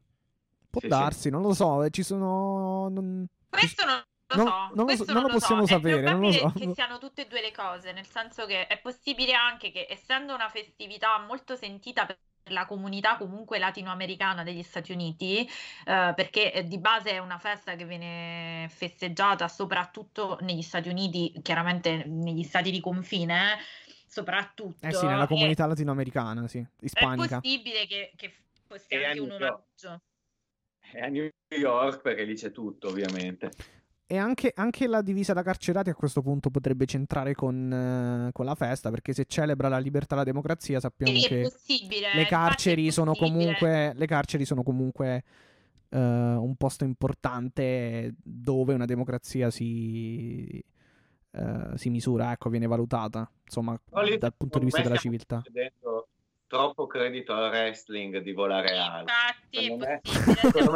Può 0.70 0.80
Sì, 0.80 0.88
sì. 0.88 0.94
darsi, 0.94 1.30
non 1.30 1.42
lo 1.42 1.54
so, 1.54 1.84
eh, 1.84 1.90
ci 1.90 2.04
sono... 2.04 2.88
non- 2.88 3.28
Questo 3.50 3.84
non 3.84 4.02
Non- 4.36 4.48
so, 4.48 4.70
non 4.74 4.86
lo 4.88 4.96
so- 4.96 5.14
non 5.14 5.22
lo 5.22 5.28
so. 5.28 5.34
possiamo 5.34 5.64
È 5.64 5.68
sapere, 5.68 6.02
non 6.02 6.20
lo 6.22 6.30
probabile 6.30 6.40
so. 6.40 6.54
che 6.60 6.74
siano 6.74 6.98
tutte 6.98 7.22
e 7.24 7.28
due 7.28 7.42
le 7.42 7.52
cose, 7.52 7.92
nel 7.92 8.06
senso 8.06 8.46
che 8.46 8.68
è 8.68 8.80
possibile 8.80 9.34
anche 9.34 9.72
che, 9.72 9.86
essendo 9.90 10.34
una 10.34 10.50
festività 10.50 11.20
molto 11.20 11.56
sentita 11.56 12.06
per 12.06 12.18
la 12.48 12.66
comunità 12.66 13.16
comunque 13.16 13.58
latinoamericana 13.58 14.44
degli 14.44 14.64
Stati 14.64 14.92
Uniti, 14.92 15.48
eh, 15.86 16.14
perché 16.16 16.52
eh, 16.52 16.64
di 16.66 16.78
base 16.78 17.12
è 17.12 17.20
una 17.20 17.38
festa 17.38 17.76
che 17.76 17.86
viene 17.86 18.68
festeggiata 18.70 19.48
soprattutto 19.48 20.38
negli 20.42 20.62
Stati 20.62 20.90
Uniti, 20.90 21.34
chiaramente 21.42 22.04
negli 22.06 22.44
stati 22.44 22.72
di 22.72 22.82
confine, 22.82 23.58
soprattutto. 24.08 24.86
Eh 24.86 24.94
sì, 24.94 25.06
nella 25.06 25.24
e 25.24 25.28
comunità 25.28 25.66
latinoamericana, 25.68 26.48
sì, 26.48 26.60
È 26.60 26.68
ispanica. 26.86 27.40
possibile 27.40 27.86
che, 27.86 28.12
che 28.16 28.34
fosse 28.68 28.88
E 28.90 29.06
anche 29.06 29.20
un 29.20 29.32
omaggio. 29.32 30.02
È 30.80 31.00
a 31.00 31.08
New 31.08 31.30
York 31.50 32.02
perché 32.02 32.24
lì 32.24 32.36
c'è 32.36 32.52
tutto, 32.52 32.90
ovviamente. 32.90 33.52
E 34.06 34.18
anche, 34.18 34.52
anche 34.56 34.86
la 34.88 35.02
divisa 35.02 35.34
da 35.34 35.42
carcerati 35.44 35.90
a 35.90 35.96
questo 35.96 36.22
punto 36.22 36.50
potrebbe 36.50 36.86
centrare 36.86 37.34
con, 37.34 37.72
eh, 38.28 38.32
con 38.32 38.46
la 38.46 38.54
festa, 38.54 38.90
perché 38.90 39.14
se 39.14 39.26
celebra 39.26 39.70
la 39.70 39.80
libertà 39.80 40.16
e 40.16 40.18
la 40.18 40.24
democrazia 40.24 40.80
sappiamo 40.80 41.18
Sì, 41.18 41.28
che 41.28 41.52
le 42.14 42.26
carceri 42.26 42.92
sono 42.92 43.16
comunque, 43.16 43.94
le 43.96 44.06
carceri 44.06 44.46
sono 44.46 44.62
comunque 44.62 45.24
eh, 45.90 45.98
un 45.98 46.56
posto 46.56 46.84
importante 46.84 48.14
dove 48.22 48.74
una 48.74 48.86
democrazia 48.86 49.50
si, 49.50 50.64
eh, 51.32 51.72
si 51.76 51.90
misura, 51.90 52.32
ecco, 52.32 52.50
viene 52.50 52.68
valutata, 52.68 53.30
insomma, 53.46 53.80
lì, 54.04 54.18
dal 54.18 54.34
punto 54.36 54.60
di 54.60 54.66
vista 54.66 54.82
della 54.82 54.98
civiltà. 54.98 55.42
troppo 56.48 56.86
credito 56.88 57.34
al 57.34 57.50
wrestling 57.50 58.20
di 58.20 58.32
volare 58.32 58.78
alto. 58.78 59.12
Infatti, 59.52 59.76
me- 59.76 60.02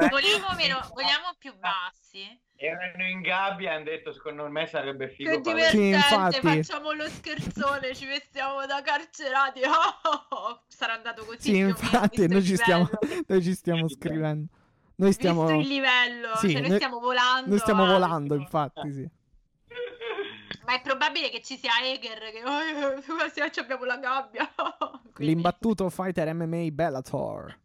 Vogliamo, 0.10 0.56
meno, 0.56 0.80
vogliamo 0.94 1.36
più 1.38 1.54
bassi? 1.58 2.46
Erano 2.60 3.04
in 3.08 3.22
gabbia 3.22 3.72
e 3.72 3.76
hanno 3.76 3.84
detto 3.84 4.12
secondo 4.12 4.48
me 4.50 4.66
sarebbe 4.66 5.10
figo 5.10 5.30
Che 5.30 5.36
Sì, 5.36 5.42
divertente, 5.42 5.96
infatti. 5.96 6.40
facciamo 6.42 6.92
lo 6.94 7.08
scherzone, 7.08 7.94
ci 7.94 8.08
vestiamo 8.08 8.66
da 8.66 8.82
carcerati. 8.82 9.62
Oh, 9.68 10.10
oh, 10.10 10.36
oh. 10.36 10.64
Sarà 10.68 10.94
andato 10.94 11.24
così. 11.24 11.40
Sì, 11.40 11.58
infatti, 11.58 12.28
noi 12.28 12.44
ci 12.44 12.56
stiamo, 12.56 12.90
noi 13.28 13.44
ci 13.44 13.54
stiamo 13.54 13.88
scrivendo. 13.88 14.48
Noi 14.96 15.12
stiamo, 15.14 15.46
Visto 15.46 15.60
il 15.62 15.68
livello, 15.68 16.36
Sì, 16.38 16.50
cioè 16.52 16.60
noi, 16.62 16.70
noi- 16.70 16.78
stiamo 16.78 17.00
volando. 17.00 17.50
noi 17.50 17.60
stiamo 17.60 17.82
alto. 17.84 17.94
volando, 17.94 18.34
infatti, 18.42 18.92
sì. 18.94 19.10
Ma 20.66 20.74
è 20.74 20.82
probabile 20.82 21.30
che 21.30 21.42
ci 21.44 21.56
sia 21.58 21.72
Eger 21.84 22.18
che 22.32 22.44
oh, 22.44 23.30
se 23.32 23.52
ci 23.52 23.60
abbiamo 23.60 23.86
la 23.86 23.98
gabbia. 23.98 24.52
Quindi- 25.14 25.34
L'imbattuto 25.34 25.90
fighter 25.92 26.34
MMA 26.34 26.70
Bellator. 26.72 27.56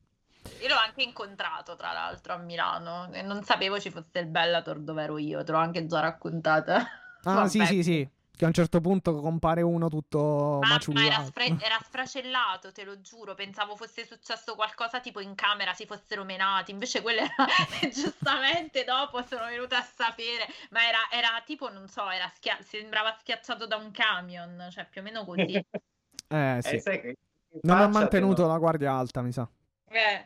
Io 0.63 0.69
l'ho 0.69 0.77
anche 0.79 1.03
incontrato, 1.03 1.77
tra 1.77 1.93
l'altro, 1.93 2.35
a 2.35 2.37
Milano. 2.39 3.09
E 3.13 3.23
non 3.23 3.43
sapevo 3.43 3.79
ci 3.81 3.91
fosse 3.91 4.19
il 4.21 4.27
Bellator 4.27 4.79
dove 4.79 5.03
ero 5.03 5.19
io, 5.19 5.43
te 5.45 5.53
l'ho 5.53 5.59
anche 5.59 5.87
già 5.87 6.01
raccontata. 6.01 6.77
Ah, 7.25 7.35
Vabbè. 7.45 7.49
sì, 7.49 7.65
sì, 7.67 7.83
sì. 7.83 8.09
Che 8.35 8.45
a 8.47 8.49
un 8.49 8.55
certo 8.55 8.81
punto 8.81 9.21
compare 9.21 9.61
uno 9.61 9.89
tutto 9.89 10.19
Ma, 10.19 10.59
ma 10.61 10.67
era, 10.67 10.75
maciullato. 10.75 11.25
sfra- 11.27 11.45
era 11.61 11.79
sfracellato, 11.85 12.73
te 12.73 12.83
lo 12.83 13.01
giuro. 13.01 13.35
Pensavo 13.35 13.77
fosse 13.77 14.07
successo 14.07 14.55
qualcosa 14.55 15.01
tipo 15.01 15.21
in 15.21 15.35
camera, 15.35 15.75
si 15.75 15.85
fossero 15.87 16.25
menati. 16.25 16.71
Invece 16.71 17.03
quello 17.03 17.21
era 17.21 17.35
giustamente 17.93 18.85
dopo 18.85 19.23
sono 19.27 19.45
venuta 19.47 19.79
a 19.79 19.83
sapere. 19.83 20.47
Ma 20.71 20.87
era, 20.89 20.99
era 21.11 21.43
tipo, 21.45 21.71
non 21.71 21.87
so, 21.89 22.09
era 22.11 22.29
schia- 22.35 22.59
sembrava 22.63 23.15
schiacciato 23.21 23.67
da 23.67 23.77
un 23.77 23.91
camion, 23.91 24.69
cioè 24.71 24.87
più 24.89 25.03
o 25.03 25.05
meno 25.05 25.25
così. 25.25 25.53
Eh, 25.55 26.57
Eh, 26.57 26.63
sì. 26.63 26.81
sai 26.81 27.01
che 27.01 27.17
in 27.53 27.61
Non 27.63 27.77
ha 27.81 27.87
mantenuto 27.89 28.43
te 28.43 28.49
la 28.49 28.59
guardia 28.59 28.95
alta, 28.95 29.21
mi 29.21 29.31
sa. 29.31 29.47
Eh, 29.93 30.23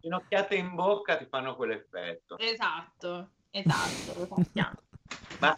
Ginocchiate 0.00 0.54
in 0.56 0.74
bocca 0.74 1.16
ti 1.16 1.26
fanno 1.26 1.54
quell'effetto. 1.54 2.38
esatto, 2.38 3.30
esatto. 3.50 4.28
Ma 5.40 5.54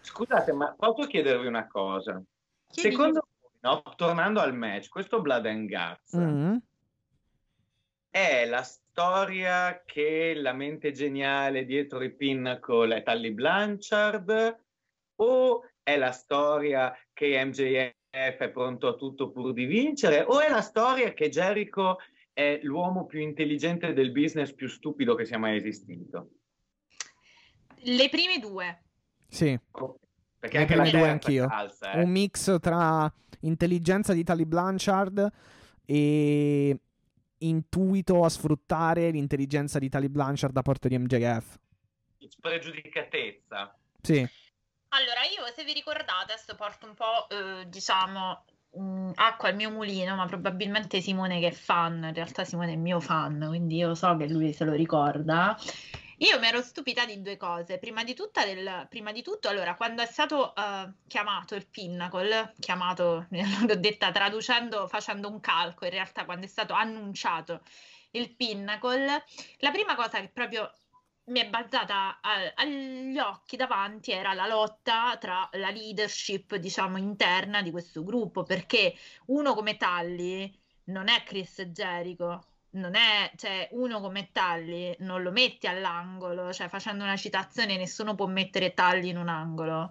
scusate, 0.00 0.52
ma 0.52 0.74
posso 0.78 1.06
chiedervi 1.06 1.46
una 1.46 1.66
cosa? 1.66 2.22
Chiedi- 2.70 2.90
Secondo 2.90 3.26
voi, 3.40 3.50
no, 3.60 3.82
tornando 3.96 4.40
al 4.40 4.54
match, 4.54 4.88
questo 4.88 5.20
Blood 5.20 5.46
and 5.46 5.68
Guts 5.68 6.16
Mm. 6.16 6.56
è 8.10 8.46
la 8.46 8.62
storia 8.62 9.82
che 9.84 10.34
la 10.34 10.52
mente 10.52 10.92
geniale 10.92 11.64
dietro 11.64 12.02
i 12.02 12.14
Pinnacle 12.14 12.96
è 12.96 13.02
Tully 13.02 13.32
Blanchard 13.32 14.58
o 15.16 15.68
è 15.82 15.96
la 15.96 16.12
storia 16.12 16.96
che 17.12 17.42
MJF 17.44 17.92
è 18.10 18.50
pronto 18.50 18.88
a 18.88 18.94
tutto 18.94 19.30
pur 19.30 19.52
di 19.52 19.64
vincere 19.66 20.22
o 20.22 20.40
è 20.40 20.48
la 20.48 20.62
storia 20.62 21.12
che 21.12 21.28
Jericho 21.28 21.98
è 22.38 22.60
l'uomo 22.62 23.04
più 23.04 23.18
intelligente 23.18 23.92
del 23.92 24.12
business 24.12 24.52
più 24.52 24.68
stupido 24.68 25.16
che 25.16 25.24
sia 25.24 25.38
mai 25.38 25.56
esistito? 25.56 26.28
Le 27.78 28.08
prime 28.08 28.38
due. 28.38 28.84
Sì. 29.26 29.58
Perché 30.38 30.56
Le 30.56 30.62
anche 30.62 30.76
la 30.76 30.82
prime 30.84 30.98
due 31.00 31.08
anch'io. 31.08 31.48
calza, 31.48 31.90
eh. 31.90 32.00
Un 32.00 32.10
mix 32.10 32.60
tra 32.60 33.12
intelligenza 33.40 34.12
di 34.12 34.22
Tali 34.22 34.46
Blanchard 34.46 35.28
e 35.84 36.80
intuito 37.38 38.24
a 38.24 38.28
sfruttare 38.28 39.10
l'intelligenza 39.10 39.80
di 39.80 39.88
Tali 39.88 40.08
Blanchard 40.08 40.52
da 40.52 40.62
parte 40.62 40.88
di 40.88 40.96
MJF. 40.96 41.58
Spregiudicatezza. 42.28 43.76
Sì. 44.00 44.18
Allora, 44.90 45.22
io 45.24 45.44
se 45.56 45.64
vi 45.64 45.72
ricordate, 45.72 46.32
adesso 46.32 46.54
porto 46.54 46.86
un 46.86 46.94
po', 46.94 47.28
eh, 47.30 47.68
diciamo, 47.68 48.44
mh, 48.78 49.12
acqua 49.16 49.48
al 49.48 49.56
mio 49.56 49.70
mulino, 49.70 50.14
ma 50.16 50.26
probabilmente 50.26 51.00
Simone 51.00 51.40
che 51.40 51.48
è 51.48 51.52
fan, 51.52 52.04
in 52.04 52.14
realtà 52.14 52.44
Simone 52.44 52.72
è 52.72 52.76
mio 52.76 53.00
fan, 53.00 53.44
quindi 53.48 53.76
io 53.76 53.94
so 53.94 54.16
che 54.16 54.28
lui 54.28 54.52
se 54.52 54.64
lo 54.64 54.72
ricorda. 54.72 55.56
Io 56.20 56.38
mi 56.40 56.48
ero 56.48 56.60
stupita 56.62 57.04
di 57.04 57.22
due 57.22 57.36
cose. 57.36 57.78
Prima 57.78 58.02
di, 58.02 58.14
del- 58.14 58.86
prima 58.88 59.12
di 59.12 59.22
tutto, 59.22 59.48
allora, 59.48 59.74
quando 59.76 60.02
è 60.02 60.06
stato 60.06 60.52
eh, 60.54 60.92
chiamato 61.06 61.54
il 61.54 61.66
Pinnacle, 61.68 62.54
chiamato, 62.58 63.26
l'ho 63.30 63.76
detta 63.76 64.10
traducendo, 64.10 64.88
facendo 64.88 65.28
un 65.28 65.38
calco, 65.40 65.84
in 65.84 65.92
realtà 65.92 66.24
quando 66.24 66.46
è 66.46 66.48
stato 66.48 66.72
annunciato 66.72 67.60
il 68.12 68.34
Pinnacle, 68.34 69.24
la 69.58 69.70
prima 69.70 69.94
cosa 69.94 70.20
che 70.20 70.28
proprio 70.28 70.72
mi 71.28 71.40
è 71.40 71.48
balzata 71.48 72.20
a- 72.20 72.52
agli 72.54 73.18
occhi 73.18 73.56
davanti 73.56 74.12
era 74.12 74.32
la 74.34 74.46
lotta 74.46 75.16
tra 75.18 75.48
la 75.52 75.70
leadership, 75.70 76.56
diciamo, 76.56 76.96
interna 76.98 77.62
di 77.62 77.70
questo 77.70 78.02
gruppo, 78.04 78.42
perché 78.42 78.94
uno 79.26 79.54
come 79.54 79.76
Talli 79.76 80.52
non 80.84 81.08
è 81.08 81.22
Chris 81.24 81.62
Jericho, 81.62 82.44
non 82.70 82.94
è, 82.94 83.32
cioè, 83.36 83.68
uno 83.72 84.00
come 84.00 84.30
Talli 84.32 84.94
non 85.00 85.22
lo 85.22 85.30
metti 85.30 85.66
all'angolo, 85.66 86.52
cioè 86.52 86.68
facendo 86.68 87.04
una 87.04 87.16
citazione 87.16 87.76
nessuno 87.76 88.14
può 88.14 88.26
mettere 88.26 88.74
Talli 88.74 89.08
in 89.08 89.16
un 89.16 89.28
angolo. 89.28 89.90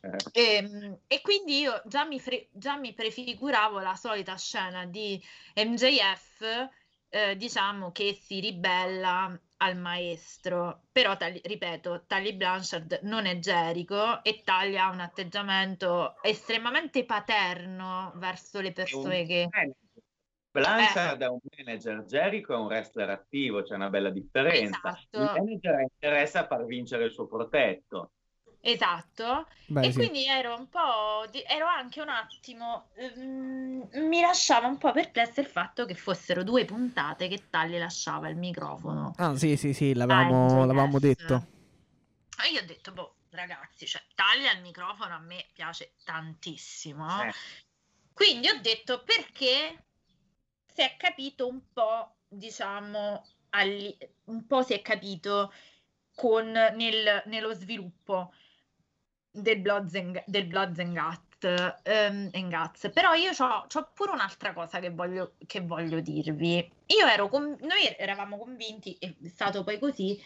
Eh. 0.00 0.16
E, 0.32 0.98
e 1.06 1.20
quindi 1.20 1.58
io 1.60 1.82
già 1.86 2.04
mi, 2.04 2.20
fre- 2.20 2.48
già 2.52 2.76
mi 2.76 2.92
prefiguravo 2.94 3.78
la 3.80 3.94
solita 3.94 4.36
scena 4.36 4.84
di 4.86 5.20
MJF, 5.56 6.68
eh, 7.08 7.36
diciamo, 7.36 7.92
che 7.92 8.18
si 8.20 8.40
ribella 8.40 9.38
al 9.58 9.76
maestro, 9.76 10.82
però 10.92 11.16
Tali- 11.16 11.40
ripeto, 11.42 12.04
Tally 12.06 12.36
Blanchard 12.36 13.00
non 13.02 13.26
è 13.26 13.36
Jericho 13.36 14.22
e 14.22 14.42
Tally 14.44 14.76
ha 14.76 14.90
un 14.90 15.00
atteggiamento 15.00 16.16
estremamente 16.22 17.04
paterno 17.04 18.12
verso 18.16 18.60
le 18.60 18.72
persone 18.72 19.24
che... 19.24 19.48
Blanchard 20.50 21.20
è 21.20 21.28
un 21.28 21.38
manager, 21.54 22.04
Jericho 22.04 22.54
è 22.54 22.56
un 22.56 22.64
wrestler 22.64 23.10
attivo, 23.10 23.62
c'è 23.62 23.74
una 23.74 23.90
bella 23.90 24.08
differenza. 24.08 24.80
Esatto. 24.88 25.18
Il 25.18 25.42
manager 25.42 25.80
interessa 25.80 26.46
far 26.46 26.64
vincere 26.64 27.04
il 27.04 27.12
suo 27.12 27.26
protetto. 27.26 28.12
Esatto, 28.68 29.46
Beh, 29.66 29.86
e 29.86 29.92
sì. 29.92 29.98
quindi 29.98 30.26
ero 30.26 30.56
un 30.56 30.68
po', 30.68 31.24
di- 31.30 31.44
ero 31.46 31.66
anche 31.68 32.00
un 32.00 32.08
attimo, 32.08 32.88
ehm, 32.94 33.88
mi 34.08 34.20
lasciava 34.20 34.66
un 34.66 34.76
po' 34.76 34.90
perplessa 34.90 35.40
il 35.40 35.46
fatto 35.46 35.84
che 35.86 35.94
fossero 35.94 36.42
due 36.42 36.64
puntate 36.64 37.28
che 37.28 37.48
Tally 37.48 37.78
lasciava 37.78 38.28
il 38.28 38.34
microfono. 38.34 39.14
Ah, 39.18 39.36
sì, 39.36 39.56
sì, 39.56 39.72
sì, 39.72 39.94
l'avevamo, 39.94 40.64
l'avevamo 40.66 40.98
detto. 40.98 41.46
E 42.44 42.50
io 42.50 42.60
ho 42.60 42.64
detto, 42.64 42.90
boh, 42.90 43.14
ragazzi, 43.30 43.86
cioè, 43.86 44.02
Taglia 44.16 44.52
il 44.52 44.62
microfono 44.62 45.14
a 45.14 45.20
me 45.20 45.46
piace 45.52 45.92
tantissimo. 46.02 47.22
Eh. 47.22 47.32
Quindi 48.12 48.48
ho 48.48 48.60
detto 48.60 49.04
perché 49.04 49.84
si 50.74 50.80
è 50.80 50.96
capito 50.98 51.46
un 51.46 51.60
po', 51.72 52.16
diciamo, 52.26 53.24
alli- 53.50 53.96
un 54.24 54.44
po' 54.44 54.62
si 54.62 54.72
è 54.72 54.82
capito 54.82 55.52
con, 56.16 56.50
nel- 56.50 57.22
nello 57.26 57.52
sviluppo 57.52 58.32
del 59.36 59.60
Bloods 59.60 59.94
and, 59.94 60.22
del 60.26 60.46
Bloods 60.46 60.78
and 60.78 60.98
Guts, 60.98 61.80
ehm, 61.82 62.30
and 62.32 62.50
Guts. 62.50 62.90
Però 62.92 63.12
io 63.14 63.30
ho 63.36 63.90
pure 63.94 64.12
un'altra 64.12 64.52
cosa 64.52 64.78
che 64.80 64.90
voglio, 64.90 65.34
che 65.46 65.60
voglio 65.60 66.00
dirvi. 66.00 66.70
Io 66.86 67.06
ero 67.06 67.28
con- 67.28 67.56
noi 67.60 67.94
eravamo 67.98 68.38
convinti, 68.38 68.96
è 68.98 69.14
stato 69.28 69.64
poi 69.64 69.78
così, 69.78 70.20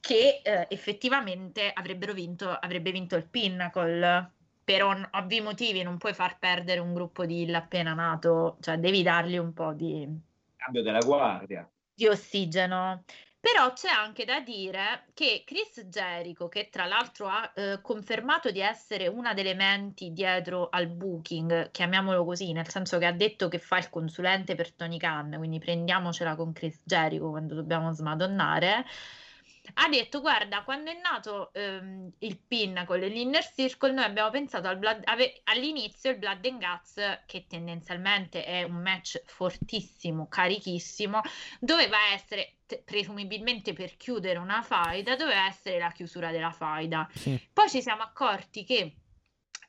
che 0.00 0.40
eh, 0.42 0.66
effettivamente 0.70 1.70
avrebbero 1.72 2.12
vinto, 2.12 2.50
avrebbe 2.50 2.90
vinto 2.90 3.16
il 3.16 3.24
Pinnacle. 3.26 4.32
Per 4.64 4.82
on- 4.82 5.08
ovvi 5.12 5.40
motivi 5.40 5.82
non 5.82 5.98
puoi 5.98 6.14
far 6.14 6.38
perdere 6.38 6.80
un 6.80 6.94
gruppo 6.94 7.24
di 7.26 7.42
Hill 7.42 7.54
appena 7.54 7.94
nato, 7.94 8.58
cioè 8.60 8.78
devi 8.78 9.02
dargli 9.02 9.36
un 9.36 9.52
po' 9.52 9.72
di, 9.72 10.08
Cambio 10.56 10.82
della 10.82 11.00
guardia. 11.00 11.68
di 11.94 12.06
ossigeno. 12.06 13.04
Però 13.42 13.72
c'è 13.72 13.88
anche 13.88 14.24
da 14.24 14.38
dire 14.38 15.06
che 15.14 15.42
Chris 15.44 15.86
Jericho, 15.86 16.48
che 16.48 16.68
tra 16.70 16.84
l'altro 16.84 17.26
ha 17.26 17.52
eh, 17.56 17.80
confermato 17.82 18.52
di 18.52 18.60
essere 18.60 19.08
una 19.08 19.34
delle 19.34 19.54
menti 19.54 20.12
dietro 20.12 20.68
al 20.70 20.86
booking, 20.86 21.72
chiamiamolo 21.72 22.24
così, 22.24 22.52
nel 22.52 22.68
senso 22.68 22.98
che 22.98 23.06
ha 23.06 23.12
detto 23.12 23.48
che 23.48 23.58
fa 23.58 23.78
il 23.78 23.90
consulente 23.90 24.54
per 24.54 24.72
Tony 24.72 24.96
Khan, 24.96 25.34
quindi 25.38 25.58
prendiamocela 25.58 26.36
con 26.36 26.52
Chris 26.52 26.82
Jericho 26.84 27.30
quando 27.30 27.56
dobbiamo 27.56 27.90
smadonnare. 27.90 28.86
Ha 29.74 29.88
detto: 29.88 30.20
Guarda, 30.20 30.62
quando 30.62 30.92
è 30.92 31.00
nato 31.00 31.52
ehm, 31.52 32.12
il 32.18 32.38
Pinnacle 32.38 33.06
e 33.06 33.08
l'Inner 33.08 33.44
Circle, 33.44 33.92
noi 33.92 34.04
abbiamo 34.04 34.30
pensato 34.30 34.68
al 34.68 34.78
Blood- 34.78 35.02
ave- 35.04 35.40
all'inizio 35.44 36.10
il 36.10 36.18
Blood 36.18 36.44
and 36.46 36.60
Guts, 36.60 37.22
che 37.26 37.46
tendenzialmente 37.48 38.44
è 38.44 38.62
un 38.62 38.82
match 38.82 39.20
fortissimo, 39.24 40.28
carichissimo, 40.28 41.20
doveva 41.58 41.96
essere 42.12 42.58
presumibilmente 42.78 43.72
per 43.72 43.96
chiudere 43.96 44.38
una 44.38 44.62
faida, 44.62 45.16
doveva 45.16 45.46
essere 45.46 45.78
la 45.78 45.90
chiusura 45.90 46.30
della 46.30 46.52
faida. 46.52 47.08
Sì. 47.12 47.40
Poi 47.52 47.68
ci 47.68 47.82
siamo 47.82 48.02
accorti 48.02 48.64
che 48.64 48.96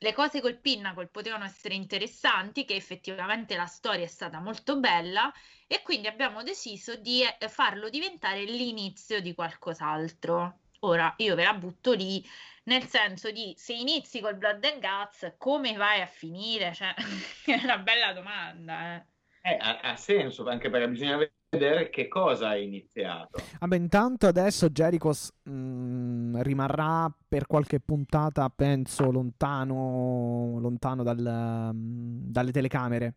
le 0.04 0.14
cose 0.14 0.42
col 0.42 0.58
Pinnacle 0.60 1.08
potevano 1.08 1.46
essere 1.46 1.76
interessanti, 1.76 2.66
che 2.66 2.76
effettivamente 2.76 3.56
la 3.56 3.66
storia 3.66 4.04
è 4.04 4.08
stata 4.08 4.40
molto 4.40 4.78
bella 4.78 5.32
e 5.66 5.82
quindi 5.82 6.08
abbiamo 6.08 6.44
deciso 6.44 6.96
di 6.96 7.22
eh, 7.22 7.48
farlo 7.48 7.90
diventare 7.90 8.44
l'inizio 8.44 9.22
di 9.22 9.34
qualcos'altro. 9.34 10.60
Ora 10.80 11.14
io 11.18 11.36
ve 11.36 11.44
la 11.44 11.54
butto 11.54 11.94
lì, 11.94 12.22
nel 12.64 12.84
senso 12.84 13.32
di 13.32 13.54
se 13.58 13.74
inizi 13.74 14.20
col 14.20 14.36
Blood 14.36 14.66
and 14.66 14.82
Guts, 14.82 15.36
come 15.38 15.74
vai 15.76 16.02
a 16.02 16.06
finire? 16.06 16.74
Cioè, 16.74 16.94
è 17.46 17.64
una 17.64 17.78
bella 17.78 18.12
domanda, 18.12 18.96
eh. 18.96 19.06
Eh, 19.46 19.58
ha, 19.60 19.80
ha 19.80 19.96
senso, 19.96 20.48
anche 20.48 20.70
perché 20.70 20.90
bisogna 20.90 21.18
vedere 21.58 21.90
che 21.90 22.08
cosa 22.08 22.50
ha 22.50 22.58
iniziato. 22.58 23.42
Vabbè, 23.60 23.76
intanto 23.76 24.28
adesso 24.28 24.70
Jericho 24.70 25.12
mh, 25.44 26.42
rimarrà 26.42 27.14
per 27.28 27.46
qualche 27.48 27.80
puntata, 27.80 28.50
penso, 28.50 29.12
lontano, 29.12 30.58
lontano 30.60 31.04
dal, 31.04 31.72
mh, 31.74 32.32
dalle 32.32 32.52
telecamere. 32.52 33.14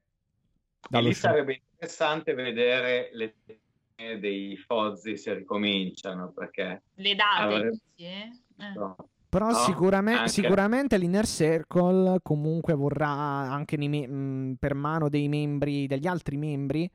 E 0.91 1.03
lì 1.03 1.13
show. 1.13 1.31
sarebbe 1.31 1.61
interessante 1.71 2.35
vedere 2.35 3.11
le 3.13 3.35
tecniche 3.45 4.21
dei 4.21 4.57
Fozzi 4.57 5.17
se 5.17 5.35
ricominciano, 5.35 6.31
perché 6.33 6.83
Le 6.95 7.15
date, 7.15 7.43
Avrebbe-? 7.43 7.79
Eh. 7.97 8.31
no, 8.77 8.97
Però 9.29 9.49
No, 9.49 9.55
sicurame- 9.55 10.15
anche- 10.15 10.29
sicuramente 10.31 10.97
l'Inner 10.97 11.27
Circle 11.27 12.21
comunque 12.23 12.75
vorrà 12.75 13.09
anche 13.09 13.77
nei 13.77 13.89
me- 13.89 14.07
mh, 14.07 14.55
per 14.59 14.75
mano 14.75 15.09
dei 15.09 15.29
membri, 15.29 15.87
degli 15.89 16.07
altri 16.07 16.37
membri, 16.37 16.89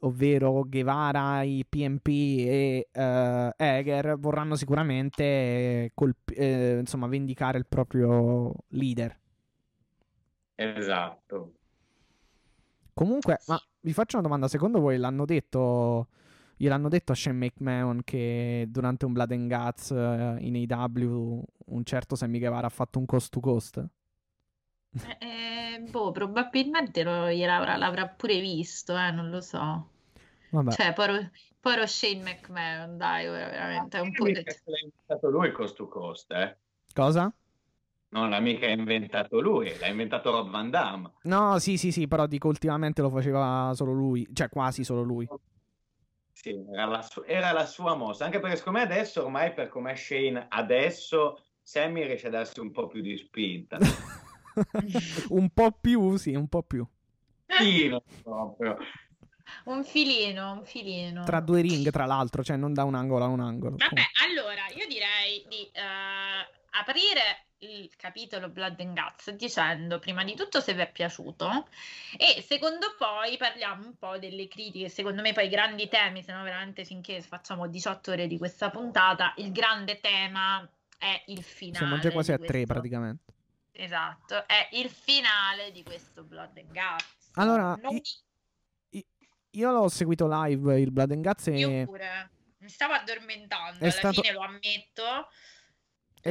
ovvero 0.00 0.64
Guevara, 0.68 1.42
i 1.42 1.64
PMP 1.68 2.08
e 2.08 2.88
eh, 2.92 3.52
Eger, 3.56 4.18
vorranno 4.18 4.56
sicuramente 4.56 5.90
colp- 5.94 6.32
eh, 6.34 6.78
insomma, 6.78 7.06
vendicare 7.06 7.58
il 7.58 7.66
proprio 7.66 8.52
leader. 8.68 9.18
esatto. 10.54 11.52
Comunque, 12.92 13.42
ma 13.46 13.60
vi 13.80 13.92
faccio 13.92 14.16
una 14.16 14.26
domanda, 14.26 14.48
secondo 14.48 14.80
voi 14.80 14.96
l'hanno 14.96 15.26
detto, 15.26 16.08
gliel'hanno 16.56 16.88
detto 16.88 17.12
a 17.12 17.14
Shane 17.14 17.36
McMahon 17.36 18.00
che 18.04 18.66
durante 18.68 19.04
un 19.04 19.12
Blood 19.12 19.32
and 19.32 19.48
Guts 19.52 19.90
eh, 19.90 20.36
in 20.40 20.66
AW 20.70 21.42
un 21.66 21.84
certo 21.84 22.14
Sammy 22.14 22.38
Guevara 22.38 22.66
ha 22.66 22.70
fatto 22.70 22.98
un 22.98 23.04
cost 23.04 23.30
to 23.30 23.40
cost? 23.40 23.86
Eh, 25.18 25.80
boh, 25.90 26.12
probabilmente 26.12 27.02
lo- 27.02 27.28
gliel'avrà- 27.30 27.76
l'avrà 27.76 28.06
pure 28.08 28.40
visto, 28.40 28.96
eh, 28.96 29.10
non 29.10 29.30
lo 29.30 29.40
so. 29.40 29.90
Vabbè. 30.50 30.72
Cioè, 30.72 30.92
poro, 30.92 31.30
poro 31.60 31.86
Shane 31.86 32.22
McMahon, 32.22 32.96
dai, 32.96 33.26
veramente 33.26 33.98
è 33.98 34.00
un 34.00 34.12
po'... 34.12 34.26
L'ha 34.26 34.32
inventato 34.32 35.30
lui 35.30 35.48
il 35.48 35.52
cost 35.52 35.76
to 35.76 35.88
cost, 35.88 36.30
eh? 36.32 36.56
Cosa? 36.92 37.32
Non 38.08 38.30
l'ha 38.30 38.40
mica 38.40 38.66
inventato 38.66 39.40
lui, 39.40 39.76
l'ha 39.78 39.88
inventato 39.88 40.30
Rob 40.30 40.48
Van 40.50 40.70
Damme. 40.70 41.12
No, 41.22 41.58
sì, 41.58 41.76
sì, 41.76 41.90
sì, 41.92 42.06
però 42.06 42.26
dico 42.26 42.48
ultimamente 42.48 43.02
lo 43.02 43.10
faceva 43.10 43.72
solo 43.74 43.92
lui, 43.92 44.26
cioè 44.32 44.48
quasi 44.48 44.84
solo 44.84 45.02
lui. 45.02 45.28
Sì, 46.32 46.54
era 46.72 46.84
la, 46.86 47.02
su- 47.02 47.24
era 47.26 47.50
la 47.52 47.66
sua 47.66 47.94
mossa, 47.96 48.24
anche 48.24 48.38
perché 48.38 48.56
secondo 48.56 48.78
me 48.78 48.84
adesso, 48.84 49.24
ormai 49.24 49.52
per 49.52 49.68
com'è 49.68 49.94
Shane 49.96 50.46
adesso, 50.48 51.42
Sammy 51.62 52.04
riesce 52.04 52.28
a 52.28 52.30
darsi 52.30 52.60
un 52.60 52.70
po' 52.70 52.86
più 52.86 53.00
di 53.00 53.16
spinta. 53.16 53.78
un 55.30 55.50
po' 55.50 55.72
più, 55.72 56.16
sì, 56.16 56.34
un 56.34 56.48
po' 56.48 56.62
più. 56.62 56.86
Proprio. 58.22 58.78
Un 59.64 59.84
filino, 59.84 60.52
un 60.52 60.64
filino. 60.64 61.24
Tra 61.24 61.40
due 61.40 61.60
ring, 61.60 61.90
tra 61.90 62.04
l'altro, 62.04 62.42
cioè 62.42 62.56
non 62.56 62.74
da 62.74 62.84
un 62.84 62.94
angolo 62.94 63.24
a 63.24 63.28
un 63.28 63.40
angolo. 63.40 63.76
Vabbè, 63.76 64.02
allora 64.28 64.66
io 64.74 64.86
direi 64.86 65.44
di 65.48 65.70
uh, 65.74 66.78
aprire 66.80 67.46
il 67.58 67.90
capitolo 67.96 68.48
Blood 68.48 68.80
and 68.80 68.98
Guts 68.98 69.30
dicendo 69.30 69.98
prima 69.98 70.24
di 70.24 70.34
tutto 70.34 70.60
se 70.60 70.74
vi 70.74 70.82
è 70.82 70.90
piaciuto 70.90 71.66
e 72.18 72.42
secondo 72.42 72.94
poi 72.98 73.36
parliamo 73.38 73.86
un 73.86 73.96
po' 73.96 74.18
delle 74.18 74.46
critiche, 74.46 74.88
secondo 74.88 75.22
me 75.22 75.32
poi 75.32 75.46
i 75.46 75.48
grandi 75.48 75.88
temi, 75.88 76.22
se 76.22 76.32
no 76.32 76.42
veramente 76.42 76.84
finché 76.84 77.22
facciamo 77.22 77.66
18 77.66 78.10
ore 78.10 78.26
di 78.26 78.36
questa 78.36 78.70
puntata, 78.70 79.32
il 79.36 79.52
grande 79.52 80.00
tema 80.00 80.68
è 80.98 81.22
il 81.26 81.42
finale. 81.42 81.86
Siamo 81.86 81.98
già 81.98 82.10
quasi 82.10 82.32
a 82.32 82.38
tre 82.38 82.64
praticamente. 82.66 83.25
Esatto, 83.78 84.46
è 84.46 84.68
il 84.72 84.88
finale 84.88 85.70
di 85.70 85.82
questo 85.82 86.24
Blood 86.24 86.56
and 86.56 86.72
Guts. 86.72 87.30
Allora, 87.34 87.78
non... 87.82 88.00
io, 88.90 89.02
io 89.50 89.70
l'ho 89.70 89.88
seguito 89.88 90.26
live 90.28 90.80
il 90.80 90.90
Blood 90.90 91.10
and 91.10 91.22
Guts 91.22 91.46
e... 91.48 91.58
Io 91.58 91.84
pure, 91.84 92.30
mi 92.58 92.68
stavo 92.68 92.94
addormentando, 92.94 93.78
alla 93.80 93.90
stato... 93.90 94.22
fine 94.22 94.32
lo 94.32 94.40
ammetto 94.40 95.28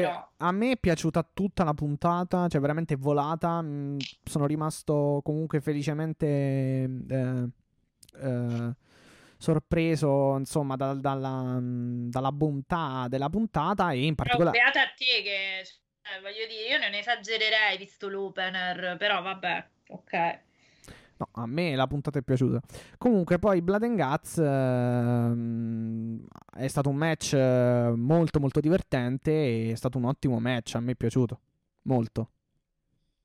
però... 0.02 0.30
a 0.38 0.52
me 0.52 0.72
è 0.72 0.78
piaciuta 0.78 1.28
tutta 1.34 1.64
la 1.64 1.74
puntata, 1.74 2.48
cioè 2.48 2.60
veramente 2.60 2.96
volata. 2.96 3.62
Mh, 3.62 3.98
sono 4.24 4.46
rimasto 4.46 5.22
comunque 5.24 5.62
felicemente 5.62 6.26
eh, 6.28 7.50
eh, 8.22 8.74
sorpreso, 9.38 10.38
insomma, 10.38 10.76
da, 10.76 10.94
dalla, 10.94 11.60
dalla, 11.62 12.32
bontà 12.32 13.06
della 13.08 13.30
puntata 13.30 13.92
e 13.92 14.06
in 14.06 14.16
particolare... 14.16 14.58
Però 14.58 14.72
beata 14.72 14.82
a 14.82 14.94
te 14.96 15.22
che, 15.24 15.64
cioè, 16.06 16.22
voglio 16.22 16.46
dire, 16.48 16.68
io 16.70 16.78
non 16.78 16.94
esagererei 16.94 17.78
visto 17.78 18.08
l'opener, 18.08 18.96
però 18.98 19.24
vabbè, 19.24 19.68
ok. 19.88 20.40
No, 21.18 21.30
a 21.32 21.48
me 21.48 21.76
la 21.76 21.88
puntata 21.88 22.20
è 22.20 22.22
piaciuta. 22.22 22.62
Comunque, 23.00 23.40
poi 23.40 23.62
Blood 23.64 23.84
and 23.84 23.98
Guts 23.98 24.38
ehm, 24.38 26.28
è 26.58 26.68
stato 26.68 26.90
un 26.90 26.96
match 26.96 27.34
eh, 27.34 27.92
molto 27.96 28.40
molto 28.40 28.60
divertente 28.60 29.32
e 29.32 29.72
è 29.72 29.76
stato 29.76 29.98
un 29.98 30.06
ottimo 30.06 30.40
match, 30.40 30.76
a 30.76 30.80
me 30.80 30.92
è 30.92 30.96
piaciuto. 30.96 31.40
Molto. 31.84 32.30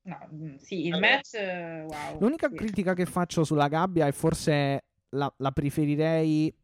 No, 0.02 0.28
mm, 0.33 0.55
sì, 0.57 0.86
il 0.86 0.99
match 0.99 1.34
wow. 1.34 2.18
L'unica 2.18 2.49
sì. 2.49 2.55
critica 2.55 2.94
che 2.94 3.05
faccio 3.05 3.44
sulla 3.44 3.68
gabbia 3.68 4.07
è 4.07 4.12
forse 4.12 4.84
la, 5.10 5.31
la 5.36 5.50
preferirei 5.50 6.55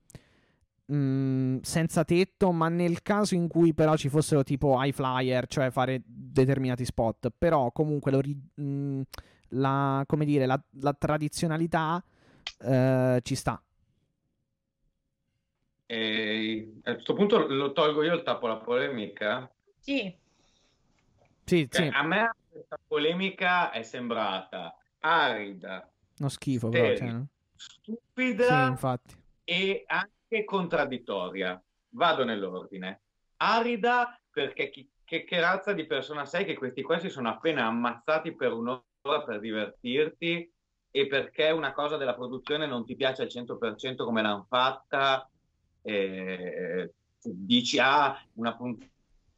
mh, 0.86 1.58
senza 1.62 2.04
tetto, 2.04 2.52
ma 2.52 2.68
nel 2.68 3.02
caso 3.02 3.34
in 3.34 3.48
cui 3.48 3.74
però 3.74 3.96
ci 3.96 4.08
fossero 4.08 4.42
tipo 4.42 4.82
high 4.82 4.92
flyer, 4.92 5.46
cioè 5.46 5.70
fare 5.70 6.02
determinati 6.04 6.84
spot, 6.84 7.30
però 7.36 7.70
comunque 7.72 8.10
lo 8.10 8.20
mh, 8.62 9.02
la, 9.50 10.04
come 10.06 10.24
dire, 10.24 10.46
la, 10.46 10.60
la 10.80 10.92
tradizionalità 10.92 12.02
eh, 12.60 13.20
ci 13.22 13.34
sta. 13.34 13.60
E 15.88 16.80
a 16.82 16.94
questo 16.94 17.14
punto 17.14 17.46
lo 17.46 17.72
tolgo 17.72 18.02
io 18.02 18.14
il 18.14 18.24
tappo 18.24 18.46
alla 18.46 18.56
polemica? 18.56 19.48
Sì. 19.78 20.12
Sì, 21.44 21.68
cioè, 21.70 21.90
sì. 21.90 21.90
A 21.94 22.02
me 22.02 22.34
questa 22.50 22.76
polemica 22.84 23.70
è 23.70 23.84
sembrata 23.84 24.76
arida. 24.98 25.88
Uno 26.18 26.28
schifo, 26.28 26.70
però. 26.70 26.96
Cioè... 26.96 27.20
Stupida. 27.54 28.64
Sì, 28.64 28.70
infatti. 28.70 29.14
E 29.44 29.84
anche 29.86 30.10
contraddittoria. 30.44 31.62
Vado 31.90 32.24
nell'ordine. 32.24 33.02
Arida 33.36 34.18
perché 34.30 34.70
chi, 34.70 34.88
che, 35.04 35.24
che 35.24 35.40
razza 35.40 35.72
di 35.72 35.86
persona 35.86 36.24
sei 36.24 36.44
che 36.44 36.54
questi 36.54 36.82
qua 36.82 36.98
si 36.98 37.08
sono 37.08 37.28
appena 37.28 37.66
ammazzati 37.66 38.34
per 38.34 38.52
un'ora 38.52 38.82
per 39.24 39.40
divertirti 39.40 40.52
e 40.90 41.06
perché 41.06 41.50
una 41.50 41.72
cosa 41.72 41.96
della 41.96 42.14
produzione 42.14 42.66
non 42.66 42.84
ti 42.84 42.96
piace 42.96 43.22
al 43.22 43.28
100% 43.28 43.96
come 44.04 44.22
l'hanno 44.22 44.46
fatta, 44.48 45.28
eh, 45.82 46.92
dici 47.22 47.78
ah, 47.78 48.18
una 48.34 48.56
puntata... 48.56 48.90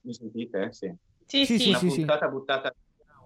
Mi 0.02 0.14
sentite? 0.14 0.72
Sì. 0.72 0.94
Sì, 1.26 1.44
sì, 1.44 1.68
una 1.68 1.78
sì, 1.78 1.88
puntata 1.88 2.26
sì. 2.26 2.32
buttata 2.32 2.74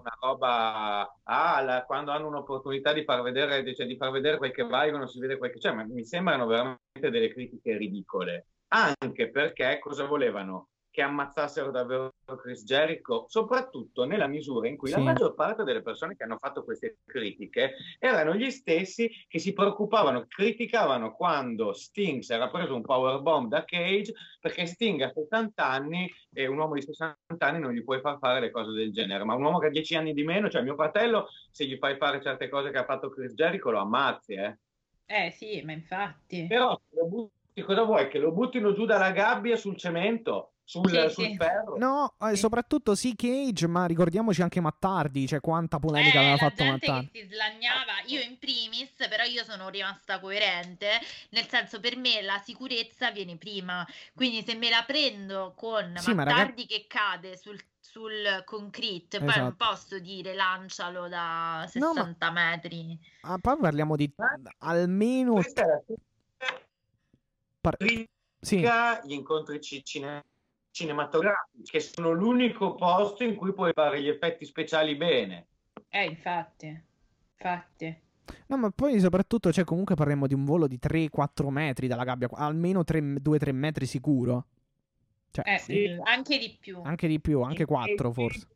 una 0.03 0.19
roba 0.21 1.17
ah, 1.23 1.61
la, 1.63 1.85
quando 1.85 2.11
hanno 2.11 2.27
un'opportunità 2.27 2.93
di 2.93 3.05
far 3.05 3.23
vedere 3.23 3.75
cioè, 3.75 3.87
di 3.87 3.97
far 3.97 4.11
vedere 4.11 4.37
quel 4.37 4.53
che 4.53 4.65
valgono 4.65 5.07
si 5.07 5.19
vede 5.19 5.39
quel 5.39 5.53
che 5.53 5.59
c'è 5.59 5.73
ma 5.73 5.85
mi 5.85 6.05
sembrano 6.05 6.47
veramente 6.47 7.11
delle 7.11 7.29
critiche 7.29 7.77
ridicole. 7.77 8.47
Anche 8.69 9.31
perché 9.31 9.79
cosa 9.79 10.07
volevano 10.07 10.69
che 10.93 11.01
ammazzassero 11.01 11.71
davvero 11.71 12.13
Chris 12.37 12.65
Jericho, 12.65 13.25
soprattutto 13.27 14.05
nella 14.05 14.27
misura 14.27 14.69
in 14.69 14.77
cui 14.77 14.91
sì. 14.91 14.97
la 14.97 15.01
maggior 15.01 15.35
parte 15.35 15.65
delle 15.65 15.81
persone 15.81 16.15
che 16.15 16.23
hanno 16.23 16.37
fatto 16.37 16.65
queste 16.65 16.99
critiche 17.07 17.77
erano 17.99 18.35
gli 18.35 18.51
stessi 18.51 19.11
che 19.27 19.39
si 19.39 19.55
preoccupavano, 19.55 20.27
criticavano 20.29 21.15
quando 21.15 21.73
Sting 21.73 22.21
si 22.21 22.35
era 22.35 22.51
preso 22.51 22.75
un 22.75 22.83
powerbomb 22.83 23.49
da 23.49 23.65
Cage 23.65 24.13
perché 24.39 24.67
Sting 24.67 25.01
ha 25.01 25.11
70 25.11 25.67
anni 25.67 26.13
e 26.31 26.47
un 26.47 26.59
uomo 26.59 26.75
di 26.75 26.83
60 26.83 27.17
anni 27.39 27.59
non 27.59 27.73
gli 27.73 27.83
puoi 27.83 28.01
far 28.01 28.19
fare 28.19 28.41
le 28.41 28.51
cose 28.51 28.73
del 28.73 28.93
genere, 28.93 29.25
ma 29.25 29.35
un 29.35 29.45
uomo 29.45 29.59
che 29.59 29.69
ha 29.69 29.71
10 29.71 29.97
anni 29.97 30.13
di 30.13 30.25
meno, 30.25 30.51
cioè 30.51 30.61
mio 30.61 30.75
fratello, 30.75 31.29
se 31.51 31.65
gli 31.65 31.79
fai 31.79 31.97
fare 31.97 32.21
certe 32.21 32.51
cose 32.51 32.71
che 32.71 32.79
ha 32.79 32.85
fatto 32.85 33.09
Chris 33.09 33.33
Jericho 33.33 33.71
lo 33.71 33.79
ammazzi, 33.79 34.35
eh? 34.35 34.59
Eh 35.07 35.31
sì, 35.31 35.63
ma 35.63 35.73
infatti. 35.73 36.47
Però 36.47 36.79
cosa 37.65 37.83
vuoi? 37.83 38.09
Che 38.09 38.19
lo 38.19 38.33
buttino 38.33 38.75
giù 38.75 38.85
dalla 38.85 39.11
gabbia 39.11 39.57
sul 39.57 39.77
cemento? 39.77 40.52
Sul, 40.65 40.89
sì, 40.89 41.11
sul 41.11 41.25
sì. 41.25 41.37
ferro. 41.37 41.77
No, 41.77 42.15
eh, 42.21 42.37
soprattutto 42.37 42.95
sì 42.95 43.15
Cage, 43.17 43.67
ma 43.67 43.87
ricordiamoci 43.87 44.43
anche 44.43 44.61
Mattardi, 44.61 45.27
cioè 45.27 45.41
quanta 45.41 45.79
polemica 45.79 46.19
eh, 46.19 46.21
aveva 46.21 46.37
fatto 46.37 46.65
Mattardi. 46.65 46.87
Mattardi. 46.87 47.11
che 47.11 47.21
si 47.21 47.35
slagnava, 47.35 47.93
io 48.07 48.21
in 48.21 48.39
primis, 48.39 48.91
però 48.97 49.25
io 49.25 49.45
sono 49.45 49.69
rimasta 49.69 50.21
coerente, 50.21 51.01
nel 51.31 51.47
senso 51.49 51.81
per 51.81 51.97
me 51.97 52.23
la 52.23 52.41
sicurezza 52.43 53.11
viene 53.11 53.37
prima, 53.37 53.87
quindi 54.15 54.43
se 54.47 54.55
me 54.55 54.71
la 54.71 54.85
prendo 54.87 55.53
con 55.57 55.95
sì, 55.97 56.15
Mattardi 56.15 56.41
ragazzi... 56.41 56.67
che 56.67 56.87
cade 56.89 57.37
sul 57.37 57.61
sul 57.93 58.43
concrete, 58.47 59.19
poi 59.19 59.27
non 59.37 59.49
esatto. 59.49 59.69
posso 59.69 59.99
dire 59.99 60.33
lancialo 60.35 61.09
da 61.09 61.67
60 61.69 62.27
no, 62.27 62.33
ma... 62.33 62.49
metri. 62.49 62.99
Ah, 63.23 63.37
poi 63.37 63.59
parliamo 63.59 63.97
di 63.97 64.11
almeno 64.61 65.43
Par... 67.61 67.77
sì. 68.41 68.57
gli 69.05 69.13
incontri 69.13 69.61
cinesi 69.61 70.31
cinematografici, 70.73 71.71
che 71.71 71.81
sono 71.81 72.11
l'unico 72.11 72.75
posto 72.75 73.23
in 73.23 73.37
cui 73.37 73.53
puoi 73.53 73.73
fare 73.73 74.03
gli 74.03 74.09
effetti 74.09 74.45
speciali 74.45 74.97
bene. 74.97 75.47
Eh, 75.89 76.05
infatti, 76.05 76.83
infatti. 77.37 78.01
No, 78.47 78.57
ma 78.57 78.71
poi 78.71 78.99
soprattutto, 78.99 79.53
cioè, 79.53 79.65
comunque 79.65 79.95
parliamo 79.95 80.27
di 80.27 80.35
un 80.35 80.45
volo 80.45 80.67
di 80.67 80.79
3-4 80.83 81.49
metri 81.49 81.87
dalla 81.87 82.05
gabbia, 82.05 82.29
almeno 82.33 82.81
2-3 82.81 83.53
metri 83.53 83.87
sicuro. 83.87 84.47
Cioè, 85.31 85.55
eh, 85.55 85.59
sì. 85.59 85.97
anche 86.03 86.39
di 86.39 86.57
più. 86.59 86.81
Anche 86.83 87.07
di 87.07 87.21
più, 87.21 87.41
anche 87.43 87.65
4 87.65 88.13
forse 88.13 88.47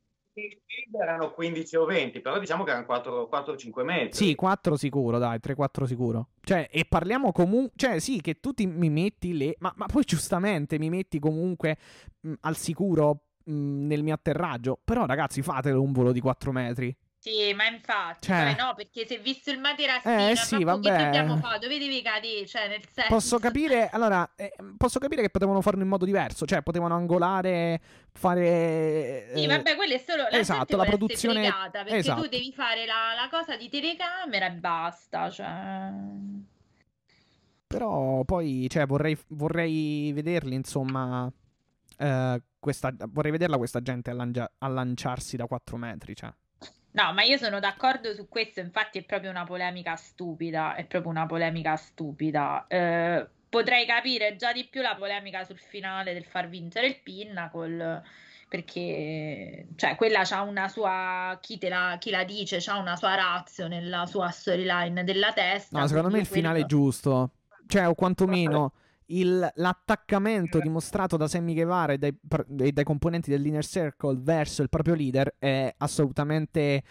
erano 1.00 1.32
15 1.32 1.76
o 1.76 1.84
20, 1.84 2.20
però 2.20 2.38
diciamo 2.38 2.64
che 2.64 2.70
erano 2.70 2.86
4-5 2.86 3.84
metri. 3.84 4.12
Sì, 4.12 4.34
4 4.34 4.76
sicuro, 4.76 5.18
dai, 5.18 5.38
3-4 5.38 5.84
sicuro. 5.84 6.28
Cioè, 6.40 6.68
e 6.70 6.84
parliamo 6.84 7.32
comunque, 7.32 7.72
cioè 7.76 7.98
sì, 7.98 8.20
che 8.20 8.40
tu 8.40 8.52
ti, 8.52 8.66
mi 8.66 8.90
metti 8.90 9.36
le, 9.36 9.56
ma, 9.58 9.72
ma, 9.76 9.86
poi 9.86 10.04
giustamente 10.04 10.78
mi 10.78 10.90
metti 10.90 11.18
comunque 11.18 11.78
mh, 12.20 12.32
al 12.40 12.56
sicuro 12.56 13.22
mh, 13.44 13.86
nel 13.86 14.02
mio 14.02 14.14
atterraggio, 14.14 14.78
però 14.84 15.06
ragazzi 15.06 15.42
fatelo 15.42 15.80
un 15.82 15.92
volo 15.92 16.12
di 16.12 16.20
4 16.20 16.52
metri. 16.52 16.94
Sì, 17.26 17.52
ma 17.54 17.66
infatti, 17.66 18.28
cioè... 18.28 18.54
no, 18.56 18.72
perché 18.76 19.04
se 19.04 19.18
visto 19.18 19.50
il 19.50 19.58
materassino, 19.58 20.28
eh, 20.28 20.36
sì, 20.36 20.62
vabbè. 20.62 20.96
che 20.96 21.04
dobbiamo 21.06 21.36
fare? 21.38 21.58
Dove 21.58 21.76
devi 21.76 22.00
cadere? 22.00 22.46
Cioè, 22.46 22.68
nel 22.68 22.82
senso... 22.88 23.12
Posso 23.12 23.40
capire, 23.40 23.88
allora, 23.90 24.30
eh, 24.36 24.54
posso 24.76 25.00
capire 25.00 25.22
che 25.22 25.30
potevano 25.30 25.60
farlo 25.60 25.82
in 25.82 25.88
modo 25.88 26.04
diverso, 26.04 26.46
cioè 26.46 26.62
potevano 26.62 26.94
angolare, 26.94 27.80
fare... 28.12 29.32
Eh... 29.32 29.38
Sì, 29.38 29.46
vabbè, 29.48 29.74
quello 29.74 29.94
è 29.94 30.04
solo... 30.06 30.22
La 30.30 30.38
esatto, 30.38 30.76
la 30.76 30.84
produzione... 30.84 31.40
Fregata, 31.40 31.82
perché 31.82 31.96
esatto. 31.96 32.22
tu 32.22 32.28
devi 32.28 32.52
fare 32.52 32.86
la, 32.86 33.20
la, 33.20 33.28
cosa 33.28 33.56
di 33.56 33.68
telecamera 33.68 34.46
e 34.46 34.52
basta, 34.52 35.28
cioè... 35.28 35.90
Però 37.66 38.22
poi, 38.22 38.68
cioè, 38.70 38.86
vorrei, 38.86 39.18
vorrei 39.30 40.12
vederli, 40.12 40.54
insomma... 40.54 41.28
Eh, 41.98 42.42
questa, 42.60 42.94
vorrei 43.08 43.32
vederla 43.32 43.56
questa 43.56 43.82
gente 43.82 44.10
a, 44.10 44.14
lancia, 44.14 44.48
a 44.58 44.68
lanciarsi 44.68 45.36
da 45.36 45.46
4 45.46 45.76
metri, 45.76 46.14
cioè... 46.14 46.32
No, 46.96 47.12
ma 47.12 47.22
io 47.22 47.36
sono 47.36 47.60
d'accordo 47.60 48.14
su 48.14 48.26
questo, 48.26 48.60
infatti 48.60 48.98
è 48.98 49.02
proprio 49.02 49.28
una 49.28 49.44
polemica 49.44 49.96
stupida, 49.96 50.74
è 50.74 50.86
proprio 50.86 51.10
una 51.10 51.26
polemica 51.26 51.76
stupida. 51.76 52.64
Eh, 52.66 53.26
potrei 53.50 53.84
capire 53.84 54.36
già 54.36 54.50
di 54.50 54.64
più 54.64 54.80
la 54.80 54.94
polemica 54.94 55.44
sul 55.44 55.58
finale 55.58 56.14
del 56.14 56.24
far 56.24 56.48
vincere 56.48 56.86
il 56.86 56.98
Pinnacle, 57.02 58.02
perché 58.48 59.66
cioè, 59.76 59.94
quella 59.94 60.22
c'ha 60.24 60.40
una 60.40 60.68
sua, 60.68 61.38
chi, 61.42 61.58
la, 61.68 61.96
chi 62.00 62.08
la 62.08 62.24
dice, 62.24 62.60
c'ha 62.60 62.78
una 62.78 62.96
sua 62.96 63.14
razio 63.14 63.68
nella 63.68 64.06
sua 64.06 64.30
storyline 64.30 65.04
della 65.04 65.34
testa. 65.34 65.78
No, 65.78 65.86
secondo 65.86 66.08
me 66.08 66.20
il 66.20 66.26
finale 66.26 66.60
quello... 66.60 66.64
è 66.64 66.68
giusto, 66.68 67.30
cioè 67.66 67.86
o 67.86 67.94
quantomeno... 67.94 68.72
Il, 69.08 69.48
l'attaccamento 69.54 70.58
dimostrato 70.58 71.16
da 71.16 71.28
Sammy 71.28 71.54
Guevara 71.54 71.92
e 71.92 71.98
dai, 71.98 72.16
e 72.58 72.72
dai, 72.72 72.84
componenti 72.84 73.30
dell'Inner 73.30 73.64
Circle 73.64 74.18
verso 74.20 74.62
il 74.62 74.68
proprio 74.68 74.94
leader 74.94 75.36
è 75.38 75.72
assolutamente 75.78 76.82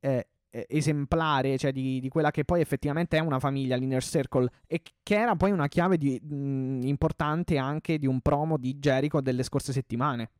eh, 0.00 0.28
esemplare, 0.68 1.58
cioè 1.58 1.72
di, 1.72 2.00
di, 2.00 2.08
quella 2.08 2.30
che 2.30 2.44
poi 2.44 2.60
effettivamente 2.60 3.16
è 3.16 3.20
una 3.20 3.40
famiglia, 3.40 3.76
l'Inner 3.76 4.02
Circle, 4.02 4.48
e 4.66 4.82
che 5.02 5.16
era 5.16 5.34
poi 5.34 5.50
una 5.50 5.66
chiave 5.66 5.96
di, 5.96 6.20
mh, 6.20 6.82
importante 6.84 7.58
anche 7.58 7.98
di 7.98 8.06
un 8.06 8.20
promo 8.20 8.56
di 8.56 8.74
Jericho 8.78 9.20
delle 9.20 9.42
scorse 9.42 9.72
settimane. 9.72 10.30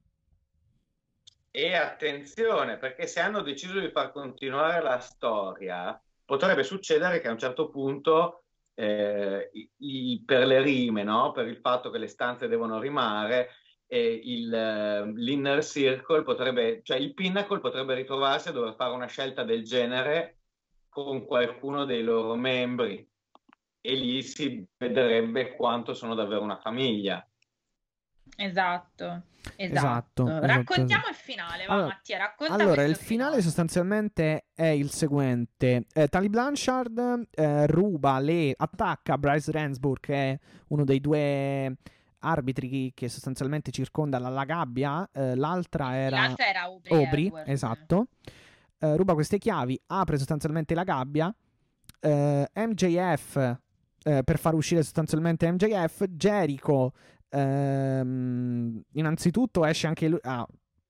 E 1.50 1.74
attenzione, 1.74 2.76
perché 2.78 3.06
se 3.06 3.20
hanno 3.20 3.40
deciso 3.40 3.78
di 3.78 3.90
far 3.90 4.12
continuare 4.12 4.82
la 4.82 4.98
storia, 4.98 6.00
potrebbe 6.24 6.62
succedere 6.62 7.20
che 7.20 7.28
a 7.28 7.32
un 7.32 7.38
certo 7.38 7.68
punto 7.68 8.43
eh, 8.74 9.50
i, 9.78 10.22
per 10.24 10.46
le 10.46 10.60
rime, 10.62 11.02
no? 11.02 11.32
per 11.32 11.46
il 11.46 11.56
fatto 11.56 11.90
che 11.90 11.98
le 11.98 12.08
stanze 12.08 12.48
devono 12.48 12.78
rimare, 12.78 13.50
e 13.86 14.20
il, 14.24 14.48
l'inner 14.48 15.62
circle 15.64 16.22
potrebbe, 16.22 16.80
cioè 16.82 16.96
il 16.96 17.14
pinnacle 17.14 17.60
potrebbe 17.60 17.94
ritrovarsi 17.94 18.48
a 18.48 18.52
dover 18.52 18.74
fare 18.74 18.94
una 18.94 19.06
scelta 19.06 19.44
del 19.44 19.62
genere 19.62 20.38
con 20.88 21.24
qualcuno 21.26 21.84
dei 21.84 22.02
loro 22.02 22.34
membri 22.34 23.06
e 23.80 23.94
lì 23.94 24.22
si 24.22 24.66
vedrebbe 24.78 25.54
quanto 25.54 25.92
sono 25.92 26.14
davvero 26.14 26.42
una 26.42 26.58
famiglia. 26.58 27.26
Esatto. 28.36 29.22
Esatto. 29.56 30.26
esatto 30.26 30.46
Raccontiamo 30.46 31.02
esatto. 31.02 31.08
il 31.10 31.14
finale, 31.14 31.66
va 31.66 31.72
allora, 31.74 31.88
Mattia, 31.88 32.18
racconta 32.18 32.54
Allora, 32.54 32.82
il 32.82 32.96
finale, 32.96 33.04
finale, 33.04 33.42
sostanzialmente 33.42 34.46
è 34.54 34.66
il 34.66 34.90
seguente. 34.90 35.86
Eh, 35.92 36.08
Tali 36.08 36.28
Blanchard 36.28 37.28
eh, 37.30 37.66
ruba 37.66 38.18
le... 38.18 38.54
attacca 38.56 39.18
Bryce 39.18 39.52
Ransburg, 39.52 40.00
che 40.00 40.14
è 40.14 40.38
uno 40.68 40.84
dei 40.84 41.00
due 41.00 41.76
arbitri 42.20 42.92
che 42.94 43.08
sostanzialmente 43.08 43.70
circonda 43.70 44.18
la, 44.18 44.28
la 44.28 44.44
gabbia. 44.44 45.08
Eh, 45.12 45.34
l'altra 45.36 45.94
era... 45.96 46.20
L'altra 46.20 46.46
era 46.46 46.62
Aubrey, 46.62 47.04
Aubrey 47.04 47.32
esatto. 47.46 48.08
Eh, 48.78 48.96
ruba 48.96 49.14
queste 49.14 49.38
chiavi, 49.38 49.78
apre 49.86 50.16
sostanzialmente 50.18 50.74
la 50.74 50.84
gabbia. 50.84 51.34
Eh, 52.00 52.50
MJF... 52.54 53.58
Eh, 54.06 54.22
per 54.22 54.38
far 54.38 54.52
uscire 54.52 54.82
sostanzialmente 54.82 55.50
MJF, 55.50 56.04
Jericho 56.08 56.92
Ehm, 57.34 58.80
innanzitutto 58.92 59.64
esce 59.64 59.88
anche 59.88 60.08
lui. 60.08 60.18
Ah, 60.22 60.46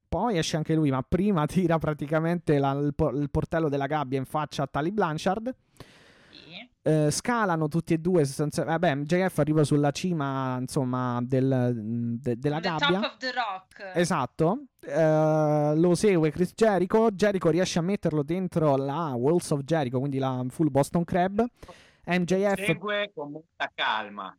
poi 0.07 0.37
esce 0.37 0.57
anche 0.57 0.75
lui, 0.75 0.91
ma 0.91 1.03
prima 1.03 1.47
tira 1.47 1.79
praticamente 1.79 2.59
la, 2.59 2.73
il, 2.73 2.95
il, 3.15 3.31
portello 3.31 3.69
della 3.69 3.87
gabbia 3.87 4.19
in 4.19 4.27
faccia 4.27 4.65
a 4.65 4.67
Tali 4.67 4.93
Blanchard. 4.93 5.55
Uh, 6.85 7.09
scalano 7.09 7.67
tutti 7.69 7.95
e 7.95 7.99
due. 7.99 8.29
Vabbè, 8.37 8.95
MJF 8.95 9.39
arriva 9.39 9.65
sulla 9.65 9.91
cima, 9.91 10.59
insomma, 10.61 11.19
del, 11.23 12.19
de, 12.21 12.37
della 12.37 12.61
the 12.61 12.69
gabbia. 12.69 13.01
Top 13.01 13.05
of 13.05 13.17
the 13.17 13.33
rock. 13.33 13.93
Esatto. 13.95 14.65
Uh, 14.87 15.75
lo 15.81 15.95
segue 15.95 16.31
Chris 16.31 16.53
Jericho. 16.55 17.11
Jericho 17.11 17.49
riesce 17.49 17.79
a 17.79 17.83
metterlo 17.83 18.23
dentro 18.23 18.77
la 18.77 19.15
Walls 19.15 19.51
of 19.51 19.63
Jericho, 19.63 19.99
quindi 19.99 20.19
la 20.19 20.45
full 20.51 20.69
Boston 20.71 21.05
Crab. 21.05 21.43
MJF 22.05 22.65
segue 22.67 23.13
con 23.15 23.31
molta 23.31 23.71
calma. 23.75 24.37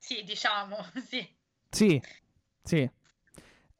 Sì, 0.00 0.24
diciamo, 0.24 0.76
sì. 1.06 1.24
Sì, 1.68 2.00
sì. 2.62 2.90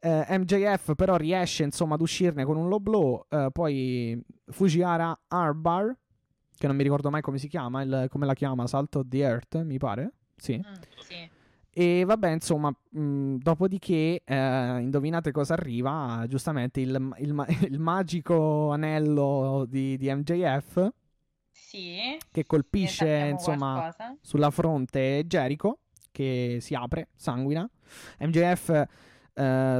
Eh, 0.03 0.25
MJF 0.37 0.93
però 0.95 1.15
riesce 1.15 1.63
insomma 1.63 1.95
ad 1.95 2.01
uscirne 2.01 2.45
con 2.45 2.57
un 2.57 2.69
low 2.69 2.79
blow. 2.79 3.25
Eh, 3.27 3.49
poi 3.51 4.23
Fujiara 4.45 5.19
Arbar, 5.27 5.97
che 6.55 6.67
non 6.67 6.75
mi 6.75 6.83
ricordo 6.83 7.09
mai 7.09 7.21
come 7.21 7.39
si 7.39 7.47
chiama, 7.47 7.81
il, 7.81 8.05
come 8.09 8.27
la 8.27 8.35
chiama, 8.35 8.67
Salto 8.67 9.03
the 9.05 9.17
Earth, 9.17 9.61
mi 9.63 9.79
pare. 9.79 10.13
Sì. 10.37 10.57
Mm, 10.57 10.73
sì. 10.99 11.29
E 11.73 12.03
vabbè, 12.05 12.29
insomma, 12.29 12.69
mh, 12.69 13.37
dopodiché, 13.37 14.21
eh, 14.23 14.79
indovinate 14.79 15.31
cosa 15.31 15.53
arriva? 15.53 16.23
Giustamente 16.27 16.81
il, 16.81 17.15
il, 17.17 17.45
il 17.69 17.79
magico 17.79 18.71
anello 18.71 19.65
di, 19.67 19.97
di 19.97 20.13
MJF. 20.13 20.87
Sì. 21.51 22.17
Che 22.31 22.45
colpisce, 22.45 23.27
insomma, 23.31 23.73
qualcosa. 23.73 24.17
sulla 24.21 24.51
fronte 24.51 25.23
Jericho 25.25 25.79
che 26.11 26.57
si 26.61 26.75
apre, 26.75 27.09
sanguina. 27.15 27.69
MJF 28.19 28.87
Uh, 29.33 29.79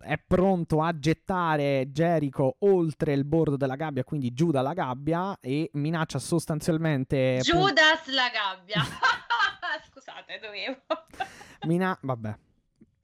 è 0.00 0.18
pronto 0.26 0.82
a 0.82 0.98
gettare 0.98 1.86
Jericho 1.92 2.56
oltre 2.58 3.12
il 3.12 3.24
bordo 3.24 3.56
della 3.56 3.76
gabbia, 3.76 4.02
quindi 4.02 4.32
giù 4.34 4.50
dalla 4.50 4.72
gabbia 4.72 5.38
e 5.40 5.70
minaccia 5.74 6.18
sostanzialmente 6.18 7.38
Judas 7.42 8.08
la 8.08 8.28
gabbia. 8.28 8.82
Scusate, 9.88 10.40
dovevo. 10.42 10.80
Mina- 11.66 11.96
vabbè. 12.02 12.36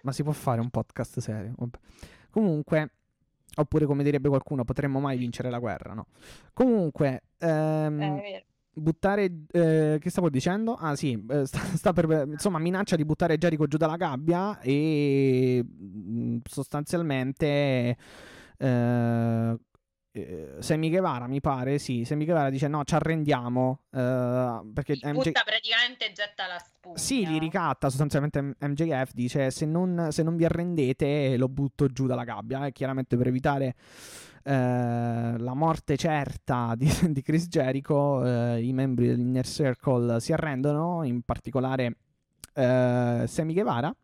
Ma 0.02 0.12
si 0.12 0.24
può 0.24 0.32
fare 0.32 0.60
un 0.60 0.68
podcast 0.68 1.20
serio? 1.20 1.54
Vabbè. 1.56 1.78
Comunque 2.30 2.90
oppure 3.54 3.86
come 3.86 4.02
direbbe 4.02 4.28
qualcuno, 4.28 4.64
potremmo 4.64 5.00
mai 5.00 5.16
vincere 5.16 5.50
la 5.50 5.58
guerra, 5.58 5.94
no? 5.94 6.06
Comunque 6.52 7.22
ehm, 7.38 8.00
eh, 8.00 8.46
buttare. 8.78 9.30
Eh, 9.50 9.98
che 10.00 10.10
stavo 10.10 10.30
dicendo? 10.30 10.74
Ah, 10.74 10.96
sì, 10.96 11.22
eh, 11.28 11.46
sta, 11.46 11.60
sta, 11.76 11.92
per. 11.92 12.26
Insomma, 12.26 12.58
minaccia 12.58 12.96
di 12.96 13.04
buttare 13.04 13.38
Jericho 13.38 13.66
giù 13.66 13.76
dalla 13.76 13.96
gabbia 13.96 14.60
e 14.60 15.64
mm, 15.64 16.38
sostanzialmente. 16.44 17.96
Eh, 18.58 19.58
eh, 20.18 20.56
Semi 20.58 20.88
Guevara 20.90 21.26
mi 21.26 21.40
pare, 21.40 21.78
sì, 21.78 22.04
Semi 22.04 22.24
Guevara 22.24 22.50
dice 22.50 22.66
no, 22.66 22.82
ci 22.84 22.94
arrendiamo 22.94 23.82
eh, 23.90 24.60
perché 24.72 24.98
MJ... 25.02 25.12
butta 25.12 25.42
praticamente 25.44 26.12
getta 26.12 26.46
la 26.46 26.58
spugna. 26.58 26.96
Sì, 26.96 27.26
li 27.26 27.38
ricatta 27.38 27.88
sostanzialmente 27.88 28.56
MJF 28.58 29.12
dice 29.12 29.50
se 29.50 29.66
non, 29.66 30.08
se 30.10 30.22
non 30.22 30.36
vi 30.36 30.44
arrendete 30.44 31.36
lo 31.36 31.48
butto 31.48 31.86
giù 31.88 32.06
dalla 32.06 32.24
gabbia, 32.24 32.66
eh, 32.66 32.72
chiaramente 32.72 33.16
per 33.16 33.28
evitare 33.28 33.74
la 34.52 35.54
morte 35.54 35.96
certa 35.96 36.74
di, 36.76 36.88
di 37.12 37.22
Chris 37.22 37.48
Jericho, 37.48 38.24
eh, 38.24 38.62
i 38.62 38.72
membri 38.72 39.08
dell'Inner 39.08 39.46
Circle 39.46 40.20
si 40.20 40.32
arrendono, 40.32 41.02
in 41.04 41.22
particolare 41.22 41.96
eh, 42.54 43.24
Sammy 43.26 43.52
Guevara. 43.52 43.94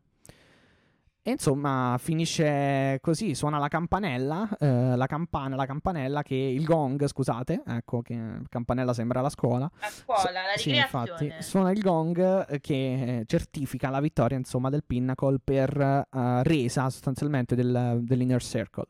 E 1.27 1.31
insomma 1.31 1.97
finisce 1.99 2.99
così, 3.01 3.35
suona 3.35 3.57
la 3.57 3.69
campanella, 3.69 4.47
eh, 4.61 4.95
la 4.95 5.07
campana, 5.07 5.57
la 5.57 5.65
campanella 5.65 6.23
che 6.23 6.35
il 6.35 6.67
gong, 6.67 7.07
scusate, 7.07 7.63
ecco 7.67 8.03
che 8.03 8.43
campanella 8.51 8.93
sembra 8.93 9.23
la 9.23 9.31
scuola. 9.31 9.71
La 9.81 9.89
scuola, 9.89 10.43
la 10.43 10.57
sì, 10.57 10.77
infatti, 10.77 11.33
suona 11.39 11.71
il 11.71 11.81
gong 11.81 12.61
che 12.61 13.23
certifica 13.27 13.89
la 13.89 14.01
vittoria 14.01 14.37
insomma 14.37 14.69
del 14.69 14.85
Pinnacle 14.85 15.39
per 15.43 16.07
uh, 16.11 16.43
resa 16.43 16.91
sostanzialmente 16.91 17.55
del, 17.55 18.01
dell'Inner 18.03 18.43
Circle. 18.43 18.85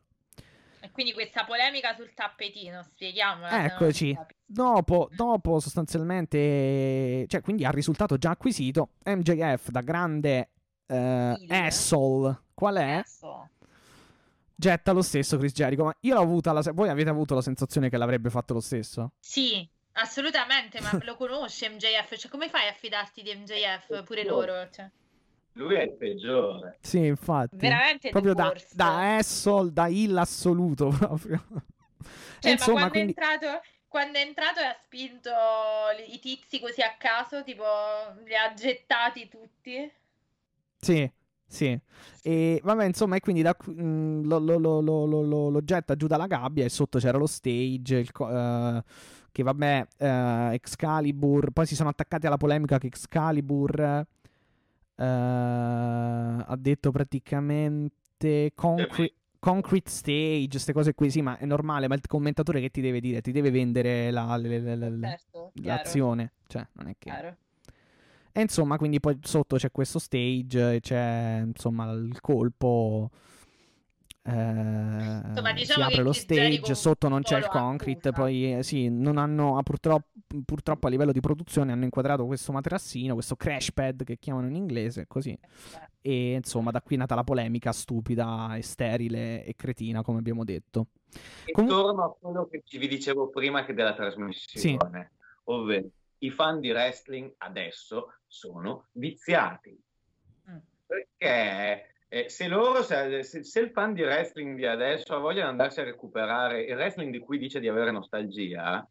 Quindi 0.95 1.11
questa 1.11 1.43
polemica 1.43 1.93
sul 1.93 2.13
tappetino, 2.13 2.81
spieghiamola. 2.81 3.65
Eccoci. 3.65 4.17
Dopo, 4.45 5.09
dopo, 5.13 5.59
sostanzialmente, 5.59 7.25
cioè 7.27 7.41
quindi 7.41 7.65
ha 7.65 7.69
risultato 7.69 8.17
già 8.17 8.29
acquisito, 8.29 8.91
MJF 9.03 9.71
da 9.71 9.81
grande 9.81 10.51
eh, 10.87 11.45
asshole, 11.49 12.43
qual 12.53 12.77
è? 12.77 13.01
Asshole. 13.03 13.49
Getta 14.55 14.93
lo 14.93 15.01
stesso 15.01 15.37
Chris 15.37 15.51
Jericho, 15.51 15.83
ma 15.83 15.97
io 15.99 16.13
l'ho 16.13 16.21
avuta 16.21 16.53
la, 16.53 16.61
voi 16.73 16.87
avete 16.87 17.09
avuto 17.09 17.35
la 17.35 17.41
sensazione 17.41 17.89
che 17.89 17.97
l'avrebbe 17.97 18.29
fatto 18.29 18.53
lo 18.53 18.61
stesso? 18.61 19.11
Sì, 19.19 19.67
assolutamente, 19.95 20.79
ma 20.79 20.97
lo 21.03 21.17
conosce 21.17 21.67
MJF, 21.67 22.15
cioè 22.15 22.31
come 22.31 22.47
fai 22.47 22.69
a 22.69 22.73
fidarti 22.73 23.21
di 23.21 23.35
MJF 23.35 24.01
pure 24.05 24.23
loro? 24.23 24.69
Cioè. 24.71 24.89
Lui 25.55 25.75
è 25.75 25.83
il 25.83 25.93
peggiore. 25.93 26.77
Sì, 26.81 27.05
infatti. 27.05 27.55
Veramente 27.57 28.09
proprio 28.09 28.33
da, 28.33 28.53
da 28.73 29.17
Essol, 29.17 29.71
da 29.71 29.87
il 29.87 30.15
assoluto 30.17 30.89
proprio. 30.97 31.43
Cioè, 32.39 32.51
Insomma, 32.51 32.81
ma 32.81 32.89
quando, 32.89 32.89
quindi... 32.89 33.13
è 33.13 33.23
entrato, 33.23 33.61
quando 33.87 34.17
è 34.17 34.21
entrato 34.21 34.59
e 34.59 34.65
ha 34.65 34.77
spinto 34.81 35.29
i 36.07 36.19
tizi 36.19 36.59
così 36.59 36.81
a 36.81 36.95
caso, 36.97 37.43
tipo 37.43 37.63
li 38.25 38.35
ha 38.35 38.53
gettati 38.53 39.29
tutti. 39.29 39.89
Sì, 40.77 41.09
sì. 41.47 41.79
E 42.21 42.59
vabbè, 42.61 42.85
insomma, 42.85 43.15
e 43.15 43.21
quindi 43.21 43.41
da, 43.41 43.55
mh, 43.57 43.81
mm, 43.81 44.25
lo, 44.25 44.39
lo, 44.39 44.81
lo, 44.81 45.49
lo, 45.49 45.63
getta 45.63 45.95
giù 45.95 46.07
dalla 46.07 46.27
gabbia 46.27 46.65
e 46.65 46.69
sotto 46.69 46.99
c'era 46.99 47.17
lo 47.17 47.27
stage, 47.27 47.95
il, 47.95 48.11
uh, 48.13 48.81
che 49.31 49.41
vabbè, 49.41 49.87
uh, 49.99 50.53
Excalibur, 50.53 51.51
poi 51.51 51.65
si 51.65 51.75
sono 51.75 51.89
attaccati 51.89 52.27
alla 52.27 52.35
polemica 52.35 52.77
che 52.77 52.87
Excalibur 52.87 54.05
Uh, 54.97 55.03
ha 55.03 56.55
detto 56.57 56.91
praticamente 56.91 58.51
concre- 58.55 59.13
concrete 59.39 59.89
stage, 59.89 60.47
queste 60.49 60.73
cose 60.73 60.93
qui, 60.93 61.09
sì, 61.09 61.21
ma 61.21 61.37
è 61.37 61.45
normale, 61.45 61.87
ma 61.87 61.95
il 61.95 62.01
commentatore 62.07 62.61
che 62.61 62.69
ti 62.69 62.81
deve 62.81 62.99
dire? 62.99 63.21
Ti 63.21 63.31
deve 63.31 63.51
vendere 63.51 64.09
la, 64.11 64.37
la, 64.37 64.75
la, 64.75 65.07
certo, 65.09 65.51
l'azione, 65.55 66.33
cioè 66.47 66.65
non 66.73 66.87
è 66.87 66.95
che... 66.97 67.09
Chiaro. 67.09 67.35
E 68.37 68.41
insomma, 68.41 68.77
quindi 68.77 68.99
poi 68.99 69.17
sotto 69.21 69.55
c'è 69.55 69.71
questo 69.71 69.97
stage 69.97 70.75
e 70.75 70.79
c'è 70.81 71.41
insomma 71.45 71.89
il 71.91 72.19
colpo 72.19 73.09
Eh, 74.27 75.21
diciamo 75.53 75.55
si 75.55 75.65
che 75.65 75.81
apre 75.83 76.01
lo 76.01 76.11
stage, 76.11 76.73
sotto 76.73 77.07
non 77.07 77.21
c'è 77.21 77.37
il 77.37 77.47
concrete, 77.47 78.11
poi 78.11 78.57
eh, 78.57 78.63
sì, 78.63 78.89
non 78.89 79.17
hanno, 79.17 79.57
ah, 79.57 79.61
purtroppo, 79.61 80.07
purtroppo 80.43 80.87
a 80.87 80.89
livello 80.89 81.11
di 81.11 81.19
produzione 81.19 81.71
hanno 81.71 81.83
inquadrato 81.83 82.25
questo 82.25 82.51
materassino, 82.51 83.13
questo 83.13 83.35
crash 83.35 83.71
pad 83.71 84.03
che 84.03 84.17
chiamano 84.17 84.47
in 84.47 84.55
inglese, 84.55 85.05
così. 85.05 85.37
E 86.01 86.33
insomma, 86.33 86.71
da 86.71 86.81
qui 86.81 86.95
è 86.95 86.97
nata 86.97 87.13
la 87.13 87.23
polemica 87.23 87.71
stupida 87.71 88.55
e 88.55 88.63
sterile 88.63 89.43
e 89.45 89.55
cretina, 89.55 90.01
come 90.01 90.17
abbiamo 90.17 90.43
detto. 90.43 90.87
E 91.45 91.51
Comu- 91.51 91.69
torno 91.69 92.03
a 92.03 92.15
quello 92.19 92.47
che 92.47 92.63
ci 92.65 92.79
vi 92.79 92.87
dicevo 92.87 93.29
prima 93.29 93.63
che 93.63 93.75
della 93.75 93.93
trasmissione, 93.93 95.11
ovvero 95.43 95.87
i 96.19 96.31
fan 96.31 96.59
di 96.59 96.71
wrestling 96.71 97.31
adesso 97.37 98.15
sono 98.25 98.87
viziati. 98.93 99.79
Mm. 100.49 100.57
Perché 100.87 101.94
eh, 102.15 102.29
se 102.29 102.47
loro, 102.47 102.81
se, 102.81 103.23
se- 103.23 103.59
il 103.59 103.71
fan 103.71 103.93
di 103.93 104.01
wrestling 104.01 104.55
di 104.55 104.65
adesso 104.65 105.13
ha 105.13 105.17
voglia 105.17 105.43
di 105.43 105.49
andarsi 105.49 105.81
a 105.81 105.83
recuperare 105.83 106.63
il 106.63 106.75
wrestling 106.75 107.11
di 107.11 107.19
cui 107.19 107.37
dice 107.37 107.59
di 107.59 107.67
avere 107.67 107.91
nostalgia, 107.91 108.87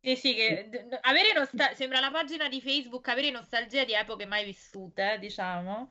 Sì, 0.00 0.14
sì, 0.14 0.34
che 0.34 0.68
avere 1.00 1.32
nostalgia 1.32 1.74
sembra 1.74 1.98
la 1.98 2.12
pagina 2.12 2.48
di 2.48 2.60
Facebook 2.60 3.08
avere 3.08 3.30
nostalgia 3.30 3.84
di 3.84 3.94
epoche 3.94 4.26
mai 4.26 4.44
vissute, 4.44 5.16
diciamo. 5.18 5.90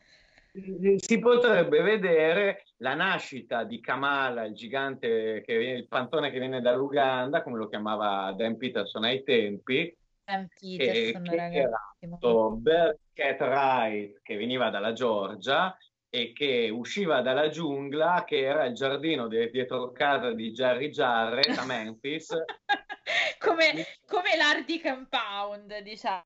si 0.98 1.20
potrebbe 1.20 1.82
vedere 1.82 2.64
la 2.78 2.94
nascita 2.94 3.66
di 3.66 3.82
Kamala, 3.82 4.46
il 4.46 4.54
gigante, 4.54 5.42
che 5.46 5.54
il 5.54 5.88
pantone 5.90 6.32
che 6.32 6.40
viene 6.40 6.62
dall'Uganda, 6.62 7.44
come 7.44 7.58
lo 7.58 7.68
chiamava 7.68 8.32
Dan 8.32 8.56
Peterson 8.56 9.04
ai 9.04 9.24
tempi, 9.24 9.94
e 10.24 10.78
Peterson, 10.78 11.24
che 11.24 11.36
ragazzi. 11.36 11.58
era 11.58 11.96
questo 12.00 12.52
Bearcat 12.52 13.42
Wright 13.42 14.22
che 14.22 14.36
veniva 14.38 14.70
dalla 14.70 14.94
Georgia 14.94 15.76
e 16.14 16.34
che 16.34 16.70
usciva 16.70 17.22
dalla 17.22 17.48
giungla, 17.48 18.26
che 18.26 18.42
era 18.42 18.66
il 18.66 18.76
giardino 18.76 19.30
di- 19.30 19.50
dietro 19.50 19.94
casa 19.94 20.34
di 20.34 20.52
Jerry 20.52 20.90
Jarrett 20.90 21.58
a 21.58 21.66
Memphis. 21.66 22.36
come, 23.40 23.86
come 24.06 24.36
l'Ardi 24.36 24.82
Compound, 24.82 25.80
diciamo. 25.80 26.26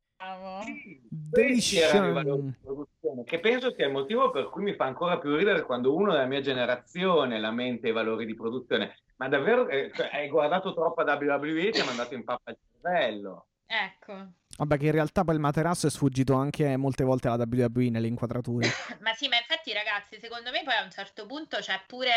Questi 1.29 1.77
erano 1.77 2.09
i 2.09 2.13
valori 2.13 2.41
Bellissimo. 2.41 2.49
di 2.49 2.63
produzione, 2.63 3.23
che 3.25 3.39
penso 3.39 3.73
sia 3.75 3.85
il 3.85 3.91
motivo 3.91 4.31
per 4.31 4.49
cui 4.49 4.63
mi 4.63 4.73
fa 4.73 4.85
ancora 4.85 5.19
più 5.19 5.35
ridere 5.35 5.61
quando 5.63 5.93
uno 5.93 6.13
della 6.13 6.25
mia 6.25 6.41
generazione 6.41 7.39
lamenta 7.39 7.87
i 7.87 7.91
valori 7.91 8.25
di 8.25 8.33
produzione. 8.33 8.95
Ma 9.17 9.27
davvero 9.27 9.67
eh, 9.67 9.91
cioè, 9.93 10.09
hai 10.11 10.29
guardato 10.29 10.73
troppa 10.73 11.03
WWE 11.03 11.67
e 11.67 11.71
ti 11.71 11.81
ha 11.81 11.85
mandato 11.85 12.15
in 12.15 12.23
pappa 12.23 12.51
il 12.51 12.57
cervello. 12.71 13.47
Ecco. 13.67 14.31
Vabbè, 14.57 14.77
che 14.77 14.85
in 14.85 14.91
realtà 14.93 15.23
poi 15.25 15.35
il 15.35 15.41
materasso 15.41 15.87
è 15.87 15.89
sfuggito 15.89 16.33
anche 16.35 16.77
molte 16.77 17.03
volte 17.03 17.27
alla 17.27 17.45
WWE 17.49 17.89
nelle 17.89 18.07
inquadrature. 18.07 18.67
Ma 19.01 19.13
sì, 19.13 19.27
ma 19.27 19.37
infatti, 19.37 19.73
ragazzi, 19.73 20.17
secondo 20.19 20.49
me 20.51 20.63
poi 20.63 20.75
a 20.75 20.83
un 20.83 20.91
certo 20.91 21.25
punto 21.25 21.57
c'è 21.57 21.81
pure 21.85 22.09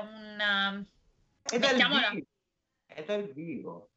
un... 0.00 0.86
È 1.42 1.58
dal 1.58 1.70
Mettiamola. 1.72 2.10
vivo. 2.10 2.26
È 2.86 3.02
dal 3.04 3.32
vivo. 3.32 3.88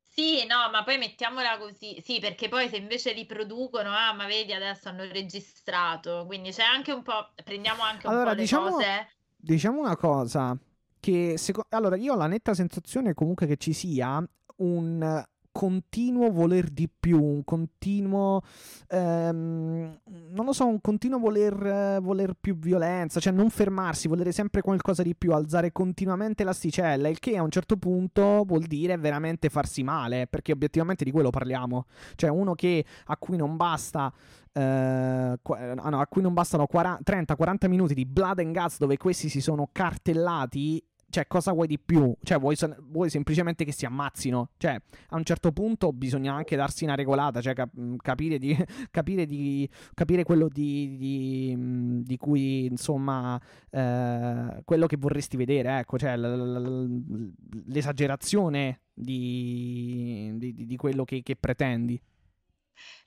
Sì, 0.00 0.46
no, 0.46 0.70
ma 0.70 0.84
poi 0.84 0.96
mettiamola 0.98 1.58
così. 1.58 2.00
Sì, 2.00 2.20
perché 2.20 2.48
poi 2.48 2.68
se 2.68 2.76
invece 2.76 3.12
li 3.12 3.26
producono, 3.26 3.90
ah, 3.90 4.12
ma 4.12 4.26
vedi, 4.26 4.52
adesso 4.52 4.88
hanno 4.88 5.02
registrato. 5.04 6.24
Quindi 6.26 6.50
c'è 6.52 6.62
anche 6.62 6.92
un 6.92 7.02
po'... 7.02 7.32
Prendiamo 7.42 7.82
anche 7.82 8.06
un 8.06 8.12
Allora, 8.12 8.30
po' 8.30 8.36
le 8.36 8.42
diciamo- 8.42 8.70
cose. 8.70 9.08
Diciamo 9.36 9.80
una 9.80 9.96
cosa, 9.96 10.56
che 11.00 11.36
seco- 11.36 11.66
allora 11.70 11.96
io 11.96 12.12
ho 12.12 12.16
la 12.16 12.28
netta 12.28 12.54
sensazione 12.54 13.12
comunque 13.12 13.46
che 13.48 13.56
ci 13.56 13.72
sia 13.72 14.24
un 14.58 15.24
continuo 15.54 16.32
voler 16.32 16.68
di 16.68 16.88
più, 16.88 17.22
un 17.22 17.44
continuo, 17.44 18.42
ehm, 18.88 20.00
non 20.32 20.44
lo 20.44 20.52
so, 20.52 20.66
un 20.66 20.80
continuo 20.80 21.20
voler, 21.20 22.00
voler 22.02 22.34
più 22.40 22.58
violenza, 22.58 23.20
cioè 23.20 23.32
non 23.32 23.50
fermarsi, 23.50 24.08
volere 24.08 24.32
sempre 24.32 24.62
qualcosa 24.62 25.04
di 25.04 25.14
più, 25.14 25.32
alzare 25.32 25.70
continuamente 25.70 26.42
l'asticella, 26.42 27.06
il 27.08 27.20
che 27.20 27.36
a 27.36 27.42
un 27.42 27.50
certo 27.50 27.76
punto 27.76 28.42
vuol 28.44 28.64
dire 28.64 28.96
veramente 28.96 29.48
farsi 29.48 29.84
male, 29.84 30.26
perché 30.26 30.50
obiettivamente 30.50 31.04
di 31.04 31.12
quello 31.12 31.30
parliamo, 31.30 31.86
cioè 32.16 32.30
uno 32.30 32.54
che 32.54 32.84
a 33.04 33.16
cui 33.16 33.36
non 33.36 33.56
basta 33.56 34.12
eh, 34.56 34.60
ah 34.60 35.88
no, 35.88 36.00
a 36.00 36.06
cui 36.08 36.22
non 36.22 36.32
bastano 36.32 36.66
30-40 36.68 37.68
minuti 37.68 37.94
di 37.94 38.06
blood 38.06 38.40
and 38.40 38.52
guts 38.56 38.78
dove 38.78 38.96
questi 38.96 39.28
si 39.28 39.40
sono 39.40 39.68
cartellati. 39.70 40.82
Cioè, 41.14 41.28
cosa 41.28 41.52
vuoi 41.52 41.68
di 41.68 41.78
più? 41.78 42.12
Cioè, 42.24 42.40
vuoi, 42.40 42.56
vuoi 42.80 43.08
semplicemente 43.08 43.64
che 43.64 43.70
si 43.70 43.86
ammazzino? 43.86 44.50
Cioè, 44.56 44.74
a 45.10 45.16
un 45.16 45.22
certo 45.22 45.52
punto 45.52 45.92
bisogna 45.92 46.34
anche 46.34 46.56
darsi 46.56 46.82
una 46.82 46.96
regolata, 46.96 47.40
cioè 47.40 47.54
cap- 47.54 47.72
mh, 47.72 47.98
capire, 47.98 48.36
di, 48.36 48.52
capire, 48.90 49.24
di, 49.24 49.70
capire 49.94 50.24
quello 50.24 50.48
di, 50.48 50.96
di, 50.96 51.54
mh, 51.54 52.00
di 52.02 52.16
cui, 52.16 52.64
insomma, 52.64 53.40
eh, 53.70 54.62
quello 54.64 54.86
che 54.88 54.96
vorresti 54.96 55.36
vedere, 55.36 55.78
ecco, 55.78 55.98
cioè 55.98 56.16
l- 56.16 56.20
l- 56.22 56.98
l- 57.06 57.32
l'esagerazione 57.66 58.80
di, 58.92 60.32
di, 60.34 60.52
di- 60.52 60.66
di 60.66 60.76
quello 60.76 61.04
che, 61.04 61.22
che 61.22 61.36
pretendi. 61.36 61.94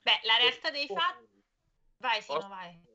Beh, 0.02 0.20
la 0.24 0.38
realtà 0.40 0.70
dei 0.70 0.86
fatti... 0.86 1.26
Vai, 1.98 2.22
Simo, 2.22 2.48
vai. 2.48 2.87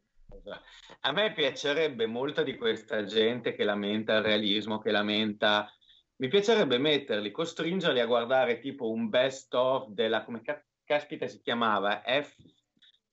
A 1.02 1.12
me 1.12 1.34
piacerebbe 1.34 2.06
molta 2.06 2.44
di 2.44 2.56
questa 2.56 3.04
gente 3.04 3.54
che 3.54 3.64
lamenta 3.64 4.16
il 4.18 4.24
realismo, 4.24 4.80
che 4.80 4.92
lamenta... 4.92 5.72
Mi 6.16 6.28
piacerebbe 6.28 6.78
metterli, 6.78 7.32
costringerli 7.32 8.00
a 8.00 8.06
guardare 8.06 8.60
tipo 8.60 8.90
un 8.90 9.10
best 9.10 9.54
of 9.54 9.88
della... 9.90 10.24
come 10.24 10.42
ca- 10.42 10.64
caspita 10.84 11.28
si 11.28 11.42
chiamava? 11.42 12.04
F... 12.06 12.36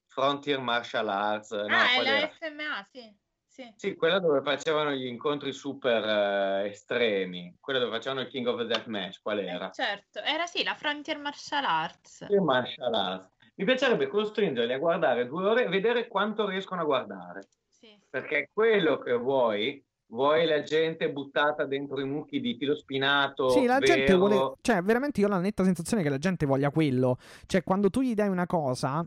Frontier 0.06 0.60
Martial 0.60 1.08
Arts. 1.08 1.50
no, 1.50 1.76
ah, 1.76 1.92
è 1.92 2.02
la 2.02 2.16
era? 2.16 2.28
FMA, 2.28 2.86
sì. 2.90 3.16
Sì. 3.50 3.72
Sì, 3.74 3.94
quella 3.96 4.20
dove 4.20 4.42
facevano 4.42 4.92
gli 4.92 5.06
incontri 5.06 5.52
super 5.52 6.04
eh, 6.04 6.68
estremi, 6.68 7.56
quella 7.60 7.80
dove 7.80 7.90
facevano 7.90 8.20
il 8.20 8.28
King 8.28 8.46
of 8.46 8.58
the 8.58 8.66
Death 8.66 8.86
Match, 8.86 9.20
qual 9.20 9.40
era? 9.40 9.68
Eh, 9.68 9.72
certo, 9.72 10.20
era 10.20 10.46
sì, 10.46 10.62
la 10.62 10.74
Frontier 10.74 11.18
Martial 11.18 11.64
Arts. 11.64 12.16
Frontier 12.18 12.40
Martial 12.42 12.94
Arts. 12.94 13.39
Mi 13.60 13.66
piacerebbe 13.66 14.06
costringerli 14.06 14.72
a 14.72 14.78
guardare 14.78 15.26
due 15.26 15.44
ore 15.44 15.64
e 15.66 15.68
vedere 15.68 16.08
quanto 16.08 16.48
riescono 16.48 16.80
a 16.80 16.84
guardare. 16.84 17.46
Sì. 17.68 17.94
perché 18.08 18.38
è 18.38 18.48
quello 18.52 18.98
che 18.98 19.12
vuoi. 19.12 19.82
Vuoi 20.06 20.46
la 20.46 20.62
gente 20.62 21.10
buttata 21.10 21.66
dentro 21.66 22.00
i 22.00 22.04
mucchi 22.06 22.40
di 22.40 22.56
filo 22.58 22.74
spinato, 22.74 23.50
Sì, 23.50 23.66
la 23.66 23.78
gente 23.78 24.06
vero? 24.06 24.18
vuole. 24.18 24.52
Cioè, 24.62 24.80
veramente 24.82 25.20
io 25.20 25.26
ho 25.26 25.30
la 25.30 25.38
netta 25.38 25.62
sensazione 25.62 26.02
che 26.02 26.08
la 26.08 26.16
gente 26.18 26.46
voglia 26.46 26.70
quello. 26.70 27.18
Cioè, 27.46 27.62
quando 27.62 27.90
tu 27.90 28.00
gli 28.00 28.14
dai 28.14 28.28
una 28.28 28.46
cosa. 28.46 29.00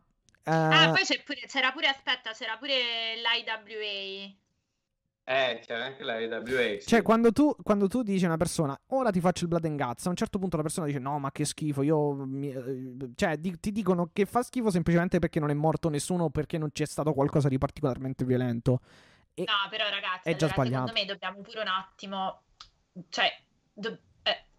eh, 0.45 0.51
Ah, 0.51 0.91
poi 0.93 1.03
c'è 1.03 1.22
pure- 1.23 1.41
c'era 1.48 1.72
pure, 1.72 1.88
aspetta, 1.88 2.32
c'era 2.32 2.56
pure 2.57 2.73
l'IWA. 3.15 4.35
Eh, 5.26 5.61
c'era 5.66 5.85
anche 5.85 6.03
la 6.03 6.16
AWA. 6.16 6.80
sì. 6.80 6.88
Cioè, 6.88 7.02
quando 7.02 7.32
tu, 7.32 7.56
quando 7.64 7.88
tu 7.88 8.02
dici 8.03 8.26
a 8.26 8.27
una 8.27 8.35
persona, 8.38 8.77
ora 8.88 9.10
ti 9.10 9.22
faccio 9.22 9.43
il 9.43 9.50
blood 9.50 9.64
and 9.66 9.82
guts, 9.82 10.06
a 10.06 10.10
un 10.10 10.16
certo 10.18 10.38
punto 10.38 10.58
la 10.58 10.64
persona 10.64 10.85
dice, 10.85 11.00
no, 11.00 11.18
ma 11.18 11.32
che 11.32 11.45
schifo, 11.45 11.82
io... 11.82 12.14
mi-" 12.26 12.50
eh, 12.50 13.10
Cioè, 13.16 13.38
di- 13.38 13.58
ti 13.60 13.72
dicono 13.72 14.10
che 14.11 14.26
fa 14.26 14.43
schifo 14.43 14.69
semplicemente 14.69 15.19
perché 15.19 15.40
non 15.40 15.50
è 15.50 15.53
morto 15.53 15.88
nessuno 15.90 16.26
o 16.26 16.30
perché 16.30 16.58
non 16.58 16.72
c'è 16.72 16.85
stato 16.85 17.14
qualcosa 17.14 17.48
di 17.48 17.58
particolarmente 17.58 18.26
violento. 18.26 18.82
E- 19.34 19.45
No, 19.48 19.69
però 19.69 19.85
ragazzi, 19.90 20.27
È 20.30 20.35
già 20.35 20.45
allora, 20.48 20.53
sbagliato. 20.64 20.88
secondo 20.88 21.00
me 21.00 21.06
dobbiamo 21.06 21.42
pure 21.42 21.61
un 21.61 21.68
attimo, 21.68 22.42
cioè, 23.10 23.27
do- 23.72 23.98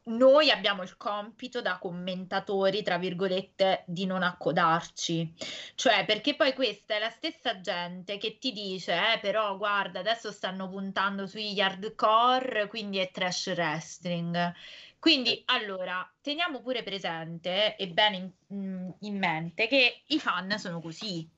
noi 0.05 0.50
abbiamo 0.50 0.83
il 0.83 0.97
compito 0.97 1.60
da 1.62 1.78
commentatori, 1.78 2.83
tra 2.83 2.99
virgolette, 2.99 3.84
di 3.86 4.05
non 4.05 4.23
accodarci. 4.23 5.34
Cioè, 5.74 6.05
perché 6.05 6.34
poi 6.36 6.52
questa 6.52 6.97
è 6.97 6.99
la 6.99 7.10
stessa 7.10 7.60
gente 7.60 8.18
che 8.18 8.39
ti 8.39 8.52
dice, 8.52 8.92
eh, 9.15 9.18
però 9.20 9.57
guarda, 9.57 10.00
adesso 10.00 10.31
stanno 10.31 10.68
puntando 10.68 11.26
sugli 11.26 11.60
hardcore, 11.60 12.66
quindi 12.68 12.99
è 12.99 13.10
trash 13.10 13.52
wrestling. 13.57 14.52
Quindi, 14.99 15.42
allora, 15.47 16.10
teniamo 16.20 16.60
pure 16.60 16.83
presente 16.83 17.76
e 17.76 17.89
bene 17.89 18.33
in, 18.49 18.94
in 19.00 19.18
mente 19.18 19.66
che 19.66 20.02
i 20.07 20.18
fan 20.18 20.58
sono 20.58 20.81
così. 20.81 21.28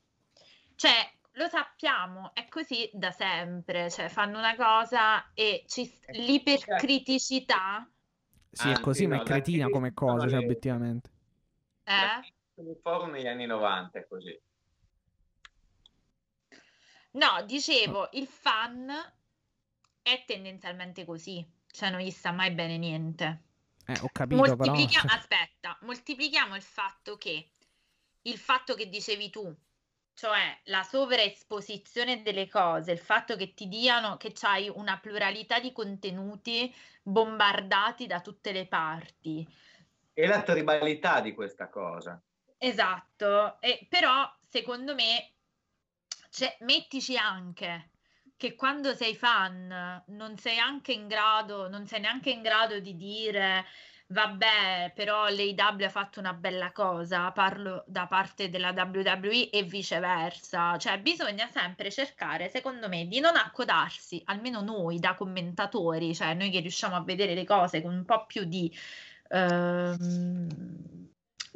Cioè, 0.76 1.10
lo 1.32 1.48
sappiamo, 1.48 2.30
è 2.34 2.46
così 2.48 2.88
da 2.92 3.10
sempre, 3.10 3.90
cioè 3.90 4.08
fanno 4.08 4.38
una 4.38 4.56
cosa 4.56 5.32
e 5.34 5.64
ci, 5.66 5.90
l'ipercriticità, 6.08 7.88
Sì, 8.56 8.70
è 8.70 8.80
così, 8.80 9.06
ma 9.06 9.16
no, 9.16 9.22
è 9.22 9.24
cretina 9.24 9.68
come 9.68 9.92
cosa, 9.92 10.26
cioè, 10.28 10.38
obiettivamente. 10.38 11.10
eh? 11.84 12.34
Il 12.54 12.78
forum 12.80 13.10
negli 13.10 13.26
anni 13.26 13.44
90 13.44 13.98
è 13.98 14.06
così. 14.08 14.40
No, 17.12 17.42
dicevo, 17.44 18.08
il 18.12 18.26
fan 18.26 18.90
è 20.00 20.24
tendenzialmente 20.26 21.04
così, 21.04 21.46
cioè 21.70 21.90
non 21.90 22.00
gli 22.00 22.10
sta 22.10 22.32
mai 22.32 22.50
bene 22.52 22.78
niente. 22.78 23.42
Eh, 23.86 23.98
ho 24.00 24.08
capito, 24.10 24.42
però. 24.42 24.56
Moltiplichiamo, 24.56 25.10
aspetta, 25.12 25.78
moltiplichiamo 25.82 26.56
il 26.56 26.62
fatto 26.62 27.18
che 27.18 27.50
il 28.22 28.38
fatto 28.38 28.74
che 28.74 28.88
dicevi 28.88 29.28
tu, 29.28 29.54
cioè 30.14 30.58
la 30.64 30.82
sovraesposizione 30.82 32.22
delle 32.22 32.48
cose, 32.48 32.92
il 32.92 32.98
fatto 32.98 33.36
che 33.36 33.52
ti 33.52 33.68
diano 33.68 34.16
che 34.16 34.32
c'hai 34.32 34.70
una 34.70 34.98
pluralità 34.98 35.60
di 35.60 35.72
contenuti 35.72 36.74
bombardati 37.06 38.08
da 38.08 38.20
tutte 38.20 38.50
le 38.50 38.66
parti. 38.66 39.46
E 40.12 40.26
la 40.26 40.42
tribalità 40.42 41.20
di 41.20 41.32
questa 41.32 41.68
cosa. 41.68 42.20
Esatto, 42.58 43.60
e 43.60 43.86
però 43.88 44.28
secondo 44.48 44.94
me 44.94 45.34
cioè, 46.30 46.56
mettici 46.60 47.16
anche 47.16 47.90
che 48.36 48.54
quando 48.56 48.94
sei 48.94 49.14
fan 49.14 50.02
non 50.08 50.36
sei 50.36 50.58
anche 50.58 50.92
in 50.92 51.06
grado, 51.06 51.68
non 51.68 51.86
sei 51.86 52.00
neanche 52.00 52.30
in 52.30 52.42
grado 52.42 52.80
di 52.80 52.96
dire 52.96 53.64
vabbè, 54.08 54.92
però 54.94 55.28
l'AW 55.28 55.84
ha 55.84 55.88
fatto 55.88 56.20
una 56.20 56.32
bella 56.32 56.72
cosa, 56.72 57.30
parlo 57.32 57.84
da 57.86 58.06
parte 58.06 58.48
della 58.48 58.70
WWE 58.70 59.50
e 59.50 59.62
viceversa, 59.64 60.76
cioè 60.78 60.98
bisogna 61.00 61.48
sempre 61.50 61.90
cercare, 61.90 62.48
secondo 62.48 62.88
me, 62.88 63.06
di 63.06 63.20
non 63.20 63.36
accodarsi, 63.36 64.22
almeno 64.26 64.60
noi 64.60 64.98
da 64.98 65.14
commentatori, 65.14 66.14
cioè 66.14 66.34
noi 66.34 66.50
che 66.50 66.60
riusciamo 66.60 66.94
a 66.96 67.02
vedere 67.02 67.34
le 67.34 67.44
cose 67.44 67.82
con 67.82 67.94
un 67.94 68.04
po' 68.04 68.26
più 68.26 68.44
di... 68.44 68.72
Ehm, 69.28 70.46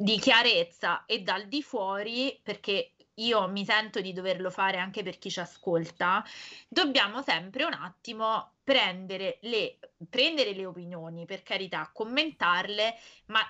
di 0.01 0.17
chiarezza 0.17 1.05
e 1.05 1.21
dal 1.21 1.47
di 1.47 1.61
fuori, 1.61 2.39
perché 2.41 2.93
io 3.25 3.47
mi 3.47 3.65
sento 3.65 4.01
di 4.01 4.13
doverlo 4.13 4.49
fare 4.49 4.77
anche 4.77 5.03
per 5.03 5.17
chi 5.17 5.29
ci 5.29 5.39
ascolta, 5.39 6.23
dobbiamo 6.67 7.21
sempre 7.21 7.63
un 7.63 7.73
attimo 7.73 8.53
prendere 8.63 9.39
le, 9.41 9.79
prendere 10.09 10.53
le 10.53 10.65
opinioni, 10.65 11.25
per 11.25 11.43
carità, 11.43 11.89
commentarle, 11.93 12.95
ma 13.27 13.41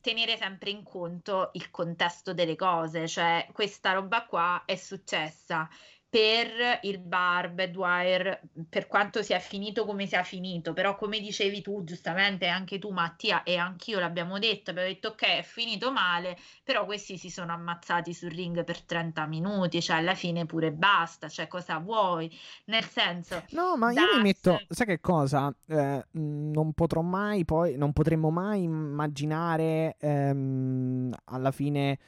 tenere 0.00 0.36
sempre 0.36 0.70
in 0.70 0.82
conto 0.82 1.50
il 1.54 1.70
contesto 1.70 2.34
delle 2.34 2.56
cose, 2.56 3.08
cioè 3.08 3.48
questa 3.52 3.92
roba 3.92 4.26
qua 4.26 4.64
è 4.66 4.76
successa 4.76 5.68
per 6.14 6.78
il 6.82 7.00
Barbed 7.00 7.74
Wire, 7.74 8.42
per 8.68 8.86
quanto 8.86 9.20
sia 9.20 9.40
finito 9.40 9.84
come 9.84 10.06
sia 10.06 10.22
finito, 10.22 10.72
però 10.72 10.94
come 10.94 11.18
dicevi 11.18 11.60
tu 11.60 11.82
giustamente, 11.82 12.46
anche 12.46 12.78
tu 12.78 12.90
Mattia 12.90 13.42
e 13.42 13.56
anch'io 13.56 13.98
l'abbiamo 13.98 14.38
detto, 14.38 14.70
abbiamo 14.70 14.90
detto 14.90 15.08
ok 15.08 15.38
è 15.38 15.42
finito 15.42 15.90
male, 15.90 16.38
però 16.62 16.84
questi 16.84 17.18
si 17.18 17.30
sono 17.30 17.52
ammazzati 17.52 18.14
sul 18.14 18.30
ring 18.30 18.62
per 18.62 18.82
30 18.82 19.26
minuti, 19.26 19.82
cioè 19.82 19.96
alla 19.96 20.14
fine 20.14 20.46
pure 20.46 20.70
basta, 20.70 21.28
cioè 21.28 21.48
cosa 21.48 21.78
vuoi? 21.78 22.30
Nel 22.66 22.84
senso... 22.84 23.42
No, 23.50 23.76
ma 23.76 23.90
io 23.90 24.14
mi 24.14 24.22
metto, 24.22 24.60
sai 24.68 24.86
che 24.86 25.00
cosa? 25.00 25.52
Eh, 25.66 26.06
non 26.12 26.74
potrò 26.74 27.00
mai 27.00 27.44
poi, 27.44 27.76
non 27.76 27.92
potremmo 27.92 28.30
mai 28.30 28.62
immaginare 28.62 29.96
ehm, 29.98 31.12
alla 31.24 31.50
fine 31.50 31.98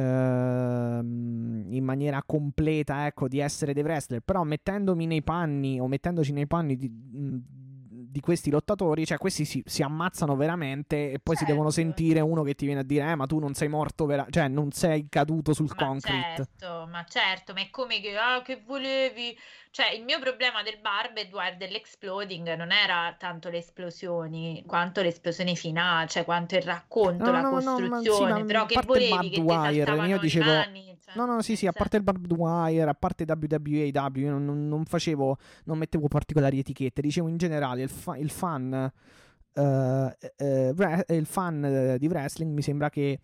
in 0.00 1.82
maniera 1.82 2.22
completa, 2.24 3.06
ecco, 3.06 3.28
di 3.28 3.38
essere 3.38 3.72
dei 3.74 3.82
wrestler, 3.82 4.20
però 4.20 4.42
mettendomi 4.44 5.06
nei 5.06 5.22
panni 5.22 5.80
o 5.80 5.86
mettendoci 5.86 6.32
nei 6.32 6.46
panni 6.46 6.76
di, 6.76 6.90
di 8.12 8.20
questi 8.20 8.50
lottatori, 8.50 9.06
cioè 9.06 9.16
questi 9.16 9.46
si, 9.46 9.62
si 9.64 9.82
ammazzano 9.82 10.36
veramente 10.36 11.10
e 11.12 11.18
poi 11.18 11.34
certo. 11.34 11.38
si 11.38 11.44
devono 11.46 11.70
sentire 11.70 12.20
uno 12.20 12.42
che 12.42 12.54
ti 12.54 12.66
viene 12.66 12.80
a 12.80 12.84
dire 12.84 13.10
eh 13.10 13.14
ma 13.14 13.24
tu 13.26 13.38
non 13.38 13.54
sei 13.54 13.68
morto, 13.68 14.04
vera- 14.04 14.26
cioè 14.28 14.48
non 14.48 14.70
sei 14.70 15.06
caduto 15.08 15.54
sul 15.54 15.70
ma 15.76 15.86
concrete. 15.86 16.48
Certo, 16.58 16.86
ma 16.90 17.04
certo, 17.08 17.54
ma 17.54 17.62
è 17.62 17.70
come 17.70 18.00
che, 18.00 18.16
ah, 18.16 18.42
che 18.42 18.62
volevi... 18.64 19.36
Cioè 19.72 19.90
il 19.94 20.04
mio 20.04 20.18
problema 20.20 20.62
del 20.62 20.76
Barbed 20.82 21.56
dell'exploding 21.56 22.54
non 22.56 22.72
era 22.72 23.16
tanto 23.18 23.48
le 23.48 23.56
esplosioni 23.56 24.62
quanto 24.66 25.00
le 25.00 25.08
esplosioni 25.08 25.56
finali, 25.56 26.08
cioè 26.08 26.26
quanto 26.26 26.56
il 26.56 26.62
racconto, 26.62 27.24
no, 27.24 27.32
la 27.32 27.40
no, 27.40 27.50
costruzione, 27.52 28.40
no, 28.40 28.44
però 28.44 28.66
che 28.66 28.78
volevi 28.84 29.30
che 29.30 29.40
wire, 29.40 30.06
io 30.06 30.18
dicevo... 30.18 30.52
Mani, 30.52 30.98
cioè, 31.02 31.14
no, 31.16 31.24
no, 31.24 31.40
sì, 31.40 31.56
sì, 31.56 31.66
a 31.66 31.72
parte 31.72 31.96
il 31.96 32.02
barbed 32.02 32.30
wire, 32.32 32.90
a 32.90 32.94
parte 32.94 33.24
WWE, 33.26 33.90
io 34.14 34.30
non, 34.30 34.68
non 34.68 34.84
facevo, 34.84 35.38
non 35.64 35.78
mettevo 35.78 36.06
particolari 36.06 36.58
etichette, 36.58 37.00
dicevo 37.00 37.28
in 37.28 37.38
generale 37.38 37.80
il 37.82 37.88
fa- 38.02 38.16
il 38.16 38.30
fan. 38.30 38.92
Uh, 39.54 39.62
uh, 39.62 41.02
il 41.08 41.26
fan 41.26 41.96
di 41.98 42.06
wrestling 42.08 42.52
mi 42.52 42.62
sembra 42.62 42.88
che 42.90 43.20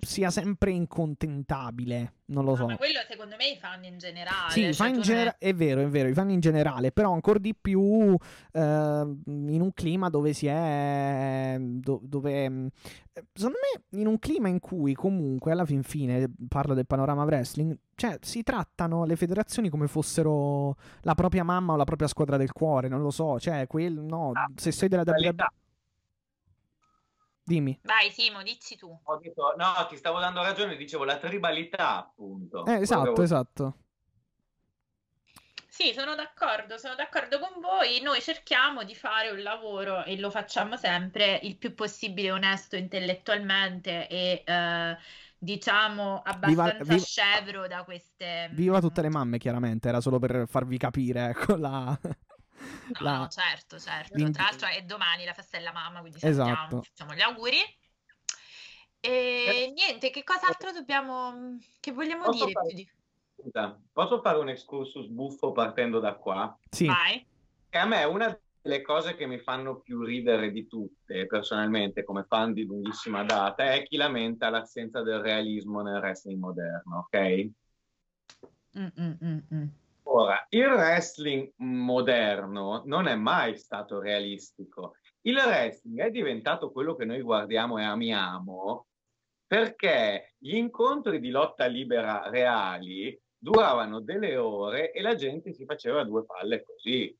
sia 0.00 0.30
sempre 0.30 0.70
incontentabile. 0.70 2.12
Non 2.26 2.44
lo 2.44 2.50
no, 2.50 2.56
so. 2.56 2.66
Ma 2.66 2.76
quello 2.76 2.98
secondo 3.08 3.36
me 3.36 3.50
i 3.50 3.56
fan 3.56 3.84
in 3.84 3.98
generale. 3.98 4.50
Sì, 4.50 4.62
cioè, 4.62 4.72
fan 4.72 4.94
in 4.94 5.02
genera- 5.02 5.36
è 5.38 5.54
vero, 5.54 5.80
è 5.80 5.86
vero, 5.86 6.08
i 6.08 6.14
fan 6.14 6.30
in 6.30 6.40
generale, 6.40 6.90
però 6.92 7.12
ancora 7.12 7.38
di 7.38 7.54
più 7.54 8.16
eh, 8.52 8.60
in 8.60 9.60
un 9.60 9.70
clima 9.72 10.08
dove 10.08 10.32
si 10.32 10.46
è... 10.46 11.56
Do- 11.60 12.00
dove... 12.02 12.44
Eh, 12.44 13.24
secondo 13.32 13.58
me 13.60 14.00
in 14.00 14.06
un 14.06 14.18
clima 14.18 14.48
in 14.48 14.58
cui 14.58 14.94
comunque 14.94 15.52
alla 15.52 15.64
fin 15.64 15.82
fine, 15.82 16.30
parlo 16.48 16.74
del 16.74 16.86
panorama 16.86 17.24
wrestling, 17.24 17.76
cioè 17.94 18.18
si 18.20 18.42
trattano 18.42 19.04
le 19.04 19.16
federazioni 19.16 19.68
come 19.68 19.86
fossero 19.86 20.76
la 21.02 21.14
propria 21.14 21.44
mamma 21.44 21.74
o 21.74 21.76
la 21.76 21.84
propria 21.84 22.08
squadra 22.08 22.36
del 22.36 22.52
cuore, 22.52 22.88
non 22.88 23.02
lo 23.02 23.10
so, 23.10 23.38
cioè 23.38 23.66
quel... 23.66 23.94
No, 23.94 24.32
ah, 24.34 24.50
se 24.54 24.72
sei 24.72 24.88
della 24.88 25.04
WWE... 25.06 25.34
Dimmi. 27.46 27.78
Vai 27.84 28.10
Simo, 28.10 28.42
dici 28.42 28.76
tu. 28.76 29.00
Ho 29.04 29.16
detto, 29.18 29.54
no, 29.56 29.86
ti 29.88 29.96
stavo 29.96 30.18
dando 30.18 30.42
ragione, 30.42 30.74
dicevo 30.74 31.04
la 31.04 31.16
tribalità, 31.16 31.98
appunto. 31.98 32.66
Eh, 32.66 32.80
esatto, 32.80 33.12
Quello... 33.12 33.22
esatto. 33.22 33.76
Sì, 35.68 35.92
sono 35.92 36.16
d'accordo, 36.16 36.76
sono 36.76 36.96
d'accordo 36.96 37.38
con 37.38 37.60
voi. 37.60 38.00
Noi 38.00 38.20
cerchiamo 38.20 38.82
di 38.82 38.96
fare 38.96 39.30
un 39.30 39.42
lavoro 39.42 40.02
e 40.02 40.18
lo 40.18 40.28
facciamo 40.30 40.76
sempre 40.76 41.38
il 41.44 41.56
più 41.56 41.72
possibile 41.74 42.32
onesto 42.32 42.74
intellettualmente 42.74 44.08
e 44.08 44.42
eh, 44.44 44.96
diciamo 45.38 46.22
abbastanza 46.24 46.72
viva, 46.78 46.94
viva, 46.94 46.98
scevro 46.98 47.68
da 47.68 47.84
queste. 47.84 48.48
Viva 48.54 48.80
tutte 48.80 49.02
le 49.02 49.10
mamme, 49.10 49.38
chiaramente, 49.38 49.88
era 49.88 50.00
solo 50.00 50.18
per 50.18 50.48
farvi 50.48 50.78
capire 50.78 51.26
ecco, 51.26 51.54
la, 51.54 51.96
la... 53.00 53.18
no, 53.18 53.28
certo, 53.28 53.78
certo. 53.78 54.30
Tra 54.30 54.44
l'altro 54.44 54.68
è 54.68 54.82
domani 54.82 55.24
la 55.24 55.32
festa 55.32 55.58
della 55.58 55.72
mamma, 55.72 56.00
quindi 56.00 56.18
esatto. 56.20 56.82
facciamo 56.82 57.14
gli 57.14 57.20
auguri. 57.20 57.58
E 59.00 59.10
eh. 59.10 59.72
niente, 59.74 60.10
che 60.10 60.24
cos'altro 60.24 60.72
dobbiamo, 60.72 61.58
che 61.80 61.92
vogliamo 61.92 62.24
posso 62.24 62.44
dire 62.44 62.52
fare... 62.52 62.66
più 62.66 62.76
di... 62.76 62.90
Scusa, 63.38 63.80
posso 63.92 64.20
fare 64.20 64.38
un 64.38 64.48
excursus 64.48 65.06
buffo 65.08 65.52
partendo 65.52 66.00
da 66.00 66.14
qua? 66.14 66.58
Sì. 66.70 66.86
Vai. 66.86 67.24
Che 67.68 67.78
a 67.78 67.86
me 67.86 68.04
una 68.04 68.36
delle 68.60 68.82
cose 68.82 69.14
che 69.14 69.26
mi 69.26 69.38
fanno 69.38 69.78
più 69.78 70.02
ridere 70.02 70.50
di 70.50 70.66
tutte, 70.66 71.26
personalmente, 71.26 72.02
come 72.02 72.24
fan 72.24 72.52
di 72.52 72.64
lunghissima 72.64 73.22
data, 73.22 73.72
è 73.72 73.84
chi 73.84 73.96
lamenta 73.96 74.50
l'assenza 74.50 75.02
del 75.02 75.20
realismo 75.20 75.82
nel 75.82 76.00
wrestling 76.00 76.40
moderno, 76.40 77.06
ok? 77.06 77.48
Mm-mm-mm. 78.76 79.70
Ora, 80.08 80.46
il 80.50 80.66
wrestling 80.66 81.52
moderno 81.56 82.82
non 82.84 83.08
è 83.08 83.16
mai 83.16 83.56
stato 83.56 83.98
realistico. 83.98 84.96
Il 85.22 85.36
wrestling 85.36 86.00
è 86.00 86.10
diventato 86.10 86.70
quello 86.70 86.94
che 86.94 87.04
noi 87.04 87.20
guardiamo 87.22 87.78
e 87.78 87.82
amiamo 87.82 88.86
perché 89.46 90.34
gli 90.38 90.54
incontri 90.54 91.18
di 91.18 91.30
lotta 91.30 91.66
libera 91.66 92.28
reali 92.28 93.18
duravano 93.36 94.00
delle 94.00 94.36
ore 94.36 94.92
e 94.92 95.02
la 95.02 95.14
gente 95.14 95.52
si 95.52 95.64
faceva 95.64 96.04
due 96.04 96.24
palle 96.24 96.62
così. 96.62 97.16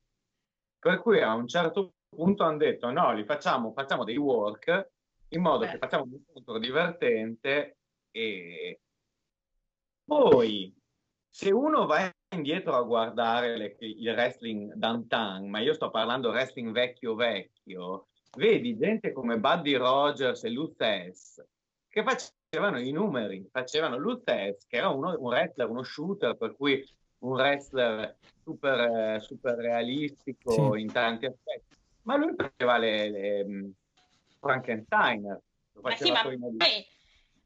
Per 0.79 0.99
cui 1.01 1.21
a 1.21 1.33
un 1.33 1.47
certo 1.47 1.93
punto 2.07 2.43
hanno 2.43 2.57
detto 2.57 2.89
no, 2.89 3.13
li 3.13 3.25
facciamo, 3.25 3.73
facciamo 3.73 4.05
dei 4.05 4.17
work 4.17 4.91
in 5.29 5.41
modo 5.41 5.65
Beh. 5.65 5.71
che 5.71 5.77
facciamo 5.77 6.03
un 6.03 6.13
incontro 6.13 6.57
divertente 6.57 7.79
e 8.11 8.79
poi 10.05 10.73
se 11.29 11.51
uno 11.51 11.85
va 11.85 12.09
indietro 12.29 12.75
a 12.75 12.83
guardare 12.83 13.57
le, 13.57 13.75
il 13.79 14.09
wrestling 14.11 14.73
d'antan, 14.73 15.49
ma 15.49 15.59
io 15.59 15.73
sto 15.73 15.89
parlando 15.89 16.29
wrestling 16.29 16.71
vecchio 16.71 17.15
vecchio, 17.15 18.07
vedi 18.37 18.77
gente 18.77 19.11
come 19.11 19.39
Buddy 19.39 19.75
Rogers 19.75 20.43
e 20.43 20.49
Lutz 20.49 21.43
che 21.87 22.03
facevano 22.03 22.79
i 22.79 22.91
numeri, 22.91 23.47
facevano 23.51 23.97
Lutz 23.97 24.25
che 24.67 24.77
era 24.77 24.89
uno, 24.89 25.15
un 25.17 25.27
wrestler, 25.27 25.69
uno 25.69 25.83
shooter, 25.83 26.35
per 26.35 26.55
cui 26.55 26.85
un 27.19 27.31
wrestler 27.31 28.15
super, 28.43 29.21
super 29.21 29.55
realistico 29.55 30.73
sì. 30.73 30.81
in 30.81 30.91
tanti 30.91 31.25
aspetti, 31.25 31.75
ma 32.03 32.17
lui 32.17 32.33
faceva 32.35 32.77
le, 32.77 33.09
le 33.09 33.41
um, 33.41 33.73
Frankenstein. 34.39 35.41
Ma 35.81 35.95
sì, 35.95 36.11
ma 36.11 36.21
poi 36.21 36.37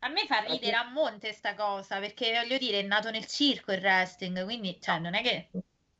a 0.04 0.10
me 0.10 0.26
fa 0.26 0.40
ridere 0.40 0.76
a 0.76 0.90
monte 0.90 1.32
sta 1.32 1.54
cosa, 1.54 2.00
perché 2.00 2.34
voglio 2.34 2.58
dire, 2.58 2.80
è 2.80 2.84
nato 2.84 3.12
nel 3.12 3.26
circo 3.26 3.72
il 3.72 3.82
wrestling, 3.82 4.44
quindi 4.44 4.78
cioè, 4.80 5.00
non 5.00 5.14
è 5.14 5.22
che... 5.22 5.50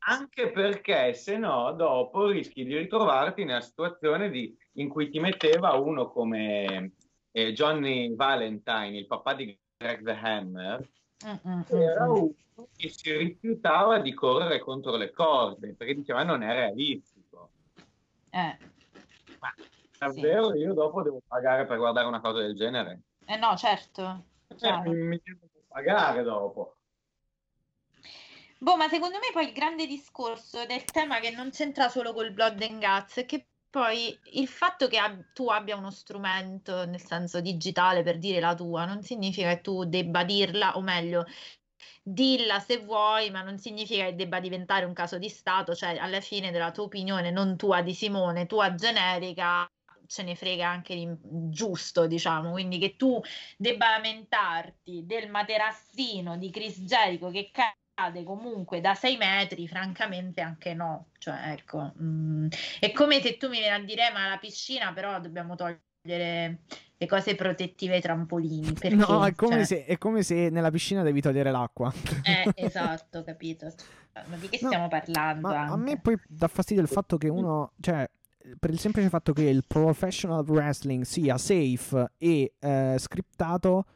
Anche 0.04 0.50
perché 0.50 1.14
se 1.14 1.36
no 1.36 1.72
dopo 1.72 2.26
rischi 2.26 2.64
di 2.64 2.76
ritrovarti 2.76 3.44
nella 3.44 3.60
situazione 3.60 4.30
di, 4.30 4.56
in 4.72 4.88
cui 4.88 5.08
ti 5.08 5.20
metteva 5.20 5.74
uno 5.74 6.10
come 6.10 6.92
eh, 7.30 7.52
Johnny 7.52 8.12
Valentine, 8.12 8.98
il 8.98 9.06
papà 9.06 9.34
di 9.34 9.56
Greg 9.76 10.04
the 10.04 10.18
Hammer, 10.20 10.88
Mm-mm, 11.24 11.64
era 11.68 12.10
uno 12.10 12.34
che 12.76 12.88
si 12.88 13.16
rifiutava 13.16 14.00
di 14.00 14.12
correre 14.12 14.58
contro 14.58 14.96
le 14.96 15.12
corde 15.12 15.74
perché 15.74 15.94
diceva 15.94 16.24
non 16.24 16.42
è 16.42 16.52
realistico. 16.52 17.50
Eh. 18.30 18.58
Ma 19.38 19.54
davvero 19.98 20.50
sì. 20.50 20.58
io 20.58 20.74
dopo 20.74 21.02
devo 21.02 21.22
pagare 21.24 21.64
per 21.64 21.78
guardare 21.78 22.08
una 22.08 22.20
cosa 22.20 22.40
del 22.40 22.56
genere? 22.56 23.02
Eh 23.26 23.36
no, 23.36 23.56
certo. 23.56 24.24
Eh, 24.60 24.88
mi 24.88 25.20
devo 25.22 25.48
pagare 25.68 26.22
dopo. 26.22 26.76
Boh, 28.58 28.76
ma 28.76 28.88
secondo 28.88 29.18
me 29.18 29.30
poi 29.32 29.46
il 29.46 29.52
grande 29.52 29.86
discorso 29.86 30.64
del 30.66 30.84
tema 30.84 31.18
che 31.18 31.30
non 31.30 31.50
c'entra 31.50 31.88
solo 31.88 32.12
col 32.12 32.32
Blood 32.32 32.62
and 32.62 32.78
Guts 32.80 33.16
è 33.16 33.26
che 33.26 33.46
poi 33.68 34.16
il 34.34 34.46
fatto 34.46 34.86
che 34.86 34.98
ab- 34.98 35.32
tu 35.32 35.48
abbia 35.48 35.76
uno 35.76 35.90
strumento, 35.90 36.84
nel 36.84 37.00
senso 37.00 37.40
digitale, 37.40 38.02
per 38.02 38.18
dire 38.18 38.38
la 38.38 38.54
tua, 38.54 38.84
non 38.84 39.02
significa 39.02 39.48
che 39.48 39.62
tu 39.62 39.84
debba 39.84 40.24
dirla, 40.24 40.76
o 40.76 40.80
meglio, 40.82 41.24
dilla 42.02 42.60
se 42.60 42.78
vuoi, 42.78 43.30
ma 43.30 43.42
non 43.42 43.58
significa 43.58 44.04
che 44.04 44.14
debba 44.14 44.40
diventare 44.40 44.84
un 44.84 44.92
caso 44.92 45.18
di 45.18 45.28
Stato, 45.28 45.74
cioè 45.74 45.96
alla 45.96 46.20
fine 46.20 46.50
della 46.50 46.70
tua 46.70 46.84
opinione, 46.84 47.30
non 47.30 47.56
tua 47.56 47.80
di 47.82 47.94
Simone, 47.94 48.46
tua 48.46 48.74
generica, 48.74 49.66
ce 50.12 50.22
ne 50.22 50.34
frega 50.34 50.68
anche 50.68 50.94
di 50.94 51.08
giusto, 51.48 52.06
diciamo, 52.06 52.50
quindi 52.50 52.76
che 52.78 52.96
tu 52.96 53.18
debba 53.56 53.88
lamentarti 53.88 55.06
del 55.06 55.30
materassino 55.30 56.36
di 56.36 56.50
Chris 56.50 56.80
Jericho 56.80 57.30
che 57.30 57.50
cade 57.50 58.22
comunque 58.22 58.82
da 58.82 58.94
6 58.94 59.16
metri, 59.16 59.66
francamente 59.66 60.42
anche 60.42 60.74
no, 60.74 61.06
cioè 61.18 61.52
ecco, 61.52 61.92
mh, 61.96 62.48
è 62.80 62.92
come 62.92 63.22
se 63.22 63.38
tu 63.38 63.48
mi 63.48 63.60
vieni 63.60 63.74
a 63.74 63.82
dire 63.82 64.10
ma 64.12 64.28
la 64.28 64.36
piscina 64.36 64.92
però 64.92 65.18
dobbiamo 65.18 65.54
togliere 65.56 66.58
le 66.98 67.06
cose 67.06 67.34
protettive 67.34 67.94
ai 67.94 68.00
trampolini. 68.02 68.72
Perché, 68.78 68.94
no, 68.94 69.24
è 69.24 69.34
come, 69.34 69.56
cioè... 69.56 69.64
se, 69.64 69.84
è 69.86 69.96
come, 69.96 70.22
se, 70.22 70.50
nella 70.50 70.70
piscina 70.70 71.02
devi 71.02 71.22
togliere 71.22 71.50
l'acqua. 71.50 71.90
Eh, 72.22 72.52
esatto, 72.62 73.24
capito. 73.24 73.72
Ma 74.26 74.36
di 74.36 74.50
che 74.50 74.58
no, 74.60 74.68
stiamo 74.68 74.88
parlando? 74.88 75.48
A 75.48 75.76
me 75.76 75.98
poi 75.98 76.20
dà 76.28 76.48
fastidio 76.48 76.82
il 76.82 76.88
fatto 76.88 77.16
che 77.16 77.28
uno, 77.30 77.72
cioè, 77.80 78.06
per 78.58 78.70
il 78.70 78.78
semplice 78.78 79.08
fatto 79.08 79.32
che 79.32 79.42
il 79.42 79.64
professional 79.66 80.44
wrestling 80.46 81.04
sia 81.04 81.38
safe 81.38 82.12
e 82.18 82.54
eh, 82.58 82.96
scriptato. 82.98 83.86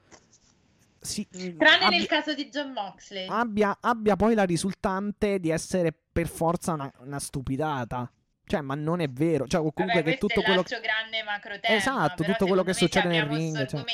Si, 1.00 1.26
Tranne 1.28 1.84
abbia, 1.84 1.89
nel 1.89 2.07
caso 2.07 2.34
di 2.34 2.49
John 2.49 2.73
Moxley. 2.73 3.28
Abbia, 3.28 3.78
abbia, 3.81 4.16
poi 4.16 4.34
la 4.34 4.44
risultante 4.44 5.39
di 5.39 5.50
essere 5.50 5.92
per 6.12 6.26
forza 6.26 6.73
una, 6.73 6.92
una 6.99 7.20
stupidata. 7.20 8.10
Cioè, 8.44 8.60
ma 8.60 8.75
non 8.75 9.00
è 9.00 9.08
vero. 9.08 9.47
Cioè, 9.47 9.60
comunque 9.60 9.86
Vabbè, 9.86 10.02
che 10.02 10.18
tutto 10.18 10.41
quello 10.42 10.62
che. 10.62 10.81
grande 10.81 11.23
macro 11.25 11.58
tema, 11.58 11.75
Esatto, 11.75 12.23
tutto 12.23 12.47
quello 12.47 12.62
che 12.62 12.75
succede 12.75 13.08
nel 13.08 13.25
ring. 13.25 13.66
Cioè... 13.66 13.84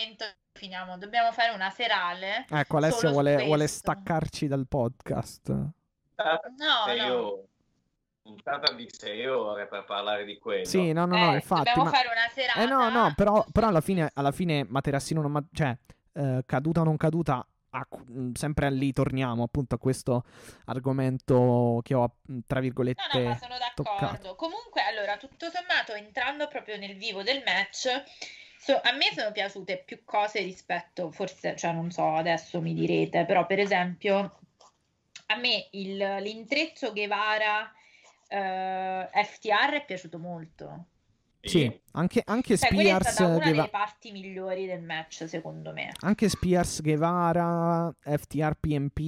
Finiamo. 0.52 0.98
Dobbiamo 0.98 1.32
fare 1.32 1.54
una 1.54 1.70
serale. 1.70 2.46
Ecco, 2.48 2.76
Alessia 2.76 3.10
vuole, 3.10 3.44
vuole, 3.44 3.66
staccarci 3.66 4.46
dal 4.46 4.66
podcast. 4.68 5.48
No, 5.48 5.74
no. 6.96 7.44
Puntata 8.22 8.72
di 8.72 8.88
6 8.88 9.26
ore 9.26 9.66
per 9.66 9.84
parlare 9.84 10.24
di 10.24 10.38
quello. 10.38 10.64
Sì, 10.64 10.92
no, 10.92 11.06
no, 11.06 11.16
no, 11.16 11.32
eh, 11.32 11.34
infatti. 11.34 11.64
Dobbiamo 11.64 11.84
ma... 11.84 11.90
fare 11.90 12.08
una 12.08 12.28
serata. 12.32 12.62
Eh, 12.62 12.66
no, 12.66 12.88
no, 12.88 13.12
però, 13.16 13.44
però 13.50 13.68
alla 13.68 13.80
fine, 13.80 14.10
alla 14.14 14.32
fine 14.32 14.64
Materassino 14.68 15.20
non. 15.20 15.32
Ma... 15.32 15.44
Cioè, 15.52 15.76
eh, 16.14 16.42
caduta 16.46 16.82
o 16.82 16.84
non 16.84 16.96
caduta, 16.96 17.44
a, 17.74 17.86
mm, 18.10 18.32
sempre 18.34 18.70
lì 18.70 18.92
torniamo 18.92 19.42
appunto 19.42 19.74
a 19.74 19.78
questo 19.78 20.24
argomento 20.66 21.80
che 21.82 21.94
ho 21.94 22.16
mm, 22.30 22.40
tra 22.46 22.60
virgolette 22.60 23.02
no, 23.12 23.18
no, 23.20 23.28
ma 23.28 23.36
sono 23.36 23.58
d'accordo 23.58 24.06
toccato. 24.06 24.34
comunque 24.36 24.82
allora 24.82 25.16
tutto 25.16 25.50
sommato 25.50 25.92
entrando 25.92 26.48
proprio 26.48 26.76
nel 26.76 26.96
vivo 26.96 27.22
del 27.22 27.42
match 27.44 27.88
so, 28.58 28.78
a 28.82 28.92
me 28.92 29.10
sono 29.14 29.32
piaciute 29.32 29.82
più 29.84 30.04
cose 30.04 30.40
rispetto 30.40 31.10
forse 31.10 31.56
cioè 31.56 31.72
non 31.72 31.90
so 31.90 32.14
adesso 32.14 32.60
mi 32.60 32.74
direte 32.74 33.24
però 33.24 33.46
per 33.46 33.58
esempio 33.58 34.38
a 35.26 35.36
me 35.36 35.68
il, 35.70 35.96
l'intreccio 35.96 36.92
Guevara 36.92 37.72
eh, 38.32 39.24
FTR 39.24 39.72
è 39.72 39.84
piaciuto 39.84 40.18
molto 40.18 40.86
sì, 41.42 41.80
anche, 41.92 42.22
anche 42.24 42.56
cioè, 42.56 42.68
Spears. 42.68 43.06
È 43.06 43.10
stata 43.10 43.30
una 43.30 43.38
Gueva... 43.38 43.50
delle 43.50 43.68
parti 43.68 44.12
migliori 44.12 44.66
del 44.66 44.82
match, 44.82 45.28
secondo 45.28 45.72
me. 45.72 45.92
Anche 46.00 46.28
Spears, 46.28 46.80
Guevara, 46.82 47.92
FTR, 48.00 48.56
PMP. 48.60 48.98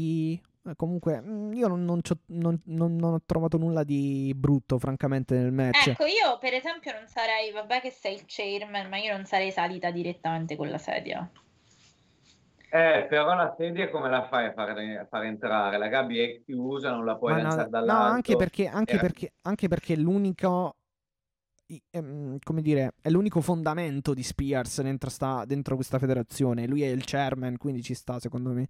Eh, 0.66 0.74
comunque, 0.76 1.20
mm, 1.20 1.52
io 1.52 1.68
non, 1.68 1.84
non, 1.84 2.00
non, 2.26 2.60
non, 2.64 3.04
ho 3.04 3.20
trovato 3.24 3.56
nulla 3.56 3.84
di 3.84 4.32
brutto, 4.34 4.78
francamente, 4.78 5.36
nel 5.36 5.52
match. 5.52 5.88
Ecco, 5.88 6.06
io 6.06 6.38
per 6.40 6.54
esempio 6.54 6.92
non 6.92 7.06
sarei, 7.06 7.52
vabbè 7.52 7.80
che 7.80 7.90
sei 7.90 8.14
il 8.14 8.24
chairman, 8.26 8.88
ma 8.88 8.96
io 8.96 9.14
non 9.14 9.24
sarei 9.26 9.52
salita 9.52 9.90
direttamente 9.90 10.56
con 10.56 10.68
la 10.68 10.78
sedia. 10.78 11.30
Eh, 12.74 13.06
però 13.08 13.34
la 13.34 13.54
sedia 13.56 13.88
come 13.88 14.10
la 14.10 14.26
fai 14.26 14.46
a 14.46 14.52
far, 14.52 14.70
a 14.70 15.06
far 15.08 15.22
entrare? 15.24 15.78
La 15.78 15.86
gabbia 15.86 16.24
è 16.24 16.42
chiusa, 16.44 16.90
non 16.90 17.04
la 17.04 17.16
puoi 17.16 17.34
ma 17.34 17.42
lanciare 17.42 17.62
no, 17.62 17.68
dall'alto. 17.68 18.02
No, 18.02 18.08
anche 18.10 18.36
perché, 18.36 18.66
anche, 18.66 18.92
Era... 18.94 19.02
perché, 19.02 19.32
anche 19.42 19.68
perché 19.68 19.96
l'unico 19.96 20.76
Ehm, 21.90 22.38
come 22.42 22.60
dire, 22.60 22.94
è 23.00 23.08
l'unico 23.08 23.40
fondamento 23.40 24.12
di 24.12 24.22
Spears 24.22 24.82
dentro, 24.82 25.08
sta, 25.08 25.44
dentro 25.46 25.76
questa 25.76 25.98
federazione. 25.98 26.66
Lui 26.66 26.82
è 26.82 26.88
il 26.88 27.04
chairman, 27.04 27.56
quindi 27.56 27.82
ci 27.82 27.94
sta, 27.94 28.18
secondo 28.18 28.50
me. 28.50 28.68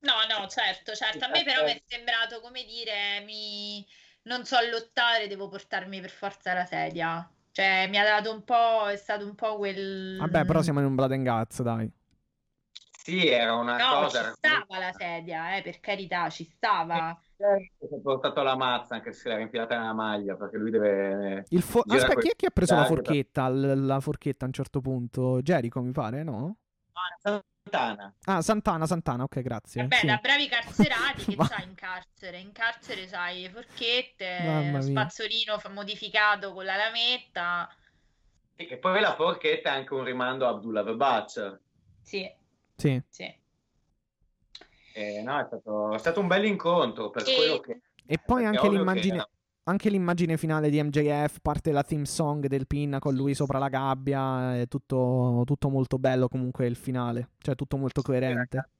No, 0.00 0.12
no, 0.28 0.46
certo, 0.46 0.94
certo. 0.94 1.24
A 1.24 1.28
me 1.28 1.42
però 1.42 1.64
mi 1.64 1.72
è 1.72 1.82
sembrato 1.84 2.40
come 2.40 2.64
dire, 2.64 3.24
mi... 3.24 3.84
non 4.22 4.44
so 4.44 4.56
lottare, 4.70 5.26
devo 5.26 5.48
portarmi 5.48 6.00
per 6.00 6.10
forza 6.10 6.54
la 6.54 6.64
sedia. 6.64 7.28
Cioè, 7.50 7.88
mi 7.88 7.98
ha 7.98 8.04
dato 8.04 8.32
un 8.32 8.44
po', 8.44 8.88
è 8.88 8.96
stato 8.96 9.24
un 9.24 9.34
po' 9.34 9.56
quel... 9.56 10.18
Vabbè, 10.18 10.44
però 10.44 10.62
siamo 10.62 10.78
in 10.78 10.86
un 10.86 10.94
Blood 10.94 11.12
and 11.12 11.26
Guts, 11.26 11.62
dai. 11.62 11.90
Sì, 13.08 13.26
era 13.26 13.54
una 13.54 13.78
no, 13.78 14.02
cosa... 14.02 14.24
ci 14.24 14.32
stava 14.36 14.78
la 14.78 14.92
sedia, 14.92 15.56
eh, 15.56 15.62
per 15.62 15.80
carità, 15.80 16.28
ci 16.28 16.44
stava. 16.44 17.18
Si 17.34 17.94
è 17.94 18.00
portato 18.02 18.42
la 18.42 18.54
mazza 18.54 18.96
anche 18.96 19.14
se 19.14 19.30
l'era 19.30 19.40
infilata 19.40 19.78
nella 19.78 19.94
maglia 19.94 20.36
perché 20.36 20.58
lui 20.58 20.70
deve. 20.70 21.46
Il 21.48 21.62
fo- 21.62 21.84
Aspetta, 21.86 22.20
chi 22.20 22.28
è 22.28 22.36
che 22.36 22.46
ha 22.46 22.50
preso 22.50 22.74
la 22.74 22.84
forchetta? 22.84 23.48
La 23.48 24.00
forchetta 24.00 24.44
a 24.44 24.48
un 24.48 24.52
certo 24.52 24.82
punto? 24.82 25.40
Jericho, 25.40 25.80
mi 25.80 25.92
pare, 25.92 26.22
no? 26.22 26.58
Ah, 26.92 27.40
Santana. 27.62 28.14
Ah, 28.24 28.42
Santana, 28.42 28.86
Santana, 28.86 29.22
ok, 29.22 29.40
grazie. 29.40 29.80
Vabbè, 29.80 29.96
sì. 29.96 30.06
da 30.06 30.18
bravi 30.20 30.46
carcerati 30.46 31.24
che 31.32 31.36
Ma... 31.36 31.48
c'hai 31.48 31.64
in 31.64 31.74
carcere? 31.74 32.38
In 32.40 32.52
carcere 32.52 33.06
c'hai 33.06 33.40
le 33.40 33.48
forchette, 33.48 34.70
lo 34.70 34.82
spazzolino 34.82 35.58
modificato 35.70 36.52
con 36.52 36.66
la 36.66 36.76
lametta. 36.76 37.74
E 38.54 38.76
poi 38.76 39.00
la 39.00 39.14
forchetta 39.14 39.70
è 39.70 39.76
anche 39.76 39.94
un 39.94 40.04
rimando 40.04 40.44
a 40.44 40.50
Abdullah 40.50 40.82
Bac. 40.82 41.60
Sì. 42.02 42.36
Sì. 42.78 43.02
sì. 43.08 43.24
Eh, 44.94 45.22
no, 45.22 45.40
è 45.40 45.44
stato, 45.44 45.94
è 45.94 45.98
stato, 45.98 46.20
un 46.20 46.28
bel 46.28 46.44
incontro 46.44 47.10
per 47.10 47.28
e... 47.28 47.34
quello 47.34 47.58
che... 47.58 47.80
E 48.06 48.18
poi 48.24 48.44
anche 48.44 48.68
l'immagine, 48.68 49.18
che... 49.18 49.28
anche 49.64 49.90
l'immagine 49.90 50.36
finale 50.36 50.70
di 50.70 50.82
MJF, 50.82 51.40
parte 51.42 51.72
la 51.72 51.82
theme 51.82 52.06
song 52.06 52.46
del 52.46 52.66
pin 52.66 52.96
con 53.00 53.14
lui 53.14 53.34
sopra 53.34 53.58
la 53.58 53.68
gabbia, 53.68 54.60
è 54.60 54.68
tutto, 54.68 55.42
tutto 55.44 55.68
molto 55.68 55.98
bello 55.98 56.28
comunque 56.28 56.66
il 56.66 56.76
finale, 56.76 57.30
cioè 57.38 57.56
tutto 57.56 57.76
molto 57.76 58.00
coerente. 58.00 58.70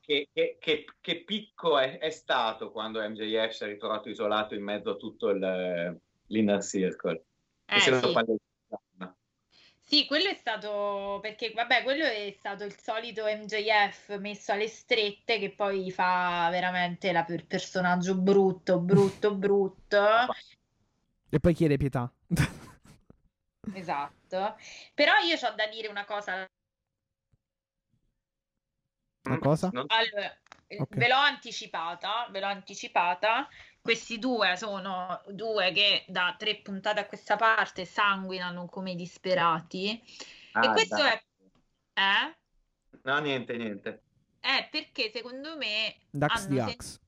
Che, 0.00 0.28
che, 0.32 0.56
che, 0.58 0.84
che 1.00 1.22
picco 1.24 1.78
è, 1.78 1.98
è, 1.98 2.10
stato 2.10 2.72
quando 2.72 3.00
MJF 3.00 3.50
si 3.50 3.64
è 3.64 3.66
ritrovato 3.68 4.08
isolato 4.08 4.56
in 4.56 4.64
mezzo 4.64 4.90
a 4.90 4.96
tutto 4.96 5.28
il, 5.28 6.00
l'inner 6.26 6.62
circle. 6.62 7.24
Eh, 7.66 7.78
sì. 7.78 7.90
Sì, 9.90 10.06
quello 10.06 10.28
è 10.28 10.34
stato 10.34 11.18
perché, 11.20 11.50
vabbè, 11.52 11.82
quello 11.82 12.04
è 12.04 12.32
stato 12.38 12.62
il 12.62 12.78
solito 12.78 13.24
MJF 13.24 14.18
messo 14.18 14.52
alle 14.52 14.68
strette 14.68 15.40
che 15.40 15.50
poi 15.50 15.90
fa 15.90 16.46
veramente 16.48 17.10
la 17.10 17.24
per 17.24 17.44
personaggio 17.44 18.14
brutto, 18.14 18.78
brutto, 18.78 19.34
brutto. 19.34 20.06
E 21.28 21.40
poi 21.40 21.54
chiede 21.54 21.76
pietà. 21.76 22.08
esatto. 23.74 24.56
Però 24.94 25.12
io 25.24 25.34
ho 25.34 25.54
da 25.56 25.66
dire 25.66 25.88
una 25.88 26.04
cosa. 26.04 26.46
Una 29.24 29.38
cosa? 29.40 29.70
Allora, 29.72 30.38
okay. 30.68 30.98
ve 30.98 31.08
l'ho 31.08 31.16
anticipata, 31.16 32.28
ve 32.30 32.38
l'ho 32.38 32.46
anticipata 32.46 33.48
questi 33.80 34.18
due 34.18 34.56
sono 34.56 35.22
due 35.28 35.72
che 35.72 36.04
da 36.06 36.34
tre 36.38 36.56
puntate 36.56 37.00
a 37.00 37.06
questa 37.06 37.36
parte 37.36 37.84
sanguinano 37.84 38.66
come 38.66 38.94
disperati. 38.94 40.00
Ah, 40.52 40.64
e 40.64 40.72
questo 40.72 40.96
dai. 40.96 41.12
è... 41.12 41.22
Eh? 41.94 42.36
No, 43.02 43.18
niente, 43.18 43.56
niente. 43.56 44.02
Eh, 44.40 44.68
perché 44.70 45.10
secondo 45.14 45.56
me... 45.56 45.96
Dax 46.10 46.46
di 46.46 46.58
Axe. 46.58 46.98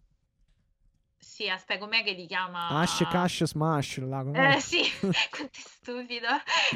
Sì, 1.43 1.49
aspetta, 1.49 1.81
com'è 1.81 2.05
che 2.05 2.13
li 2.13 2.27
chiama? 2.27 2.69
Ash, 2.69 3.05
Cash, 3.11 3.43
Smash. 3.43 3.99
Là, 3.99 4.25
eh 4.55 4.61
sì, 4.61 4.79
quanto 5.29 5.59
è 5.59 5.61
stupido. 5.61 6.29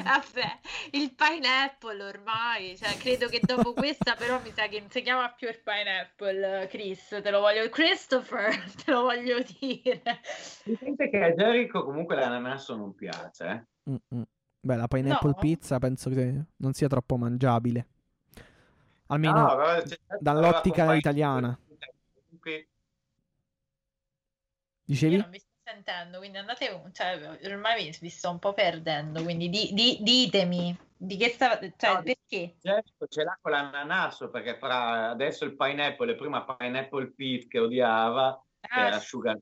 Vabbè, 0.03 0.59
il 0.91 1.15
pineapple 1.15 2.03
ormai, 2.03 2.77
cioè, 2.77 2.97
credo 2.97 3.28
che 3.28 3.41
dopo 3.41 3.75
questa 3.75 4.17
però 4.17 4.41
mi 4.43 4.51
sa 4.51 4.67
che 4.67 4.81
non 4.81 4.91
si 4.91 5.03
chiama 5.03 5.31
più 5.31 5.47
il 5.47 5.61
pineapple, 5.62 6.67
Chris, 6.67 7.20
te 7.23 7.31
lo 7.31 7.39
voglio, 7.39 7.69
Christopher, 7.69 8.57
te 8.85 8.91
lo 8.91 9.03
voglio 9.03 9.41
dire. 9.61 10.03
Mi 10.65 10.77
sente 10.81 11.11
che 11.11 11.23
a 11.23 11.31
Jericho 11.31 11.85
comunque 11.85 12.17
l'ananasso 12.17 12.75
non 12.75 12.93
piace. 12.93 13.69
Eh? 13.85 14.01
Beh, 14.59 14.77
la 14.77 14.89
pineapple 14.89 15.31
no. 15.31 15.36
pizza 15.39 15.78
penso 15.78 16.11
che 16.11 16.43
non 16.57 16.73
sia 16.73 16.89
troppo 16.89 17.17
mangiabile. 17.17 17.86
Almeno 19.07 19.43
no, 19.43 19.83
dall'ottica 20.19 20.93
italiana. 20.93 21.57
Dicevi? 24.86 25.15
Io 25.16 25.20
non 25.20 25.31
vi 25.31 25.39
sto 25.39 25.50
sentendo, 25.65 26.18
quindi 26.18 26.39
andate, 26.39 26.82
cioè, 26.92 27.39
ormai 27.44 27.92
vi, 28.00 28.08
sto 28.08 28.31
un 28.31 28.39
po' 28.39 28.52
perdendo, 28.52 29.23
quindi 29.23 29.50
di, 29.50 29.70
di, 29.73 29.98
ditemi 30.00 30.78
di 30.97 31.16
che 31.16 31.28
sta, 31.31 31.58
cioè, 31.76 31.94
no, 31.94 32.02
perché? 32.02 32.55
Certo, 32.62 33.06
ce 33.08 33.24
l'ha 33.24 33.36
con 33.40 33.50
l'ananasso 33.50 34.31
perché 34.31 34.56
fra 34.56 35.10
adesso 35.10 35.44
il 35.44 35.56
pineapple 35.56 36.15
prima 36.15 36.44
pineapple 36.44 37.12
pit 37.12 37.48
che 37.48 37.58
odiava 37.58 38.28
ah, 38.28 38.86
era 38.86 38.98
sugar 39.00 39.39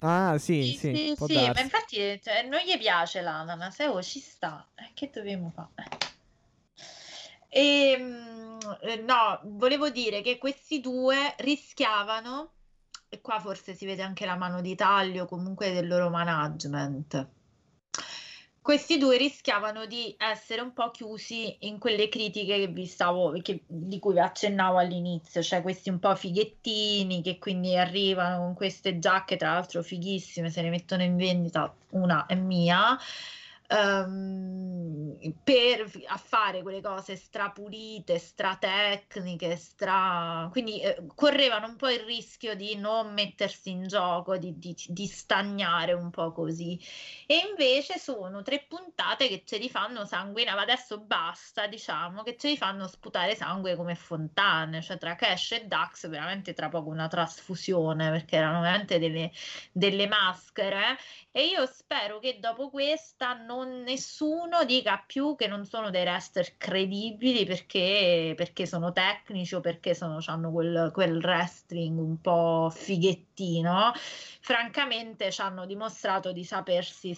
Ah, 0.00 0.36
sì, 0.38 0.64
sì, 0.64 0.76
sì, 0.76 1.14
sì, 1.16 1.24
sì 1.24 1.34
ma 1.34 1.60
infatti 1.60 2.20
cioè, 2.22 2.42
non 2.42 2.60
gli 2.60 2.76
piace 2.76 3.22
l'ananas, 3.22 3.80
eh, 3.80 3.86
oh, 3.86 4.02
ci 4.02 4.20
sta, 4.20 4.68
eh, 4.74 4.90
che 4.92 5.10
dobbiamo 5.10 5.50
fare? 5.50 5.88
E, 7.48 7.96
mm, 7.98 8.58
eh, 8.82 8.96
no, 8.96 9.40
volevo 9.44 9.88
dire 9.88 10.20
che 10.20 10.36
questi 10.36 10.80
due 10.80 11.34
rischiavano, 11.38 12.50
e 13.14 13.20
qua 13.20 13.38
forse 13.38 13.74
si 13.74 13.86
vede 13.86 14.02
anche 14.02 14.26
la 14.26 14.36
mano 14.36 14.60
di 14.60 14.74
taglio 14.74 15.26
comunque 15.26 15.72
del 15.72 15.86
loro 15.86 16.10
management. 16.10 17.28
Questi 18.60 18.96
due 18.96 19.18
rischiavano 19.18 19.84
di 19.84 20.14
essere 20.18 20.62
un 20.62 20.72
po' 20.72 20.90
chiusi 20.90 21.54
in 21.66 21.78
quelle 21.78 22.08
critiche 22.08 22.56
che 22.56 22.66
vi 22.66 22.86
stavo, 22.86 23.38
che, 23.42 23.62
di 23.66 23.98
cui 23.98 24.14
vi 24.14 24.20
accennavo 24.20 24.78
all'inizio, 24.78 25.42
cioè 25.42 25.60
questi 25.60 25.90
un 25.90 25.98
po' 25.98 26.14
fighettini 26.16 27.20
che 27.22 27.38
quindi 27.38 27.76
arrivano 27.76 28.38
con 28.38 28.54
queste 28.54 28.98
giacche, 28.98 29.36
tra 29.36 29.52
l'altro 29.52 29.82
fighissime, 29.82 30.48
se 30.48 30.62
ne 30.62 30.70
mettono 30.70 31.02
in 31.02 31.16
vendita, 31.16 31.74
una 31.90 32.24
è 32.24 32.34
mia, 32.34 32.98
um, 33.68 35.16
per 35.42 35.90
a 36.08 36.16
fare 36.16 36.62
quelle 36.62 36.80
cose 36.80 37.16
strapulite, 37.16 38.18
stratecniche, 38.18 39.56
stra... 39.56 40.48
quindi 40.50 40.80
eh, 40.80 41.04
correvano 41.14 41.68
un 41.68 41.76
po' 41.76 41.88
il 41.88 42.00
rischio 42.00 42.54
di 42.54 42.76
non 42.76 43.12
mettersi 43.12 43.70
in 43.70 43.86
gioco, 43.86 44.36
di, 44.36 44.58
di, 44.58 44.74
di, 44.88 45.06
stagnare 45.06 45.92
un 45.92 46.10
po' 46.10 46.32
così. 46.32 46.78
E 47.26 47.46
invece 47.48 47.98
sono 47.98 48.42
tre 48.42 48.66
puntate 48.68 49.28
che 49.28 49.42
ce 49.46 49.58
li 49.58 49.70
fanno 49.70 50.04
sanguinare, 50.04 50.60
adesso 50.60 51.00
basta, 51.00 51.66
diciamo, 51.66 52.22
che 52.22 52.36
ce 52.36 52.48
li 52.48 52.56
fanno 52.56 52.86
sputare 52.86 53.34
sangue 53.34 53.76
come 53.76 53.94
fontane, 53.94 54.82
cioè 54.82 54.98
tra 54.98 55.14
Cash 55.14 55.52
e 55.52 55.64
Dax 55.66 56.08
veramente 56.08 56.52
tra 56.52 56.68
poco 56.68 56.90
una 56.90 57.08
trasfusione, 57.08 58.10
perché 58.10 58.36
erano 58.36 58.60
veramente 58.60 58.98
delle, 58.98 59.30
delle 59.72 60.06
maschere. 60.06 60.98
E 61.30 61.46
io 61.46 61.66
spero 61.66 62.18
che 62.18 62.38
dopo 62.38 62.70
questa 62.70 63.34
non 63.34 63.53
non 63.54 63.82
nessuno 63.82 64.64
dica 64.64 65.02
più 65.06 65.36
che 65.36 65.46
non 65.46 65.64
sono 65.64 65.90
dei 65.90 66.02
wrestler 66.02 66.56
credibili 66.56 67.44
perché, 67.44 68.34
perché 68.36 68.66
sono 68.66 68.92
tecnici 68.92 69.54
o 69.54 69.60
perché 69.60 69.94
sono, 69.94 70.18
hanno 70.26 70.50
quel, 70.50 70.90
quel 70.92 71.18
wrestling 71.18 71.98
un 71.98 72.20
po' 72.20 72.70
fighettino. 72.72 73.92
Francamente 73.94 75.30
ci 75.30 75.40
hanno 75.40 75.64
dimostrato 75.66 76.32
di 76.32 76.44
sapersi 76.44 77.16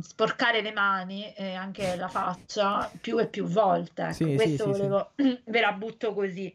sporcare 0.00 0.60
le 0.60 0.72
mani 0.72 1.32
e 1.32 1.54
anche 1.54 1.96
la 1.96 2.08
faccia 2.08 2.90
più 3.00 3.18
e 3.18 3.26
più 3.26 3.46
volte. 3.46 4.02
Ecco, 4.02 4.12
sì, 4.12 4.34
questo 4.34 4.64
sì, 4.64 4.70
volevo, 4.70 5.12
sì, 5.16 5.42
ve 5.46 5.60
la 5.60 5.72
butto 5.72 6.12
così. 6.12 6.54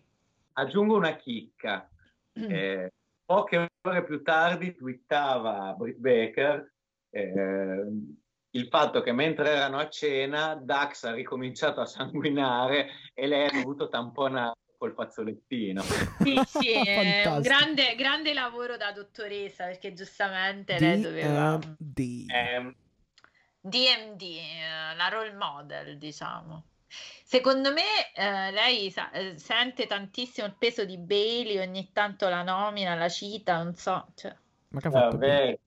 Aggiungo 0.54 0.96
una 0.96 1.16
chicca. 1.16 1.90
Mm. 2.40 2.52
Eh, 2.52 2.94
poche 3.26 3.70
ore 3.82 4.04
più 4.04 4.22
tardi 4.22 4.76
twittava 4.76 5.74
Britt 5.74 5.98
Baker 5.98 6.74
eh, 7.16 7.86
il 8.56 8.68
fatto 8.70 9.02
che 9.02 9.12
mentre 9.12 9.50
erano 9.50 9.78
a 9.78 9.90
cena 9.90 10.56
Dax 10.56 11.04
ha 11.04 11.12
ricominciato 11.12 11.82
a 11.82 11.86
sanguinare 11.86 12.90
e 13.14 13.28
lei 13.28 13.48
ha 13.48 13.52
dovuto 13.52 13.90
tamponare 13.90 14.56
col 14.78 14.94
fazzolettino. 14.94 15.82
Sì, 15.82 16.42
sì, 16.46 16.72
è 16.72 17.28
un 17.28 17.42
grande, 17.42 17.96
grande, 17.96 18.34
lavoro 18.34 18.78
da 18.78 18.92
dottoressa 18.92 19.66
perché 19.66 19.94
giustamente 19.94 20.80
lei 20.80 21.02
doveva... 21.02 21.60
DMD. 21.78 22.30
Eh, 22.30 22.76
DMD, 23.60 24.22
la 24.96 25.08
role 25.10 25.34
model, 25.34 25.98
diciamo. 25.98 26.66
Secondo 27.24 27.74
me 27.74 28.14
eh, 28.14 28.52
lei 28.52 28.90
sa- 28.92 29.12
eh, 29.12 29.38
sente 29.38 29.88
tantissimo 29.88 30.48
il 30.48 30.56
peso 30.58 30.86
di 30.86 30.98
Bailey, 30.98 31.58
ogni 31.58 31.90
tanto 31.92 32.30
la 32.30 32.44
nomina, 32.44 32.96
la 32.96 33.10
cita, 33.10 33.62
non 33.62 33.76
so. 33.76 34.08
Cioè... 34.16 34.34
Ma 34.70 34.80
che 34.80 34.88
ha 34.88 34.92
fatto? 34.92 35.18
Vabbè, 35.18 35.60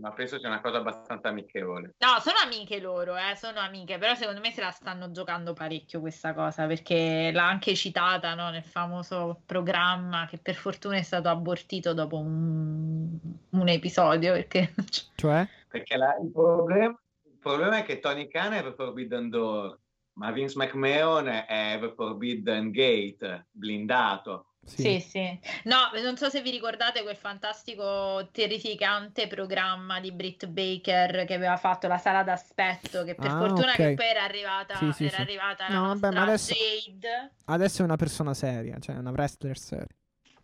ma 0.00 0.12
penso 0.12 0.38
sia 0.38 0.48
una 0.48 0.60
cosa 0.60 0.78
abbastanza 0.78 1.28
amichevole. 1.28 1.94
No, 1.98 2.18
sono 2.20 2.36
amiche 2.42 2.80
loro, 2.80 3.16
eh, 3.16 3.36
sono 3.36 3.60
amiche, 3.60 3.98
però 3.98 4.14
secondo 4.14 4.40
me 4.40 4.50
se 4.50 4.60
la 4.60 4.70
stanno 4.70 5.10
giocando 5.10 5.52
parecchio 5.52 6.00
questa 6.00 6.32
cosa, 6.32 6.66
perché 6.66 7.30
l'ha 7.32 7.46
anche 7.46 7.74
citata 7.74 8.34
no, 8.34 8.50
nel 8.50 8.64
famoso 8.64 9.42
programma 9.44 10.26
che 10.26 10.38
per 10.38 10.54
fortuna 10.54 10.96
è 10.96 11.02
stato 11.02 11.28
abortito 11.28 11.92
dopo 11.92 12.18
un, 12.18 13.18
un 13.50 13.68
episodio. 13.68 14.32
Perché... 14.32 14.72
Cioè? 15.14 15.46
Perché 15.68 15.96
la, 15.96 16.16
il, 16.22 16.30
problema, 16.30 16.98
il, 17.24 17.38
problema, 17.38 17.78
è 17.78 17.84
che 17.84 17.98
Tony 17.98 18.28
Khan 18.28 18.52
è 18.52 18.62
The 18.62 18.72
Forbidden 18.74 19.28
Door, 19.28 19.78
ma 20.14 20.30
Vince 20.30 20.56
McMahon 20.56 21.28
è 21.28 21.78
The 21.80 21.92
Forbidden 21.94 22.70
Gate, 22.70 23.46
blindato. 23.50 24.53
Sì. 24.66 24.82
sì, 24.82 25.00
sì. 25.00 25.40
No, 25.64 25.90
non 26.02 26.16
so 26.16 26.28
se 26.28 26.40
vi 26.40 26.50
ricordate 26.50 27.02
quel 27.02 27.16
fantastico, 27.16 28.28
terrificante 28.32 29.26
programma 29.26 30.00
di 30.00 30.10
Britt 30.10 30.46
Baker 30.46 31.24
che 31.24 31.34
aveva 31.34 31.56
fatto 31.56 31.86
la 31.86 31.98
sala 31.98 32.22
d'aspetto, 32.22 33.04
che 33.04 33.14
per 33.14 33.30
ah, 33.30 33.38
fortuna 33.38 33.72
okay. 33.72 33.88
che 33.90 33.94
poi 33.94 34.06
era 34.06 34.22
arrivata, 34.22 34.76
sì, 34.76 34.92
sì, 34.92 35.04
era 35.06 35.18
arrivata 35.18 35.68
no, 35.68 35.82
la 35.82 35.86
vabbè, 35.88 36.10
ma 36.10 36.22
adesso, 36.22 36.54
Jade. 36.54 37.32
Adesso 37.44 37.82
è 37.82 37.84
una 37.84 37.96
persona 37.96 38.34
seria, 38.34 38.78
cioè 38.78 38.96
una 38.96 39.10
wrestler 39.10 39.58
seria. 39.58 39.96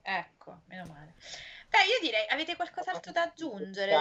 Ecco, 0.03 0.61
meno 0.67 0.85
male. 0.87 1.15
Beh, 1.69 1.79
io 1.79 2.01
direi, 2.03 2.27
avete 2.29 2.57
qualcos'altro 2.57 3.13
da 3.13 3.23
aggiungere? 3.23 3.93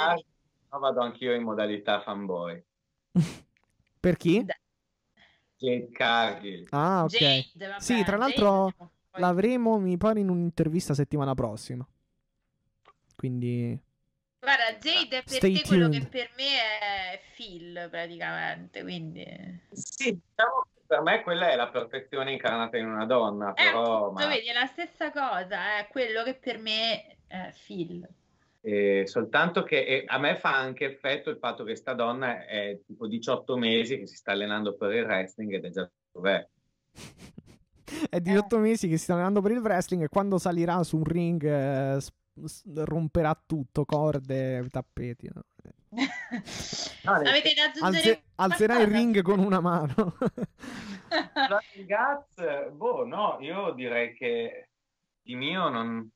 No, 0.72 0.80
vado 0.80 1.02
anch'io 1.02 1.34
in 1.34 1.44
modalità 1.44 2.02
fanboy. 2.02 2.64
per 4.00 4.18
chi? 4.18 4.46
Jade 5.58 5.90
Cargill. 5.92 6.68
Ah, 6.70 7.04
ok. 7.04 7.12
Jade, 7.12 7.68
vabbè, 7.68 7.82
sì, 7.82 8.04
tra 8.04 8.18
l'altro... 8.18 8.74
Jade 8.78 8.98
L'avremo, 9.20 9.78
mi 9.78 9.98
pare, 9.98 10.20
in 10.20 10.30
un'intervista 10.30 10.94
settimana 10.94 11.34
prossima. 11.34 11.86
Quindi... 13.16 13.78
Guarda, 14.40 14.78
Jade 14.80 15.18
è 15.18 15.24
per 15.24 15.36
Stay 15.36 15.54
te 15.54 15.62
tuned. 15.62 15.68
quello 15.68 15.90
che 15.90 16.08
per 16.08 16.30
me 16.38 16.80
è 16.80 17.22
Phil, 17.36 17.88
praticamente, 17.92 18.82
quindi... 18.82 19.26
Sì, 19.72 20.06
diciamo 20.06 20.68
che 20.72 20.80
per 20.88 21.02
me 21.02 21.22
quella 21.22 21.52
è 21.52 21.56
la 21.56 21.68
perfezione 21.68 22.32
incarnata 22.32 22.78
in 22.78 22.88
una 22.88 23.06
donna, 23.06 23.54
eh, 23.54 23.64
però... 23.66 24.12
ma... 24.12 24.28
vedi, 24.28 24.48
è 24.48 24.54
la 24.54 24.66
stessa 24.66 25.12
cosa, 25.12 25.78
è 25.78 25.88
quello 25.90 26.24
che 26.24 26.36
per 26.36 26.58
me 26.58 27.18
è 27.28 27.54
Phil. 27.66 28.08
Eh, 28.62 29.04
soltanto 29.06 29.64
che 29.64 29.86
eh, 29.86 30.04
a 30.08 30.18
me 30.18 30.38
fa 30.38 30.56
anche 30.56 30.86
effetto 30.86 31.30
il 31.30 31.38
fatto 31.38 31.64
che 31.64 31.76
sta 31.76 31.94
donna 31.94 32.46
è 32.46 32.78
tipo 32.86 33.08
18 33.08 33.58
mesi 33.58 33.98
che 33.98 34.06
si 34.06 34.16
sta 34.16 34.32
allenando 34.32 34.76
per 34.76 34.92
il 34.94 35.06
wrestling 35.06 35.54
ed 35.54 35.66
è 35.66 35.70
già 35.70 35.90
dov'è. 36.12 36.48
È 38.10 38.20
18 38.20 38.56
eh. 38.56 38.60
mesi 38.60 38.88
che 38.88 38.98
si 38.98 39.04
sta 39.04 39.14
allenando 39.14 39.42
per 39.42 39.52
il 39.52 39.60
wrestling 39.60 40.04
e 40.04 40.10
quando 40.10 40.38
salirà 40.38 40.84
su 40.84 40.98
un 40.98 41.04
ring 41.04 41.44
eh, 41.44 42.00
romperà 42.76 43.42
tutto, 43.46 43.86
corde, 43.86 44.68
tappeti. 44.70 45.30
No? 45.34 45.44
Avete 47.04 47.54
Alze- 47.82 48.24
alzerà 48.36 48.80
il 48.80 48.88
ring 48.88 49.22
con 49.22 49.40
una 49.40 49.60
mano. 49.60 50.18
Guts, 51.10 52.70
boh, 52.72 53.06
no, 53.06 53.38
io 53.40 53.72
direi 53.72 54.14
che 54.14 54.70
di 55.22 55.36
mio 55.36 55.70
non 55.70 56.08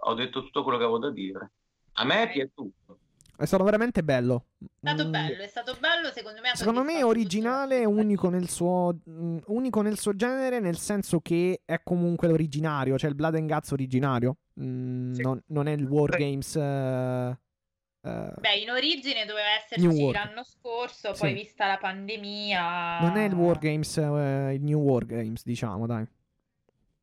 ho 0.00 0.14
detto 0.14 0.42
tutto 0.42 0.62
quello 0.62 0.78
che 0.78 0.84
avevo 0.84 0.98
da 0.98 1.10
dire. 1.10 1.52
A 1.94 2.04
me 2.04 2.22
è 2.22 2.30
piaciuto. 2.30 2.98
È 3.36 3.46
stato 3.46 3.64
veramente 3.64 4.04
bello. 4.04 4.46
È 4.58 4.64
stato 4.80 5.08
mm. 5.08 5.10
bello, 5.10 5.42
è 5.42 5.46
stato 5.48 5.76
bello, 5.80 6.12
secondo 6.12 6.40
me. 6.40 6.50
Secondo 6.54 6.84
me 6.84 6.98
è 6.98 7.04
originale, 7.04 7.84
unico 7.84 8.28
nel, 8.28 8.48
suo, 8.48 8.96
mm, 9.08 9.38
unico 9.46 9.80
nel 9.82 9.98
suo 9.98 10.14
genere, 10.14 10.60
nel 10.60 10.78
senso 10.78 11.20
che 11.20 11.62
è 11.64 11.80
comunque 11.82 12.28
l'originario, 12.28 12.96
cioè 12.96 13.10
il 13.10 13.16
Blood 13.16 13.34
and 13.34 13.50
Guts 13.50 13.72
originario. 13.72 14.36
Mm, 14.60 15.12
sì. 15.14 15.22
non, 15.22 15.42
non, 15.48 15.66
è 15.66 15.72
il 15.72 15.84
Wargames. 15.84 16.54
Uh, 16.54 18.08
uh, 18.08 18.34
Beh, 18.38 18.56
in 18.56 18.70
origine 18.70 19.24
doveva 19.24 19.48
esserci 19.58 20.12
l'anno 20.12 20.44
scorso, 20.44 21.12
poi 21.18 21.30
sì. 21.30 21.34
vista 21.34 21.66
la 21.66 21.78
pandemia. 21.78 23.00
Non 23.00 23.16
è 23.16 23.24
il 23.24 23.34
Wargames, 23.34 23.96
uh, 23.96 24.50
il 24.52 24.62
New 24.62 24.78
Wargames, 24.78 25.42
diciamo, 25.44 25.86
dai. 25.86 26.06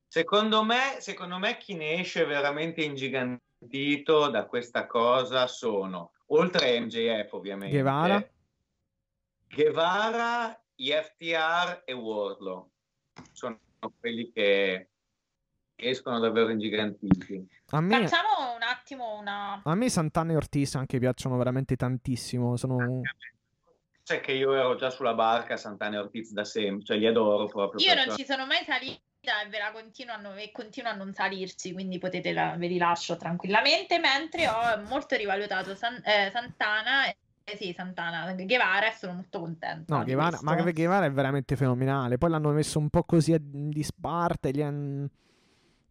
Secondo 0.08 0.64
me, 0.64 0.96
secondo 1.00 1.38
me 1.38 1.58
chi 1.58 1.74
ne 1.74 2.00
esce 2.00 2.26
veramente 2.26 2.84
ingigantito 2.84 4.30
da 4.30 4.46
questa 4.46 4.86
cosa 4.86 5.48
sono 5.48 6.12
oltre 6.34 6.78
a 6.78 6.82
MJF 6.82 7.34
ovviamente. 7.34 7.74
Guevara? 7.74 8.30
Guevara, 9.48 10.64
IFTR 10.76 11.84
e 11.86 11.94
Wardlow 11.94 12.70
sono 13.32 13.60
quelli 14.00 14.32
che 14.32 14.90
escono 15.76 16.20
davvero 16.20 16.50
ingigantiti. 16.50 17.48
A 17.72 17.82
me... 17.82 18.08
Facciamo 18.08 18.54
un 18.56 18.64
attimo 18.64 19.18
una... 19.18 19.62
A 19.64 19.76
me 19.76 19.90
Santana 19.90 20.34
e 20.34 20.36
Ortiz 20.36 20.76
anche 20.76 21.00
piacciono 21.00 21.38
veramente 21.38 21.76
tantissimo. 21.76 22.56
Sono... 22.56 23.02
Cioè 24.04 24.20
che 24.20 24.32
io 24.32 24.54
ero 24.54 24.76
già 24.76 24.90
sulla 24.90 25.14
barca 25.14 25.58
Santana 25.58 25.96
e 25.96 26.00
Ortiz 26.00 26.32
da 26.32 26.44
sempre, 26.44 26.86
cioè 26.86 26.98
li 26.98 27.08
adoro 27.08 27.46
proprio. 27.48 27.86
Io 27.86 27.96
non 27.96 28.16
ci 28.16 28.26
sono 28.26 28.46
mai 28.46 28.64
salita 28.64 29.02
e 29.22 29.50
ve 29.50 29.60
la 29.60 29.72
continuano 29.72 30.34
e 30.36 30.52
continua 30.52 30.92
a 30.92 30.96
non 30.96 31.14
salirci, 31.14 31.74
quindi 31.74 32.00
potete 32.00 32.34
la, 32.34 32.56
ve 32.58 32.68
li 32.68 32.78
lascio 32.78 33.18
tranquillamente, 33.18 34.00
mentre 34.00 34.48
ho 34.48 34.82
molto 34.88 35.16
rivalutato 35.16 35.76
San, 35.76 36.02
eh, 36.04 36.30
Santana 36.32 37.08
eh 37.08 37.58
sì, 37.58 37.74
Santana, 37.76 38.34
Guevara 38.34 38.92
e 38.92 38.96
sono 38.96 39.14
molto 39.14 39.40
contento. 39.40 39.96
No, 39.96 40.04
Guevara, 40.04 40.40
ma 40.42 40.56
Guevara 40.56 41.06
è 41.06 41.12
veramente 41.12 41.56
fenomenale. 41.56 42.18
Poi 42.18 42.30
l'hanno 42.30 42.52
messo 42.52 42.80
un 42.80 42.90
po' 42.90 43.04
così 43.04 43.34
a 43.34 43.40
disparte. 43.42 44.52
Gli 44.52 44.62
han... 44.62 45.10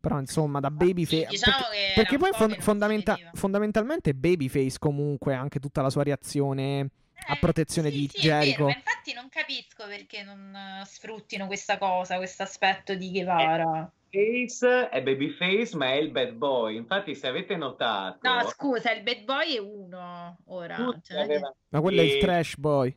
Però 0.00 0.18
insomma, 0.18 0.60
da 0.60 0.70
babyface. 0.70 1.25
Sì, 1.25 1.26
diciamo 1.28 1.57
perché, 1.68 1.92
perché 1.94 2.17
poi 2.17 2.31
fon- 2.33 2.57
fondamenta- 2.60 3.18
fondamentalmente 3.34 4.15
babyface 4.15 4.78
comunque 4.78 5.34
anche 5.34 5.59
tutta 5.59 5.83
la 5.83 5.91
sua 5.91 6.05
reazione 6.05 6.89
a 7.28 7.36
protezione 7.36 7.90
sì, 7.90 7.99
di 7.99 8.08
sì, 8.08 8.18
è 8.18 8.20
Jericho. 8.20 8.65
vero, 8.65 8.65
ma 8.66 8.74
infatti 8.74 9.12
non 9.12 9.28
capisco 9.28 9.86
perché 9.86 10.23
non 10.23 10.55
eh, 10.55 10.84
sfruttino 10.84 11.47
questa 11.47 11.78
cosa, 11.78 12.16
questo 12.16 12.42
aspetto 12.42 12.94
di 12.94 13.10
Guevara. 13.10 13.90
Face 14.10 14.89
è 14.89 15.02
babyface, 15.02 15.76
ma 15.76 15.90
è 15.90 15.94
il 15.94 16.10
bad 16.10 16.32
boy. 16.32 16.76
Infatti, 16.76 17.15
se 17.15 17.28
avete 17.28 17.57
notato, 17.57 18.28
No, 18.28 18.44
scusa, 18.49 18.92
il 18.92 19.02
bad 19.02 19.23
boy 19.23 19.55
è 19.55 19.58
uno 19.58 20.39
ora. 20.47 20.76
cioè, 21.02 21.18
è 21.18 21.23
avevano 21.23 21.55
Ma 21.68 21.81
quello 21.81 22.00
è 22.00 22.05
il 22.05 22.18
trash 22.18 22.57
boy. 22.57 22.97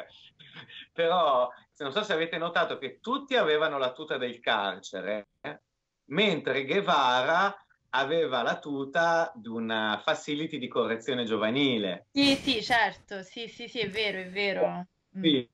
Però 0.92 1.48
se 1.72 1.84
non 1.84 1.92
so 1.92 2.02
se 2.02 2.14
avete 2.14 2.38
notato 2.38 2.78
che 2.78 3.00
tutti 3.00 3.36
avevano 3.36 3.76
la 3.76 3.92
tuta 3.92 4.16
del 4.16 4.40
carcere, 4.40 5.28
eh, 5.42 5.60
mentre 6.06 6.64
Guevara 6.64 7.54
aveva 7.96 8.42
la 8.42 8.58
tuta 8.58 9.32
di 9.34 9.48
una 9.48 10.00
facility 10.04 10.58
di 10.58 10.68
correzione 10.68 11.24
giovanile. 11.24 12.06
Sì, 12.12 12.34
sì, 12.36 12.62
certo, 12.62 13.22
sì, 13.22 13.48
sì, 13.48 13.68
sì, 13.68 13.80
è 13.80 13.90
vero, 13.90 14.18
è 14.18 14.30
vero. 14.30 14.86
Mm, 15.16 15.22
Sì, 15.22 15.50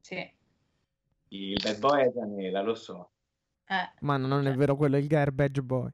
sì. 0.00 0.32
il 1.30 1.60
bad 1.62 1.78
boy 1.78 2.06
è 2.06 2.12
Gianella, 2.12 2.62
lo 2.62 2.74
so. 2.74 3.12
Eh, 3.66 3.92
Ma 4.00 4.16
no, 4.16 4.26
non 4.26 4.46
è 4.46 4.54
vero, 4.54 4.76
quello 4.76 4.96
è 4.96 5.00
il 5.00 5.06
garbage 5.06 5.62
boy. 5.62 5.90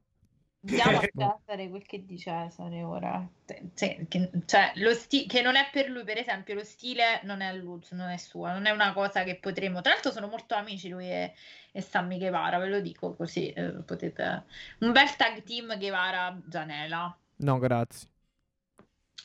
Diamo 0.65 0.97
a 0.97 1.01
Cesare 1.01 1.69
quel 1.69 1.85
che 1.85 2.05
di 2.05 2.17
Cesare 2.17 2.81
ora. 2.81 3.27
Te- 3.45 3.69
sì, 3.75 4.05
che, 4.09 4.31
cioè, 4.45 4.71
lo 4.75 4.93
sti- 4.93 5.27
che 5.27 5.43
non 5.43 5.55
è 5.55 5.69
per 5.71 5.89
lui, 5.89 6.03
per 6.03 6.17
esempio, 6.17 6.55
lo 6.55 6.63
stile 6.63 7.21
non 7.23 7.41
è 7.41 7.53
Luz, 7.53 7.91
non 7.91 8.09
è 8.09 8.17
sua, 8.17 8.51
non 8.51 8.65
è 8.65 8.71
una 8.71 8.91
cosa 8.91 9.23
che 9.23 9.35
potremo. 9.35 9.81
Tra 9.81 9.93
l'altro 9.93 10.11
sono 10.11 10.27
molto 10.27 10.55
amici 10.55 10.89
lui 10.89 11.07
e, 11.07 11.33
e 11.71 11.81
Sammy 11.81 12.17
Guevara, 12.17 12.57
ve 12.57 12.67
lo 12.67 12.79
dico 12.81 13.13
così, 13.13 13.49
eh, 13.51 13.83
potete... 13.83 14.43
Un 14.79 14.91
bel 14.91 15.15
tag 15.15 15.43
team 15.43 15.77
Guevara-Gianela. 15.77 17.17
No, 17.37 17.59
grazie. 17.59 18.09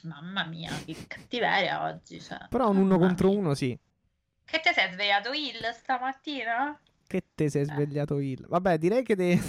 Mamma 0.02 0.44
mia, 0.44 0.70
che 0.84 0.94
cattiveria 1.06 1.84
oggi. 1.84 2.20
Cioè. 2.20 2.48
Però 2.50 2.68
un 2.68 2.76
uno 2.76 2.96
Mamma 2.96 3.06
contro 3.06 3.28
mia. 3.28 3.38
uno, 3.38 3.54
sì. 3.54 3.78
Che 4.44 4.60
te 4.60 4.72
sei 4.74 4.92
svegliato 4.92 5.30
Will 5.30 5.70
stamattina? 5.72 6.78
Che 7.06 7.24
te 7.34 7.48
sei 7.48 7.64
svegliato 7.64 8.18
il. 8.18 8.44
Vabbè, 8.46 8.76
direi 8.76 9.02
che 9.02 9.16
de- 9.16 9.40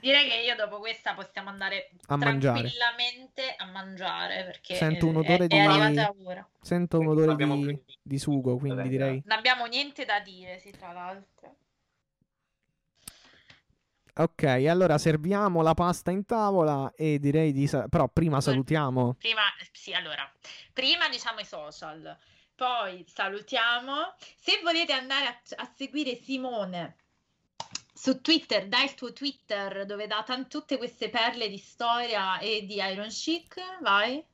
Direi 0.00 0.28
che 0.28 0.36
io 0.36 0.54
dopo 0.56 0.78
questa 0.78 1.14
possiamo 1.14 1.50
andare 1.50 1.90
A 2.06 2.16
mangiare. 2.16 2.58
tranquillamente 2.60 3.54
a 3.56 3.66
mangiare 3.66 4.44
perché 4.44 4.74
Sento 4.74 5.06
un 5.06 5.14
è- 5.16 5.18
odore 5.18 5.44
è, 5.44 5.46
di- 5.46 5.58
arrivata 5.58 6.14
ora. 6.24 6.48
sento 6.60 6.98
un 6.98 7.06
odore 7.08 7.36
di, 7.36 7.84
di 8.00 8.18
sugo, 8.18 8.56
quindi 8.56 8.78
Vabbè, 8.78 8.88
direi. 8.88 9.22
Non 9.26 9.38
abbiamo 9.38 9.66
niente 9.66 10.04
da 10.04 10.20
dire, 10.20 10.58
sì, 10.58 10.70
tra 10.70 10.92
l'altro. 10.92 11.56
Ok, 14.12 14.42
allora 14.68 14.98
serviamo 14.98 15.62
la 15.62 15.72
pasta 15.72 16.10
in 16.10 16.26
tavola 16.26 16.92
e 16.96 17.18
direi 17.18 17.52
di... 17.52 17.70
Però 17.88 18.08
prima 18.08 18.40
salutiamo. 18.40 19.14
Prima, 19.18 19.42
sì, 19.72 19.94
allora, 19.94 20.30
prima 20.72 21.08
diciamo 21.08 21.40
i 21.40 21.44
social, 21.44 22.18
poi 22.54 23.04
salutiamo. 23.08 24.14
Se 24.36 24.60
volete 24.62 24.92
andare 24.92 25.26
a, 25.26 25.40
a 25.56 25.70
seguire 25.74 26.16
Simone 26.16 26.96
su 28.00 28.22
Twitter, 28.22 28.66
dai 28.66 28.84
il 28.84 28.94
tuo 28.94 29.12
Twitter 29.12 29.84
dove 29.84 30.06
dà 30.06 30.24
tutte 30.48 30.78
queste 30.78 31.10
perle 31.10 31.50
di 31.50 31.58
storia 31.58 32.38
e 32.38 32.64
di 32.64 32.76
Iron 32.76 33.08
Chic, 33.08 33.60
vai. 33.82 34.24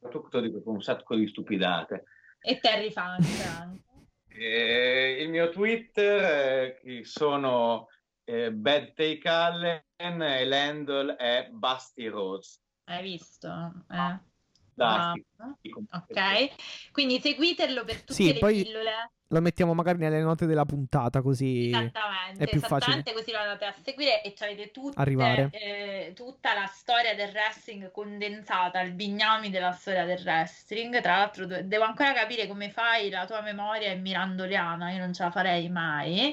Soprattutto 0.00 0.38
dico 0.38 0.62
con 0.62 0.74
un 0.74 0.82
sacco 0.82 1.16
di 1.16 1.26
stupidate. 1.26 2.04
E 2.40 2.60
Terry 2.60 2.92
Funk 2.92 3.26
anche. 3.58 3.84
Eh, 4.38 5.22
il 5.22 5.30
mio 5.30 5.48
Twitter 5.48 6.76
eh, 6.84 7.04
sono 7.06 7.88
eh, 8.24 8.52
Bad 8.52 8.92
Take 8.92 9.26
Allen 9.26 9.82
e 9.96 10.44
l'handle 10.44 11.16
è 11.16 11.48
Busty 11.50 12.06
Rose. 12.08 12.60
Hai 12.84 13.02
visto? 13.02 13.48
Eh. 13.90 14.18
Ah, 14.78 15.12
Ok, 15.90 16.90
quindi 16.92 17.20
seguitelo 17.20 17.84
per 17.84 18.00
tutte 18.00 18.12
Sì, 18.14 18.32
le 18.32 18.38
poi- 18.38 18.62
pillole. 18.62 19.10
Lo 19.30 19.40
mettiamo 19.40 19.74
magari 19.74 19.98
nelle 19.98 20.20
note 20.20 20.46
della 20.46 20.64
puntata, 20.64 21.20
così... 21.20 21.66
Esattamente, 21.66 22.44
è 22.44 22.48
più 22.48 22.60
esattamente 22.62 23.12
così 23.12 23.32
lo 23.32 23.38
andate 23.38 23.64
a 23.64 23.74
seguire 23.82 24.22
e 24.22 24.32
avete 24.38 24.70
tutte, 24.70 25.48
eh, 25.50 26.12
tutta 26.14 26.54
la 26.54 26.66
storia 26.66 27.12
del 27.16 27.30
wrestling 27.32 27.90
condensata, 27.90 28.80
il 28.82 28.92
bignami 28.92 29.50
della 29.50 29.72
storia 29.72 30.04
del 30.04 30.20
wrestling. 30.22 31.00
Tra 31.00 31.16
l'altro 31.16 31.44
devo 31.44 31.82
ancora 31.82 32.12
capire 32.12 32.46
come 32.46 32.70
fai, 32.70 33.10
la 33.10 33.26
tua 33.26 33.40
memoria 33.40 33.90
è 33.90 33.96
mirandoliana, 33.96 34.92
io 34.92 34.98
non 34.98 35.12
ce 35.12 35.24
la 35.24 35.32
farei 35.32 35.68
mai. 35.70 36.32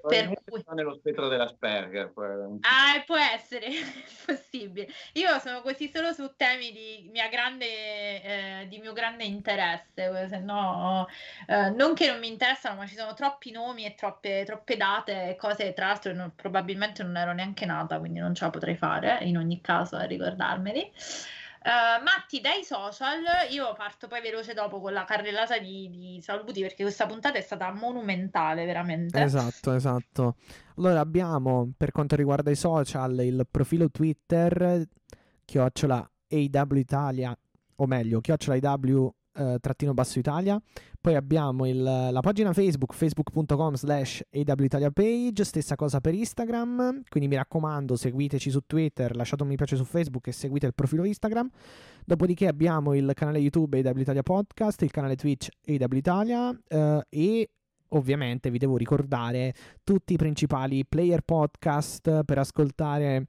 Per 0.00 0.32
cui... 0.44 0.64
nello 0.74 0.94
spettro 0.94 1.28
dell'Asperger. 1.28 2.12
poi- 2.12 2.58
Ah, 2.60 3.02
può 3.04 3.16
essere, 3.16 3.66
possibile. 4.26 4.88
Io 5.14 5.38
sono 5.38 5.60
così 5.60 5.90
solo 5.92 6.12
su 6.12 6.34
temi 6.36 6.72
di, 6.72 7.08
mia 7.10 7.28
grande, 7.28 7.66
eh, 8.22 8.66
di 8.68 8.78
mio 8.78 8.92
grande 8.92 9.24
interesse, 9.24 10.28
se 10.28 10.38
no, 10.38 11.06
eh, 11.46 11.70
non 11.70 11.94
che 11.94 12.08
non 12.08 12.18
mi 12.18 12.28
interessano, 12.28 12.76
ma 12.76 12.86
ci 12.86 12.94
sono 12.94 13.14
troppi 13.14 13.50
nomi 13.50 13.84
e 13.84 13.94
troppe, 13.94 14.44
troppe 14.44 14.76
date 14.76 15.30
e 15.30 15.36
cose, 15.36 15.72
tra 15.72 15.86
l'altro 15.86 16.12
non- 16.12 16.34
probabilmente 16.34 17.02
non 17.02 17.16
ero 17.16 17.32
neanche 17.32 17.66
nata, 17.66 17.98
quindi 17.98 18.20
non 18.20 18.34
ce 18.34 18.44
la 18.44 18.50
potrei 18.50 18.76
fare 18.76 19.18
in 19.22 19.36
ogni 19.36 19.60
caso 19.60 19.96
a 19.96 20.04
ricordarmeli. 20.04 20.92
Eh, 21.62 22.02
Matti, 22.02 22.40
dai 22.40 22.62
social, 22.62 23.22
io 23.50 23.74
parto 23.74 24.06
poi 24.06 24.20
veloce 24.20 24.54
dopo 24.54 24.80
con 24.80 24.92
la 24.92 25.04
carrellata 25.04 25.58
di, 25.58 25.88
di 25.90 26.20
saluti 26.22 26.60
perché 26.60 26.82
questa 26.82 27.06
puntata 27.06 27.38
è 27.38 27.40
stata 27.40 27.72
monumentale, 27.72 28.64
veramente. 28.64 29.20
Esatto, 29.20 29.72
esatto. 29.74 30.36
Allora 30.76 31.00
abbiamo 31.00 31.72
per 31.76 31.90
quanto 31.90 32.16
riguarda 32.16 32.50
i 32.50 32.56
social 32.56 33.18
il 33.20 33.46
profilo 33.50 33.90
Twitter 33.90 34.86
chiocciola 35.44 36.10
AW 36.30 36.76
Italia 36.76 37.36
o 37.76 37.86
meglio 37.86 38.20
chiocciola 38.20 38.58
AW 38.60 39.14
eh, 39.38 39.58
trattino 39.60 39.94
basso 39.94 40.18
Italia. 40.18 40.60
Poi 41.00 41.14
abbiamo 41.14 41.64
il- 41.66 41.82
la 41.82 42.20
pagina 42.20 42.52
Facebook 42.52 42.92
facebook.com 42.92 43.74
slash 43.74 44.22
AW 44.30 44.64
Italia 44.64 44.90
page, 44.90 45.44
stessa 45.44 45.76
cosa 45.76 46.00
per 46.00 46.12
Instagram, 46.14 47.02
quindi 47.08 47.28
mi 47.28 47.36
raccomando 47.36 47.94
seguiteci 47.96 48.50
su 48.50 48.60
Twitter, 48.66 49.14
lasciate 49.14 49.42
un 49.44 49.48
mi 49.48 49.56
piace 49.56 49.76
su 49.76 49.84
Facebook 49.84 50.26
e 50.26 50.32
seguite 50.32 50.66
il 50.66 50.74
profilo 50.74 51.04
Instagram. 51.04 51.48
Dopodiché 52.04 52.46
abbiamo 52.48 52.94
il 52.94 53.12
canale 53.14 53.38
YouTube 53.38 53.78
AW 53.78 53.98
Italia 53.98 54.22
Podcast, 54.22 54.82
il 54.82 54.90
canale 54.90 55.14
Twitch 55.16 55.48
AW 55.66 55.96
Italia 55.96 56.58
eh, 56.66 57.06
e 57.08 57.50
ovviamente 57.92 58.50
vi 58.50 58.58
devo 58.58 58.76
ricordare 58.76 59.54
tutti 59.84 60.14
i 60.14 60.16
principali 60.16 60.84
player 60.84 61.22
podcast 61.22 62.24
per 62.24 62.38
ascoltare 62.38 63.28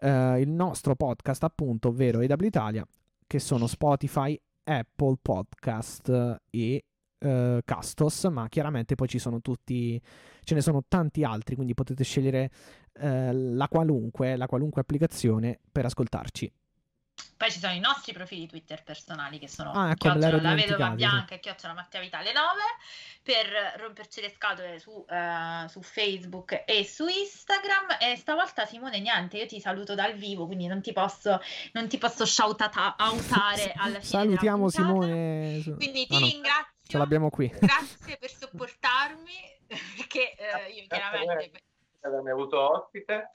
eh, 0.00 0.40
il 0.40 0.48
nostro 0.48 0.94
podcast 0.96 1.44
appunto, 1.44 1.88
ovvero 1.88 2.20
AW 2.20 2.44
Italia, 2.44 2.86
che 3.26 3.38
sono 3.38 3.66
Spotify, 3.66 4.40
Apple 4.68 5.16
Podcast 5.22 6.40
e 6.50 6.84
eh, 7.18 7.62
Castos, 7.64 8.24
ma 8.24 8.48
chiaramente 8.48 8.94
poi 8.94 9.08
ci 9.08 9.18
sono 9.18 9.40
tutti, 9.40 10.00
ce 10.42 10.54
ne 10.54 10.60
sono 10.60 10.84
tanti 10.86 11.24
altri, 11.24 11.54
quindi 11.54 11.74
potete 11.74 12.04
scegliere 12.04 12.50
eh, 12.92 13.32
la 13.32 13.66
qualunque, 13.68 14.36
la 14.36 14.46
qualunque 14.46 14.82
applicazione 14.82 15.58
per 15.72 15.86
ascoltarci. 15.86 16.52
Poi 17.38 17.52
ci 17.52 17.60
sono 17.60 17.72
i 17.72 17.78
nostri 17.78 18.12
profili 18.12 18.48
Twitter 18.48 18.82
personali 18.82 19.38
che 19.38 19.46
sono 19.48 19.70
Ah, 19.72 19.90
ecco, 19.92 20.10
chiocciola 20.10 20.42
la 20.42 20.54
vedova 20.54 20.90
bianca 20.90 21.36
e 21.36 21.38
chiocciola 21.38 21.72
Mattia 21.72 22.00
Vitale 22.00 22.32
9 22.32 22.60
per 23.22 23.46
romperci 23.78 24.20
le 24.20 24.30
scatole 24.30 24.78
su, 24.80 25.06
eh, 25.08 25.64
su 25.68 25.80
Facebook 25.80 26.64
e 26.66 26.84
su 26.84 27.06
Instagram 27.06 27.98
e 28.00 28.16
stavolta 28.16 28.66
Simone 28.66 28.98
niente 28.98 29.36
io 29.36 29.46
ti 29.46 29.60
saluto 29.60 29.94
dal 29.94 30.14
vivo 30.14 30.46
quindi 30.46 30.66
non 30.66 30.80
ti 30.82 30.92
posso 30.92 31.40
non 31.74 31.86
ti 31.88 31.96
posso 31.96 32.26
shoutata 32.26 32.96
outare 32.98 33.72
alla 33.76 34.00
fine 34.00 34.02
Salutiamo. 34.02 34.68
Simone. 34.68 35.62
quindi 35.76 36.06
ti 36.06 36.16
Ah, 36.16 36.18
no, 36.18 36.26
ringrazio 36.26 36.72
ce 36.88 36.98
l'abbiamo 36.98 37.30
qui. 37.30 37.48
grazie 37.60 38.16
per 38.18 38.30
sopportarmi 38.30 39.32
perché 39.96 40.34
eh, 40.34 40.70
io 40.72 40.86
chiaramente 40.88 41.50
per 42.00 42.10
avermi 42.10 42.30
avuto 42.30 42.58
ospite. 42.82 43.30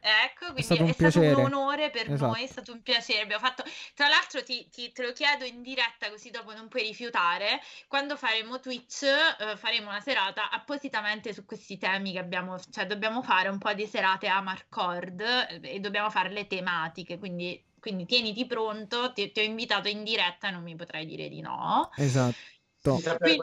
Ecco, 0.00 0.46
quindi 0.46 0.62
stato 0.62 0.82
un 0.82 0.88
è 0.88 0.92
stato 0.92 1.20
un 1.20 1.34
onore 1.52 1.90
per 1.90 2.10
Esatto. 2.10 2.32
noi, 2.32 2.44
è 2.44 2.46
stato 2.46 2.72
un 2.72 2.82
piacere. 2.82 3.20
Abbiamo 3.20 3.44
fatto, 3.44 3.62
tra 3.94 4.08
l'altro, 4.08 4.42
ti, 4.42 4.68
ti- 4.70 4.92
te 4.92 5.04
lo 5.04 5.12
chiedo 5.12 5.44
in 5.44 5.60
diretta, 5.62 6.08
così 6.08 6.30
dopo 6.30 6.54
non 6.54 6.68
puoi 6.68 6.82
rifiutare. 6.84 7.60
Quando 7.86 8.16
faremo 8.16 8.60
Twitch, 8.60 9.02
eh, 9.02 9.56
faremo 9.56 9.88
una 9.90 10.00
serata 10.00 10.50
appositamente 10.50 11.34
su 11.34 11.44
questi 11.44 11.76
temi 11.76 12.12
che 12.12 12.18
abbiamo, 12.18 12.58
cioè 12.70 12.86
dobbiamo 12.86 13.22
fare 13.22 13.48
un 13.48 13.58
po' 13.58 13.72
di 13.74 13.86
serate 13.86 14.26
a 14.26 14.40
Marcord 14.40 15.20
eh, 15.20 15.60
e 15.62 15.80
dobbiamo 15.80 16.08
fare 16.08 16.30
le 16.30 16.46
tematiche. 16.46 17.18
Quindi, 17.18 17.62
quindi 17.78 18.06
tieniti 18.06 18.46
pronto, 18.46 19.12
ti, 19.12 19.30
ti 19.32 19.40
ho 19.40 19.42
invitato 19.42 19.88
in 19.88 20.02
diretta 20.02 20.48
e 20.48 20.50
non 20.50 20.62
mi 20.62 20.76
potrai 20.76 21.04
dire 21.04 21.28
di 21.28 21.40
no. 21.42 21.90
Esatto. 21.96 22.36
Quindi- 22.82 23.38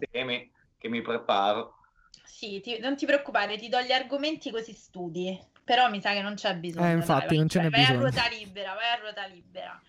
i 0.00 0.08
temi 0.10 0.50
che 0.78 0.88
mi 0.88 1.00
preparo. 1.00 1.76
Sì, 2.24 2.60
ti- 2.60 2.78
non 2.80 2.96
ti 2.96 3.06
preoccupare, 3.06 3.56
ti 3.56 3.68
do 3.68 3.80
gli 3.80 3.92
argomenti 3.92 4.50
così 4.50 4.72
studi. 4.72 5.50
Però 5.64 5.88
mi 5.88 6.00
sa 6.00 6.12
che 6.12 6.22
non 6.22 6.34
c'è 6.34 6.54
bisogno. 6.56 6.86
Eh, 6.86 6.88
dai, 6.90 6.98
infatti, 6.98 7.26
vai, 7.26 7.36
non 7.38 7.48
ce 7.48 7.60
n'è 7.60 7.70
vai 7.70 7.80
bisogno. 7.80 7.98
a 7.98 8.02
ruota 8.02 8.28
libera, 8.28 8.74
vai 8.74 8.88
a 8.88 8.94
ruota 8.96 9.26
libera. 9.26 9.82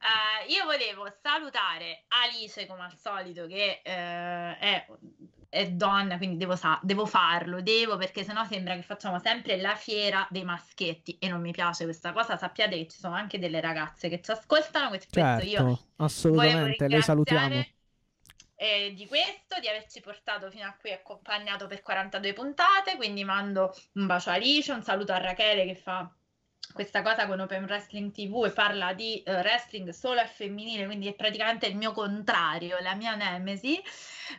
Eh, 0.00 0.52
io 0.52 0.64
volevo 0.64 1.12
salutare 1.20 2.04
Alice 2.08 2.66
come 2.66 2.84
al 2.84 2.96
solito, 2.96 3.46
che 3.46 3.80
eh, 3.82 4.58
è 4.58 4.86
è 5.50 5.66
donna, 5.70 6.18
quindi 6.18 6.36
devo, 6.36 6.56
sa- 6.56 6.78
devo 6.82 7.06
farlo, 7.06 7.62
devo 7.62 7.96
perché 7.96 8.22
sennò 8.22 8.44
sembra 8.44 8.74
che 8.74 8.82
facciamo 8.82 9.18
sempre 9.18 9.56
la 9.56 9.74
fiera 9.74 10.26
dei 10.30 10.44
maschetti 10.44 11.16
e 11.18 11.28
non 11.28 11.40
mi 11.40 11.52
piace 11.52 11.84
questa 11.84 12.12
cosa. 12.12 12.36
Sappiate 12.36 12.76
che 12.76 12.86
ci 12.86 12.98
sono 12.98 13.14
anche 13.14 13.38
delle 13.38 13.60
ragazze 13.60 14.08
che 14.08 14.20
ci 14.20 14.30
ascoltano, 14.30 14.90
che 14.90 15.00
certo, 15.08 15.44
io 15.44 15.86
assolutamente, 15.96 16.86
le 16.86 17.02
salutiamo. 17.02 17.64
Eh, 18.60 18.92
di 18.92 19.06
questo, 19.06 19.60
di 19.60 19.68
averci 19.68 20.00
portato 20.00 20.50
fino 20.50 20.66
a 20.66 20.76
qui 20.76 20.90
accompagnato 20.92 21.68
per 21.68 21.80
42 21.80 22.32
puntate, 22.32 22.96
quindi 22.96 23.22
mando 23.22 23.72
un 23.94 24.06
bacio 24.06 24.30
a 24.30 24.32
Alice, 24.34 24.72
un 24.72 24.82
saluto 24.82 25.12
a 25.12 25.18
Rachele 25.18 25.64
che 25.64 25.76
fa 25.76 26.12
questa 26.72 27.02
cosa 27.02 27.26
con 27.26 27.40
Open 27.40 27.64
Wrestling 27.64 28.12
TV 28.12 28.44
e 28.46 28.50
parla 28.50 28.92
di 28.92 29.22
uh, 29.26 29.30
wrestling 29.30 29.88
solo 29.88 30.20
al 30.20 30.28
femminile, 30.28 30.84
quindi 30.86 31.08
è 31.08 31.14
praticamente 31.14 31.66
il 31.66 31.76
mio 31.76 31.92
contrario, 31.92 32.76
la 32.80 32.94
mia 32.94 33.14
nemesi. 33.14 33.82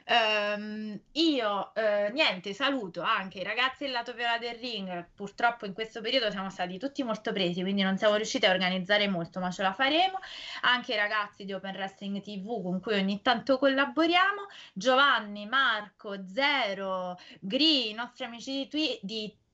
Um, 0.08 0.98
io 1.14 1.72
uh, 1.76 2.14
niente, 2.14 2.54
saluto 2.54 3.02
anche 3.02 3.40
i 3.40 3.44
ragazzi 3.44 3.84
del 3.84 3.92
lato 3.92 4.14
viola 4.14 4.38
del 4.38 4.56
ring. 4.56 5.08
Purtroppo 5.16 5.66
in 5.66 5.74
questo 5.74 6.00
periodo 6.02 6.30
siamo 6.32 6.50
stati 6.50 6.78
tutti 6.78 7.04
molto 7.04 7.34
presi, 7.34 7.62
quindi 7.62 7.82
non 7.82 7.98
siamo 7.98 8.16
riusciti 8.16 8.46
a 8.46 8.52
organizzare 8.52 9.08
molto, 9.08 9.40
ma 9.40 9.52
ce 9.52 9.64
la 9.64 9.74
faremo. 9.74 10.20
Anche 10.62 10.94
i 10.94 10.98
ragazzi 10.98 11.44
di 11.44 11.54
Open 11.54 11.76
Wrestling 11.76 12.22
TV 12.22 12.62
con 12.62 12.80
cui 12.80 12.94
ogni 12.94 13.22
tanto 13.22 13.58
collaboriamo. 13.58 14.48
Giovanni, 14.72 15.46
Marco, 15.48 16.26
Zero, 16.26 17.20
Gri, 17.40 17.90
i 17.90 17.94
nostri 17.94 18.24
amici 18.24 18.52
di, 18.52 18.68
twi- 18.68 19.00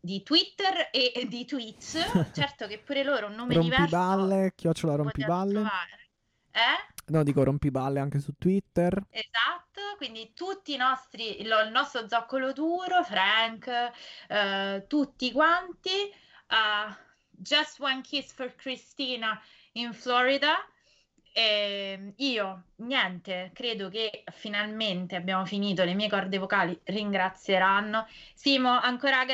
di 0.05 0.21
Twitter 0.23 0.89
e 0.91 1.25
di 1.27 1.43
Twitch. 1.45 1.97
Certo 2.31 2.67
che 2.67 2.77
pure 2.77 3.03
loro 3.03 3.27
un 3.27 3.33
nome 3.33 3.55
rompiballe, 3.55 4.33
diverso. 4.33 4.53
chiocciola 4.55 4.95
rompiballe. 4.95 5.61
Eh? 6.51 6.93
No, 7.07 7.23
dico 7.23 7.43
rompiballe 7.43 7.99
anche 7.99 8.19
su 8.19 8.33
Twitter. 8.37 9.03
Esatto, 9.09 9.81
quindi 9.97 10.31
tutti 10.33 10.73
i 10.73 10.77
nostri, 10.77 11.41
il, 11.41 11.47
il 11.47 11.71
nostro 11.71 12.07
zoccolo 12.07 12.53
duro, 12.53 13.03
Frank, 13.03 13.91
eh, 14.29 14.85
tutti 14.87 15.31
quanti. 15.31 15.89
Uh, 16.47 16.93
Just 17.29 17.79
One 17.81 18.01
Kiss 18.01 18.31
for 18.31 18.55
Christina 18.55 19.39
in 19.73 19.93
Florida. 19.93 20.55
E 21.37 22.13
io 22.15 22.67
niente, 22.77 23.51
credo 23.53 23.89
che 23.89 24.23
finalmente 24.31 25.17
abbiamo 25.17 25.45
finito, 25.45 25.83
le 25.83 25.93
mie 25.93 26.07
corde 26.07 26.37
vocali 26.37 26.79
ringrazieranno. 26.85 28.07
Simo, 28.33 28.69
ancora 28.79 29.25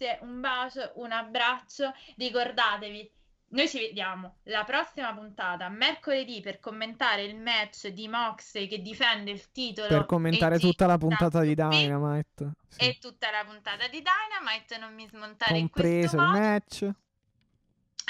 grazie, 0.00 0.18
un 0.22 0.40
bacio, 0.40 0.92
un 0.96 1.12
abbraccio. 1.12 1.92
Ricordatevi, 2.16 3.10
noi 3.48 3.68
ci 3.68 3.78
vediamo 3.78 4.36
la 4.44 4.64
prossima 4.64 5.12
puntata, 5.12 5.68
mercoledì, 5.68 6.40
per 6.40 6.58
commentare 6.58 7.24
il 7.24 7.36
match 7.36 7.88
di 7.88 8.08
Moxley 8.08 8.66
che 8.66 8.80
difende 8.80 9.30
il 9.30 9.50
titolo. 9.52 9.88
Per 9.88 10.06
commentare 10.06 10.58
tutta 10.58 10.86
la 10.86 10.96
puntata 10.96 11.40
di 11.40 11.54
Dynamite. 11.54 12.52
Sì. 12.68 12.88
E 12.88 12.98
tutta 12.98 13.30
la 13.30 13.44
puntata 13.44 13.86
di 13.88 14.02
Dynamite, 14.02 14.78
non 14.78 14.94
mi 14.94 15.06
smontare 15.06 15.58
Compreso 15.58 15.92
in 15.92 16.00
questo 16.00 16.16
il 16.16 16.22
match. 16.22 16.90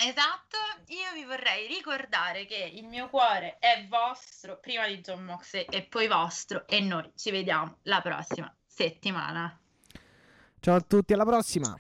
Esatto, 0.03 0.57
io 0.87 1.13
vi 1.13 1.25
vorrei 1.25 1.67
ricordare 1.67 2.47
che 2.47 2.71
il 2.73 2.87
mio 2.87 3.11
cuore 3.11 3.59
è 3.59 3.85
vostro, 3.87 4.59
prima 4.59 4.87
di 4.87 4.99
John 5.01 5.25
Moxley 5.25 5.67
e 5.69 5.83
poi 5.83 6.09
vostro 6.09 6.67
e 6.67 6.81
noi 6.81 7.11
ci 7.17 7.31
vediamo 7.31 7.77
la 7.83 8.01
prossima 8.01 8.55
settimana. 8.65 9.61
Ciao 10.61 10.77
a 10.77 10.81
tutti, 10.87 11.15
alla 11.15 11.25
prossima! 11.25 11.75